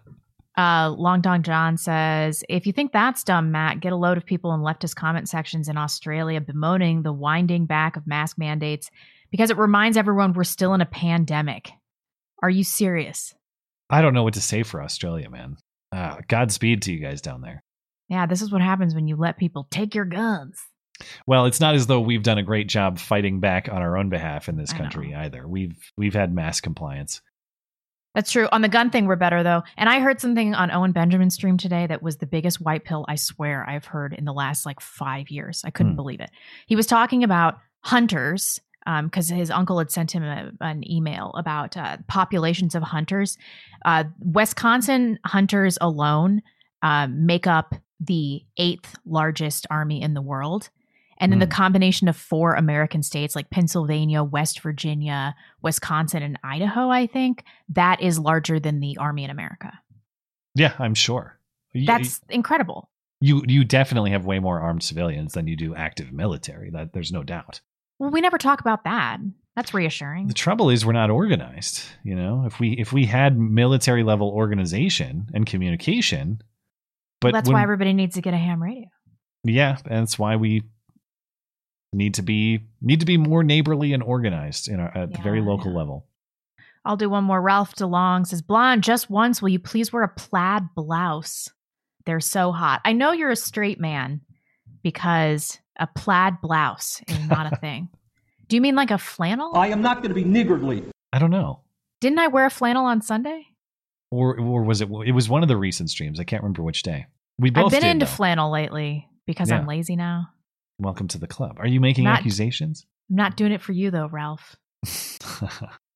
Uh, 0.58 0.90
Long 0.92 1.22
Dong 1.22 1.44
John 1.44 1.78
says, 1.78 2.44
if 2.50 2.68
you 2.68 2.74
think 2.74 2.92
that's 2.92 3.24
dumb, 3.24 3.52
Matt, 3.52 3.80
get 3.80 3.94
a 3.94 3.96
load 3.96 4.18
of 4.18 4.26
people 4.26 4.54
in 4.54 4.60
leftist 4.60 4.96
comment 4.96 5.30
sections 5.30 5.70
in 5.70 5.78
Australia 5.78 6.42
bemoaning 6.42 7.04
the 7.04 7.14
winding 7.14 7.66
back 7.66 7.96
of 7.96 8.06
mask 8.06 8.38
mandates 8.38 8.90
because 9.32 9.50
it 9.50 9.58
reminds 9.58 9.96
everyone 9.98 10.34
we're 10.34 10.44
still 10.44 10.74
in 10.74 10.82
a 10.82 10.86
pandemic. 10.86 11.72
Are 12.44 12.50
you 12.50 12.64
serious? 12.66 13.34
I 13.90 14.02
don't 14.02 14.14
know 14.14 14.24
what 14.24 14.34
to 14.34 14.42
say 14.42 14.62
for 14.64 14.84
Australia, 14.84 15.30
man. 15.30 15.56
Uh, 15.92 16.18
Godspeed 16.28 16.82
to 16.84 16.94
you 16.94 17.00
guys 17.00 17.22
down 17.22 17.42
there. 17.42 17.64
Yeah, 18.10 18.26
this 18.26 18.42
is 18.42 18.52
what 18.52 18.62
happens 18.62 18.94
when 18.94 19.08
you 19.08 19.16
let 19.16 19.38
people 19.38 19.68
take 19.72 19.96
your 19.96 20.06
guns. 20.06 20.60
Well, 21.28 21.46
it's 21.46 21.60
not 21.60 21.76
as 21.76 21.88
though 21.88 22.00
we've 22.02 22.24
done 22.24 22.38
a 22.38 22.44
great 22.44 22.68
job 22.68 23.00
fighting 23.00 23.40
back 23.40 23.70
on 23.70 23.82
our 23.82 23.98
own 23.98 24.10
behalf 24.10 24.50
in 24.50 24.56
this 24.58 24.72
I 24.74 24.78
know. 24.78 24.82
country 24.84 25.14
either. 25.16 25.48
We've 25.48 25.78
we've 25.98 26.14
had 26.14 26.34
mass 26.34 26.62
compliance. 26.62 27.22
That's 28.14 28.32
true. 28.32 28.50
On 28.52 28.62
the 28.62 28.68
gun 28.68 28.90
thing, 28.90 29.06
we're 29.06 29.16
better 29.16 29.42
though. 29.42 29.64
And 29.78 29.88
I 29.88 30.00
heard 30.02 30.20
something 30.20 30.54
on 30.54 30.70
Owen 30.70 30.92
Benjamin's 30.92 31.34
stream 31.36 31.58
today 31.58 31.88
that 31.88 32.04
was 32.04 32.18
the 32.18 32.26
biggest 32.28 32.60
white 32.60 32.84
pill 32.84 33.06
I 33.08 33.16
swear 33.16 33.66
I've 33.68 33.86
heard 33.86 34.14
in 34.14 34.26
the 34.26 34.34
last 34.34 34.66
like 34.66 34.82
five 34.82 35.30
years. 35.30 35.62
I 35.66 35.70
couldn't 35.70 35.94
Hmm. 35.94 35.98
believe 35.98 36.20
it. 36.20 36.30
He 36.68 36.76
was 36.76 36.88
talking 36.88 37.24
about 37.24 37.58
hunters 37.84 38.60
because 39.04 39.30
his 39.30 39.50
uncle 39.52 39.78
had 39.78 39.92
sent 39.92 40.12
him 40.12 40.24
a, 40.24 40.52
an 40.60 40.90
email 40.92 41.32
about 41.38 41.78
uh, 41.78 41.98
populations 42.08 42.76
of 42.76 42.84
hunters. 42.84 43.38
Uh, 43.86 44.06
Wisconsin 44.20 45.20
hunters 45.26 45.78
alone 45.80 46.42
um, 46.82 47.26
make 47.26 47.46
up 47.48 47.76
the 48.00 48.42
eighth 48.58 48.96
largest 49.06 49.68
army 49.70 50.02
in 50.02 50.16
the 50.16 50.22
world. 50.22 50.70
And 51.22 51.32
then 51.32 51.40
the 51.40 51.46
Hmm. 51.46 51.52
combination 51.52 52.08
of 52.08 52.18
four 52.18 52.56
American 52.56 53.04
states 53.04 53.36
like 53.36 53.50
Pennsylvania, 53.52 54.24
West 54.24 54.60
Virginia, 54.62 55.36
Wisconsin, 55.62 56.24
and 56.24 56.38
Idaho, 56.44 56.90
I 56.90 57.06
think, 57.08 57.44
that 57.70 58.02
is 58.02 58.20
larger 58.20 58.60
than 58.60 58.80
the 58.82 58.98
army 58.98 59.24
in 59.24 59.30
America. 59.30 59.72
Yeah, 60.56 60.74
I'm 60.80 60.96
sure. 60.96 61.40
You- 61.74 61.86
That's 61.86 62.20
incredible. 62.30 62.90
you 63.22 63.44
you 63.48 63.64
definitely 63.64 64.10
have 64.12 64.26
way 64.26 64.40
more 64.40 64.60
armed 64.60 64.82
civilians 64.84 65.34
than 65.34 65.46
you 65.48 65.56
do 65.56 65.76
active 65.76 66.12
military. 66.12 66.70
That 66.72 66.92
there's 66.94 67.12
no 67.12 67.24
doubt. 67.24 67.62
Well, 68.00 68.10
we 68.10 68.20
never 68.20 68.38
talk 68.40 68.60
about 68.60 68.84
that. 68.86 69.20
That's 69.56 69.74
reassuring. 69.74 70.28
The 70.28 70.34
trouble 70.34 70.70
is 70.72 70.86
we're 70.86 70.94
not 70.94 71.10
organized. 71.12 71.84
You 72.04 72.16
know, 72.16 72.46
if 72.48 72.60
we 72.60 72.72
if 72.74 72.92
we 72.92 73.06
had 73.06 73.38
military 73.38 74.04
level 74.04 74.30
organization 74.30 75.28
and 75.36 75.46
communication, 75.46 76.42
but 77.20 77.28
Well, 77.34 77.38
that's 77.42 77.48
when- 77.48 77.54
why 77.56 77.64
everybody 77.64 77.94
needs 77.94 78.16
to 78.16 78.22
get 78.22 78.34
a 78.34 78.38
ham 78.38 78.62
radio. 78.64 78.88
yeah, 79.44 79.78
and 79.86 80.02
that's 80.02 80.18
why 80.18 80.36
we 80.36 80.64
need 81.94 82.14
to 82.16 82.22
be 82.22 82.68
need 82.82 83.00
to 83.00 83.06
be 83.06 83.18
more 83.18 83.44
neighborly 83.44 83.94
and 83.94 84.02
organized 84.04 84.68
in 84.68 84.80
our, 84.80 84.96
at 84.98 85.14
the 85.14 85.22
very 85.22 85.42
local 85.42 85.72
yeah. 85.72 85.78
level. 85.78 86.06
I'll 86.84 86.98
do 86.98 87.10
one 87.10 87.26
more. 87.26 87.42
Ralph 87.42 87.76
DeLong 87.76 88.26
says, 88.26 88.42
Blonde, 88.42 88.84
just 88.84 89.10
once, 89.10 89.42
will 89.42 89.50
you 89.50 89.60
please 89.60 89.94
wear 89.94 90.04
a 90.04 90.08
plaid 90.08 90.64
blouse? 90.76 91.50
They're 92.06 92.20
so 92.20 92.52
hot. 92.52 92.82
I 92.84 92.94
know 92.94 93.12
you're 93.12 93.30
a 93.30 93.36
straight 93.36 93.80
man 93.80 94.22
because 94.82 95.60
a 95.80 95.86
plaid 95.86 96.42
blouse 96.42 97.02
is 97.08 97.28
not 97.28 97.54
a 97.54 97.56
thing. 97.62 97.90
Do 98.48 98.56
you 98.56 98.62
mean 98.62 98.76
like 98.76 98.90
a 98.90 98.98
flannel? 98.98 99.56
I 99.56 99.68
am 99.68 99.84
not 99.84 99.98
going 99.98 100.10
to 100.10 100.16
be 100.16 100.24
niggardly. 100.24 100.84
I 101.14 101.20
don't 101.20 101.30
know. 101.30 101.62
Didn't 102.00 102.20
I 102.20 102.28
wear 102.28 102.46
a 102.48 102.50
flannel 102.50 102.86
on 102.86 103.02
Sunday? 103.02 103.48
Or 104.10 104.38
or 104.38 104.64
was 104.64 104.82
it 104.82 104.90
it 105.06 105.12
was 105.14 105.30
one 105.30 105.42
of 105.44 105.48
the 105.48 105.56
recent 105.56 105.90
streams. 105.90 106.20
I 106.20 106.24
can't 106.26 106.42
remember 106.44 106.64
which 106.64 106.84
day. 106.84 107.06
We 107.40 107.50
both 107.50 107.66
I've 107.66 107.72
been 107.72 107.82
did, 107.82 107.92
into 107.92 108.06
though. 108.06 108.12
flannel 108.12 108.52
lately 108.52 109.08
because 109.26 109.50
Yeah. 109.50 109.60
I'm 109.60 109.68
lazy 109.68 109.96
now. 109.96 110.30
Welcome 110.82 111.08
to 111.10 111.20
the 111.20 111.28
club. 111.28 111.58
Are 111.60 111.68
you 111.68 111.80
making 111.80 112.06
Not- 112.06 112.20
accusations? 112.20 112.86
I'm 113.10 113.16
not 113.18 113.38
doing 113.38 113.52
it 113.52 113.62
for 113.62 113.72
you 113.72 113.92
though, 113.92 114.08
Ralph. 114.08 114.56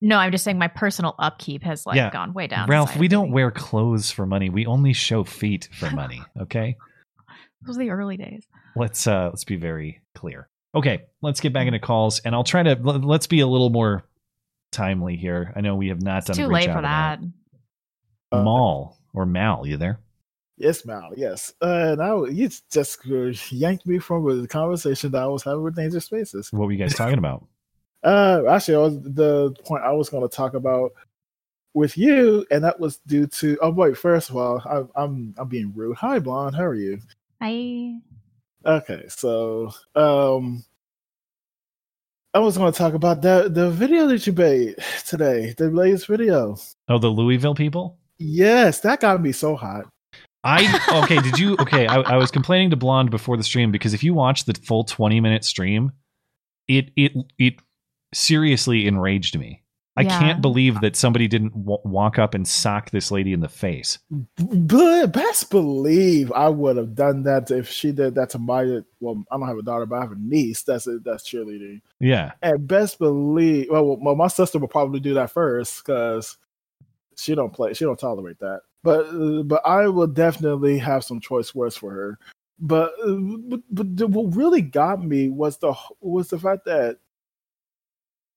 No, 0.02 0.18
I'm 0.18 0.30
just 0.30 0.44
saying 0.44 0.58
my 0.58 0.68
personal 0.68 1.14
upkeep 1.18 1.62
has 1.62 1.86
like 1.86 1.96
Yeah. 1.96 2.10
gone 2.10 2.34
way 2.34 2.46
down. 2.46 2.68
Ralph, 2.68 2.96
we 2.98 3.08
don't 3.08 3.30
wear 3.32 3.50
clothes 3.50 4.10
for 4.10 4.26
money. 4.26 4.50
We 4.50 4.66
only 4.66 4.92
show 4.92 5.24
feet 5.24 5.70
for 5.72 5.90
money. 5.94 6.22
Okay, 6.38 6.76
Those 7.62 7.78
were 7.78 7.84
the 7.84 7.90
early 7.90 8.18
days. 8.18 8.46
let's 8.76 9.06
uh 9.06 9.28
let's 9.30 9.44
be 9.44 9.56
very 9.56 10.02
clear. 10.14 10.48
Okay, 10.74 11.04
let's 11.22 11.40
get 11.40 11.54
back 11.54 11.66
into 11.66 11.78
calls, 11.78 12.18
and 12.20 12.34
I'll 12.34 12.44
try 12.44 12.62
to 12.62 12.72
l- 12.72 13.00
let's 13.00 13.26
be 13.26 13.40
a 13.40 13.46
little 13.46 13.70
more 13.70 14.04
timely 14.70 15.16
here. 15.16 15.52
I 15.56 15.62
know 15.62 15.74
we 15.76 15.88
have 15.88 16.02
not 16.02 16.26
done 16.26 16.36
Too 16.36 16.44
a 16.44 16.48
great 16.48 16.54
late 16.54 16.64
job 16.66 16.74
for 16.74 16.78
of 16.80 16.84
that. 16.84 17.20
Mal 18.32 18.98
or 19.14 19.24
Mal, 19.24 19.66
you 19.66 19.78
there? 19.78 19.98
Yes, 20.58 20.86
Mal. 20.86 21.10
Yes, 21.16 21.52
uh, 21.60 21.92
and 21.92 22.02
I, 22.02 22.16
you 22.28 22.48
just 22.70 23.52
yanked 23.52 23.86
me 23.86 23.98
from 23.98 24.40
the 24.40 24.48
conversation 24.48 25.10
that 25.12 25.22
I 25.22 25.26
was 25.26 25.42
having 25.42 25.62
with 25.62 25.76
Danger 25.76 26.00
Spaces. 26.00 26.50
What 26.50 26.66
were 26.66 26.72
you 26.72 26.78
guys 26.78 26.94
talking 26.94 27.18
about? 27.18 27.46
Uh, 28.04 28.44
actually, 28.48 28.76
I 28.76 28.78
was, 28.78 29.02
the 29.02 29.52
point 29.64 29.82
I 29.82 29.90
was 29.90 30.08
going 30.08 30.22
to 30.22 30.32
talk 30.32 30.54
about 30.54 30.92
with 31.74 31.98
you, 31.98 32.46
and 32.52 32.62
that 32.62 32.78
was 32.78 32.98
due 32.98 33.26
to. 33.26 33.58
Oh 33.60 33.70
wait, 33.70 33.96
first 33.96 34.30
of 34.30 34.36
all, 34.36 34.62
I, 34.64 35.02
I'm 35.02 35.34
I'm 35.36 35.48
being 35.48 35.72
rude. 35.74 35.96
Hi, 35.96 36.20
blonde. 36.20 36.54
How 36.54 36.66
are 36.66 36.74
you? 36.74 37.00
Hi. 37.42 37.96
Okay, 38.64 39.06
so 39.08 39.72
um, 39.96 40.64
I 42.32 42.38
was 42.38 42.56
going 42.56 42.72
to 42.72 42.78
talk 42.78 42.94
about 42.94 43.22
the 43.22 43.48
the 43.52 43.70
video 43.70 44.06
that 44.06 44.26
you 44.26 44.32
made 44.32 44.76
today, 45.06 45.54
the 45.56 45.70
latest 45.70 46.06
video. 46.06 46.56
Oh, 46.88 46.98
the 46.98 47.08
Louisville 47.08 47.54
people. 47.56 47.98
Yes, 48.18 48.80
that 48.80 49.00
got 49.00 49.20
me 49.20 49.32
so 49.32 49.56
hot. 49.56 49.86
I 50.46 51.02
okay. 51.04 51.20
Did 51.20 51.38
you 51.38 51.56
okay? 51.60 51.86
I, 51.86 51.96
I 52.00 52.16
was 52.16 52.30
complaining 52.30 52.70
to 52.70 52.76
Blonde 52.76 53.10
before 53.10 53.36
the 53.36 53.42
stream 53.42 53.72
because 53.72 53.94
if 53.94 54.04
you 54.04 54.14
watch 54.14 54.44
the 54.44 54.54
full 54.54 54.84
twenty 54.84 55.20
minute 55.20 55.44
stream, 55.44 55.92
it 56.68 56.90
it 56.96 57.12
it 57.38 57.54
seriously 58.14 58.86
enraged 58.86 59.38
me. 59.38 59.62
I 59.98 60.02
Yeah. 60.02 60.18
can't 60.18 60.42
believe 60.42 60.82
that 60.82 60.94
somebody 60.94 61.26
didn't 61.26 61.54
w- 61.64 61.80
walk 61.84 62.18
up 62.18 62.34
and 62.34 62.46
sock 62.46 62.90
this 62.90 63.10
lady 63.10 63.32
in 63.32 63.40
the 63.40 63.48
face. 63.48 63.98
But 64.36 65.06
best 65.06 65.50
believe 65.50 66.30
I 66.32 66.50
would 66.50 66.76
have 66.76 66.94
done 66.94 67.22
that 67.22 67.50
if 67.50 67.66
she 67.68 67.92
did 67.92 68.14
that 68.16 68.28
to 68.30 68.38
my. 68.38 68.80
Well, 69.00 69.24
I 69.30 69.38
don't 69.38 69.48
have 69.48 69.56
a 69.56 69.62
daughter, 69.62 69.86
but 69.86 69.96
I 69.96 70.00
have 70.02 70.12
a 70.12 70.16
niece. 70.18 70.62
That's 70.64 70.86
a, 70.86 70.98
that's 70.98 71.26
cheerleading. 71.28 71.80
Yeah, 71.98 72.32
And 72.42 72.68
best 72.68 72.98
believe, 72.98 73.68
well, 73.70 73.96
well, 73.96 74.14
my 74.16 74.28
sister 74.28 74.58
will 74.58 74.68
probably 74.68 75.00
do 75.00 75.14
that 75.14 75.30
first 75.30 75.82
because 75.84 76.36
she 77.16 77.34
don't 77.34 77.54
play, 77.54 77.72
she 77.72 77.86
don't 77.86 77.98
tolerate 77.98 78.38
that. 78.40 78.60
But 78.82 79.06
uh, 79.06 79.42
but 79.42 79.62
I 79.66 79.88
will 79.88 80.06
definitely 80.06 80.78
have 80.78 81.02
some 81.04 81.20
choice 81.20 81.54
words 81.54 81.76
for 81.76 81.90
her. 81.92 82.18
but, 82.58 82.92
uh, 83.04 83.16
but 83.48 83.60
but 83.70 83.96
the- 83.96 84.06
what 84.06 84.34
really 84.36 84.62
got 84.62 85.04
me 85.04 85.28
was 85.28 85.58
the 85.58 85.74
was 86.00 86.28
the 86.28 86.38
fact 86.38 86.64
that 86.66 86.98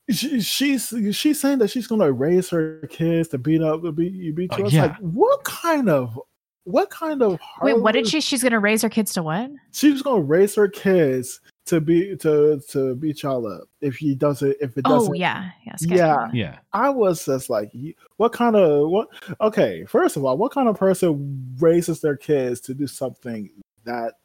she, 0.10 0.42
she's 0.42 0.92
she's 1.12 1.40
saying 1.40 1.60
that 1.60 1.70
she's 1.70 1.86
gonna 1.88 2.12
raise 2.12 2.50
her 2.50 2.82
kids 2.90 3.28
to 3.30 3.38
beat 3.38 3.62
up 3.62 3.84
to 3.84 3.92
beat 3.92 4.36
beat 4.36 4.50
Oh, 4.54 4.58
you. 4.58 4.66
It's 4.66 4.74
yeah. 4.74 4.84
like 4.88 4.98
what 4.98 5.44
kind 5.44 5.88
of 5.90 6.20
what 6.64 6.90
kind 6.90 7.22
of 7.22 7.40
Wait, 7.62 7.80
what 7.80 7.92
did 7.94 8.08
she? 8.08 8.20
She's 8.20 8.42
gonna 8.44 8.60
raise 8.60 8.82
her 8.82 8.90
kids 8.90 9.14
to 9.14 9.24
what? 9.24 9.52
She 9.72 9.92
was 9.92 10.02
gonna 10.02 10.22
raise 10.22 10.56
her 10.56 10.68
kids 10.68 11.40
to 11.70 11.80
be 11.80 12.16
to 12.18 12.60
to 12.70 12.96
beat 12.96 13.22
y'all 13.22 13.46
up 13.46 13.70
if 13.80 13.96
he 13.96 14.16
doesn't 14.16 14.58
if 14.60 14.76
it 14.76 14.82
oh, 14.86 14.98
doesn't. 14.98 15.12
Oh 15.12 15.16
yeah, 15.16 15.52
yeah, 15.66 15.76
yeah. 15.82 16.30
Yeah. 16.34 16.58
I 16.74 16.90
was 16.90 17.26
just 17.26 17.50
like, 17.50 17.72
what 18.18 18.34
kind 18.34 18.56
of 18.56 18.90
what? 18.90 19.10
Okay, 19.40 19.86
first 19.86 20.18
of 20.18 20.26
all, 20.26 20.38
what 20.38 20.52
kind 20.52 20.68
of 20.68 20.78
person 20.78 21.56
raises 21.60 22.02
their 22.02 22.18
kids 22.18 22.60
to 22.62 22.74
do 22.74 22.88
something 22.88 23.50
that 23.84 24.16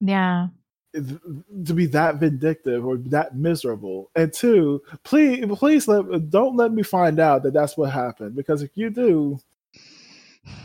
yeah. 0.00 0.48
to 0.92 1.74
be 1.74 1.86
that 1.86 2.16
vindictive 2.16 2.84
or 2.84 2.96
that 2.96 3.36
miserable? 3.36 4.10
And 4.16 4.32
two, 4.32 4.82
please, 5.04 5.46
please 5.56 5.86
let 5.86 6.30
don't 6.30 6.56
let 6.56 6.72
me 6.72 6.82
find 6.82 7.20
out 7.20 7.44
that 7.44 7.54
that's 7.54 7.76
what 7.76 7.92
happened 7.92 8.34
because 8.34 8.62
if 8.62 8.70
you 8.74 8.90
do, 8.90 9.38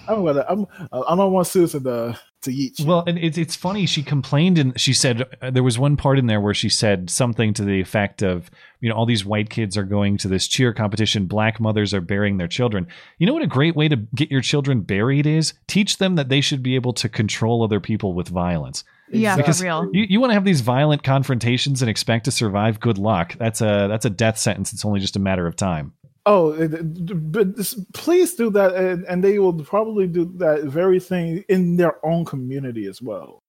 I'm 0.08 0.26
gonna 0.26 0.46
I'm 0.50 0.66
I 0.92 1.16
don't 1.16 1.32
want 1.32 1.46
Susan 1.46 1.84
to 1.84 2.20
to 2.44 2.54
eat 2.54 2.80
you. 2.80 2.86
Well, 2.86 3.04
and 3.08 3.18
it's 3.18 3.38
it's 3.38 3.56
funny. 3.56 3.86
She 3.86 4.04
complained 4.04 4.58
and 4.58 4.80
she 4.80 4.94
said 4.94 5.24
uh, 5.42 5.52
there 5.52 5.64
was 5.64 5.78
one 5.80 5.98
part 5.98 6.20
in 6.20 6.28
there 6.28 6.40
where 6.40 6.54
she 6.54 6.70
said 6.70 7.10
something 7.10 7.54
to 7.56 7.64
the 7.64 7.82
effect 7.82 8.22
of, 8.22 8.50
you 8.80 8.90
know, 8.90 8.96
all 8.96 9.06
these 9.06 9.26
white 9.26 9.50
kids 9.50 9.78
are 9.78 9.84
going 9.84 10.18
to 10.18 10.28
this 10.28 10.48
cheer 10.48 10.74
competition. 10.74 11.26
Black 11.26 11.60
mothers 11.60 11.94
are 11.94 12.02
burying 12.02 12.38
their 12.38 12.48
children. 12.48 12.88
You 13.18 13.28
know 13.28 13.34
what 13.34 13.44
a 13.44 13.48
great 13.48 13.76
way 13.76 13.88
to 13.88 13.96
get 13.96 14.32
your 14.32 14.42
children 14.42 14.82
buried 14.82 15.26
is? 15.26 15.54
Teach 15.68 15.98
them 15.98 16.16
that 16.16 16.30
they 16.30 16.42
should 16.42 16.64
be 16.64 16.76
able 16.76 16.94
to 16.94 17.10
control 17.10 17.64
other 17.64 17.80
people 17.80 18.14
with 18.14 18.28
violence. 18.28 18.84
Yeah, 19.10 19.36
because 19.36 19.60
for 19.60 19.66
real. 19.66 19.90
you, 19.94 20.06
you 20.10 20.20
want 20.20 20.32
to 20.32 20.34
have 20.34 20.46
these 20.46 20.62
violent 20.62 21.04
confrontations 21.04 21.82
and 21.82 21.90
expect 21.90 22.26
to 22.26 22.32
survive. 22.32 22.80
Good 22.80 22.98
luck. 22.98 23.36
That's 23.38 23.62
a 23.62 23.88
that's 23.90 24.06
a 24.06 24.10
death 24.10 24.38
sentence. 24.38 24.74
It's 24.74 24.86
only 24.86 25.00
just 25.00 25.16
a 25.16 25.20
matter 25.20 25.46
of 25.46 25.56
time. 25.56 25.94
Oh, 26.26 26.52
it- 26.54 27.32
but 27.32 27.48
please 27.94 28.36
do 28.36 28.50
that, 28.52 28.76
and, 28.76 29.06
and 29.06 29.24
they 29.24 29.40
will 29.40 29.54
probably 29.64 30.08
do 30.08 30.26
that 30.38 30.64
very 30.64 31.00
thing 31.00 31.44
in 31.50 31.76
their 31.76 32.04
own 32.06 32.24
community 32.26 32.86
as 32.88 33.02
well. 33.02 33.40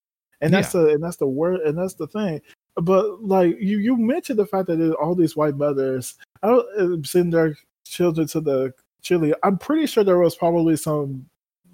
And 0.40 0.52
that's 0.52 0.72
the 0.72 0.88
and 0.88 1.02
that's 1.02 1.16
the 1.16 1.26
word, 1.26 1.60
and 1.60 1.78
that's 1.78 1.94
the 1.94 2.06
thing. 2.08 2.40
But 2.76 3.22
like 3.22 3.56
you, 3.60 3.78
you 3.78 3.96
mentioned 3.96 4.38
the 4.38 4.46
fact 4.46 4.66
that 4.66 4.76
there's 4.76 4.94
all 4.94 5.14
these 5.14 5.36
white 5.36 5.56
mothers 5.56 6.16
uh, 6.42 6.60
send 7.04 7.32
their 7.32 7.56
children 7.86 8.26
to 8.28 8.40
the 8.40 8.74
chili. 9.00 9.32
I'm 9.44 9.56
pretty 9.58 9.86
sure 9.86 10.02
there 10.02 10.18
was 10.18 10.34
probably 10.34 10.76
some 10.76 11.26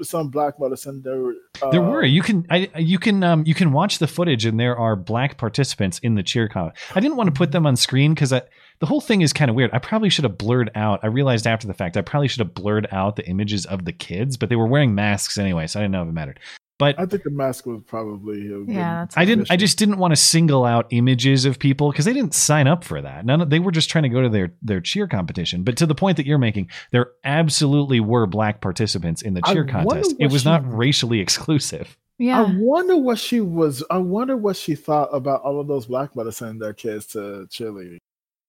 some 0.03 0.29
black 0.29 0.59
mothers 0.61 0.87
in 0.87 1.03
there. 1.03 1.33
Uh, 1.63 1.71
There 1.71 1.83
were. 1.83 2.05
You 2.05 2.23
can 2.23 2.47
I 2.51 2.71
you 2.79 2.99
can 2.99 3.25
um 3.25 3.43
you 3.47 3.55
can 3.55 3.73
watch 3.73 3.99
the 3.99 4.07
footage 4.07 4.45
and 4.45 4.61
there 4.61 4.77
are 4.77 4.95
black 4.97 5.39
participants 5.39 5.99
in 6.01 6.15
the 6.15 6.23
cheer 6.23 6.47
con. 6.49 6.73
I 6.95 7.01
didn't 7.01 7.17
want 7.17 7.29
to 7.29 7.37
put 7.37 7.53
them 7.53 7.67
on 7.67 7.77
screen 7.77 8.15
because 8.15 8.33
the 8.81 8.87
whole 8.87 9.01
thing 9.01 9.21
is 9.21 9.33
kind 9.33 9.51
of 9.51 9.55
weird. 9.55 9.71
I 9.73 9.79
probably 9.79 10.09
should 10.09 10.25
have 10.25 10.39
blurred 10.39 10.71
out. 10.75 11.01
I 11.03 11.09
realized 11.09 11.47
after 11.47 11.67
the 11.67 11.75
fact 11.75 11.97
I 11.97 12.03
probably 12.03 12.29
should 12.29 12.41
have 12.41 12.55
blurred 12.55 12.89
out 12.91 13.17
the 13.17 13.27
images 13.27 13.67
of 13.67 13.85
the 13.85 13.93
kids, 13.93 14.37
but 14.37 14.49
they 14.49 14.57
were 14.57 14.67
wearing 14.67 14.95
masks 14.95 15.39
anyway, 15.39 15.67
so 15.67 15.79
I 15.79 15.83
didn't 15.83 15.93
know 15.93 16.03
if 16.03 16.09
it 16.09 16.13
mattered. 16.13 16.41
But 16.79 16.99
I 16.99 17.05
think 17.05 17.25
the 17.25 17.31
mask 17.31 17.67
was 17.67 17.83
probably 17.87 18.51
a 18.51 18.61
Yeah, 18.61 19.01
that's 19.01 19.15
I 19.15 19.27
didn't. 19.27 19.51
I 19.51 19.57
just 19.57 19.77
didn't 19.77 19.99
want 19.99 20.13
to 20.13 20.17
single 20.17 20.65
out 20.65 20.87
images 20.89 21.45
of 21.45 21.59
people 21.59 21.91
because 21.93 22.07
they 22.07 22.15
didn't 22.15 22.35
sign 22.35 22.67
up 22.67 22.85
for 22.85 23.03
that. 23.03 23.27
None. 23.27 23.43
Of, 23.43 23.51
they 23.51 23.59
were 23.59 23.71
just 23.71 23.91
trying 23.91 24.05
to 24.05 24.09
go 24.09 24.23
to 24.23 24.31
their 24.31 24.55
their 24.63 24.81
cheer 24.81 25.07
competition. 25.07 25.63
But 25.63 25.77
to 25.77 25.85
the 25.85 25.95
point 25.95 26.17
that 26.17 26.25
you're 26.25 26.39
making, 26.39 26.71
there 26.91 27.11
absolutely 27.23 28.01
were 28.01 28.27
black 28.27 28.63
participants 28.63 29.21
in 29.21 29.35
the 29.35 29.43
cheer 29.43 29.57
wonder 29.57 29.73
contest. 29.73 30.15
It 30.19 30.33
was 30.33 30.41
she- 30.41 30.49
not 30.49 30.63
racially 30.73 31.21
exclusive. 31.21 31.99
Yeah. 32.17 32.45
I 32.45 32.55
wonder 32.57 32.97
what 32.97 33.19
she 33.19 33.43
was. 33.43 33.85
I 33.91 33.99
wonder 33.99 34.37
what 34.39 34.57
she 34.57 34.75
thought 34.75 35.11
about 35.13 35.43
all 35.43 35.61
of 35.61 35.69
those 35.69 35.85
black 35.85 36.17
mothers 36.17 36.39
sending 36.39 36.61
their 36.61 36.73
kids 36.73 37.07
to 37.09 37.47
cheerleading. 37.51 37.99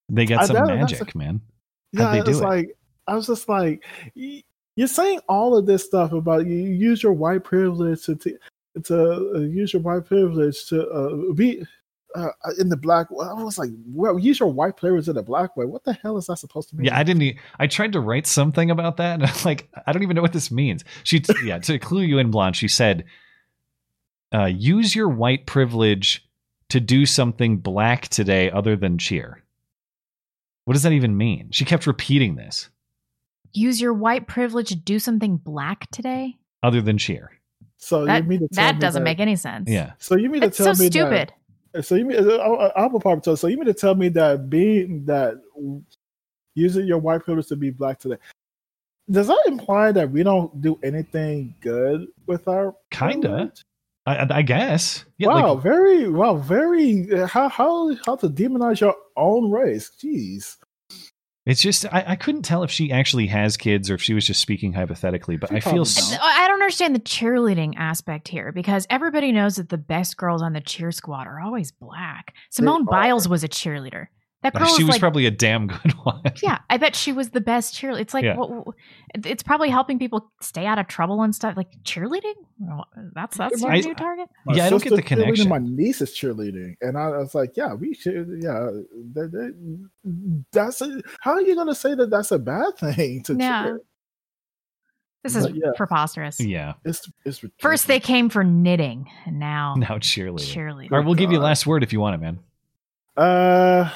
They 0.10 0.26
got 0.26 0.42
I- 0.44 0.46
some 0.48 0.56
that- 0.56 0.68
magic, 0.68 1.14
a- 1.14 1.18
man. 1.18 1.42
Yeah, 1.94 2.12
they 2.12 2.22
do 2.22 2.32
it's 2.32 2.40
it? 2.40 2.44
like 2.44 2.78
I 3.08 3.16
was 3.16 3.28
just 3.28 3.50
like, 3.50 3.84
you're 4.76 4.88
saying 4.88 5.20
all 5.28 5.58
of 5.58 5.66
this 5.66 5.84
stuff 5.84 6.14
about 6.14 6.46
you 6.46 6.56
use 6.56 7.04
your 7.04 7.12
white 7.14 7.44
privilege 7.44 8.06
to 8.06 8.16
to, 8.16 8.38
to 8.84 9.32
uh, 9.36 9.40
use 9.40 9.74
your 9.74 9.82
white 9.82 10.06
privilege 10.06 10.66
to 10.68 10.88
uh, 10.88 11.34
be 11.34 11.62
uh, 12.16 12.30
in 12.60 12.70
the 12.70 12.78
black. 12.78 13.08
I 13.12 13.34
was 13.44 13.58
like, 13.58 13.72
well, 13.88 14.18
use 14.18 14.40
your 14.40 14.48
white 14.50 14.78
privilege 14.78 15.10
in 15.10 15.16
the 15.16 15.24
black 15.24 15.58
way. 15.58 15.66
What 15.66 15.84
the 15.84 15.92
hell 15.94 16.18
is 16.18 16.28
that 16.28 16.38
supposed 16.38 16.70
to 16.70 16.78
mean? 16.78 16.86
Yeah, 16.86 16.98
I 16.98 17.04
didn't. 17.04 17.24
e- 17.24 17.40
I 17.60 17.68
tried 17.68 17.92
to 17.94 18.00
write 18.00 18.28
something 18.28 18.72
about 18.72 18.96
that, 18.98 19.16
and 19.20 19.26
I'm 19.30 19.44
like, 19.44 19.68
I 19.86 19.92
don't 19.92 20.04
even 20.04 20.16
know 20.16 20.22
what 20.22 20.32
this 20.34 20.52
means. 20.52 20.86
She, 21.04 21.22
yeah, 21.44 21.60
to 21.60 21.78
clue 21.80 22.04
you 22.04 22.20
in, 22.20 22.32
blonde. 22.32 22.56
She 22.56 22.70
said, 22.70 23.04
uh, 24.34 24.46
"Use 24.46 24.96
your 24.96 25.10
white 25.10 25.46
privilege 25.46 26.26
to 26.70 26.80
do 26.80 27.06
something 27.06 27.58
black 27.58 28.08
today, 28.08 28.50
other 28.50 28.78
than 28.78 28.98
cheer." 28.98 29.44
What 30.66 30.74
does 30.74 30.84
that 30.84 30.92
even 30.92 31.18
mean? 31.18 31.50
She 31.52 31.66
kept 31.66 31.88
repeating 31.88 32.36
this, 32.36 32.70
Use 33.54 33.82
your 33.82 33.94
white 33.94 34.28
privilege 34.28 34.70
to 34.70 34.76
do 34.76 34.98
something 35.00 35.38
black 35.38 35.90
today. 35.92 36.38
other 36.64 36.82
than 36.82 36.98
cheer. 36.98 37.32
So 37.78 38.06
That 38.06 38.24
you 38.24 38.30
mean 38.30 38.40
to 38.42 38.48
tell 38.48 38.66
that 38.66 38.76
me 38.76 38.82
doesn't 38.82 39.02
that- 39.02 39.10
make 39.10 39.20
any 39.20 39.36
sense. 39.36 39.68
Yeah. 39.70 39.94
So 39.98 40.16
you 40.16 40.30
mean 40.30 40.42
to 40.42 40.48
It's 40.48 40.58
tell 40.58 40.74
so 40.76 40.82
me 40.84 40.90
stupid. 40.90 41.34
That, 41.74 41.84
so 41.86 41.96
you 41.96 42.06
mean 42.06 42.18
uh, 42.30 42.72
I'm 42.76 42.94
a 42.94 43.00
part 43.00 43.26
of 43.28 43.40
So 43.40 43.48
you 43.48 43.58
mean 43.58 43.66
to 43.66 43.74
tell 43.74 43.96
me 43.96 44.10
that 44.10 44.50
being 44.50 45.04
that 45.06 45.36
using 46.54 46.86
your 46.86 46.98
white 47.00 47.24
privilege 47.24 47.48
to 47.48 47.56
be 47.56 47.72
black 47.72 47.98
today 48.00 48.18
does 49.10 49.28
that 49.28 49.42
imply 49.48 49.92
that 49.92 50.12
we 50.12 50.22
don't 50.24 50.62
do 50.62 50.78
anything 50.84 51.56
good 51.62 52.08
with 52.28 52.48
our 52.48 52.76
Kinda. 52.92 53.52
I, 53.54 53.62
I- 54.06 54.28
I 54.30 54.42
guess. 54.42 55.06
Yeah, 55.18 55.28
wow, 55.30 55.54
like, 55.54 55.64
very 55.64 56.10
wow, 56.10 56.36
very 56.38 57.08
uh, 57.14 57.28
how 57.28 57.50
how 57.50 57.96
how 58.06 58.16
to 58.18 58.28
demonize 58.30 58.80
your 58.82 58.96
own 59.16 59.52
race. 59.52 59.92
Jeez. 60.04 60.58
it's 61.46 61.62
just 61.62 61.86
I, 61.92 62.04
I 62.08 62.16
couldn't 62.16 62.44
tell 62.44 62.64
if 62.64 62.72
she 62.72 62.92
actually 62.92 63.28
has 63.28 63.58
kids 63.58 63.90
or 63.90 63.96
if 63.96 64.02
she 64.02 64.14
was 64.14 64.26
just 64.26 64.40
speaking 64.42 64.74
hypothetically. 64.74 65.38
But 65.38 65.50
She 65.52 65.56
I 65.58 65.60
feel 65.60 65.86
so- 65.86 66.18
I 66.22 66.48
don't 66.48 66.62
understand 66.62 66.96
the 66.96 67.00
cheerleading 67.00 67.76
aspect 67.78 68.28
here 68.28 68.52
because 68.52 68.88
everybody 68.90 69.32
knows 69.32 69.56
that 69.58 69.70
the 69.70 69.78
best 69.78 70.18
girls 70.18 70.42
on 70.42 70.54
the 70.54 70.62
cheer 70.62 70.92
squad 70.92 71.28
are 71.28 71.40
always 71.40 71.72
black. 71.72 72.34
Simone 72.50 72.82
are. 72.84 72.92
Biles 72.92 73.28
was 73.28 73.44
a 73.44 73.48
cheerleader. 73.50 74.08
That 74.44 74.56
girl 74.56 74.66
she 74.66 74.84
was 74.84 74.88
was 74.88 74.90
like, 74.96 75.00
probably 75.02 75.28
a 75.28 75.32
damn 75.32 75.68
good 75.68 75.92
one. 76.04 76.24
yeah, 76.42 76.58
I 76.70 76.78
bet 76.78 76.96
she 76.96 77.14
was 77.14 77.30
the 77.30 77.42
best 77.42 77.76
cheerleader. 77.76 78.02
It's 78.02 78.14
like, 78.14 78.24
Yeah. 78.24 78.36
what, 78.38 78.50
what- 78.66 78.76
it's 79.24 79.44
probably 79.44 79.70
helping 79.70 80.00
people 80.00 80.32
stay 80.42 80.66
out 80.66 80.80
of 80.80 80.88
trouble 80.88 81.22
and 81.22 81.36
stuff. 81.36 81.56
Like 81.56 81.70
cheerleading, 81.84 82.34
Well, 82.60 82.88
that's 83.14 83.38
that's 83.38 83.62
your 83.62 83.72
new 83.72 83.94
target. 83.94 84.30
My 84.48 84.56
Yeah, 84.56 84.66
I 84.66 84.70
don't 84.72 84.84
get 84.84 84.96
the 84.96 85.04
connection. 85.04 85.48
My 85.48 85.60
niece 85.60 86.02
is 86.02 86.10
cheerleading, 86.12 86.74
and 86.82 86.98
I 86.98 87.10
was 87.10 87.36
like, 87.36 87.52
"Yeah, 87.56 87.74
we 87.76 87.94
should. 87.94 88.40
Yeah, 88.42 88.72
that, 89.14 89.32
that, 89.32 90.44
that's 90.52 90.82
a, 90.82 91.02
how 91.20 91.34
are 91.34 91.42
you 91.42 91.54
going 91.54 91.68
to 91.68 91.76
say 91.76 91.94
that 91.94 92.10
that's 92.10 92.32
a 92.32 92.40
bad 92.40 92.78
thing 92.80 93.22
to 93.24 93.36
Yeah. 93.36 93.64
cheer? 93.66 93.82
This 95.24 95.36
is 95.36 95.48
yeah. 95.54 95.70
preposterous. 95.76 96.40
Yeah. 96.40 96.74
It's 96.84 97.08
it's 97.26 97.46
First 97.60 97.86
they 97.88 98.00
came 98.00 98.28
for 98.30 98.44
knitting, 98.44 99.08
and 99.28 99.38
now 99.38 99.76
Now 99.78 100.00
cheerleading. 100.00 100.52
cheerleading. 100.56 100.92
All 100.92 100.98
right, 100.98 101.06
we'll 101.06 101.14
give 101.14 101.32
you 101.32 101.38
God. 101.38 101.44
last 101.44 101.68
word 101.68 101.84
if 101.84 101.94
you 101.94 102.00
want 102.00 102.16
it, 102.16 102.22
man. 102.22 102.40
Uh, 103.18 103.92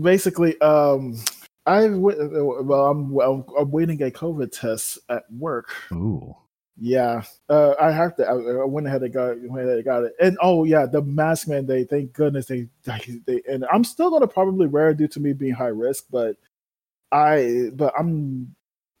basically, 0.00 0.60
um, 0.60 1.16
I 1.66 1.88
well, 1.88 2.86
I'm 2.86 3.10
well, 3.10 3.46
I'm 3.58 3.70
waiting 3.70 4.02
a 4.02 4.10
COVID 4.10 4.58
test 4.58 4.98
at 5.08 5.24
work. 5.30 5.70
Ooh. 5.92 6.34
Yeah, 6.80 7.22
uh, 7.50 7.74
I 7.80 7.92
have 7.92 8.16
to. 8.16 8.24
I, 8.26 8.32
I 8.32 8.64
went 8.64 8.86
ahead 8.86 9.02
and 9.02 9.12
got 9.12 9.36
went 9.42 9.64
ahead 9.66 9.76
and 9.76 9.84
got 9.84 10.04
it. 10.04 10.14
And 10.20 10.38
oh 10.40 10.64
yeah, 10.64 10.86
the 10.86 11.02
mask 11.02 11.46
mandate. 11.46 11.90
Thank 11.90 12.12
goodness 12.14 12.46
they 12.46 12.66
they. 12.84 13.42
and 13.48 13.64
I'm 13.70 13.84
still 13.84 14.10
gonna 14.10 14.26
probably 14.26 14.66
wear 14.66 14.88
it 14.90 14.96
due 14.96 15.06
to 15.08 15.20
me 15.20 15.34
being 15.34 15.52
high 15.52 15.66
risk, 15.66 16.06
but 16.10 16.36
I 17.10 17.70
but 17.74 17.92
I'm. 17.98 18.54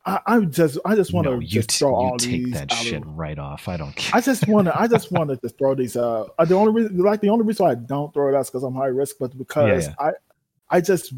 I, 0.04 0.18
I'm 0.26 0.50
just 0.50 0.78
I 0.84 0.96
just 0.96 1.12
want 1.12 1.26
to 1.28 1.34
No, 1.34 1.40
just 1.40 1.70
t- 1.70 1.76
throw 1.78 1.94
all 1.94 2.18
take 2.18 2.44
these 2.46 2.54
that 2.54 2.72
out 2.72 2.80
of- 2.80 2.86
shit 2.86 3.02
right 3.06 3.38
off. 3.38 3.68
I 3.68 3.76
don't 3.76 3.94
care. 3.94 4.10
I 4.18 4.20
just 4.20 4.48
want 4.48 4.66
to. 4.66 4.78
I 4.78 4.88
just 4.88 5.12
want 5.12 5.30
to 5.30 5.36
just 5.36 5.56
throw 5.56 5.76
these 5.76 5.96
out. 5.96 6.34
Uh, 6.38 6.44
the 6.44 6.54
only 6.56 6.72
reason, 6.72 6.98
like 6.98 7.20
the 7.20 7.28
only 7.30 7.44
reason 7.44 7.64
why 7.64 7.70
I 7.72 7.76
don't 7.76 8.12
throw 8.12 8.28
it 8.28 8.36
out 8.36 8.40
is 8.40 8.50
because 8.50 8.64
I'm 8.64 8.74
high 8.74 8.86
risk, 8.86 9.16
but 9.20 9.36
because 9.38 9.86
yeah. 9.86 9.94
I, 10.00 10.10
I 10.72 10.80
just, 10.80 11.12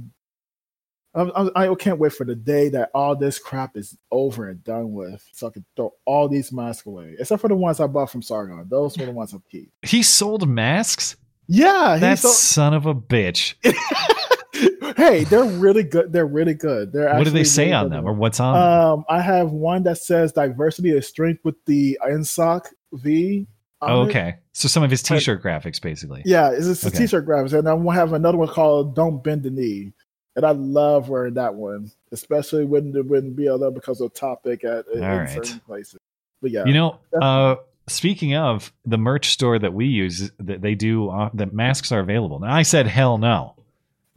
I, 1.14 1.48
I, 1.54 1.74
can't 1.76 2.00
wait 2.00 2.12
for 2.12 2.24
the 2.24 2.34
day 2.34 2.68
that 2.70 2.90
all 2.92 3.14
this 3.14 3.38
crap 3.38 3.76
is 3.76 3.96
over 4.10 4.48
and 4.48 4.62
done 4.64 4.92
with, 4.92 5.24
so 5.32 5.46
I 5.46 5.50
can 5.50 5.64
throw 5.76 5.94
all 6.04 6.28
these 6.28 6.52
masks 6.52 6.86
away, 6.86 7.14
except 7.18 7.40
for 7.40 7.48
the 7.48 7.54
ones 7.54 7.78
I 7.78 7.86
bought 7.86 8.10
from 8.10 8.20
Sargon. 8.20 8.66
Those 8.68 8.98
were 8.98 9.06
the 9.06 9.12
ones 9.12 9.32
I 9.32 9.38
keep. 9.48 9.70
He 9.82 10.02
sold 10.02 10.48
masks? 10.48 11.16
Yeah, 11.46 11.98
That 12.00 12.10
he's 12.10 12.20
so, 12.20 12.28
son 12.30 12.74
of 12.74 12.86
a 12.86 12.94
bitch. 12.94 13.54
hey, 14.96 15.24
they're 15.24 15.44
really 15.44 15.84
good. 15.84 16.12
They're 16.12 16.26
really 16.26 16.54
good. 16.54 16.92
They're 16.92 17.14
What 17.14 17.24
do 17.24 17.30
they 17.30 17.44
say 17.44 17.66
really 17.66 17.74
on 17.74 17.90
them 17.90 18.06
or 18.06 18.12
what's 18.12 18.40
on 18.40 18.54
them? 18.54 18.62
Um, 18.62 19.04
I 19.08 19.20
have 19.20 19.52
one 19.52 19.82
that 19.84 19.98
says 19.98 20.32
diversity 20.32 20.90
is 20.90 21.06
strength 21.06 21.44
with 21.44 21.56
the 21.66 21.98
NSOC 22.04 22.66
V. 22.94 23.46
Oh, 23.86 24.00
okay. 24.02 24.36
So 24.52 24.68
some 24.68 24.82
of 24.82 24.90
his 24.90 25.02
t 25.02 25.18
shirt 25.20 25.42
graphics, 25.42 25.80
basically. 25.80 26.22
Yeah, 26.24 26.50
it's 26.50 26.84
a 26.84 26.88
Okay. 26.88 26.98
t-shirt 26.98 27.26
graphics, 27.26 27.56
and 27.58 27.68
I 27.68 27.74
will 27.74 27.90
have 27.90 28.12
another 28.12 28.38
one 28.38 28.48
called 28.48 28.94
"Don't 28.94 29.22
Bend 29.22 29.42
the 29.42 29.50
Knee," 29.50 29.92
and 30.36 30.44
I 30.44 30.52
love 30.52 31.08
wearing 31.08 31.34
that 31.34 31.54
one, 31.54 31.90
especially 32.12 32.64
when 32.64 32.92
when 33.08 33.34
BLM 33.34 33.36
becomes 33.36 33.46
a 33.48 33.52
little 33.52 33.70
because 33.72 34.00
of 34.00 34.14
topic 34.14 34.64
at 34.64 34.86
in 34.88 35.00
right. 35.00 35.28
certain 35.28 35.60
places. 35.60 35.98
But 36.40 36.50
yeah, 36.50 36.66
You 36.66 36.74
know, 36.74 36.98
uh, 37.20 37.56
speaking 37.86 38.34
of 38.36 38.72
the 38.84 38.98
merch 38.98 39.30
store 39.30 39.58
that 39.58 39.72
we 39.72 39.86
use, 39.86 40.30
that 40.38 40.60
they 40.60 40.74
do, 40.74 41.08
uh, 41.10 41.30
the 41.34 41.46
masks 41.46 41.90
are 41.92 42.00
available. 42.00 42.38
Now, 42.40 42.54
I 42.54 42.62
said 42.62 42.86
hell 42.86 43.18
no 43.18 43.54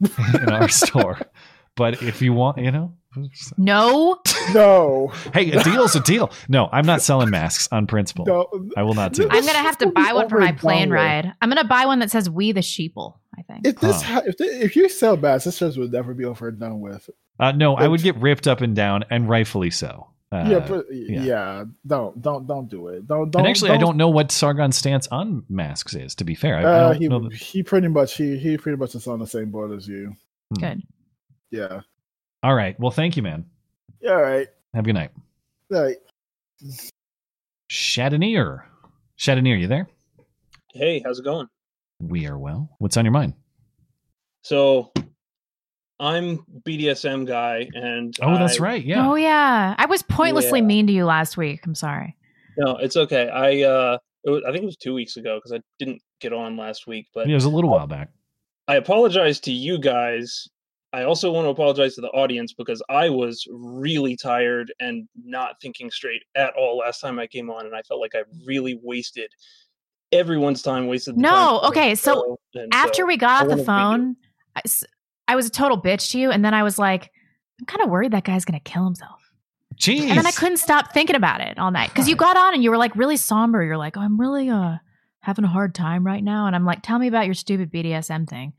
in 0.00 0.50
our 0.50 0.68
store, 0.68 1.18
but 1.74 2.02
if 2.02 2.20
you 2.22 2.32
want, 2.32 2.58
you 2.58 2.70
know, 2.70 2.94
No. 3.56 4.18
No. 4.54 5.12
hey, 5.34 5.50
a 5.52 5.62
deal's 5.62 5.94
a 5.94 6.00
deal. 6.00 6.30
No, 6.48 6.68
I'm 6.72 6.86
not 6.86 7.02
selling 7.02 7.30
masks 7.30 7.68
on 7.72 7.86
principle. 7.86 8.24
No. 8.26 8.48
I 8.76 8.82
will 8.82 8.94
not 8.94 9.12
do. 9.12 9.24
I'm 9.30 9.44
gonna 9.44 9.58
have 9.58 9.78
to 9.78 9.86
buy 9.88 10.12
one 10.12 10.28
for 10.28 10.38
my 10.40 10.52
plane 10.52 10.88
done 10.88 10.94
ride. 10.94 11.32
I'm 11.42 11.48
gonna 11.48 11.64
buy 11.64 11.86
one 11.86 11.98
that 12.00 12.10
says 12.10 12.30
"We 12.30 12.52
the 12.52 12.60
Sheeple." 12.60 13.18
I 13.36 13.42
think. 13.42 13.66
If 13.66 13.80
this, 13.80 14.02
Huh. 14.02 14.14
ha- 14.14 14.22
if, 14.26 14.36
the, 14.36 14.44
if 14.64 14.74
you 14.76 14.88
sell 14.88 15.16
bats, 15.16 15.44
this 15.44 15.58
just 15.58 15.78
would 15.78 15.92
never 15.92 16.14
be 16.14 16.24
over 16.24 16.48
and 16.48 16.58
done 16.58 16.80
with. 16.80 17.08
Uh, 17.38 17.52
no, 17.52 17.76
I 17.76 17.86
would 17.86 18.02
get 18.02 18.16
ripped 18.16 18.48
up 18.48 18.60
and 18.62 18.74
down, 18.74 19.04
and 19.10 19.28
rightfully 19.28 19.70
so. 19.70 20.08
Uh, 20.32 20.44
yeah, 20.48 20.58
but 20.58 20.84
yeah. 20.90 21.22
yeah. 21.22 21.64
don't 21.86 22.20
don't 22.20 22.46
don't 22.46 22.68
do 22.68 22.88
it. 22.88 23.06
Don't 23.06 23.30
don't. 23.30 23.40
and 23.40 23.48
actually, 23.48 23.70
I 23.70 23.76
don't 23.78 23.96
know 23.96 24.08
what 24.10 24.30
Sargon's 24.32 24.76
stance 24.76 25.06
on 25.08 25.44
masks 25.48 25.94
is. 25.94 26.14
To 26.16 26.24
be 26.24 26.34
fair, 26.34 26.56
I, 26.56 26.60
I 26.60 26.64
Uh, 26.64 26.88
don't 26.92 27.00
he 27.02 27.08
know. 27.08 27.20
That, 27.28 27.34
he 27.34 27.62
pretty 27.62 27.88
much 27.88 28.16
he 28.16 28.36
he 28.38 28.58
pretty 28.58 28.76
much 28.76 28.94
is 28.94 29.06
on 29.06 29.20
the 29.20 29.26
same 29.26 29.50
board 29.50 29.72
as 29.72 29.86
you. 29.88 30.14
Hmm. 30.54 30.60
Good. 30.60 30.82
Yeah. 31.50 31.80
All 32.42 32.54
right. 32.54 32.78
Well, 32.78 32.90
thank 32.90 33.16
you, 33.16 33.22
man. 33.22 33.44
Yeah. 34.00 34.12
All 34.12 34.22
right. 34.22 34.48
Have 34.74 34.84
a 34.84 34.86
good 34.86 34.94
night. 34.94 35.10
All 35.72 35.82
right. 35.82 35.96
Chatanier. 37.70 38.62
Chatanier, 39.18 39.58
you 39.60 39.66
there? 39.66 39.88
Hey, 40.72 41.02
how's 41.04 41.18
it 41.18 41.24
going? 41.24 41.48
We 42.00 42.26
are 42.26 42.38
well. 42.38 42.70
What's 42.78 42.96
on 42.96 43.04
your 43.04 43.12
mind? 43.12 43.34
So, 44.42 44.92
I'm 45.98 46.38
BDSM 46.66 47.26
guy, 47.26 47.68
and 47.74 48.16
Oh, 48.22 48.38
that's 48.38 48.60
right. 48.60 48.84
Yeah. 48.84 49.08
Oh 49.08 49.16
yeah, 49.16 49.74
I 49.76 49.86
was 49.86 50.02
pointlessly 50.02 50.60
Yeah. 50.60 50.66
mean 50.66 50.86
to 50.86 50.92
you 50.92 51.04
last 51.04 51.36
week. 51.36 51.66
I'm 51.66 51.74
sorry. 51.74 52.16
No, 52.56 52.76
it's 52.76 52.96
okay. 52.96 53.28
I 53.28 53.62
uh, 53.62 53.98
it 54.24 54.30
was, 54.30 54.42
I 54.46 54.52
think 54.52 54.62
it 54.62 54.66
was 54.66 54.76
two 54.76 54.94
weeks 54.94 55.16
ago 55.16 55.36
because 55.38 55.52
I 55.52 55.60
didn't 55.78 56.00
get 56.20 56.32
on 56.32 56.56
last 56.56 56.86
week, 56.86 57.08
but 57.14 57.28
it 57.28 57.34
was 57.34 57.44
a 57.44 57.48
little 57.50 57.70
while 57.70 57.88
back. 57.88 58.10
I 58.68 58.76
apologize 58.76 59.40
to 59.40 59.52
you 59.52 59.78
guys. 59.78 60.46
I 60.92 61.04
also 61.04 61.30
want 61.30 61.44
to 61.44 61.50
apologize 61.50 61.94
to 61.96 62.00
the 62.00 62.08
audience 62.08 62.54
because 62.54 62.82
I 62.88 63.10
was 63.10 63.46
really 63.50 64.16
tired 64.16 64.72
and 64.80 65.06
not 65.22 65.60
thinking 65.60 65.90
straight 65.90 66.22
at 66.34 66.54
all 66.54 66.78
last 66.78 67.00
time 67.00 67.18
I 67.18 67.26
came 67.26 67.50
on, 67.50 67.66
and 67.66 67.74
I 67.74 67.82
felt 67.82 68.00
like 68.00 68.14
I 68.14 68.22
really 68.46 68.78
wasted 68.82 69.30
everyone's 70.12 70.62
time. 70.62 70.86
Wasted 70.86 71.16
the 71.16 71.22
time 71.22 71.30
No, 71.30 71.60
for 71.62 71.68
okay. 71.68 71.94
So 71.94 72.38
after 72.72 73.02
so 73.02 73.06
we 73.06 73.16
got 73.16 73.42
off 73.42 73.48
the 73.48 73.48
wanna 73.50 73.62
be- 73.62 73.66
phone, 73.66 74.16
I, 74.56 74.60
s- 74.64 74.84
I 75.26 75.36
was 75.36 75.46
a 75.46 75.50
total 75.50 75.80
bitch 75.80 76.12
to 76.12 76.18
you, 76.18 76.30
and 76.30 76.44
then 76.44 76.54
I 76.54 76.62
was 76.62 76.78
like, 76.78 77.10
I'm 77.60 77.66
kind 77.66 77.82
of 77.82 77.90
worried 77.90 78.12
that 78.12 78.24
guy's 78.24 78.44
gonna 78.44 78.60
kill 78.60 78.84
himself. 78.84 79.20
Jeez. 79.76 80.08
And 80.08 80.18
then 80.18 80.26
I 80.26 80.32
couldn't 80.32 80.56
stop 80.56 80.92
thinking 80.92 81.16
about 81.16 81.40
it 81.40 81.58
all 81.58 81.70
night 81.70 81.90
because 81.90 82.08
you 82.08 82.16
got 82.16 82.36
on 82.36 82.54
and 82.54 82.64
you 82.64 82.70
were 82.70 82.78
like 82.78 82.96
really 82.96 83.16
somber. 83.16 83.62
You're 83.62 83.76
like, 83.76 83.96
oh, 83.96 84.00
I'm 84.00 84.18
really 84.18 84.48
uh 84.48 84.76
having 85.20 85.44
a 85.44 85.48
hard 85.48 85.74
time 85.74 86.04
right 86.06 86.24
now, 86.24 86.46
and 86.46 86.56
I'm 86.56 86.64
like, 86.64 86.80
tell 86.82 86.98
me 86.98 87.08
about 87.08 87.26
your 87.26 87.34
stupid 87.34 87.70
BDSM 87.70 88.26
thing. 88.26 88.54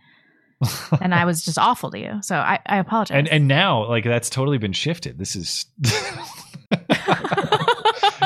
And 1.02 1.14
I 1.16 1.26
was 1.26 1.44
just 1.44 1.58
awful 1.58 1.90
to 1.92 2.00
you, 2.00 2.20
so 2.22 2.36
I, 2.36 2.60
I 2.66 2.78
apologize. 2.78 3.18
And 3.18 3.28
and 3.28 3.48
now, 3.48 3.88
like 3.88 4.04
that's 4.04 4.30
totally 4.30 4.58
been 4.58 4.74
shifted. 4.74 5.18
This 5.18 5.36
is 5.36 5.66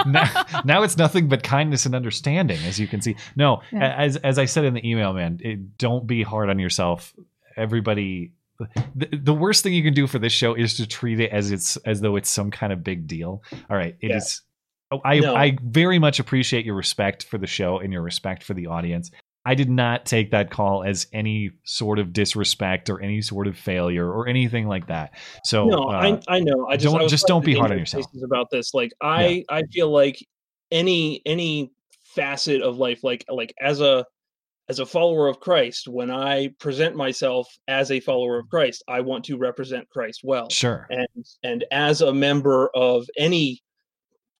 now, 0.06 0.46
now 0.66 0.84
it's 0.84 0.98
nothing 0.98 1.28
but 1.28 1.44
kindness 1.44 1.86
and 1.86 1.96
understanding, 1.96 2.60
as 2.66 2.80
you 2.80 2.88
can 2.88 3.02
see. 3.02 3.16
No, 3.36 3.62
Yeah. 3.72 3.96
as 3.98 4.18
as 4.18 4.38
I 4.38 4.46
said 4.46 4.66
in 4.66 4.74
the 4.74 4.88
email, 4.90 5.14
man, 5.14 5.40
it, 5.42 5.78
don't 5.78 6.08
be 6.08 6.24
hard 6.24 6.50
on 6.50 6.60
yourself. 6.60 7.14
Everybody, 7.56 8.32
the, 8.96 9.10
the 9.12 9.34
worst 9.34 9.64
thing 9.64 9.74
you 9.74 9.84
can 9.84 9.94
do 9.94 10.08
for 10.08 10.20
this 10.20 10.34
show 10.34 10.56
is 10.56 10.76
to 10.78 10.88
treat 10.88 11.20
it 11.20 11.32
as 11.32 11.52
it's 11.52 11.78
as 11.78 12.02
though 12.02 12.16
it's 12.16 12.30
some 12.30 12.52
kind 12.52 12.74
of 12.74 12.84
big 12.84 13.08
deal. 13.08 13.44
All 13.70 13.78
right, 13.78 13.96
it 14.02 14.12
is. 14.12 14.42
Yeah. 14.92 14.98
oh, 14.98 15.02
I 15.06 15.20
No. 15.20 15.36
I 15.36 15.58
very 15.64 16.00
much 16.00 16.20
appreciate 16.20 16.66
your 16.66 16.76
respect 16.76 17.24
for 17.26 17.38
the 17.38 17.48
show 17.48 17.80
and 17.80 17.94
your 17.94 18.02
respect 18.02 18.44
for 18.44 18.54
the 18.54 18.68
audience. 18.68 19.12
I 19.46 19.56
did 19.56 19.70
not 19.70 20.06
take 20.06 20.32
that 20.32 20.52
call 20.52 20.84
as 20.84 21.08
any 21.12 21.52
sort 21.66 22.00
of 22.00 22.14
disrespect 22.14 22.90
or 22.90 23.02
any 23.02 23.22
sort 23.22 23.48
of 23.48 23.58
failure 23.58 24.10
or 24.10 24.28
anything 24.28 24.68
like 24.68 24.88
that. 24.88 25.16
So 25.44 25.66
no, 25.66 25.84
uh, 25.84 26.20
I 26.28 26.36
I 26.36 26.40
know. 26.40 26.68
I 26.70 26.78
just 26.78 26.94
don't 26.94 27.04
I 27.04 27.08
just 27.08 27.28
don't 27.28 27.44
be 27.44 27.54
hard 27.54 27.72
on 27.72 27.78
your 27.78 27.82
yourself. 27.82 28.06
about 28.24 28.50
this. 28.52 28.74
Like 28.74 28.92
I 29.02 29.44
I 29.50 29.64
feel 29.64 29.90
like 29.90 30.18
any 30.72 31.22
any 31.26 31.72
facet 32.16 32.62
of 32.62 32.78
life, 32.78 33.04
like 33.04 33.26
like 33.30 33.54
as 33.60 33.82
a 33.82 34.06
as 34.70 34.80
a 34.80 34.86
follower 34.86 35.28
of 35.28 35.42
Christ, 35.42 35.88
when 35.90 36.10
I 36.10 36.50
present 36.60 36.96
myself 36.96 37.48
as 37.68 37.92
a 37.92 38.00
follower 38.00 38.40
of 38.40 38.48
Christ, 38.50 38.82
I 38.88 39.02
want 39.02 39.26
to 39.26 39.38
represent 39.38 39.90
Christ 39.90 40.22
well. 40.24 40.50
Sure. 40.50 40.88
And 40.90 41.26
and 41.44 41.66
as 41.72 42.02
a 42.02 42.14
member 42.14 42.70
of 42.74 43.06
any 43.18 43.62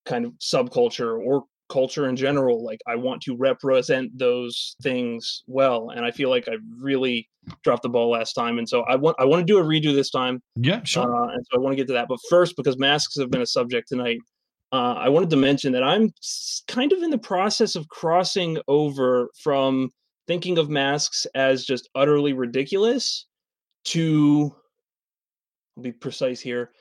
kind 0.06 0.26
of 0.26 0.34
subculture 0.34 1.20
or 1.20 1.44
culture 1.74 2.08
in 2.08 2.16
general, 2.16 2.64
like 2.64 2.82
I 2.88 2.96
want 2.96 3.22
to 3.24 3.36
represent 3.36 4.18
those 4.18 4.76
things 4.82 5.44
well. 5.48 5.90
And 5.90 6.06
I 6.06 6.12
feel 6.12 6.30
like 6.30 6.48
I 6.48 6.58
really 6.80 7.28
dropped 7.64 7.84
the 7.84 7.90
ball 7.90 8.10
last 8.12 8.34
time. 8.34 8.58
And 8.60 8.70
so 8.70 8.82
I 8.84 8.96
want 8.96 9.16
I 9.20 9.26
want 9.26 9.40
to 9.46 9.52
do 9.54 9.60
a 9.60 9.64
redo 9.64 9.94
this 9.94 10.12
time. 10.12 10.42
Yeah, 10.56 10.84
sure. 10.84 11.04
Uh, 11.04 11.34
and 11.34 11.44
so 11.46 11.58
I 11.58 11.60
want 11.60 11.74
to 11.74 11.78
get 11.78 11.88
to 11.88 11.94
that. 11.94 12.08
But 12.08 12.20
first, 12.30 12.56
because 12.56 12.78
masks 12.78 13.18
have 13.18 13.32
been 13.32 13.42
a 13.42 13.54
subject 13.58 13.88
tonight, 13.90 14.20
uh, 14.72 14.96
I 15.06 15.10
wanted 15.10 15.30
to 15.32 15.38
mention 15.38 15.74
that 15.74 15.84
I'm 15.84 16.14
kind 16.68 16.92
of 16.94 17.04
in 17.04 17.10
the 17.10 17.18
process 17.18 17.76
of 17.76 17.88
crossing 17.90 18.58
over 18.68 19.30
from 19.44 19.92
thinking 20.28 20.58
of 20.58 20.70
masks 20.70 21.28
as 21.36 21.66
just 21.66 21.90
utterly 21.96 22.34
ridiculous 22.34 23.28
to, 23.86 24.56
I'll 25.76 25.84
be 25.84 25.92
precise 25.92 26.40
here, 26.40 26.72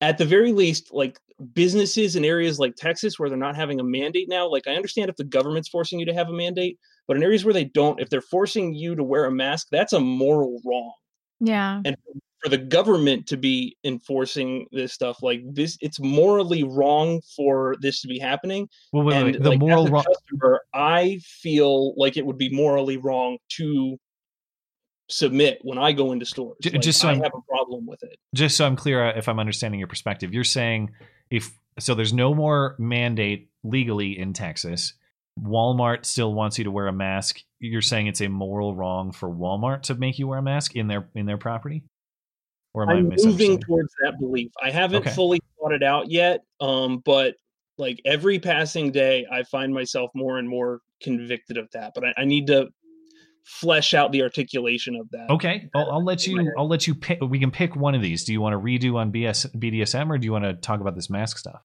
at 0.00 0.16
the 0.16 0.24
very 0.24 0.52
least, 0.52 0.92
like 0.92 1.18
businesses 1.54 2.16
in 2.16 2.24
areas 2.24 2.58
like 2.58 2.74
Texas 2.76 3.18
where 3.18 3.28
they're 3.28 3.38
not 3.38 3.56
having 3.56 3.80
a 3.80 3.84
mandate 3.84 4.28
now. 4.28 4.48
Like, 4.48 4.66
I 4.66 4.74
understand 4.74 5.08
if 5.08 5.16
the 5.16 5.24
government's 5.24 5.68
forcing 5.68 5.98
you 5.98 6.06
to 6.06 6.14
have 6.14 6.28
a 6.28 6.32
mandate, 6.32 6.78
but 7.06 7.16
in 7.16 7.22
areas 7.22 7.44
where 7.44 7.54
they 7.54 7.64
don't, 7.64 8.00
if 8.00 8.10
they're 8.10 8.20
forcing 8.20 8.74
you 8.74 8.94
to 8.94 9.04
wear 9.04 9.24
a 9.24 9.30
mask, 9.30 9.68
that's 9.70 9.92
a 9.92 10.00
moral 10.00 10.60
wrong 10.64 10.92
yeah. 11.40 11.80
and 11.84 11.96
for 12.42 12.48
the 12.50 12.58
government 12.58 13.26
to 13.26 13.36
be 13.36 13.76
enforcing 13.84 14.66
this 14.70 14.92
stuff 14.92 15.22
like 15.22 15.42
this 15.52 15.76
it's 15.80 15.98
morally 15.98 16.62
wrong 16.62 17.20
for 17.36 17.74
this 17.80 18.00
to 18.00 18.08
be 18.08 18.18
happening 18.18 18.68
Well, 18.92 19.04
wait, 19.04 19.14
wait, 19.14 19.16
and 19.16 19.26
wait, 19.26 19.42
the 19.42 19.50
like, 19.50 19.58
moral 19.58 19.88
wrong- 19.88 20.58
i 20.72 21.18
feel 21.24 21.94
like 21.96 22.16
it 22.16 22.24
would 22.24 22.38
be 22.38 22.50
morally 22.50 22.96
wrong 22.96 23.38
to 23.56 23.98
submit 25.10 25.58
when 25.62 25.78
i 25.78 25.90
go 25.92 26.12
into 26.12 26.26
stores 26.26 26.56
J- 26.62 26.70
Like, 26.72 26.82
just 26.82 27.00
so 27.00 27.08
i 27.08 27.12
I'm- 27.12 27.22
have 27.22 27.32
a 27.34 27.40
problem 27.48 27.86
with 27.86 28.02
it 28.02 28.16
just 28.34 28.56
so 28.58 28.66
I'm 28.66 28.76
clear, 28.76 29.06
uh, 29.08 29.16
if 29.16 29.26
I'm 29.28 29.38
understanding 29.38 29.80
your 29.80 29.88
perspective, 29.88 30.34
you're 30.34 30.44
saying 30.44 30.90
if 31.30 31.50
so, 31.78 31.94
there's 31.94 32.12
no 32.12 32.34
more 32.34 32.76
mandate 32.78 33.48
legally 33.64 34.18
in 34.18 34.32
Texas. 34.34 34.92
Walmart 35.40 36.04
still 36.04 36.34
wants 36.34 36.58
you 36.58 36.64
to 36.64 36.70
wear 36.70 36.88
a 36.88 36.92
mask. 36.92 37.40
You're 37.60 37.80
saying 37.82 38.08
it's 38.08 38.20
a 38.20 38.28
moral 38.28 38.74
wrong 38.74 39.12
for 39.12 39.30
Walmart 39.30 39.82
to 39.84 39.94
make 39.94 40.18
you 40.18 40.26
wear 40.28 40.38
a 40.40 40.42
mask 40.42 40.76
in 40.76 40.88
their 40.88 41.08
in 41.14 41.24
their 41.24 41.38
property, 41.38 41.84
or 42.74 42.82
am 42.82 42.88
I 42.90 42.92
i'm 42.94 43.08
moving 43.24 43.58
towards 43.60 43.92
that 44.02 44.18
belief 44.20 44.50
i 44.62 44.70
haven't 44.70 45.00
Okay. 45.06 45.10
fully 45.10 45.40
thought 45.58 45.72
it 45.72 45.82
out 45.82 46.10
yet 46.10 46.42
um 46.60 46.98
but 47.04 47.36
like 47.78 48.00
every 48.04 48.38
passing 48.38 48.90
day 48.92 49.26
i 49.32 49.42
find 49.44 49.72
myself 49.72 50.10
more 50.14 50.38
and 50.38 50.48
more 50.48 50.80
convicted 51.02 51.56
of 51.56 51.68
that 51.72 51.92
but 51.94 52.04
i, 52.04 52.14
I 52.18 52.24
need 52.24 52.46
to 52.48 52.68
flesh 53.48 53.94
out 53.94 54.12
the 54.12 54.22
articulation 54.22 54.94
of 54.94 55.10
that 55.10 55.30
Okay, 55.30 55.70
I'll, 55.74 55.90
I'll 55.92 56.04
let 56.04 56.26
you. 56.26 56.52
I'll 56.58 56.68
let 56.68 56.86
you 56.86 56.94
pick. 56.94 57.18
We 57.22 57.38
can 57.38 57.50
pick 57.50 57.74
one 57.74 57.94
of 57.94 58.02
these. 58.02 58.24
Do 58.24 58.32
you 58.32 58.40
want 58.42 58.52
to 58.52 58.58
redo 58.58 58.96
on 58.96 59.10
BS, 59.10 59.46
BDSM, 59.56 60.10
or 60.10 60.18
do 60.18 60.26
you 60.26 60.32
want 60.32 60.44
to 60.44 60.52
talk 60.54 60.80
about 60.80 60.94
this 60.94 61.08
mask 61.08 61.38
stuff? 61.38 61.62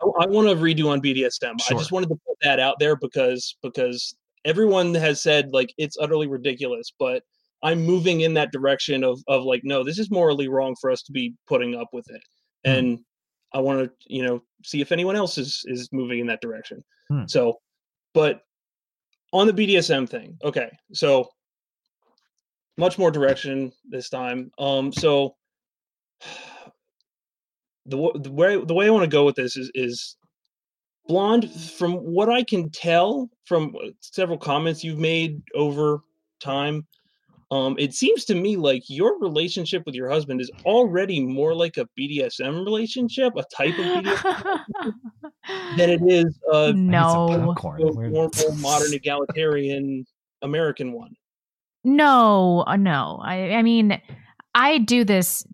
I, 0.00 0.26
want 0.26 0.48
to 0.48 0.54
redo 0.54 0.88
on 0.90 1.00
BDSM. 1.00 1.54
I 1.70 1.74
just 1.74 1.92
wanted 1.92 2.08
to 2.08 2.16
put 2.26 2.36
that 2.42 2.60
out 2.60 2.76
there 2.78 2.96
because 2.96 3.56
because 3.62 4.14
everyone 4.44 4.94
has 4.94 5.20
said 5.20 5.50
like 5.52 5.72
it's 5.76 5.96
utterly 6.00 6.28
ridiculous, 6.28 6.92
but 6.98 7.22
I'm 7.62 7.84
moving 7.84 8.20
in 8.20 8.34
that 8.34 8.52
direction 8.52 9.02
of 9.04 9.20
of 9.26 9.44
like 9.44 9.62
no, 9.64 9.84
this 9.84 9.98
is 9.98 10.10
morally 10.10 10.48
wrong 10.48 10.76
for 10.80 10.90
us 10.90 11.02
to 11.02 11.12
be 11.12 11.34
putting 11.48 11.74
up 11.74 11.88
with 11.92 12.06
it, 12.10 12.22
Hmm. 12.64 12.70
and 12.70 12.98
I 13.52 13.60
want 13.60 13.80
to 13.84 13.92
you 14.06 14.24
know 14.24 14.42
see 14.64 14.80
if 14.80 14.92
anyone 14.92 15.16
else 15.16 15.36
is 15.38 15.62
is 15.66 15.88
moving 15.92 16.20
in 16.20 16.26
that 16.28 16.40
direction. 16.40 16.82
Hmm. 17.08 17.26
So, 17.26 17.58
but 18.14 18.42
on 19.32 19.46
the 19.46 19.52
BDSM 19.52 20.08
thing, 20.08 20.38
okay, 20.44 20.70
so 20.92 21.28
much 22.76 22.98
more 22.98 23.10
direction 23.10 23.72
this 23.88 24.08
time. 24.08 24.50
Um, 24.58 24.92
so 24.92 25.34
the 27.86 27.96
the 28.14 28.30
way 28.30 28.62
the 28.62 28.74
way 28.74 28.86
I 28.86 28.90
want 28.90 29.04
to 29.04 29.08
go 29.08 29.24
with 29.24 29.36
this 29.36 29.56
is 29.56 29.70
is 29.74 30.16
blonde. 31.06 31.50
From 31.50 31.94
what 31.94 32.28
I 32.28 32.44
can 32.44 32.70
tell 32.70 33.28
from 33.44 33.74
uh, 33.76 33.88
several 34.00 34.38
comments 34.38 34.84
you've 34.84 34.98
made 34.98 35.42
over 35.54 36.00
time, 36.40 36.86
um, 37.52 37.76
it 37.78 37.92
seems 37.92 38.24
to 38.24 38.34
me 38.34 38.56
like 38.56 38.82
your 38.88 39.20
relationship 39.20 39.82
with 39.84 39.94
your 39.94 40.08
husband 40.08 40.40
is 40.40 40.50
already 40.64 41.20
more 41.20 41.54
like 41.54 41.76
a 41.76 41.86
BDSM 41.98 42.64
relationship, 42.64 43.34
a 43.36 43.44
type 43.54 43.78
of 43.78 43.84
BDSM 43.84 44.64
than 45.76 45.90
it 45.90 46.00
is 46.06 46.38
a 46.50 46.72
No. 46.72 47.28
a 47.30 47.36
normal 47.36 48.56
modern 48.56 48.94
egalitarian 48.94 50.06
American 50.40 50.92
one. 50.92 51.14
No, 51.84 52.64
uh, 52.66 52.76
no. 52.76 53.20
I, 53.22 53.52
I 53.52 53.62
mean, 53.62 54.00
I 54.54 54.78
do 54.78 55.04
this 55.04 55.46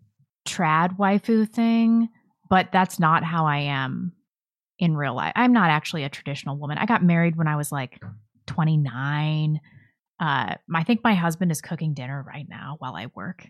trad 0.47 0.97
waifu 0.97 1.49
thing, 1.49 2.07
but 2.49 2.69
that's 2.71 2.97
not 2.97 3.25
how 3.25 3.45
I 3.45 3.57
am 3.57 4.13
in 4.77 4.95
real 4.95 5.15
life. 5.15 5.33
I'm 5.35 5.51
not 5.51 5.69
actually 5.69 6.05
a 6.05 6.09
traditional 6.09 6.55
woman. 6.55 6.77
I 6.77 6.85
got 6.85 7.03
married 7.03 7.35
when 7.35 7.49
I 7.49 7.57
was 7.57 7.73
like 7.73 7.99
29. 8.47 9.59
Uh, 10.19 10.55
I 10.75 10.83
think 10.83 11.01
my 11.03 11.13
husband 11.13 11.51
is 11.51 11.61
cooking 11.61 11.93
dinner 11.93 12.23
right 12.27 12.45
now 12.49 12.75
while 12.79 12.95
I 12.95 13.07
work. 13.15 13.47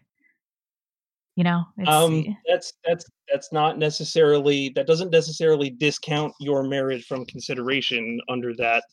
You 1.35 1.43
know, 1.45 1.63
it's, 1.77 1.89
um 1.89 2.35
that's 2.49 2.73
that's 2.85 3.05
that's 3.31 3.53
not 3.53 3.77
necessarily 3.77 4.69
that 4.75 4.85
doesn't 4.87 5.09
necessarily 5.09 5.69
discount 5.69 6.33
your 6.39 6.63
marriage 6.63 7.05
from 7.05 7.25
consideration 7.27 8.19
under 8.29 8.53
that 8.57 8.83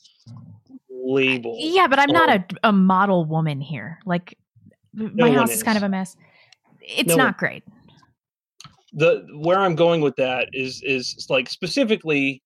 label 0.88 1.56
yeah, 1.58 1.86
but 1.88 1.98
I'm 1.98 2.12
not 2.12 2.28
a, 2.30 2.44
a 2.68 2.72
model 2.72 3.24
woman 3.24 3.60
here. 3.60 3.98
Like, 4.06 4.38
my 4.92 5.28
No 5.30 5.32
house 5.32 5.50
is. 5.52 5.62
kind 5.62 5.76
of 5.76 5.82
a 5.82 5.88
mess. 5.88 6.16
It's 6.80 7.08
No 7.08 7.16
not 7.16 7.24
one- 7.26 7.34
great. 7.38 7.64
the 8.92 9.26
where 9.34 9.58
i'm 9.58 9.74
going 9.74 10.00
with 10.00 10.14
that 10.16 10.48
is 10.52 10.80
is 10.84 11.26
like 11.28 11.48
specifically 11.50 12.42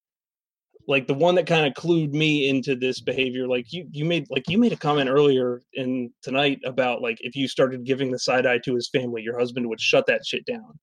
like 0.91 1.07
the 1.07 1.15
one 1.15 1.37
that 1.37 1.47
kind 1.47 1.67
of 1.67 1.73
clued 1.75 2.13
me 2.13 2.49
into 2.49 2.75
this 2.75 3.01
behavior 3.01 3.47
like 3.47 3.73
you 3.73 3.87
you 3.93 4.05
made 4.05 4.27
like 4.29 4.49
you 4.49 4.59
made 4.59 4.73
a 4.73 4.77
comment 4.77 5.09
earlier 5.09 5.63
in 5.75 6.11
tonight 6.21 6.59
about 6.65 7.01
like 7.01 7.17
if 7.21 7.37
you 7.37 7.47
started 7.47 7.85
giving 7.85 8.11
the 8.11 8.19
side 8.19 8.45
eye 8.45 8.59
to 8.59 8.75
his 8.75 8.89
family 8.89 9.23
your 9.23 9.39
husband 9.39 9.67
would 9.69 9.81
shut 9.81 10.05
that 10.07 10.27
shit 10.27 10.45
down 10.45 10.79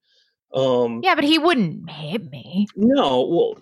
um 0.53 1.01
Yeah, 1.03 1.13
but 1.13 1.25
he 1.25 1.37
wouldn't 1.37 1.89
hit 1.91 2.31
me. 2.31 2.67
no 2.77 3.27
well 3.27 3.55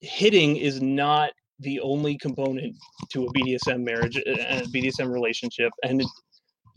hitting 0.00 0.56
is 0.56 0.80
not 0.82 1.30
the 1.60 1.80
only 1.80 2.16
component 2.18 2.76
to 3.10 3.24
a 3.24 3.32
BDSM 3.32 3.80
marriage 3.82 4.16
uh, 4.16 4.30
and 4.30 4.66
a 4.66 4.68
BDSM 4.68 5.10
relationship 5.10 5.72
and 5.82 6.04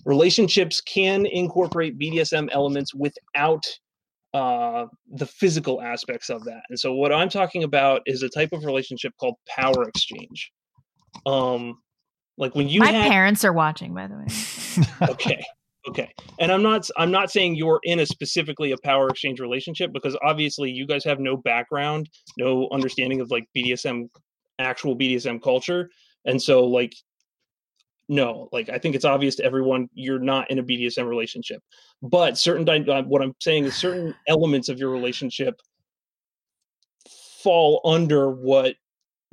relationships 0.06 0.82
can 0.82 1.26
incorporate 1.28 2.00
BDSM 2.00 2.50
elements 2.52 2.96
without 2.96 3.64
uh, 4.34 4.86
the 5.14 5.26
physical 5.26 5.82
aspects 5.82 6.30
of 6.30 6.44
that. 6.46 6.62
And 6.70 6.80
so 6.80 6.94
what 6.94 7.12
I'm 7.12 7.30
talking 7.30 7.64
about 7.64 8.02
is 8.06 8.24
a 8.24 8.30
type 8.30 8.54
of 8.54 8.64
relationship 8.64 9.14
called 9.20 9.36
power 9.48 9.88
exchange. 9.88 10.52
Um 11.26 11.78
like 12.38 12.56
when 12.56 12.70
you 12.70 12.80
My 12.80 12.92
have 12.92 13.12
parents 13.12 13.44
are 13.44 13.54
watching, 13.54 13.94
by 13.94 14.08
the 14.08 14.16
way. 14.16 15.08
okay 15.10 15.44
okay 15.88 16.12
and 16.40 16.52
i'm 16.52 16.62
not 16.62 16.88
i'm 16.98 17.12
not 17.12 17.32
saying 17.32 17.56
you're 17.56 17.80
in 17.84 18.00
a 18.00 18.06
specifically 18.06 18.72
a 18.72 18.78
power 18.84 19.10
exchange 19.10 19.40
relationship 19.40 19.92
because 19.94 20.16
obviously 20.24 20.70
you 20.70 20.86
guys 20.86 21.04
have 21.04 21.20
no 21.20 21.36
background 21.36 22.08
no 22.38 22.70
understanding 22.72 23.20
of 23.20 23.32
like 23.32 23.46
bdsm 23.56 24.08
actual 24.60 24.96
bdsm 24.96 25.42
culture 25.42 25.90
and 26.26 26.40
so 26.42 26.64
like 26.64 26.94
no 28.12 28.50
like 28.52 28.70
i 28.70 28.78
think 28.78 28.94
it's 28.94 29.06
obvious 29.06 29.36
to 29.36 29.44
everyone 29.44 29.90
you're 29.94 30.20
not 30.20 30.50
in 30.52 30.60
a 30.60 30.64
bdsm 30.64 31.08
relationship 31.08 31.64
but 32.04 32.38
certain 32.38 32.90
uh, 32.90 33.02
what 33.04 33.22
i'm 33.22 33.34
saying 33.40 33.64
is 33.64 33.76
certain 33.76 34.14
elements 34.28 34.70
of 34.70 34.78
your 34.78 34.90
relationship 34.90 35.60
fall 37.42 37.82
under 37.86 38.30
what 38.30 38.76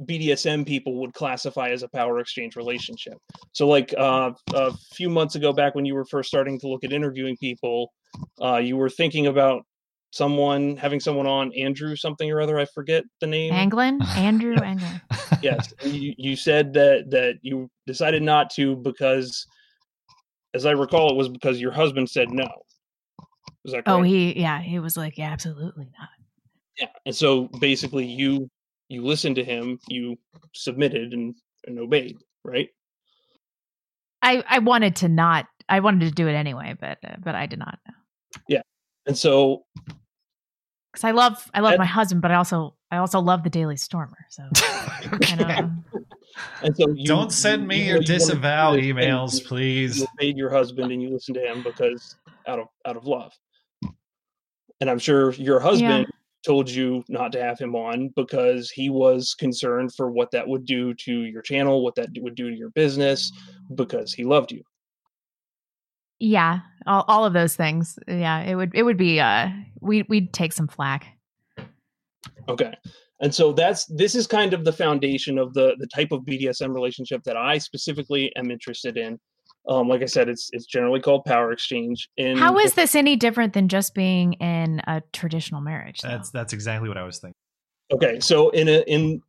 BDSM 0.03 0.65
people 0.65 0.95
would 1.01 1.13
classify 1.13 1.71
as 1.71 1.83
a 1.83 1.89
power 1.89 2.21
exchange 2.21 2.55
relationship. 2.55 3.19
So, 3.53 3.67
like 3.67 3.93
uh, 3.99 4.31
a 4.55 4.73
few 4.95 5.11
months 5.11 5.35
ago, 5.35 5.53
back 5.53 5.75
when 5.75 5.85
you 5.85 5.95
were 5.95 6.05
first 6.05 6.29
starting 6.29 6.59
to 6.61 6.69
look 6.69 6.85
at 6.85 6.93
interviewing 6.93 7.37
people, 7.37 7.93
uh, 8.41 8.59
you 8.59 8.77
were 8.77 8.89
thinking 8.89 9.27
about 9.27 9.65
someone 10.11 10.77
having 10.77 11.01
someone 11.01 11.27
on 11.27 11.53
Andrew 11.55 11.97
something 11.97 12.31
or 12.31 12.41
other. 12.41 12.59
I 12.59 12.65
forget 12.67 13.05
the 13.21 13.27
name. 13.27 13.53
Anglin, 13.53 14.01
Andrew 14.17 14.57
Anglin. 14.57 15.01
yes, 15.43 15.73
you, 15.85 16.15
you 16.17 16.37
said 16.37 16.73
that 16.75 17.11
that 17.11 17.39
you 17.43 17.71
decided 17.87 18.23
not 18.23 18.51
to 18.51 18.77
because, 18.77 19.47
as 20.55 20.67
I 20.67 20.73
recall, 20.73 21.11
it 21.11 21.17
was 21.17 21.29
because 21.29 21.61
your 21.61 21.73
husband 21.73 22.09
said 22.11 22.31
no. 22.31 22.49
Was 23.65 23.73
that 23.73 23.85
correct? 23.85 23.89
Oh, 23.89 24.03
he 24.03 24.39
yeah, 24.39 24.61
he 24.61 24.79
was 24.79 24.97
like, 24.97 25.19
yeah, 25.19 25.31
absolutely 25.31 25.87
not. 25.99 26.09
yeah 26.81 26.89
and 27.07 27.15
so 27.15 27.49
basically 27.61 28.07
you 28.07 28.49
you 28.89 29.05
listened 29.05 29.37
to 29.37 29.45
him 29.45 29.79
you 29.89 30.17
submitted 30.55 31.13
and, 31.13 31.35
and 31.67 31.79
obeyed 31.79 32.17
right 32.45 32.69
I 34.23 34.43
I 34.49 34.59
wanted 34.61 34.97
to 34.97 35.09
not. 35.09 35.47
I 35.69 35.81
wanted 35.81 36.07
to 36.09 36.11
do 36.11 36.29
it 36.29 36.33
anyway, 36.33 36.75
but 36.81 36.99
uh, 37.05 37.17
but 37.23 37.35
I 37.35 37.47
did 37.47 37.59
not. 37.59 37.79
yeah 38.49 38.63
and 39.09 39.19
so 39.19 39.65
Because 40.93 41.03
I 41.05 41.11
love 41.11 41.51
I 41.55 41.61
love 41.61 41.73
That- 41.73 41.79
my 41.81 41.85
husband, 41.87 42.23
but 42.23 42.31
I 42.31 42.37
also 42.37 42.75
I 42.91 42.99
also 42.99 43.21
love 43.21 43.43
the 43.43 43.51
Daily 43.51 43.77
Stormer. 43.77 44.17
So 44.31 44.45
I 44.57 45.35
know. 45.39 45.47
Um, 45.49 45.85
and 46.63 46.77
so 46.77 46.89
you, 46.95 47.05
Don't 47.05 47.33
send 47.33 47.67
me 47.67 47.79
you 47.79 47.83
know 47.85 47.89
your 47.89 47.99
you 48.01 48.07
disavow 48.07 48.75
do 48.77 48.81
this, 48.81 48.89
and 48.91 48.99
emails, 48.99 49.45
please. 49.45 49.99
you 49.99 50.07
obeyed 50.15 50.37
your 50.37 50.51
husband 50.51 50.93
and 50.93 51.03
you 51.03 51.11
listen 51.11 51.35
to 51.35 51.41
him 51.41 51.63
because 51.65 52.17
out 52.47 52.59
of 52.61 52.69
out 52.87 52.97
of 52.97 53.05
love 53.05 53.33
and 54.81 54.89
i'm 54.89 54.99
sure 54.99 55.33
your 55.33 55.59
husband 55.61 56.07
told 56.47 56.71
you 56.71 57.03
not 57.09 57.33
to 57.33 57.43
have 57.43 57.59
him 57.59 57.75
on 57.75 58.11
because 58.17 58.71
he 58.71 58.89
was 58.89 59.35
concerned 59.35 59.93
for 59.95 60.11
what 60.11 60.31
that 60.31 60.47
would 60.47 60.65
do 60.65 60.95
to 60.95 61.25
your 61.25 61.43
channel 61.43 61.83
what 61.85 61.95
that 61.97 62.09
would 62.21 62.35
do 62.37 62.49
to 62.49 62.57
your 62.57 62.71
business 62.71 63.31
because 63.75 64.15
he 64.15 64.25
loved 64.25 64.51
you 64.53 64.63
Yeah, 66.21 66.61
all, 66.87 67.05
all 67.09 67.25
of 67.25 67.33
those 67.33 67.55
things. 67.55 67.99
Yeah, 68.09 68.41
it 68.41 68.55
would 68.55 68.73
it 68.75 68.83
would 68.83 68.97
be 68.97 69.21
uh 69.21 69.49
we 69.81 70.03
we'd 70.09 70.33
take 70.33 70.53
some 70.53 70.69
flack. 70.69 71.07
Okay. 72.49 72.75
And 73.21 73.35
so 73.35 73.53
that's 73.53 73.85
this 73.87 74.15
is 74.15 74.27
kind 74.27 74.55
of 74.55 74.65
the 74.65 74.73
foundation 74.73 75.39
of 75.39 75.55
the 75.55 75.77
the 75.79 75.87
type 75.89 76.13
of 76.13 76.23
BDSM 76.23 76.73
relationship 76.73 77.23
that 77.25 77.37
I 77.37 77.59
specifically 77.59 78.33
am 78.37 78.51
interested 78.51 78.97
in. 78.97 79.19
Um, 79.69 79.89
like 79.89 80.03
I 80.03 80.07
said, 80.07 80.29
it's 80.29 80.49
it's 80.53 80.67
generally 80.67 81.01
called 81.01 81.25
power 81.25 81.53
exchange. 81.53 82.09
And 82.17 82.39
How 82.39 82.59
is 82.59 82.75
this 82.75 82.95
any 82.95 83.17
different 83.17 83.53
than 83.53 83.69
just 83.69 83.95
being 83.95 84.35
in 84.35 84.81
a 84.87 85.03
traditional 85.13 85.61
marriage? 85.61 86.01
though? 86.01 86.09
That's 86.09 86.31
that's 86.31 86.53
exactly 86.53 86.89
what 86.89 86.97
I 86.97 87.03
was 87.03 87.19
thinking. 87.19 87.35
okay? 87.93 88.21
So 88.21 88.51
in 88.51 88.69
a 88.69 88.81
in 88.87 89.21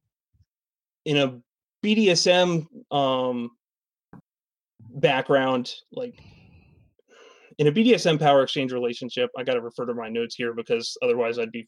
in 1.05 1.17
a 1.17 1.39
BDSM 1.83 2.67
um, 2.91 3.51
background, 4.95 5.73
like 5.91 6.19
in 7.59 7.67
a 7.67 7.71
BDSM 7.71 8.19
power 8.19 8.41
exchange 8.41 8.71
relationship, 8.71 9.29
I 9.37 9.43
got 9.43 9.53
to 9.53 9.61
refer 9.61 9.85
to 9.85 9.93
my 9.93 10.09
notes 10.09 10.33
here 10.33 10.53
because 10.53 10.97
otherwise 11.03 11.37
I'd 11.37 11.51
be 11.51 11.67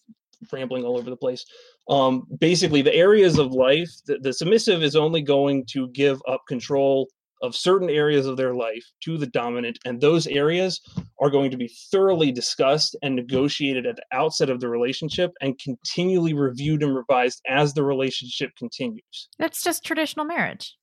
rambling 0.51 0.85
all 0.85 0.97
over 0.97 1.09
the 1.09 1.17
place. 1.17 1.45
Um, 1.89 2.25
basically, 2.39 2.81
the 2.81 2.95
areas 2.95 3.37
of 3.37 3.51
life, 3.51 3.89
the, 4.05 4.17
the 4.17 4.33
submissive 4.33 4.81
is 4.83 4.95
only 4.95 5.21
going 5.21 5.65
to 5.71 5.89
give 5.89 6.21
up 6.27 6.41
control 6.47 7.09
of 7.41 7.55
certain 7.55 7.89
areas 7.89 8.25
of 8.25 8.37
their 8.37 8.53
life 8.53 8.85
to 9.03 9.17
the 9.17 9.27
dominant, 9.27 9.79
and 9.83 9.99
those 9.99 10.27
areas 10.27 10.79
are 11.19 11.29
going 11.29 11.51
to 11.51 11.57
be 11.57 11.69
thoroughly 11.91 12.31
discussed 12.31 12.95
and 13.01 13.15
negotiated 13.15 13.85
at 13.85 13.95
the 13.95 14.05
outset 14.13 14.49
of 14.49 14.59
the 14.59 14.69
relationship 14.69 15.31
and 15.41 15.59
continually 15.59 16.33
reviewed 16.33 16.83
and 16.83 16.95
revised 16.95 17.41
as 17.49 17.73
the 17.73 17.83
relationship 17.83 18.51
continues. 18.57 19.27
That's 19.39 19.63
just 19.63 19.83
traditional 19.83 20.25
marriage. 20.25 20.75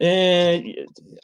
And 0.00 0.74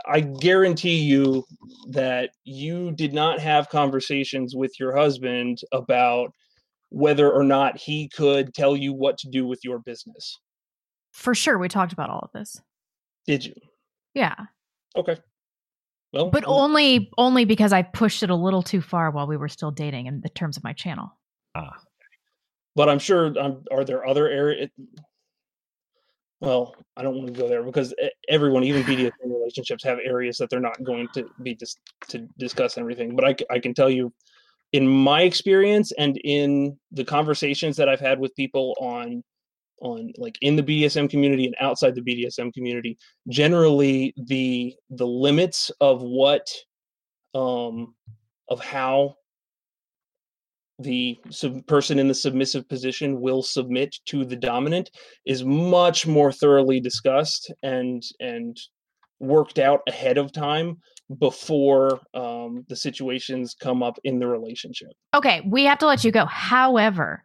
I 0.06 0.20
guarantee 0.20 0.98
you 1.00 1.44
that 1.90 2.30
you 2.44 2.92
did 2.92 3.12
not 3.12 3.38
have 3.40 3.68
conversations 3.68 4.54
with 4.56 4.72
your 4.80 4.96
husband 4.96 5.58
about 5.72 6.32
whether 6.90 7.30
or 7.30 7.44
not 7.44 7.78
he 7.78 8.08
could 8.08 8.54
tell 8.54 8.76
you 8.76 8.92
what 8.92 9.18
to 9.18 9.28
do 9.28 9.46
with 9.46 9.60
your 9.64 9.78
business. 9.78 10.38
For 11.12 11.34
sure, 11.34 11.58
we 11.58 11.68
talked 11.68 11.92
about 11.92 12.10
all 12.10 12.20
of 12.20 12.30
this. 12.32 12.60
Did 13.26 13.44
you? 13.44 13.54
Yeah, 14.14 14.34
Okay. 14.96 15.16
Well, 16.12 16.28
but 16.30 16.46
well, 16.46 16.60
only 16.60 17.10
only 17.16 17.46
because 17.46 17.72
I 17.72 17.82
pushed 17.82 18.22
it 18.22 18.28
a 18.28 18.34
little 18.34 18.62
too 18.62 18.82
far 18.82 19.10
while 19.10 19.26
we 19.26 19.38
were 19.38 19.48
still 19.48 19.70
dating 19.70 20.06
in 20.06 20.20
the 20.20 20.28
terms 20.28 20.58
of 20.58 20.64
my 20.64 20.74
channel. 20.74 21.16
Ah, 21.54 21.72
but 22.76 22.90
I'm 22.90 22.98
sure. 22.98 23.38
Um, 23.38 23.64
are 23.72 23.84
there 23.84 24.06
other 24.06 24.28
areas? 24.28 24.68
Well, 26.42 26.74
I 26.96 27.02
don't 27.02 27.16
want 27.16 27.28
to 27.28 27.40
go 27.40 27.48
there 27.48 27.62
because 27.62 27.94
everyone, 28.28 28.64
even 28.64 28.82
BDSM 28.82 29.12
relationships, 29.24 29.84
have 29.84 29.98
areas 30.04 30.38
that 30.38 30.50
they're 30.50 30.58
not 30.58 30.82
going 30.82 31.06
to 31.14 31.30
be 31.40 31.54
dis- 31.54 31.76
to 32.08 32.26
discuss 32.36 32.76
everything. 32.76 33.14
But 33.14 33.24
I, 33.24 33.54
I 33.54 33.58
can 33.60 33.74
tell 33.74 33.88
you, 33.88 34.12
in 34.72 34.88
my 34.88 35.22
experience 35.22 35.92
and 35.92 36.18
in 36.24 36.76
the 36.90 37.04
conversations 37.04 37.76
that 37.76 37.88
I've 37.88 38.00
had 38.00 38.18
with 38.18 38.34
people 38.34 38.76
on 38.80 39.22
on 39.82 40.12
like 40.16 40.36
in 40.40 40.56
the 40.56 40.62
BDSM 40.64 41.08
community 41.08 41.46
and 41.46 41.54
outside 41.60 41.94
the 41.94 42.00
BDSM 42.02 42.52
community, 42.52 42.98
generally 43.28 44.12
the 44.16 44.74
the 44.90 45.06
limits 45.06 45.70
of 45.80 46.02
what 46.02 46.48
um 47.34 47.94
of 48.48 48.58
how 48.58 49.14
the 50.82 51.18
sub- 51.30 51.66
person 51.66 51.98
in 51.98 52.08
the 52.08 52.14
submissive 52.14 52.68
position 52.68 53.20
will 53.20 53.42
submit 53.42 53.96
to 54.06 54.24
the 54.24 54.36
dominant 54.36 54.90
is 55.26 55.44
much 55.44 56.06
more 56.06 56.32
thoroughly 56.32 56.80
discussed 56.80 57.52
and 57.62 58.02
and 58.20 58.56
worked 59.20 59.58
out 59.58 59.80
ahead 59.86 60.18
of 60.18 60.32
time 60.32 60.76
before 61.18 62.00
um, 62.14 62.64
the 62.68 62.76
situations 62.76 63.54
come 63.58 63.82
up 63.82 63.98
in 64.04 64.18
the 64.18 64.26
relationship. 64.26 64.90
Okay, 65.14 65.42
we 65.46 65.64
have 65.64 65.78
to 65.78 65.86
let 65.86 66.04
you 66.04 66.10
go. 66.10 66.26
However, 66.26 67.24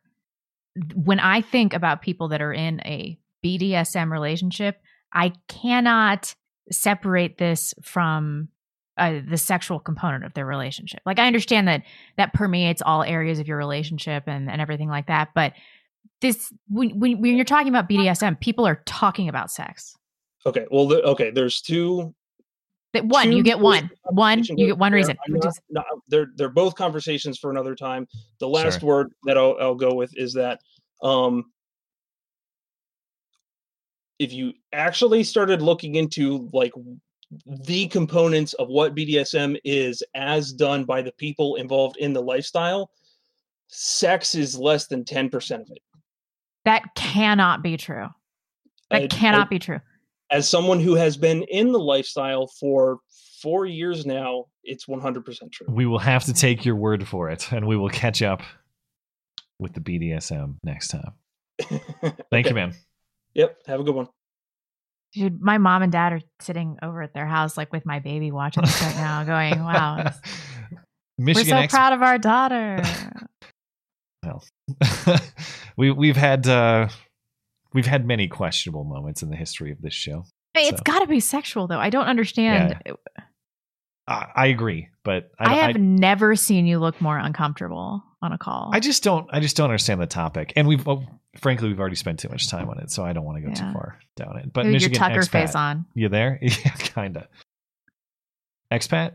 when 0.93 1.19
I 1.19 1.41
think 1.41 1.73
about 1.73 2.01
people 2.01 2.27
that 2.29 2.41
are 2.41 2.53
in 2.53 2.81
a 2.85 3.17
BDSM 3.43 4.11
relationship, 4.11 4.79
I 5.13 5.34
cannot 5.47 6.35
separate 6.71 7.38
this 7.38 7.73
from 7.81 8.49
uh, 8.98 9.19
the 9.28 9.38
sexual 9.38 9.80
component 9.80 10.24
of 10.26 10.34
their 10.34 10.45
relationship. 10.45 11.02
Like 11.06 11.19
I 11.19 11.28
understand 11.28 11.68
that 11.68 11.84
that 12.18 12.34
permeates 12.34 12.82
all 12.82 13.03
areas 13.03 13.40
of 13.40 13.48
your 13.48 13.57
relationship 13.57 14.24
and, 14.28 14.49
and 14.49 14.61
everything 14.61 14.90
like 14.90 15.07
that, 15.07 15.30
but 15.36 15.53
this 16.22 16.52
when, 16.69 16.98
when 16.99 17.22
when 17.22 17.36
you're 17.36 17.45
talking 17.45 17.69
about 17.69 17.88
BDSM, 17.88 18.40
people 18.40 18.65
are 18.65 18.82
talking 18.86 19.30
about 19.30 19.52
sex. 19.52 19.95
Okay, 20.45 20.65
well, 20.72 20.88
the, 20.88 21.02
okay. 21.03 21.30
There's 21.32 21.61
two. 21.61 22.14
That 22.94 23.06
one, 23.06 23.32
you 23.34 23.44
get 23.44 23.60
one, 23.60 23.91
one, 24.06 24.44
you 24.45 24.68
get 24.68 24.78
one 24.78 24.94
reason. 24.94 25.18
Not- 25.28 25.45
is- 25.45 25.60
not- 25.69 25.86
they're 26.07 26.28
they're 26.36 26.49
both 26.49 26.76
conversations 26.76 27.38
for 27.38 27.52
another 27.52 27.76
time. 27.76 28.07
The 28.40 28.48
last 28.48 28.80
Sure. 28.80 28.88
word 28.88 29.14
that 29.26 29.38
I'll, 29.38 29.57
I'll 29.60 29.76
go 29.76 29.94
with 29.94 30.11
is 30.15 30.34
that 30.34 30.61
um, 31.03 31.52
if 34.19 34.34
you 34.34 34.53
actually 34.74 35.24
started 35.24 35.61
looking 35.61 35.95
into 35.95 36.49
like 36.53 36.72
the 37.45 37.87
components 37.87 38.53
of 38.53 38.69
what 38.69 38.95
BDSM 38.95 39.57
is 39.63 40.01
as 40.15 40.53
done 40.53 40.85
by 40.85 41.01
the 41.01 41.11
people 41.13 41.55
involved 41.55 41.97
in 41.97 42.13
the 42.13 42.21
lifestyle, 42.21 42.91
sex 43.67 44.35
is 44.35 44.57
less 44.57 44.87
than 44.87 45.03
10% 45.03 45.61
of 45.61 45.69
it. 45.69 45.79
That 46.65 46.83
cannot 46.95 47.61
be 47.61 47.77
true. 47.77 48.07
That 48.89 49.03
I- 49.03 49.07
cannot 49.07 49.47
I- 49.47 49.49
be 49.49 49.59
true. 49.59 49.79
As 50.29 50.47
someone 50.49 50.81
who 50.81 50.93
has 50.95 51.15
been 51.15 51.43
in 51.43 51.71
the 51.71 51.79
lifestyle 51.79 52.47
for 52.47 52.99
four 53.41 53.65
years 53.65 54.05
now, 54.05 54.45
it's 54.63 54.85
100% 54.85 55.51
true. 55.53 55.67
We 55.69 55.85
will 55.85 55.99
have 55.99 56.25
to 56.25 56.33
take 56.33 56.65
your 56.65 56.75
word 56.75 57.07
for 57.07 57.29
it, 57.29 57.49
and 57.53 57.65
we 57.65 57.77
will 57.77 57.89
catch 57.89 58.21
up 58.21 58.41
with 59.57 59.73
the 59.73 59.79
BDSM 59.79 60.57
next 60.63 60.89
time. 60.89 61.13
Thank 62.29 62.47
you, 62.49 62.53
man. 62.55 62.73
Yep. 63.35 63.57
Have 63.67 63.79
a 63.79 63.83
good 63.83 63.95
one. 63.95 64.09
Dude, 65.13 65.41
my 65.41 65.57
mom 65.57 65.81
and 65.84 65.91
dad 65.91 66.13
are 66.13 66.21
sitting 66.41 66.77
over 66.84 67.01
at 67.01 67.13
their 67.13 67.25
house, 67.25 67.57
like 67.57 67.71
with 67.71 67.85
my 67.85 67.99
baby, 67.99 68.31
watching 68.31 68.63
this 68.63 68.81
right 68.81 68.95
now, 68.95 69.23
going, 69.23 69.63
"Wow, 69.63 70.11
Michigan 71.17 71.57
we're 71.57 71.63
so 71.63 71.67
proud 71.67 71.93
of 71.93 72.01
our 72.01 72.17
daughter." 72.17 72.81
Well, 74.23 74.43
we 75.77 75.91
we've 75.91 76.17
had 76.17 76.47
uh, 76.47 76.89
we've 77.73 77.85
had 77.85 78.05
many 78.05 78.27
questionable 78.27 78.84
moments 78.84 79.21
in 79.21 79.29
the 79.29 79.35
history 79.35 79.71
of 79.71 79.81
this 79.81 79.93
show. 79.93 80.25
Hey, 80.53 80.67
It's 80.67 80.79
So, 80.79 80.84
got 80.84 80.99
to 80.99 81.07
be 81.07 81.19
sexual, 81.19 81.67
though. 81.67 81.79
I 81.79 81.89
don't 81.89 82.07
understand. 82.07 82.75
I, 84.07 84.25
I 84.35 84.47
agree, 84.47 84.89
but 85.03 85.31
I, 85.39 85.53
I, 85.53 85.55
have 85.55 85.75
I, 85.75 85.79
never 85.79 86.35
seen 86.35 86.65
you 86.65 86.79
look 86.79 86.99
more 86.99 87.17
uncomfortable 87.17 88.03
on 88.21 88.31
a 88.34 88.38
call. 88.38 88.71
I 88.73 88.79
just 88.79 89.03
don't 89.03 89.27
I 89.31 89.39
just 89.39 89.55
don't 89.55 89.65
understand 89.65 90.01
the 90.01 90.07
topic, 90.07 90.53
and 90.55 90.67
we've 90.67 90.85
well, 90.85 91.21
frankly 91.38 91.68
we've 91.69 91.80
already 91.80 91.95
spent 91.95 92.19
too 92.19 92.30
much 92.30 92.49
time 92.49 92.69
on 92.69 92.80
it, 92.80 92.91
so 92.91 93.03
I 93.05 93.14
don't 93.14 93.23
want 93.26 93.38
to 93.38 93.41
go 93.41 93.49
Yeah. 93.49 93.55
too 93.55 93.73
far 93.73 93.99
down 94.15 94.38
it. 94.38 94.51
But 94.53 94.64
Dude, 94.64 94.72
your 94.72 94.89
Michigan 94.89 94.97
Tucker 94.99 95.19
expat, 95.22 95.30
face 95.31 95.55
on. 95.55 95.85
You 95.93 96.09
there? 96.09 96.39
Yeah, 96.41 96.51
kinda. 96.77 97.27
Expat. 98.72 99.14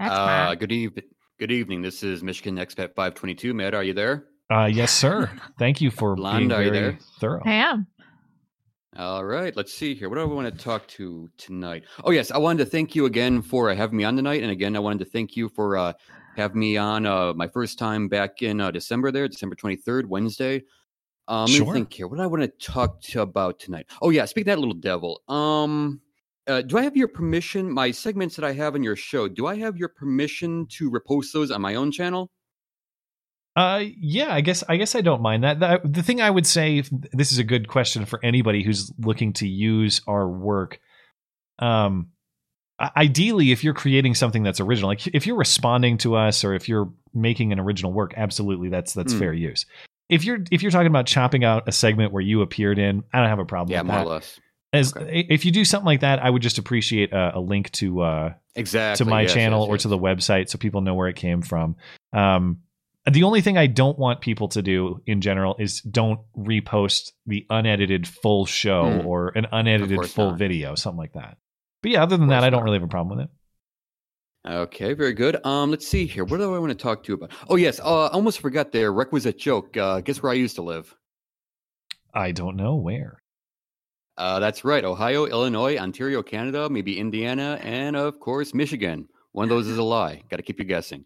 Uh, 0.00 0.54
good 0.54 0.72
evening. 0.72 1.04
Good 1.38 1.50
evening. 1.50 1.82
This 1.82 2.02
is 2.02 2.22
Michigan 2.22 2.56
Expat 2.56 2.94
522. 2.94 3.54
Matt, 3.54 3.74
are 3.74 3.82
you 3.82 3.94
there? 3.94 4.24
Uh, 4.50 4.66
yes, 4.66 4.92
sir. 4.92 5.30
Thank 5.58 5.80
you 5.80 5.90
for 5.90 6.14
Blonde, 6.14 6.48
being 6.48 6.52
are 6.52 6.62
you 6.62 6.70
very 6.70 6.82
there? 6.90 6.98
thorough. 7.20 7.42
I 7.44 7.52
am. 7.54 7.86
All 8.96 9.24
right. 9.24 9.56
Let's 9.56 9.74
see 9.74 9.94
here. 9.94 10.08
What 10.08 10.16
do 10.16 10.20
I 10.22 10.24
want 10.24 10.56
to 10.56 10.64
talk 10.64 10.86
to 10.88 11.28
tonight? 11.36 11.84
Oh, 12.04 12.12
yes. 12.12 12.30
I 12.30 12.38
wanted 12.38 12.64
to 12.64 12.70
thank 12.70 12.94
you 12.94 13.06
again 13.06 13.42
for 13.42 13.70
uh, 13.70 13.74
having 13.74 13.96
me 13.96 14.04
on 14.04 14.14
tonight. 14.14 14.42
And 14.42 14.52
again, 14.52 14.76
I 14.76 14.78
wanted 14.78 15.00
to 15.00 15.10
thank 15.10 15.36
you 15.36 15.48
for 15.48 15.76
uh, 15.76 15.92
having 16.36 16.60
me 16.60 16.76
on 16.76 17.04
uh, 17.04 17.32
my 17.34 17.48
first 17.48 17.76
time 17.78 18.06
back 18.08 18.42
in 18.42 18.60
uh, 18.60 18.70
December 18.70 19.10
there, 19.10 19.26
December 19.26 19.56
23rd, 19.56 20.04
Wednesday. 20.06 20.62
Um, 21.26 21.42
Let 21.42 21.50
Sure. 21.50 21.66
me 21.66 21.72
think 21.72 21.92
here. 21.92 22.06
What 22.06 22.16
do 22.16 22.22
I 22.22 22.26
want 22.26 22.42
to 22.42 22.48
talk 22.48 23.00
to 23.02 23.22
about 23.22 23.58
tonight? 23.58 23.86
Oh, 24.02 24.10
yeah. 24.10 24.24
Speaking 24.26 24.50
of 24.50 24.56
that 24.56 24.60
little 24.60 24.74
devil, 24.74 25.22
um, 25.28 26.00
uh, 26.46 26.60
do 26.62 26.76
I 26.76 26.82
have 26.82 26.96
your 26.96 27.08
permission? 27.08 27.70
My 27.72 27.90
segments 27.90 28.36
that 28.36 28.44
I 28.44 28.52
have 28.52 28.74
on 28.74 28.82
your 28.82 28.96
show, 28.96 29.28
do 29.28 29.46
I 29.46 29.56
have 29.56 29.76
your 29.78 29.88
permission 29.88 30.66
to 30.72 30.90
repost 30.90 31.32
those 31.32 31.50
on 31.50 31.62
my 31.62 31.74
own 31.76 31.90
channel? 31.90 32.30
Uh, 33.56 33.84
yeah, 34.00 34.34
I 34.34 34.40
guess 34.40 34.64
I 34.68 34.76
guess 34.76 34.96
I 34.96 35.00
don't 35.00 35.22
mind 35.22 35.44
that. 35.44 35.60
The, 35.60 35.80
the 35.84 36.02
thing 36.02 36.20
I 36.20 36.28
would 36.28 36.46
say, 36.46 36.82
this 37.12 37.30
is 37.30 37.38
a 37.38 37.44
good 37.44 37.68
question 37.68 38.04
for 38.04 38.18
anybody 38.22 38.64
who's 38.64 38.92
looking 38.98 39.32
to 39.34 39.46
use 39.48 40.00
our 40.08 40.28
work. 40.28 40.80
Um, 41.60 42.08
ideally, 42.80 43.52
if 43.52 43.62
you're 43.62 43.72
creating 43.72 44.16
something 44.16 44.42
that's 44.42 44.58
original, 44.58 44.88
like 44.88 45.06
if 45.06 45.26
you're 45.26 45.36
responding 45.36 45.98
to 45.98 46.16
us 46.16 46.42
or 46.42 46.54
if 46.54 46.68
you're 46.68 46.92
making 47.14 47.52
an 47.52 47.60
original 47.60 47.92
work, 47.92 48.12
absolutely, 48.16 48.70
that's 48.70 48.92
that's 48.92 49.12
Hmm. 49.12 49.20
fair 49.20 49.32
use. 49.32 49.66
If 50.14 50.24
you're 50.24 50.38
if 50.50 50.62
you're 50.62 50.70
talking 50.70 50.86
about 50.86 51.06
chopping 51.06 51.44
out 51.44 51.68
a 51.68 51.72
segment 51.72 52.12
where 52.12 52.22
you 52.22 52.42
appeared 52.42 52.78
in, 52.78 53.02
I 53.12 53.18
don't 53.20 53.28
have 53.28 53.38
a 53.38 53.44
problem. 53.44 53.72
Yeah, 53.72 53.82
with 53.82 53.86
more 53.88 53.96
that. 53.98 54.06
or 54.06 54.10
less. 54.10 54.40
As 54.72 54.92
if 54.96 55.44
you 55.44 55.52
do 55.52 55.64
something 55.64 55.86
like 55.86 56.00
that, 56.00 56.18
I 56.20 56.28
would 56.30 56.42
just 56.42 56.58
appreciate 56.58 57.12
a, 57.12 57.36
a 57.36 57.40
link 57.40 57.70
to 57.72 58.00
uh 58.00 58.32
Exactly, 58.56 59.04
to 59.04 59.10
my 59.10 59.22
yes, 59.22 59.32
channel 59.34 59.62
yes, 59.62 59.68
or 59.68 59.78
to 59.78 59.88
the 59.88 59.98
website 59.98 60.48
so 60.48 60.58
people 60.58 60.80
know 60.80 60.94
where 60.94 61.08
it 61.08 61.16
came 61.16 61.42
from. 61.42 61.76
Um, 62.12 62.58
the 63.10 63.24
only 63.24 63.40
thing 63.40 63.58
I 63.58 63.66
don't 63.66 63.98
want 63.98 64.20
people 64.20 64.48
to 64.48 64.62
do 64.62 65.02
in 65.06 65.20
general 65.20 65.56
is 65.58 65.80
don't 65.82 66.20
repost 66.36 67.10
the 67.26 67.46
unedited 67.50 68.06
full 68.08 68.46
show 68.46 69.00
Hmm. 69.00 69.06
or 69.06 69.28
an 69.36 69.46
unedited 69.52 70.08
full 70.10 70.30
not. 70.30 70.38
video, 70.38 70.74
something 70.74 70.98
like 70.98 71.12
that. 71.14 71.36
But 71.82 71.90
yeah, 71.92 72.02
other 72.02 72.16
than 72.16 72.28
that, 72.28 72.44
I 72.44 72.50
don't 72.50 72.62
really 72.64 72.76
have 72.78 72.84
a 72.84 72.88
problem 72.88 73.18
with 73.18 73.26
it. 73.26 73.30
Okay, 74.46 74.92
very 74.92 75.14
good. 75.14 75.44
Um, 75.46 75.70
let's 75.70 75.86
see 75.88 76.04
here. 76.06 76.24
What 76.24 76.36
do 76.38 76.54
I 76.54 76.58
want 76.58 76.70
to 76.70 76.74
talk 76.82 77.02
to 77.04 77.08
you 77.12 77.14
about? 77.14 77.30
Oh, 77.48 77.56
yes. 77.56 77.80
Uh, 77.80 78.06
I 78.06 78.08
almost 78.08 78.40
forgot 78.40 78.72
there. 78.72 78.92
Requisite 78.92 79.38
joke. 79.38 79.74
Uh, 79.76 80.00
guess 80.00 80.22
where 80.22 80.30
I 80.30 80.34
used 80.34 80.56
to 80.56 80.62
live? 80.62 80.94
I 82.12 82.30
don't 82.30 82.56
know 82.56 82.74
where. 82.76 83.22
Uh, 84.18 84.38
that's 84.40 84.64
right. 84.64 84.84
Ohio, 84.84 85.24
Illinois, 85.26 85.78
Ontario, 85.78 86.22
Canada, 86.22 86.68
maybe 86.68 86.98
Indiana, 86.98 87.58
and 87.62 87.96
of 87.96 88.20
course 88.20 88.54
Michigan. 88.54 89.08
One 89.32 89.44
of 89.44 89.48
those 89.48 89.66
is 89.66 89.78
a 89.78 89.82
lie. 89.82 90.22
Got 90.30 90.36
to 90.36 90.42
keep 90.42 90.58
you 90.58 90.64
guessing. 90.64 91.04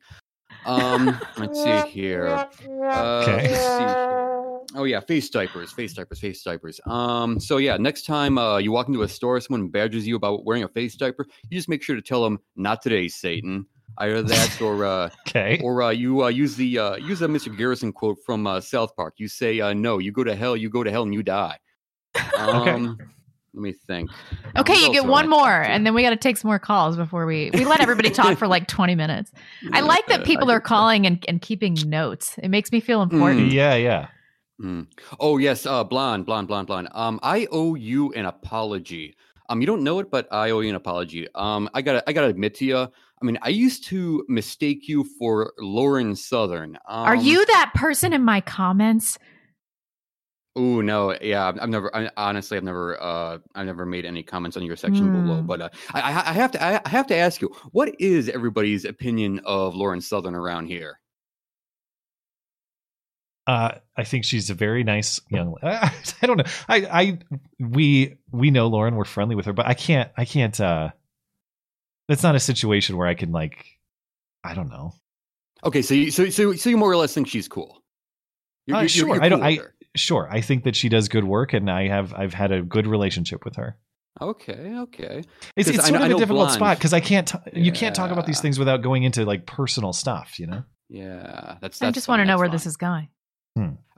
Um, 0.66 1.19
let's 1.39 1.62
see 1.62 1.81
here. 1.89 2.27
Uh, 2.69 3.23
Okay. 3.23 3.51
let's 3.51 3.65
see 3.65 3.85
here. 3.85 4.38
Oh 4.79 4.85
yeah, 4.85 5.01
face 5.01 5.29
diapers, 5.29 5.73
face 5.73 5.93
diapers, 5.93 6.21
face 6.21 6.41
diapers. 6.41 6.81
Um, 6.87 7.41
so 7.41 7.57
yeah, 7.57 7.77
next 7.79 8.07
time 8.07 8.39
uh, 8.39 8.59
you 8.59 8.71
walk 8.71 8.87
into 8.87 9.03
a 9.03 9.09
store, 9.09 9.41
someone 9.41 9.69
badgers 9.71 10.07
you 10.07 10.15
about 10.15 10.45
wearing 10.45 10.63
a 10.63 10.69
face 10.69 10.95
diaper, 10.95 11.27
you 11.51 11.59
just 11.59 11.69
make 11.69 11.83
sure 11.83 11.97
to 11.97 12.03
tell 12.03 12.23
them, 12.23 12.39
"Not 12.55 12.81
today, 12.81 13.09
Satan." 13.09 13.67
Either 13.99 14.23
that, 14.23 14.63
or 14.63 14.85
uh, 14.85 15.11
okay, 15.29 15.61
or 15.65 15.83
uh, 15.83 15.91
you 15.91 16.23
uh, 16.23 16.29
use 16.29 16.55
the 16.55 16.79
uh, 16.79 16.95
use 16.95 17.21
a 17.23 17.27
Mr. 17.27 17.55
Garrison 17.55 17.93
quote 17.93 18.19
from 18.25 18.47
uh, 18.47 18.61
South 18.61 18.95
Park. 18.95 19.15
You 19.17 19.27
say, 19.27 19.59
uh, 19.59 19.73
"No, 19.73 19.99
you 19.99 20.13
go 20.13 20.23
to 20.23 20.37
hell, 20.37 20.57
you 20.57 20.71
go 20.71 20.85
to 20.85 20.93
hell, 20.93 21.03
and 21.03 21.13
you 21.13 21.25
die." 21.25 21.59
Um, 22.39 22.97
Let 23.55 23.63
me 23.63 23.73
think. 23.73 24.11
Okay, 24.57 24.75
What 24.75 24.83
you 24.83 24.93
get 24.93 25.07
one 25.07 25.29
more, 25.29 25.63
and 25.63 25.85
then 25.85 25.93
we 25.95 26.03
got 26.03 26.11
to 26.11 26.17
take 26.17 26.37
some 26.37 26.49
more 26.49 26.61
calls 26.61 26.97
before 26.97 27.27
we 27.27 27.51
we 27.53 27.65
let 27.65 27.81
everybody 27.81 28.11
talk 28.11 28.39
for 28.39 28.47
like 28.47 28.69
twenty 28.69 28.95
minutes. 28.95 29.33
I 29.73 29.81
like 29.95 30.07
that 30.07 30.25
people 30.25 30.53
are 30.53 30.61
calling 30.61 31.05
and, 31.05 31.25
and 31.27 31.41
keeping 31.41 31.75
notes. 31.87 32.37
It 32.39 32.49
makes 32.49 32.71
me 32.71 32.79
feel 32.79 33.03
important. 33.03 33.51
Yeah, 33.51 33.75
yeah. 33.75 34.09
Mm. 34.62 34.86
Oh 35.20 35.39
yes, 35.39 35.66
uh, 35.66 35.85
blonde, 35.85 36.26
blonde, 36.26 36.48
blonde, 36.48 36.66
blonde. 36.66 36.89
Um, 36.93 37.20
I 37.22 37.47
owe 37.52 37.74
you 37.74 38.12
an 38.14 38.26
apology. 38.26 39.14
Um, 39.48 39.60
you 39.60 39.66
don't 39.66 39.82
know 39.82 39.98
it, 40.01 40.10
but 40.10 40.26
I 40.32 40.51
owe 40.51 40.60
you 40.60 40.68
an 40.70 40.74
apology. 40.74 41.26
Um, 41.35 41.70
I 41.74 41.80
gotta, 41.80 42.02
I 42.09 42.12
gotta 42.12 42.26
admit 42.26 42.55
to 42.56 42.64
you. 42.64 42.76
I 42.78 43.24
mean, 43.24 43.39
I 43.43 43.48
used 43.48 43.85
to 43.85 44.24
mistake 44.28 44.89
you 44.89 45.05
for 45.18 45.52
Lauren 45.59 46.14
Southern. 46.14 46.76
Um, 46.89 47.06
are 47.06 47.16
you 47.16 47.44
that 47.47 47.72
person 47.74 48.12
in 48.12 48.24
my 48.24 48.40
comments? 48.40 49.18
Oh 50.56 50.80
no, 50.80 51.16
yeah, 51.22 51.47
I've 51.47 51.68
never. 51.68 51.94
I, 51.94 52.10
honestly, 52.16 52.56
I've 52.56 52.64
never. 52.64 53.01
Uh, 53.01 53.39
I've 53.55 53.66
never 53.66 53.86
made 53.86 54.05
any 54.05 54.24
comments 54.24 54.56
on 54.56 54.64
your 54.64 54.74
section 54.74 55.12
below. 55.12 55.40
Hmm. 55.40 55.47
But 55.47 55.60
uh, 55.60 55.68
I, 55.94 56.01
I 56.01 56.32
have 56.32 56.51
to. 56.52 56.64
I 56.64 56.89
have 56.89 57.06
to 57.06 57.16
ask 57.16 57.40
you, 57.40 57.55
what 57.70 57.94
is 58.01 58.28
everybody's 58.28 58.85
opinion 58.85 59.40
of 59.44 59.76
Lauren 59.76 60.01
Southern 60.01 60.35
around 60.35 60.66
here? 60.66 60.98
Uh, 63.49 63.79
I 63.97 64.05
think 64.05 64.27
she's 64.27 64.51
a 64.51 64.55
very 64.55 64.85
nice 64.85 65.20
young. 65.31 65.55
I, 65.62 65.91
I 66.23 66.27
don't 66.27 66.37
know. 66.37 66.45
I, 66.69 66.77
I, 67.03 67.19
we, 67.59 68.19
we 68.31 68.51
know 68.51 68.66
Lauren. 68.69 68.95
We're 68.95 69.05
friendly 69.07 69.35
with 69.37 69.47
her, 69.47 69.55
but 69.55 69.66
I 69.66 69.73
can't. 69.75 70.11
I 70.19 70.25
can't. 70.27 70.61
uh 70.61 70.91
That's 72.09 72.23
not 72.23 72.35
a 72.37 72.41
situation 72.41 72.97
where 72.99 73.07
I 73.09 73.15
can 73.15 73.33
like. 73.33 73.65
I 74.45 74.55
don't 74.55 74.69
know. 74.69 74.93
Okay, 75.65 75.81
so 75.83 75.95
you, 75.95 76.11
so 76.11 76.29
so 76.29 76.53
so 76.53 76.69
you 76.70 76.77
more 76.77 76.91
or 76.93 76.97
less 76.97 77.15
think 77.15 77.27
she's 77.27 77.49
cool. 77.49 77.83
You're- 78.66 78.77
Uh, 78.79 78.83
you're- 78.83 78.89
sure. 78.89 79.09
you're 79.15 79.25
I 79.25 79.29
don't. 79.31 79.41
cool 79.41 79.49
I 79.49 79.59
sure. 79.97 80.29
I 80.31 80.43
think 80.43 80.65
that 80.65 80.77
she 80.77 80.89
does 80.91 81.09
good 81.09 81.25
work, 81.25 81.55
and 81.55 81.70
I 81.70 81.89
have. 81.89 82.12
I've 82.12 82.35
had 82.35 82.53
a 82.53 82.61
good 82.62 82.87
relationship 82.87 83.45
with 83.47 83.57
her. 83.57 83.79
Okay, 84.20 84.75
okay. 84.79 85.23
It's, 85.57 85.69
'Cause 85.70 85.77
it's 85.77 85.87
sort 85.89 85.93
know- 85.93 85.97
of 85.99 86.03
I 86.03 86.07
a 86.07 86.09
know 86.11 86.19
difficult 86.19 86.39
Blonde- 86.49 86.53
spot 86.55 86.77
because 86.77 86.93
I 86.93 87.01
can't. 87.01 87.27
T- 87.29 87.39
You 87.61 87.73
can't 87.73 87.95
talk 87.97 88.11
about 88.11 88.27
these 88.27 88.41
things 88.41 88.59
without 88.59 88.83
going 88.83 89.05
into 89.05 89.25
like 89.25 89.47
personal 89.47 89.93
stuff. 89.93 90.39
You 90.39 90.49
know. 90.49 90.65
Yeah, 90.91 91.57
that's. 91.62 91.81
I 91.83 91.91
just 91.93 92.07
fine, 92.07 92.19
want 92.19 92.20
to 92.27 92.33
know 92.33 92.37
where 92.39 92.47
fine. 92.49 92.53
this 92.55 92.66
is 92.66 92.77
going. 92.77 93.09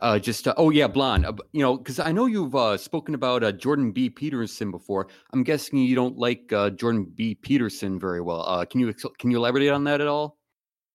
Uh, 0.00 0.18
just 0.18 0.48
uh, 0.48 0.54
oh 0.56 0.70
yeah, 0.70 0.86
blonde. 0.86 1.26
Uh, 1.26 1.32
you 1.52 1.62
know, 1.62 1.76
because 1.76 1.98
I 1.98 2.12
know 2.12 2.26
you've 2.26 2.54
uh, 2.54 2.76
spoken 2.76 3.14
about 3.14 3.44
uh, 3.44 3.52
Jordan 3.52 3.92
B. 3.92 4.08
Peterson 4.08 4.70
before. 4.70 5.08
I'm 5.32 5.42
guessing 5.42 5.78
you 5.78 5.94
don't 5.94 6.16
like 6.16 6.52
uh, 6.52 6.70
Jordan 6.70 7.04
B. 7.14 7.34
Peterson 7.34 7.98
very 7.98 8.20
well. 8.20 8.48
Uh, 8.48 8.64
can 8.64 8.80
you 8.80 8.88
ex- 8.88 9.04
can 9.18 9.30
you 9.30 9.36
elaborate 9.36 9.68
on 9.68 9.84
that 9.84 10.00
at 10.00 10.06
all? 10.06 10.38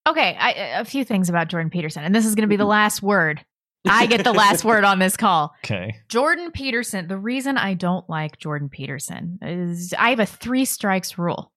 Okay, 0.08 0.36
I, 0.40 0.52
a 0.80 0.86
few 0.86 1.04
things 1.04 1.30
about 1.30 1.50
Jordan 1.50 1.70
Peterson, 1.70 2.04
and 2.04 2.14
this 2.14 2.26
is 2.26 2.36
going 2.36 2.44
to 2.44 2.48
be 2.48 2.58
the 2.58 2.66
last 2.66 3.02
word. 3.02 3.44
I 3.88 4.08
get 4.08 4.24
the 4.24 4.34
last 4.34 4.64
word 4.66 4.84
on 4.84 5.00
this 5.00 5.16
call. 5.16 5.54
Okay. 5.64 5.96
Jordan 6.10 6.52
Peterson. 6.52 7.08
The 7.08 7.18
reason 7.18 7.58
I 7.58 7.76
don't 7.76 8.08
like 8.10 8.40
Jordan 8.40 8.70
Peterson 8.70 9.40
is 9.42 9.94
I 9.98 10.10
have 10.10 10.20
a 10.20 10.26
three 10.26 10.66
strikes 10.66 11.18
rule 11.18 11.52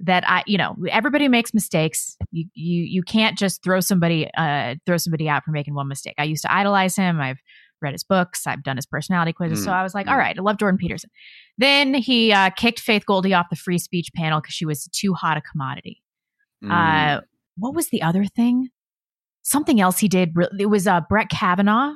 that 0.00 0.24
I, 0.26 0.42
you 0.46 0.58
know, 0.58 0.76
everybody 0.90 1.28
makes 1.28 1.52
mistakes. 1.52 2.16
You 2.30 2.46
you 2.54 2.82
you 2.82 3.02
can't 3.02 3.36
just 3.38 3.62
throw 3.62 3.80
somebody 3.80 4.28
uh 4.36 4.76
throw 4.86 4.96
somebody 4.96 5.28
out 5.28 5.44
for 5.44 5.50
making 5.50 5.74
one 5.74 5.88
mistake. 5.88 6.14
I 6.18 6.24
used 6.24 6.42
to 6.42 6.52
idolize 6.52 6.96
him. 6.96 7.20
I've 7.20 7.38
read 7.82 7.92
his 7.92 8.04
books. 8.04 8.46
I've 8.46 8.62
done 8.62 8.76
his 8.76 8.86
personality 8.86 9.32
quizzes. 9.32 9.64
So 9.64 9.70
Mm, 9.70 9.74
I 9.74 9.82
was 9.82 9.94
like, 9.94 10.06
mm. 10.06 10.12
all 10.12 10.18
right, 10.18 10.38
I 10.38 10.42
love 10.42 10.58
Jordan 10.58 10.78
Peterson. 10.78 11.10
Then 11.58 11.94
he 11.94 12.32
uh, 12.32 12.50
kicked 12.50 12.80
Faith 12.80 13.06
Goldy 13.06 13.32
off 13.34 13.46
the 13.50 13.56
free 13.56 13.78
speech 13.78 14.10
panel 14.14 14.40
because 14.40 14.54
she 14.54 14.66
was 14.66 14.88
too 14.92 15.14
hot 15.14 15.36
a 15.36 15.40
commodity. 15.40 16.02
Mm. 16.62 16.70
Uh, 16.70 17.20
what 17.56 17.74
was 17.74 17.88
the 17.88 18.02
other 18.02 18.24
thing? 18.24 18.68
Something 19.42 19.80
else 19.80 19.98
he 19.98 20.08
did. 20.08 20.34
It 20.58 20.66
was 20.66 20.86
uh, 20.86 21.00
Brett 21.08 21.30
Kavanaugh, 21.30 21.92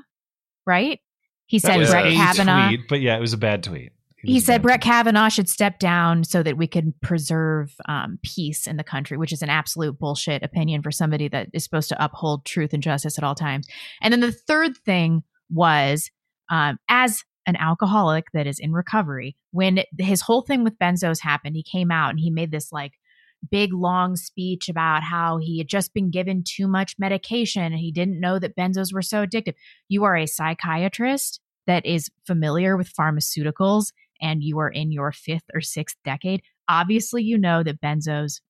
right? 0.66 1.00
He 1.46 1.58
said 1.58 1.86
Brett 1.86 2.12
Kavanaugh. 2.12 2.68
tweet, 2.68 2.88
but 2.88 3.00
yeah, 3.00 3.16
it 3.16 3.20
was 3.20 3.34
a 3.34 3.38
bad 3.38 3.62
tweet. 3.62 3.92
He 4.24 4.40
said 4.40 4.62
Brett 4.62 4.80
Kavanaugh 4.80 5.28
should 5.28 5.48
step 5.48 5.78
down 5.78 6.24
so 6.24 6.42
that 6.42 6.56
we 6.56 6.66
can 6.66 6.94
preserve 7.02 7.74
um, 7.88 8.18
peace 8.22 8.66
in 8.66 8.76
the 8.76 8.84
country, 8.84 9.16
which 9.16 9.32
is 9.32 9.42
an 9.42 9.50
absolute 9.50 9.98
bullshit 9.98 10.42
opinion 10.42 10.82
for 10.82 10.90
somebody 10.90 11.28
that 11.28 11.48
is 11.52 11.64
supposed 11.64 11.88
to 11.90 12.04
uphold 12.04 12.44
truth 12.44 12.72
and 12.72 12.82
justice 12.82 13.18
at 13.18 13.24
all 13.24 13.34
times. 13.34 13.66
And 14.00 14.12
then 14.12 14.20
the 14.20 14.32
third 14.32 14.76
thing 14.78 15.22
was, 15.50 16.10
um, 16.50 16.78
as 16.88 17.22
an 17.46 17.56
alcoholic 17.56 18.26
that 18.32 18.46
is 18.46 18.58
in 18.58 18.72
recovery, 18.72 19.36
when 19.50 19.82
his 19.98 20.22
whole 20.22 20.42
thing 20.42 20.64
with 20.64 20.78
benzos 20.78 21.20
happened, 21.20 21.56
he 21.56 21.62
came 21.62 21.90
out 21.90 22.10
and 22.10 22.20
he 22.20 22.30
made 22.30 22.50
this 22.50 22.72
like 22.72 22.92
big 23.50 23.72
long 23.74 24.16
speech 24.16 24.68
about 24.68 25.02
how 25.02 25.38
he 25.38 25.58
had 25.58 25.68
just 25.68 25.92
been 25.92 26.10
given 26.10 26.42
too 26.46 26.66
much 26.66 26.96
medication 26.98 27.62
and 27.62 27.78
he 27.78 27.92
didn't 27.92 28.20
know 28.20 28.38
that 28.38 28.56
benzos 28.56 28.92
were 28.92 29.02
so 29.02 29.26
addictive. 29.26 29.54
You 29.88 30.04
are 30.04 30.16
a 30.16 30.26
psychiatrist 30.26 31.40
that 31.66 31.84
is 31.84 32.10
familiar 32.26 32.76
with 32.76 32.92
pharmaceuticals 32.92 33.92
and 34.20 34.42
you 34.42 34.58
are 34.58 34.70
in 34.70 34.92
your 34.92 35.12
fifth 35.12 35.44
or 35.52 35.60
sixth 35.60 35.96
decade. 36.04 36.42
Obviously, 36.68 37.22
you 37.22 37.38
know 37.38 37.62
that 37.62 37.80
benzos 37.80 38.40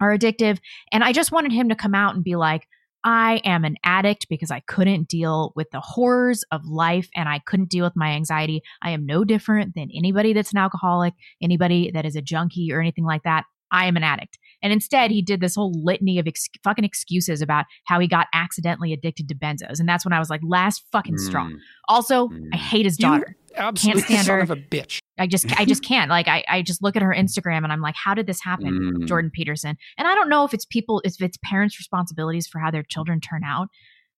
are 0.00 0.16
addictive. 0.16 0.58
And 0.92 1.04
I 1.04 1.12
just 1.12 1.32
wanted 1.32 1.52
him 1.52 1.68
to 1.68 1.74
come 1.74 1.94
out 1.94 2.14
and 2.14 2.24
be 2.24 2.36
like, 2.36 2.66
I 3.02 3.40
am 3.44 3.64
an 3.64 3.76
addict 3.82 4.26
because 4.28 4.50
I 4.50 4.60
couldn't 4.60 5.08
deal 5.08 5.52
with 5.56 5.70
the 5.70 5.80
horrors 5.80 6.44
of 6.50 6.66
life 6.66 7.08
and 7.16 7.28
I 7.28 7.38
couldn't 7.46 7.70
deal 7.70 7.84
with 7.84 7.96
my 7.96 8.10
anxiety. 8.10 8.62
I 8.82 8.90
am 8.90 9.06
no 9.06 9.24
different 9.24 9.74
than 9.74 9.88
anybody 9.94 10.32
that's 10.32 10.52
an 10.52 10.58
alcoholic, 10.58 11.14
anybody 11.42 11.90
that 11.92 12.04
is 12.04 12.14
a 12.14 12.22
junkie 12.22 12.72
or 12.72 12.80
anything 12.80 13.04
like 13.04 13.22
that. 13.22 13.44
I 13.72 13.86
am 13.86 13.96
an 13.96 14.02
addict. 14.02 14.38
And 14.62 14.72
instead, 14.72 15.10
he 15.10 15.22
did 15.22 15.40
this 15.40 15.54
whole 15.54 15.72
litany 15.72 16.18
of 16.18 16.26
ex- 16.26 16.48
fucking 16.62 16.84
excuses 16.84 17.40
about 17.40 17.66
how 17.84 18.00
he 18.00 18.08
got 18.08 18.26
accidentally 18.34 18.92
addicted 18.92 19.28
to 19.28 19.34
benzos. 19.34 19.78
And 19.78 19.88
that's 19.88 20.04
when 20.04 20.12
I 20.12 20.18
was 20.18 20.28
like, 20.28 20.40
last 20.44 20.84
fucking 20.92 21.18
straw. 21.18 21.46
Mm. 21.46 21.56
Also, 21.88 22.28
I 22.52 22.56
hate 22.56 22.84
his 22.84 22.98
You 22.98 23.06
daughter. 23.06 23.36
Absolute 23.54 23.94
Can't 23.94 24.04
stand 24.06 24.26
son 24.26 24.36
her. 24.36 24.40
of 24.42 24.50
a 24.50 24.56
bitch. 24.56 24.98
I 25.18 25.26
just 25.26 25.46
I 25.60 25.64
just 25.64 25.84
can't. 25.86 26.10
Like 26.10 26.28
I, 26.28 26.44
I 26.48 26.62
just 26.62 26.82
look 26.82 26.96
at 26.96 27.02
her 27.02 27.14
Instagram 27.16 27.64
and 27.64 27.72
I'm 27.72 27.80
like, 27.80 27.94
how 27.96 28.14
did 28.14 28.26
this 28.26 28.40
happen, 28.42 28.96
Mm. 29.00 29.06
Jordan 29.06 29.30
Peterson? 29.32 29.76
And 29.98 30.08
I 30.08 30.14
don't 30.14 30.28
know 30.28 30.44
if 30.44 30.54
it's 30.54 30.64
people, 30.64 31.00
if 31.04 31.20
it's 31.20 31.38
parents' 31.44 31.78
responsibilities 31.78 32.46
for 32.46 32.58
how 32.60 32.70
their 32.70 32.82
children 32.82 33.20
turn 33.20 33.42
out, 33.44 33.68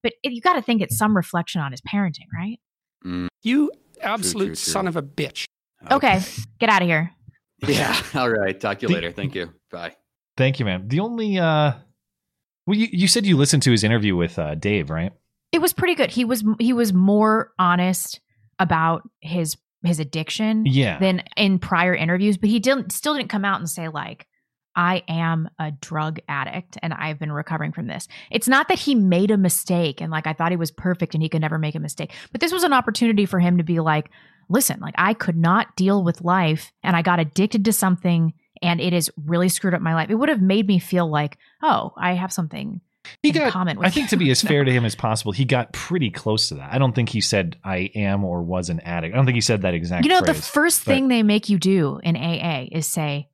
but 0.02 0.12
it, 0.22 0.32
you 0.32 0.40
got 0.40 0.54
to 0.54 0.62
think 0.62 0.82
it's 0.82 0.96
some 0.96 1.16
reflection 1.16 1.60
on 1.60 1.70
his 1.72 1.80
parenting, 1.80 2.26
right? 2.34 2.58
You 3.42 3.70
absolute 4.00 4.46
true. 4.46 4.54
son 4.54 4.86
of 4.86 4.96
a 4.96 5.02
bitch. 5.02 5.44
Okay, 5.90 6.20
get 6.60 6.68
out 6.68 6.82
of 6.82 6.88
here. 6.88 7.10
Yeah. 7.66 7.96
All 8.16 8.28
right. 8.28 8.58
Talk 8.58 8.80
to 8.80 8.88
you 8.88 8.92
later. 8.94 9.12
Thank 9.12 9.36
you. 9.36 9.52
Bye. 9.70 9.94
Thank 10.36 10.58
you, 10.58 10.64
man. 10.64 10.88
The 10.88 10.98
only 10.98 11.38
uh 11.38 11.74
well 12.66 12.76
you, 12.76 12.88
you 12.90 13.06
said 13.06 13.24
you 13.24 13.36
listened 13.36 13.62
to 13.62 13.70
his 13.70 13.84
interview 13.84 14.16
with 14.16 14.36
uh 14.36 14.56
Dave, 14.56 14.90
right? 14.90 15.12
It 15.52 15.60
was 15.60 15.72
pretty 15.72 15.94
good. 15.94 16.10
He 16.10 16.24
was 16.24 16.42
he 16.58 16.72
was 16.72 16.92
more 16.92 17.52
honest 17.60 18.18
about 18.62 19.02
his 19.20 19.56
his 19.84 19.98
addiction 19.98 20.64
Yeah. 20.64 20.98
than 21.00 21.22
in 21.36 21.58
prior 21.58 21.92
interviews, 21.94 22.36
but 22.36 22.48
he 22.48 22.60
didn't 22.60 22.92
still 22.92 23.14
didn't 23.14 23.30
come 23.30 23.44
out 23.44 23.58
and 23.58 23.68
say 23.68 23.88
like 23.88 24.26
I 24.76 25.02
am 25.08 25.50
a 25.58 25.72
drug 25.72 26.20
addict 26.28 26.78
and 26.82 26.94
I've 26.94 27.18
been 27.18 27.32
recovering 27.32 27.72
from 27.72 27.88
this. 27.88 28.06
It's 28.30 28.48
not 28.48 28.68
that 28.68 28.78
he 28.78 28.94
made 28.94 29.30
a 29.30 29.36
mistake 29.36 30.00
and 30.00 30.10
like 30.10 30.26
I 30.26 30.32
thought 30.32 30.52
he 30.52 30.56
was 30.56 30.70
perfect 30.70 31.14
and 31.14 31.22
he 31.22 31.28
could 31.28 31.40
never 31.42 31.58
make 31.58 31.74
a 31.74 31.80
mistake. 31.80 32.12
But 32.30 32.40
this 32.40 32.52
was 32.52 32.62
an 32.62 32.72
opportunity 32.72 33.26
for 33.26 33.38
him 33.40 33.58
to 33.58 33.64
be 33.64 33.80
like, 33.80 34.08
listen, 34.48 34.78
like 34.80 34.94
I 34.96 35.12
could 35.14 35.36
not 35.36 35.74
deal 35.76 36.02
with 36.04 36.22
life 36.22 36.72
and 36.82 36.94
I 36.96 37.02
got 37.02 37.20
addicted 37.20 37.64
to 37.66 37.72
something 37.72 38.32
and 38.62 38.80
it 38.80 38.92
has 38.92 39.10
really 39.26 39.48
screwed 39.48 39.74
up 39.74 39.82
my 39.82 39.94
life. 39.94 40.08
It 40.10 40.14
would 40.14 40.28
have 40.30 40.40
made 40.40 40.68
me 40.68 40.78
feel 40.78 41.10
like, 41.10 41.36
oh, 41.62 41.92
I 41.98 42.12
have 42.14 42.32
something 42.32 42.80
He 43.22 43.32
got 43.32 43.54
I 43.56 43.90
think 43.90 44.10
to 44.10 44.16
be 44.16 44.30
as 44.30 44.42
fair 44.42 44.64
to 44.64 44.72
him 44.72 44.84
as 44.84 44.94
possible, 44.94 45.32
he 45.32 45.44
got 45.44 45.72
pretty 45.72 46.10
close 46.10 46.48
to 46.48 46.56
that. 46.56 46.72
I 46.72 46.78
don't 46.78 46.94
think 46.94 47.08
he 47.08 47.20
said 47.20 47.56
I 47.64 47.90
am 47.94 48.24
or 48.24 48.42
was 48.42 48.68
an 48.68 48.80
addict. 48.80 49.14
I 49.14 49.16
don't 49.16 49.26
think 49.26 49.34
he 49.36 49.40
said 49.40 49.62
that 49.62 49.74
exact 49.74 50.04
You 50.04 50.10
know, 50.10 50.20
the 50.20 50.34
first 50.34 50.84
but- 50.84 50.92
thing 50.92 51.08
they 51.08 51.22
make 51.22 51.48
you 51.48 51.58
do 51.58 52.00
in 52.02 52.16
AA 52.16 52.68
is 52.70 52.86
say, 52.86 53.28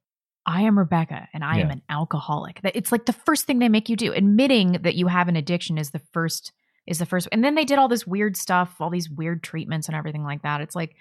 I 0.46 0.62
am 0.62 0.78
Rebecca 0.78 1.28
and 1.34 1.44
I 1.44 1.58
am 1.58 1.70
an 1.70 1.82
alcoholic. 1.90 2.62
That 2.62 2.74
it's 2.74 2.90
like 2.90 3.04
the 3.04 3.12
first 3.12 3.44
thing 3.44 3.58
they 3.58 3.68
make 3.68 3.90
you 3.90 3.96
do. 3.96 4.14
Admitting 4.14 4.78
that 4.82 4.94
you 4.94 5.06
have 5.06 5.28
an 5.28 5.36
addiction 5.36 5.76
is 5.76 5.90
the 5.90 6.00
first 6.12 6.52
is 6.86 6.98
the 6.98 7.04
first. 7.06 7.28
And 7.30 7.44
then 7.44 7.54
they 7.54 7.66
did 7.66 7.78
all 7.78 7.88
this 7.88 8.06
weird 8.06 8.34
stuff, 8.34 8.76
all 8.80 8.88
these 8.88 9.10
weird 9.10 9.42
treatments 9.42 9.88
and 9.88 9.94
everything 9.96 10.24
like 10.24 10.42
that. 10.42 10.62
It's 10.62 10.74
like 10.74 10.96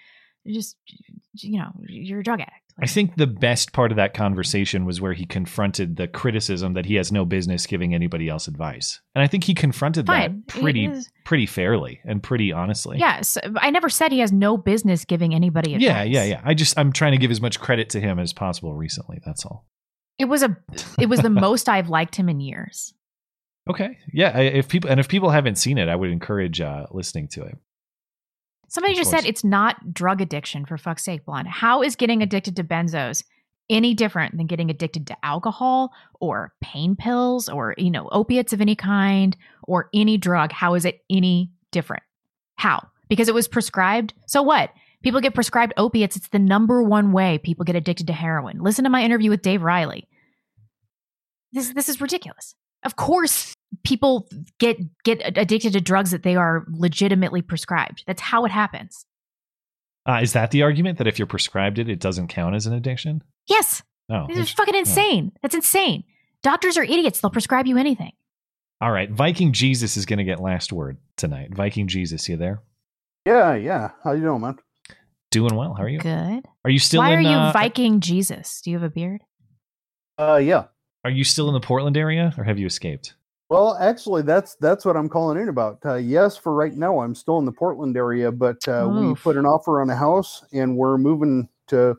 just 0.46 0.76
you 1.36 1.58
know, 1.58 1.72
you're 1.88 2.20
a 2.20 2.22
drug 2.22 2.40
addict. 2.40 2.67
I 2.80 2.86
think 2.86 3.16
the 3.16 3.26
best 3.26 3.72
part 3.72 3.90
of 3.90 3.96
that 3.96 4.14
conversation 4.14 4.84
was 4.84 5.00
where 5.00 5.12
he 5.12 5.24
confronted 5.24 5.96
the 5.96 6.06
criticism 6.06 6.74
that 6.74 6.86
he 6.86 6.94
has 6.94 7.10
no 7.10 7.24
business 7.24 7.66
giving 7.66 7.92
anybody 7.92 8.28
else 8.28 8.46
advice. 8.46 9.00
And 9.16 9.22
I 9.22 9.26
think 9.26 9.44
he 9.44 9.54
confronted 9.54 10.06
Fine. 10.06 10.44
that 10.46 10.46
pretty 10.46 10.88
pretty 11.24 11.46
fairly 11.46 12.00
and 12.04 12.22
pretty 12.22 12.52
honestly. 12.52 12.98
Yes. 12.98 13.36
I 13.56 13.70
never 13.70 13.88
said 13.88 14.12
he 14.12 14.20
has 14.20 14.30
no 14.30 14.56
business 14.56 15.04
giving 15.04 15.34
anybody 15.34 15.74
advice. 15.74 15.86
Yeah, 15.86 16.02
yeah, 16.04 16.24
yeah. 16.24 16.40
I 16.44 16.54
just 16.54 16.78
I'm 16.78 16.92
trying 16.92 17.12
to 17.12 17.18
give 17.18 17.32
as 17.32 17.40
much 17.40 17.58
credit 17.58 17.90
to 17.90 18.00
him 18.00 18.20
as 18.20 18.32
possible 18.32 18.74
recently. 18.74 19.20
That's 19.26 19.44
all. 19.44 19.66
It 20.18 20.26
was 20.26 20.44
a 20.44 20.56
it 21.00 21.08
was 21.08 21.20
the 21.20 21.30
most 21.30 21.68
I've 21.68 21.88
liked 21.88 22.14
him 22.14 22.28
in 22.28 22.38
years. 22.38 22.94
Okay. 23.68 23.98
Yeah. 24.12 24.38
If 24.38 24.68
people 24.68 24.88
and 24.88 25.00
if 25.00 25.08
people 25.08 25.30
haven't 25.30 25.56
seen 25.56 25.78
it, 25.78 25.88
I 25.88 25.96
would 25.96 26.10
encourage 26.10 26.60
uh, 26.60 26.86
listening 26.92 27.26
to 27.32 27.42
it. 27.42 27.58
Somebody 28.68 28.94
just 28.94 29.10
said 29.10 29.24
it's 29.24 29.44
not 29.44 29.94
drug 29.94 30.20
addiction 30.20 30.66
for 30.66 30.76
fuck's 30.76 31.04
sake, 31.04 31.24
blonde. 31.24 31.48
How 31.48 31.82
is 31.82 31.96
getting 31.96 32.22
addicted 32.22 32.54
to 32.56 32.64
benzos 32.64 33.24
any 33.70 33.94
different 33.94 34.36
than 34.36 34.46
getting 34.46 34.70
addicted 34.70 35.06
to 35.06 35.16
alcohol 35.24 35.92
or 36.20 36.52
pain 36.60 36.94
pills 36.94 37.48
or 37.48 37.74
you 37.78 37.90
know 37.90 38.08
opiates 38.12 38.52
of 38.52 38.60
any 38.60 38.74
kind 38.74 39.36
or 39.64 39.88
any 39.94 40.18
drug? 40.18 40.52
How 40.52 40.74
is 40.74 40.84
it 40.84 41.02
any 41.10 41.50
different? 41.70 42.02
How? 42.56 42.88
Because 43.08 43.28
it 43.28 43.34
was 43.34 43.48
prescribed. 43.48 44.12
So 44.26 44.42
what? 44.42 44.70
People 45.02 45.20
get 45.20 45.34
prescribed 45.34 45.72
opiates. 45.76 46.16
It's 46.16 46.28
the 46.28 46.38
number 46.38 46.82
one 46.82 47.12
way 47.12 47.38
people 47.38 47.64
get 47.64 47.76
addicted 47.76 48.08
to 48.08 48.12
heroin. 48.12 48.60
Listen 48.60 48.84
to 48.84 48.90
my 48.90 49.02
interview 49.02 49.30
with 49.30 49.42
Dave 49.42 49.62
Riley. 49.62 50.08
This 51.52 51.70
this 51.70 51.88
is 51.88 52.00
ridiculous. 52.00 52.54
Of 52.88 52.96
course, 52.96 53.52
people 53.84 54.26
get 54.58 54.78
get 55.04 55.20
addicted 55.22 55.74
to 55.74 55.80
drugs 55.82 56.10
that 56.10 56.22
they 56.22 56.36
are 56.36 56.64
legitimately 56.70 57.42
prescribed. 57.42 58.02
That's 58.06 58.22
how 58.22 58.46
it 58.46 58.50
happens. 58.50 59.04
Uh, 60.08 60.20
is 60.22 60.32
that 60.32 60.52
the 60.52 60.62
argument 60.62 60.96
that 60.96 61.06
if 61.06 61.18
you're 61.18 61.26
prescribed 61.26 61.78
it, 61.78 61.90
it 61.90 62.00
doesn't 62.00 62.28
count 62.28 62.54
as 62.54 62.66
an 62.66 62.72
addiction? 62.72 63.22
Yes. 63.46 63.82
Oh, 64.08 64.24
This 64.26 64.38
is 64.38 64.48
int- 64.48 64.56
fucking 64.56 64.74
oh. 64.74 64.78
insane. 64.78 65.32
That's 65.42 65.54
insane. 65.54 66.04
Doctors 66.42 66.78
are 66.78 66.82
idiots. 66.82 67.20
They'll 67.20 67.30
prescribe 67.30 67.66
you 67.66 67.76
anything. 67.76 68.12
All 68.80 68.90
right, 68.90 69.10
Viking 69.10 69.52
Jesus 69.52 69.98
is 69.98 70.06
going 70.06 70.16
to 70.18 70.24
get 70.24 70.40
last 70.40 70.72
word 70.72 70.96
tonight. 71.18 71.54
Viking 71.54 71.88
Jesus, 71.88 72.26
you 72.26 72.38
there? 72.38 72.62
Yeah, 73.26 73.54
yeah. 73.54 73.90
How 74.02 74.12
you 74.12 74.22
doing, 74.22 74.40
man? 74.40 74.56
Doing 75.30 75.54
well. 75.54 75.74
How 75.74 75.82
are 75.82 75.88
you? 75.90 75.98
Good. 75.98 76.46
Are 76.64 76.70
you 76.70 76.78
still 76.78 77.00
Why 77.02 77.10
in? 77.12 77.18
are 77.18 77.20
you 77.20 77.36
uh, 77.36 77.52
Viking 77.52 78.00
Jesus? 78.00 78.62
Do 78.62 78.70
you 78.70 78.78
have 78.78 78.86
a 78.86 78.90
beard? 78.90 79.20
Uh, 80.16 80.36
yeah. 80.36 80.68
Are 81.04 81.10
you 81.10 81.24
still 81.24 81.48
in 81.48 81.54
the 81.54 81.60
Portland 81.60 81.96
area, 81.96 82.34
or 82.36 82.44
have 82.44 82.58
you 82.58 82.66
escaped? 82.66 83.14
Well, 83.50 83.78
actually, 83.80 84.22
that's 84.22 84.56
that's 84.56 84.84
what 84.84 84.96
I'm 84.96 85.08
calling 85.08 85.40
in 85.40 85.48
about. 85.48 85.78
Uh, 85.84 85.94
yes, 85.94 86.36
for 86.36 86.52
right 86.52 86.74
now, 86.74 87.00
I'm 87.00 87.14
still 87.14 87.38
in 87.38 87.46
the 87.46 87.52
Portland 87.52 87.96
area, 87.96 88.30
but 88.30 88.66
uh, 88.68 88.88
we 88.90 89.14
put 89.14 89.36
an 89.36 89.46
offer 89.46 89.80
on 89.80 89.88
a 89.88 89.96
house, 89.96 90.44
and 90.52 90.76
we're 90.76 90.98
moving 90.98 91.48
to 91.68 91.96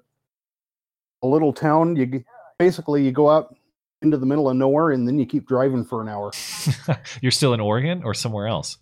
a 1.23 1.27
little 1.27 1.53
town. 1.53 1.95
You 1.95 2.23
basically 2.59 3.03
you 3.03 3.11
go 3.11 3.30
out 3.30 3.55
into 4.01 4.17
the 4.17 4.26
middle 4.26 4.49
of 4.49 4.57
nowhere, 4.57 4.91
and 4.91 5.07
then 5.07 5.17
you 5.17 5.26
keep 5.26 5.47
driving 5.47 5.85
for 5.85 6.01
an 6.01 6.09
hour. 6.09 6.31
You're 7.21 7.31
still 7.31 7.53
in 7.53 7.59
Oregon 7.59 8.03
or 8.03 8.13
somewhere 8.13 8.47
else? 8.47 8.77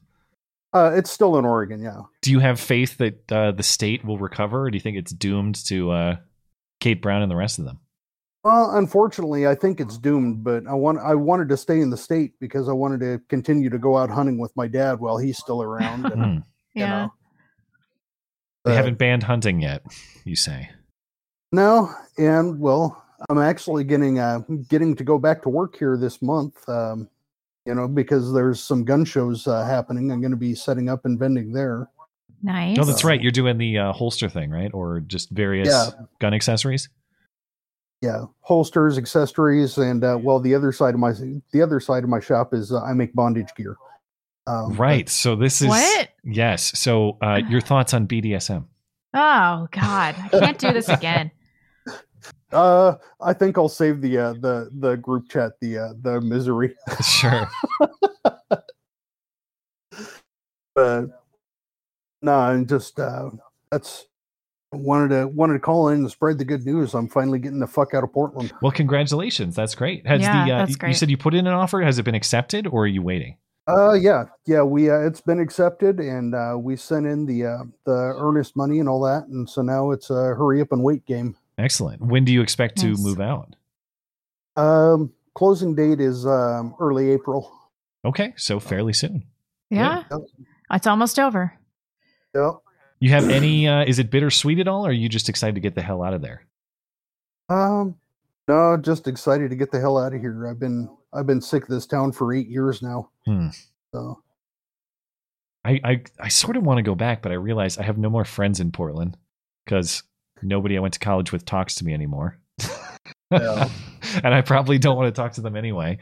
Uh, 0.74 0.92
it's 0.94 1.10
still 1.10 1.38
in 1.38 1.46
Oregon, 1.46 1.82
yeah. 1.82 2.02
Do 2.22 2.32
you 2.32 2.40
have 2.40 2.60
faith 2.60 2.98
that 2.98 3.32
uh, 3.32 3.52
the 3.52 3.64
state 3.64 4.04
will 4.04 4.18
recover, 4.18 4.64
or 4.64 4.72
do 4.72 4.76
you 4.76 4.82
think 4.82 4.98
it's 4.98 5.12
doomed 5.12 5.56
to 5.68 5.92
uh, 5.92 6.16
Kate 6.82 7.02
Brown 7.02 7.22
and 7.22 7.32
the 7.32 7.36
rest 7.36 7.58
of 7.60 7.66
them? 7.66 7.80
Well, 8.48 8.78
unfortunately, 8.78 9.46
I 9.46 9.56
think 9.56 9.82
it's 9.82 9.98
doomed. 9.98 10.42
But 10.42 10.66
I 10.68 10.74
want 10.74 11.00
I 11.00 11.16
wanted 11.16 11.50
to 11.50 11.58
stay 11.58 11.82
in 11.82 11.90
the 11.90 11.98
state 11.98 12.32
because 12.40 12.70
I 12.70 12.72
wanted 12.72 13.02
to 13.02 13.20
continue 13.28 13.70
to 13.70 13.78
go 13.78 13.98
out 13.98 14.10
hunting 14.10 14.38
with 14.38 14.56
my 14.56 14.68
dad 14.68 15.02
while 15.02 15.18
he's 15.18 15.38
still 15.38 15.62
around. 15.62 16.06
And, 16.06 16.22
Hmm. 16.24 16.40
you 16.74 16.88
know, 16.88 17.14
They 18.64 18.72
Uh, 18.72 18.76
haven't 18.76 18.98
banned 18.98 19.24
hunting 19.24 19.62
yet, 19.62 19.82
you 20.24 20.36
say. 20.38 20.70
No, 21.52 21.90
and 22.18 22.58
well, 22.60 23.04
I'm 23.30 23.38
actually 23.38 23.84
getting 23.84 24.18
uh 24.20 24.40
getting 24.70 24.96
to 24.96 25.04
go 25.04 25.18
back 25.18 25.42
to 25.44 25.50
work 25.50 25.76
here 25.78 25.98
this 25.98 26.22
month. 26.22 26.68
Um, 26.70 27.10
you 27.66 27.76
know, 27.76 27.88
because 27.90 28.32
there's 28.34 28.62
some 28.64 28.86
gun 28.86 29.04
shows 29.04 29.46
uh, 29.46 29.66
happening. 29.66 30.10
I'm 30.10 30.22
going 30.22 30.32
to 30.32 30.38
be 30.38 30.56
setting 30.56 30.88
up 30.88 31.04
and 31.04 31.20
vending 31.20 31.52
there. 31.52 31.90
Nice. 32.42 32.78
No, 32.78 32.86
that's 32.86 33.04
right. 33.04 33.22
You're 33.22 33.32
doing 33.34 33.58
the 33.58 33.78
uh, 33.78 33.92
holster 33.92 34.30
thing, 34.30 34.52
right? 34.52 34.72
Or 34.74 35.02
just 35.02 35.32
various 35.32 35.68
Yeah. 35.68 35.90
gun 36.20 36.34
accessories? 36.34 36.88
Yeah, 38.02 38.26
holsters, 38.42 38.98
accessories, 38.98 39.78
and 39.78 40.04
uh, 40.04 40.20
well, 40.22 40.40
the 40.40 40.54
other 40.54 40.72
side 40.72 40.94
of 40.94 41.00
my 41.00 41.14
the 41.52 41.62
other 41.62 41.80
side 41.80 42.04
of 42.04 42.10
my 42.10 42.20
shop 42.20 42.54
is 42.54 42.72
uh, 42.72 42.82
I 42.84 42.94
make 42.94 43.14
bondage 43.14 43.50
gear. 43.56 43.76
Um, 44.46 44.74
right. 44.74 45.10
So 45.10 45.36
this 45.36 45.62
is 45.62 45.68
What? 45.68 46.10
yes. 46.24 46.78
So 46.80 47.18
uh, 47.22 47.42
your 47.50 47.62
thoughts 47.62 47.94
on 47.94 48.08
BDSM? 48.08 48.66
Oh 49.14 49.68
God, 49.72 50.16
I 50.20 50.30
can't 50.32 50.58
do 50.58 50.72
this 50.74 50.90
again. 50.90 51.32
Uh, 52.52 52.96
I 53.20 53.34
think 53.34 53.58
I'll 53.58 53.68
save 53.68 54.00
the 54.00 54.18
uh, 54.18 54.34
the 54.34 54.70
the 54.80 54.96
group 54.96 55.28
chat 55.30 55.60
the 55.60 55.78
uh, 55.78 55.94
the 56.02 56.22
misery. 56.22 56.76
Sure. 57.04 57.46
but 60.74 61.10
no, 62.22 62.50
and 62.52 62.68
just 62.70 63.00
uh, 63.02 63.32
that's 63.70 64.06
wanted 64.78 65.10
to 65.10 65.28
wanted 65.28 65.54
to 65.54 65.60
call 65.60 65.90
in 65.90 66.00
and 66.00 66.12
spread 66.12 66.38
the 66.38 66.46
good 66.46 66.66
news. 66.66 66.94
I'm 66.94 67.08
finally 67.08 67.40
getting 67.40 67.60
the 67.60 67.68
fuck 67.68 67.94
out 67.94 68.04
of 68.04 68.14
Portland. 68.14 68.54
Well, 68.62 68.72
congratulations. 68.72 69.56
That's 69.56 69.76
great. 69.76 70.06
Has 70.08 70.22
Yeah, 70.22 70.46
the 70.46 70.52
uh, 70.52 70.66
that's 70.66 70.78
you 70.84 70.94
said 70.94 71.10
you 71.10 71.18
put 71.18 71.34
in 71.34 71.48
an 71.48 71.54
offer? 71.54 71.82
Has 71.82 72.00
it 72.00 72.04
been 72.04 72.16
accepted, 72.16 72.68
or 72.68 72.84
are 72.84 72.88
you 72.88 73.02
waiting? 73.02 73.38
Uh, 73.68 73.94
yeah, 73.94 74.26
yeah, 74.46 74.64
we 74.64 74.90
uh, 74.90 75.00
it's 75.00 75.20
been 75.20 75.42
accepted, 75.42 76.00
and 76.00 76.34
uh, 76.34 76.56
we 76.58 76.78
sent 76.78 77.06
in 77.06 77.26
the 77.26 77.46
uh, 77.46 77.64
the 77.86 78.16
earnest 78.18 78.56
money 78.56 78.80
and 78.80 78.88
all 78.88 79.02
that, 79.02 79.28
and 79.28 79.50
so 79.50 79.62
now 79.62 79.92
it's 79.92 80.10
a 80.10 80.36
hurry 80.36 80.62
up 80.62 80.72
and 80.72 80.84
wait 80.84 81.06
game. 81.06 81.36
Excellent. 81.58 82.02
When 82.02 82.24
do 82.24 82.32
you 82.32 82.42
expect 82.42 82.78
to 82.78 82.96
move 82.98 83.20
out? 83.20 83.56
Um, 84.56 85.12
closing 85.34 85.76
date 85.76 86.00
is 86.00 86.26
um, 86.26 86.76
early 86.80 87.12
April. 87.12 87.52
Okay, 88.06 88.34
so 88.38 88.60
fairly 88.60 88.94
soon. 88.94 89.26
Yeah, 89.70 90.04
it's 90.72 90.88
almost 90.88 91.20
over. 91.20 91.54
Yeah. 92.34 92.52
You 93.00 93.10
have 93.12 93.30
any? 93.30 93.68
Uh, 93.68 93.86
is 93.86 94.00
it 94.00 94.10
bittersweet 94.10 94.60
at 94.60 94.68
all, 94.68 94.86
or 94.86 94.90
are 94.90 94.94
you 94.94 95.10
just 95.10 95.30
excited 95.30 95.56
to 95.56 95.62
get 95.62 95.76
the 95.76 95.82
hell 95.82 96.04
out 96.04 96.14
of 96.14 96.22
there? 96.22 96.46
Um, 97.50 97.96
no, 98.48 98.78
just 98.78 99.08
excited 99.08 99.50
to 99.50 99.56
get 99.56 99.72
the 99.72 99.80
hell 99.80 99.98
out 99.98 100.14
of 100.14 100.22
here. 100.22 100.48
I've 100.48 100.60
been 100.60 100.90
I've 101.14 101.28
been 101.28 101.42
sick 101.42 101.64
of 101.64 101.70
this 101.70 101.86
town 101.86 102.12
for 102.12 102.34
eight 102.34 102.48
years 102.48 102.82
now. 102.82 103.10
Hmm. 103.26 103.50
So 103.94 104.22
I, 105.64 105.80
I 105.84 106.04
I 106.20 106.28
sort 106.30 106.58
of 106.58 106.64
want 106.64 106.78
to 106.78 106.84
go 106.84 106.96
back, 106.96 107.22
but 107.22 107.32
I 107.32 107.36
realize 107.36 107.78
I 107.78 107.84
have 107.84 107.98
no 107.98 108.10
more 108.10 108.26
friends 108.26 108.60
in 108.60 108.72
Portland 108.72 109.18
because 109.66 110.04
nobody 110.42 110.78
I 110.78 110.80
went 110.80 110.94
to 110.94 111.00
college 111.00 111.32
with 111.32 111.46
talks 111.46 111.76
to 111.76 111.86
me 111.86 111.94
anymore. 111.94 112.40
Yeah. 113.30 113.70
and 114.24 114.34
I 114.34 114.42
probably 114.42 114.78
don't 114.78 114.96
want 114.96 115.14
to 115.14 115.22
talk 115.22 115.34
to 115.34 115.42
them 115.42 115.56
anyway. 115.56 116.00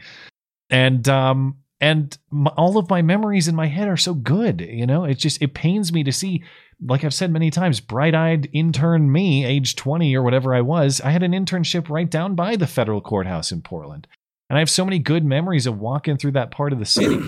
And 0.70 1.08
um 1.08 1.56
and 1.80 2.16
m- 2.32 2.48
all 2.56 2.78
of 2.78 2.90
my 2.90 3.02
memories 3.02 3.48
in 3.48 3.54
my 3.54 3.66
head 3.66 3.88
are 3.88 3.96
so 3.96 4.14
good, 4.14 4.60
you 4.60 4.86
know. 4.86 5.04
It 5.04 5.14
just 5.18 5.40
it 5.42 5.54
pains 5.54 5.92
me 5.92 6.04
to 6.04 6.12
see 6.12 6.42
like 6.84 7.04
I've 7.04 7.14
said 7.14 7.30
many 7.30 7.50
times, 7.50 7.80
bright-eyed 7.80 8.50
intern 8.52 9.10
me, 9.10 9.44
age 9.44 9.76
20 9.76 10.14
or 10.14 10.22
whatever 10.22 10.54
I 10.54 10.60
was, 10.60 11.00
I 11.00 11.10
had 11.10 11.22
an 11.22 11.32
internship 11.32 11.88
right 11.88 12.08
down 12.08 12.34
by 12.34 12.56
the 12.56 12.66
federal 12.66 13.00
courthouse 13.00 13.50
in 13.50 13.62
Portland. 13.62 14.06
And 14.48 14.56
I 14.56 14.60
have 14.60 14.70
so 14.70 14.84
many 14.84 14.98
good 14.98 15.24
memories 15.24 15.66
of 15.66 15.78
walking 15.78 16.16
through 16.16 16.32
that 16.32 16.50
part 16.50 16.72
of 16.72 16.78
the 16.78 16.84
city. 16.84 17.18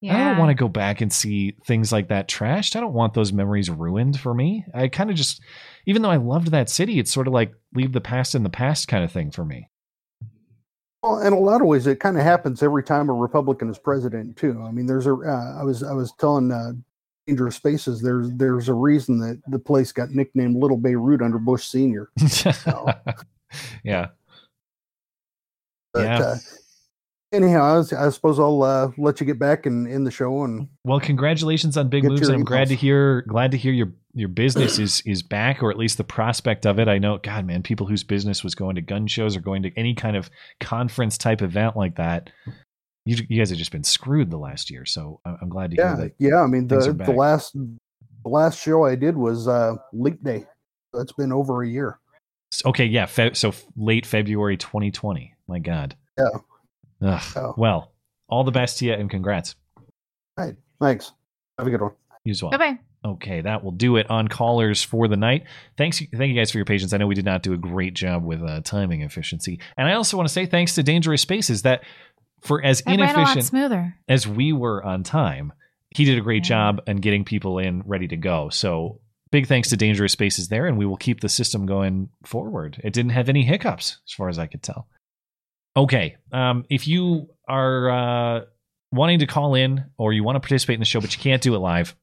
yeah. 0.00 0.16
I 0.16 0.30
don't 0.30 0.38
want 0.38 0.50
to 0.50 0.54
go 0.54 0.68
back 0.68 1.00
and 1.00 1.12
see 1.12 1.56
things 1.66 1.92
like 1.92 2.08
that 2.08 2.28
trashed. 2.28 2.74
I 2.74 2.80
don't 2.80 2.94
want 2.94 3.14
those 3.14 3.32
memories 3.32 3.70
ruined 3.70 4.18
for 4.18 4.32
me. 4.34 4.64
I 4.74 4.88
kind 4.88 5.10
of 5.10 5.16
just, 5.16 5.42
even 5.86 6.02
though 6.02 6.10
I 6.10 6.16
loved 6.16 6.50
that 6.50 6.70
city, 6.70 6.98
it's 6.98 7.12
sort 7.12 7.26
of 7.26 7.34
like 7.34 7.52
leave 7.74 7.92
the 7.92 8.00
past 8.00 8.34
in 8.34 8.42
the 8.42 8.50
past 8.50 8.88
kind 8.88 9.04
of 9.04 9.12
thing 9.12 9.30
for 9.30 9.44
me. 9.44 9.68
Well, 11.02 11.20
in 11.20 11.32
a 11.32 11.38
lot 11.38 11.62
of 11.62 11.66
ways, 11.66 11.86
it 11.86 11.98
kind 11.98 12.18
of 12.18 12.24
happens 12.24 12.62
every 12.62 12.82
time 12.82 13.08
a 13.08 13.14
Republican 13.14 13.70
is 13.70 13.78
president 13.78 14.36
too. 14.36 14.62
I 14.62 14.70
mean, 14.70 14.86
there's 14.86 15.06
a. 15.06 15.14
Uh, 15.14 15.56
I 15.58 15.64
was 15.64 15.82
I 15.82 15.92
was 15.92 16.12
telling 16.18 16.52
uh, 16.52 16.72
Dangerous 17.26 17.56
Spaces. 17.56 18.02
There's 18.02 18.30
there's 18.32 18.68
a 18.68 18.74
reason 18.74 19.18
that 19.20 19.40
the 19.48 19.58
place 19.58 19.92
got 19.92 20.10
nicknamed 20.10 20.56
Little 20.56 20.76
Beirut 20.76 21.22
under 21.22 21.38
Bush 21.38 21.64
Senior. 21.64 22.10
yeah. 23.82 24.08
But, 25.92 26.02
Yeah. 26.04 26.18
Uh, 26.18 26.36
anyhow, 27.32 27.62
I, 27.62 27.76
was, 27.76 27.92
I 27.92 28.08
suppose 28.10 28.38
I'll 28.38 28.62
uh, 28.62 28.90
let 28.98 29.20
you 29.20 29.26
get 29.26 29.38
back 29.38 29.66
and 29.66 29.86
in 29.86 30.04
the 30.04 30.10
show 30.10 30.44
and 30.44 30.68
Well, 30.84 31.00
congratulations 31.00 31.76
on 31.76 31.88
big 31.88 32.04
moves. 32.04 32.28
and 32.28 32.36
I'm 32.36 32.44
glad 32.44 32.68
to 32.68 32.74
hear 32.74 33.22
glad 33.22 33.50
to 33.52 33.56
hear 33.56 33.72
your 33.72 33.92
your 34.14 34.28
business 34.28 34.78
is 34.78 35.02
is 35.06 35.22
back, 35.22 35.62
or 35.62 35.70
at 35.70 35.78
least 35.78 35.96
the 35.98 36.04
prospect 36.04 36.66
of 36.66 36.78
it. 36.78 36.88
I 36.88 36.98
know, 36.98 37.18
God, 37.18 37.46
man, 37.46 37.62
people 37.62 37.86
whose 37.86 38.02
business 38.02 38.42
was 38.42 38.54
going 38.54 38.74
to 38.74 38.80
gun 38.82 39.06
shows 39.06 39.36
or 39.36 39.40
going 39.40 39.62
to 39.62 39.72
any 39.76 39.94
kind 39.94 40.16
of 40.16 40.30
conference 40.60 41.16
type 41.16 41.42
event 41.42 41.76
like 41.76 41.96
that. 41.96 42.30
You, 43.06 43.16
you 43.28 43.38
guys 43.38 43.50
have 43.50 43.58
just 43.58 43.72
been 43.72 43.84
screwed 43.84 44.30
the 44.30 44.36
last 44.36 44.70
year, 44.70 44.84
so 44.84 45.20
I'm 45.24 45.48
glad 45.48 45.70
to 45.70 45.76
yeah, 45.76 45.96
hear 45.96 46.04
that. 46.04 46.14
yeah. 46.18 46.42
I 46.42 46.46
mean, 46.46 46.66
the 46.66 46.92
the 46.92 47.12
last 47.12 47.54
the 47.54 48.28
last 48.28 48.60
show 48.60 48.84
I 48.84 48.94
did 48.94 49.16
was 49.16 49.48
uh, 49.48 49.76
Leap 49.92 50.22
Day. 50.22 50.46
That's 50.92 51.12
been 51.12 51.32
over 51.32 51.62
a 51.62 51.68
year. 51.68 51.98
Okay, 52.66 52.84
yeah. 52.84 53.06
Fe- 53.06 53.34
so 53.34 53.54
late 53.76 54.04
February 54.04 54.56
2020. 54.56 55.34
My 55.46 55.60
God. 55.60 55.96
Yeah. 56.18 56.24
Ugh. 57.02 57.22
Oh. 57.36 57.54
Well, 57.56 57.92
all 58.28 58.44
the 58.44 58.50
best 58.52 58.78
to 58.78 58.86
you 58.86 58.92
and 58.92 59.10
congrats. 59.10 59.54
All 59.76 60.44
right, 60.44 60.56
thanks. 60.80 61.12
Have 61.58 61.66
a 61.66 61.70
good 61.70 61.80
one. 61.80 61.92
You 62.24 62.32
as 62.32 62.42
well. 62.42 62.50
Bye 62.52 62.58
bye. 62.58 62.78
Okay, 63.02 63.40
that 63.40 63.64
will 63.64 63.70
do 63.72 63.96
it 63.96 64.10
on 64.10 64.28
callers 64.28 64.82
for 64.82 65.08
the 65.08 65.16
night. 65.16 65.44
Thanks, 65.78 65.98
thank 65.98 66.28
you 66.28 66.34
guys 66.34 66.50
for 66.50 66.58
your 66.58 66.66
patience. 66.66 66.92
I 66.92 66.98
know 66.98 67.06
we 67.06 67.14
did 67.14 67.24
not 67.24 67.42
do 67.42 67.54
a 67.54 67.56
great 67.56 67.94
job 67.94 68.22
with 68.24 68.42
uh, 68.42 68.60
timing 68.62 69.00
efficiency, 69.02 69.58
and 69.78 69.88
I 69.88 69.94
also 69.94 70.18
want 70.18 70.28
to 70.28 70.32
say 70.32 70.44
thanks 70.44 70.74
to 70.74 70.82
Dangerous 70.82 71.22
Spaces 71.22 71.62
that 71.62 71.82
for 72.42 72.62
as 72.62 72.82
That 72.82 72.90
ran 72.90 73.00
a 73.00 73.02
lot 73.04 73.14
inefficient 73.16 73.44
smoother. 73.46 73.94
as 74.06 74.28
we 74.28 74.52
were 74.52 74.84
on 74.84 75.02
time, 75.02 75.54
he 75.94 76.04
did 76.04 76.18
a 76.18 76.20
great 76.20 76.44
job 76.44 76.82
in 76.86 76.98
getting 76.98 77.24
people 77.24 77.58
in 77.58 77.82
ready 77.86 78.06
to 78.08 78.16
go. 78.16 78.50
So 78.50 79.00
big 79.30 79.46
thanks 79.46 79.70
to 79.70 79.76
Dangerous 79.78 80.12
Spaces 80.12 80.48
there, 80.48 80.66
and 80.66 80.76
we 80.76 80.84
will 80.84 80.98
keep 80.98 81.20
the 81.20 81.28
system 81.30 81.64
going 81.64 82.10
forward. 82.26 82.80
It 82.84 82.92
didn't 82.92 83.12
have 83.12 83.30
any 83.30 83.44
hiccups 83.44 83.98
as 84.06 84.12
far 84.12 84.28
as 84.28 84.38
I 84.38 84.46
could 84.46 84.62
tell. 84.62 84.88
Okay, 85.76 86.16
um, 86.32 86.64
if 86.68 86.88
you 86.88 87.28
are 87.48 87.90
uh, 87.90 88.40
wanting 88.92 89.20
to 89.20 89.26
call 89.26 89.54
in 89.54 89.84
or 89.98 90.12
you 90.12 90.24
want 90.24 90.36
to 90.36 90.40
participate 90.40 90.74
in 90.74 90.80
the 90.80 90.86
show, 90.86 91.00
but 91.00 91.14
you 91.14 91.22
can't 91.22 91.42
do 91.42 91.54
it 91.54 91.58
live, 91.58 91.94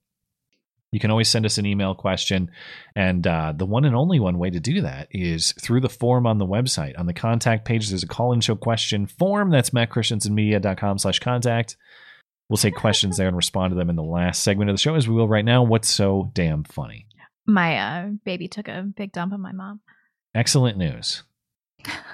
you 0.91 0.99
can 0.99 1.11
always 1.11 1.27
send 1.27 1.45
us 1.45 1.57
an 1.57 1.65
email 1.65 1.93
question. 1.93 2.49
And 2.95 3.27
uh, 3.27 3.53
the 3.55 3.65
one 3.65 3.83
and 3.83 3.95
only 3.95 4.19
one 4.19 4.37
way 4.37 4.49
to 4.49 4.59
do 4.59 4.81
that 4.81 5.09
is 5.11 5.53
through 5.61 5.81
the 5.81 5.89
form 5.89 6.25
on 6.25 6.37
the 6.37 6.45
website. 6.45 6.97
On 6.97 7.05
the 7.05 7.13
contact 7.13 7.65
page, 7.65 7.89
there's 7.89 8.03
a 8.03 8.07
call 8.07 8.31
in 8.31 8.39
show 8.39 8.55
question 8.55 9.05
form. 9.05 9.49
That's 9.49 9.71
mattchristiansenmedia.com 9.71 10.99
slash 10.99 11.19
contact. 11.19 11.75
We'll 12.49 12.57
take 12.57 12.75
questions 12.75 13.17
there 13.17 13.27
and 13.27 13.35
respond 13.35 13.71
to 13.71 13.75
them 13.75 13.89
in 13.89 13.97
the 13.97 14.03
last 14.03 14.43
segment 14.43 14.69
of 14.69 14.75
the 14.75 14.81
show, 14.81 14.95
as 14.95 15.09
we 15.09 15.15
will 15.15 15.27
right 15.27 15.43
now. 15.43 15.63
What's 15.63 15.89
so 15.89 16.31
damn 16.33 16.63
funny? 16.63 17.05
My 17.45 17.77
uh, 17.77 18.09
baby 18.23 18.47
took 18.47 18.69
a 18.69 18.83
big 18.95 19.11
dump 19.11 19.33
on 19.33 19.41
my 19.41 19.51
mom. 19.51 19.81
Excellent 20.33 20.77
news. 20.77 21.23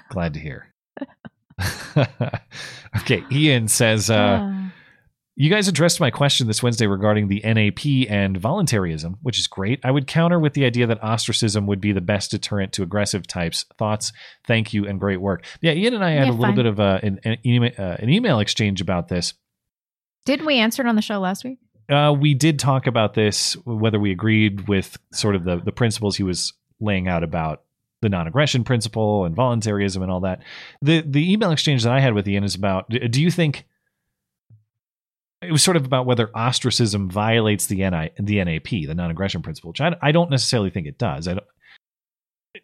Glad 0.10 0.34
to 0.34 0.40
hear. 0.40 0.74
okay, 2.98 3.24
Ian 3.32 3.68
says, 3.68 4.10
uh, 4.10 4.52
You 5.36 5.50
guys 5.50 5.68
addressed 5.68 6.00
my 6.00 6.12
question 6.12 6.48
this 6.48 6.62
Wednesday 6.62 6.86
regarding 6.86 7.28
the 7.28 7.42
NAP 7.44 8.10
and 8.10 8.38
voluntarism, 8.38 9.18
which 9.22 9.40
is 9.40 9.48
great. 9.48 9.80
I 9.84 9.92
would 9.92 10.06
counter 10.06 10.40
with 10.40 10.54
the 10.54 10.66
idea 10.66 10.86
that 10.88 11.04
ostracism 11.04 11.66
would 11.68 11.82
be 11.82 11.92
the 11.92 12.02
best 12.02 12.32
deterrent 12.32 12.74
to 12.74 12.84
aggressive 12.84 13.26
types. 13.26 13.66
Thoughts? 13.78 14.14
Thank 14.46 14.74
you 14.74 14.88
and 14.88 15.00
great 15.00 15.22
work. 15.22 15.46
Yeah, 15.62 15.72
Ian 15.74 15.96
and 15.96 16.06
I 16.06 16.12
had 16.12 16.28
Yeah, 16.28 16.34
a 16.34 16.36
little 16.36 16.56
bit 16.56 16.66
of 16.68 16.80
uh, 16.80 17.00
an, 17.02 17.20
an, 17.24 17.38
email, 17.46 17.72
uh, 17.78 17.98
an 18.00 18.10
email 18.10 18.40
exchange 18.40 18.80
about 18.80 19.08
this. 19.08 19.34
Didn't 20.26 20.46
we 20.46 20.60
answer 20.60 20.84
it 20.84 20.88
on 20.88 20.96
the 20.96 21.02
show 21.02 21.20
last 21.20 21.44
week? 21.44 21.60
Uh, 21.90 22.16
we 22.18 22.34
did 22.34 22.60
talk 22.60 22.88
about 22.88 23.14
this, 23.14 23.54
whether 23.66 24.00
we 24.00 24.12
agreed 24.12 24.68
with 24.68 24.98
sort 25.12 25.36
of 25.36 25.44
the, 25.44 25.58
the 25.58 25.72
principles 25.72 26.16
he 26.16 26.24
was 26.24 26.54
laying 26.80 27.08
out 27.08 27.24
about 27.24 27.64
the 28.04 28.10
non-aggression 28.10 28.64
principle 28.64 29.26
and 29.26 29.36
voluntarism 29.36 30.04
and 30.04 30.12
all 30.12 30.20
that. 30.20 30.44
The 30.82 31.02
the 31.02 31.32
email 31.34 31.52
exchange 31.52 31.84
that 31.84 31.92
I 31.92 32.00
had 32.00 32.14
with 32.14 32.28
Ian 32.28 32.44
is 32.44 32.54
about 32.54 32.90
do 32.90 33.22
you 33.22 33.32
think 33.32 33.66
it 35.42 35.52
was 35.52 35.64
sort 35.64 35.78
of 35.78 35.86
about 35.86 36.06
whether 36.06 36.30
ostracism 36.36 37.10
violates 37.10 37.66
the 37.68 37.78
NI, 37.78 38.12
the 38.20 38.44
NAP, 38.44 38.70
the 38.70 38.94
non-aggression 38.94 39.42
principle, 39.42 39.70
which 39.70 39.82
I, 39.82 39.96
I 40.02 40.12
don't 40.12 40.30
necessarily 40.30 40.70
think 40.70 40.88
it 40.88 40.98
does. 40.98 41.28
I 41.28 41.34
don't, 41.34 41.46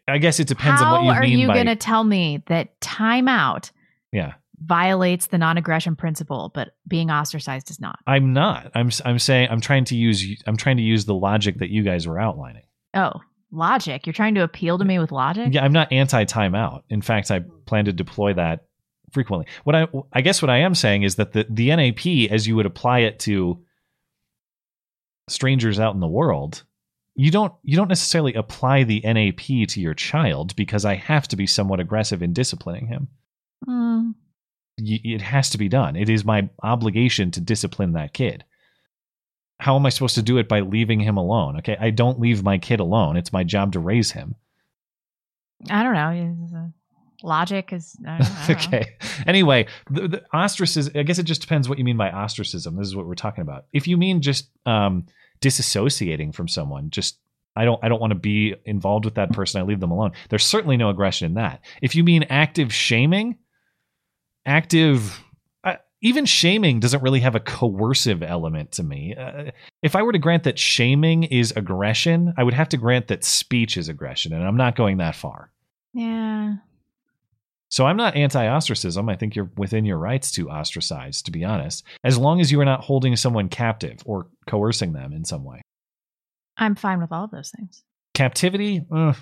I 0.08 0.18
guess 0.18 0.40
it 0.40 0.48
depends 0.48 0.80
How 0.80 0.86
on 0.86 0.92
what 0.92 1.00
you 1.00 1.06
mean. 1.06 1.14
How 1.14 1.20
are 1.20 1.24
you 1.24 1.46
by 1.48 1.54
going 1.54 1.66
to 1.66 1.76
tell 1.76 2.04
me 2.04 2.42
that 2.46 2.80
timeout 2.80 3.70
yeah. 4.12 4.34
violates 4.62 5.26
the 5.26 5.38
non-aggression 5.38 5.96
principle, 5.96 6.50
but 6.54 6.70
being 6.88 7.10
ostracized 7.10 7.66
does 7.66 7.80
not? 7.80 7.98
I'm 8.06 8.32
not. 8.32 8.70
I'm 8.74 8.90
I'm 9.04 9.18
saying 9.18 9.48
I'm 9.50 9.60
trying 9.60 9.84
to 9.86 9.96
use 9.96 10.42
I'm 10.46 10.56
trying 10.56 10.76
to 10.78 10.82
use 10.82 11.04
the 11.04 11.14
logic 11.14 11.58
that 11.58 11.70
you 11.70 11.82
guys 11.82 12.06
were 12.06 12.18
outlining. 12.18 12.62
Oh, 12.94 13.20
logic. 13.52 14.06
You're 14.06 14.12
trying 14.12 14.34
to 14.36 14.42
appeal 14.42 14.78
to 14.78 14.84
me 14.84 14.98
with 14.98 15.12
logic? 15.12 15.48
Yeah, 15.52 15.64
I'm 15.64 15.72
not 15.72 15.92
anti 15.92 16.24
timeout. 16.24 16.82
In 16.88 17.02
fact, 17.02 17.30
I 17.30 17.40
plan 17.66 17.84
to 17.86 17.92
deploy 17.92 18.34
that 18.34 18.66
frequently. 19.12 19.46
What 19.64 19.74
I 19.76 19.86
I 20.12 20.20
guess 20.20 20.40
what 20.42 20.50
I 20.50 20.58
am 20.58 20.74
saying 20.74 21.02
is 21.02 21.16
that 21.16 21.32
the 21.32 21.46
the 21.50 21.68
NAP, 21.74 22.30
as 22.30 22.46
you 22.46 22.56
would 22.56 22.66
apply 22.66 23.00
it 23.00 23.18
to 23.20 23.62
strangers 25.28 25.78
out 25.78 25.94
in 25.94 26.00
the 26.00 26.08
world, 26.08 26.62
you 27.14 27.30
don't 27.30 27.52
you 27.62 27.76
don't 27.76 27.88
necessarily 27.88 28.34
apply 28.34 28.84
the 28.84 29.00
NAP 29.04 29.68
to 29.68 29.80
your 29.80 29.94
child 29.94 30.54
because 30.56 30.84
I 30.84 30.94
have 30.94 31.28
to 31.28 31.36
be 31.36 31.46
somewhat 31.46 31.80
aggressive 31.80 32.22
in 32.22 32.32
disciplining 32.32 32.86
him. 32.86 33.08
Hmm. 33.64 34.10
Y- 34.80 35.00
It 35.04 35.22
has 35.22 35.50
to 35.50 35.58
be 35.58 35.68
done. 35.68 35.96
It 35.96 36.08
is 36.08 36.24
my 36.24 36.48
obligation 36.62 37.30
to 37.32 37.40
discipline 37.40 37.92
that 37.92 38.12
kid. 38.14 38.44
How 39.60 39.76
am 39.76 39.86
I 39.86 39.90
supposed 39.90 40.14
to 40.16 40.22
do 40.22 40.38
it 40.38 40.48
by 40.48 40.60
leaving 40.60 41.00
him 41.00 41.16
alone? 41.16 41.58
Okay, 41.58 41.76
I 41.78 41.90
don't 41.90 42.18
leave 42.18 42.42
my 42.42 42.58
kid 42.58 42.80
alone. 42.80 43.16
It's 43.16 43.32
my 43.32 43.44
job 43.44 43.72
to 43.72 43.80
raise 43.80 44.10
him. 44.10 44.34
I 45.68 45.82
don't 45.82 45.94
know. 45.94 46.58
Uh, 46.58 46.66
Logic 47.22 47.70
is 47.72 47.96
I 48.06 48.18
don't, 48.18 48.30
I 48.30 48.46
don't 48.46 48.48
know. 48.72 48.78
okay. 48.78 48.96
Anyway, 49.26 49.66
the, 49.90 50.08
the 50.08 50.22
ostracism. 50.32 50.92
I 50.96 51.02
guess 51.02 51.18
it 51.18 51.24
just 51.24 51.42
depends 51.42 51.68
what 51.68 51.78
you 51.78 51.84
mean 51.84 51.98
by 51.98 52.10
ostracism. 52.10 52.76
This 52.76 52.86
is 52.86 52.96
what 52.96 53.06
we're 53.06 53.14
talking 53.14 53.42
about. 53.42 53.66
If 53.72 53.86
you 53.86 53.96
mean 53.98 54.22
just 54.22 54.48
um, 54.64 55.04
disassociating 55.42 56.34
from 56.34 56.48
someone, 56.48 56.88
just 56.90 57.18
I 57.54 57.66
don't 57.66 57.82
I 57.84 57.88
don't 57.88 58.00
want 58.00 58.12
to 58.12 58.18
be 58.18 58.54
involved 58.64 59.04
with 59.04 59.16
that 59.16 59.32
person. 59.32 59.60
I 59.60 59.64
leave 59.64 59.80
them 59.80 59.90
alone. 59.90 60.12
There's 60.30 60.44
certainly 60.44 60.78
no 60.78 60.88
aggression 60.88 61.26
in 61.26 61.34
that. 61.34 61.60
If 61.82 61.94
you 61.94 62.04
mean 62.04 62.24
active 62.30 62.72
shaming, 62.72 63.36
active. 64.46 65.20
Even 66.02 66.24
shaming 66.24 66.80
doesn't 66.80 67.02
really 67.02 67.20
have 67.20 67.34
a 67.34 67.40
coercive 67.40 68.22
element 68.22 68.72
to 68.72 68.82
me. 68.82 69.14
Uh, 69.14 69.50
if 69.82 69.94
I 69.94 70.02
were 70.02 70.12
to 70.12 70.18
grant 70.18 70.44
that 70.44 70.58
shaming 70.58 71.24
is 71.24 71.52
aggression, 71.56 72.32
I 72.38 72.42
would 72.42 72.54
have 72.54 72.70
to 72.70 72.78
grant 72.78 73.08
that 73.08 73.22
speech 73.24 73.76
is 73.76 73.88
aggression, 73.88 74.32
and 74.32 74.42
I'm 74.46 74.56
not 74.56 74.76
going 74.76 74.96
that 74.98 75.14
far. 75.14 75.50
Yeah. 75.92 76.54
So 77.68 77.86
I'm 77.86 77.96
not 77.96 78.16
anti-ostracism. 78.16 79.08
I 79.08 79.14
think 79.16 79.36
you're 79.36 79.50
within 79.56 79.84
your 79.84 79.98
rights 79.98 80.32
to 80.32 80.50
ostracize, 80.50 81.22
to 81.22 81.30
be 81.30 81.44
honest, 81.44 81.84
as 82.02 82.18
long 82.18 82.40
as 82.40 82.50
you 82.50 82.60
are 82.60 82.64
not 82.64 82.82
holding 82.82 83.14
someone 83.14 83.48
captive 83.48 83.98
or 84.06 84.26
coercing 84.46 84.92
them 84.92 85.12
in 85.12 85.24
some 85.24 85.44
way. 85.44 85.60
I'm 86.56 86.74
fine 86.74 87.00
with 87.00 87.12
all 87.12 87.24
of 87.24 87.30
those 87.30 87.52
things. 87.56 87.84
Captivity, 88.14 88.84
ugh, 88.90 89.16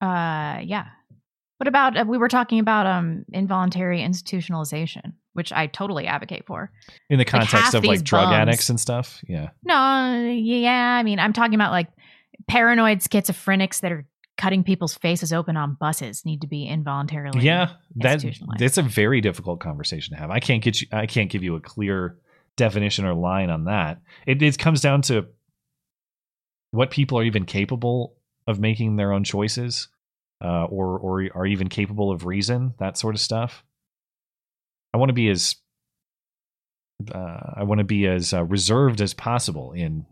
Uh, 0.00 0.60
yeah. 0.64 0.86
What 1.58 1.68
about 1.68 1.96
uh, 1.96 2.04
we 2.06 2.18
were 2.18 2.28
talking 2.28 2.58
about 2.58 2.86
um 2.86 3.24
involuntary 3.32 4.00
institutionalization, 4.00 5.12
which 5.32 5.52
I 5.52 5.66
totally 5.66 6.06
advocate 6.06 6.46
for. 6.46 6.70
in 7.08 7.18
the 7.18 7.22
Like, 7.22 7.28
context 7.28 7.74
of 7.74 7.84
like 7.84 8.02
drug 8.02 8.26
bums- 8.26 8.34
addicts 8.36 8.68
and 8.70 8.78
stuff. 8.80 9.22
Yeah. 9.28 9.50
No, 9.64 10.28
yeah, 10.32 10.96
I 10.98 11.02
mean, 11.02 11.18
I'm 11.18 11.32
talking 11.32 11.54
about 11.54 11.70
like 11.72 11.88
paranoid 12.48 13.00
schizophrenics 13.00 13.80
that 13.80 13.92
are 13.92 14.06
cutting 14.36 14.62
people's 14.62 14.92
faces 14.94 15.32
open 15.32 15.56
on 15.56 15.74
buses 15.80 16.26
need 16.26 16.42
to 16.42 16.46
be 16.46 16.66
involuntarily. 16.66 17.40
yeah, 17.40 17.70
that 17.96 18.22
that's 18.58 18.76
a 18.76 18.82
very 18.82 19.22
difficult 19.22 19.60
conversation 19.60 20.14
to 20.14 20.20
have. 20.20 20.30
I 20.30 20.40
can't 20.40 20.62
get 20.62 20.82
you. 20.82 20.88
I 20.92 21.06
can't 21.06 21.30
give 21.30 21.42
you 21.42 21.56
a 21.56 21.60
clear 21.60 22.18
definition 22.56 23.06
or 23.06 23.14
line 23.14 23.48
on 23.48 23.64
that. 23.64 24.00
It, 24.26 24.42
it 24.42 24.58
comes 24.58 24.82
down 24.82 25.00
to 25.02 25.26
what 26.70 26.90
people 26.90 27.18
are 27.18 27.22
even 27.24 27.44
capable 27.46 28.14
of 28.46 28.60
making 28.60 28.96
their 28.96 29.12
own 29.12 29.24
choices, 29.24 29.88
uh, 30.42 30.64
or 30.64 30.98
or 30.98 31.28
are 31.34 31.46
even 31.46 31.68
capable 31.68 32.10
of 32.10 32.26
reason. 32.26 32.74
That 32.78 32.98
sort 32.98 33.14
of 33.14 33.20
stuff. 33.20 33.64
I 34.92 34.98
want 34.98 35.10
to 35.10 35.14
be 35.14 35.28
as 35.28 35.56
uh, 37.12 37.52
I 37.54 37.64
want 37.64 37.78
to 37.78 37.84
be 37.84 38.06
as 38.06 38.32
uh, 38.32 38.44
reserved 38.44 39.00
as 39.00 39.14
possible 39.14 39.72
in 39.72 40.06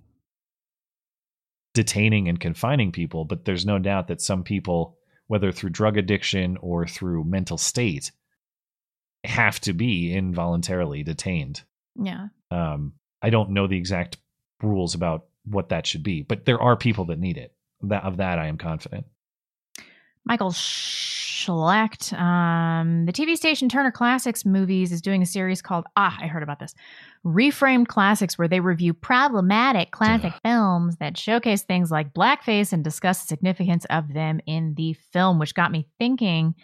detaining 1.73 2.29
and 2.29 2.39
confining 2.39 2.93
people, 2.93 3.25
but 3.25 3.45
there's 3.45 3.67
no 3.67 3.79
doubt 3.79 4.09
that 4.09 4.21
some 4.21 4.45
people, 4.45 4.97
whether 5.27 5.51
through 5.51 5.71
drug 5.71 5.97
addiction 5.97 6.57
or 6.59 6.87
through 6.87 7.25
mental 7.25 7.59
state, 7.59 8.13
have 9.25 9.59
to 9.61 9.73
be 9.73 10.13
involuntarily 10.13 11.03
detained. 11.03 11.63
Yeah. 11.97 12.29
Um, 12.51 12.93
I 13.23 13.31
don't 13.31 13.51
know 13.51 13.67
the 13.67 13.79
exact 13.79 14.19
rules 14.63 14.95
about 14.95 15.27
what 15.47 15.71
that 15.71 15.87
should 15.87 16.03
be, 16.03 16.23
but 16.23 16.45
there 16.45 16.61
are 16.61 16.77
people 16.77 17.07
that 17.07 17.19
need 17.19 17.39
it. 17.39 17.53
That 17.83 18.05
of 18.05 18.19
that 18.19 18.39
I 18.39 18.47
am 18.47 18.59
confident. 18.59 19.07
Michael 20.25 20.53
Schlecht. 20.53 22.13
Um, 22.15 23.05
the 23.05 23.13
TV 23.13 23.37
station 23.37 23.69
Turner 23.69 23.91
Classics 23.91 24.45
Movies 24.45 24.93
is 24.93 25.03
doing 25.03 25.23
a 25.23 25.27
series 25.27 25.61
called 25.61 25.85
Ah, 25.97 26.17
I 26.21 26.27
heard 26.27 26.43
about 26.43 26.59
this. 26.59 26.75
Reframed 27.25 27.89
Classics, 27.89 28.39
where 28.39 28.49
they 28.49 28.61
review 28.61 28.95
problematic 28.95 29.91
classic 29.91 30.33
films 30.43 30.97
that 30.97 31.19
showcase 31.19 31.63
things 31.63 31.91
like 31.91 32.15
blackface 32.15 32.73
and 32.73 32.83
discuss 32.83 33.21
the 33.21 33.29
significance 33.29 33.85
of 33.91 34.15
them 34.15 34.41
in 34.47 34.75
the 34.75 34.95
film, 35.13 35.39
which 35.39 35.55
got 35.55 35.73
me 35.73 35.87
thinking. 35.99 36.55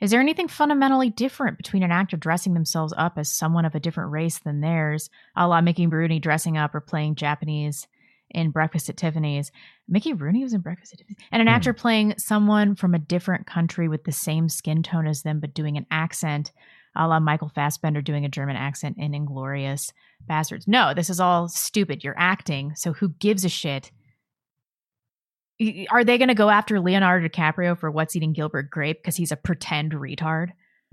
Is 0.00 0.10
there 0.10 0.20
anything 0.20 0.46
fundamentally 0.46 1.10
different 1.10 1.56
between 1.56 1.82
an 1.82 1.90
actor 1.90 2.16
dressing 2.16 2.54
themselves 2.54 2.94
up 2.96 3.18
as 3.18 3.28
someone 3.28 3.64
of 3.64 3.74
a 3.74 3.80
different 3.80 4.12
race 4.12 4.38
than 4.38 4.60
theirs, 4.60 5.10
a 5.34 5.48
la 5.48 5.60
Mickey 5.60 5.86
Rooney 5.86 6.20
dressing 6.20 6.56
up 6.56 6.74
or 6.74 6.80
playing 6.80 7.16
Japanese 7.16 7.88
in 8.30 8.50
Breakfast 8.50 8.88
at 8.88 8.96
Tiffany's? 8.96 9.50
Mickey 9.88 10.12
Rooney 10.12 10.42
was 10.42 10.52
in 10.52 10.60
Breakfast 10.60 10.92
at 10.92 10.98
Tiffany's. 10.98 11.18
And 11.32 11.40
an 11.40 11.48
hmm. 11.48 11.54
actor 11.54 11.72
playing 11.72 12.14
someone 12.18 12.74
from 12.74 12.94
a 12.94 12.98
different 12.98 13.46
country 13.46 13.88
with 13.88 14.04
the 14.04 14.12
same 14.12 14.48
skin 14.48 14.82
tone 14.82 15.06
as 15.06 15.22
them, 15.22 15.40
but 15.40 15.54
doing 15.54 15.76
an 15.76 15.86
accent, 15.90 16.52
a 16.94 17.08
la 17.08 17.20
Michael 17.20 17.48
Fassbender 17.48 18.02
doing 18.02 18.24
a 18.24 18.28
German 18.28 18.56
accent 18.56 18.96
in 18.98 19.12
Inglourious 19.12 19.92
Basterds. 20.28 20.68
No, 20.68 20.92
this 20.94 21.08
is 21.08 21.20
all 21.20 21.48
stupid. 21.48 22.04
You're 22.04 22.18
acting, 22.18 22.74
so 22.76 22.92
who 22.92 23.08
gives 23.08 23.44
a 23.44 23.48
shit? 23.48 23.90
Are 25.90 26.04
they 26.04 26.18
going 26.18 26.28
to 26.28 26.34
go 26.34 26.50
after 26.50 26.78
Leonardo 26.78 27.26
DiCaprio 27.26 27.76
for 27.76 27.90
What's 27.90 28.14
Eating 28.14 28.32
Gilbert 28.32 28.70
Grape 28.70 29.02
because 29.02 29.16
he's 29.16 29.32
a 29.32 29.36
pretend 29.36 29.92
retard? 29.92 30.52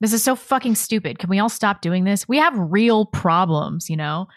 this 0.00 0.12
is 0.12 0.22
so 0.22 0.34
fucking 0.34 0.76
stupid. 0.76 1.18
Can 1.18 1.28
we 1.28 1.38
all 1.38 1.50
stop 1.50 1.82
doing 1.82 2.04
this? 2.04 2.26
We 2.26 2.38
have 2.38 2.54
real 2.56 3.04
problems, 3.04 3.90
you 3.90 3.96
know? 3.96 4.28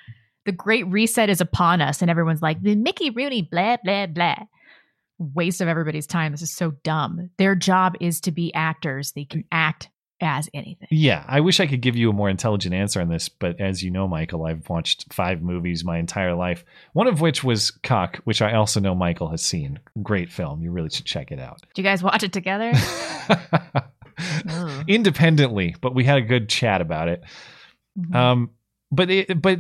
The 0.46 0.52
great 0.52 0.88
reset 0.88 1.30
is 1.30 1.42
upon 1.42 1.82
us, 1.82 2.02
and 2.02 2.10
everyone's 2.10 2.42
like, 2.42 2.62
the 2.62 2.76
Mickey 2.76 3.10
Rooney, 3.10 3.42
blah, 3.42 3.78
blah, 3.84 4.08
blah. 4.08 4.36
Waste 5.18 5.62
of 5.62 5.68
everybody's 5.68 6.08
time. 6.08 6.32
This 6.32 6.42
is 6.42 6.56
so 6.56 6.72
dumb. 6.84 7.30
Their 7.38 7.56
job 7.56 7.96
is 8.00 8.22
to 8.22 8.32
be 8.32 8.54
actors, 8.54 9.12
they 9.12 9.26
can 9.26 9.44
act 9.52 9.90
as 10.22 10.50
anything. 10.54 10.88
Yeah, 10.92 11.24
I 11.28 11.40
wish 11.40 11.60
I 11.60 11.68
could 11.68 11.82
give 11.82 11.96
you 11.96 12.10
a 12.10 12.14
more 12.14 12.30
intelligent 12.30 12.74
answer 12.76 13.02
on 13.02 13.10
this, 13.10 13.30
but 13.30 13.60
as 13.60 13.84
you 13.84 13.92
know, 13.92 14.08
Michael, 14.08 14.46
I've 14.46 14.68
watched 14.70 15.14
five 15.14 15.42
movies 15.42 15.84
my 15.86 15.98
entire 15.98 16.36
life. 16.36 16.66
One 16.94 17.08
of 17.08 17.22
which 17.22 17.44
was 17.44 17.72
Cock, 17.72 18.18
which 18.26 18.42
I 18.42 18.54
also 18.54 18.80
know 18.80 18.96
Michael 18.96 19.30
has 19.30 19.42
seen. 19.42 19.80
Great 20.04 20.32
film. 20.32 20.62
You 20.62 20.72
really 20.72 20.90
should 20.90 21.06
check 21.06 21.32
it 21.32 21.40
out. 21.40 21.62
Do 21.74 21.82
you 21.82 21.88
guys 21.88 22.04
watch 22.04 22.24
it 22.24 22.34
together? 22.34 22.74
Independently, 24.88 25.76
but 25.82 25.96
we 25.96 26.04
had 26.04 26.18
a 26.18 26.22
good 26.22 26.50
chat 26.50 26.82
about 26.82 27.08
it. 27.08 27.24
Um, 28.14 28.52
but 28.92 29.10
it, 29.10 29.42
but 29.42 29.60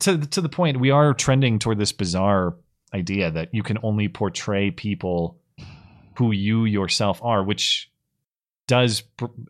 to 0.00 0.18
to 0.18 0.40
the 0.40 0.48
point, 0.48 0.80
we 0.80 0.90
are 0.90 1.12
trending 1.12 1.58
toward 1.58 1.78
this 1.78 1.92
bizarre 1.92 2.56
idea 2.94 3.30
that 3.30 3.54
you 3.54 3.62
can 3.62 3.78
only 3.82 4.08
portray 4.08 4.70
people 4.70 5.38
who 6.16 6.32
you 6.32 6.64
yourself 6.64 7.20
are, 7.22 7.42
which 7.42 7.90
does 8.66 9.02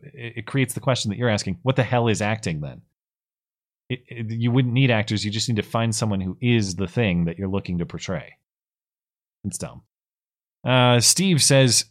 it 0.03 0.37
it 0.37 0.45
creates 0.45 0.73
the 0.73 0.79
question 0.79 1.09
that 1.09 1.17
you're 1.17 1.29
asking: 1.29 1.59
What 1.63 1.75
the 1.75 1.83
hell 1.83 2.07
is 2.07 2.21
acting 2.21 2.61
then? 2.61 2.81
It, 3.89 4.03
it, 4.07 4.31
you 4.31 4.51
wouldn't 4.51 4.73
need 4.73 4.91
actors; 4.91 5.23
you 5.23 5.31
just 5.31 5.47
need 5.47 5.55
to 5.55 5.63
find 5.63 5.95
someone 5.95 6.19
who 6.21 6.37
is 6.41 6.75
the 6.75 6.87
thing 6.87 7.25
that 7.25 7.37
you're 7.37 7.47
looking 7.47 7.77
to 7.77 7.85
portray. 7.85 8.33
It's 9.45 9.57
dumb. 9.57 9.83
Uh, 10.65 10.99
Steve 10.99 11.41
says, 11.41 11.85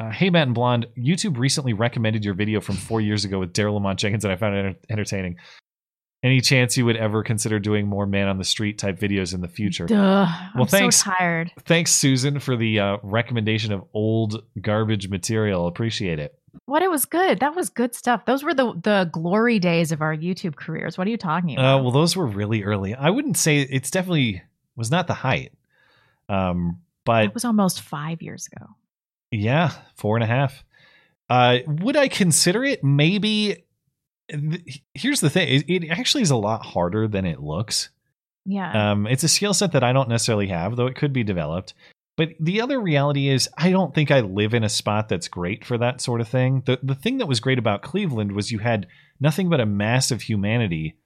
uh, 0.00 0.10
"Hey, 0.10 0.30
Matt 0.30 0.48
and 0.48 0.54
Blonde, 0.54 0.86
YouTube 0.98 1.38
recently 1.38 1.74
recommended 1.74 2.24
your 2.24 2.34
video 2.34 2.60
from 2.60 2.74
four 2.74 3.00
years 3.00 3.24
ago 3.24 3.38
with 3.38 3.52
Daryle 3.52 3.74
Lamont 3.74 4.00
Jenkins, 4.00 4.24
and 4.24 4.32
I 4.32 4.36
found 4.36 4.56
it 4.56 4.58
enter- 4.58 4.78
entertaining. 4.90 5.36
Any 6.22 6.42
chance 6.42 6.76
you 6.76 6.84
would 6.84 6.96
ever 6.96 7.22
consider 7.22 7.58
doing 7.58 7.86
more 7.86 8.06
man 8.06 8.28
on 8.28 8.36
the 8.36 8.44
street 8.44 8.76
type 8.76 8.98
videos 8.98 9.32
in 9.32 9.40
the 9.40 9.48
future? 9.48 9.86
Duh. 9.86 9.96
Well, 10.54 10.64
I'm 10.64 10.66
thanks. 10.66 11.02
so 11.02 11.12
tired. 11.12 11.50
Thanks, 11.60 11.92
Susan, 11.92 12.40
for 12.40 12.56
the 12.56 12.78
uh, 12.78 12.96
recommendation 13.02 13.72
of 13.72 13.84
old 13.94 14.44
garbage 14.60 15.08
material. 15.08 15.66
Appreciate 15.66 16.18
it. 16.18 16.38
What 16.66 16.82
it 16.82 16.90
was 16.90 17.06
good. 17.06 17.40
That 17.40 17.56
was 17.56 17.70
good 17.70 17.94
stuff. 17.94 18.26
Those 18.26 18.42
were 18.42 18.52
the 18.52 18.74
the 18.82 19.08
glory 19.10 19.58
days 19.58 19.92
of 19.92 20.02
our 20.02 20.14
YouTube 20.14 20.56
careers. 20.56 20.98
What 20.98 21.06
are 21.06 21.10
you 21.10 21.16
talking 21.16 21.54
about? 21.54 21.80
Uh, 21.80 21.82
well, 21.82 21.92
those 21.92 22.16
were 22.16 22.26
really 22.26 22.64
early. 22.64 22.94
I 22.94 23.08
wouldn't 23.10 23.38
say 23.38 23.60
it's 23.60 23.90
definitely 23.90 24.42
was 24.76 24.90
not 24.90 25.06
the 25.06 25.14
height, 25.14 25.52
um, 26.28 26.80
but 27.04 27.24
it 27.26 27.34
was 27.34 27.44
almost 27.44 27.80
five 27.80 28.20
years 28.20 28.48
ago. 28.52 28.66
Yeah, 29.30 29.70
four 29.96 30.16
and 30.16 30.24
a 30.24 30.26
half. 30.26 30.64
Uh, 31.30 31.58
would 31.66 31.96
I 31.96 32.08
consider 32.08 32.64
it? 32.64 32.82
Maybe. 32.84 33.64
Here's 34.94 35.20
the 35.20 35.30
thing: 35.30 35.48
it, 35.48 35.84
it 35.84 35.90
actually 35.90 36.22
is 36.22 36.30
a 36.30 36.36
lot 36.36 36.64
harder 36.64 37.08
than 37.08 37.24
it 37.24 37.40
looks. 37.40 37.90
Yeah. 38.46 38.92
Um, 38.92 39.06
it's 39.06 39.24
a 39.24 39.28
skill 39.28 39.54
set 39.54 39.72
that 39.72 39.84
I 39.84 39.92
don't 39.92 40.08
necessarily 40.08 40.48
have, 40.48 40.76
though 40.76 40.86
it 40.86 40.96
could 40.96 41.12
be 41.12 41.22
developed. 41.24 41.74
But 42.16 42.30
the 42.38 42.60
other 42.60 42.80
reality 42.80 43.28
is, 43.28 43.48
I 43.56 43.70
don't 43.70 43.94
think 43.94 44.10
I 44.10 44.20
live 44.20 44.52
in 44.52 44.64
a 44.64 44.68
spot 44.68 45.08
that's 45.08 45.28
great 45.28 45.64
for 45.64 45.78
that 45.78 46.00
sort 46.02 46.20
of 46.20 46.28
thing. 46.28 46.62
The 46.66 46.78
the 46.82 46.94
thing 46.94 47.18
that 47.18 47.26
was 47.28 47.40
great 47.40 47.58
about 47.58 47.82
Cleveland 47.82 48.32
was 48.32 48.52
you 48.52 48.58
had 48.58 48.86
nothing 49.20 49.48
but 49.48 49.60
a 49.60 49.66
mass 49.66 50.10
of 50.10 50.22
humanity 50.22 50.96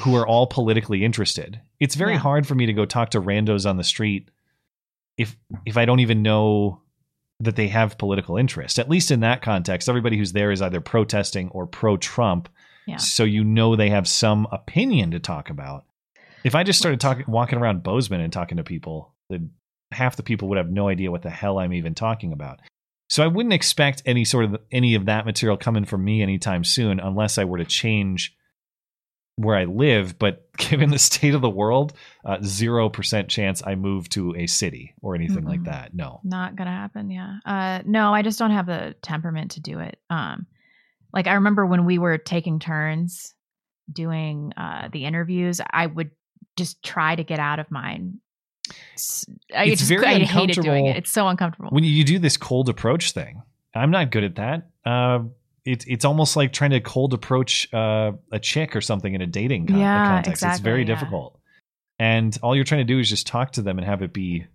who 0.00 0.14
are 0.14 0.26
all 0.26 0.46
politically 0.46 1.04
interested. 1.04 1.60
It's 1.80 1.94
very 1.94 2.12
Yeah. 2.14 2.18
hard 2.18 2.46
for 2.46 2.54
me 2.54 2.66
to 2.66 2.72
go 2.72 2.84
talk 2.84 3.10
to 3.10 3.20
randos 3.20 3.68
on 3.68 3.76
the 3.78 3.84
street 3.84 4.28
if 5.16 5.36
if 5.64 5.76
I 5.76 5.84
don't 5.86 6.00
even 6.00 6.22
know 6.22 6.81
that 7.42 7.56
they 7.56 7.68
have 7.68 7.98
political 7.98 8.36
interest. 8.36 8.78
At 8.78 8.88
least 8.88 9.10
in 9.10 9.20
that 9.20 9.42
context, 9.42 9.88
everybody 9.88 10.16
who's 10.16 10.32
there 10.32 10.50
is 10.50 10.62
either 10.62 10.80
protesting 10.80 11.48
or 11.50 11.66
pro 11.66 11.96
Trump. 11.96 12.48
Yeah. 12.86 12.96
So 12.96 13.24
you 13.24 13.44
know 13.44 13.76
they 13.76 13.90
have 13.90 14.08
some 14.08 14.46
opinion 14.50 15.12
to 15.12 15.20
talk 15.20 15.50
about. 15.50 15.84
If 16.44 16.54
I 16.54 16.64
just 16.64 16.78
started 16.78 17.00
talking 17.00 17.24
walking 17.28 17.58
around 17.58 17.82
Bozeman 17.82 18.20
and 18.20 18.32
talking 18.32 18.56
to 18.56 18.64
people, 18.64 19.12
then 19.28 19.50
half 19.92 20.16
the 20.16 20.22
people 20.22 20.48
would 20.48 20.58
have 20.58 20.70
no 20.70 20.88
idea 20.88 21.10
what 21.10 21.22
the 21.22 21.30
hell 21.30 21.58
I'm 21.58 21.72
even 21.72 21.94
talking 21.94 22.32
about. 22.32 22.60
So 23.08 23.22
I 23.22 23.28
wouldn't 23.28 23.52
expect 23.52 24.02
any 24.06 24.24
sort 24.24 24.46
of 24.46 24.56
any 24.70 24.94
of 24.94 25.06
that 25.06 25.26
material 25.26 25.56
coming 25.56 25.84
from 25.84 26.04
me 26.04 26.22
anytime 26.22 26.64
soon 26.64 26.98
unless 26.98 27.38
I 27.38 27.44
were 27.44 27.58
to 27.58 27.64
change 27.64 28.34
where 29.36 29.56
I 29.56 29.64
live, 29.64 30.18
but 30.18 30.46
given 30.58 30.90
the 30.90 30.98
state 30.98 31.34
of 31.34 31.40
the 31.40 31.50
world, 31.50 31.92
uh, 32.24 32.38
zero 32.42 32.88
percent 32.88 33.28
chance 33.28 33.62
I 33.66 33.74
move 33.74 34.08
to 34.10 34.34
a 34.36 34.46
city 34.46 34.94
or 35.00 35.14
anything 35.14 35.44
like 35.44 35.60
Mm-mm. 35.60 35.66
that. 35.66 35.94
No. 35.94 36.20
Not 36.24 36.56
gonna 36.56 36.70
happen. 36.70 37.10
Yeah. 37.10 37.38
Uh, 37.44 37.82
no, 37.84 38.12
I 38.12 38.22
just 38.22 38.38
don't 38.38 38.50
have 38.50 38.66
the 38.66 38.94
temperament 39.02 39.52
to 39.52 39.60
do 39.60 39.78
it. 39.78 39.98
Um, 40.10 40.46
like 41.12 41.26
I 41.26 41.34
remember 41.34 41.66
when 41.66 41.84
we 41.84 41.98
were 41.98 42.18
taking 42.18 42.58
turns 42.58 43.34
doing 43.92 44.52
uh 44.56 44.88
the 44.92 45.04
interviews, 45.04 45.60
I 45.70 45.86
would 45.86 46.10
just 46.56 46.82
try 46.82 47.14
to 47.14 47.24
get 47.24 47.38
out 47.38 47.58
of 47.58 47.70
mine. 47.70 48.18
I 49.54 49.64
It's 49.64 49.80
just 49.80 49.88
very 49.88 50.06
I 50.06 50.18
hated 50.20 50.62
doing 50.62 50.86
uncomfortable 50.86 50.90
it. 50.90 50.96
It's 50.96 51.10
so 51.10 51.28
uncomfortable. 51.28 51.70
When 51.70 51.84
you 51.84 52.04
do 52.04 52.18
this 52.18 52.36
cold 52.36 52.68
approach 52.68 53.12
thing, 53.12 53.42
I'm 53.74 53.90
not 53.90 54.10
good 54.10 54.24
at 54.24 54.36
that. 54.36 54.68
Uh, 54.84 55.24
it's 55.64 55.84
it's 55.86 56.04
almost 56.04 56.36
like 56.36 56.52
trying 56.52 56.70
to 56.70 56.80
cold 56.80 57.14
approach 57.14 57.72
uh, 57.72 58.12
a 58.30 58.38
chick 58.38 58.74
or 58.74 58.80
something 58.80 59.14
in 59.14 59.20
a 59.20 59.26
dating 59.26 59.66
con- 59.66 59.78
Yeah, 59.78 60.06
context. 60.06 60.42
it's 60.44 60.60
very 60.60 60.80
yeah. 60.80 60.86
difficult, 60.86 61.38
and 61.98 62.36
all 62.42 62.54
you're 62.54 62.64
trying 62.64 62.86
to 62.86 62.92
do 62.92 62.98
is 62.98 63.08
just 63.08 63.26
talk 63.26 63.52
to 63.52 63.62
them 63.62 63.78
and 63.78 63.86
have 63.86 64.02
it 64.02 64.12
be 64.12 64.46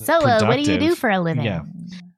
so, 0.00 0.14
uh, 0.18 0.44
what 0.46 0.56
do 0.62 0.70
you 0.70 0.78
do 0.78 0.94
for 0.94 1.10
a 1.10 1.20
living? 1.20 1.44
Yeah. 1.44 1.62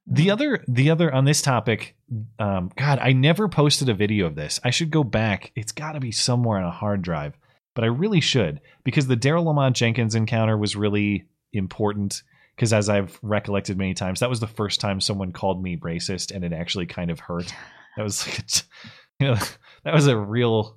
The 0.06 0.30
other, 0.30 0.62
the 0.68 0.90
other 0.90 1.12
on 1.12 1.24
this 1.24 1.40
topic, 1.40 1.96
um, 2.38 2.70
God, 2.76 2.98
I 2.98 3.12
never 3.12 3.48
posted 3.48 3.88
a 3.88 3.94
video 3.94 4.26
of 4.26 4.34
this. 4.34 4.60
I 4.62 4.70
should 4.70 4.90
go 4.90 5.02
back. 5.02 5.52
It's 5.56 5.72
got 5.72 5.92
to 5.92 6.00
be 6.00 6.12
somewhere 6.12 6.58
on 6.58 6.64
a 6.64 6.70
hard 6.70 7.02
drive, 7.02 7.34
but 7.74 7.84
I 7.84 7.88
really 7.88 8.20
should 8.20 8.60
because 8.84 9.06
the 9.06 9.16
Daryle 9.16 9.46
Lamont 9.46 9.76
Jenkins 9.76 10.14
encounter 10.14 10.58
was 10.58 10.76
really 10.76 11.24
important. 11.52 12.22
Because 12.55 12.72
as 12.72 12.89
I've 12.89 13.18
recollected 13.22 13.76
many 13.76 13.94
times, 13.94 14.20
that 14.20 14.31
was 14.31 14.40
the 14.40 14.47
first 14.47 14.81
time 14.81 15.01
someone 15.01 15.32
called 15.32 15.62
me 15.62 15.76
racist, 15.76 16.35
and 16.35 16.44
it 16.44 16.52
actually 16.52 16.86
kind 16.86 17.10
of 17.10 17.20
hurt. 17.20 17.52
That 17.97 18.02
was, 18.02 18.26
like, 18.26 18.44
you 19.20 19.28
know, 19.28 19.36
that 19.85 19.94
was 19.94 20.09
a 20.09 20.16
real 20.18 20.76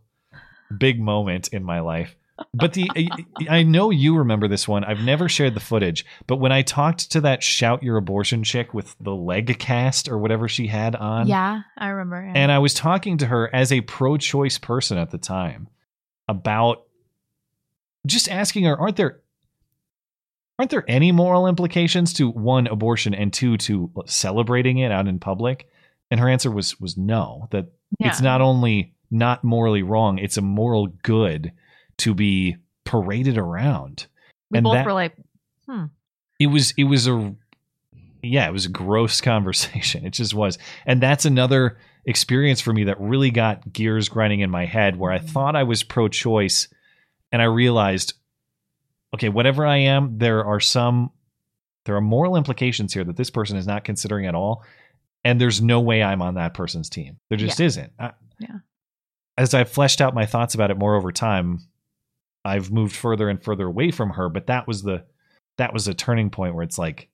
big 0.77 0.99
moment 0.99 1.47
in 1.47 1.63
my 1.63 1.79
life. 1.79 2.15
But 2.53 2.73
the 2.73 2.87
I 3.49 3.63
know 3.63 3.89
you 3.89 4.17
remember 4.17 4.47
this 4.47 4.67
one. 4.67 4.83
I've 4.83 4.99
never 5.03 5.27
shared 5.27 5.55
the 5.55 5.59
footage, 5.59 6.05
but 6.27 6.35
when 6.35 6.51
I 6.51 6.61
talked 6.61 7.09
to 7.13 7.21
that 7.21 7.41
shout 7.41 7.81
your 7.81 7.97
abortion 7.97 8.43
chick 8.43 8.75
with 8.75 8.95
the 9.01 9.15
leg 9.15 9.57
cast 9.57 10.07
or 10.07 10.19
whatever 10.19 10.47
she 10.47 10.67
had 10.67 10.95
on, 10.95 11.25
Yeah, 11.25 11.61
I 11.75 11.87
remember. 11.87 12.23
yeah. 12.23 12.33
and 12.35 12.51
I 12.51 12.59
was 12.59 12.75
talking 12.75 13.17
to 13.17 13.25
her 13.25 13.49
as 13.55 13.71
a 13.71 13.81
pro-choice 13.81 14.59
person 14.59 14.99
at 14.99 15.09
the 15.09 15.17
time 15.17 15.67
about 16.27 16.83
just 18.05 18.29
asking 18.29 18.65
her, 18.65 18.79
aren't 18.79 18.97
there 18.97 19.21
aren't 20.59 20.71
there 20.71 20.85
any 20.87 21.11
moral 21.11 21.47
implications 21.47 22.13
to 22.13 22.29
one 22.29 22.67
abortion 22.67 23.13
and 23.13 23.31
two 23.31 23.57
to 23.57 23.91
celebrating 24.05 24.79
it 24.79 24.91
out 24.91 25.07
in 25.07 25.19
public? 25.19 25.67
And 26.09 26.19
her 26.19 26.29
answer 26.29 26.49
was 26.49 26.79
was 26.79 26.97
no. 26.97 27.47
That 27.51 27.67
it's 27.99 28.21
not 28.21 28.41
only 28.41 28.93
not 29.11 29.43
morally 29.43 29.83
wrong, 29.83 30.17
it's 30.17 30.37
a 30.37 30.41
moral 30.41 30.87
good 31.03 31.51
to 31.97 32.13
be 32.13 32.57
paraded 32.85 33.37
around. 33.37 34.07
we 34.49 34.57
and 34.57 34.63
both 34.63 34.73
that- 34.73 34.85
were 34.85 34.93
like, 34.93 35.15
hmm. 35.67 35.85
it 36.39 36.47
was 36.47 36.73
it 36.77 36.85
was 36.85 37.07
a 37.07 37.35
yeah 38.23 38.47
it 38.47 38.53
was 38.53 38.65
a 38.65 38.69
gross 38.69 39.21
conversation 39.21 40.05
it 40.05 40.11
just 40.11 40.33
was 40.33 40.57
and 40.85 41.01
that's 41.01 41.25
another 41.25 41.77
experience 42.05 42.61
for 42.61 42.73
me 42.73 42.85
that 42.85 42.99
really 42.99 43.31
got 43.31 43.71
gears 43.71 44.09
grinding 44.09 44.39
in 44.39 44.49
my 44.49 44.65
head 44.65 44.97
where 44.97 45.11
i 45.11 45.19
thought 45.19 45.55
i 45.55 45.63
was 45.63 45.83
pro-choice 45.83 46.67
and 47.31 47.41
i 47.41 47.45
realized 47.45 48.13
okay 49.17 49.29
whatever 49.29 49.65
i 49.65 49.77
am 49.77 50.17
there 50.17 50.45
are 50.45 50.59
some 50.59 51.11
there 51.85 51.95
are 51.95 52.01
moral 52.01 52.35
implications 52.35 52.93
here 52.93 53.03
that 53.03 53.15
this 53.17 53.29
person 53.29 53.57
is 53.57 53.65
not 53.67 53.83
considering 53.83 54.25
at 54.27 54.35
all 54.35 54.63
and 55.23 55.41
there's 55.41 55.61
no 55.61 55.79
way 55.81 56.01
i'm 56.03 56.21
on 56.21 56.35
that 56.35 56.53
person's 56.53 56.89
team 56.89 57.17
there 57.29 57.37
just 57.37 57.59
Yeah. 57.59 57.65
isn't 57.65 57.91
I, 57.99 58.11
Yeah. 58.39 58.57
as 59.37 59.53
I've 59.53 59.69
fleshed 59.69 60.01
out 60.01 60.13
my 60.13 60.25
thoughts 60.25 60.55
about 60.55 60.71
it 60.71 60.77
more 60.77 60.95
over 60.95 61.11
time, 61.11 61.59
I've 62.45 62.71
moved 62.71 62.95
further 62.95 63.29
and 63.29 63.43
further 63.43 63.65
away 63.67 63.91
from 63.91 64.11
her. 64.11 64.29
But 64.29 64.47
that 64.47 64.67
was 64.67 64.81
the 64.83 65.03
that 65.57 65.73
was 65.73 65.87
a 65.87 65.93
turning 65.93 66.29
point 66.29 66.55
where 66.55 66.63
it's 66.63 66.77
like 66.79 67.09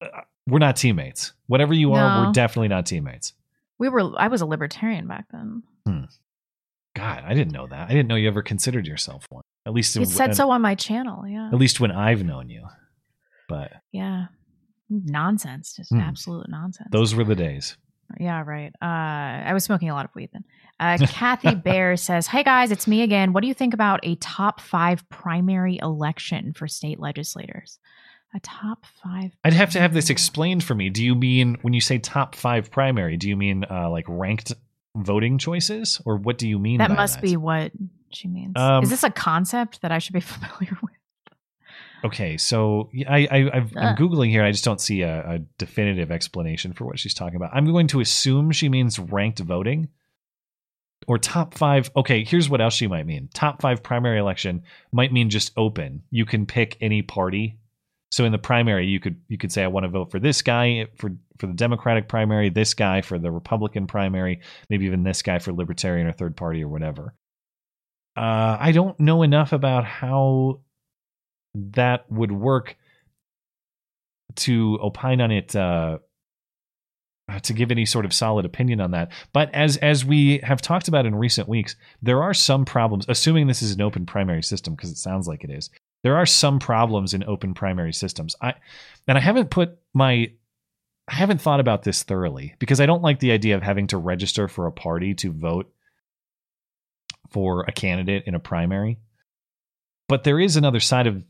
uh, 0.00 0.22
we're 0.46 0.58
not 0.60 0.76
teammates. 0.76 1.32
Whatever 1.46 1.74
you 1.74 1.92
are, 1.94 2.26
we're 2.26 2.32
definitely 2.32 2.68
not 2.68 2.86
teammates. 2.86 3.32
We 3.78 3.88
were. 3.88 4.12
I 4.18 4.28
was 4.28 4.40
a 4.40 4.46
libertarian 4.46 5.06
back 5.06 5.26
then. 5.32 5.62
Hmm. 5.86 6.04
God, 6.94 7.22
I 7.26 7.34
didn't 7.34 7.52
know 7.52 7.66
that. 7.68 7.88
I 7.88 7.92
didn't 7.92 8.08
know 8.08 8.16
you 8.16 8.28
ever 8.28 8.42
considered 8.42 8.86
yourself 8.86 9.26
one. 9.30 9.42
At 9.66 9.72
least 9.72 9.96
It 9.96 10.06
said 10.08 10.30
at- 10.30 10.36
so 10.36 10.50
on 10.50 10.60
my 10.62 10.74
channel. 10.74 11.26
Yeah. 11.26 11.46
At 11.48 11.54
least 11.58 11.80
when 11.80 11.90
I've 11.90 12.24
known 12.24 12.50
you. 12.50 12.66
But 13.48 13.72
Yeah. 13.92 14.26
Nonsense. 14.90 15.74
Just 15.76 15.90
Hmm. 15.92 16.00
absolute 16.00 16.48
nonsense. 16.48 16.88
those 16.90 17.14
were 17.14 17.24
the 17.24 17.34
days. 17.34 17.76
Yeah, 18.20 18.42
right. 18.42 18.72
Uh, 18.82 18.84
I 19.48 19.54
was 19.54 19.64
smoking 19.64 19.88
a 19.88 19.94
lot 19.94 20.04
of 20.04 20.10
weed 20.14 20.28
then. 20.34 20.44
Uh, 20.78 20.98
Kathy 21.08 21.54
Bear 21.54 21.96
says, 21.96 22.26
Hey 22.26 22.42
guys, 22.42 22.70
it's 22.70 22.86
me 22.86 23.00
again. 23.02 23.32
What 23.32 23.40
do 23.40 23.48
you 23.48 23.54
think 23.54 23.72
about 23.72 24.00
a 24.02 24.16
top 24.16 24.60
five 24.60 25.08
primary 25.08 25.78
election 25.80 26.52
for 26.52 26.68
state 26.68 27.00
legislators? 27.00 27.78
A 28.34 28.40
top 28.40 28.84
five. 29.02 29.32
I'd 29.44 29.52
have 29.54 29.70
to 29.70 29.80
have 29.80 29.94
this 29.94 30.10
explained 30.10 30.62
for 30.64 30.74
me. 30.74 30.90
Do 30.90 31.02
you 31.04 31.14
mean 31.14 31.56
when 31.62 31.72
you 31.74 31.80
say 31.80 31.98
top 31.98 32.34
five 32.34 32.70
primary? 32.70 33.16
Do 33.16 33.28
you 33.28 33.36
mean 33.36 33.64
uh, 33.70 33.88
like 33.90 34.04
ranked 34.08 34.52
voting 34.96 35.38
choices, 35.38 36.00
or 36.04 36.16
what 36.16 36.38
do 36.38 36.48
you 36.48 36.58
mean? 36.58 36.78
That 36.78 36.90
must 36.90 37.16
that? 37.16 37.22
be 37.22 37.36
what 37.36 37.72
she 38.10 38.28
means. 38.28 38.54
Um, 38.56 38.82
Is 38.82 38.90
this 38.90 39.04
a 39.04 39.10
concept 39.10 39.82
that 39.82 39.92
I 39.92 39.98
should 39.98 40.14
be 40.14 40.20
familiar 40.20 40.76
with? 40.82 40.92
Okay, 42.04 42.36
so 42.36 42.90
I, 43.08 43.28
I 43.30 43.50
I've, 43.52 43.76
I'm 43.76 43.86
Ugh. 43.92 43.98
googling 43.98 44.30
here. 44.30 44.42
I 44.42 44.50
just 44.50 44.64
don't 44.64 44.80
see 44.80 45.02
a, 45.02 45.34
a 45.34 45.38
definitive 45.56 46.10
explanation 46.10 46.72
for 46.72 46.84
what 46.84 46.98
she's 46.98 47.14
talking 47.14 47.36
about. 47.36 47.50
I'm 47.54 47.64
going 47.66 47.86
to 47.88 48.00
assume 48.00 48.50
she 48.50 48.68
means 48.68 48.98
ranked 48.98 49.38
voting 49.38 49.88
or 51.06 51.18
top 51.18 51.54
five. 51.54 51.90
Okay, 51.94 52.24
here's 52.24 52.48
what 52.48 52.60
else 52.60 52.74
she 52.74 52.88
might 52.88 53.06
mean. 53.06 53.28
Top 53.32 53.62
five 53.62 53.84
primary 53.84 54.18
election 54.18 54.64
might 54.90 55.12
mean 55.12 55.30
just 55.30 55.52
open. 55.56 56.02
You 56.10 56.26
can 56.26 56.44
pick 56.44 56.76
any 56.80 57.02
party. 57.02 57.58
So 58.12 58.26
in 58.26 58.32
the 58.32 58.38
primary, 58.38 58.86
you 58.86 59.00
could 59.00 59.16
you 59.28 59.38
could 59.38 59.50
say 59.50 59.64
I 59.64 59.68
want 59.68 59.84
to 59.84 59.88
vote 59.88 60.10
for 60.10 60.20
this 60.20 60.42
guy 60.42 60.86
for 60.96 61.12
for 61.38 61.46
the 61.46 61.54
Democratic 61.54 62.08
primary, 62.08 62.50
this 62.50 62.74
guy 62.74 63.00
for 63.00 63.18
the 63.18 63.30
Republican 63.30 63.86
primary, 63.86 64.42
maybe 64.68 64.84
even 64.84 65.02
this 65.02 65.22
guy 65.22 65.38
for 65.38 65.50
Libertarian 65.52 66.06
or 66.06 66.12
third 66.12 66.36
party 66.36 66.62
or 66.62 66.68
whatever. 66.68 67.14
Uh, 68.14 68.58
I 68.60 68.72
don't 68.72 69.00
know 69.00 69.22
enough 69.22 69.54
about 69.54 69.86
how 69.86 70.60
that 71.54 72.04
would 72.10 72.30
work 72.30 72.76
to 74.36 74.78
opine 74.82 75.22
on 75.22 75.30
it 75.30 75.56
uh, 75.56 75.98
uh, 77.30 77.38
to 77.40 77.54
give 77.54 77.70
any 77.70 77.86
sort 77.86 78.04
of 78.04 78.12
solid 78.12 78.44
opinion 78.44 78.82
on 78.82 78.90
that. 78.90 79.10
But 79.32 79.54
as 79.54 79.78
as 79.78 80.04
we 80.04 80.40
have 80.42 80.60
talked 80.60 80.86
about 80.86 81.06
in 81.06 81.14
recent 81.14 81.48
weeks, 81.48 81.76
there 82.02 82.22
are 82.22 82.34
some 82.34 82.66
problems. 82.66 83.06
Assuming 83.08 83.46
this 83.46 83.62
is 83.62 83.72
an 83.72 83.80
open 83.80 84.04
primary 84.04 84.42
system, 84.42 84.74
because 84.74 84.90
it 84.90 84.98
sounds 84.98 85.26
like 85.26 85.44
it 85.44 85.50
is, 85.50 85.70
there 86.02 86.16
are 86.16 86.26
some 86.26 86.58
problems 86.58 87.14
in 87.14 87.24
open 87.24 87.54
primary 87.54 87.92
systems. 87.92 88.34
I 88.40 88.54
and 89.06 89.16
I 89.18 89.20
haven't 89.20 89.50
put 89.50 89.78
my 89.94 90.30
I 91.08 91.14
haven't 91.14 91.40
thought 91.40 91.60
about 91.60 91.82
this 91.82 92.02
thoroughly 92.02 92.54
because 92.58 92.80
I 92.80 92.86
don't 92.86 93.02
like 93.02 93.18
the 93.18 93.32
idea 93.32 93.56
of 93.56 93.62
having 93.62 93.88
to 93.88 93.98
register 93.98 94.48
for 94.48 94.66
a 94.66 94.72
party 94.72 95.14
to 95.14 95.32
vote 95.32 95.72
for 97.30 97.64
a 97.66 97.72
candidate 97.72 98.24
in 98.26 98.34
a 98.34 98.40
primary. 98.40 98.98
But 100.08 100.24
there 100.24 100.38
is 100.40 100.56
another 100.56 100.80
side 100.80 101.06
of 101.06 101.24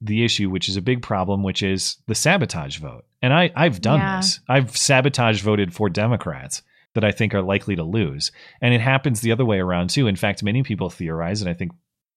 the 0.00 0.24
issue, 0.24 0.48
which 0.48 0.68
is 0.68 0.76
a 0.76 0.82
big 0.82 1.02
problem, 1.02 1.42
which 1.42 1.62
is 1.62 1.96
the 2.06 2.14
sabotage 2.14 2.78
vote. 2.78 3.04
And 3.20 3.32
I, 3.32 3.50
I've 3.56 3.80
done 3.80 3.98
Yeah. 3.98 4.16
this. 4.18 4.40
I've 4.48 4.76
sabotage 4.76 5.42
voted 5.42 5.74
for 5.74 5.88
Democrats 5.90 6.62
that 6.94 7.04
I 7.04 7.10
think 7.10 7.34
are 7.34 7.42
likely 7.42 7.74
to 7.76 7.82
lose. 7.82 8.30
And 8.60 8.72
it 8.72 8.80
happens 8.80 9.20
the 9.20 9.32
other 9.32 9.44
way 9.44 9.58
around, 9.58 9.90
too. 9.90 10.06
In 10.06 10.14
fact, 10.16 10.42
many 10.42 10.62
people 10.62 10.88
theorize, 10.88 11.40
and 11.42 11.50
I 11.50 11.54
think 11.54 11.72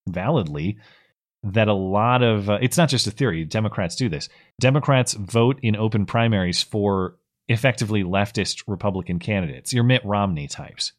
validly, 0.08 0.78
that 1.44 1.68
a 1.68 1.74
lot 1.74 2.22
of 2.22 2.50
uh, 2.50 2.60
it's 2.62 2.78
not 2.78 2.90
just 2.90 3.08
a 3.08 3.12
theory. 3.12 3.46
Democrats 3.46 3.96
do 3.96 4.10
this. 4.10 4.30
Democrats 4.60 5.14
vote 5.14 5.60
in 5.62 5.76
open 5.76 6.06
primaries 6.06 6.62
for 6.62 7.16
effectively 7.48 8.04
leftist 8.04 8.64
Republican 8.68 9.20
candidates, 9.20 9.74
your 9.74 9.84
Mitt 9.84 10.06
Romney 10.06 10.48
types. 10.48 10.94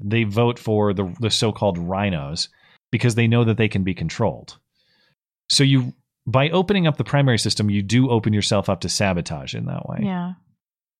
They 0.00 0.24
vote 0.24 0.58
for 0.58 0.92
the 0.92 1.14
the 1.20 1.30
so-called 1.30 1.78
RINOs 1.78 2.48
because 2.90 3.14
they 3.14 3.28
know 3.28 3.44
that 3.44 3.56
they 3.56 3.68
can 3.68 3.84
be 3.84 3.94
controlled. 3.94 4.58
So 5.48 5.64
you 5.64 5.94
by 6.26 6.50
opening 6.50 6.86
up 6.86 6.96
the 6.96 7.04
primary 7.04 7.38
system, 7.38 7.70
you 7.70 7.82
do 7.82 8.10
open 8.10 8.32
yourself 8.32 8.68
up 8.68 8.80
to 8.80 8.88
sabotage 8.88 9.54
in 9.54 9.66
that 9.66 9.88
way. 9.88 10.00
Yeah. 10.02 10.32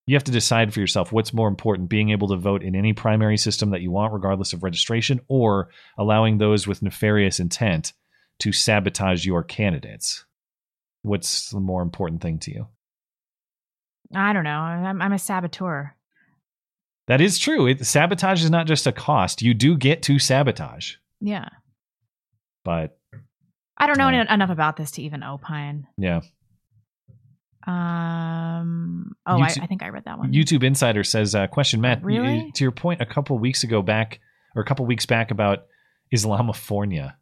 You 0.06 0.16
have 0.16 0.24
to 0.24 0.32
decide 0.32 0.74
for 0.74 0.80
yourself 0.80 1.12
what's 1.12 1.32
more 1.32 1.46
important 1.46 1.88
being 1.88 2.10
able 2.10 2.28
to 2.28 2.36
vote 2.36 2.64
in 2.64 2.74
any 2.74 2.92
primary 2.92 3.36
system 3.36 3.70
that 3.70 3.82
you 3.82 3.92
want, 3.92 4.12
regardless 4.12 4.52
of 4.52 4.64
registration, 4.64 5.20
or 5.28 5.68
allowing 5.96 6.38
those 6.38 6.66
with 6.66 6.82
nefarious 6.82 7.38
intent 7.38 7.92
to 8.42 8.52
sabotage 8.52 9.24
your 9.26 9.42
candidates. 9.42 10.24
What's 11.02 11.50
the 11.50 11.58
more 11.60 11.82
important 11.82 12.20
thing 12.22 12.38
to 12.40 12.52
you? 12.52 12.66
I 14.14 14.32
don't 14.32 14.44
know. 14.44 14.50
I'm, 14.50 15.00
I'm 15.02 15.12
a 15.12 15.18
saboteur. 15.18 15.94
That 17.08 17.20
is 17.20 17.38
true. 17.38 17.66
It, 17.66 17.84
sabotage 17.84 18.44
is 18.44 18.50
not 18.50 18.66
just 18.66 18.86
a 18.86 18.92
cost. 18.92 19.42
You 19.42 19.54
do 19.54 19.76
get 19.76 20.02
to 20.02 20.18
sabotage, 20.18 20.94
Yeah. 21.20 21.48
but 22.64 22.96
I 23.76 23.86
don't 23.86 23.98
know 23.98 24.06
en- 24.08 24.28
enough 24.28 24.50
about 24.50 24.76
this 24.76 24.92
to 24.92 25.02
even 25.02 25.22
opine. 25.24 25.86
yeah. 25.98 26.20
Um. 27.66 29.14
Oh, 29.24 29.36
YouTube- 29.36 29.60
I, 29.60 29.64
I 29.64 29.66
think 29.66 29.82
I 29.82 29.88
read 29.90 30.04
that 30.06 30.18
one. 30.18 30.32
YouTube 30.32 30.64
Insider 30.64 31.04
says, 31.04 31.34
uh, 31.34 31.46
"Question, 31.46 31.80
Matt. 31.80 32.00
you- 32.00 32.06
Really? 32.06 32.50
to 32.54 32.64
your 32.64 32.72
point, 32.72 33.00
a 33.00 33.06
couple 33.06 33.38
weeks 33.38 33.62
ago 33.62 33.82
back, 33.82 34.18
or 34.56 34.62
a 34.62 34.64
couple 34.64 34.84
weeks 34.86 35.06
back 35.06 35.30
about 35.30 35.66
Islamofornia. 36.14 37.14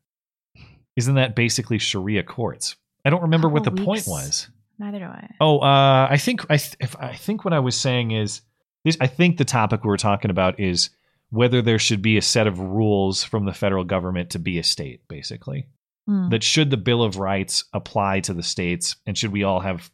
Isn't 1.01 1.15
that 1.15 1.35
basically 1.35 1.79
Sharia 1.79 2.23
courts? 2.23 2.77
I 3.07 3.09
don't 3.09 3.23
remember 3.23 3.49
what 3.49 3.65
the 3.65 3.71
Couple 3.71 3.87
point 3.87 4.05
was. 4.07 4.51
Neither 4.79 4.99
do 4.99 5.07
I. 5.07 5.31
Oh, 5.41 5.61
uh, 5.61 6.09
I 6.11 6.19
think 6.19 6.45
I 6.51 6.59
th- 6.59 6.77
if, 6.79 6.95
I 7.01 7.15
think 7.15 7.43
what 7.43 7.55
I 7.55 7.61
was 7.61 7.75
saying 7.75 8.11
is 8.11 8.43
this. 8.85 8.99
I 9.01 9.07
think 9.07 9.39
the 9.39 9.47
topic 9.47 9.83
we 9.83 9.91
are 9.91 9.97
talking 9.97 10.31
about 10.31 10.61
is 10.61 10.91
whether 11.31 11.63
there 11.63 11.79
should 11.79 12.03
be 12.03 12.19
a 12.19 12.23
set 12.23 12.47
of 12.47 12.59
rules 12.59 13.25
from 13.25 13.47
the 13.47 13.55
federal 13.55 13.85
government 13.85 14.29
to 14.31 14.39
be 14.39 14.59
a 14.59 14.63
state, 14.63 15.01
basically. 15.09 15.69
Hmm. 16.07 16.29
That 16.29 16.43
should 16.43 16.69
the 16.69 16.77
Bill 16.77 17.03
of 17.03 17.17
Rights 17.17 17.65
apply 17.73 18.21
to 18.21 18.35
the 18.35 18.43
states, 18.43 18.97
and 19.07 19.17
should 19.17 19.33
we 19.33 19.43
all 19.43 19.61
have 19.61 19.91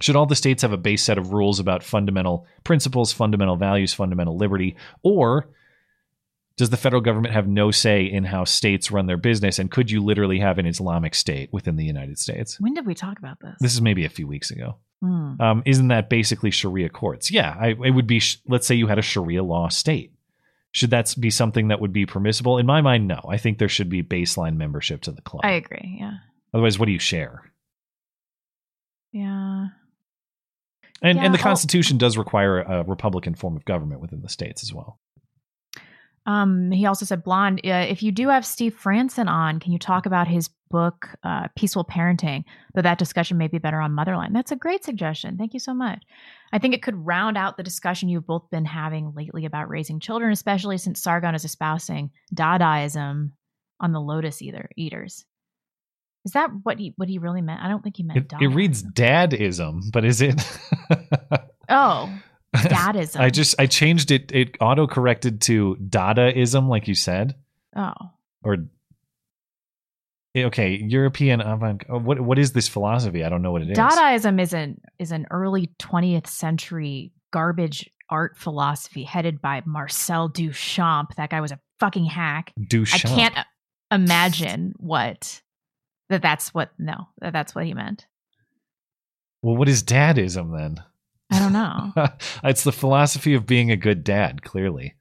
should 0.00 0.16
all 0.16 0.26
the 0.26 0.34
states 0.34 0.62
have 0.62 0.72
a 0.72 0.78
base 0.78 1.02
set 1.02 1.18
of 1.18 1.34
rules 1.34 1.60
about 1.60 1.82
fundamental 1.82 2.46
principles, 2.64 3.12
fundamental 3.12 3.56
values, 3.56 3.92
fundamental 3.92 4.38
liberty, 4.38 4.76
or 5.02 5.50
does 6.56 6.70
the 6.70 6.76
federal 6.76 7.02
government 7.02 7.34
have 7.34 7.46
no 7.46 7.70
say 7.70 8.04
in 8.04 8.24
how 8.24 8.44
states 8.44 8.90
run 8.90 9.06
their 9.06 9.16
business? 9.18 9.58
And 9.58 9.70
could 9.70 9.90
you 9.90 10.02
literally 10.02 10.38
have 10.40 10.58
an 10.58 10.66
Islamic 10.66 11.14
state 11.14 11.52
within 11.52 11.76
the 11.76 11.84
United 11.84 12.18
States? 12.18 12.58
When 12.60 12.72
did 12.74 12.86
we 12.86 12.94
talk 12.94 13.18
about 13.18 13.40
this? 13.40 13.56
This 13.60 13.74
is 13.74 13.82
maybe 13.82 14.04
a 14.04 14.08
few 14.10 14.26
weeks 14.26 14.50
ago. 14.50 14.76
Hmm. 15.02 15.40
Um, 15.40 15.62
isn't 15.66 15.88
that 15.88 16.08
basically 16.08 16.50
Sharia 16.50 16.88
courts? 16.88 17.30
Yeah, 17.30 17.54
I, 17.58 17.68
it 17.68 17.90
would 17.94 18.06
be. 18.06 18.20
sh- 18.20 18.38
Let's 18.48 18.66
say 18.66 18.74
you 18.74 18.86
had 18.86 18.98
a 18.98 19.02
Sharia 19.02 19.42
law 19.42 19.68
state. 19.68 20.12
Should 20.72 20.90
that 20.90 21.14
be 21.20 21.30
something 21.30 21.68
that 21.68 21.80
would 21.80 21.92
be 21.92 22.06
permissible? 22.06 22.58
In 22.58 22.66
my 22.66 22.80
mind, 22.80 23.06
no. 23.06 23.20
I 23.28 23.36
think 23.36 23.58
there 23.58 23.68
should 23.68 23.88
be 23.90 24.02
baseline 24.02 24.56
membership 24.56 25.02
to 25.02 25.12
the 25.12 25.22
club. 25.22 25.42
I 25.44 25.52
agree. 25.52 25.98
Yeah. 26.00 26.14
Otherwise, 26.54 26.78
what 26.78 26.86
do 26.86 26.92
you 26.92 26.98
share? 26.98 27.50
Yeah. 29.12 29.66
And 31.02 31.18
Yeah, 31.18 31.24
and 31.24 31.34
the 31.34 31.38
Constitution 31.38 31.98
does 31.98 32.16
require 32.16 32.60
a 32.60 32.82
Republican 32.84 33.34
form 33.34 33.56
of 33.56 33.64
government 33.64 34.00
within 34.00 34.22
the 34.22 34.28
states 34.28 34.62
as 34.62 34.72
well. 34.72 34.98
Um, 36.26 36.70
he 36.72 36.86
also 36.86 37.04
said, 37.04 37.22
Blonde, 37.22 37.60
uh, 37.64 37.86
if 37.88 38.02
you 38.02 38.10
do 38.12 38.28
have 38.28 38.44
Steve 38.44 38.78
Franson 38.82 39.28
on, 39.28 39.60
can 39.60 39.72
you 39.72 39.78
talk 39.78 40.06
about 40.06 40.26
his 40.26 40.48
book, 40.70 41.08
uh, 41.22 41.46
Peaceful 41.56 41.84
Parenting? 41.84 42.44
Though 42.74 42.82
that 42.82 42.98
discussion 42.98 43.38
may 43.38 43.46
be 43.46 43.58
better 43.58 43.80
on 43.80 43.92
Motherline. 43.92 44.32
That's 44.32 44.50
a 44.50 44.56
great 44.56 44.84
suggestion. 44.84 45.36
Thank 45.38 45.54
you 45.54 45.60
so 45.60 45.72
much. 45.72 46.02
I 46.52 46.58
think 46.58 46.74
it 46.74 46.82
could 46.82 47.06
round 47.06 47.36
out 47.38 47.56
the 47.56 47.62
discussion 47.62 48.08
you've 48.08 48.26
both 48.26 48.50
been 48.50 48.64
having 48.64 49.12
lately 49.14 49.44
about 49.44 49.68
raising 49.68 50.00
children, 50.00 50.32
especially 50.32 50.78
since 50.78 51.00
Sargon 51.00 51.34
is 51.34 51.44
espousing 51.44 52.10
Dadaism 52.34 53.30
on 53.78 53.92
the 53.92 54.00
Lotus 54.00 54.42
Eater 54.42 54.68
Eaters. 54.76 55.24
Is 56.24 56.32
that 56.32 56.50
what 56.64 56.80
he 56.80 56.92
what 56.96 57.08
he 57.08 57.18
really 57.18 57.40
meant? 57.40 57.62
I 57.62 57.68
don't 57.68 57.84
think 57.84 57.96
he 57.96 58.02
meant 58.02 58.32
It, 58.32 58.42
it 58.42 58.48
reads 58.48 58.82
dadism, 58.82 59.92
but 59.92 60.04
is 60.04 60.20
it? 60.20 60.40
Oh, 61.68 62.12
Dadism. 62.56 63.20
I 63.20 63.30
just 63.30 63.54
I 63.58 63.66
changed 63.66 64.10
it. 64.10 64.32
It 64.32 64.56
auto 64.60 64.86
corrected 64.86 65.40
to 65.42 65.76
Dadaism, 65.76 66.68
like 66.68 66.88
you 66.88 66.94
said, 66.94 67.34
oh. 67.74 67.92
or 68.42 68.58
okay, 70.36 70.82
European 70.86 71.40
avant. 71.40 71.84
oh, 71.88 71.98
What 71.98 72.20
what 72.20 72.38
is 72.38 72.52
this 72.52 72.68
philosophy? 72.68 73.24
I 73.24 73.28
don't 73.28 73.42
know 73.42 73.52
what 73.52 73.62
it 73.62 73.70
is. 73.70 73.78
Dadaism 73.78 74.40
is 74.40 74.52
an 74.52 74.80
is 74.98 75.12
an 75.12 75.26
early 75.30 75.70
20th 75.78 76.26
century 76.26 77.12
garbage 77.32 77.90
art 78.10 78.36
philosophy 78.36 79.04
headed 79.04 79.40
by 79.40 79.62
Marcel 79.66 80.28
Duchamp. 80.30 81.14
That 81.16 81.30
guy 81.30 81.40
was 81.40 81.52
a 81.52 81.60
fucking 81.80 82.06
hack. 82.06 82.52
Duchamp. 82.58 82.94
I 82.94 83.14
can't 83.14 83.38
uh, 83.38 83.44
imagine 83.90 84.74
what 84.78 85.42
that 86.08 86.22
that's 86.22 86.54
what 86.54 86.70
no, 86.78 87.08
that 87.20 87.32
that's 87.32 87.54
what 87.54 87.64
he 87.64 87.74
meant. 87.74 88.06
Well, 89.42 89.56
what 89.56 89.68
is 89.68 89.82
dadism 89.82 90.56
then? 90.56 90.82
I 91.30 91.38
don't 91.38 91.52
know. 91.52 91.92
it's 92.44 92.64
the 92.64 92.72
philosophy 92.72 93.34
of 93.34 93.46
being 93.46 93.70
a 93.70 93.76
good 93.76 94.04
dad. 94.04 94.42
Clearly, 94.42 94.94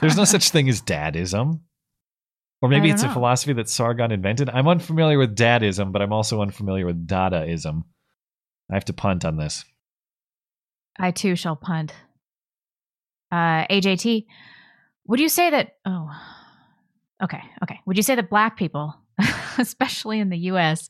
there's 0.00 0.16
no 0.16 0.24
such 0.36 0.50
thing 0.50 0.68
as 0.68 0.80
dadism. 0.82 1.60
Or 2.62 2.70
maybe 2.70 2.90
it's 2.90 3.02
a 3.02 3.12
philosophy 3.12 3.52
that 3.52 3.68
Sargon 3.68 4.10
invented. 4.10 4.48
I'm 4.48 4.66
unfamiliar 4.66 5.18
with 5.18 5.36
dadism, 5.36 5.92
but 5.92 6.00
I'm 6.00 6.12
also 6.12 6.40
unfamiliar 6.40 6.86
with 6.86 7.06
Dadaism. 7.06 7.84
I 8.70 8.74
have 8.74 8.86
to 8.86 8.94
punt 8.94 9.24
on 9.24 9.36
this. 9.36 9.64
I 10.98 11.10
too 11.10 11.36
shall 11.36 11.54
punt. 11.54 11.92
Uh, 13.30 13.66
AJT, 13.66 14.24
would 15.06 15.20
you 15.20 15.28
say 15.28 15.50
that? 15.50 15.76
Oh, 15.84 16.10
okay, 17.22 17.42
okay. 17.62 17.80
Would 17.84 17.98
you 17.98 18.02
say 18.02 18.14
that 18.14 18.30
black 18.30 18.56
people, 18.56 18.94
especially 19.58 20.18
in 20.18 20.30
the 20.30 20.38
U.S., 20.38 20.88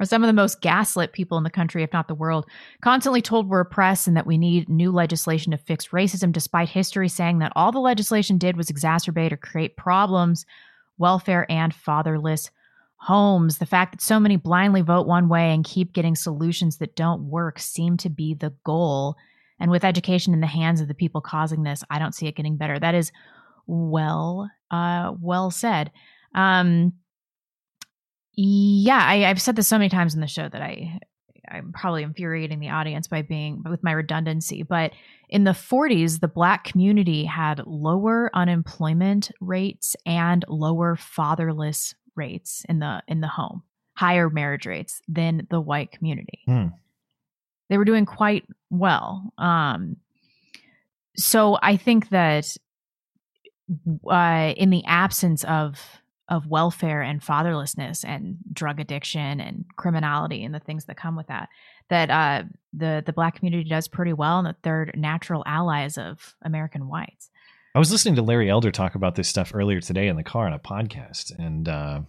are 0.00 0.06
some 0.06 0.22
of 0.22 0.26
the 0.26 0.32
most 0.32 0.60
gaslit 0.60 1.12
people 1.12 1.38
in 1.38 1.44
the 1.44 1.50
country, 1.50 1.82
if 1.82 1.92
not 1.92 2.08
the 2.08 2.14
world? 2.14 2.46
Constantly 2.82 3.22
told 3.22 3.48
we're 3.48 3.60
oppressed 3.60 4.06
and 4.06 4.16
that 4.16 4.26
we 4.26 4.38
need 4.38 4.68
new 4.68 4.90
legislation 4.90 5.52
to 5.52 5.58
fix 5.58 5.88
racism, 5.88 6.32
despite 6.32 6.68
history 6.68 7.08
saying 7.08 7.38
that 7.38 7.52
all 7.56 7.72
the 7.72 7.78
legislation 7.78 8.38
did 8.38 8.56
was 8.56 8.70
exacerbate 8.70 9.32
or 9.32 9.36
create 9.36 9.76
problems, 9.76 10.44
welfare, 10.98 11.46
and 11.50 11.74
fatherless 11.74 12.50
homes. 12.96 13.58
The 13.58 13.66
fact 13.66 13.92
that 13.92 14.00
so 14.00 14.20
many 14.20 14.36
blindly 14.36 14.80
vote 14.80 15.06
one 15.06 15.28
way 15.28 15.52
and 15.52 15.64
keep 15.64 15.92
getting 15.92 16.14
solutions 16.14 16.78
that 16.78 16.94
don't 16.94 17.28
work 17.28 17.58
seem 17.58 17.96
to 17.98 18.08
be 18.08 18.34
the 18.34 18.54
goal. 18.64 19.16
And 19.58 19.70
with 19.70 19.84
education 19.84 20.32
in 20.32 20.40
the 20.40 20.46
hands 20.46 20.80
of 20.80 20.88
the 20.88 20.94
people 20.94 21.20
causing 21.20 21.62
this, 21.62 21.82
I 21.90 21.98
don't 21.98 22.14
see 22.14 22.26
it 22.26 22.36
getting 22.36 22.56
better. 22.56 22.78
That 22.78 22.94
is 22.94 23.12
well, 23.66 24.50
uh, 24.70 25.12
well 25.20 25.50
said. 25.50 25.90
Um, 26.34 26.94
yeah, 28.34 29.00
I, 29.02 29.24
I've 29.26 29.40
said 29.40 29.56
this 29.56 29.68
so 29.68 29.78
many 29.78 29.88
times 29.88 30.14
in 30.14 30.20
the 30.20 30.26
show 30.26 30.48
that 30.48 30.62
I, 30.62 30.98
I'm 31.50 31.72
probably 31.72 32.02
infuriating 32.02 32.60
the 32.60 32.70
audience 32.70 33.08
by 33.08 33.22
being 33.22 33.62
with 33.68 33.82
my 33.82 33.92
redundancy. 33.92 34.62
But 34.62 34.92
in 35.28 35.44
the 35.44 35.50
40s, 35.50 36.20
the 36.20 36.28
black 36.28 36.64
community 36.64 37.24
had 37.24 37.62
lower 37.66 38.30
unemployment 38.34 39.30
rates 39.40 39.96
and 40.06 40.44
lower 40.48 40.96
fatherless 40.96 41.94
rates 42.14 42.64
in 42.68 42.78
the 42.78 43.02
in 43.08 43.20
the 43.22 43.28
home, 43.28 43.62
higher 43.94 44.28
marriage 44.30 44.66
rates 44.66 45.00
than 45.08 45.46
the 45.50 45.60
white 45.60 45.90
community 45.92 46.40
Hmm. 46.46 46.66
they 47.70 47.78
were 47.78 47.84
doing 47.86 48.04
quite 48.06 48.44
well. 48.70 49.32
Um, 49.38 49.96
so 51.16 51.58
I 51.62 51.76
think 51.76 52.10
that 52.10 52.54
uh, 54.10 54.52
in 54.56 54.70
the 54.70 54.84
absence 54.84 55.44
of 55.44 55.80
of 56.32 56.46
welfare 56.46 57.02
and 57.02 57.20
fatherlessness 57.20 58.04
and 58.06 58.38
drug 58.50 58.80
addiction 58.80 59.38
and 59.38 59.66
criminality 59.76 60.42
and 60.44 60.54
the 60.54 60.60
things 60.60 60.86
that 60.86 60.96
come 60.96 61.14
with 61.14 61.26
that, 61.26 61.50
that 61.90 62.10
uh, 62.10 62.42
the 62.72 63.02
the 63.04 63.12
black 63.12 63.36
community 63.36 63.68
does 63.68 63.86
pretty 63.86 64.14
well 64.14 64.38
and 64.38 64.46
that 64.46 64.56
they're 64.62 64.90
natural 64.94 65.44
allies 65.46 65.98
of 65.98 66.34
American 66.42 66.88
whites. 66.88 67.28
I 67.74 67.78
was 67.78 67.92
listening 67.92 68.14
to 68.14 68.22
Larry 68.22 68.48
Elder 68.48 68.70
talk 68.70 68.94
about 68.94 69.14
this 69.14 69.28
stuff 69.28 69.52
earlier 69.54 69.80
today 69.80 70.08
in 70.08 70.16
the 70.16 70.22
car 70.22 70.46
on 70.46 70.54
a 70.54 70.58
podcast, 70.58 71.38
and 71.38 71.68
uh, 71.68 72.00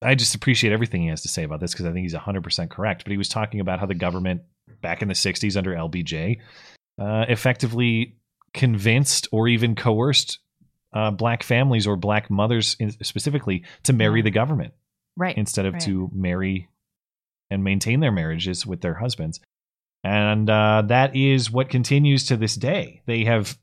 I 0.00 0.14
just 0.14 0.34
appreciate 0.34 0.72
everything 0.72 1.02
he 1.02 1.08
has 1.08 1.20
to 1.22 1.28
say 1.28 1.42
about 1.42 1.60
this 1.60 1.72
because 1.72 1.84
I 1.84 1.92
think 1.92 2.04
he's 2.04 2.14
100% 2.14 2.70
correct. 2.70 3.04
But 3.04 3.10
he 3.10 3.18
was 3.18 3.28
talking 3.28 3.60
about 3.60 3.80
how 3.80 3.86
the 3.86 3.94
government 3.94 4.42
back 4.80 5.02
in 5.02 5.08
the 5.08 5.14
60s 5.14 5.58
under 5.58 5.74
LBJ 5.74 6.38
uh, 6.98 7.26
effectively 7.28 8.16
convinced 8.54 9.28
or 9.30 9.46
even 9.46 9.74
coerced 9.74 10.38
uh, 10.92 11.10
black 11.10 11.42
families 11.42 11.86
or 11.86 11.96
black 11.96 12.30
mothers 12.30 12.76
in, 12.78 12.90
specifically 13.04 13.64
to 13.84 13.92
marry 13.92 14.22
the 14.22 14.30
government 14.30 14.74
Right. 15.16 15.36
instead 15.36 15.66
of 15.66 15.74
right. 15.74 15.82
to 15.82 16.10
marry 16.14 16.68
and 17.50 17.64
maintain 17.64 18.00
their 18.00 18.12
marriages 18.12 18.64
with 18.64 18.80
their 18.80 18.94
husbands. 18.94 19.40
And 20.02 20.48
uh, 20.48 20.84
that 20.86 21.14
is 21.14 21.50
what 21.50 21.68
continues 21.68 22.26
to 22.26 22.36
this 22.36 22.54
day. 22.54 23.02
They 23.06 23.24
have 23.24 23.58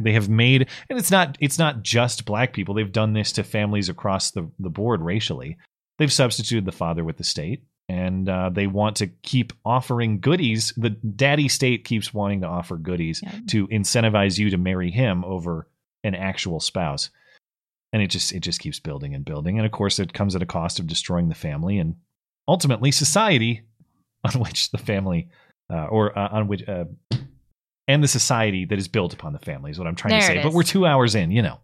they 0.00 0.12
have 0.14 0.28
made 0.28 0.68
and 0.88 0.98
it's 0.98 1.10
not 1.10 1.36
it's 1.40 1.58
not 1.58 1.82
just 1.82 2.24
black 2.24 2.54
people. 2.54 2.74
They've 2.74 2.90
done 2.90 3.12
this 3.12 3.32
to 3.32 3.42
families 3.44 3.88
across 3.90 4.30
the, 4.30 4.50
the 4.58 4.70
board 4.70 5.02
racially. 5.02 5.58
They've 5.98 6.12
substituted 6.12 6.64
the 6.64 6.72
father 6.72 7.04
with 7.04 7.18
the 7.18 7.24
state 7.24 7.64
and 7.88 8.26
uh, 8.28 8.48
they 8.50 8.66
want 8.66 8.96
to 8.96 9.08
keep 9.08 9.52
offering 9.66 10.20
goodies. 10.20 10.72
The 10.78 10.90
daddy 10.90 11.48
state 11.48 11.84
keeps 11.84 12.14
wanting 12.14 12.40
to 12.40 12.46
offer 12.46 12.76
goodies 12.76 13.22
to 13.48 13.68
incentivize 13.68 14.38
you 14.38 14.50
to 14.50 14.56
marry 14.56 14.90
him 14.90 15.24
over 15.24 15.68
an 16.04 16.14
actual 16.14 16.60
spouse. 16.60 17.10
And 17.92 18.02
it 18.02 18.08
just 18.08 18.32
it 18.32 18.40
just 18.40 18.60
keeps 18.60 18.80
building 18.80 19.14
and 19.14 19.24
building. 19.24 19.58
And 19.58 19.66
of 19.66 19.72
course 19.72 19.98
it 19.98 20.12
comes 20.12 20.34
at 20.34 20.42
a 20.42 20.46
cost 20.46 20.78
of 20.78 20.86
destroying 20.86 21.28
the 21.28 21.34
family 21.34 21.78
and 21.78 21.96
ultimately 22.48 22.90
society 22.90 23.62
on 24.24 24.40
which 24.40 24.70
the 24.70 24.78
family 24.78 25.28
uh, 25.70 25.86
or 25.86 26.16
uh, 26.18 26.28
on 26.32 26.48
which 26.48 26.66
uh, 26.68 26.84
and 27.88 28.02
the 28.02 28.08
society 28.08 28.64
that 28.64 28.78
is 28.78 28.88
built 28.88 29.12
upon 29.12 29.32
the 29.32 29.38
family 29.38 29.70
is 29.70 29.78
what 29.78 29.86
I'm 29.88 29.96
trying 29.96 30.18
to 30.20 30.26
say. 30.26 30.42
But 30.42 30.52
we're 30.52 30.62
two 30.62 30.86
hours 30.86 31.14
in, 31.14 31.30
you 31.30 31.42
know. 31.42 31.60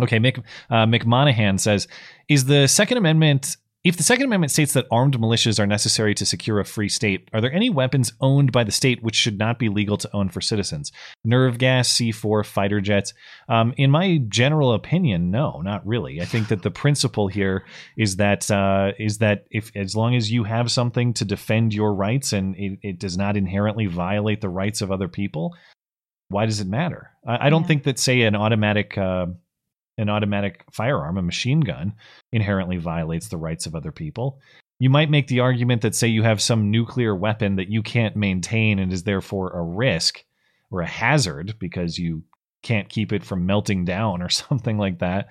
Okay, 0.00 0.18
Mick, 0.18 0.42
uh, 0.70 0.86
McMonahan 0.86 1.60
says, 1.60 1.86
"Is 2.28 2.46
the 2.46 2.66
Second 2.66 2.98
Amendment 2.98 3.56
if 3.84 3.98
the 3.98 4.02
Second 4.02 4.24
Amendment 4.24 4.50
states 4.50 4.72
that 4.72 4.86
armed 4.90 5.18
militias 5.18 5.60
are 5.60 5.66
necessary 5.66 6.14
to 6.14 6.24
secure 6.24 6.58
a 6.58 6.64
free 6.64 6.88
state? 6.88 7.28
Are 7.34 7.42
there 7.42 7.52
any 7.52 7.68
weapons 7.68 8.14
owned 8.18 8.50
by 8.50 8.64
the 8.64 8.72
state 8.72 9.02
which 9.02 9.14
should 9.14 9.38
not 9.38 9.58
be 9.58 9.68
legal 9.68 9.98
to 9.98 10.16
own 10.16 10.30
for 10.30 10.40
citizens? 10.40 10.90
Nerve 11.22 11.58
gas, 11.58 11.90
C4, 11.90 12.46
fighter 12.46 12.80
jets? 12.80 13.12
Um, 13.46 13.74
in 13.76 13.90
my 13.90 14.22
general 14.28 14.72
opinion, 14.72 15.30
no, 15.30 15.60
not 15.60 15.86
really. 15.86 16.22
I 16.22 16.24
think 16.24 16.48
that 16.48 16.62
the 16.62 16.70
principle 16.84 17.28
here 17.28 17.66
is 17.98 18.16
that 18.16 18.50
uh, 18.50 18.92
is 18.98 19.18
that 19.18 19.44
if 19.50 19.70
as 19.76 19.94
long 19.94 20.16
as 20.16 20.32
you 20.32 20.44
have 20.44 20.70
something 20.70 21.12
to 21.14 21.26
defend 21.26 21.74
your 21.74 21.94
rights 21.94 22.32
and 22.32 22.56
it, 22.56 22.78
it 22.82 22.98
does 22.98 23.18
not 23.18 23.36
inherently 23.36 23.84
violate 23.84 24.40
the 24.40 24.48
rights 24.48 24.80
of 24.80 24.90
other 24.90 25.08
people, 25.08 25.54
why 26.28 26.46
does 26.46 26.60
it 26.60 26.66
matter? 26.66 27.10
I, 27.26 27.48
I 27.48 27.50
don't 27.50 27.66
think 27.66 27.84
that 27.84 27.98
say 27.98 28.22
an 28.22 28.34
automatic 28.34 28.96
uh, 28.96 29.26
an 29.98 30.08
automatic 30.08 30.64
firearm, 30.72 31.16
a 31.16 31.22
machine 31.22 31.60
gun, 31.60 31.94
inherently 32.32 32.76
violates 32.76 33.28
the 33.28 33.36
rights 33.36 33.66
of 33.66 33.74
other 33.74 33.92
people. 33.92 34.40
You 34.78 34.90
might 34.90 35.10
make 35.10 35.28
the 35.28 35.40
argument 35.40 35.82
that, 35.82 35.94
say, 35.94 36.08
you 36.08 36.22
have 36.24 36.42
some 36.42 36.70
nuclear 36.70 37.14
weapon 37.14 37.56
that 37.56 37.70
you 37.70 37.82
can't 37.82 38.16
maintain 38.16 38.78
and 38.78 38.92
is 38.92 39.04
therefore 39.04 39.50
a 39.50 39.62
risk 39.62 40.24
or 40.70 40.80
a 40.80 40.86
hazard 40.86 41.54
because 41.58 41.98
you 41.98 42.24
can't 42.62 42.88
keep 42.88 43.12
it 43.12 43.24
from 43.24 43.46
melting 43.46 43.84
down 43.84 44.20
or 44.20 44.28
something 44.30 44.78
like 44.78 44.98
that. 44.98 45.28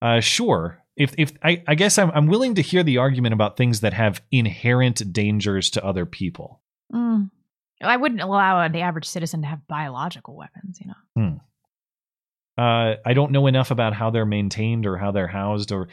Uh, 0.00 0.20
sure. 0.20 0.82
If, 0.96 1.14
if 1.18 1.32
I, 1.42 1.62
I 1.68 1.74
guess 1.74 1.98
I'm, 1.98 2.10
I'm 2.10 2.26
willing 2.26 2.54
to 2.54 2.62
hear 2.62 2.82
the 2.82 2.98
argument 2.98 3.34
about 3.34 3.56
things 3.56 3.80
that 3.80 3.92
have 3.92 4.22
inherent 4.30 5.12
dangers 5.12 5.70
to 5.70 5.84
other 5.84 6.06
people. 6.06 6.60
Mm. 6.92 7.30
I 7.82 7.96
wouldn't 7.96 8.20
allow 8.20 8.66
the 8.68 8.80
average 8.80 9.06
citizen 9.06 9.42
to 9.42 9.48
have 9.48 9.66
biological 9.66 10.36
weapons, 10.36 10.78
you 10.80 10.88
know. 10.88 10.94
Hmm. 11.16 11.36
Uh, 12.58 12.96
I 13.04 13.14
don't 13.14 13.32
know 13.32 13.46
enough 13.46 13.70
about 13.70 13.94
how 13.94 14.10
they're 14.10 14.26
maintained 14.26 14.86
or 14.86 14.96
how 14.96 15.10
they're 15.12 15.28
housed 15.28 15.72
or. 15.72 15.88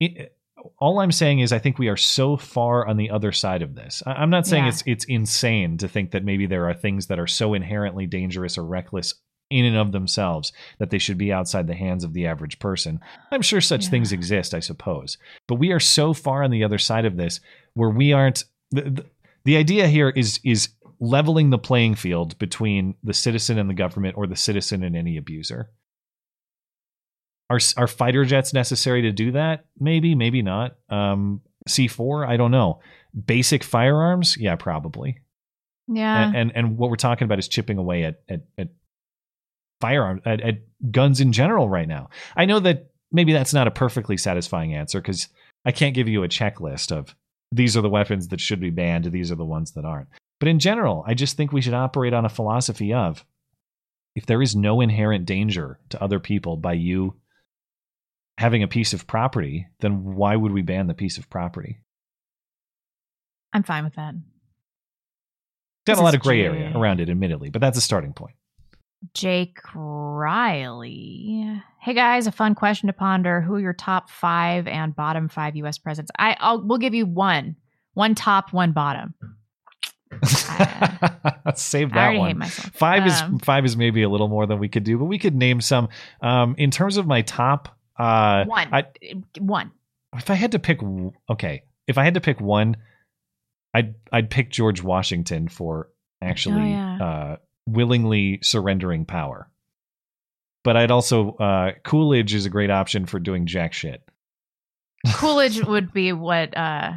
It, 0.00 0.36
all 0.78 1.00
I'm 1.00 1.12
saying 1.12 1.40
is 1.40 1.52
I 1.52 1.58
think 1.58 1.78
we 1.78 1.88
are 1.88 1.96
so 1.96 2.36
far 2.36 2.86
on 2.86 2.96
the 2.96 3.10
other 3.10 3.32
side 3.32 3.60
of 3.62 3.74
this. 3.74 4.02
I, 4.06 4.12
I'm 4.12 4.30
not 4.30 4.46
saying 4.46 4.64
Yeah. 4.64 4.70
it's 4.70 4.82
it's 4.86 5.04
insane 5.04 5.76
to 5.78 5.88
think 5.88 6.12
that 6.12 6.24
maybe 6.24 6.46
there 6.46 6.68
are 6.68 6.74
things 6.74 7.06
that 7.08 7.18
are 7.18 7.26
so 7.26 7.54
inherently 7.54 8.06
dangerous 8.06 8.56
or 8.56 8.64
reckless 8.64 9.14
in 9.50 9.66
and 9.66 9.76
of 9.76 9.92
themselves 9.92 10.52
that 10.78 10.88
they 10.90 10.98
should 10.98 11.18
be 11.18 11.32
outside 11.32 11.66
the 11.66 11.74
hands 11.74 12.02
of 12.02 12.14
the 12.14 12.26
average 12.26 12.58
person. 12.58 12.98
I'm 13.30 13.42
sure 13.42 13.60
such 13.60 13.88
things 13.88 14.10
exist, 14.10 14.54
I 14.54 14.60
suppose. 14.60 15.18
But 15.46 15.56
we 15.56 15.70
are 15.70 15.80
so 15.80 16.14
far 16.14 16.42
on 16.42 16.50
the 16.50 16.64
other 16.64 16.78
side 16.78 17.04
of 17.04 17.16
this 17.18 17.40
where 17.74 17.90
we 17.90 18.12
aren't 18.14 18.44
the, 18.70 18.82
the, 18.82 19.04
the 19.44 19.56
idea 19.58 19.86
here 19.86 20.08
is 20.08 20.40
is 20.44 20.70
leveling 21.04 21.50
the 21.50 21.58
playing 21.58 21.94
field 21.94 22.38
between 22.38 22.94
the 23.02 23.12
citizen 23.12 23.58
and 23.58 23.68
the 23.68 23.74
government 23.74 24.16
or 24.16 24.26
the 24.26 24.36
citizen 24.36 24.82
and 24.82 24.96
any 24.96 25.16
abuser. 25.16 25.70
Are 27.50 27.60
are 27.76 27.86
fighter 27.86 28.24
jets 28.24 28.54
necessary 28.54 29.02
to 29.02 29.12
do 29.12 29.32
that? 29.32 29.66
Maybe, 29.78 30.14
maybe 30.14 30.40
not. 30.40 30.76
Um, 30.88 31.42
C4, 31.68 32.26
I 32.26 32.36
don't 32.36 32.50
know. 32.50 32.80
Basic 33.26 33.62
firearms, 33.62 34.36
yeah, 34.38 34.56
probably. 34.56 35.18
Yeah. 35.88 36.28
And, 36.28 36.36
and 36.36 36.52
and 36.54 36.78
what 36.78 36.88
we're 36.88 36.96
talking 36.96 37.26
about 37.26 37.38
is 37.38 37.48
chipping 37.48 37.76
away 37.76 38.04
at 38.04 38.22
at, 38.28 38.40
at 38.56 38.68
firearms 39.80 40.22
at, 40.24 40.40
at 40.40 40.60
guns 40.90 41.20
in 41.20 41.32
general 41.32 41.68
right 41.68 41.86
now. 41.86 42.08
I 42.34 42.46
know 42.46 42.60
that 42.60 42.90
maybe 43.12 43.34
that's 43.34 43.52
not 43.52 43.68
a 43.68 43.70
perfectly 43.70 44.16
satisfying 44.16 44.74
answer 44.74 45.00
because 45.00 45.28
I 45.66 45.72
can't 45.72 45.94
give 45.94 46.08
you 46.08 46.22
a 46.22 46.28
checklist 46.28 46.90
of 46.90 47.14
these 47.52 47.76
are 47.76 47.82
the 47.82 47.90
weapons 47.90 48.28
that 48.28 48.40
should 48.40 48.60
be 48.60 48.70
banned, 48.70 49.04
these 49.04 49.30
are 49.30 49.36
the 49.36 49.44
ones 49.44 49.72
that 49.72 49.84
aren't. 49.84 50.08
But 50.44 50.50
in 50.50 50.58
general, 50.58 51.02
I 51.06 51.14
just 51.14 51.38
think 51.38 51.52
we 51.52 51.62
should 51.62 51.72
operate 51.72 52.12
on 52.12 52.26
a 52.26 52.28
philosophy 52.28 52.92
of 52.92 53.24
if 54.14 54.26
there 54.26 54.42
is 54.42 54.54
no 54.54 54.82
inherent 54.82 55.24
danger 55.24 55.78
to 55.88 56.02
other 56.02 56.20
people 56.20 56.58
by 56.58 56.74
you 56.74 57.14
having 58.36 58.62
a 58.62 58.68
piece 58.68 58.92
of 58.92 59.06
property, 59.06 59.68
then 59.80 60.04
why 60.04 60.36
would 60.36 60.52
we 60.52 60.60
ban 60.60 60.86
the 60.86 60.92
piece 60.92 61.16
of 61.16 61.30
property? 61.30 61.80
I'm 63.54 63.62
fine 63.62 63.84
with 63.84 63.94
that. 63.94 64.16
Got 65.86 65.96
a 65.96 66.02
lot 66.02 66.14
of 66.14 66.20
gray 66.20 66.42
area 66.42 66.76
around 66.76 67.00
it, 67.00 67.08
admittedly, 67.08 67.48
but 67.48 67.62
that's 67.62 67.78
a 67.78 67.80
starting 67.80 68.12
point. 68.12 68.34
Jake 69.14 69.60
Riley. 69.74 71.58
Hey 71.80 71.94
guys, 71.94 72.26
a 72.26 72.32
fun 72.32 72.54
question 72.54 72.88
to 72.88 72.92
ponder. 72.92 73.40
Who 73.40 73.54
are 73.54 73.60
your 73.60 73.72
top 73.72 74.10
five 74.10 74.66
and 74.66 74.94
bottom 74.94 75.30
five 75.30 75.56
U.S. 75.56 75.78
presidents? 75.78 76.10
I, 76.18 76.36
I'll 76.38 76.60
we'll 76.60 76.76
give 76.76 76.92
you 76.92 77.06
one, 77.06 77.56
one 77.94 78.14
top, 78.14 78.52
one 78.52 78.72
bottom. 78.72 79.14
Save 81.54 81.92
I 81.92 81.94
that 82.12 82.18
one. 82.18 82.42
Five 82.42 83.02
Um, 83.02 83.08
is 83.36 83.44
five 83.44 83.64
is 83.64 83.76
maybe 83.76 84.02
a 84.02 84.08
little 84.08 84.28
more 84.28 84.46
than 84.46 84.58
we 84.58 84.68
could 84.68 84.84
do, 84.84 84.98
but 84.98 85.04
we 85.06 85.18
could 85.18 85.34
name 85.34 85.60
some. 85.60 85.88
Um, 86.20 86.54
in 86.58 86.70
terms 86.70 86.96
of 86.96 87.06
my 87.06 87.22
top, 87.22 87.76
uh, 87.98 88.44
One, 88.44 88.68
I, 88.72 88.84
one. 89.38 89.70
if 90.16 90.30
I 90.30 90.34
had 90.34 90.52
to 90.52 90.58
pick, 90.58 90.80
okay, 91.30 91.62
if 91.86 91.98
I 91.98 92.04
had 92.04 92.14
to 92.14 92.20
pick 92.20 92.40
one, 92.40 92.76
I'd 93.74 93.94
I'd 94.12 94.30
pick 94.30 94.50
George 94.50 94.82
Washington 94.82 95.48
for 95.48 95.88
actually 96.22 96.62
Oh, 96.62 96.66
yeah. 96.66 97.04
uh, 97.04 97.36
willingly 97.66 98.38
surrendering 98.42 99.04
power. 99.04 99.50
But 100.64 100.76
I'd 100.76 100.90
also 100.90 101.32
uh, 101.36 101.72
Coolidge 101.84 102.34
is 102.34 102.46
a 102.46 102.50
great 102.50 102.70
option 102.70 103.04
for 103.06 103.18
doing 103.18 103.46
jack 103.46 103.72
shit. 103.74 104.02
Coolidge 105.16 105.62
would 105.66 105.92
be 105.92 106.12
what 106.12 106.56
uh 106.56 106.92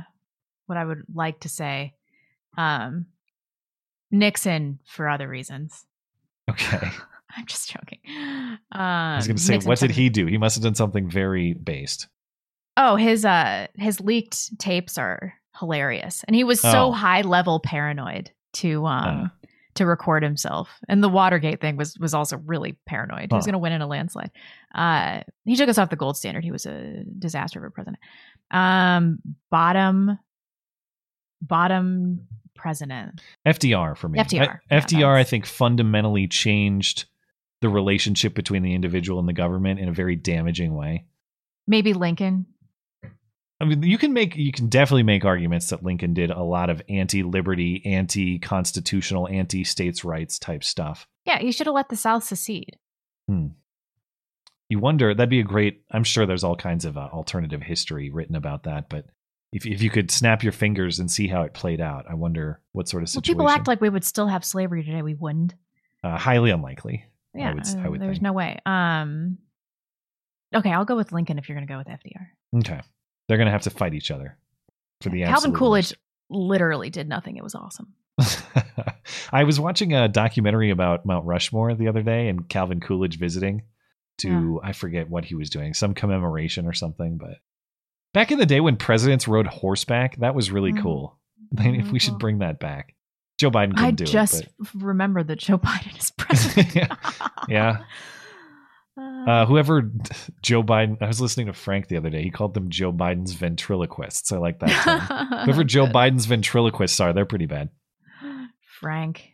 what 0.68 0.78
I 0.78 0.86
would 0.86 1.04
like 1.14 1.42
to 1.42 1.50
say. 1.50 1.94
Um 2.58 3.06
Nixon 4.12 4.80
for 4.86 5.10
other 5.10 5.28
reasons. 5.28 5.86
Okay, 6.50 6.80
I'm 7.38 7.46
just 7.46 7.70
joking. 7.70 8.00
I 8.08 8.58
Um, 8.72 9.18
was 9.18 9.28
going 9.28 9.36
to 9.38 9.44
say, 9.44 9.54
Nixon 9.54 9.70
what 9.70 9.80
did 9.80 9.92
he 9.92 10.10
do? 10.10 10.26
He 10.28 10.38
must 10.38 10.56
have 10.56 10.64
done 10.64 10.76
something 10.76 11.10
very 11.10 11.54
based. 11.54 12.08
Oh, 12.78 12.96
his 12.96 13.26
uh 13.26 13.68
his 13.76 14.00
leaked 14.00 14.58
tapes 14.60 14.98
are 14.98 15.34
hilarious. 15.60 16.24
And 16.28 16.36
he 16.36 16.44
was 16.44 16.62
so 16.62 16.86
Oh. 16.88 16.92
high 16.92 17.22
level 17.22 17.60
paranoid 17.60 18.32
to 18.54 18.86
um 18.86 19.24
Uh. 19.26 19.48
to 19.76 19.86
record 19.86 20.24
himself. 20.24 20.70
And 20.88 21.04
the 21.04 21.10
Watergate 21.10 21.60
thing 21.60 21.76
was 21.76 21.98
was 22.00 22.14
also 22.14 22.38
really 22.38 22.78
paranoid. 22.86 23.32
He 23.32 23.36
was 23.36 23.46
going 23.46 23.54
to 23.54 23.60
win 23.60 23.74
in 23.74 23.82
a 23.82 23.88
landslide. 23.88 24.32
Uh 24.74 25.22
he 25.44 25.56
took 25.58 25.68
us 25.70 25.78
off 25.78 25.90
the 25.90 25.96
gold 25.98 26.16
standard. 26.18 26.44
He 26.46 26.52
was 26.52 26.66
a 26.66 27.04
disaster 27.20 27.60
of 27.60 27.66
a 27.66 27.72
president. 27.72 27.98
Um 28.52 29.20
bottom 29.52 30.18
bottom 31.42 32.28
president. 32.58 33.22
FDR 33.46 33.96
for 33.96 34.10
me. 34.10 34.20
FDR, 34.20 34.60
I- 34.70 34.76
FDR, 34.76 35.16
I 35.16 35.24
think, 35.24 35.46
fundamentally 35.46 36.28
changed 36.28 37.06
the 37.62 37.70
relationship 37.70 38.36
between 38.36 38.64
the 38.64 38.74
individual 38.74 39.20
and 39.20 39.28
the 39.28 39.34
government 39.34 39.80
in 39.80 39.90
a 39.90 39.94
very 39.94 40.16
damaging 40.16 40.76
way. 40.76 41.06
Maybe 41.68 41.94
Lincoln. 41.94 42.46
I 43.60 43.66
mean, 43.66 43.82
you 43.82 43.98
can 43.98 44.14
make, 44.14 44.36
you 44.36 44.52
can 44.52 44.70
definitely 44.70 45.04
make 45.04 45.26
arguments 45.26 45.70
that 45.70 45.84
Lincoln 45.84 46.14
did 46.14 46.30
a 46.30 46.44
lot 46.44 46.70
of 46.70 46.82
anti-liberty, 46.90 47.82
anti-constitutional, 47.86 49.28
anti-states' 49.28 50.04
rights 50.04 50.38
type 50.38 50.64
stuff. 50.64 51.08
Yeah, 51.26 51.40
you 51.42 51.52
should 51.52 51.66
have 51.66 51.74
let 51.74 51.90
the 51.90 51.96
South 51.96 52.24
secede. 52.24 52.78
Hmm. 53.28 53.48
You 54.70 54.80
wonder 54.80 55.14
that'd 55.14 55.30
be 55.30 55.40
a 55.40 55.44
great. 55.44 55.82
I'm 55.92 56.04
sure 56.04 56.26
there's 56.26 56.44
all 56.44 56.56
kinds 56.56 56.86
of 56.86 56.98
uh, 56.98 57.10
alternative 57.12 57.64
history 57.64 58.10
written 58.10 58.36
about 58.36 58.64
that, 58.64 58.90
but 58.90 59.06
if 59.52 59.66
if 59.66 59.82
you 59.82 59.90
could 59.90 60.12
snap 60.12 60.44
your 60.44 60.52
fingers 60.52 61.00
and 61.00 61.10
see 61.10 61.28
how 61.28 61.44
it 61.44 61.54
played 61.54 61.82
out, 61.82 62.06
I 62.10 62.16
wonder 62.16 62.62
what 62.74 62.90
sort 62.90 63.04
of 63.04 63.10
situation. 63.10 63.38
Well, 63.38 63.48
people 63.48 63.60
act 63.60 63.68
like 63.68 63.82
we 63.82 63.90
would 63.90 64.04
still 64.04 64.28
have 64.28 64.44
slavery 64.44 64.84
today. 64.84 65.02
We 65.02 65.14
wouldn't. 65.14 65.56
uh, 66.04 66.18
highly 66.18 66.52
unlikely. 66.52 67.06
Yeah, 67.34 67.52
I 67.52 67.54
would, 67.54 67.68
I 67.68 67.86
uh, 67.86 67.92
would 67.92 68.02
there's 68.02 68.18
think. 68.18 68.24
no 68.24 68.34
way. 68.34 68.60
Um, 68.66 69.38
okay, 70.56 70.72
I'll 70.72 70.86
go 70.86 70.96
with 70.96 71.12
Lincoln 71.12 71.38
if 71.38 71.48
you're 71.48 71.58
going 71.58 71.68
to 71.68 71.72
go 71.72 71.78
with 71.78 71.88
FDR. 71.88 72.28
Okay. 72.60 72.82
They're 73.28 73.38
going 73.38 73.48
to 73.48 73.52
have 73.52 73.64
to 73.64 73.70
fight 73.70 73.94
each 73.94 74.10
other 74.12 74.38
for 75.02 75.10
the 75.10 75.24
Calvin 75.24 75.54
Coolidge 75.54 75.94
literally 76.30 76.90
did 76.90 77.08
nothing. 77.08 77.38
It 77.38 77.44
was 77.44 77.56
awesome. 77.56 77.94
I 79.32 79.44
was 79.44 79.60
watching 79.60 79.94
a 79.94 80.08
documentary 80.08 80.72
about 80.72 81.06
Mount 81.06 81.26
Rushmore 81.26 81.76
the 81.76 81.88
other 81.88 82.02
day 82.02 82.30
and 82.30 82.48
Calvin 82.50 82.80
Coolidge 82.80 83.20
visiting 83.20 83.64
to, 84.20 84.60
I 84.64 84.72
forget 84.72 85.10
what 85.10 85.26
he 85.26 85.36
was 85.36 85.50
doing, 85.52 85.74
some 85.74 85.94
commemoration 85.94 86.66
or 86.66 86.74
something. 86.74 87.18
But 87.18 87.36
back 88.18 88.32
in 88.32 88.40
the 88.40 88.46
day 88.46 88.60
when 88.60 88.76
presidents 88.78 89.28
rode 89.28 89.48
horseback, 89.48 90.18
that 90.18 90.34
was 90.36 90.52
really 90.52 90.74
Mm. 90.74 90.82
cool. 90.82 91.20
if 91.58 91.92
we 91.92 92.00
should 92.00 92.18
bring 92.20 92.40
that 92.40 92.60
back. 92.60 92.94
Joe 93.38 93.52
Biden 93.52 93.76
couldn't 93.78 93.96
do 93.96 94.04
it. 94.04 94.08
I 94.10 94.12
do 94.12 94.12
just 94.12 94.42
it. 94.42 94.52
remembered 94.74 95.28
that 95.28 95.38
Joe 95.40 95.58
Biden 95.70 95.98
is 95.98 96.12
president. 96.18 96.92
Yeah. 97.48 97.78
Uh, 99.00 99.46
whoever 99.46 99.92
Joe 100.42 100.64
Biden, 100.64 100.98
I 101.02 101.08
was 101.08 101.22
listening 101.22 101.46
to 101.48 101.54
Frank 101.54 101.88
the 101.88 101.98
other 101.98 102.10
day. 102.10 102.24
He 102.24 102.32
called 102.32 102.56
them 102.56 102.70
Joe 102.70 102.92
Biden's 102.92 103.34
ventriloquists. 103.34 104.32
I 104.32 104.38
like 104.38 104.60
that. 104.60 105.44
whoever 105.46 105.64
Joe 105.64 105.86
Biden's 105.86 106.26
ventriloquists 106.26 107.00
are, 107.00 107.14
they're 107.14 107.26
pretty 107.26 107.46
bad. 107.46 107.70
Frank. 108.80 109.30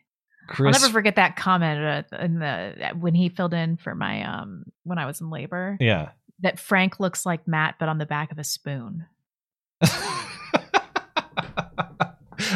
Chris, 0.49 0.75
I'll 0.75 0.81
never 0.81 0.91
forget 0.91 1.15
that 1.15 1.37
comment 1.37 2.05
uh, 2.11 2.17
in 2.17 2.39
the 2.39 2.91
when 2.99 3.15
he 3.15 3.29
filled 3.29 3.53
in 3.53 3.77
for 3.77 3.95
my 3.95 4.23
um 4.23 4.65
when 4.83 4.97
I 4.97 5.05
was 5.05 5.21
in 5.21 5.29
labor. 5.29 5.77
Yeah. 5.79 6.09
That 6.39 6.59
Frank 6.59 6.99
looks 6.99 7.25
like 7.25 7.47
Matt, 7.47 7.75
but 7.79 7.89
on 7.89 7.97
the 7.97 8.05
back 8.05 8.31
of 8.31 8.39
a 8.39 8.43
spoon. 8.43 9.05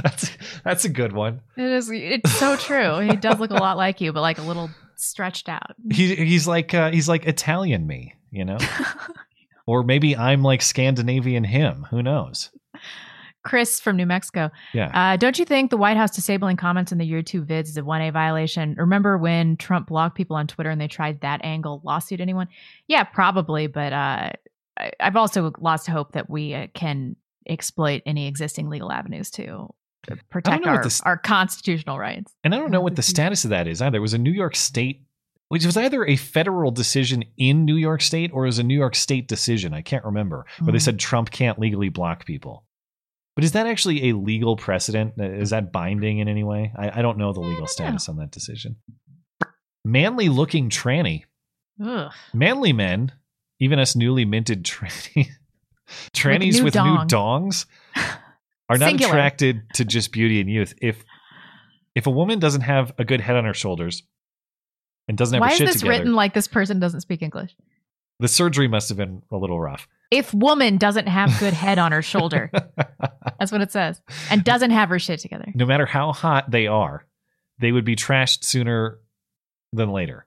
that's 0.03 0.31
that's 0.63 0.85
a 0.85 0.89
good 0.89 1.13
one. 1.13 1.41
It 1.55 1.63
is. 1.63 1.89
It's 1.91 2.31
so 2.33 2.55
true. 2.57 2.99
He 2.99 3.15
does 3.15 3.39
look 3.39 3.51
a 3.51 3.55
lot 3.55 3.77
like 3.77 4.01
you, 4.01 4.11
but 4.11 4.21
like 4.21 4.37
a 4.37 4.43
little 4.43 4.69
stretched 4.95 5.49
out. 5.49 5.75
He 5.91 6.15
he's 6.15 6.47
like 6.47 6.73
uh, 6.73 6.91
he's 6.91 7.07
like 7.07 7.25
Italian 7.25 7.87
me, 7.87 8.15
you 8.31 8.45
know, 8.45 8.57
or 9.65 9.83
maybe 9.83 10.15
I'm 10.15 10.43
like 10.43 10.61
Scandinavian 10.61 11.43
him. 11.43 11.87
Who 11.89 12.03
knows? 12.03 12.49
Chris 13.47 13.79
from 13.79 13.95
New 13.95 14.05
Mexico. 14.05 14.51
Yeah. 14.73 14.91
Uh, 14.93 15.17
don't 15.17 15.39
you 15.39 15.45
think 15.45 15.71
the 15.71 15.77
White 15.77 15.97
House 15.97 16.11
disabling 16.11 16.57
comments 16.57 16.91
in 16.91 16.97
the 16.97 17.09
YouTube 17.11 17.45
vids 17.47 17.69
is 17.69 17.77
a 17.77 17.81
1A 17.81 18.13
violation? 18.13 18.75
Remember 18.77 19.17
when 19.17 19.57
Trump 19.57 19.87
blocked 19.87 20.15
people 20.15 20.35
on 20.35 20.45
Twitter 20.47 20.69
and 20.69 20.79
they 20.79 20.87
tried 20.87 21.21
that 21.21 21.41
angle 21.43 21.81
lawsuit 21.83 22.19
anyone? 22.21 22.47
Yeah, 22.87 23.03
probably. 23.03 23.67
But 23.67 23.93
uh, 23.93 24.31
I, 24.77 24.91
I've 24.99 25.15
also 25.15 25.51
lost 25.59 25.87
hope 25.87 26.11
that 26.11 26.29
we 26.29 26.53
uh, 26.53 26.67
can 26.73 27.15
exploit 27.49 28.01
any 28.05 28.27
existing 28.27 28.69
legal 28.69 28.91
avenues 28.91 29.31
to 29.31 29.73
protect 30.29 30.65
our, 30.67 30.83
this- 30.83 31.01
our 31.01 31.17
constitutional 31.17 31.97
rights. 31.97 32.33
And 32.43 32.53
I 32.53 32.59
don't 32.59 32.71
know 32.71 32.81
what 32.81 32.95
the 32.95 33.01
status 33.01 33.43
of 33.43 33.49
that 33.51 33.67
is 33.67 33.81
either. 33.81 33.97
It 33.97 34.01
was 34.01 34.13
a 34.13 34.17
New 34.19 34.31
York 34.31 34.55
State 34.55 35.03
which 35.49 35.65
was 35.65 35.77
either 35.77 36.05
a 36.05 36.17
federal 36.17 36.71
decision 36.71 37.23
in 37.37 37.63
New 37.63 37.77
York 37.77 38.01
State 38.01 38.31
or 38.33 38.41
was 38.43 38.59
a 38.59 38.63
New 38.63 38.77
York 38.77 38.93
State 38.95 39.29
decision. 39.29 39.73
I 39.73 39.81
can't 39.81 40.03
remember, 40.03 40.45
where 40.59 40.73
they 40.73 40.77
Mhm. 40.77 40.81
said 40.81 40.99
Trump 40.99 41.31
can't 41.31 41.57
legally 41.57 41.87
block 41.87 42.25
people. 42.25 42.65
But 43.37 43.43
is 43.43 43.51
that 43.51 43.67
actually 43.67 44.09
a 44.09 44.15
legal 44.15 44.57
precedent? 44.57 45.13
Is 45.19 45.51
that 45.51 45.71
binding 45.71 46.17
in 46.17 46.27
any 46.27 46.43
way? 46.43 46.73
I, 46.75 46.99
I 46.99 47.01
don't 47.03 47.19
know 47.19 47.33
the 47.33 47.39
legal 47.39 47.67
status 47.67 48.09
on 48.09 48.17
that 48.17 48.31
decision. 48.31 48.77
Manly 49.85 50.27
looking 50.27 50.71
tranny. 50.71 51.25
Ugh. 51.79 52.11
Manly 52.33 52.73
men, 52.73 53.11
even 53.59 53.77
us 53.77 53.95
newly 53.95 54.25
minted 54.25 54.63
tranny, 54.65 55.27
trannies 56.15 56.55
new 56.55 56.63
with 56.63 56.73
dong. 56.73 56.95
new 56.95 57.01
dongs, 57.05 57.67
are 58.69 58.77
not 58.79 58.89
Singular. 58.89 59.13
attracted 59.13 59.61
to 59.75 59.85
just 59.85 60.11
beauty 60.11 60.41
and 60.41 60.49
youth. 60.49 60.73
If 60.81 61.03
if 61.93 62.07
a 62.07 62.11
woman 62.11 62.39
doesn't 62.39 62.61
have 62.61 62.91
a 62.97 63.05
good 63.05 63.21
head 63.21 63.35
on 63.35 63.45
her 63.45 63.53
shoulders 63.53 64.01
and 65.07 65.15
doesn't 65.15 65.35
have 65.35 65.41
Why 65.41 65.55
her 65.55 65.63
is 65.63 65.73
this 65.75 65.83
written 65.83 66.15
like 66.15 66.33
this 66.33 66.47
person 66.47 66.79
doesn't 66.79 67.01
speak 67.01 67.21
English? 67.21 67.55
the 68.19 68.27
surgery 68.27 68.67
must 68.67 68.89
have 68.89 68.97
been 68.97 69.21
a 69.31 69.37
little 69.37 69.59
rough. 69.59 69.87
If 70.09 70.33
woman 70.33 70.77
doesn't 70.77 71.07
have 71.07 71.37
good 71.39 71.53
head 71.53 71.79
on 71.79 71.91
her 71.91 72.01
shoulder, 72.01 72.49
that's 73.39 73.51
what 73.51 73.61
it 73.61 73.71
says, 73.71 74.01
and 74.29 74.43
doesn't 74.43 74.71
have 74.71 74.89
her 74.89 74.99
shit 74.99 75.19
together. 75.19 75.51
No 75.53 75.65
matter 75.65 75.85
how 75.85 76.13
hot 76.13 76.49
they 76.49 76.67
are, 76.67 77.05
they 77.59 77.71
would 77.71 77.85
be 77.85 77.95
trashed 77.95 78.43
sooner 78.43 78.99
than 79.73 79.89
later. 79.91 80.25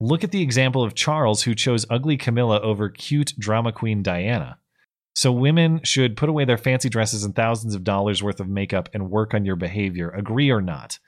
Look 0.00 0.24
at 0.24 0.30
the 0.30 0.42
example 0.42 0.82
of 0.82 0.94
Charles, 0.94 1.42
who 1.42 1.54
chose 1.54 1.86
ugly 1.90 2.16
Camilla 2.16 2.60
over 2.60 2.88
cute 2.88 3.32
drama 3.38 3.72
queen 3.72 4.02
Diana. 4.02 4.58
So 5.14 5.32
women 5.32 5.80
should 5.82 6.16
put 6.16 6.28
away 6.28 6.44
their 6.44 6.58
fancy 6.58 6.88
dresses 6.88 7.24
and 7.24 7.34
thousands 7.34 7.74
of 7.74 7.82
dollars 7.82 8.22
worth 8.22 8.38
of 8.38 8.48
makeup 8.48 8.88
and 8.92 9.10
work 9.10 9.34
on 9.34 9.44
your 9.44 9.56
behavior. 9.56 10.10
Agree 10.10 10.50
or 10.50 10.60
not? 10.60 11.00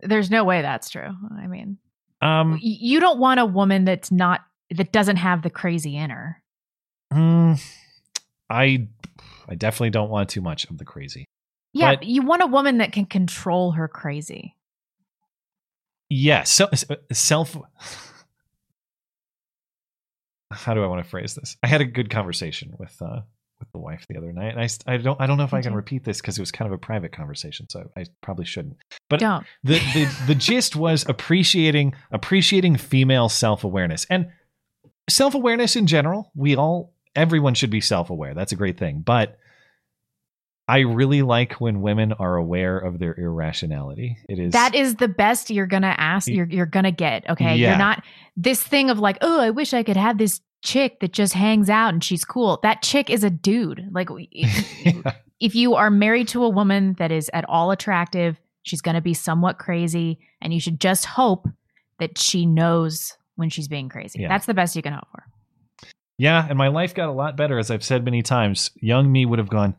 There's 0.00 0.30
no 0.30 0.44
way 0.44 0.62
that's 0.62 0.88
true. 0.90 1.08
I 1.36 1.46
mean, 1.48 1.78
Um, 2.22 2.58
you 2.62 3.00
don't 3.00 3.18
want 3.18 3.40
a 3.40 3.46
woman 3.46 3.84
that's 3.84 4.12
not 4.12 4.42
that 4.70 4.92
doesn't 4.92 5.16
have 5.16 5.42
the 5.42 5.50
crazy 5.50 5.96
in 5.96 6.10
her. 6.10 6.40
Mm, 7.12 7.60
I, 8.50 8.88
I 9.48 9.54
definitely 9.54 9.90
don't 9.90 10.10
want 10.10 10.28
too 10.28 10.40
much 10.40 10.64
of 10.70 10.78
the 10.78 10.84
crazy. 10.84 11.24
Yeah, 11.72 11.96
But- 11.96 12.04
you 12.04 12.22
want 12.22 12.42
a 12.42 12.46
woman 12.46 12.78
that 12.78 12.92
can 12.92 13.06
control 13.06 13.72
her 13.72 13.88
crazy. 13.88 14.54
Yeah, 16.08 16.44
so, 16.44 16.68
self. 17.12 17.56
How 20.52 20.74
do 20.74 20.82
I 20.82 20.86
want 20.86 21.02
to 21.04 21.10
phrase 21.10 21.34
this? 21.34 21.56
I 21.62 21.66
had 21.66 21.80
a 21.80 21.84
good 21.84 22.08
conversation 22.08 22.72
with 22.78 22.96
uh, 23.02 23.22
with 23.58 23.70
the 23.72 23.78
wife 23.78 24.06
the 24.08 24.16
other 24.16 24.32
night, 24.32 24.56
and 24.56 24.60
I, 24.60 24.68
I 24.92 24.96
don't 24.98 25.20
I 25.20 25.26
don't 25.26 25.38
know 25.38 25.44
if 25.44 25.52
I 25.52 25.60
can 25.60 25.74
repeat 25.74 26.04
this 26.04 26.20
because 26.20 26.38
it 26.38 26.42
was 26.42 26.52
kind 26.52 26.66
of 26.66 26.72
a 26.72 26.78
private 26.78 27.10
conversation, 27.12 27.68
so 27.68 27.90
I 27.96 28.04
probably 28.22 28.44
shouldn't. 28.44 28.76
But 29.10 29.18
Don't. 29.20 29.44
the 29.64 29.80
the 29.94 30.08
the 30.28 30.34
gist 30.36 30.76
was 30.76 31.04
appreciating 31.08 31.94
appreciating 32.12 32.76
female 32.76 33.28
self 33.28 33.64
awareness 33.64 34.06
and 34.08 34.28
self 35.10 35.34
awareness 35.34 35.74
in 35.74 35.88
general. 35.88 36.30
We 36.36 36.54
all 36.54 36.92
everyone 37.16 37.54
should 37.54 37.70
be 37.70 37.80
self 37.80 38.10
aware. 38.10 38.34
That's 38.34 38.52
a 38.52 38.56
great 38.56 38.78
thing, 38.78 39.00
but. 39.04 39.38
I 40.68 40.80
really 40.80 41.22
like 41.22 41.60
when 41.60 41.80
women 41.80 42.12
are 42.14 42.34
aware 42.34 42.76
of 42.76 42.98
their 42.98 43.14
irrationality. 43.16 44.16
It 44.28 44.40
is 44.40 44.52
That 44.52 44.74
is 44.74 44.96
the 44.96 45.06
best 45.06 45.48
you're 45.48 45.68
gonna 45.68 45.94
ask. 45.96 46.26
You're 46.26 46.48
you're 46.48 46.66
gonna 46.66 46.90
get. 46.90 47.24
Okay, 47.30 47.54
Yeah. 47.54 47.68
you're 47.68 47.78
not 47.78 48.02
this 48.36 48.60
thing 48.60 48.90
of 48.90 48.98
like, 48.98 49.16
oh, 49.20 49.40
I 49.40 49.50
wish 49.50 49.72
I 49.72 49.84
could 49.84 49.96
have 49.96 50.18
this 50.18 50.40
chick 50.64 50.98
that 50.98 51.12
just 51.12 51.34
hangs 51.34 51.70
out 51.70 51.94
and 51.94 52.02
she's 52.02 52.24
cool. 52.24 52.58
That 52.64 52.82
chick 52.82 53.10
is 53.10 53.22
a 53.22 53.30
dude. 53.30 53.86
Like, 53.92 54.08
if, 54.32 55.06
if 55.40 55.54
you 55.54 55.76
are 55.76 55.88
married 55.88 56.26
to 56.28 56.42
a 56.42 56.48
woman 56.48 56.94
that 56.98 57.12
is 57.12 57.30
at 57.32 57.48
all 57.48 57.70
attractive, 57.70 58.36
she's 58.64 58.82
gonna 58.82 59.00
be 59.00 59.14
somewhat 59.14 59.58
crazy, 59.60 60.18
and 60.40 60.52
you 60.52 60.58
should 60.58 60.80
just 60.80 61.04
hope 61.04 61.46
that 62.00 62.18
she 62.18 62.44
knows 62.44 63.16
when 63.36 63.50
she's 63.50 63.68
being 63.68 63.88
crazy. 63.88 64.22
Yeah. 64.22 64.28
That's 64.28 64.46
the 64.46 64.54
best 64.54 64.74
you 64.74 64.82
can 64.82 64.94
hope 64.94 65.06
for. 65.12 65.22
Yeah, 66.18 66.46
and 66.48 66.56
my 66.56 66.68
life 66.68 66.94
got 66.94 67.08
a 67.08 67.12
lot 67.12 67.36
better, 67.36 67.58
as 67.58 67.70
I've 67.70 67.84
said 67.84 68.04
many 68.04 68.22
times. 68.22 68.70
Young 68.80 69.10
me 69.12 69.26
would 69.26 69.38
have 69.38 69.50
gone, 69.50 69.74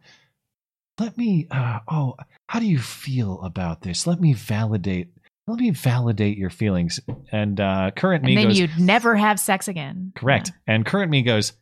let 0.99 1.18
me, 1.18 1.47
uh, 1.51 1.80
oh, 1.88 2.15
how 2.47 2.59
do 2.59 2.65
you 2.68 2.80
feel 2.80 3.41
about 3.41 3.81
this? 3.81 4.05
Let 4.05 4.19
me 4.22 4.34
validate, 4.34 5.09
let 5.47 5.59
me 5.59 5.72
validate 5.72 6.38
your 6.38 6.49
feelings. 6.49 6.99
And 7.31 7.59
uh, 7.59 7.91
current 7.95 8.23
And 8.23 8.27
me 8.27 8.35
then 8.35 8.47
goes, 8.47 8.59
you'd 8.59 8.80
never 8.80 9.15
have 9.15 9.39
sex 9.39 9.68
again. 9.68 10.11
correct. 10.15 10.51
And 10.68 10.85
current 10.85 11.09
me 11.09 11.23
goes, 11.23 11.53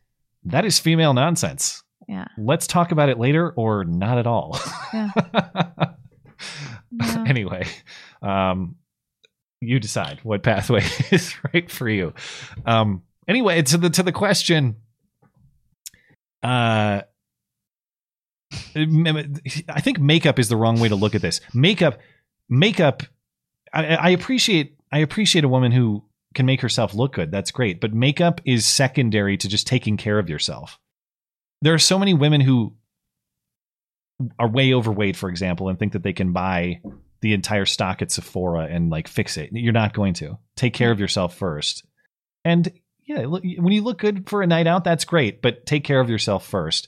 that 0.43 0.65
is 0.65 0.77
female 0.79 1.13
nonsense. 1.13 1.81
Yeah. 2.07 2.25
Let's 2.37 2.67
talk 2.67 2.91
about 2.91 3.09
it 3.09 3.17
later 3.17 3.51
or 3.51 3.83
not 3.85 4.17
at 4.17 4.27
all. 4.27 4.59
Yeah. 4.93 5.09
Yeah. 6.91 7.25
anyway, 7.27 7.65
um, 8.21 8.75
you 9.59 9.79
decide 9.79 10.19
what 10.23 10.43
pathway 10.43 10.83
is 11.11 11.35
right 11.53 11.69
for 11.69 11.89
you. 11.89 12.13
Um, 12.65 13.03
anyway, 13.27 13.61
to 13.61 13.77
the 13.77 13.89
to 13.89 14.03
the 14.03 14.11
question, 14.11 14.77
uh, 16.43 17.01
I 18.75 19.81
think 19.81 19.99
makeup 19.99 20.39
is 20.39 20.49
the 20.49 20.57
wrong 20.57 20.79
way 20.79 20.89
to 20.89 20.95
look 20.95 21.15
at 21.15 21.21
this. 21.21 21.41
Makeup, 21.53 21.99
makeup. 22.49 23.03
I, 23.73 23.95
I 23.95 24.09
appreciate 24.09 24.77
I 24.91 24.99
appreciate 24.99 25.43
a 25.43 25.49
woman 25.49 25.71
who 25.71 26.03
can 26.33 26.45
make 26.45 26.61
herself 26.61 26.93
look 26.93 27.13
good. 27.13 27.31
That's 27.31 27.51
great, 27.51 27.79
but 27.79 27.93
makeup 27.93 28.41
is 28.45 28.65
secondary 28.65 29.37
to 29.37 29.47
just 29.47 29.67
taking 29.67 29.97
care 29.97 30.19
of 30.19 30.29
yourself. 30.29 30.79
There 31.61 31.73
are 31.73 31.79
so 31.79 31.97
many 31.97 32.13
women 32.13 32.41
who 32.41 32.75
are 34.39 34.47
way 34.47 34.73
overweight, 34.73 35.15
for 35.15 35.29
example, 35.29 35.69
and 35.69 35.77
think 35.77 35.93
that 35.93 36.03
they 36.03 36.13
can 36.13 36.31
buy 36.31 36.81
the 37.21 37.33
entire 37.33 37.65
stock 37.65 38.01
at 38.01 38.11
Sephora 38.11 38.67
and 38.69 38.89
like 38.89 39.07
fix 39.07 39.37
it. 39.37 39.49
You're 39.51 39.73
not 39.73 39.93
going 39.93 40.13
to. 40.15 40.37
Take 40.55 40.73
care 40.73 40.91
of 40.91 40.99
yourself 40.99 41.35
first. 41.35 41.85
And 42.43 42.71
yeah, 43.05 43.25
when 43.25 43.71
you 43.71 43.83
look 43.83 43.99
good 43.99 44.27
for 44.29 44.41
a 44.41 44.47
night 44.47 44.67
out, 44.67 44.83
that's 44.83 45.05
great, 45.05 45.41
but 45.41 45.65
take 45.65 45.83
care 45.83 45.99
of 45.99 46.09
yourself 46.09 46.45
first 46.45 46.87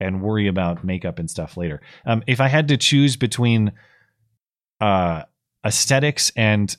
and 0.00 0.22
worry 0.22 0.46
about 0.46 0.84
makeup 0.84 1.18
and 1.18 1.30
stuff 1.30 1.56
later. 1.56 1.80
Um, 2.06 2.22
if 2.26 2.40
I 2.40 2.48
had 2.48 2.68
to 2.68 2.76
choose 2.76 3.16
between 3.16 3.72
uh, 4.80 5.24
aesthetics 5.64 6.32
and 6.36 6.74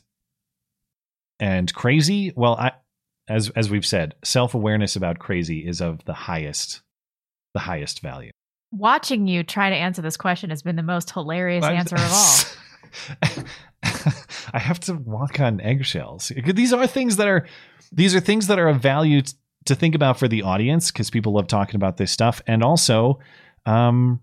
and 1.39 1.73
crazy, 1.73 2.33
well, 2.35 2.55
I 2.55 2.71
as 3.27 3.49
as 3.51 3.69
we've 3.69 3.85
said, 3.85 4.15
self 4.23 4.55
awareness 4.55 4.95
about 4.95 5.19
crazy 5.19 5.67
is 5.67 5.81
of 5.81 6.03
the 6.05 6.13
highest 6.13 6.81
the 7.53 7.59
highest 7.59 8.01
value. 8.01 8.31
Watching 8.71 9.27
you 9.27 9.43
try 9.43 9.69
to 9.69 9.75
answer 9.75 10.01
this 10.01 10.17
question 10.17 10.49
has 10.49 10.61
been 10.61 10.75
the 10.75 10.83
most 10.83 11.11
hilarious 11.11 11.65
answer 11.65 11.95
of 11.95 12.11
all. 12.11 13.43
I 14.53 14.59
have 14.59 14.79
to 14.81 14.93
walk 14.93 15.39
on 15.39 15.61
eggshells. 15.61 16.31
These 16.45 16.73
are 16.73 16.87
things 16.87 17.17
that 17.17 17.27
are 17.27 17.47
these 17.91 18.15
are 18.15 18.19
things 18.19 18.47
that 18.47 18.59
are 18.59 18.67
of 18.67 18.81
value 18.81 19.21
t- 19.21 19.33
to 19.65 19.75
think 19.75 19.95
about 19.95 20.17
for 20.17 20.27
the 20.27 20.43
audience 20.43 20.91
because 20.91 21.09
people 21.09 21.33
love 21.33 21.47
talking 21.47 21.75
about 21.75 21.97
this 21.97 22.11
stuff, 22.11 22.41
and 22.47 22.63
also, 22.63 23.19
um, 23.65 24.21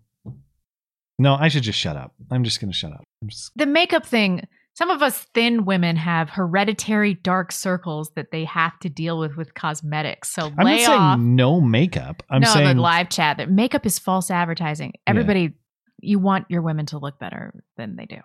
no, 1.19 1.35
I 1.35 1.49
should 1.49 1.63
just 1.63 1.79
shut 1.79 1.97
up. 1.97 2.15
I'm 2.31 2.45
just 2.45 2.61
going 2.61 2.71
to 2.71 2.77
shut 2.77 2.93
up. 2.93 3.05
Just, 3.27 3.53
the 3.57 3.67
makeup 3.67 4.07
thing 4.07 4.47
some 4.77 4.91
of 4.91 5.03
us 5.03 5.27
thin 5.35 5.65
women 5.65 5.97
have 5.97 6.29
hereditary 6.29 7.15
dark 7.15 7.51
circles 7.51 8.11
that 8.15 8.31
they 8.31 8.45
have 8.45 8.79
to 8.81 8.91
deal 8.91 9.19
with 9.19 9.37
with 9.37 9.55
cosmetics 9.55 10.31
so 10.31 10.53
I'm 10.59 10.67
lay 10.67 10.77
not 10.77 10.87
saying 10.87 11.01
off 11.01 11.19
no 11.19 11.61
makeup. 11.61 12.23
I'm 12.31 12.43
no 12.43 12.53
saying 12.53 12.77
the 12.77 12.83
live 12.83 13.09
chat 13.09 13.39
that 13.39 13.51
makeup 13.51 13.87
is 13.87 13.99
false 13.99 14.31
advertising 14.31 14.93
everybody 15.07 15.55
you 16.01 16.19
want 16.19 16.47
your 16.51 16.63
women 16.63 16.87
to 16.87 16.99
look 16.99 17.19
better 17.19 17.65
than 17.77 17.97
they 17.97 18.05
do 18.05 18.19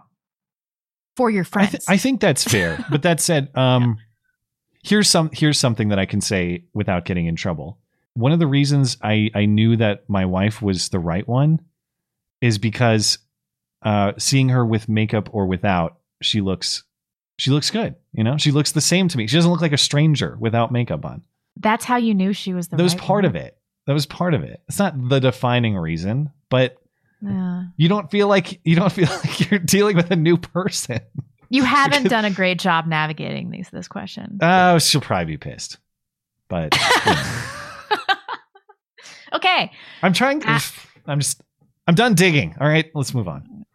for 1.16 1.30
your 1.30 1.44
I, 1.44 1.46
friends 1.46 1.72
th- 1.72 1.84
I 1.88 1.98
think 1.98 2.22
that's 2.22 2.44
fair. 2.44 2.84
but 2.92 3.04
that 3.04 3.20
said, 3.20 3.56
um, 3.56 3.98
here's 4.84 5.10
some 5.10 5.30
here's 5.34 5.60
something 5.60 5.90
that 5.90 6.00
I 6.00 6.06
can 6.06 6.22
say 6.22 6.66
without 6.74 7.06
getting 7.06 7.26
in 7.28 7.36
trouble. 7.36 7.78
One 8.14 8.32
of 8.32 8.40
the 8.40 8.48
reasons 8.48 8.98
I 9.02 9.30
I 9.34 9.46
knew 9.46 9.78
that 9.78 10.10
my 10.10 10.26
wife 10.26 10.62
was 10.62 10.90
the 10.90 11.00
right 11.00 11.28
one 11.28 11.60
is 12.42 12.58
because 12.58 13.20
uh, 13.84 14.14
seeing 14.18 14.50
her 14.50 14.66
with 14.66 14.90
makeup 14.90 15.30
or 15.32 15.46
without, 15.46 15.98
she 16.22 16.42
looks 16.42 16.84
she 17.38 17.52
looks 17.52 17.72
good. 17.72 17.96
You 18.14 18.24
know, 18.24 18.38
she 18.38 18.52
looks 18.52 18.72
the 18.74 18.82
same 18.82 19.08
to 19.08 19.18
me. 19.18 19.28
She 19.28 19.36
doesn't 19.36 19.52
look 19.52 19.62
like 19.62 19.74
a 19.74 19.78
stranger 19.78 20.38
without 20.40 20.72
makeup 20.72 21.06
on. 21.06 21.24
that's 21.58 21.86
how 21.86 21.98
you 21.98 22.14
knew 22.14 22.34
she 22.34 22.54
was 22.54 22.68
the 22.68 22.78
that 22.78 22.84
was 22.84 22.94
right 22.94 23.02
part 23.02 23.24
one. 23.24 23.36
of 23.36 23.36
it. 23.36 23.58
That 23.88 23.94
was 23.94 24.06
part 24.06 24.34
of 24.34 24.44
it. 24.44 24.62
It's 24.68 24.78
not 24.78 24.94
the 25.10 25.20
defining 25.20 25.76
reason, 25.76 26.30
but 26.50 26.78
Yeah. 27.22 27.64
you 27.78 27.88
don't 27.88 28.10
feel 28.10 28.28
like 28.28 28.60
you 28.64 28.76
don't 28.76 28.92
feel 29.00 29.08
like 29.10 29.50
you're 29.52 29.60
dealing 29.60 29.96
with 29.96 30.10
a 30.12 30.16
new 30.16 30.38
person. 30.38 31.00
you 31.50 31.64
haven't 31.64 32.08
done 32.10 32.26
a 32.26 32.32
great 32.32 32.60
job 32.60 32.88
navigating 32.88 33.50
these 33.52 33.70
this 33.70 33.88
question 33.88 34.40
Oh, 34.42 34.80
she'll 34.80 35.02
probably 35.02 35.26
be 35.26 35.38
pissed. 35.38 35.78
But 36.50 36.76
you 37.06 37.12
know. 37.14 37.44
okay 39.36 39.72
I'm 40.04 40.14
trying. 40.14 40.42
I'm 41.08 41.20
just. 41.20 41.42
I'm 41.88 41.96
done 41.96 42.14
digging. 42.14 42.56
All 42.60 42.68
right, 42.68 42.90
let's 42.94 43.14
move 43.14 43.28
on. 43.28 43.66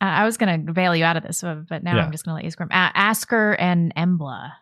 Uh, 0.00 0.04
I 0.04 0.24
was 0.24 0.36
going 0.36 0.66
to 0.66 0.72
bail 0.72 0.94
you 0.94 1.04
out 1.04 1.16
of 1.16 1.22
this, 1.24 1.42
uh, 1.42 1.56
but 1.68 1.82
now 1.82 1.96
Yeah. 1.96 2.04
I'm 2.04 2.12
just 2.12 2.24
going 2.24 2.32
to 2.32 2.36
let 2.36 2.44
you 2.44 2.50
scream. 2.50 2.68
Uh, 2.70 2.92
Askr 2.92 3.56
and 3.58 3.92
Embla, 3.96 4.52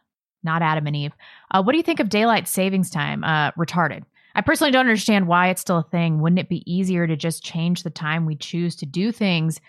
not 0.42 0.62
Adam 0.62 0.86
and 0.86 0.96
Eve. 0.96 1.12
Uh, 1.50 1.62
what 1.62 1.72
do 1.72 1.78
you 1.78 1.82
think 1.82 2.00
of 2.00 2.08
daylight 2.08 2.48
savings 2.48 2.88
time? 2.90 3.22
Uh, 3.24 3.50
retarded. 3.52 4.04
I 4.36 4.42
personally 4.42 4.70
don't 4.70 4.86
understand 4.86 5.26
why 5.26 5.48
it's 5.48 5.62
still 5.62 5.78
a 5.78 5.82
thing. 5.90 6.20
Wouldn't 6.20 6.38
it 6.38 6.48
be 6.48 6.62
easier 6.72 7.06
to 7.06 7.16
just 7.16 7.42
change 7.42 7.82
the 7.82 7.90
time 7.90 8.26
we 8.26 8.36
choose 8.36 8.76
to 8.76 8.86
do 8.86 9.10
things, 9.10 9.60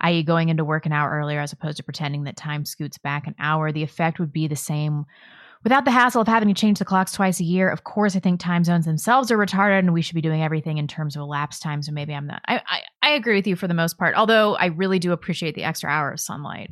i.e., 0.00 0.22
going 0.22 0.50
into 0.50 0.64
work 0.64 0.86
an 0.86 0.92
hour 0.92 1.10
earlier 1.10 1.40
as 1.40 1.52
opposed 1.52 1.78
to 1.78 1.82
pretending 1.82 2.24
that 2.24 2.36
time 2.36 2.64
scoots 2.64 2.98
back 2.98 3.26
an 3.26 3.34
hour? 3.38 3.72
The 3.72 3.82
effect 3.82 4.20
would 4.20 4.32
be 4.32 4.46
the 4.46 4.56
same 4.56 5.06
Without 5.62 5.84
the 5.84 5.90
hassle 5.90 6.22
of 6.22 6.28
having 6.28 6.48
to 6.48 6.58
change 6.58 6.78
the 6.78 6.86
clocks 6.86 7.12
twice 7.12 7.38
a 7.38 7.44
year, 7.44 7.68
of 7.68 7.84
course, 7.84 8.16
I 8.16 8.18
think 8.20 8.40
time 8.40 8.64
zones 8.64 8.86
themselves 8.86 9.30
are 9.30 9.36
retarded, 9.36 9.80
and 9.80 9.92
we 9.92 10.00
should 10.00 10.14
be 10.14 10.22
doing 10.22 10.42
everything 10.42 10.78
in 10.78 10.88
terms 10.88 11.16
of 11.16 11.20
elapsed 11.20 11.60
time. 11.60 11.82
So 11.82 11.92
maybe 11.92 12.14
I'm 12.14 12.26
not. 12.26 12.40
I, 12.48 12.62
I 12.66 12.80
I 13.02 13.10
agree 13.10 13.34
with 13.36 13.46
you 13.46 13.56
for 13.56 13.68
the 13.68 13.74
most 13.74 13.98
part. 13.98 14.14
Although 14.14 14.56
I 14.56 14.66
really 14.66 14.98
do 14.98 15.12
appreciate 15.12 15.54
the 15.54 15.64
extra 15.64 15.90
hour 15.90 16.12
of 16.12 16.18
sunlight 16.20 16.70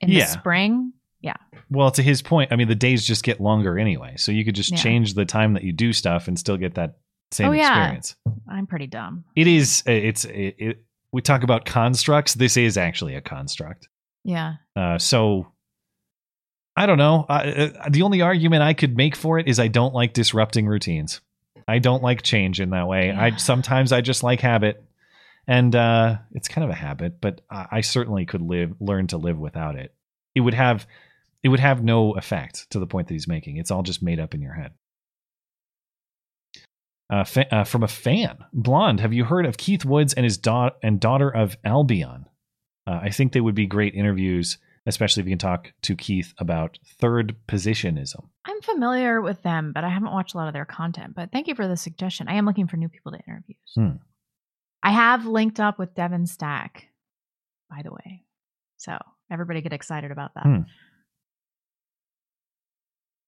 in 0.00 0.08
Yeah. 0.08 0.26
the 0.26 0.30
spring. 0.30 0.92
Yeah, 1.22 1.34
Well, 1.70 1.90
to 1.90 2.02
his 2.02 2.22
point, 2.22 2.50
I 2.50 2.56
mean, 2.56 2.68
the 2.68 2.74
days 2.74 3.06
just 3.06 3.22
get 3.24 3.40
longer 3.40 3.78
anyway. 3.78 4.14
So 4.16 4.32
you 4.32 4.44
could 4.44 4.54
just 4.54 4.70
Yeah. 4.72 4.78
change 4.78 5.14
the 5.14 5.26
time 5.26 5.52
that 5.52 5.62
you 5.64 5.72
do 5.72 5.92
stuff 5.92 6.28
and 6.28 6.38
still 6.38 6.56
get 6.56 6.74
that 6.76 6.96
same 7.30 7.48
oh 7.48 7.52
yeah, 7.52 7.76
experience. 7.76 8.16
I'm 8.48 8.66
pretty 8.66 8.86
dumb. 8.86 9.24
It 9.36 9.46
is. 9.46 9.82
It's. 9.86 10.24
It, 10.24 10.54
it, 10.58 10.84
we 11.12 11.20
talk 11.22 11.42
about 11.42 11.64
constructs. 11.66 12.34
This 12.34 12.56
is 12.56 12.76
actually 12.78 13.14
a 13.16 13.20
construct. 13.20 13.88
Yeah. 14.24 14.54
Uh, 14.76 14.98
so 14.98 15.52
I 16.76 16.86
don't 16.86 16.98
know. 16.98 17.26
I, 17.28 17.50
uh, 17.50 17.88
the 17.90 18.02
only 18.02 18.22
argument 18.22 18.62
I 18.62 18.72
could 18.74 18.96
make 18.96 19.14
for 19.16 19.38
it 19.38 19.46
is 19.48 19.58
I 19.60 19.68
don't 19.68 19.94
like 19.94 20.12
disrupting 20.12 20.66
routines. 20.66 21.20
I 21.68 21.78
don't 21.78 22.02
like 22.02 22.22
change 22.22 22.60
in 22.60 22.70
that 22.70 22.88
way. 22.88 23.10
I 23.12 23.36
sometimes 23.36 23.92
I 23.92 24.00
just 24.00 24.22
like 24.22 24.40
habit, 24.40 24.82
and 25.46 25.74
uh, 25.76 26.16
it's 26.32 26.48
kind 26.48 26.64
of 26.64 26.70
a 26.70 26.74
habit. 26.74 27.20
But 27.20 27.42
I, 27.50 27.66
I 27.72 27.80
certainly 27.82 28.24
could 28.24 28.42
live, 28.42 28.72
learn 28.80 29.06
to 29.08 29.18
live 29.18 29.38
without 29.38 29.76
it. 29.76 29.94
It 30.34 30.40
would 30.40 30.54
have, 30.54 30.86
it 31.42 31.48
would 31.48 31.60
have 31.60 31.82
no 31.82 32.12
effect 32.12 32.68
to 32.70 32.78
the 32.78 32.86
point 32.86 33.08
that 33.08 33.14
he's 33.14 33.28
making. 33.28 33.56
It's 33.56 33.70
all 33.70 33.82
just 33.82 34.02
made 34.02 34.20
up 34.20 34.34
in 34.34 34.42
your 34.42 34.54
head. 34.54 34.72
Uh, 37.10 37.24
fa- 37.24 37.52
uh, 37.54 37.64
from 37.64 37.82
a 37.82 37.88
fan, 37.88 38.38
blonde. 38.52 39.00
Have 39.00 39.12
you 39.12 39.24
heard 39.24 39.44
of 39.44 39.56
Keith 39.56 39.84
Woods 39.84 40.14
and 40.14 40.22
his 40.22 40.38
da- 40.38 40.70
and 40.82 41.00
daughter 41.00 41.28
of 41.28 41.56
Albion? 41.64 42.26
Uh, 42.86 43.00
I 43.02 43.10
think 43.10 43.32
they 43.32 43.40
would 43.40 43.56
be 43.56 43.66
great 43.66 43.94
interviews, 43.94 44.58
especially 44.86 45.22
if 45.22 45.26
you 45.26 45.32
can 45.32 45.38
talk 45.38 45.72
to 45.82 45.96
Keith 45.96 46.32
about 46.38 46.78
third 47.00 47.34
positionism. 47.48 48.30
I'm 48.44 48.60
familiar 48.60 49.20
with 49.20 49.42
them, 49.42 49.72
but 49.74 49.82
I 49.82 49.88
haven't 49.88 50.12
watched 50.12 50.34
a 50.34 50.36
lot 50.36 50.46
of 50.46 50.54
their 50.54 50.64
content. 50.64 51.14
But 51.16 51.32
thank 51.32 51.48
you 51.48 51.56
for 51.56 51.66
the 51.66 51.76
suggestion. 51.76 52.28
I 52.28 52.34
am 52.34 52.46
looking 52.46 52.68
for 52.68 52.76
new 52.76 52.88
people 52.88 53.10
to 53.12 53.18
interview. 53.26 53.56
Hmm. 53.74 53.96
I 54.82 54.92
have 54.92 55.26
linked 55.26 55.58
up 55.58 55.80
with 55.80 55.94
Devon 55.94 56.26
Stack, 56.26 56.86
by 57.68 57.82
the 57.82 57.92
way. 57.92 58.22
So 58.76 58.96
everybody 59.32 59.62
get 59.62 59.72
excited 59.72 60.12
about 60.12 60.34
that. 60.34 60.44
Hmm. 60.44 60.60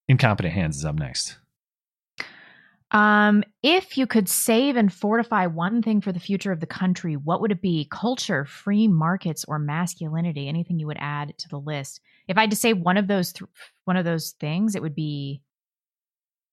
Incompetent 0.07 0.53
Hands 0.53 0.75
is 0.75 0.85
up 0.85 0.95
next. 0.95 1.37
Um, 2.91 3.43
if 3.63 3.97
you 3.97 4.05
could 4.05 4.29
save 4.29 4.75
and 4.75 4.93
fortify 4.93 5.47
one 5.47 5.81
thing 5.81 5.99
for 5.99 6.11
the 6.11 6.19
future 6.19 6.51
of 6.51 6.59
the 6.59 6.67
country, 6.67 7.15
what 7.15 7.41
would 7.41 7.51
it 7.51 7.61
be? 7.61 7.87
Culture, 7.89 8.45
free 8.45 8.87
markets, 8.87 9.43
or 9.47 9.57
masculinity? 9.57 10.47
Anything 10.47 10.77
you 10.77 10.85
would 10.85 10.97
add 10.99 11.33
to 11.39 11.49
the 11.49 11.57
list? 11.57 12.01
If 12.27 12.37
I 12.37 12.41
had 12.41 12.51
to 12.51 12.55
say 12.55 12.73
one 12.73 12.97
of 12.97 13.07
those, 13.07 13.33
th- 13.33 13.49
one 13.85 13.97
of 13.97 14.05
those 14.05 14.35
things, 14.39 14.75
it 14.75 14.81
would 14.83 14.93
be 14.93 15.41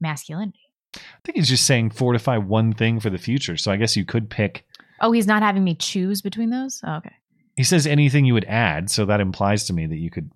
masculinity. 0.01 0.61
I 0.97 1.01
think 1.25 1.37
he's 1.37 1.49
just 1.49 1.67
saying 1.67 1.91
fortify 1.91 2.39
one 2.39 2.73
thing 2.73 3.01
for 3.01 3.11
the 3.11 3.19
future. 3.19 3.59
So 3.59 3.71
I 3.71 3.77
guess 3.77 3.97
you 3.97 4.07
could 4.07 4.31
pick. 4.31 4.65
Oh, 5.03 5.13
he's 5.13 5.27
not 5.27 5.43
having 5.43 5.63
me 5.63 5.75
choose 5.75 6.23
between 6.23 6.49
those. 6.49 6.81
Oh, 6.85 6.97
okay. 6.97 7.15
He 7.57 7.65
says 7.65 7.87
anything 7.87 8.25
you 8.25 8.33
would 8.33 8.47
add, 8.47 8.91
so 8.91 9.05
that 9.05 9.21
implies 9.21 9.67
to 9.67 9.75
me 9.75 9.87
that 9.87 9.99
you 9.99 10.11
could 10.11 10.31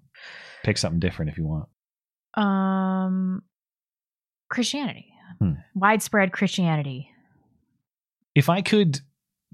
pick 0.63 0.77
something 0.77 1.01
different 1.01 1.31
if 1.31 1.39
you 1.39 1.47
want. 1.47 1.69
Um, 2.37 3.43
Christianity, 4.51 5.13
Hmm. 5.39 5.53
widespread 5.75 6.33
Christianity. 6.33 7.11
If 8.35 8.49
I 8.49 8.63
could 8.63 9.01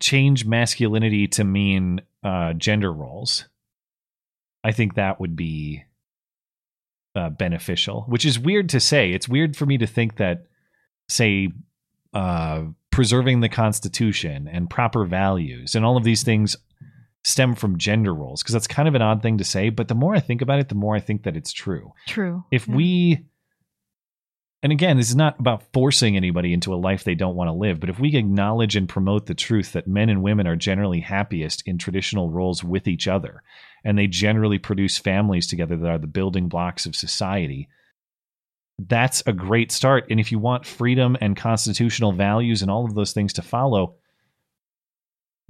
change 0.00 0.44
masculinity 0.46 1.26
to 1.28 1.44
mean 1.44 2.00
uh, 2.22 2.52
gender 2.54 2.92
roles, 2.92 3.48
I 4.64 4.72
think 4.72 4.94
that 4.94 5.20
would 5.20 5.36
be 5.36 5.84
uh, 7.14 7.30
beneficial. 7.30 8.02
Which 8.08 8.24
is 8.24 8.38
weird 8.38 8.68
to 8.70 8.80
say. 8.80 9.10
It's 9.12 9.28
weird 9.28 9.56
for 9.56 9.66
me 9.66 9.78
to 9.78 9.86
think 9.86 10.16
that, 10.16 10.46
say, 11.08 11.48
uh, 12.14 12.64
preserving 12.90 13.40
the 13.40 13.48
Constitution 13.48 14.48
and 14.48 14.68
proper 14.70 15.04
values 15.04 15.74
and 15.74 15.84
all 15.84 15.96
of 15.96 16.04
these 16.04 16.22
things 16.22 16.56
stem 17.22 17.54
from 17.54 17.78
gender 17.78 18.14
roles 18.14 18.42
because 18.42 18.52
that's 18.52 18.66
kind 18.66 18.88
of 18.88 18.94
an 18.94 19.02
odd 19.02 19.22
thing 19.22 19.38
to 19.38 19.44
say. 19.44 19.68
But 19.68 19.88
the 19.88 19.94
more 19.94 20.14
I 20.14 20.20
think 20.20 20.42
about 20.42 20.60
it, 20.60 20.68
the 20.68 20.74
more 20.74 20.96
I 20.96 21.00
think 21.00 21.24
that 21.24 21.36
it's 21.36 21.52
true. 21.52 21.92
True. 22.06 22.44
If 22.50 22.66
we, 22.66 23.26
and 24.62 24.72
again, 24.72 24.96
this 24.96 25.10
is 25.10 25.16
not 25.16 25.38
about 25.38 25.64
forcing 25.72 26.16
anybody 26.16 26.52
into 26.52 26.74
a 26.74 26.76
life 26.76 27.04
they 27.04 27.14
don't 27.14 27.36
want 27.36 27.48
to 27.48 27.52
live, 27.52 27.80
but 27.80 27.90
if 27.90 27.98
we 27.98 28.16
acknowledge 28.16 28.76
and 28.76 28.88
promote 28.88 29.26
the 29.26 29.34
truth 29.34 29.72
that 29.72 29.86
men 29.86 30.08
and 30.08 30.22
women 30.22 30.46
are 30.46 30.56
generally 30.56 31.00
happiest 31.00 31.62
in 31.66 31.78
traditional 31.78 32.30
roles 32.30 32.64
with 32.64 32.88
each 32.88 33.06
other, 33.06 33.42
and 33.84 33.98
they 33.98 34.06
generally 34.06 34.58
produce 34.58 34.98
families 34.98 35.46
together 35.46 35.76
that 35.76 35.90
are 35.90 35.98
the 35.98 36.06
building 36.06 36.48
blocks 36.48 36.86
of 36.86 36.96
society, 36.96 37.68
that's 38.78 39.22
a 39.26 39.32
great 39.32 39.72
start. 39.72 40.06
And 40.10 40.18
if 40.18 40.32
you 40.32 40.38
want 40.38 40.66
freedom 40.66 41.16
and 41.20 41.36
constitutional 41.36 42.12
values 42.12 42.62
and 42.62 42.70
all 42.70 42.84
of 42.84 42.94
those 42.94 43.12
things 43.12 43.34
to 43.34 43.42
follow, 43.42 43.96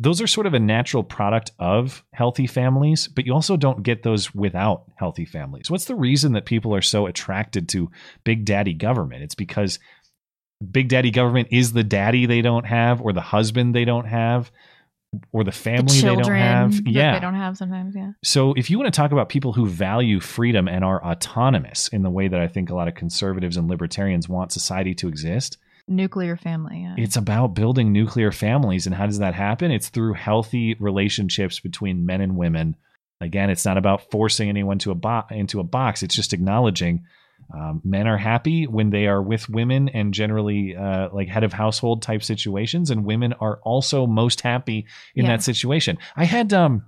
those 0.00 0.22
are 0.22 0.26
sort 0.26 0.46
of 0.46 0.54
a 0.54 0.58
natural 0.58 1.04
product 1.04 1.50
of 1.58 2.02
healthy 2.14 2.46
families, 2.46 3.06
but 3.06 3.26
you 3.26 3.34
also 3.34 3.56
don't 3.56 3.82
get 3.82 4.02
those 4.02 4.34
without 4.34 4.84
healthy 4.96 5.26
families. 5.26 5.70
What's 5.70 5.84
the 5.84 5.94
reason 5.94 6.32
that 6.32 6.46
people 6.46 6.74
are 6.74 6.80
so 6.80 7.06
attracted 7.06 7.68
to 7.70 7.90
big 8.24 8.46
daddy 8.46 8.72
government? 8.72 9.22
It's 9.22 9.34
because 9.34 9.78
big 10.70 10.88
daddy 10.88 11.10
government 11.10 11.48
is 11.50 11.74
the 11.74 11.84
daddy 11.84 12.24
they 12.24 12.40
don't 12.40 12.64
have, 12.64 13.02
or 13.02 13.12
the 13.12 13.20
husband 13.20 13.74
they 13.74 13.84
don't 13.84 14.06
have, 14.06 14.50
or 15.32 15.44
the 15.44 15.52
family 15.52 16.00
the 16.00 16.08
they 16.08 16.16
don't 16.16 16.34
have. 16.34 16.80
Yeah. 16.86 17.12
they 17.12 17.20
don't 17.20 17.34
have 17.34 17.58
sometimes. 17.58 17.94
Yeah. 17.94 18.12
So, 18.24 18.54
if 18.54 18.70
you 18.70 18.78
want 18.78 18.92
to 18.92 18.96
talk 18.96 19.12
about 19.12 19.28
people 19.28 19.52
who 19.52 19.66
value 19.66 20.18
freedom 20.18 20.66
and 20.66 20.82
are 20.82 21.04
autonomous 21.04 21.88
in 21.88 22.02
the 22.02 22.10
way 22.10 22.26
that 22.26 22.40
I 22.40 22.48
think 22.48 22.70
a 22.70 22.74
lot 22.74 22.88
of 22.88 22.94
conservatives 22.94 23.58
and 23.58 23.68
libertarians 23.68 24.30
want 24.30 24.50
society 24.50 24.94
to 24.94 25.08
exist, 25.08 25.58
Nuclear 25.90 26.36
family. 26.36 26.82
Yeah. 26.82 26.94
it's 26.96 27.16
about 27.16 27.48
building 27.54 27.92
nuclear 27.92 28.30
families. 28.30 28.86
And 28.86 28.94
how 28.94 29.06
does 29.06 29.18
that 29.18 29.34
happen? 29.34 29.70
It's 29.72 29.88
through 29.88 30.14
healthy 30.14 30.74
relationships 30.78 31.58
between 31.60 32.06
men 32.06 32.20
and 32.20 32.36
women. 32.36 32.76
Again, 33.20 33.50
it's 33.50 33.64
not 33.64 33.76
about 33.76 34.10
forcing 34.10 34.48
anyone 34.48 34.78
to 34.78 34.92
a 34.92 34.94
bo- 34.94 35.24
into 35.30 35.58
a 35.60 35.64
box. 35.64 36.02
It's 36.04 36.14
just 36.14 36.32
acknowledging 36.32 37.04
um, 37.52 37.80
men 37.84 38.06
are 38.06 38.16
happy 38.16 38.66
when 38.68 38.90
they 38.90 39.08
are 39.08 39.20
with 39.20 39.48
women 39.48 39.88
and 39.88 40.14
generally 40.14 40.76
uh, 40.76 41.08
like 41.12 41.26
head 41.28 41.42
of 41.42 41.52
household 41.52 42.02
type 42.02 42.22
situations, 42.22 42.90
and 42.90 43.04
women 43.04 43.32
are 43.34 43.58
also 43.64 44.06
most 44.06 44.42
happy 44.42 44.86
in 45.16 45.24
Yeah. 45.24 45.32
that 45.32 45.42
situation. 45.42 45.98
I 46.14 46.24
had 46.24 46.52
um, 46.52 46.84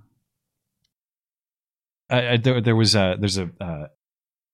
I- 2.09 2.37
there 2.37 2.61
there 2.61 2.75
was 2.75 2.95
a 2.95 3.17
there's 3.19 3.37
a 3.37 3.49
uh, 3.59 3.87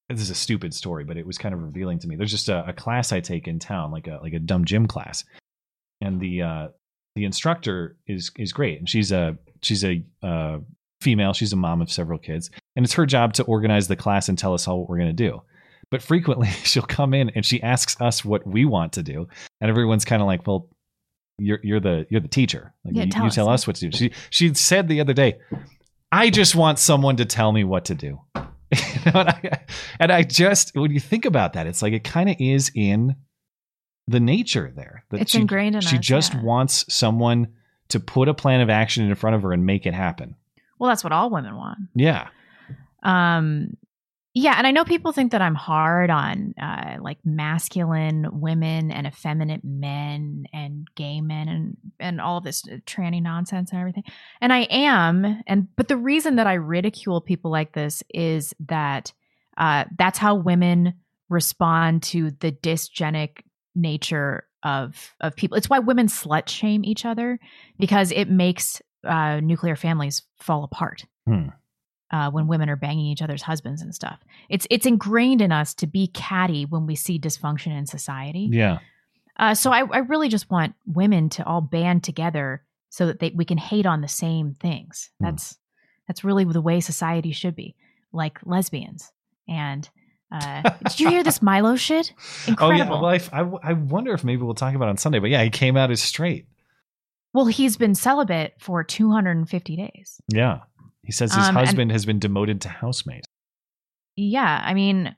this 0.10 0.22
is 0.22 0.30
a 0.32 0.36
stupid 0.36 0.74
story, 0.74 1.04
but 1.04 1.18
it 1.18 1.26
was 1.26 1.38
kind 1.38 1.54
of 1.54 1.62
revealing 1.62 2.00
to 2.00 2.08
me. 2.08 2.16
There's 2.16 2.32
just 2.32 2.50
a, 2.50 2.68
a 2.68 2.74
class 2.74 3.12
I 3.12 3.20
take 3.20 3.48
in 3.48 3.60
town, 3.60 3.92
like 3.92 4.08
a 4.08 4.20
like 4.22 4.34
a 4.34 4.40
dumb 4.40 4.66
gym 4.66 4.88
class, 4.88 5.24
and 6.02 6.20
the 6.20 6.42
uh, 6.42 6.68
the 7.16 7.26
instructor 7.26 7.96
is 8.08 8.32
is 8.38 8.52
great, 8.52 8.80
and 8.80 8.90
she's 8.90 9.12
a 9.12 9.38
she's 9.62 9.84
a 9.84 10.04
uh, 10.24 10.60
female. 11.02 11.34
She's 11.34 11.54
a 11.54 11.58
mom 11.58 11.82
of 11.82 11.92
several 11.92 12.18
kids, 12.18 12.50
and 12.76 12.84
it's 12.84 12.94
her 12.94 13.06
job 13.06 13.34
to 13.34 13.44
organize 13.44 13.88
the 13.88 13.96
class 13.96 14.30
and 14.30 14.38
tell 14.38 14.54
us 14.54 14.68
all 14.68 14.80
what 14.80 14.90
we're 14.90 14.98
going 14.98 15.16
to 15.16 15.30
do. 15.30 15.42
But 15.92 16.02
frequently, 16.02 16.48
she'll 16.64 16.84
come 16.84 17.14
in 17.14 17.30
and 17.32 17.46
she 17.46 17.62
asks 17.62 18.00
us 18.02 18.26
what 18.26 18.46
we 18.48 18.66
want 18.66 18.94
to 18.94 19.04
do, 19.04 19.28
and 19.62 19.70
everyone's 19.70 20.06
kind 20.06 20.24
of 20.24 20.28
like, 20.28 20.48
"Well, 20.48 20.70
you're 21.38 21.60
you're 21.62 21.80
the 21.80 22.08
you're 22.10 22.22
the 22.22 22.28
teacher. 22.28 22.74
Like, 22.84 22.96
Yeah, 22.96 23.04
you, 23.04 23.12
tell 23.12 23.24
you 23.24 23.28
us, 23.28 23.36
tell 23.36 23.50
us 23.50 23.68
what 23.68 23.76
to 23.76 23.90
do." 23.90 23.96
She 23.98 24.12
she 24.32 24.54
said 24.56 24.88
the 24.88 25.02
other 25.02 25.14
day, 25.14 25.38
"I 26.12 26.32
just 26.32 26.56
want 26.56 26.80
someone 26.80 27.18
to 27.18 27.26
tell 27.26 27.52
me 27.52 27.64
what 27.64 27.86
to 27.86 27.96
do." 27.96 28.22
You 29.06 29.12
know, 29.14 29.20
and, 29.22 29.30
I, 29.30 29.60
and 30.00 30.12
I 30.12 30.24
just 30.24 30.76
when 30.76 30.92
you 30.92 31.00
think 31.00 31.26
about 31.26 31.54
that, 31.54 31.66
it's 31.68 31.82
like 31.82 31.94
it 31.94 32.04
kind 32.04 32.30
of 32.30 32.36
is 32.40 32.72
in 32.76 33.16
the 34.08 34.20
nature 34.20 34.72
there. 34.76 35.06
That 35.10 35.22
It's 35.22 35.32
she, 35.32 35.40
ingrained 35.40 35.76
in 35.76 35.82
She 35.82 35.98
us, 35.98 36.06
just 36.06 36.34
yeah. 36.34 36.42
wants 36.44 36.86
someone 36.94 37.48
to 37.90 38.00
put 38.00 38.28
a 38.28 38.34
plan 38.34 38.62
of 38.62 38.70
action 38.70 39.06
in 39.06 39.16
front 39.16 39.36
of 39.36 39.42
her 39.44 39.54
and 39.54 39.66
make 39.66 39.86
it 39.86 39.94
happen. 39.94 40.36
Well, 40.78 40.90
that's 40.90 41.04
what 41.04 41.14
all 41.14 41.30
women 41.30 41.56
want. 41.56 41.80
Yeah. 41.96 42.28
Um, 43.04 43.78
yeah, 44.36 44.56
and 44.58 44.68
I 44.68 44.72
know 44.72 44.86
people 44.86 45.12
think 45.12 45.32
that 45.32 45.42
I'm 45.42 45.56
hard 45.56 46.12
on 46.12 46.54
uh, 46.62 46.98
like 47.02 47.18
masculine 47.26 48.28
women 48.32 48.92
and 48.92 49.08
effeminate 49.08 49.64
men 49.64 50.46
and 50.54 50.88
gay 50.96 51.20
men 51.20 51.48
and 51.48 51.78
and 52.00 52.22
all 52.22 52.40
this 52.40 52.64
uh, 52.68 52.78
tranny 52.86 53.22
nonsense 53.22 53.72
and 53.72 53.80
everything. 53.80 54.04
And 54.40 54.54
I 54.54 54.68
am, 54.70 55.42
and 55.48 55.68
but 55.76 55.88
the 55.88 55.98
reason 55.98 56.36
that 56.36 56.46
I 56.46 56.54
ridicule 56.54 57.22
people 57.22 57.50
like 57.50 57.74
this 57.74 58.04
is 58.14 58.54
that 58.68 59.12
uh, 59.58 59.86
that's 59.98 60.20
how 60.20 60.36
women 60.36 60.94
respond 61.30 62.04
to 62.04 62.32
the 62.40 62.52
dysgenic 62.52 63.42
nature 63.76 64.44
of 64.62 65.16
of 65.22 65.36
people. 65.36 65.58
It's 65.58 65.70
why 65.70 65.80
women 65.80 66.06
slut 66.06 66.50
shame 66.50 66.86
each 66.86 67.04
other 67.04 67.40
because 67.80 68.12
it 68.12 68.30
makes 68.30 68.80
uh, 69.04 69.40
nuclear 69.40 69.76
families 69.76 70.22
fall 70.38 70.64
apart 70.64 71.06
Hmm. 71.30 71.50
Uh, 72.12 72.30
when 72.32 72.48
women 72.48 72.70
are 72.70 72.76
banging 72.76 73.06
each 73.06 73.22
other's 73.22 73.42
husbands 73.44 73.82
and 73.82 73.94
stuff. 73.94 74.20
It's 74.50 74.66
it's 74.70 74.86
ingrained 74.86 75.42
in 75.42 75.52
us 75.52 75.74
to 75.76 75.88
be 75.88 76.08
catty 76.08 76.66
when 76.66 76.86
we 76.86 76.96
see 76.96 77.20
dysfunction 77.20 77.78
in 77.78 77.86
society. 77.86 78.50
Yeah. 78.52 78.80
Uh, 79.38 79.54
so 79.56 79.72
I, 79.72 79.86
I 79.86 80.00
really 80.00 80.28
just 80.28 80.50
want 80.52 80.76
women 80.86 81.30
to 81.30 81.46
all 81.46 81.62
band 81.62 82.04
together 82.04 82.64
so 82.90 83.06
that 83.08 83.20
they, 83.20 83.30
we 83.30 83.46
can 83.46 83.58
hate 83.58 83.86
on 83.86 84.02
the 84.02 84.08
same 84.08 84.56
things. 84.56 85.10
That's 85.20 85.58
that's 86.08 86.24
really 86.24 86.44
the 86.44 86.62
way 86.62 86.80
society 86.80 87.32
should 87.32 87.56
be, 87.56 87.76
like 88.12 88.40
lesbians 88.46 89.12
and 89.48 89.88
Uh, 90.32 90.62
did 90.84 91.00
you 91.00 91.10
hear 91.10 91.24
this 91.24 91.42
Milo 91.50 91.76
shit? 91.76 92.14
Oh 92.48 92.52
Incredible. 92.52 92.78
yeah. 92.78 92.90
Well, 92.90 93.06
I, 93.06 93.20
I, 93.32 93.72
I 93.72 93.74
wonder 93.74 94.14
if 94.14 94.24
maybe 94.24 94.42
we'll 94.44 94.54
talk 94.54 94.76
about 94.76 94.86
it 94.86 94.90
on 94.90 94.98
Sunday. 94.98 95.18
But 95.20 95.30
yeah, 95.32 95.44
he 95.44 95.50
came 95.50 95.76
out 95.78 95.90
as 95.90 96.02
straight. 96.02 96.46
Well, 97.34 97.46
he's 97.46 97.78
been 97.78 97.96
celibate 97.96 98.54
for 98.60 98.84
250 98.84 99.76
days. 99.76 100.20
Yeah. 100.32 100.60
He 101.04 101.12
says 101.12 101.34
his 101.34 101.48
Um, 101.48 101.56
husband 101.56 101.92
has 101.92 102.06
been 102.06 102.20
demoted 102.20 102.62
to 102.62 102.70
housemaid. 102.70 103.24
Yeah, 104.16 104.62
I 104.64 104.74
mean, 104.74 105.16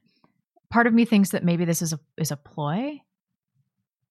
part 0.70 0.88
of 0.88 0.94
me 0.94 1.06
thinks 1.06 1.30
that 1.30 1.44
maybe 1.44 1.66
this 1.66 1.82
is 1.82 1.94
a 1.94 2.00
is 2.18 2.32
a 2.32 2.38
ploy 2.38 3.00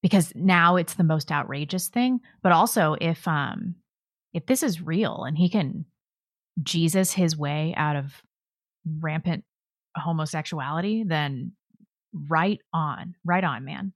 because 0.02 0.32
now 0.34 0.76
it's 0.76 0.94
the 0.94 1.04
most 1.04 1.30
outrageous 1.30 1.88
thing. 1.88 2.20
But 2.42 2.52
also, 2.52 2.96
if 3.00 3.26
um 3.28 3.76
if 4.32 4.46
this 4.46 4.62
is 4.62 4.80
real 4.80 5.24
and 5.24 5.36
he 5.36 5.48
can 5.48 5.86
Jesus 6.62 7.12
his 7.12 7.36
way 7.36 7.74
out 7.76 7.96
of 7.96 8.22
rampant 8.98 9.44
homosexuality, 9.96 11.04
then 11.04 11.52
right 12.12 12.60
on, 12.72 13.14
right 13.24 13.44
on, 13.44 13.64
man. 13.64 13.92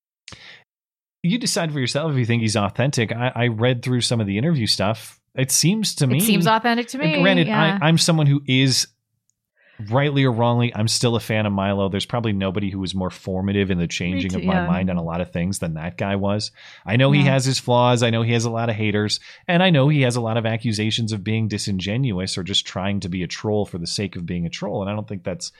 You 1.22 1.38
decide 1.38 1.72
for 1.72 1.80
yourself 1.80 2.12
if 2.12 2.18
you 2.18 2.26
think 2.26 2.42
he's 2.42 2.56
authentic. 2.56 3.12
I, 3.12 3.32
I 3.34 3.46
read 3.48 3.82
through 3.82 4.02
some 4.02 4.20
of 4.20 4.26
the 4.26 4.38
interview 4.38 4.66
stuff. 4.66 5.20
It 5.34 5.50
seems 5.50 5.94
to 5.96 6.06
me 6.06 6.18
It 6.18 6.22
seems 6.22 6.46
authentic 6.46 6.88
to 6.88 6.98
me. 6.98 7.20
Granted, 7.20 7.48
yeah. 7.48 7.78
I, 7.80 7.88
I'm 7.88 7.98
someone 7.98 8.26
who 8.26 8.42
is 8.46 8.86
rightly 9.90 10.24
or 10.24 10.30
wrongly, 10.30 10.72
I'm 10.74 10.88
still 10.88 11.16
a 11.16 11.20
fan 11.20 11.46
of 11.46 11.52
Milo. 11.52 11.88
There's 11.88 12.06
probably 12.06 12.32
nobody 12.32 12.70
who 12.70 12.78
was 12.78 12.94
more 12.94 13.10
formative 13.10 13.70
in 13.70 13.78
the 13.78 13.88
changing 13.88 14.30
too, 14.30 14.38
of 14.38 14.44
my 14.44 14.54
yeah. 14.54 14.66
mind 14.66 14.90
on 14.90 14.96
a 14.96 15.02
lot 15.02 15.20
of 15.20 15.32
things 15.32 15.58
than 15.58 15.74
that 15.74 15.96
guy 15.96 16.16
was. 16.16 16.52
I 16.86 16.96
know 16.96 17.10
he 17.10 17.22
has 17.22 17.44
his 17.44 17.58
flaws. 17.58 18.02
I 18.02 18.10
know 18.10 18.22
he 18.22 18.32
has 18.32 18.44
a 18.44 18.50
lot 18.50 18.70
of 18.70 18.76
haters, 18.76 19.20
and 19.48 19.62
I 19.62 19.70
know 19.70 19.88
he 19.88 20.02
has 20.02 20.16
a 20.16 20.20
lot 20.20 20.36
of 20.36 20.46
accusations 20.46 21.12
of 21.12 21.24
being 21.24 21.48
disingenuous 21.48 22.38
or 22.38 22.42
just 22.42 22.66
trying 22.66 23.00
to 23.00 23.08
be 23.08 23.22
a 23.22 23.28
troll 23.28 23.66
for 23.66 23.78
the 23.78 23.86
sake 23.86 24.16
of 24.16 24.26
being 24.26 24.46
a 24.46 24.50
troll. 24.50 24.80
And 24.80 24.90
I 24.90 24.94
don't 24.94 25.08
think 25.08 25.24
that's, 25.24 25.50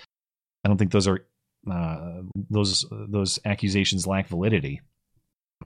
I 0.64 0.68
don't 0.68 0.78
think 0.78 0.92
those 0.92 1.08
are 1.08 1.26
uh, 1.70 2.22
those 2.50 2.84
those 2.90 3.38
accusations 3.44 4.06
lack 4.06 4.28
validity. 4.28 4.80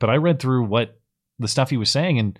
But 0.00 0.10
I 0.10 0.16
read 0.16 0.38
through 0.38 0.64
what 0.64 0.98
the 1.38 1.48
stuff 1.48 1.70
he 1.70 1.76
was 1.76 1.90
saying, 1.90 2.18
and 2.18 2.38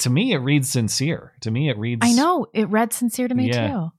to 0.00 0.10
me, 0.10 0.32
it 0.32 0.38
reads 0.38 0.68
sincere. 0.68 1.32
To 1.40 1.50
me, 1.50 1.68
it 1.68 1.76
reads. 1.78 2.00
I 2.04 2.12
know 2.12 2.46
it 2.54 2.68
read 2.70 2.92
sincere 2.92 3.28
to 3.28 3.34
me 3.34 3.48
Yeah. 3.48 3.68
too. 3.68 3.92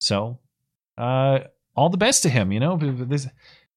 So, 0.00 0.38
uh, 0.98 1.40
all 1.74 1.88
the 1.90 1.96
best 1.96 2.22
to 2.24 2.28
him. 2.28 2.52
You 2.52 2.60
know, 2.60 2.76
this, 2.78 3.26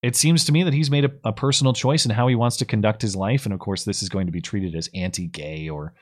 it 0.02 0.16
seems 0.16 0.46
to 0.46 0.52
me 0.52 0.64
that 0.64 0.74
he's 0.74 0.92
made 0.92 1.06
a, 1.06 1.12
a 1.24 1.32
personal 1.34 1.74
choice 1.74 2.06
in 2.06 2.12
how 2.12 2.28
he 2.28 2.36
wants 2.36 2.58
to 2.58 2.66
conduct 2.66 3.02
his 3.02 3.16
life, 3.16 3.46
and 3.46 3.54
of 3.54 3.60
course, 3.60 3.84
this 3.84 4.02
is 4.04 4.10
going 4.10 4.26
to 4.28 4.32
be 4.32 4.42
treated 4.42 4.76
as 4.76 4.90
anti-gay 4.94 5.70
or 5.70 5.94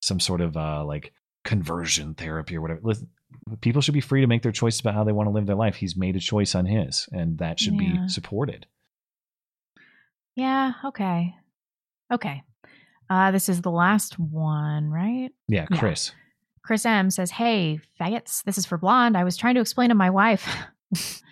some 0.00 0.20
sort 0.20 0.40
of 0.40 0.56
uh, 0.56 0.84
like 0.84 1.12
conversion 1.44 2.14
therapy 2.14 2.56
or 2.56 2.60
whatever. 2.60 2.80
Listen, 2.82 3.08
people 3.60 3.80
should 3.82 3.94
be 3.94 4.00
free 4.00 4.20
to 4.20 4.26
make 4.26 4.42
their 4.42 4.52
choices 4.52 4.80
about 4.80 4.94
how 4.94 5.04
they 5.04 5.12
want 5.12 5.26
to 5.26 5.32
live 5.32 5.46
their 5.46 5.56
life. 5.56 5.76
He's 5.76 5.96
made 5.96 6.16
a 6.16 6.20
choice 6.20 6.54
on 6.54 6.66
his, 6.66 7.08
and 7.12 7.38
that 7.38 7.58
should 7.60 7.74
Yeah. 7.80 7.96
be 8.02 8.08
supported. 8.08 8.66
Yeah. 10.34 10.72
Okay. 10.84 11.34
Okay. 12.10 12.42
Uh, 13.12 13.30
this 13.30 13.50
is 13.50 13.60
the 13.60 13.70
last 13.70 14.18
one, 14.18 14.88
right? 14.88 15.28
Yeah, 15.46 15.66
Yeah. 15.70 15.78
Chris. 15.78 16.12
Chris 16.64 16.86
M 16.86 17.10
says, 17.10 17.30
Hey, 17.30 17.78
faggots, 18.00 18.42
this 18.44 18.56
is 18.56 18.64
for 18.64 18.78
Blonde. 18.78 19.18
I 19.18 19.24
was 19.24 19.36
trying 19.36 19.54
to 19.56 19.60
explain 19.60 19.90
to 19.90 19.94
my 19.94 20.08
wife, 20.08 20.48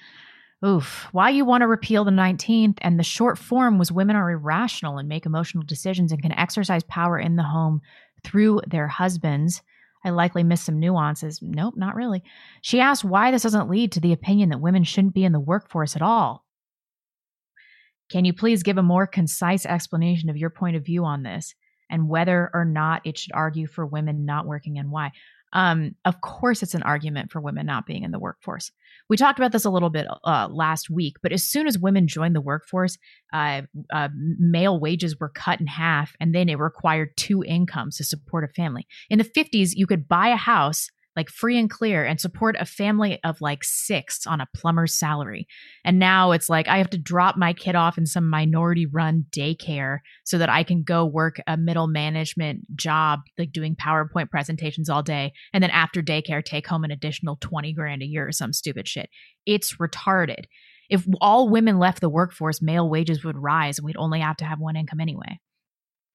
oof, 0.67 1.09
why 1.13 1.31
you 1.31 1.47
want 1.47 1.63
to 1.63 1.67
repeal 1.67 2.05
the 2.05 2.11
19th. 2.11 2.77
And 2.83 2.99
the 2.99 3.03
short 3.03 3.39
form 3.39 3.79
was 3.79 3.91
women 3.91 4.15
are 4.15 4.31
irrational 4.31 4.99
and 4.99 5.09
make 5.09 5.25
emotional 5.25 5.65
decisions 5.65 6.13
and 6.13 6.21
can 6.21 6.39
exercise 6.39 6.83
power 6.83 7.19
in 7.19 7.37
the 7.37 7.45
home 7.45 7.81
through 8.25 8.61
their 8.67 8.89
husbands. 8.89 9.63
I 10.05 10.11
likely 10.11 10.45
missed 10.45 10.67
some 10.67 10.81
nuances. 10.81 11.41
Nope, 11.41 11.79
not 11.79 11.95
really. 11.95 12.23
She 12.61 12.81
asked 12.81 13.05
why 13.05 13.31
this 13.31 13.45
doesn't 13.45 13.71
lead 13.71 13.93
to 13.93 14.01
the 14.01 14.13
opinion 14.13 14.51
that 14.51 14.61
women 14.61 14.85
shouldn't 14.85 15.15
be 15.15 15.25
in 15.25 15.33
the 15.33 15.41
workforce 15.41 15.97
at 15.97 16.03
all. 16.03 16.45
Can 18.11 18.27
you 18.27 18.35
please 18.35 18.63
give 18.63 18.77
a 18.77 18.83
more 18.83 19.07
concise 19.07 19.65
explanation 19.65 20.29
of 20.29 20.37
your 20.37 20.51
point 20.51 20.77
of 20.77 20.85
view 20.85 21.07
on 21.07 21.23
this 21.23 21.55
and 21.91 22.09
whether 22.09 22.51
or 22.55 22.65
not 22.65 23.03
it 23.05 23.19
should 23.19 23.33
argue 23.33 23.67
for 23.67 23.85
women 23.85 24.25
not 24.25 24.47
working 24.47 24.79
and 24.79 24.91
why? 24.91 25.13
Um, 25.53 25.97
of 26.05 26.21
course, 26.21 26.63
it's 26.63 26.75
an 26.75 26.83
argument 26.83 27.31
for 27.31 27.41
women 27.41 27.67
not 27.67 27.87
being 27.87 28.05
in 28.05 28.13
the 28.13 28.19
workforce. 28.19 28.71
We 29.09 29.17
talked 29.17 29.39
about 29.39 29.51
this 29.51 29.65
a 29.65 29.71
little 29.71 29.91
bit 29.91 30.07
uh, 30.25 30.49
last 30.49 30.89
week, 30.89 31.17
but 31.23 31.33
as 31.33 31.43
soon 31.43 31.67
as 31.67 31.79
women 31.79 32.07
joined 32.07 32.37
the 32.37 32.41
workforce, 32.41 32.97
uh, 33.33 33.63
uh, 33.93 34.09
male 34.15 34.79
wages 34.79 35.19
were 35.19 35.29
cut 35.29 35.61
in 35.61 35.67
half, 35.67 36.15
and 36.21 36.35
then 36.35 36.49
it 36.49 36.59
required 36.59 37.11
two 37.17 37.43
incomes 37.43 37.97
to 37.97 38.05
support 38.05 38.45
a 38.45 38.49
family. 38.49 38.87
In 39.09 39.19
the 39.19 39.25
50s, 39.25 39.71
you 39.73 39.87
could 39.87 40.07
buy 40.07 40.29
a 40.29 40.37
house 40.37 40.89
like 41.17 41.29
free 41.29 41.59
and 41.59 41.69
clear 41.69 42.05
and 42.05 42.21
support 42.21 42.57
a 42.59 42.65
family 42.65 43.19
of 43.25 43.41
like 43.41 43.65
six 43.65 44.27
on 44.27 44.41
a 44.41 44.49
plumber's 44.55 44.99
salary. 44.99 45.47
And 45.85 45.99
now 45.99 46.33
it's 46.33 46.49
like 46.49 46.69
I 46.69 46.79
have 46.79 46.91
to 46.91 46.99
drop 46.99 47.37
my 47.37 47.53
kid 47.53 47.75
off 47.75 47.99
in 47.99 48.07
some 48.07 48.29
minority 48.29 48.87
run 48.87 49.27
daycare 49.31 49.99
so 50.25 50.39
that 50.39 50.49
I 50.49 50.63
can 50.63 50.83
go 50.83 51.05
work 51.05 51.37
a 51.47 51.57
middle 51.57 51.89
management 51.89 52.77
job, 52.77 53.21
like 53.39 53.53
doing 53.53 53.75
PowerPoint 53.77 54.31
presentations 54.31 54.89
all 54.89 55.03
day. 55.03 55.33
And 55.53 55.63
then 55.63 55.71
after 55.71 56.03
daycare, 56.03 56.45
take 56.45 56.67
home 56.67 56.85
an 56.85 56.91
additional 56.91 57.37
20 57.41 57.73
grand 57.73 58.03
a 58.03 58.07
year 58.07 58.29
or 58.29 58.33
some 58.33 58.53
stupid 58.53 58.87
shit. 58.87 59.11
It's 59.47 59.77
retarded. 59.77 60.45
If 60.89 61.07
all 61.21 61.49
women 61.49 61.79
left 61.79 62.01
the 62.01 62.09
workforce, 62.09 62.63
male 62.63 62.89
wages 62.89 63.25
would 63.25 63.37
rise 63.37 63.79
and 63.79 63.87
we'd 63.87 63.97
only 63.97 64.21
have 64.21 64.37
to 64.39 64.45
have 64.45 64.59
one 64.59 64.77
income 64.77 65.01
anyway. 65.01 65.39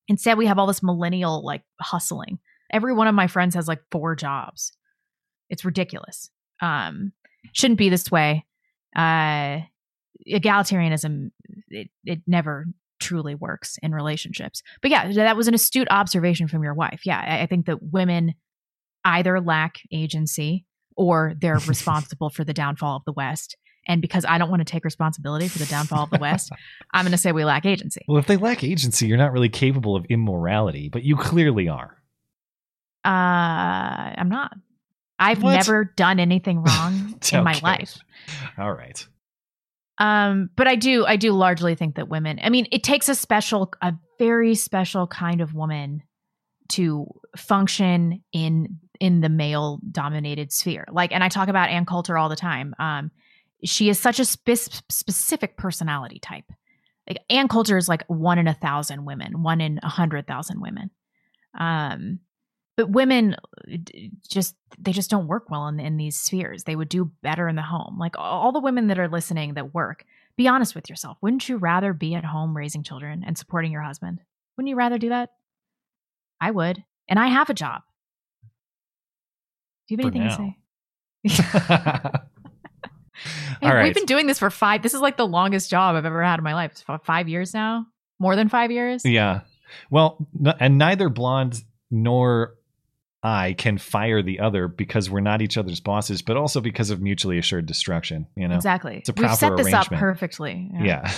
Instead, 0.07 0.38
we 0.38 0.45
have 0.45 0.59
all 0.59 0.67
this 0.67 0.84
millennial 0.84 1.43
like 1.43 1.63
hustling. 1.80 2.39
Every 2.72 2.93
one 2.93 3.07
of 3.07 3.15
my 3.15 3.27
friends 3.27 3.55
has 3.55 3.67
like 3.67 3.81
four 3.91 4.15
jobs. 4.15 4.73
It's 5.49 5.65
ridiculous. 5.65 6.30
Um, 6.61 7.13
shouldn't 7.53 7.77
be 7.77 7.89
this 7.89 8.09
way. 8.11 8.45
Uh, 8.95 9.59
egalitarianism, 10.27 11.31
it, 11.69 11.89
it 12.05 12.22
never 12.27 12.65
truly 12.99 13.35
works 13.35 13.77
in 13.84 13.91
relationships. 13.91 14.61
But 14.81 14.91
yeah, 14.91 15.11
that 15.11 15.38
was 15.38 15.47
an 15.47 15.53
astute 15.53 15.88
observation 15.91 16.47
from 16.47 16.63
your 16.63 16.73
wife. 16.73 17.01
Yeah, 17.05 17.19
I, 17.19 17.41
I 17.41 17.45
think 17.45 17.65
that 17.65 17.81
women 17.81 18.34
either 19.03 19.39
lack 19.39 19.80
agency 19.91 20.65
or 20.95 21.34
they're 21.39 21.59
responsible 21.67 22.30
for 22.30 22.43
the 22.43 22.53
downfall 22.53 22.97
of 22.97 23.03
the 23.05 23.13
West. 23.13 23.57
And 23.88 24.01
because 24.01 24.26
I 24.26 24.39
don't 24.39 24.49
want 24.49 24.61
to 24.61 24.72
take 24.72 24.84
responsibility 24.84 25.47
for 25.47 25.59
the 25.59 25.67
downfall 25.67 26.05
of 26.05 26.09
the 26.09 26.17
West, 26.17 26.51
I'm 26.91 27.05
going 27.05 27.11
to 27.11 27.19
say 27.19 27.31
we 27.31 27.45
lack 27.45 27.67
agency. 27.67 28.01
Well, 28.07 28.17
if 28.17 28.26
they 28.26 28.38
lack 28.38 28.63
agency, 28.63 29.05
you're 29.05 29.17
not 29.17 29.31
really 29.31 29.49
capable 29.49 29.95
of 29.95 30.05
immorality, 30.05 30.89
but 30.89 31.03
you 31.03 31.15
clearly 31.15 31.69
are. 31.69 32.01
Uh, 33.05 34.17
I'm 34.17 34.30
not. 34.30 34.53
I've 35.19 35.41
What? 35.43 35.53
never 35.53 35.85
done 35.95 36.19
anything 36.19 36.61
wrong 36.63 37.19
in 37.31 37.43
my 37.43 37.51
Okay. 37.53 37.61
life. 37.61 37.97
All 38.57 38.73
right. 38.73 39.05
Um, 39.97 40.49
but 40.55 40.67
I 40.67 40.75
do, 40.75 41.05
I 41.05 41.15
do 41.15 41.31
largely 41.31 41.75
think 41.75 41.95
that 41.95 42.09
women. 42.09 42.39
I 42.43 42.49
mean, 42.49 42.67
it 42.71 42.83
takes 42.83 43.07
a 43.07 43.15
special, 43.15 43.71
a 43.81 43.93
very 44.19 44.55
special 44.55 45.07
kind 45.07 45.39
of 45.41 45.53
woman 45.53 46.03
to 46.69 47.05
function 47.37 48.23
in 48.33 48.79
in 49.01 49.19
the 49.21 49.29
male 49.29 49.79
dominated 49.91 50.51
sphere. 50.53 50.85
Like, 50.89 51.11
and 51.11 51.21
I 51.23 51.27
talk 51.29 51.49
about 51.49 51.69
Ann 51.69 51.85
Coulter 51.85 52.17
all 52.17 52.29
the 52.29 52.35
time. 52.37 52.73
Um, 52.79 53.11
she 53.63 53.89
is 53.89 53.99
such 53.99 54.19
a 54.19 54.25
spe- 54.25 54.81
specific 54.89 55.57
personality 55.57 56.17
type. 56.19 56.45
Like 57.07 57.19
Ann 57.29 57.47
Coulter 57.49 57.77
is 57.77 57.87
like 57.89 58.03
one 58.07 58.37
in 58.39 58.47
a 58.47 58.53
thousand 58.53 59.03
women, 59.05 59.43
one 59.43 59.59
in 59.61 59.79
a 59.83 59.89
hundred 59.89 60.27
thousand 60.27 60.61
women. 60.61 60.91
Um, 61.59 62.19
but 62.77 62.89
women 62.89 63.35
uh, 63.35 63.77
just 64.27 64.56
they 64.80 64.91
just 64.91 65.10
don't 65.10 65.27
work 65.27 65.49
well 65.49 65.68
in, 65.68 65.80
in 65.80 65.97
these 65.97 66.18
spheres. 66.19 66.64
They 66.64 66.76
would 66.76 66.89
do 66.89 67.11
better 67.22 67.47
in 67.47 67.56
the 67.56 67.61
home. 67.61 67.97
Like 67.99 68.15
all 68.18 68.52
the 68.52 68.60
women 68.60 68.88
that 68.88 68.99
are 68.99 69.07
listening 69.07 69.53
that 69.53 69.73
work 69.73 70.06
be 70.38 70.47
honest 70.47 70.76
with 70.76 70.89
yourself. 70.89 71.18
Wouldn't 71.22 71.47
you 71.47 71.57
rather 71.57 71.93
be 71.93 72.14
at 72.15 72.26
home 72.26 72.56
raising 72.56 72.84
children 72.84 73.23
and 73.26 73.38
supporting 73.38 73.72
your 73.72 73.81
husband? 73.81 74.19
Wouldn't 74.57 74.69
you 74.69 74.76
rather 74.76 74.97
do 74.97 75.10
that? 75.10 75.30
I 76.41 76.52
would. 76.52 76.84
And 77.07 77.18
i 77.19 77.27
have 77.27 77.49
a 77.49 77.53
job. 77.53 77.84
Do 79.88 79.95
you 79.95 79.97
have 80.03 80.14
anything 80.14 80.56
to 81.23 81.35
say? 81.41 82.19
Hey, 83.61 83.69
All 83.69 83.73
right. 83.73 83.85
we've 83.85 83.95
been 83.95 84.06
doing 84.06 84.27
this 84.27 84.39
for 84.39 84.49
five 84.49 84.84
this 84.84 84.93
is 84.93 84.99
like 84.99 85.15
the 85.15 85.26
longest 85.26 85.69
job 85.69 85.95
i've 85.95 86.06
ever 86.06 86.22
had 86.22 86.38
in 86.38 86.43
my 86.43 86.53
life. 86.53 86.72
It's 86.72 86.84
five 87.06 87.30
years 87.30 87.53
now? 87.53 87.85
More 88.19 88.35
than 88.35 88.49
five 88.49 88.72
years? 88.72 89.03
Yeah. 89.06 89.41
Well, 89.89 90.18
n- 90.45 90.53
and 90.60 90.77
neither 90.77 91.07
Blonde 91.10 91.64
nor 91.89 92.56
I 93.26 93.53
can 93.53 93.80
fire 93.80 94.22
the 94.22 94.39
other 94.39 94.68
because 94.68 95.10
we're 95.10 95.19
not 95.19 95.41
each 95.41 95.57
other's 95.57 95.80
bosses, 95.80 96.22
but 96.22 96.38
also 96.38 96.61
because 96.61 96.91
of 96.91 97.02
mutually 97.02 97.39
assured 97.39 97.65
destruction. 97.65 98.27
You 98.35 98.47
know, 98.47 98.56
exactly 98.56 98.97
It's 98.97 99.10
a 99.10 99.14
we've 99.14 99.26
proper 99.26 99.35
set 99.35 99.57
this 99.57 99.73
up 99.73 99.88
perfectly 99.88 100.69
Yeah. 100.80 101.11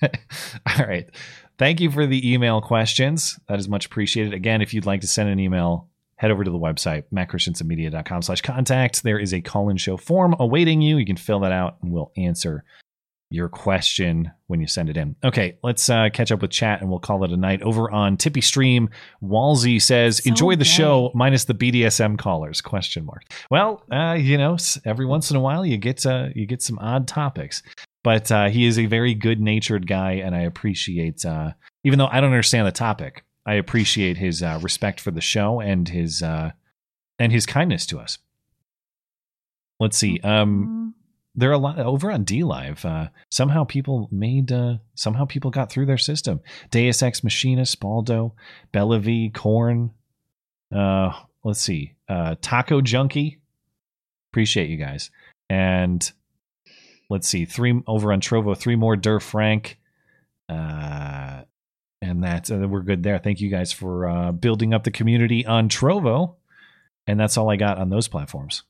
All 0.02 0.86
right. 0.86 1.10
Thank 1.58 1.80
you 1.80 1.90
for 1.90 2.06
the 2.06 2.32
email 2.32 2.60
questions. 2.60 3.40
That 3.48 3.58
is 3.58 3.68
much 3.68 3.86
appreciated. 3.86 4.34
Again, 4.34 4.62
if 4.62 4.72
you'd 4.72 4.86
like 4.86 5.00
to 5.00 5.08
send 5.08 5.30
an 5.30 5.40
email, 5.40 5.88
head 6.14 6.30
over 6.30 6.44
to 6.44 6.50
the 6.50 6.58
website, 6.60 7.02
mattchristiansenmedia.com 7.12 8.22
slash 8.22 8.40
contact. 8.42 9.02
There 9.02 9.18
is 9.18 9.34
a 9.34 9.40
call-in 9.40 9.78
show 9.78 9.96
form 9.96 10.36
awaiting 10.38 10.80
you. 10.80 10.96
You 10.96 11.06
can 11.06 11.16
fill 11.16 11.40
that 11.40 11.50
out 11.50 11.78
and 11.82 11.90
we'll 11.90 12.12
answer 12.16 12.62
your 13.30 13.48
question 13.48 14.30
when 14.46 14.60
you 14.60 14.66
send 14.66 14.88
it 14.88 14.96
in. 14.96 15.14
Okay, 15.22 15.58
let's 15.62 15.90
uh, 15.90 16.08
catch 16.12 16.32
up 16.32 16.40
with 16.40 16.50
chat 16.50 16.80
and 16.80 16.88
we'll 16.88 16.98
call 16.98 17.24
it 17.24 17.32
a 17.32 17.36
night. 17.36 17.60
Over 17.62 17.90
on 17.90 18.16
TipeeeStream, 18.16 18.88
Walsey 19.22 19.80
says, 19.80 20.20
enjoy 20.20 20.56
the 20.56 20.64
show 20.64 21.10
minus 21.14 21.44
the 21.44 21.54
BDSM 21.54 22.18
callers, 22.18 22.60
question 22.60 23.04
mark. 23.04 23.24
Well, 23.50 23.82
uh, 23.92 24.14
you 24.14 24.38
know, 24.38 24.56
every 24.84 25.04
once 25.04 25.30
in 25.30 25.36
a 25.36 25.40
while 25.40 25.66
you 25.66 25.76
get 25.76 26.06
uh, 26.06 26.28
you 26.34 26.46
get 26.46 26.62
some 26.62 26.78
odd 26.78 27.06
topics. 27.06 27.62
but 28.02 28.32
uh, 28.32 28.48
he 28.48 28.66
is 28.66 28.78
a 28.78 28.86
very 28.86 29.14
good 29.14 29.40
natured 29.40 29.86
guy, 29.86 30.12
and 30.12 30.34
I 30.34 30.40
appreciate, 30.40 31.24
uh, 31.26 31.52
even 31.84 31.98
though 31.98 32.08
I 32.10 32.20
don't 32.20 32.30
understand 32.30 32.66
the 32.66 32.72
topic, 32.72 33.24
I 33.44 33.54
appreciate 33.54 34.16
his 34.16 34.42
uh, 34.42 34.58
respect 34.62 35.00
for 35.00 35.10
the 35.10 35.20
show 35.20 35.60
and 35.60 35.88
his 35.88 36.22
uh, 36.22 36.52
and 37.18 37.32
his 37.32 37.44
kindness 37.44 37.84
to 37.86 37.98
us. 37.98 38.18
Let's 39.80 39.98
see. 39.98 40.18
Um, 40.20 40.94
there 41.38 41.50
are 41.50 41.54
a 41.54 41.58
lot 41.58 41.78
over 41.78 42.10
on 42.10 42.24
DLive. 42.24 42.84
Uh, 42.84 43.08
somehow 43.30 43.64
people 43.64 44.08
made. 44.10 44.50
Uh, 44.50 44.78
somehow 44.94 45.24
people 45.24 45.50
got 45.50 45.70
through 45.70 45.86
their 45.86 45.98
system. 45.98 46.40
Deus 46.70 47.00
Ex 47.02 47.22
Machina, 47.22 47.62
Spaldo, 47.62 48.32
Bellevue, 48.72 49.30
Corn. 49.30 49.92
Uh, 50.74 51.12
let's 51.44 51.60
see. 51.60 51.94
Uh, 52.08 52.34
Taco 52.40 52.80
Junkie. 52.80 53.38
Appreciate 54.32 54.68
you 54.68 54.76
guys. 54.76 55.10
And 55.48 56.10
let's 57.08 57.28
see. 57.28 57.44
Three 57.44 57.80
over 57.86 58.12
on 58.12 58.20
Trovo. 58.20 58.56
Three 58.56 58.76
more. 58.76 58.96
Der 58.96 59.20
Frank. 59.20 59.78
Uh, 60.48 61.42
and 62.02 62.22
that's 62.22 62.50
uh, 62.50 62.66
we're 62.68 62.82
good 62.82 63.04
there. 63.04 63.18
Thank 63.18 63.40
you 63.40 63.48
guys 63.48 63.72
for 63.72 64.08
uh, 64.08 64.32
building 64.32 64.74
up 64.74 64.82
the 64.82 64.90
community 64.90 65.46
on 65.46 65.68
Trovo. 65.68 66.34
And 67.06 67.18
that's 67.18 67.38
all 67.38 67.48
I 67.48 67.56
got 67.56 67.78
on 67.78 67.90
those 67.90 68.08
platforms. 68.08 68.64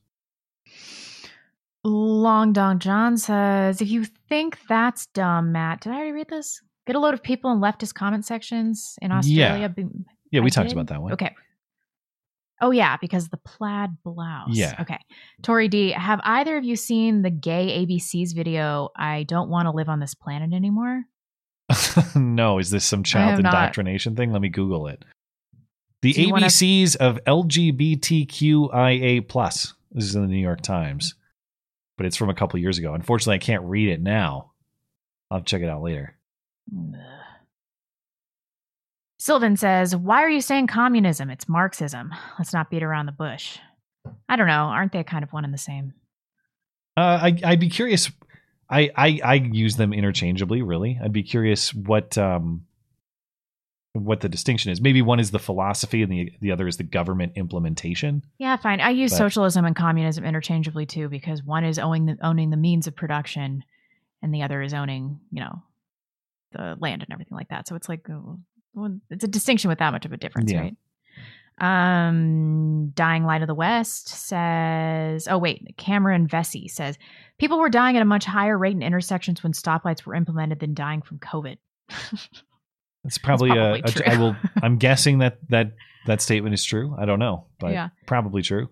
Long 1.83 2.53
Dong 2.53 2.79
John 2.79 3.17
says, 3.17 3.81
if 3.81 3.89
you 3.89 4.05
think 4.27 4.57
that's 4.67 5.07
dumb, 5.07 5.51
Matt, 5.51 5.81
did 5.81 5.93
I 5.93 5.95
already 5.95 6.11
read 6.11 6.29
this? 6.29 6.61
Get 6.85 6.95
a 6.95 6.99
load 6.99 7.13
of 7.13 7.23
people 7.23 7.51
in 7.51 7.59
leftist 7.59 7.93
comment 7.93 8.25
sections 8.25 8.95
in 9.01 9.11
Australia. 9.11 9.73
Yeah. 9.77 9.85
Yeah, 10.31 10.41
we 10.41 10.47
I 10.47 10.49
talked 10.49 10.69
did? 10.69 10.77
about 10.77 10.87
that 10.87 11.01
one. 11.01 11.13
Okay. 11.13 11.33
Oh 12.61 12.71
yeah, 12.71 12.97
because 12.99 13.29
the 13.29 13.37
plaid 13.37 13.91
blouse. 14.03 14.49
Yeah. 14.49 14.75
Okay. 14.81 14.97
Tori 15.43 15.69
D, 15.69 15.91
have 15.91 16.19
either 16.23 16.57
of 16.57 16.65
you 16.65 16.75
seen 16.75 17.21
the 17.21 17.29
gay 17.29 17.85
ABC's 17.85 18.33
video? 18.33 18.89
I 18.97 19.23
don't 19.23 19.49
want 19.49 19.67
to 19.67 19.71
live 19.71 19.87
on 19.87 19.99
this 19.99 20.13
planet 20.13 20.51
anymore. 20.53 21.03
no, 22.15 22.59
is 22.59 22.69
this 22.69 22.83
some 22.83 23.03
child 23.03 23.31
have 23.31 23.41
not. 23.43 23.53
indoctrination 23.53 24.15
thing? 24.15 24.33
Let 24.33 24.41
me 24.41 24.49
Google 24.49 24.87
it. 24.87 25.05
The 26.01 26.11
you 26.11 26.31
wanna- 26.31 26.47
ABCs 26.47 26.95
of 26.97 27.19
LGBTQIA 27.25 29.27
plus. 29.27 29.73
This 29.91 30.05
is 30.05 30.15
in 30.15 30.21
the 30.21 30.27
New 30.27 30.37
York 30.37 30.61
Times, 30.61 31.15
but 31.99 32.05
it's 32.05 32.15
from 32.15 32.29
a 32.29 32.33
couple 32.33 32.57
years 32.61 32.77
ago. 32.77 32.93
Unfortunately, 32.93 33.35
I 33.35 33.39
can't 33.39 33.65
read 33.65 33.89
it 33.89 34.01
now. 34.01 34.53
I'll 35.29 35.41
check 35.41 35.61
it 35.61 35.67
out 35.67 35.83
later. 35.83 36.17
Sylvan 39.19 39.57
says, 39.57 39.93
Why 39.97 40.23
are 40.23 40.29
you 40.29 40.39
saying 40.39 40.67
communism? 40.67 41.29
It's 41.29 41.49
Marxism. 41.49 42.15
Let's 42.39 42.53
not 42.53 42.69
beat 42.69 42.83
around 42.83 43.07
the 43.07 43.11
bush. 43.11 43.59
I 44.29 44.37
don't 44.37 44.47
know. 44.47 44.53
Aren't 44.53 44.93
they 44.93 45.03
kind 45.03 45.25
of 45.25 45.33
one 45.33 45.43
and 45.43 45.53
the 45.53 45.57
same? 45.57 45.93
Uh, 46.95 47.19
I, 47.21 47.37
I'd 47.43 47.59
be 47.59 47.69
curious. 47.69 48.09
I, 48.69 48.91
I 48.95 49.19
I 49.21 49.33
use 49.33 49.75
them 49.75 49.91
interchangeably. 49.91 50.61
Really, 50.61 50.97
I'd 51.03 51.11
be 51.11 51.23
curious 51.23 51.73
what 51.73 52.17
um 52.17 52.65
what 54.05 54.21
the 54.21 54.29
distinction 54.29 54.71
is. 54.71 54.81
Maybe 54.81 55.01
one 55.01 55.19
is 55.19 55.31
the 55.31 55.39
philosophy, 55.39 56.01
and 56.03 56.11
the 56.11 56.31
the 56.41 56.51
other 56.51 56.67
is 56.67 56.77
the 56.77 56.83
government 56.83 57.33
implementation. 57.35 58.23
Yeah, 58.37 58.57
fine. 58.57 58.81
I 58.81 58.89
use 58.89 59.11
But- 59.11 59.17
socialism 59.17 59.65
and 59.65 59.75
communism 59.75 60.23
interchangeably 60.25 60.85
too, 60.85 61.09
because 61.09 61.43
one 61.43 61.63
is 61.63 61.77
owning 61.79 62.05
the 62.05 62.17
owning 62.21 62.49
the 62.49 62.57
means 62.57 62.87
of 62.87 62.95
production, 62.95 63.63
and 64.21 64.33
the 64.33 64.43
other 64.43 64.61
is 64.61 64.73
owning, 64.73 65.19
you 65.31 65.41
know, 65.41 65.61
the 66.51 66.77
land 66.79 67.03
and 67.03 67.11
everything 67.13 67.37
like 67.37 67.49
that. 67.49 67.67
So 67.67 67.75
it's 67.75 67.87
like, 67.89 68.07
uh, 68.09 68.89
it's 69.09 69.23
a 69.23 69.27
distinction 69.27 69.69
with 69.69 69.79
that 69.79 69.91
much 69.91 70.05
of 70.05 70.13
a 70.13 70.17
difference, 70.17 70.51
Yeah. 70.51 70.59
right? 70.61 70.75
Um, 71.61 72.91
Dying 72.95 73.25
Light 73.25 73.41
of 73.41 73.47
the 73.47 73.53
West 73.55 74.07
says, 74.07 75.27
oh, 75.27 75.37
wait, 75.37 75.75
Cameron 75.77 76.25
Vesey 76.27 76.69
says, 76.69 76.97
people 77.37 77.59
were 77.59 77.69
dying 77.69 77.97
at 77.97 78.01
a 78.01 78.05
much 78.05 78.23
higher 78.25 78.57
rate 78.57 78.75
in 78.75 78.81
intersections 78.81 79.43
when 79.43 79.51
stoplights 79.51 80.05
were 80.05 80.15
implemented 80.15 80.59
than 80.59 80.73
dying 80.73 81.01
from 81.01 81.19
COVID. 81.19 81.57
It's 83.05 83.17
probably, 83.17 83.49
probably 83.51 83.79
a, 83.81 83.83
a- 83.85 83.91
true. 83.91 84.03
I 84.05 84.17
will. 84.17 84.35
I'm 84.61 84.77
guessing 84.77 85.19
that 85.19 85.37
that 85.49 85.73
that 86.05 86.21
statement 86.21 86.53
is 86.53 86.63
true. 86.63 86.95
I 86.97 87.05
don't 87.05 87.19
know, 87.19 87.45
but 87.59 87.71
Yeah. 87.71 87.89
probably 88.05 88.41
true. 88.41 88.69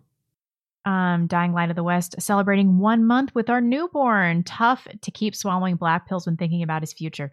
um, 0.86 1.28
Dying 1.28 1.54
Light 1.54 1.70
of 1.70 1.76
the 1.76 1.84
West, 1.84 2.16
celebrating 2.20 2.78
one 2.80 3.06
month 3.06 3.36
with 3.36 3.50
our 3.50 3.60
newborn. 3.62 4.44
Tough 4.44 4.88
to 5.02 5.12
keep 5.12 5.36
swallowing 5.36 5.76
black 5.76 6.08
pills 6.08 6.26
when 6.26 6.38
thinking 6.38 6.64
about 6.64 6.82
his 6.82 6.94
future. 6.94 7.32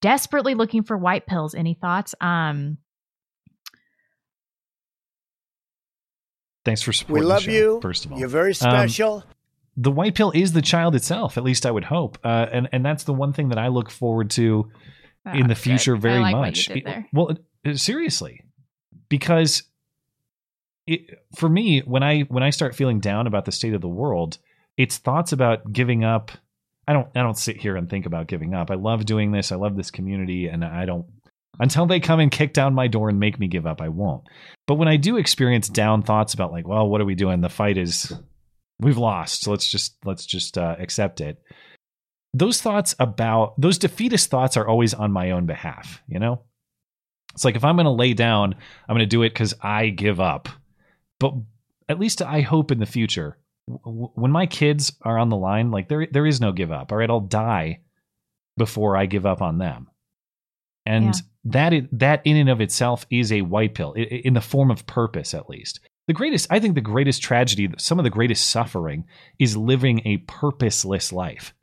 Desperately 0.00 0.54
looking 0.54 0.82
for 0.82 0.96
white 0.96 1.26
pills. 1.26 1.54
Any 1.54 1.74
thoughts? 1.74 2.14
Um, 2.20 2.78
Thanks 6.64 6.80
for 6.82 6.92
supporting. 6.92 7.24
We 7.24 7.28
love 7.28 7.42
show, 7.42 7.50
you. 7.50 7.78
First 7.82 8.06
of 8.06 8.12
all, 8.12 8.18
You're 8.18 8.28
very 8.28 8.50
Um, 8.50 8.54
special. 8.54 9.24
the 9.76 9.90
white 9.90 10.14
pill 10.14 10.30
is 10.34 10.52
the 10.52 10.62
child 10.62 10.94
itself. 10.94 11.36
At 11.36 11.44
least 11.44 11.66
I 11.66 11.70
would 11.70 11.84
hope, 11.84 12.18
uh, 12.24 12.46
and 12.50 12.68
and 12.72 12.84
that's 12.84 13.04
the 13.04 13.12
one 13.12 13.32
thing 13.34 13.50
that 13.50 13.58
I 13.58 13.68
look 13.68 13.90
forward 13.90 14.30
to 14.30 14.70
in 15.32 15.44
Ah, 15.44 15.46
the 15.48 15.54
good. 15.54 15.58
future 15.58 15.96
I 15.96 15.98
very 16.00 16.20
like 16.20 16.36
much. 16.36 16.68
It- 16.70 16.86
well, 17.12 17.36
uh, 17.66 17.74
seriously, 17.74 18.40
because 19.08 19.62
it, 20.86 21.18
for 21.36 21.48
me, 21.48 21.80
when 21.80 22.02
I 22.02 22.20
when 22.22 22.42
I 22.42 22.50
start 22.50 22.74
feeling 22.74 23.00
down 23.00 23.26
about 23.26 23.44
the 23.46 23.52
state 23.52 23.74
of 23.74 23.80
the 23.80 23.88
world, 23.88 24.38
it's 24.76 24.98
thoughts 24.98 25.32
about 25.32 25.72
giving 25.72 26.04
up. 26.04 26.30
I 26.86 26.92
don't 26.92 27.08
I 27.16 27.22
don't 27.22 27.38
sit 27.38 27.56
here 27.56 27.76
and 27.76 27.88
think 27.88 28.04
about 28.06 28.26
giving 28.26 28.52
up. 28.54 28.70
I 28.70 28.74
love 28.74 29.06
doing 29.06 29.32
this. 29.32 29.50
I 29.52 29.56
love 29.56 29.76
this 29.76 29.90
community, 29.90 30.46
and 30.48 30.62
I 30.64 30.84
don't 30.84 31.06
until 31.58 31.86
they 31.86 32.00
come 32.00 32.20
and 32.20 32.30
kick 32.30 32.52
down 32.52 32.74
my 32.74 32.86
door 32.88 33.08
and 33.08 33.18
make 33.18 33.38
me 33.38 33.46
give 33.46 33.66
up. 33.66 33.80
I 33.80 33.88
won't. 33.88 34.24
But 34.66 34.74
when 34.74 34.88
I 34.88 34.96
do 34.96 35.16
experience 35.16 35.68
down 35.68 36.02
thoughts 36.02 36.34
about 36.34 36.52
like, 36.52 36.66
well, 36.68 36.86
what 36.88 37.00
are 37.00 37.04
we 37.06 37.14
doing? 37.14 37.40
The 37.40 37.48
fight 37.48 37.78
is 37.78 38.12
we've 38.80 38.98
lost. 38.98 39.42
So 39.42 39.52
let's 39.52 39.70
just 39.70 39.96
let's 40.04 40.26
just 40.26 40.58
uh, 40.58 40.76
accept 40.78 41.22
it. 41.22 41.40
Those 42.34 42.60
thoughts 42.60 42.94
about 42.98 43.58
those 43.60 43.78
defeatist 43.78 44.28
thoughts 44.28 44.56
are 44.56 44.66
always 44.66 44.92
on 44.92 45.12
my 45.12 45.30
own 45.30 45.46
behalf. 45.46 46.02
You 46.08 46.18
know, 46.18 46.42
it's 47.32 47.44
like 47.44 47.56
if 47.56 47.64
I'm 47.64 47.76
going 47.76 47.84
to 47.84 47.90
lay 47.90 48.12
down, 48.12 48.54
I'm 48.88 48.94
going 48.94 49.00
to 49.00 49.06
do 49.06 49.22
it 49.22 49.30
because 49.30 49.54
I 49.62 49.88
give 49.88 50.20
up. 50.20 50.48
But 51.20 51.34
at 51.88 52.00
least 52.00 52.20
I 52.22 52.40
hope 52.40 52.70
in 52.72 52.80
the 52.80 52.86
future, 52.86 53.38
w- 53.68 54.10
when 54.14 54.32
my 54.32 54.46
kids 54.46 54.92
are 55.02 55.16
on 55.18 55.28
the 55.28 55.36
line, 55.36 55.70
like 55.70 55.88
there 55.88 56.06
there 56.10 56.26
is 56.26 56.40
no 56.40 56.50
give 56.52 56.72
up. 56.72 56.90
All 56.90 56.98
right, 56.98 57.08
I'll 57.08 57.20
die 57.20 57.80
before 58.56 58.96
I 58.96 59.06
give 59.06 59.26
up 59.26 59.40
on 59.40 59.58
them. 59.58 59.88
And 60.86 61.06
Yeah. 61.14 61.20
that 61.44 61.88
that 61.92 62.22
in 62.24 62.36
and 62.36 62.50
of 62.50 62.60
itself 62.60 63.06
is 63.10 63.32
a 63.32 63.42
white 63.42 63.74
pill 63.74 63.92
in 63.92 64.34
the 64.34 64.40
form 64.40 64.70
of 64.70 64.86
purpose, 64.86 65.34
at 65.34 65.48
least. 65.48 65.80
The 66.08 66.12
greatest, 66.12 66.48
I 66.50 66.58
think, 66.60 66.74
the 66.74 66.80
greatest 66.82 67.22
tragedy, 67.22 67.70
some 67.78 67.98
of 67.98 68.04
the 68.04 68.10
greatest 68.10 68.50
suffering, 68.50 69.04
is 69.38 69.56
living 69.56 70.02
a 70.04 70.18
purposeless 70.18 71.12
life. 71.12 71.54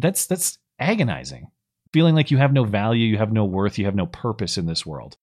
That's 0.00 0.26
that's 0.26 0.58
agonizing. 0.78 1.50
Feeling 1.92 2.14
like 2.14 2.30
you 2.30 2.36
have 2.38 2.52
no 2.52 2.64
value, 2.64 3.06
you 3.06 3.18
have 3.18 3.32
no 3.32 3.44
worth, 3.44 3.78
you 3.78 3.86
have 3.86 3.94
no 3.94 4.06
purpose 4.06 4.58
in 4.58 4.66
this 4.66 4.84
world. 4.86 5.16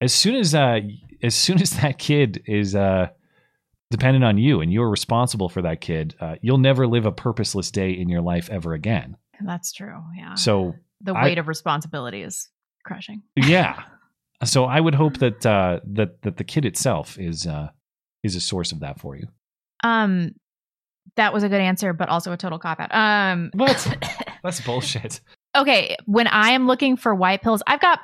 As 0.00 0.12
soon 0.14 0.34
as 0.36 0.54
uh, 0.54 0.80
as 1.22 1.34
soon 1.34 1.60
as 1.62 1.70
that 1.70 1.98
kid 1.98 2.42
is 2.46 2.74
uh, 2.74 3.08
dependent 3.90 4.24
on 4.24 4.38
you 4.38 4.60
and 4.60 4.72
you're 4.72 4.88
responsible 4.90 5.48
for 5.48 5.62
that 5.62 5.80
kid, 5.80 6.14
uh, 6.20 6.36
you'll 6.42 6.58
never 6.58 6.86
live 6.86 7.06
a 7.06 7.12
purposeless 7.12 7.70
day 7.70 7.90
in 7.92 8.08
your 8.08 8.22
life 8.22 8.48
ever 8.50 8.72
again. 8.72 9.16
that's 9.44 9.72
true. 9.72 10.00
Yeah. 10.16 10.34
So 10.34 10.74
the 11.00 11.12
I- 11.12 11.24
weight 11.24 11.38
of 11.38 11.48
responsibility 11.48 12.22
is 12.22 12.48
crushing. 12.84 13.22
yeah. 13.36 13.82
So 14.44 14.64
I 14.64 14.80
would 14.80 14.96
hope 14.96 15.18
that 15.18 15.46
uh, 15.46 15.78
that 15.92 16.20
that 16.22 16.36
the 16.36 16.42
kid 16.42 16.64
itself 16.64 17.16
is 17.16 17.46
uh, 17.46 17.68
is 18.24 18.34
a 18.34 18.40
source 18.40 18.72
of 18.72 18.80
that 18.80 18.98
for 18.98 19.14
you. 19.14 19.28
Um, 19.84 20.32
that 21.16 21.32
was 21.32 21.42
a 21.42 21.48
good 21.48 21.60
answer, 21.60 21.92
but 21.92 22.08
also 22.08 22.32
a 22.32 22.36
total 22.36 22.58
cop 22.58 22.80
out. 22.80 22.94
Um, 22.94 23.50
what? 23.54 23.96
That's 24.42 24.60
bullshit. 24.60 25.20
okay 25.56 25.96
when 26.06 26.26
i 26.26 26.50
am 26.50 26.66
looking 26.66 26.96
for 26.96 27.14
white 27.14 27.42
pills 27.42 27.62
i've 27.68 27.80
got 27.80 28.00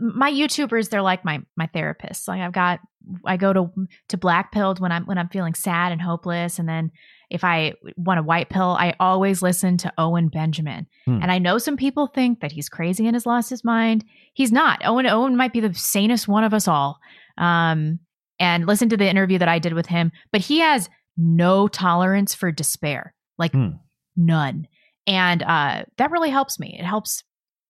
my 0.00 0.30
youtubers 0.32 0.88
they're 0.90 1.02
like 1.02 1.24
my 1.24 1.40
my 1.56 1.66
therapists 1.68 2.26
like 2.26 2.40
i've 2.40 2.52
got 2.52 2.80
i 3.26 3.36
go 3.36 3.52
to 3.52 3.70
to 4.08 4.16
black 4.16 4.50
pilled 4.50 4.80
when 4.80 4.90
i'm 4.90 5.04
when 5.06 5.18
i'm 5.18 5.28
feeling 5.28 5.54
sad 5.54 5.92
and 5.92 6.00
hopeless 6.00 6.58
and 6.58 6.68
then 6.68 6.90
if 7.30 7.44
i 7.44 7.74
want 7.96 8.18
a 8.18 8.22
white 8.24 8.48
pill 8.48 8.76
i 8.80 8.92
always 8.98 9.40
listen 9.42 9.76
to 9.76 9.92
owen 9.98 10.26
benjamin 10.28 10.86
Hmm. 11.04 11.20
and 11.22 11.30
i 11.30 11.38
know 11.38 11.58
some 11.58 11.76
people 11.76 12.06
think 12.08 12.40
that 12.40 12.50
he's 12.52 12.68
crazy 12.68 13.06
and 13.06 13.14
has 13.14 13.26
lost 13.26 13.50
his 13.50 13.62
mind 13.62 14.04
he's 14.34 14.50
not 14.50 14.80
owen 14.84 15.06
owen 15.06 15.36
might 15.36 15.52
be 15.52 15.60
the 15.60 15.74
sanest 15.74 16.26
one 16.26 16.42
of 16.42 16.52
us 16.54 16.66
all 16.66 16.98
um 17.36 17.98
and 18.40 18.66
listen 18.66 18.88
to 18.88 18.96
the 18.96 19.08
interview 19.08 19.38
that 19.38 19.48
i 19.48 19.58
did 19.60 19.74
with 19.74 19.86
him 19.86 20.10
but 20.32 20.40
he 20.40 20.58
has 20.60 20.88
no 21.18 21.66
tolerance 21.68 22.34
for 22.34 22.52
despair 22.52 23.12
like 23.38 23.52
none. 24.16 24.68
And 25.06 25.42
uh 25.42 25.84
that 25.96 26.10
really 26.10 26.30
helps 26.30 26.58
me. 26.60 26.76
It 26.78 26.84
helps 26.84 27.24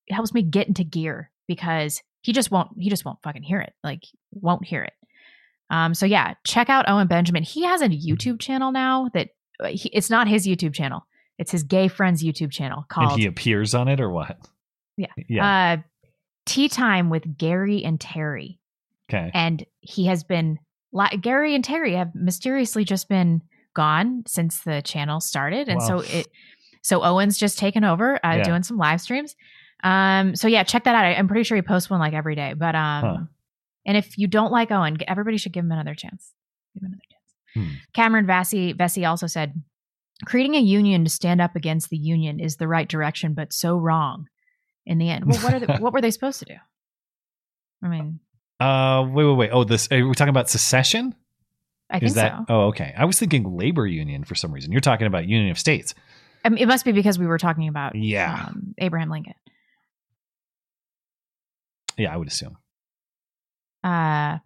it 0.07 0.15
helps 0.15 0.35
me 0.35 0.43
get 0.43 0.69
into 0.69 0.85
gear 0.85 1.31
because 1.47 2.03
he 2.21 2.33
just 2.33 2.51
won't 2.51 2.71
he 2.79 2.91
just 2.91 3.05
won't 3.05 3.23
fucking 3.23 3.43
hear 3.43 3.61
it 3.61 3.73
like 3.83 4.05
won't 4.33 4.65
hear 4.67 4.83
it. 4.83 4.93
Um 5.71 5.95
so 5.95 6.05
yeah 6.05 6.35
check 6.45 6.69
out 6.69 6.89
owen 6.89 7.07
benjamin. 7.07 7.43
He 7.43 7.65
has 7.65 7.81
a 7.81 7.89
youtube 7.89 8.39
channel 8.39 8.71
now 8.71 9.09
that 9.15 9.31
uh, 9.63 9.69
he, 9.69 9.89
it's 9.91 10.11
not 10.11 10.29
his 10.29 10.47
youtube 10.47 10.75
channel. 10.75 11.07
It's 11.39 11.53
his 11.53 11.63
gay 11.63 11.89
friends 11.89 12.23
youtube 12.23 12.51
channel 12.51 12.85
called 12.89 13.13
and 13.13 13.21
he 13.21 13.27
appears 13.27 13.75
on 13.75 13.89
it 13.89 14.01
or 14.01 14.11
what? 14.11 14.37
yeah. 14.97 15.13
Yeah. 15.29 15.73
uh 15.75 15.83
tea 16.45 16.69
time 16.69 17.09
with 17.09 17.39
gary 17.39 17.85
and 17.85 18.01
terry. 18.01 18.59
Okay. 19.11 19.31
and 19.33 19.65
he 19.81 20.05
has 20.07 20.23
been 20.23 20.59
Gary 21.21 21.55
and 21.55 21.63
Terry 21.65 21.95
have 21.95 22.15
mysteriously 22.15 22.85
just 22.85 23.09
been 23.09 23.43
gone 23.75 24.25
since 24.27 24.61
the 24.63 24.83
channel 24.83 25.21
started, 25.21 25.69
and 25.69 25.83
so 25.83 26.01
it 26.01 26.29
So 26.83 27.03
Owen's 27.05 27.37
just 27.39 27.59
taken 27.59 27.85
over, 27.85 28.17
uh, 28.25 28.37
Yeah. 28.37 28.43
doing 28.45 28.63
some 28.63 28.77
live 28.79 29.01
streams. 29.01 29.35
Um, 29.85 30.35
so 30.35 30.49
yeah, 30.49 30.63
check 30.63 30.85
that 30.85 30.95
out. 30.95 31.05
I, 31.05 31.15
I'm 31.15 31.29
pretty 31.29 31.43
sure 31.43 31.57
he 31.57 31.63
posts 31.63 31.91
one 31.91 32.01
like 32.01 32.15
every 32.15 32.35
day. 32.35 32.55
But 32.55 32.75
um, 32.75 33.05
Huh. 33.05 33.17
and 33.85 33.97
if 33.97 34.17
you 34.17 34.27
don't 34.27 34.53
like 34.53 34.71
Owen, 34.71 34.97
everybody 35.07 35.37
should 35.37 35.53
give 35.53 35.65
him 35.65 35.73
another 35.73 35.95
chance. 35.95 36.33
Give 36.75 36.83
him 36.83 36.87
another 36.93 37.03
chance. 37.11 37.69
Hmm. 37.71 37.77
Cameron 37.93 38.27
Vesey 38.27 38.73
Vesey 38.73 39.05
also 39.05 39.27
said, 39.27 39.61
creating 40.25 40.55
a 40.55 40.61
union 40.61 41.05
to 41.05 41.11
stand 41.11 41.41
up 41.41 41.55
against 41.57 41.91
the 41.91 41.97
union 41.99 42.41
is 42.41 42.57
the 42.57 42.69
right 42.69 42.89
direction, 42.89 43.35
but 43.35 43.53
so 43.53 43.77
wrong 43.77 44.27
in 44.87 44.99
the 44.99 45.11
end. 45.11 45.27
Well, 45.27 45.39
what 45.41 45.55
are 45.55 45.61
the, 45.61 45.77
what 45.79 45.93
were 45.93 46.01
they 46.01 46.11
supposed 46.11 46.39
to 46.39 46.45
do? 46.47 46.57
I 47.83 47.89
mean, 47.89 48.21
Uh, 48.61 49.07
wait, 49.11 49.25
wait, 49.25 49.37
wait. 49.37 49.51
Oh, 49.53 49.65
this 49.65 49.89
are 49.93 50.07
we 50.07 50.15
talking 50.15 50.31
about 50.31 50.49
secession? 50.51 51.15
I 51.91 51.97
Is 51.99 52.01
think 52.03 52.15
that? 52.17 52.37
so. 52.39 52.45
Oh, 52.49 52.61
okay. 52.69 52.95
I 52.97 53.05
was 53.05 53.19
thinking 53.19 53.57
labor 53.57 53.87
union 53.87 54.25
for 54.25 54.35
some 54.35 54.53
reason. 54.53 54.73
You're 54.73 54.81
talking 54.81 55.07
about 55.07 55.27
Union 55.27 55.51
of 55.51 55.59
States. 55.59 55.95
I 56.45 56.51
mean, 56.51 56.59
it 56.63 56.67
must 56.67 56.85
be 56.85 56.93
because 56.93 57.19
we 57.19 57.27
were 57.27 57.39
talking 57.39 57.69
about 57.69 57.95
Yeah. 57.95 58.47
um, 58.49 58.75
Abraham 58.79 59.11
Lincoln. 59.11 59.35
Yeah, 61.97 62.13
I 62.13 62.17
would 62.17 62.29
assume. 62.29 62.57
Uh, 63.83 64.39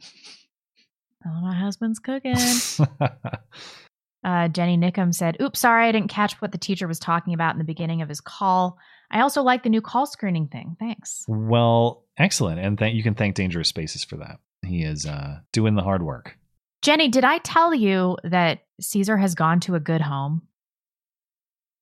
oh, 1.26 1.41
my 1.42 1.55
husband's 1.55 1.99
cooking. 1.99 2.36
Uh, 4.24 4.47
Jenny 4.47 4.76
Nickham 4.78 5.12
said, 5.12 5.36
Oops, 5.42 5.58
sorry, 5.58 5.89
I 5.89 5.91
didn't 5.91 6.07
catch 6.08 6.34
what 6.41 6.52
the 6.52 6.57
teacher 6.58 6.86
was 6.86 7.00
talking 7.00 7.34
about 7.34 7.57
in 7.57 7.58
the 7.58 7.65
beginning 7.65 8.02
of 8.02 8.08
his 8.08 8.20
call. 8.20 8.78
I 9.12 9.20
also 9.20 9.42
like 9.42 9.62
the 9.62 9.68
new 9.68 9.81
call 9.82 10.07
screening 10.07 10.49
thing. 10.49 10.76
Thanks. 10.81 11.24
well, 11.28 12.05
excellent, 12.18 12.58
and 12.60 12.78
thank 12.78 12.94
you 12.97 13.02
can 13.02 13.15
thank 13.15 13.34
Dangerous 13.34 13.68
Spaces 13.68 14.02
for 14.05 14.16
that. 14.16 14.39
He 14.65 14.82
is 14.82 15.07
uh, 15.07 15.41
doing 15.52 15.74
the 15.74 15.82
hard 15.82 16.02
work. 16.02 16.36
Jenny, 16.82 17.08
did 17.08 17.23
I 17.24 17.39
tell 17.39 17.74
you 17.74 18.16
that 18.24 18.60
Caesar 18.81 19.16
has 19.16 19.34
gone 19.34 19.60
to 19.60 19.74
a 19.74 19.81
good 19.81 20.00
home? 20.00 20.42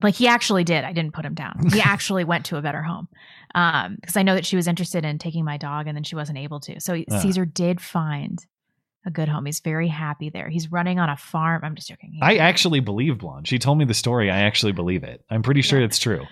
Like 0.02 0.14
he 0.14 0.28
actually 0.28 0.64
did. 0.64 0.84
I 0.84 0.92
didn't 0.92 1.12
put 1.12 1.24
him 1.26 1.34
down. 1.34 1.68
He 1.72 1.80
actually 1.84 2.24
went 2.24 2.46
to 2.46 2.56
a 2.56 2.62
better 2.62 2.82
home. 2.82 3.08
Um, 3.54 3.96
because 4.00 4.16
I 4.16 4.22
know 4.22 4.34
that 4.34 4.46
she 4.46 4.56
was 4.56 4.66
interested 4.66 5.04
in 5.04 5.18
taking 5.18 5.44
my 5.44 5.56
dog 5.58 5.86
and 5.86 5.96
then 5.96 6.04
she 6.04 6.16
wasn't 6.16 6.38
able 6.38 6.60
to. 6.60 6.80
So 6.80 7.02
Ah. 7.10 7.18
Caesar 7.20 7.44
did 7.44 7.80
find 7.80 8.38
a 9.06 9.10
good 9.10 9.28
home. 9.28 9.44
He's 9.46 9.60
very 9.60 9.88
happy 9.88 10.30
there. 10.30 10.48
He's 10.48 10.72
running 10.72 10.98
on 10.98 11.10
a 11.10 11.16
farm. 11.16 11.62
I'm 11.64 11.74
just 11.74 11.88
joking. 11.88 12.12
He- 12.12 12.22
I 12.22 12.36
actually 12.36 12.80
believe 12.80 13.18
Blonde. 13.18 13.46
She 13.48 13.58
told 13.58 13.76
me 13.78 13.84
the 13.84 13.94
story. 13.94 14.30
I 14.30 14.40
actually 14.40 14.72
believe 14.72 15.04
it. 15.04 15.22
I'm 15.30 15.42
pretty 15.42 15.62
sure 15.62 15.80
it's 15.80 15.98
true. 15.98 16.24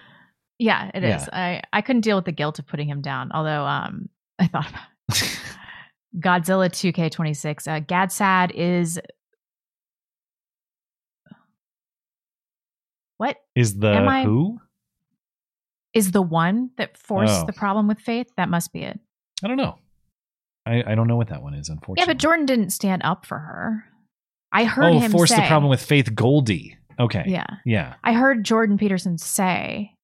Yeah, 0.58 0.90
it 0.94 1.04
is. 1.04 1.22
Yeah. 1.22 1.28
I 1.32 1.62
I 1.72 1.80
couldn't 1.82 2.02
deal 2.02 2.16
with 2.16 2.24
the 2.24 2.32
guilt 2.32 2.58
of 2.58 2.66
putting 2.66 2.88
him 2.88 3.00
down. 3.00 3.30
Although 3.32 3.64
um 3.64 4.08
I 4.38 4.46
thought 4.46 4.68
about 4.68 4.82
it. 5.20 5.38
Godzilla 6.18 6.68
2K26. 6.70 7.68
Uh, 7.68 7.80
Gad 7.80 8.10
Saad 8.10 8.50
is 8.54 8.98
what 13.18 13.36
Is 13.54 13.78
the 13.78 13.88
Am 13.88 14.08
I- 14.08 14.24
who? 14.24 14.60
is 15.94 16.12
the 16.12 16.22
one 16.22 16.70
that 16.76 16.96
forced 16.96 17.42
Oh. 17.42 17.46
the 17.46 17.52
problem 17.52 17.88
with 17.88 17.98
Faith? 17.98 18.28
That 18.36 18.48
must 18.48 18.72
be 18.72 18.82
it. 18.82 19.00
I 19.42 19.48
don't 19.48 19.56
know. 19.56 19.78
I, 20.66 20.92
I 20.92 20.94
don't 20.94 21.08
know 21.08 21.16
what 21.16 21.28
that 21.28 21.42
one 21.42 21.54
is. 21.54 21.68
Unfortunately, 21.70 22.02
yeah, 22.02 22.06
but 22.14 22.18
Jordan 22.18 22.46
didn't 22.46 22.70
stand 22.70 23.02
up 23.04 23.24
for 23.24 23.38
her. 23.38 23.84
I 24.52 24.64
heard 24.64 24.94
oh, 24.94 24.98
him 24.98 25.10
force 25.10 25.30
the 25.30 25.42
problem 25.42 25.70
with 25.70 25.82
Faith 25.82 26.14
Goldy. 26.14 26.76
Okay. 27.00 27.24
Yeah. 27.26 27.46
Yeah. 27.64 27.94
I 28.04 28.12
heard 28.12 28.44
Jordan 28.44 28.76
Peterson 28.76 29.18
say 29.18 29.94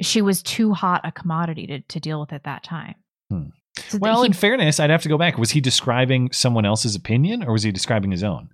she 0.00 0.22
was 0.22 0.42
too 0.42 0.72
hot 0.72 1.00
a 1.04 1.12
commodity 1.12 1.66
to, 1.66 1.80
to 1.80 2.00
deal 2.00 2.20
with 2.20 2.32
at 2.32 2.44
that 2.44 2.62
time. 2.62 2.94
Hmm. 3.30 3.46
So 3.88 3.98
Well, 3.98 4.22
he- 4.22 4.26
in 4.26 4.32
fairness, 4.32 4.80
I'd 4.80 4.90
have 4.90 5.02
to 5.02 5.08
go 5.08 5.18
back. 5.18 5.38
Was 5.38 5.50
he 5.50 5.60
describing 5.60 6.30
someone 6.32 6.64
else's 6.64 6.94
opinion, 6.94 7.42
or 7.44 7.52
was 7.52 7.62
he 7.62 7.72
describing 7.72 8.10
his 8.10 8.22
own? 8.24 8.50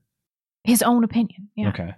his 0.67 0.83
own 0.83 1.05
opinion. 1.05 1.51
Yeah. 1.57 1.69
Okay. 1.69 1.93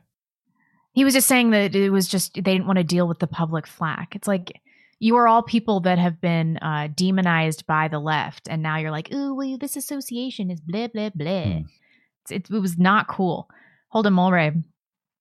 He 0.93 1.05
was 1.05 1.15
just 1.15 1.29
saying 1.29 1.51
that 1.51 1.77
it 1.77 1.91
was 1.91 2.09
just 2.09 2.35
they 2.35 2.41
didn't 2.41 2.67
want 2.67 2.79
to 2.79 2.85
deal 2.85 3.07
with 3.07 3.21
the 3.21 3.27
public 3.29 3.65
flack. 3.67 4.17
It's 4.17 4.27
like 4.27 4.61
you 4.99 5.15
are 5.17 5.29
all 5.29 5.43
people 5.43 5.79
that 5.81 5.99
have 5.99 6.21
been 6.21 6.57
uh, 6.57 6.89
demonized 6.93 7.65
by 7.67 7.87
the 7.87 8.01
left, 8.01 8.49
and 8.49 8.63
now 8.63 8.77
you're 8.79 8.91
like, 8.91 9.13
"Ooh, 9.15 9.35
well, 9.35 9.57
this 9.59 9.77
association 9.77 10.51
is 10.51 10.61
blah 10.61 10.89
blah 10.89 11.11
blah." 11.15 11.43
Hmm. 11.45 11.61
It, 12.31 12.51
it 12.51 12.61
was 12.61 12.77
not 12.79 13.07
cool. 13.07 13.49
Holden 13.91 14.15
Mulray. 14.15 14.65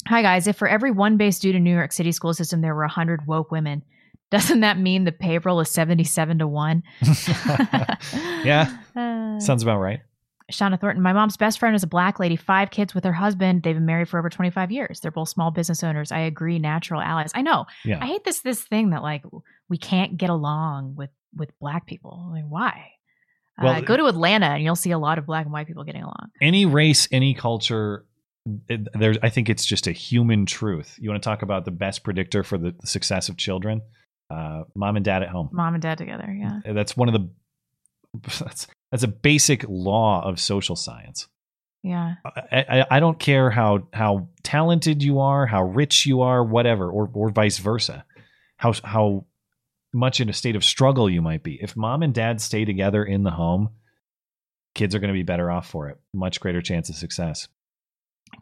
Hi 0.07 0.21
guys. 0.23 0.47
If 0.47 0.55
for 0.57 0.67
every 0.67 0.89
one 0.91 1.17
base 1.17 1.37
due 1.37 1.51
to 1.51 1.59
New 1.59 1.73
York 1.75 1.91
City 1.91 2.11
school 2.11 2.33
system 2.33 2.61
there 2.61 2.73
were 2.73 2.87
hundred 2.87 3.27
woke 3.27 3.51
women, 3.51 3.83
doesn't 4.31 4.61
that 4.61 4.79
mean 4.79 5.03
the 5.03 5.11
payroll 5.11 5.59
is 5.59 5.69
seventy-seven 5.69 6.39
to 6.39 6.47
one? 6.47 6.83
Yeah. 8.45 8.77
Uh, 8.95 9.39
Sounds 9.39 9.63
about 9.63 9.79
right. 9.79 10.01
Shauna 10.51 10.79
Thornton, 10.79 11.01
my 11.01 11.11
mom's 11.11 11.37
best 11.37 11.57
friend 11.57 11.75
is 11.75 11.81
a 11.81 11.87
black 11.87 12.19
lady, 12.19 12.35
five 12.35 12.69
kids 12.69 12.93
with 12.93 13.03
her 13.03 13.11
husband. 13.11 13.63
They've 13.63 13.75
been 13.75 13.87
married 13.87 14.07
for 14.07 14.19
over 14.19 14.29
25 14.29 14.71
years. 14.71 14.99
They're 14.99 15.09
both 15.09 15.29
small 15.29 15.49
business 15.49 15.83
owners. 15.83 16.11
I 16.11 16.19
agree, 16.19 16.59
natural 16.59 17.01
allies. 17.01 17.31
I 17.33 17.41
know. 17.41 17.65
Yeah. 17.83 17.97
I 17.99 18.05
hate 18.05 18.23
this 18.23 18.41
this 18.41 18.61
thing 18.61 18.91
that 18.91 19.01
like 19.01 19.23
we 19.69 19.77
can't 19.77 20.17
get 20.17 20.29
along 20.29 20.95
with 20.95 21.09
with 21.35 21.49
black 21.59 21.87
people. 21.87 22.29
Like 22.31 22.45
why? 22.47 22.91
Well, 23.61 23.73
uh, 23.73 23.81
go 23.81 23.97
to 23.97 24.05
Atlanta 24.05 24.47
and 24.47 24.63
you'll 24.63 24.75
see 24.75 24.91
a 24.91 24.99
lot 24.99 25.17
of 25.17 25.25
black 25.25 25.45
and 25.45 25.53
white 25.53 25.65
people 25.65 25.83
getting 25.83 26.03
along. 26.03 26.29
Any 26.41 26.65
race, 26.65 27.07
any 27.11 27.33
culture, 27.33 28.05
it, 28.67 28.87
there's. 28.93 29.17
I 29.23 29.29
think 29.29 29.49
it's 29.49 29.65
just 29.65 29.87
a 29.87 29.93
human 29.93 30.45
truth. 30.45 30.95
You 30.99 31.09
want 31.09 31.23
to 31.23 31.27
talk 31.27 31.41
about 31.41 31.65
the 31.65 31.71
best 31.71 32.03
predictor 32.03 32.43
for 32.43 32.57
the, 32.57 32.75
the 32.79 32.87
success 32.87 33.29
of 33.29 33.37
children? 33.37 33.81
Uh, 34.29 34.63
mom 34.75 34.95
and 34.95 35.05
dad 35.05 35.23
at 35.23 35.29
home. 35.29 35.49
Mom 35.51 35.75
and 35.75 35.81
dad 35.81 35.97
together. 35.97 36.31
Yeah. 36.31 36.73
That's 36.73 36.97
one 36.97 37.07
of 37.07 37.13
the. 37.13 37.29
That's 38.39 38.67
that's 38.91 39.03
a 39.03 39.09
basic 39.09 39.65
law 39.67 40.23
of 40.25 40.39
social 40.39 40.77
science. 40.77 41.27
Yeah. 41.83 42.15
I, 42.23 42.65
I, 42.69 42.85
I 42.91 42.99
don't 43.01 43.19
care 43.19 43.51
how 43.51 43.89
how 43.91 44.29
talented 44.41 45.03
you 45.03 45.19
are, 45.19 45.45
how 45.45 45.63
rich 45.63 46.05
you 46.05 46.21
are, 46.21 46.41
whatever, 46.41 46.89
or 46.89 47.09
or 47.13 47.29
vice 47.29 47.57
versa. 47.57 48.05
How 48.55 48.73
how 48.85 49.25
much 49.95 50.19
in 50.19 50.29
a 50.29 50.33
state 50.33 50.55
of 50.55 50.63
struggle 50.63 51.09
you 51.09 51.21
might 51.21 51.43
be. 51.43 51.57
If 51.61 51.75
mom 51.75 52.03
and 52.03 52.13
dad 52.13 52.41
stay 52.41 52.65
together 52.65 53.03
in 53.03 53.23
the 53.23 53.31
home, 53.31 53.69
kids 54.75 54.93
are 54.93 54.99
going 54.99 55.13
to 55.13 55.17
be 55.17 55.23
better 55.23 55.49
off 55.49 55.69
for 55.69 55.89
it. 55.89 55.99
Much 56.13 56.39
greater 56.39 56.61
chance 56.61 56.89
of 56.89 56.95
success. 56.95 57.47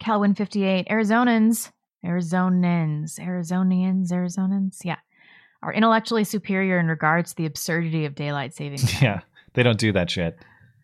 Calvin 0.00 0.34
58. 0.34 0.88
Arizonans, 0.88 1.70
Arizonans, 2.04 3.18
Arizonians, 3.20 4.10
Arizonans. 4.10 4.78
Yeah. 4.84 4.98
Are 5.64 5.72
intellectually 5.72 6.24
superior 6.24 6.78
in 6.78 6.86
regards 6.86 7.30
to 7.30 7.36
the 7.38 7.46
absurdity 7.46 8.04
of 8.04 8.14
daylight 8.14 8.54
saving. 8.54 8.78
time. 8.78 8.98
Yeah, 9.02 9.20
they 9.54 9.62
don't 9.62 9.78
do 9.78 9.92
that 9.92 10.10
shit. 10.10 10.38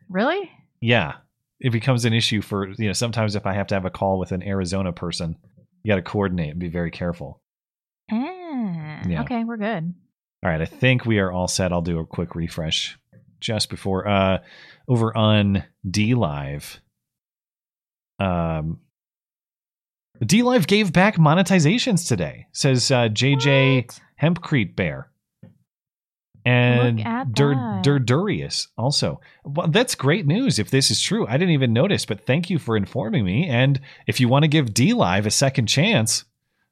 really? 0.09 0.51
Yeah, 0.81 1.15
it 1.61 1.71
becomes 1.71 2.05
an 2.07 2.13
issue 2.15 2.41
for 2.41 2.69
you 2.71 2.87
know. 2.87 2.93
Sometimes 2.95 3.37
if 3.37 3.45
I 3.47 3.53
have 3.53 3.67
to 3.69 3.75
have 3.75 3.85
a 3.85 3.91
call 3.91 4.19
with 4.19 4.33
an 4.33 4.43
Arizona 4.43 4.93
person, 4.93 5.37
you 5.83 5.89
got 5.93 5.97
to 5.97 6.03
coordinate 6.03 6.51
and 6.53 6.59
be 6.59 6.69
very 6.69 6.91
careful. 6.91 7.41
Ah, 8.11 9.03
Yeah. 9.07 9.21
Okay, 9.23 9.45
we're 9.45 9.59
good. 9.59 9.93
All 10.43 10.51
right, 10.51 10.61
I 10.63 10.65
think 10.65 11.05
we 11.05 11.19
are 11.19 11.31
all 11.31 11.47
set. 11.49 11.71
I'll 11.73 11.83
do 11.83 11.99
a 11.99 12.07
quick 12.07 12.35
refresh 12.35 12.99
just 13.41 13.69
before 13.71 14.09
uh 14.09 14.39
over 14.89 15.15
on 15.17 15.65
DLive. 15.87 16.79
Um 18.19 18.81
DLive 20.23 20.67
gave 20.67 20.93
back 20.93 21.17
monetizations 21.17 22.07
today, 22.07 22.47
says 22.53 22.91
uh 22.91 23.09
JJ 23.09 23.99
Hempcrete 24.21 24.77
Bear. 24.77 25.11
And 26.45 26.99
Dur- 27.35 27.81
Durdurius 27.83 28.69
also. 28.79 29.21
Well, 29.45 29.69
that's 29.69 29.95
great 29.95 30.27
news 30.27 30.59
if 30.59 30.71
this 30.71 30.91
is 30.91 31.01
true. 31.01 31.27
I 31.27 31.33
didn't 31.33 31.51
even 31.51 31.75
notice, 31.75 32.07
but 32.07 32.25
thank 32.25 32.49
you 32.49 32.59
for 32.59 32.77
informing 32.77 33.25
me. 33.25 33.47
And 33.47 33.79
if 34.07 34.21
you 34.21 34.29
want 34.29 34.45
to 34.45 34.49
give 34.49 34.67
DLive 34.69 35.27
a 35.27 35.31
second 35.31 35.67
chance, 35.67 36.25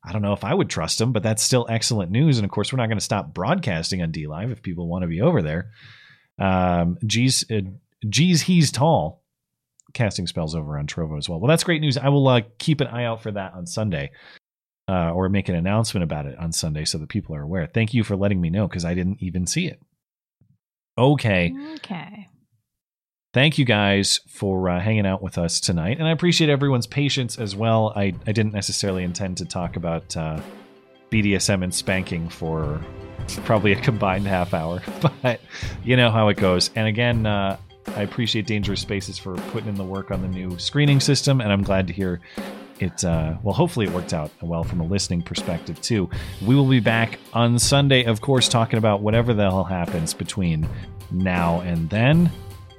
I 0.02 0.12
don't 0.12 0.22
know 0.22 0.32
if 0.32 0.44
I 0.44 0.54
would 0.54 0.70
trust 0.70 1.00
him, 1.00 1.12
but 1.12 1.22
that's 1.22 1.42
still 1.42 1.66
excellent 1.68 2.10
news. 2.10 2.38
And 2.38 2.46
of 2.46 2.50
course, 2.50 2.72
we're 2.72 2.78
not 2.78 2.86
going 2.86 2.98
to 2.98 3.04
stop 3.04 3.34
broadcasting 3.34 4.00
on 4.00 4.12
DLive 4.12 4.52
if 4.52 4.62
people 4.62 4.88
want 4.88 5.02
to 5.02 5.08
be 5.08 5.20
over 5.20 5.42
there. 5.42 5.70
Um, 6.38 6.96
geez, 7.06 7.44
uh, 7.50 7.60
geez, 8.08 8.42
he's 8.42 8.72
tall. 8.72 9.22
Casting 9.92 10.26
spells 10.26 10.54
over 10.54 10.78
on 10.78 10.86
Trovo 10.86 11.18
as 11.18 11.28
well. 11.28 11.40
Well, 11.40 11.48
that's 11.48 11.64
great 11.64 11.80
news. 11.80 11.96
I 11.98 12.08
will 12.08 12.26
uh, 12.28 12.42
keep 12.58 12.80
an 12.80 12.86
eye 12.86 13.04
out 13.04 13.22
for 13.22 13.32
that 13.32 13.54
on 13.54 13.66
Sunday, 13.66 14.12
uh, 14.88 15.12
or 15.12 15.28
make 15.28 15.48
an 15.48 15.54
announcement 15.54 16.02
about 16.02 16.26
it 16.26 16.38
on 16.38 16.52
Sunday 16.52 16.84
so 16.84 16.98
that 16.98 17.08
people 17.08 17.34
are 17.36 17.42
aware. 17.42 17.66
Thank 17.66 17.92
you 17.92 18.02
for 18.02 18.16
letting 18.16 18.40
me 18.40 18.50
know 18.50 18.66
because 18.66 18.84
I 18.84 18.94
didn't 18.94 19.22
even 19.22 19.46
see 19.46 19.66
it. 19.66 19.80
Okay. 20.96 21.54
Okay. 21.76 22.28
Thank 23.34 23.58
you 23.58 23.66
guys 23.66 24.20
for 24.26 24.70
uh, 24.70 24.80
hanging 24.80 25.06
out 25.06 25.22
with 25.22 25.36
us 25.36 25.60
tonight, 25.60 25.98
and 25.98 26.08
I 26.08 26.12
appreciate 26.12 26.48
everyone's 26.48 26.86
patience 26.86 27.38
as 27.38 27.54
well. 27.54 27.92
I, 27.94 28.14
I 28.26 28.32
didn't 28.32 28.54
necessarily 28.54 29.04
intend 29.04 29.36
to 29.36 29.44
talk 29.44 29.76
about 29.76 30.16
uh, 30.16 30.40
BDSM 31.10 31.62
and 31.62 31.72
spanking 31.72 32.28
for 32.30 32.80
probably 33.44 33.72
a 33.72 33.80
combined 33.80 34.26
half 34.26 34.54
hour, 34.54 34.82
but 35.22 35.40
you 35.84 35.94
know 35.94 36.10
how 36.10 36.28
it 36.28 36.38
goes. 36.38 36.70
And 36.74 36.88
again, 36.88 37.26
uh, 37.26 37.58
I 37.88 38.02
appreciate 38.02 38.46
Dangerous 38.46 38.80
Spaces 38.80 39.18
for 39.18 39.36
putting 39.52 39.68
in 39.68 39.74
the 39.74 39.84
work 39.84 40.10
on 40.10 40.22
the 40.22 40.28
new 40.28 40.58
screening 40.58 40.98
system, 40.98 41.42
and 41.42 41.52
I'm 41.52 41.62
glad 41.62 41.86
to 41.88 41.92
hear 41.92 42.20
it. 42.82 43.04
Uh, 43.04 43.36
well, 43.42 43.54
hopefully, 43.54 43.86
it 43.86 43.92
worked 43.92 44.14
out 44.14 44.30
well 44.40 44.64
from 44.64 44.80
a 44.80 44.84
listening 44.84 45.22
perspective 45.22 45.80
too. 45.80 46.08
We 46.44 46.54
will 46.54 46.68
be 46.68 46.80
back 46.80 47.18
on 47.32 47.58
Sunday, 47.58 48.04
of 48.04 48.20
course, 48.20 48.48
talking 48.48 48.78
about 48.78 49.00
whatever 49.00 49.34
the 49.34 49.42
hell 49.42 49.64
happens 49.64 50.14
between 50.14 50.68
now 51.10 51.60
and 51.60 51.88
then. 51.90 52.30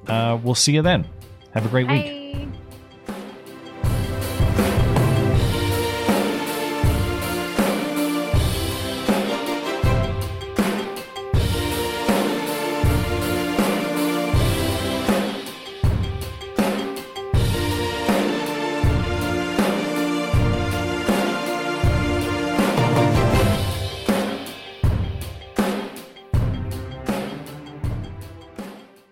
Uh, 0.08 0.40
we'll 0.44 0.56
see 0.56 0.74
you 0.74 0.82
then. 0.82 1.08
Have 1.54 1.66
a 1.66 1.70
great 1.70 1.88
week. 1.88 2.06
Bye. 2.06 2.59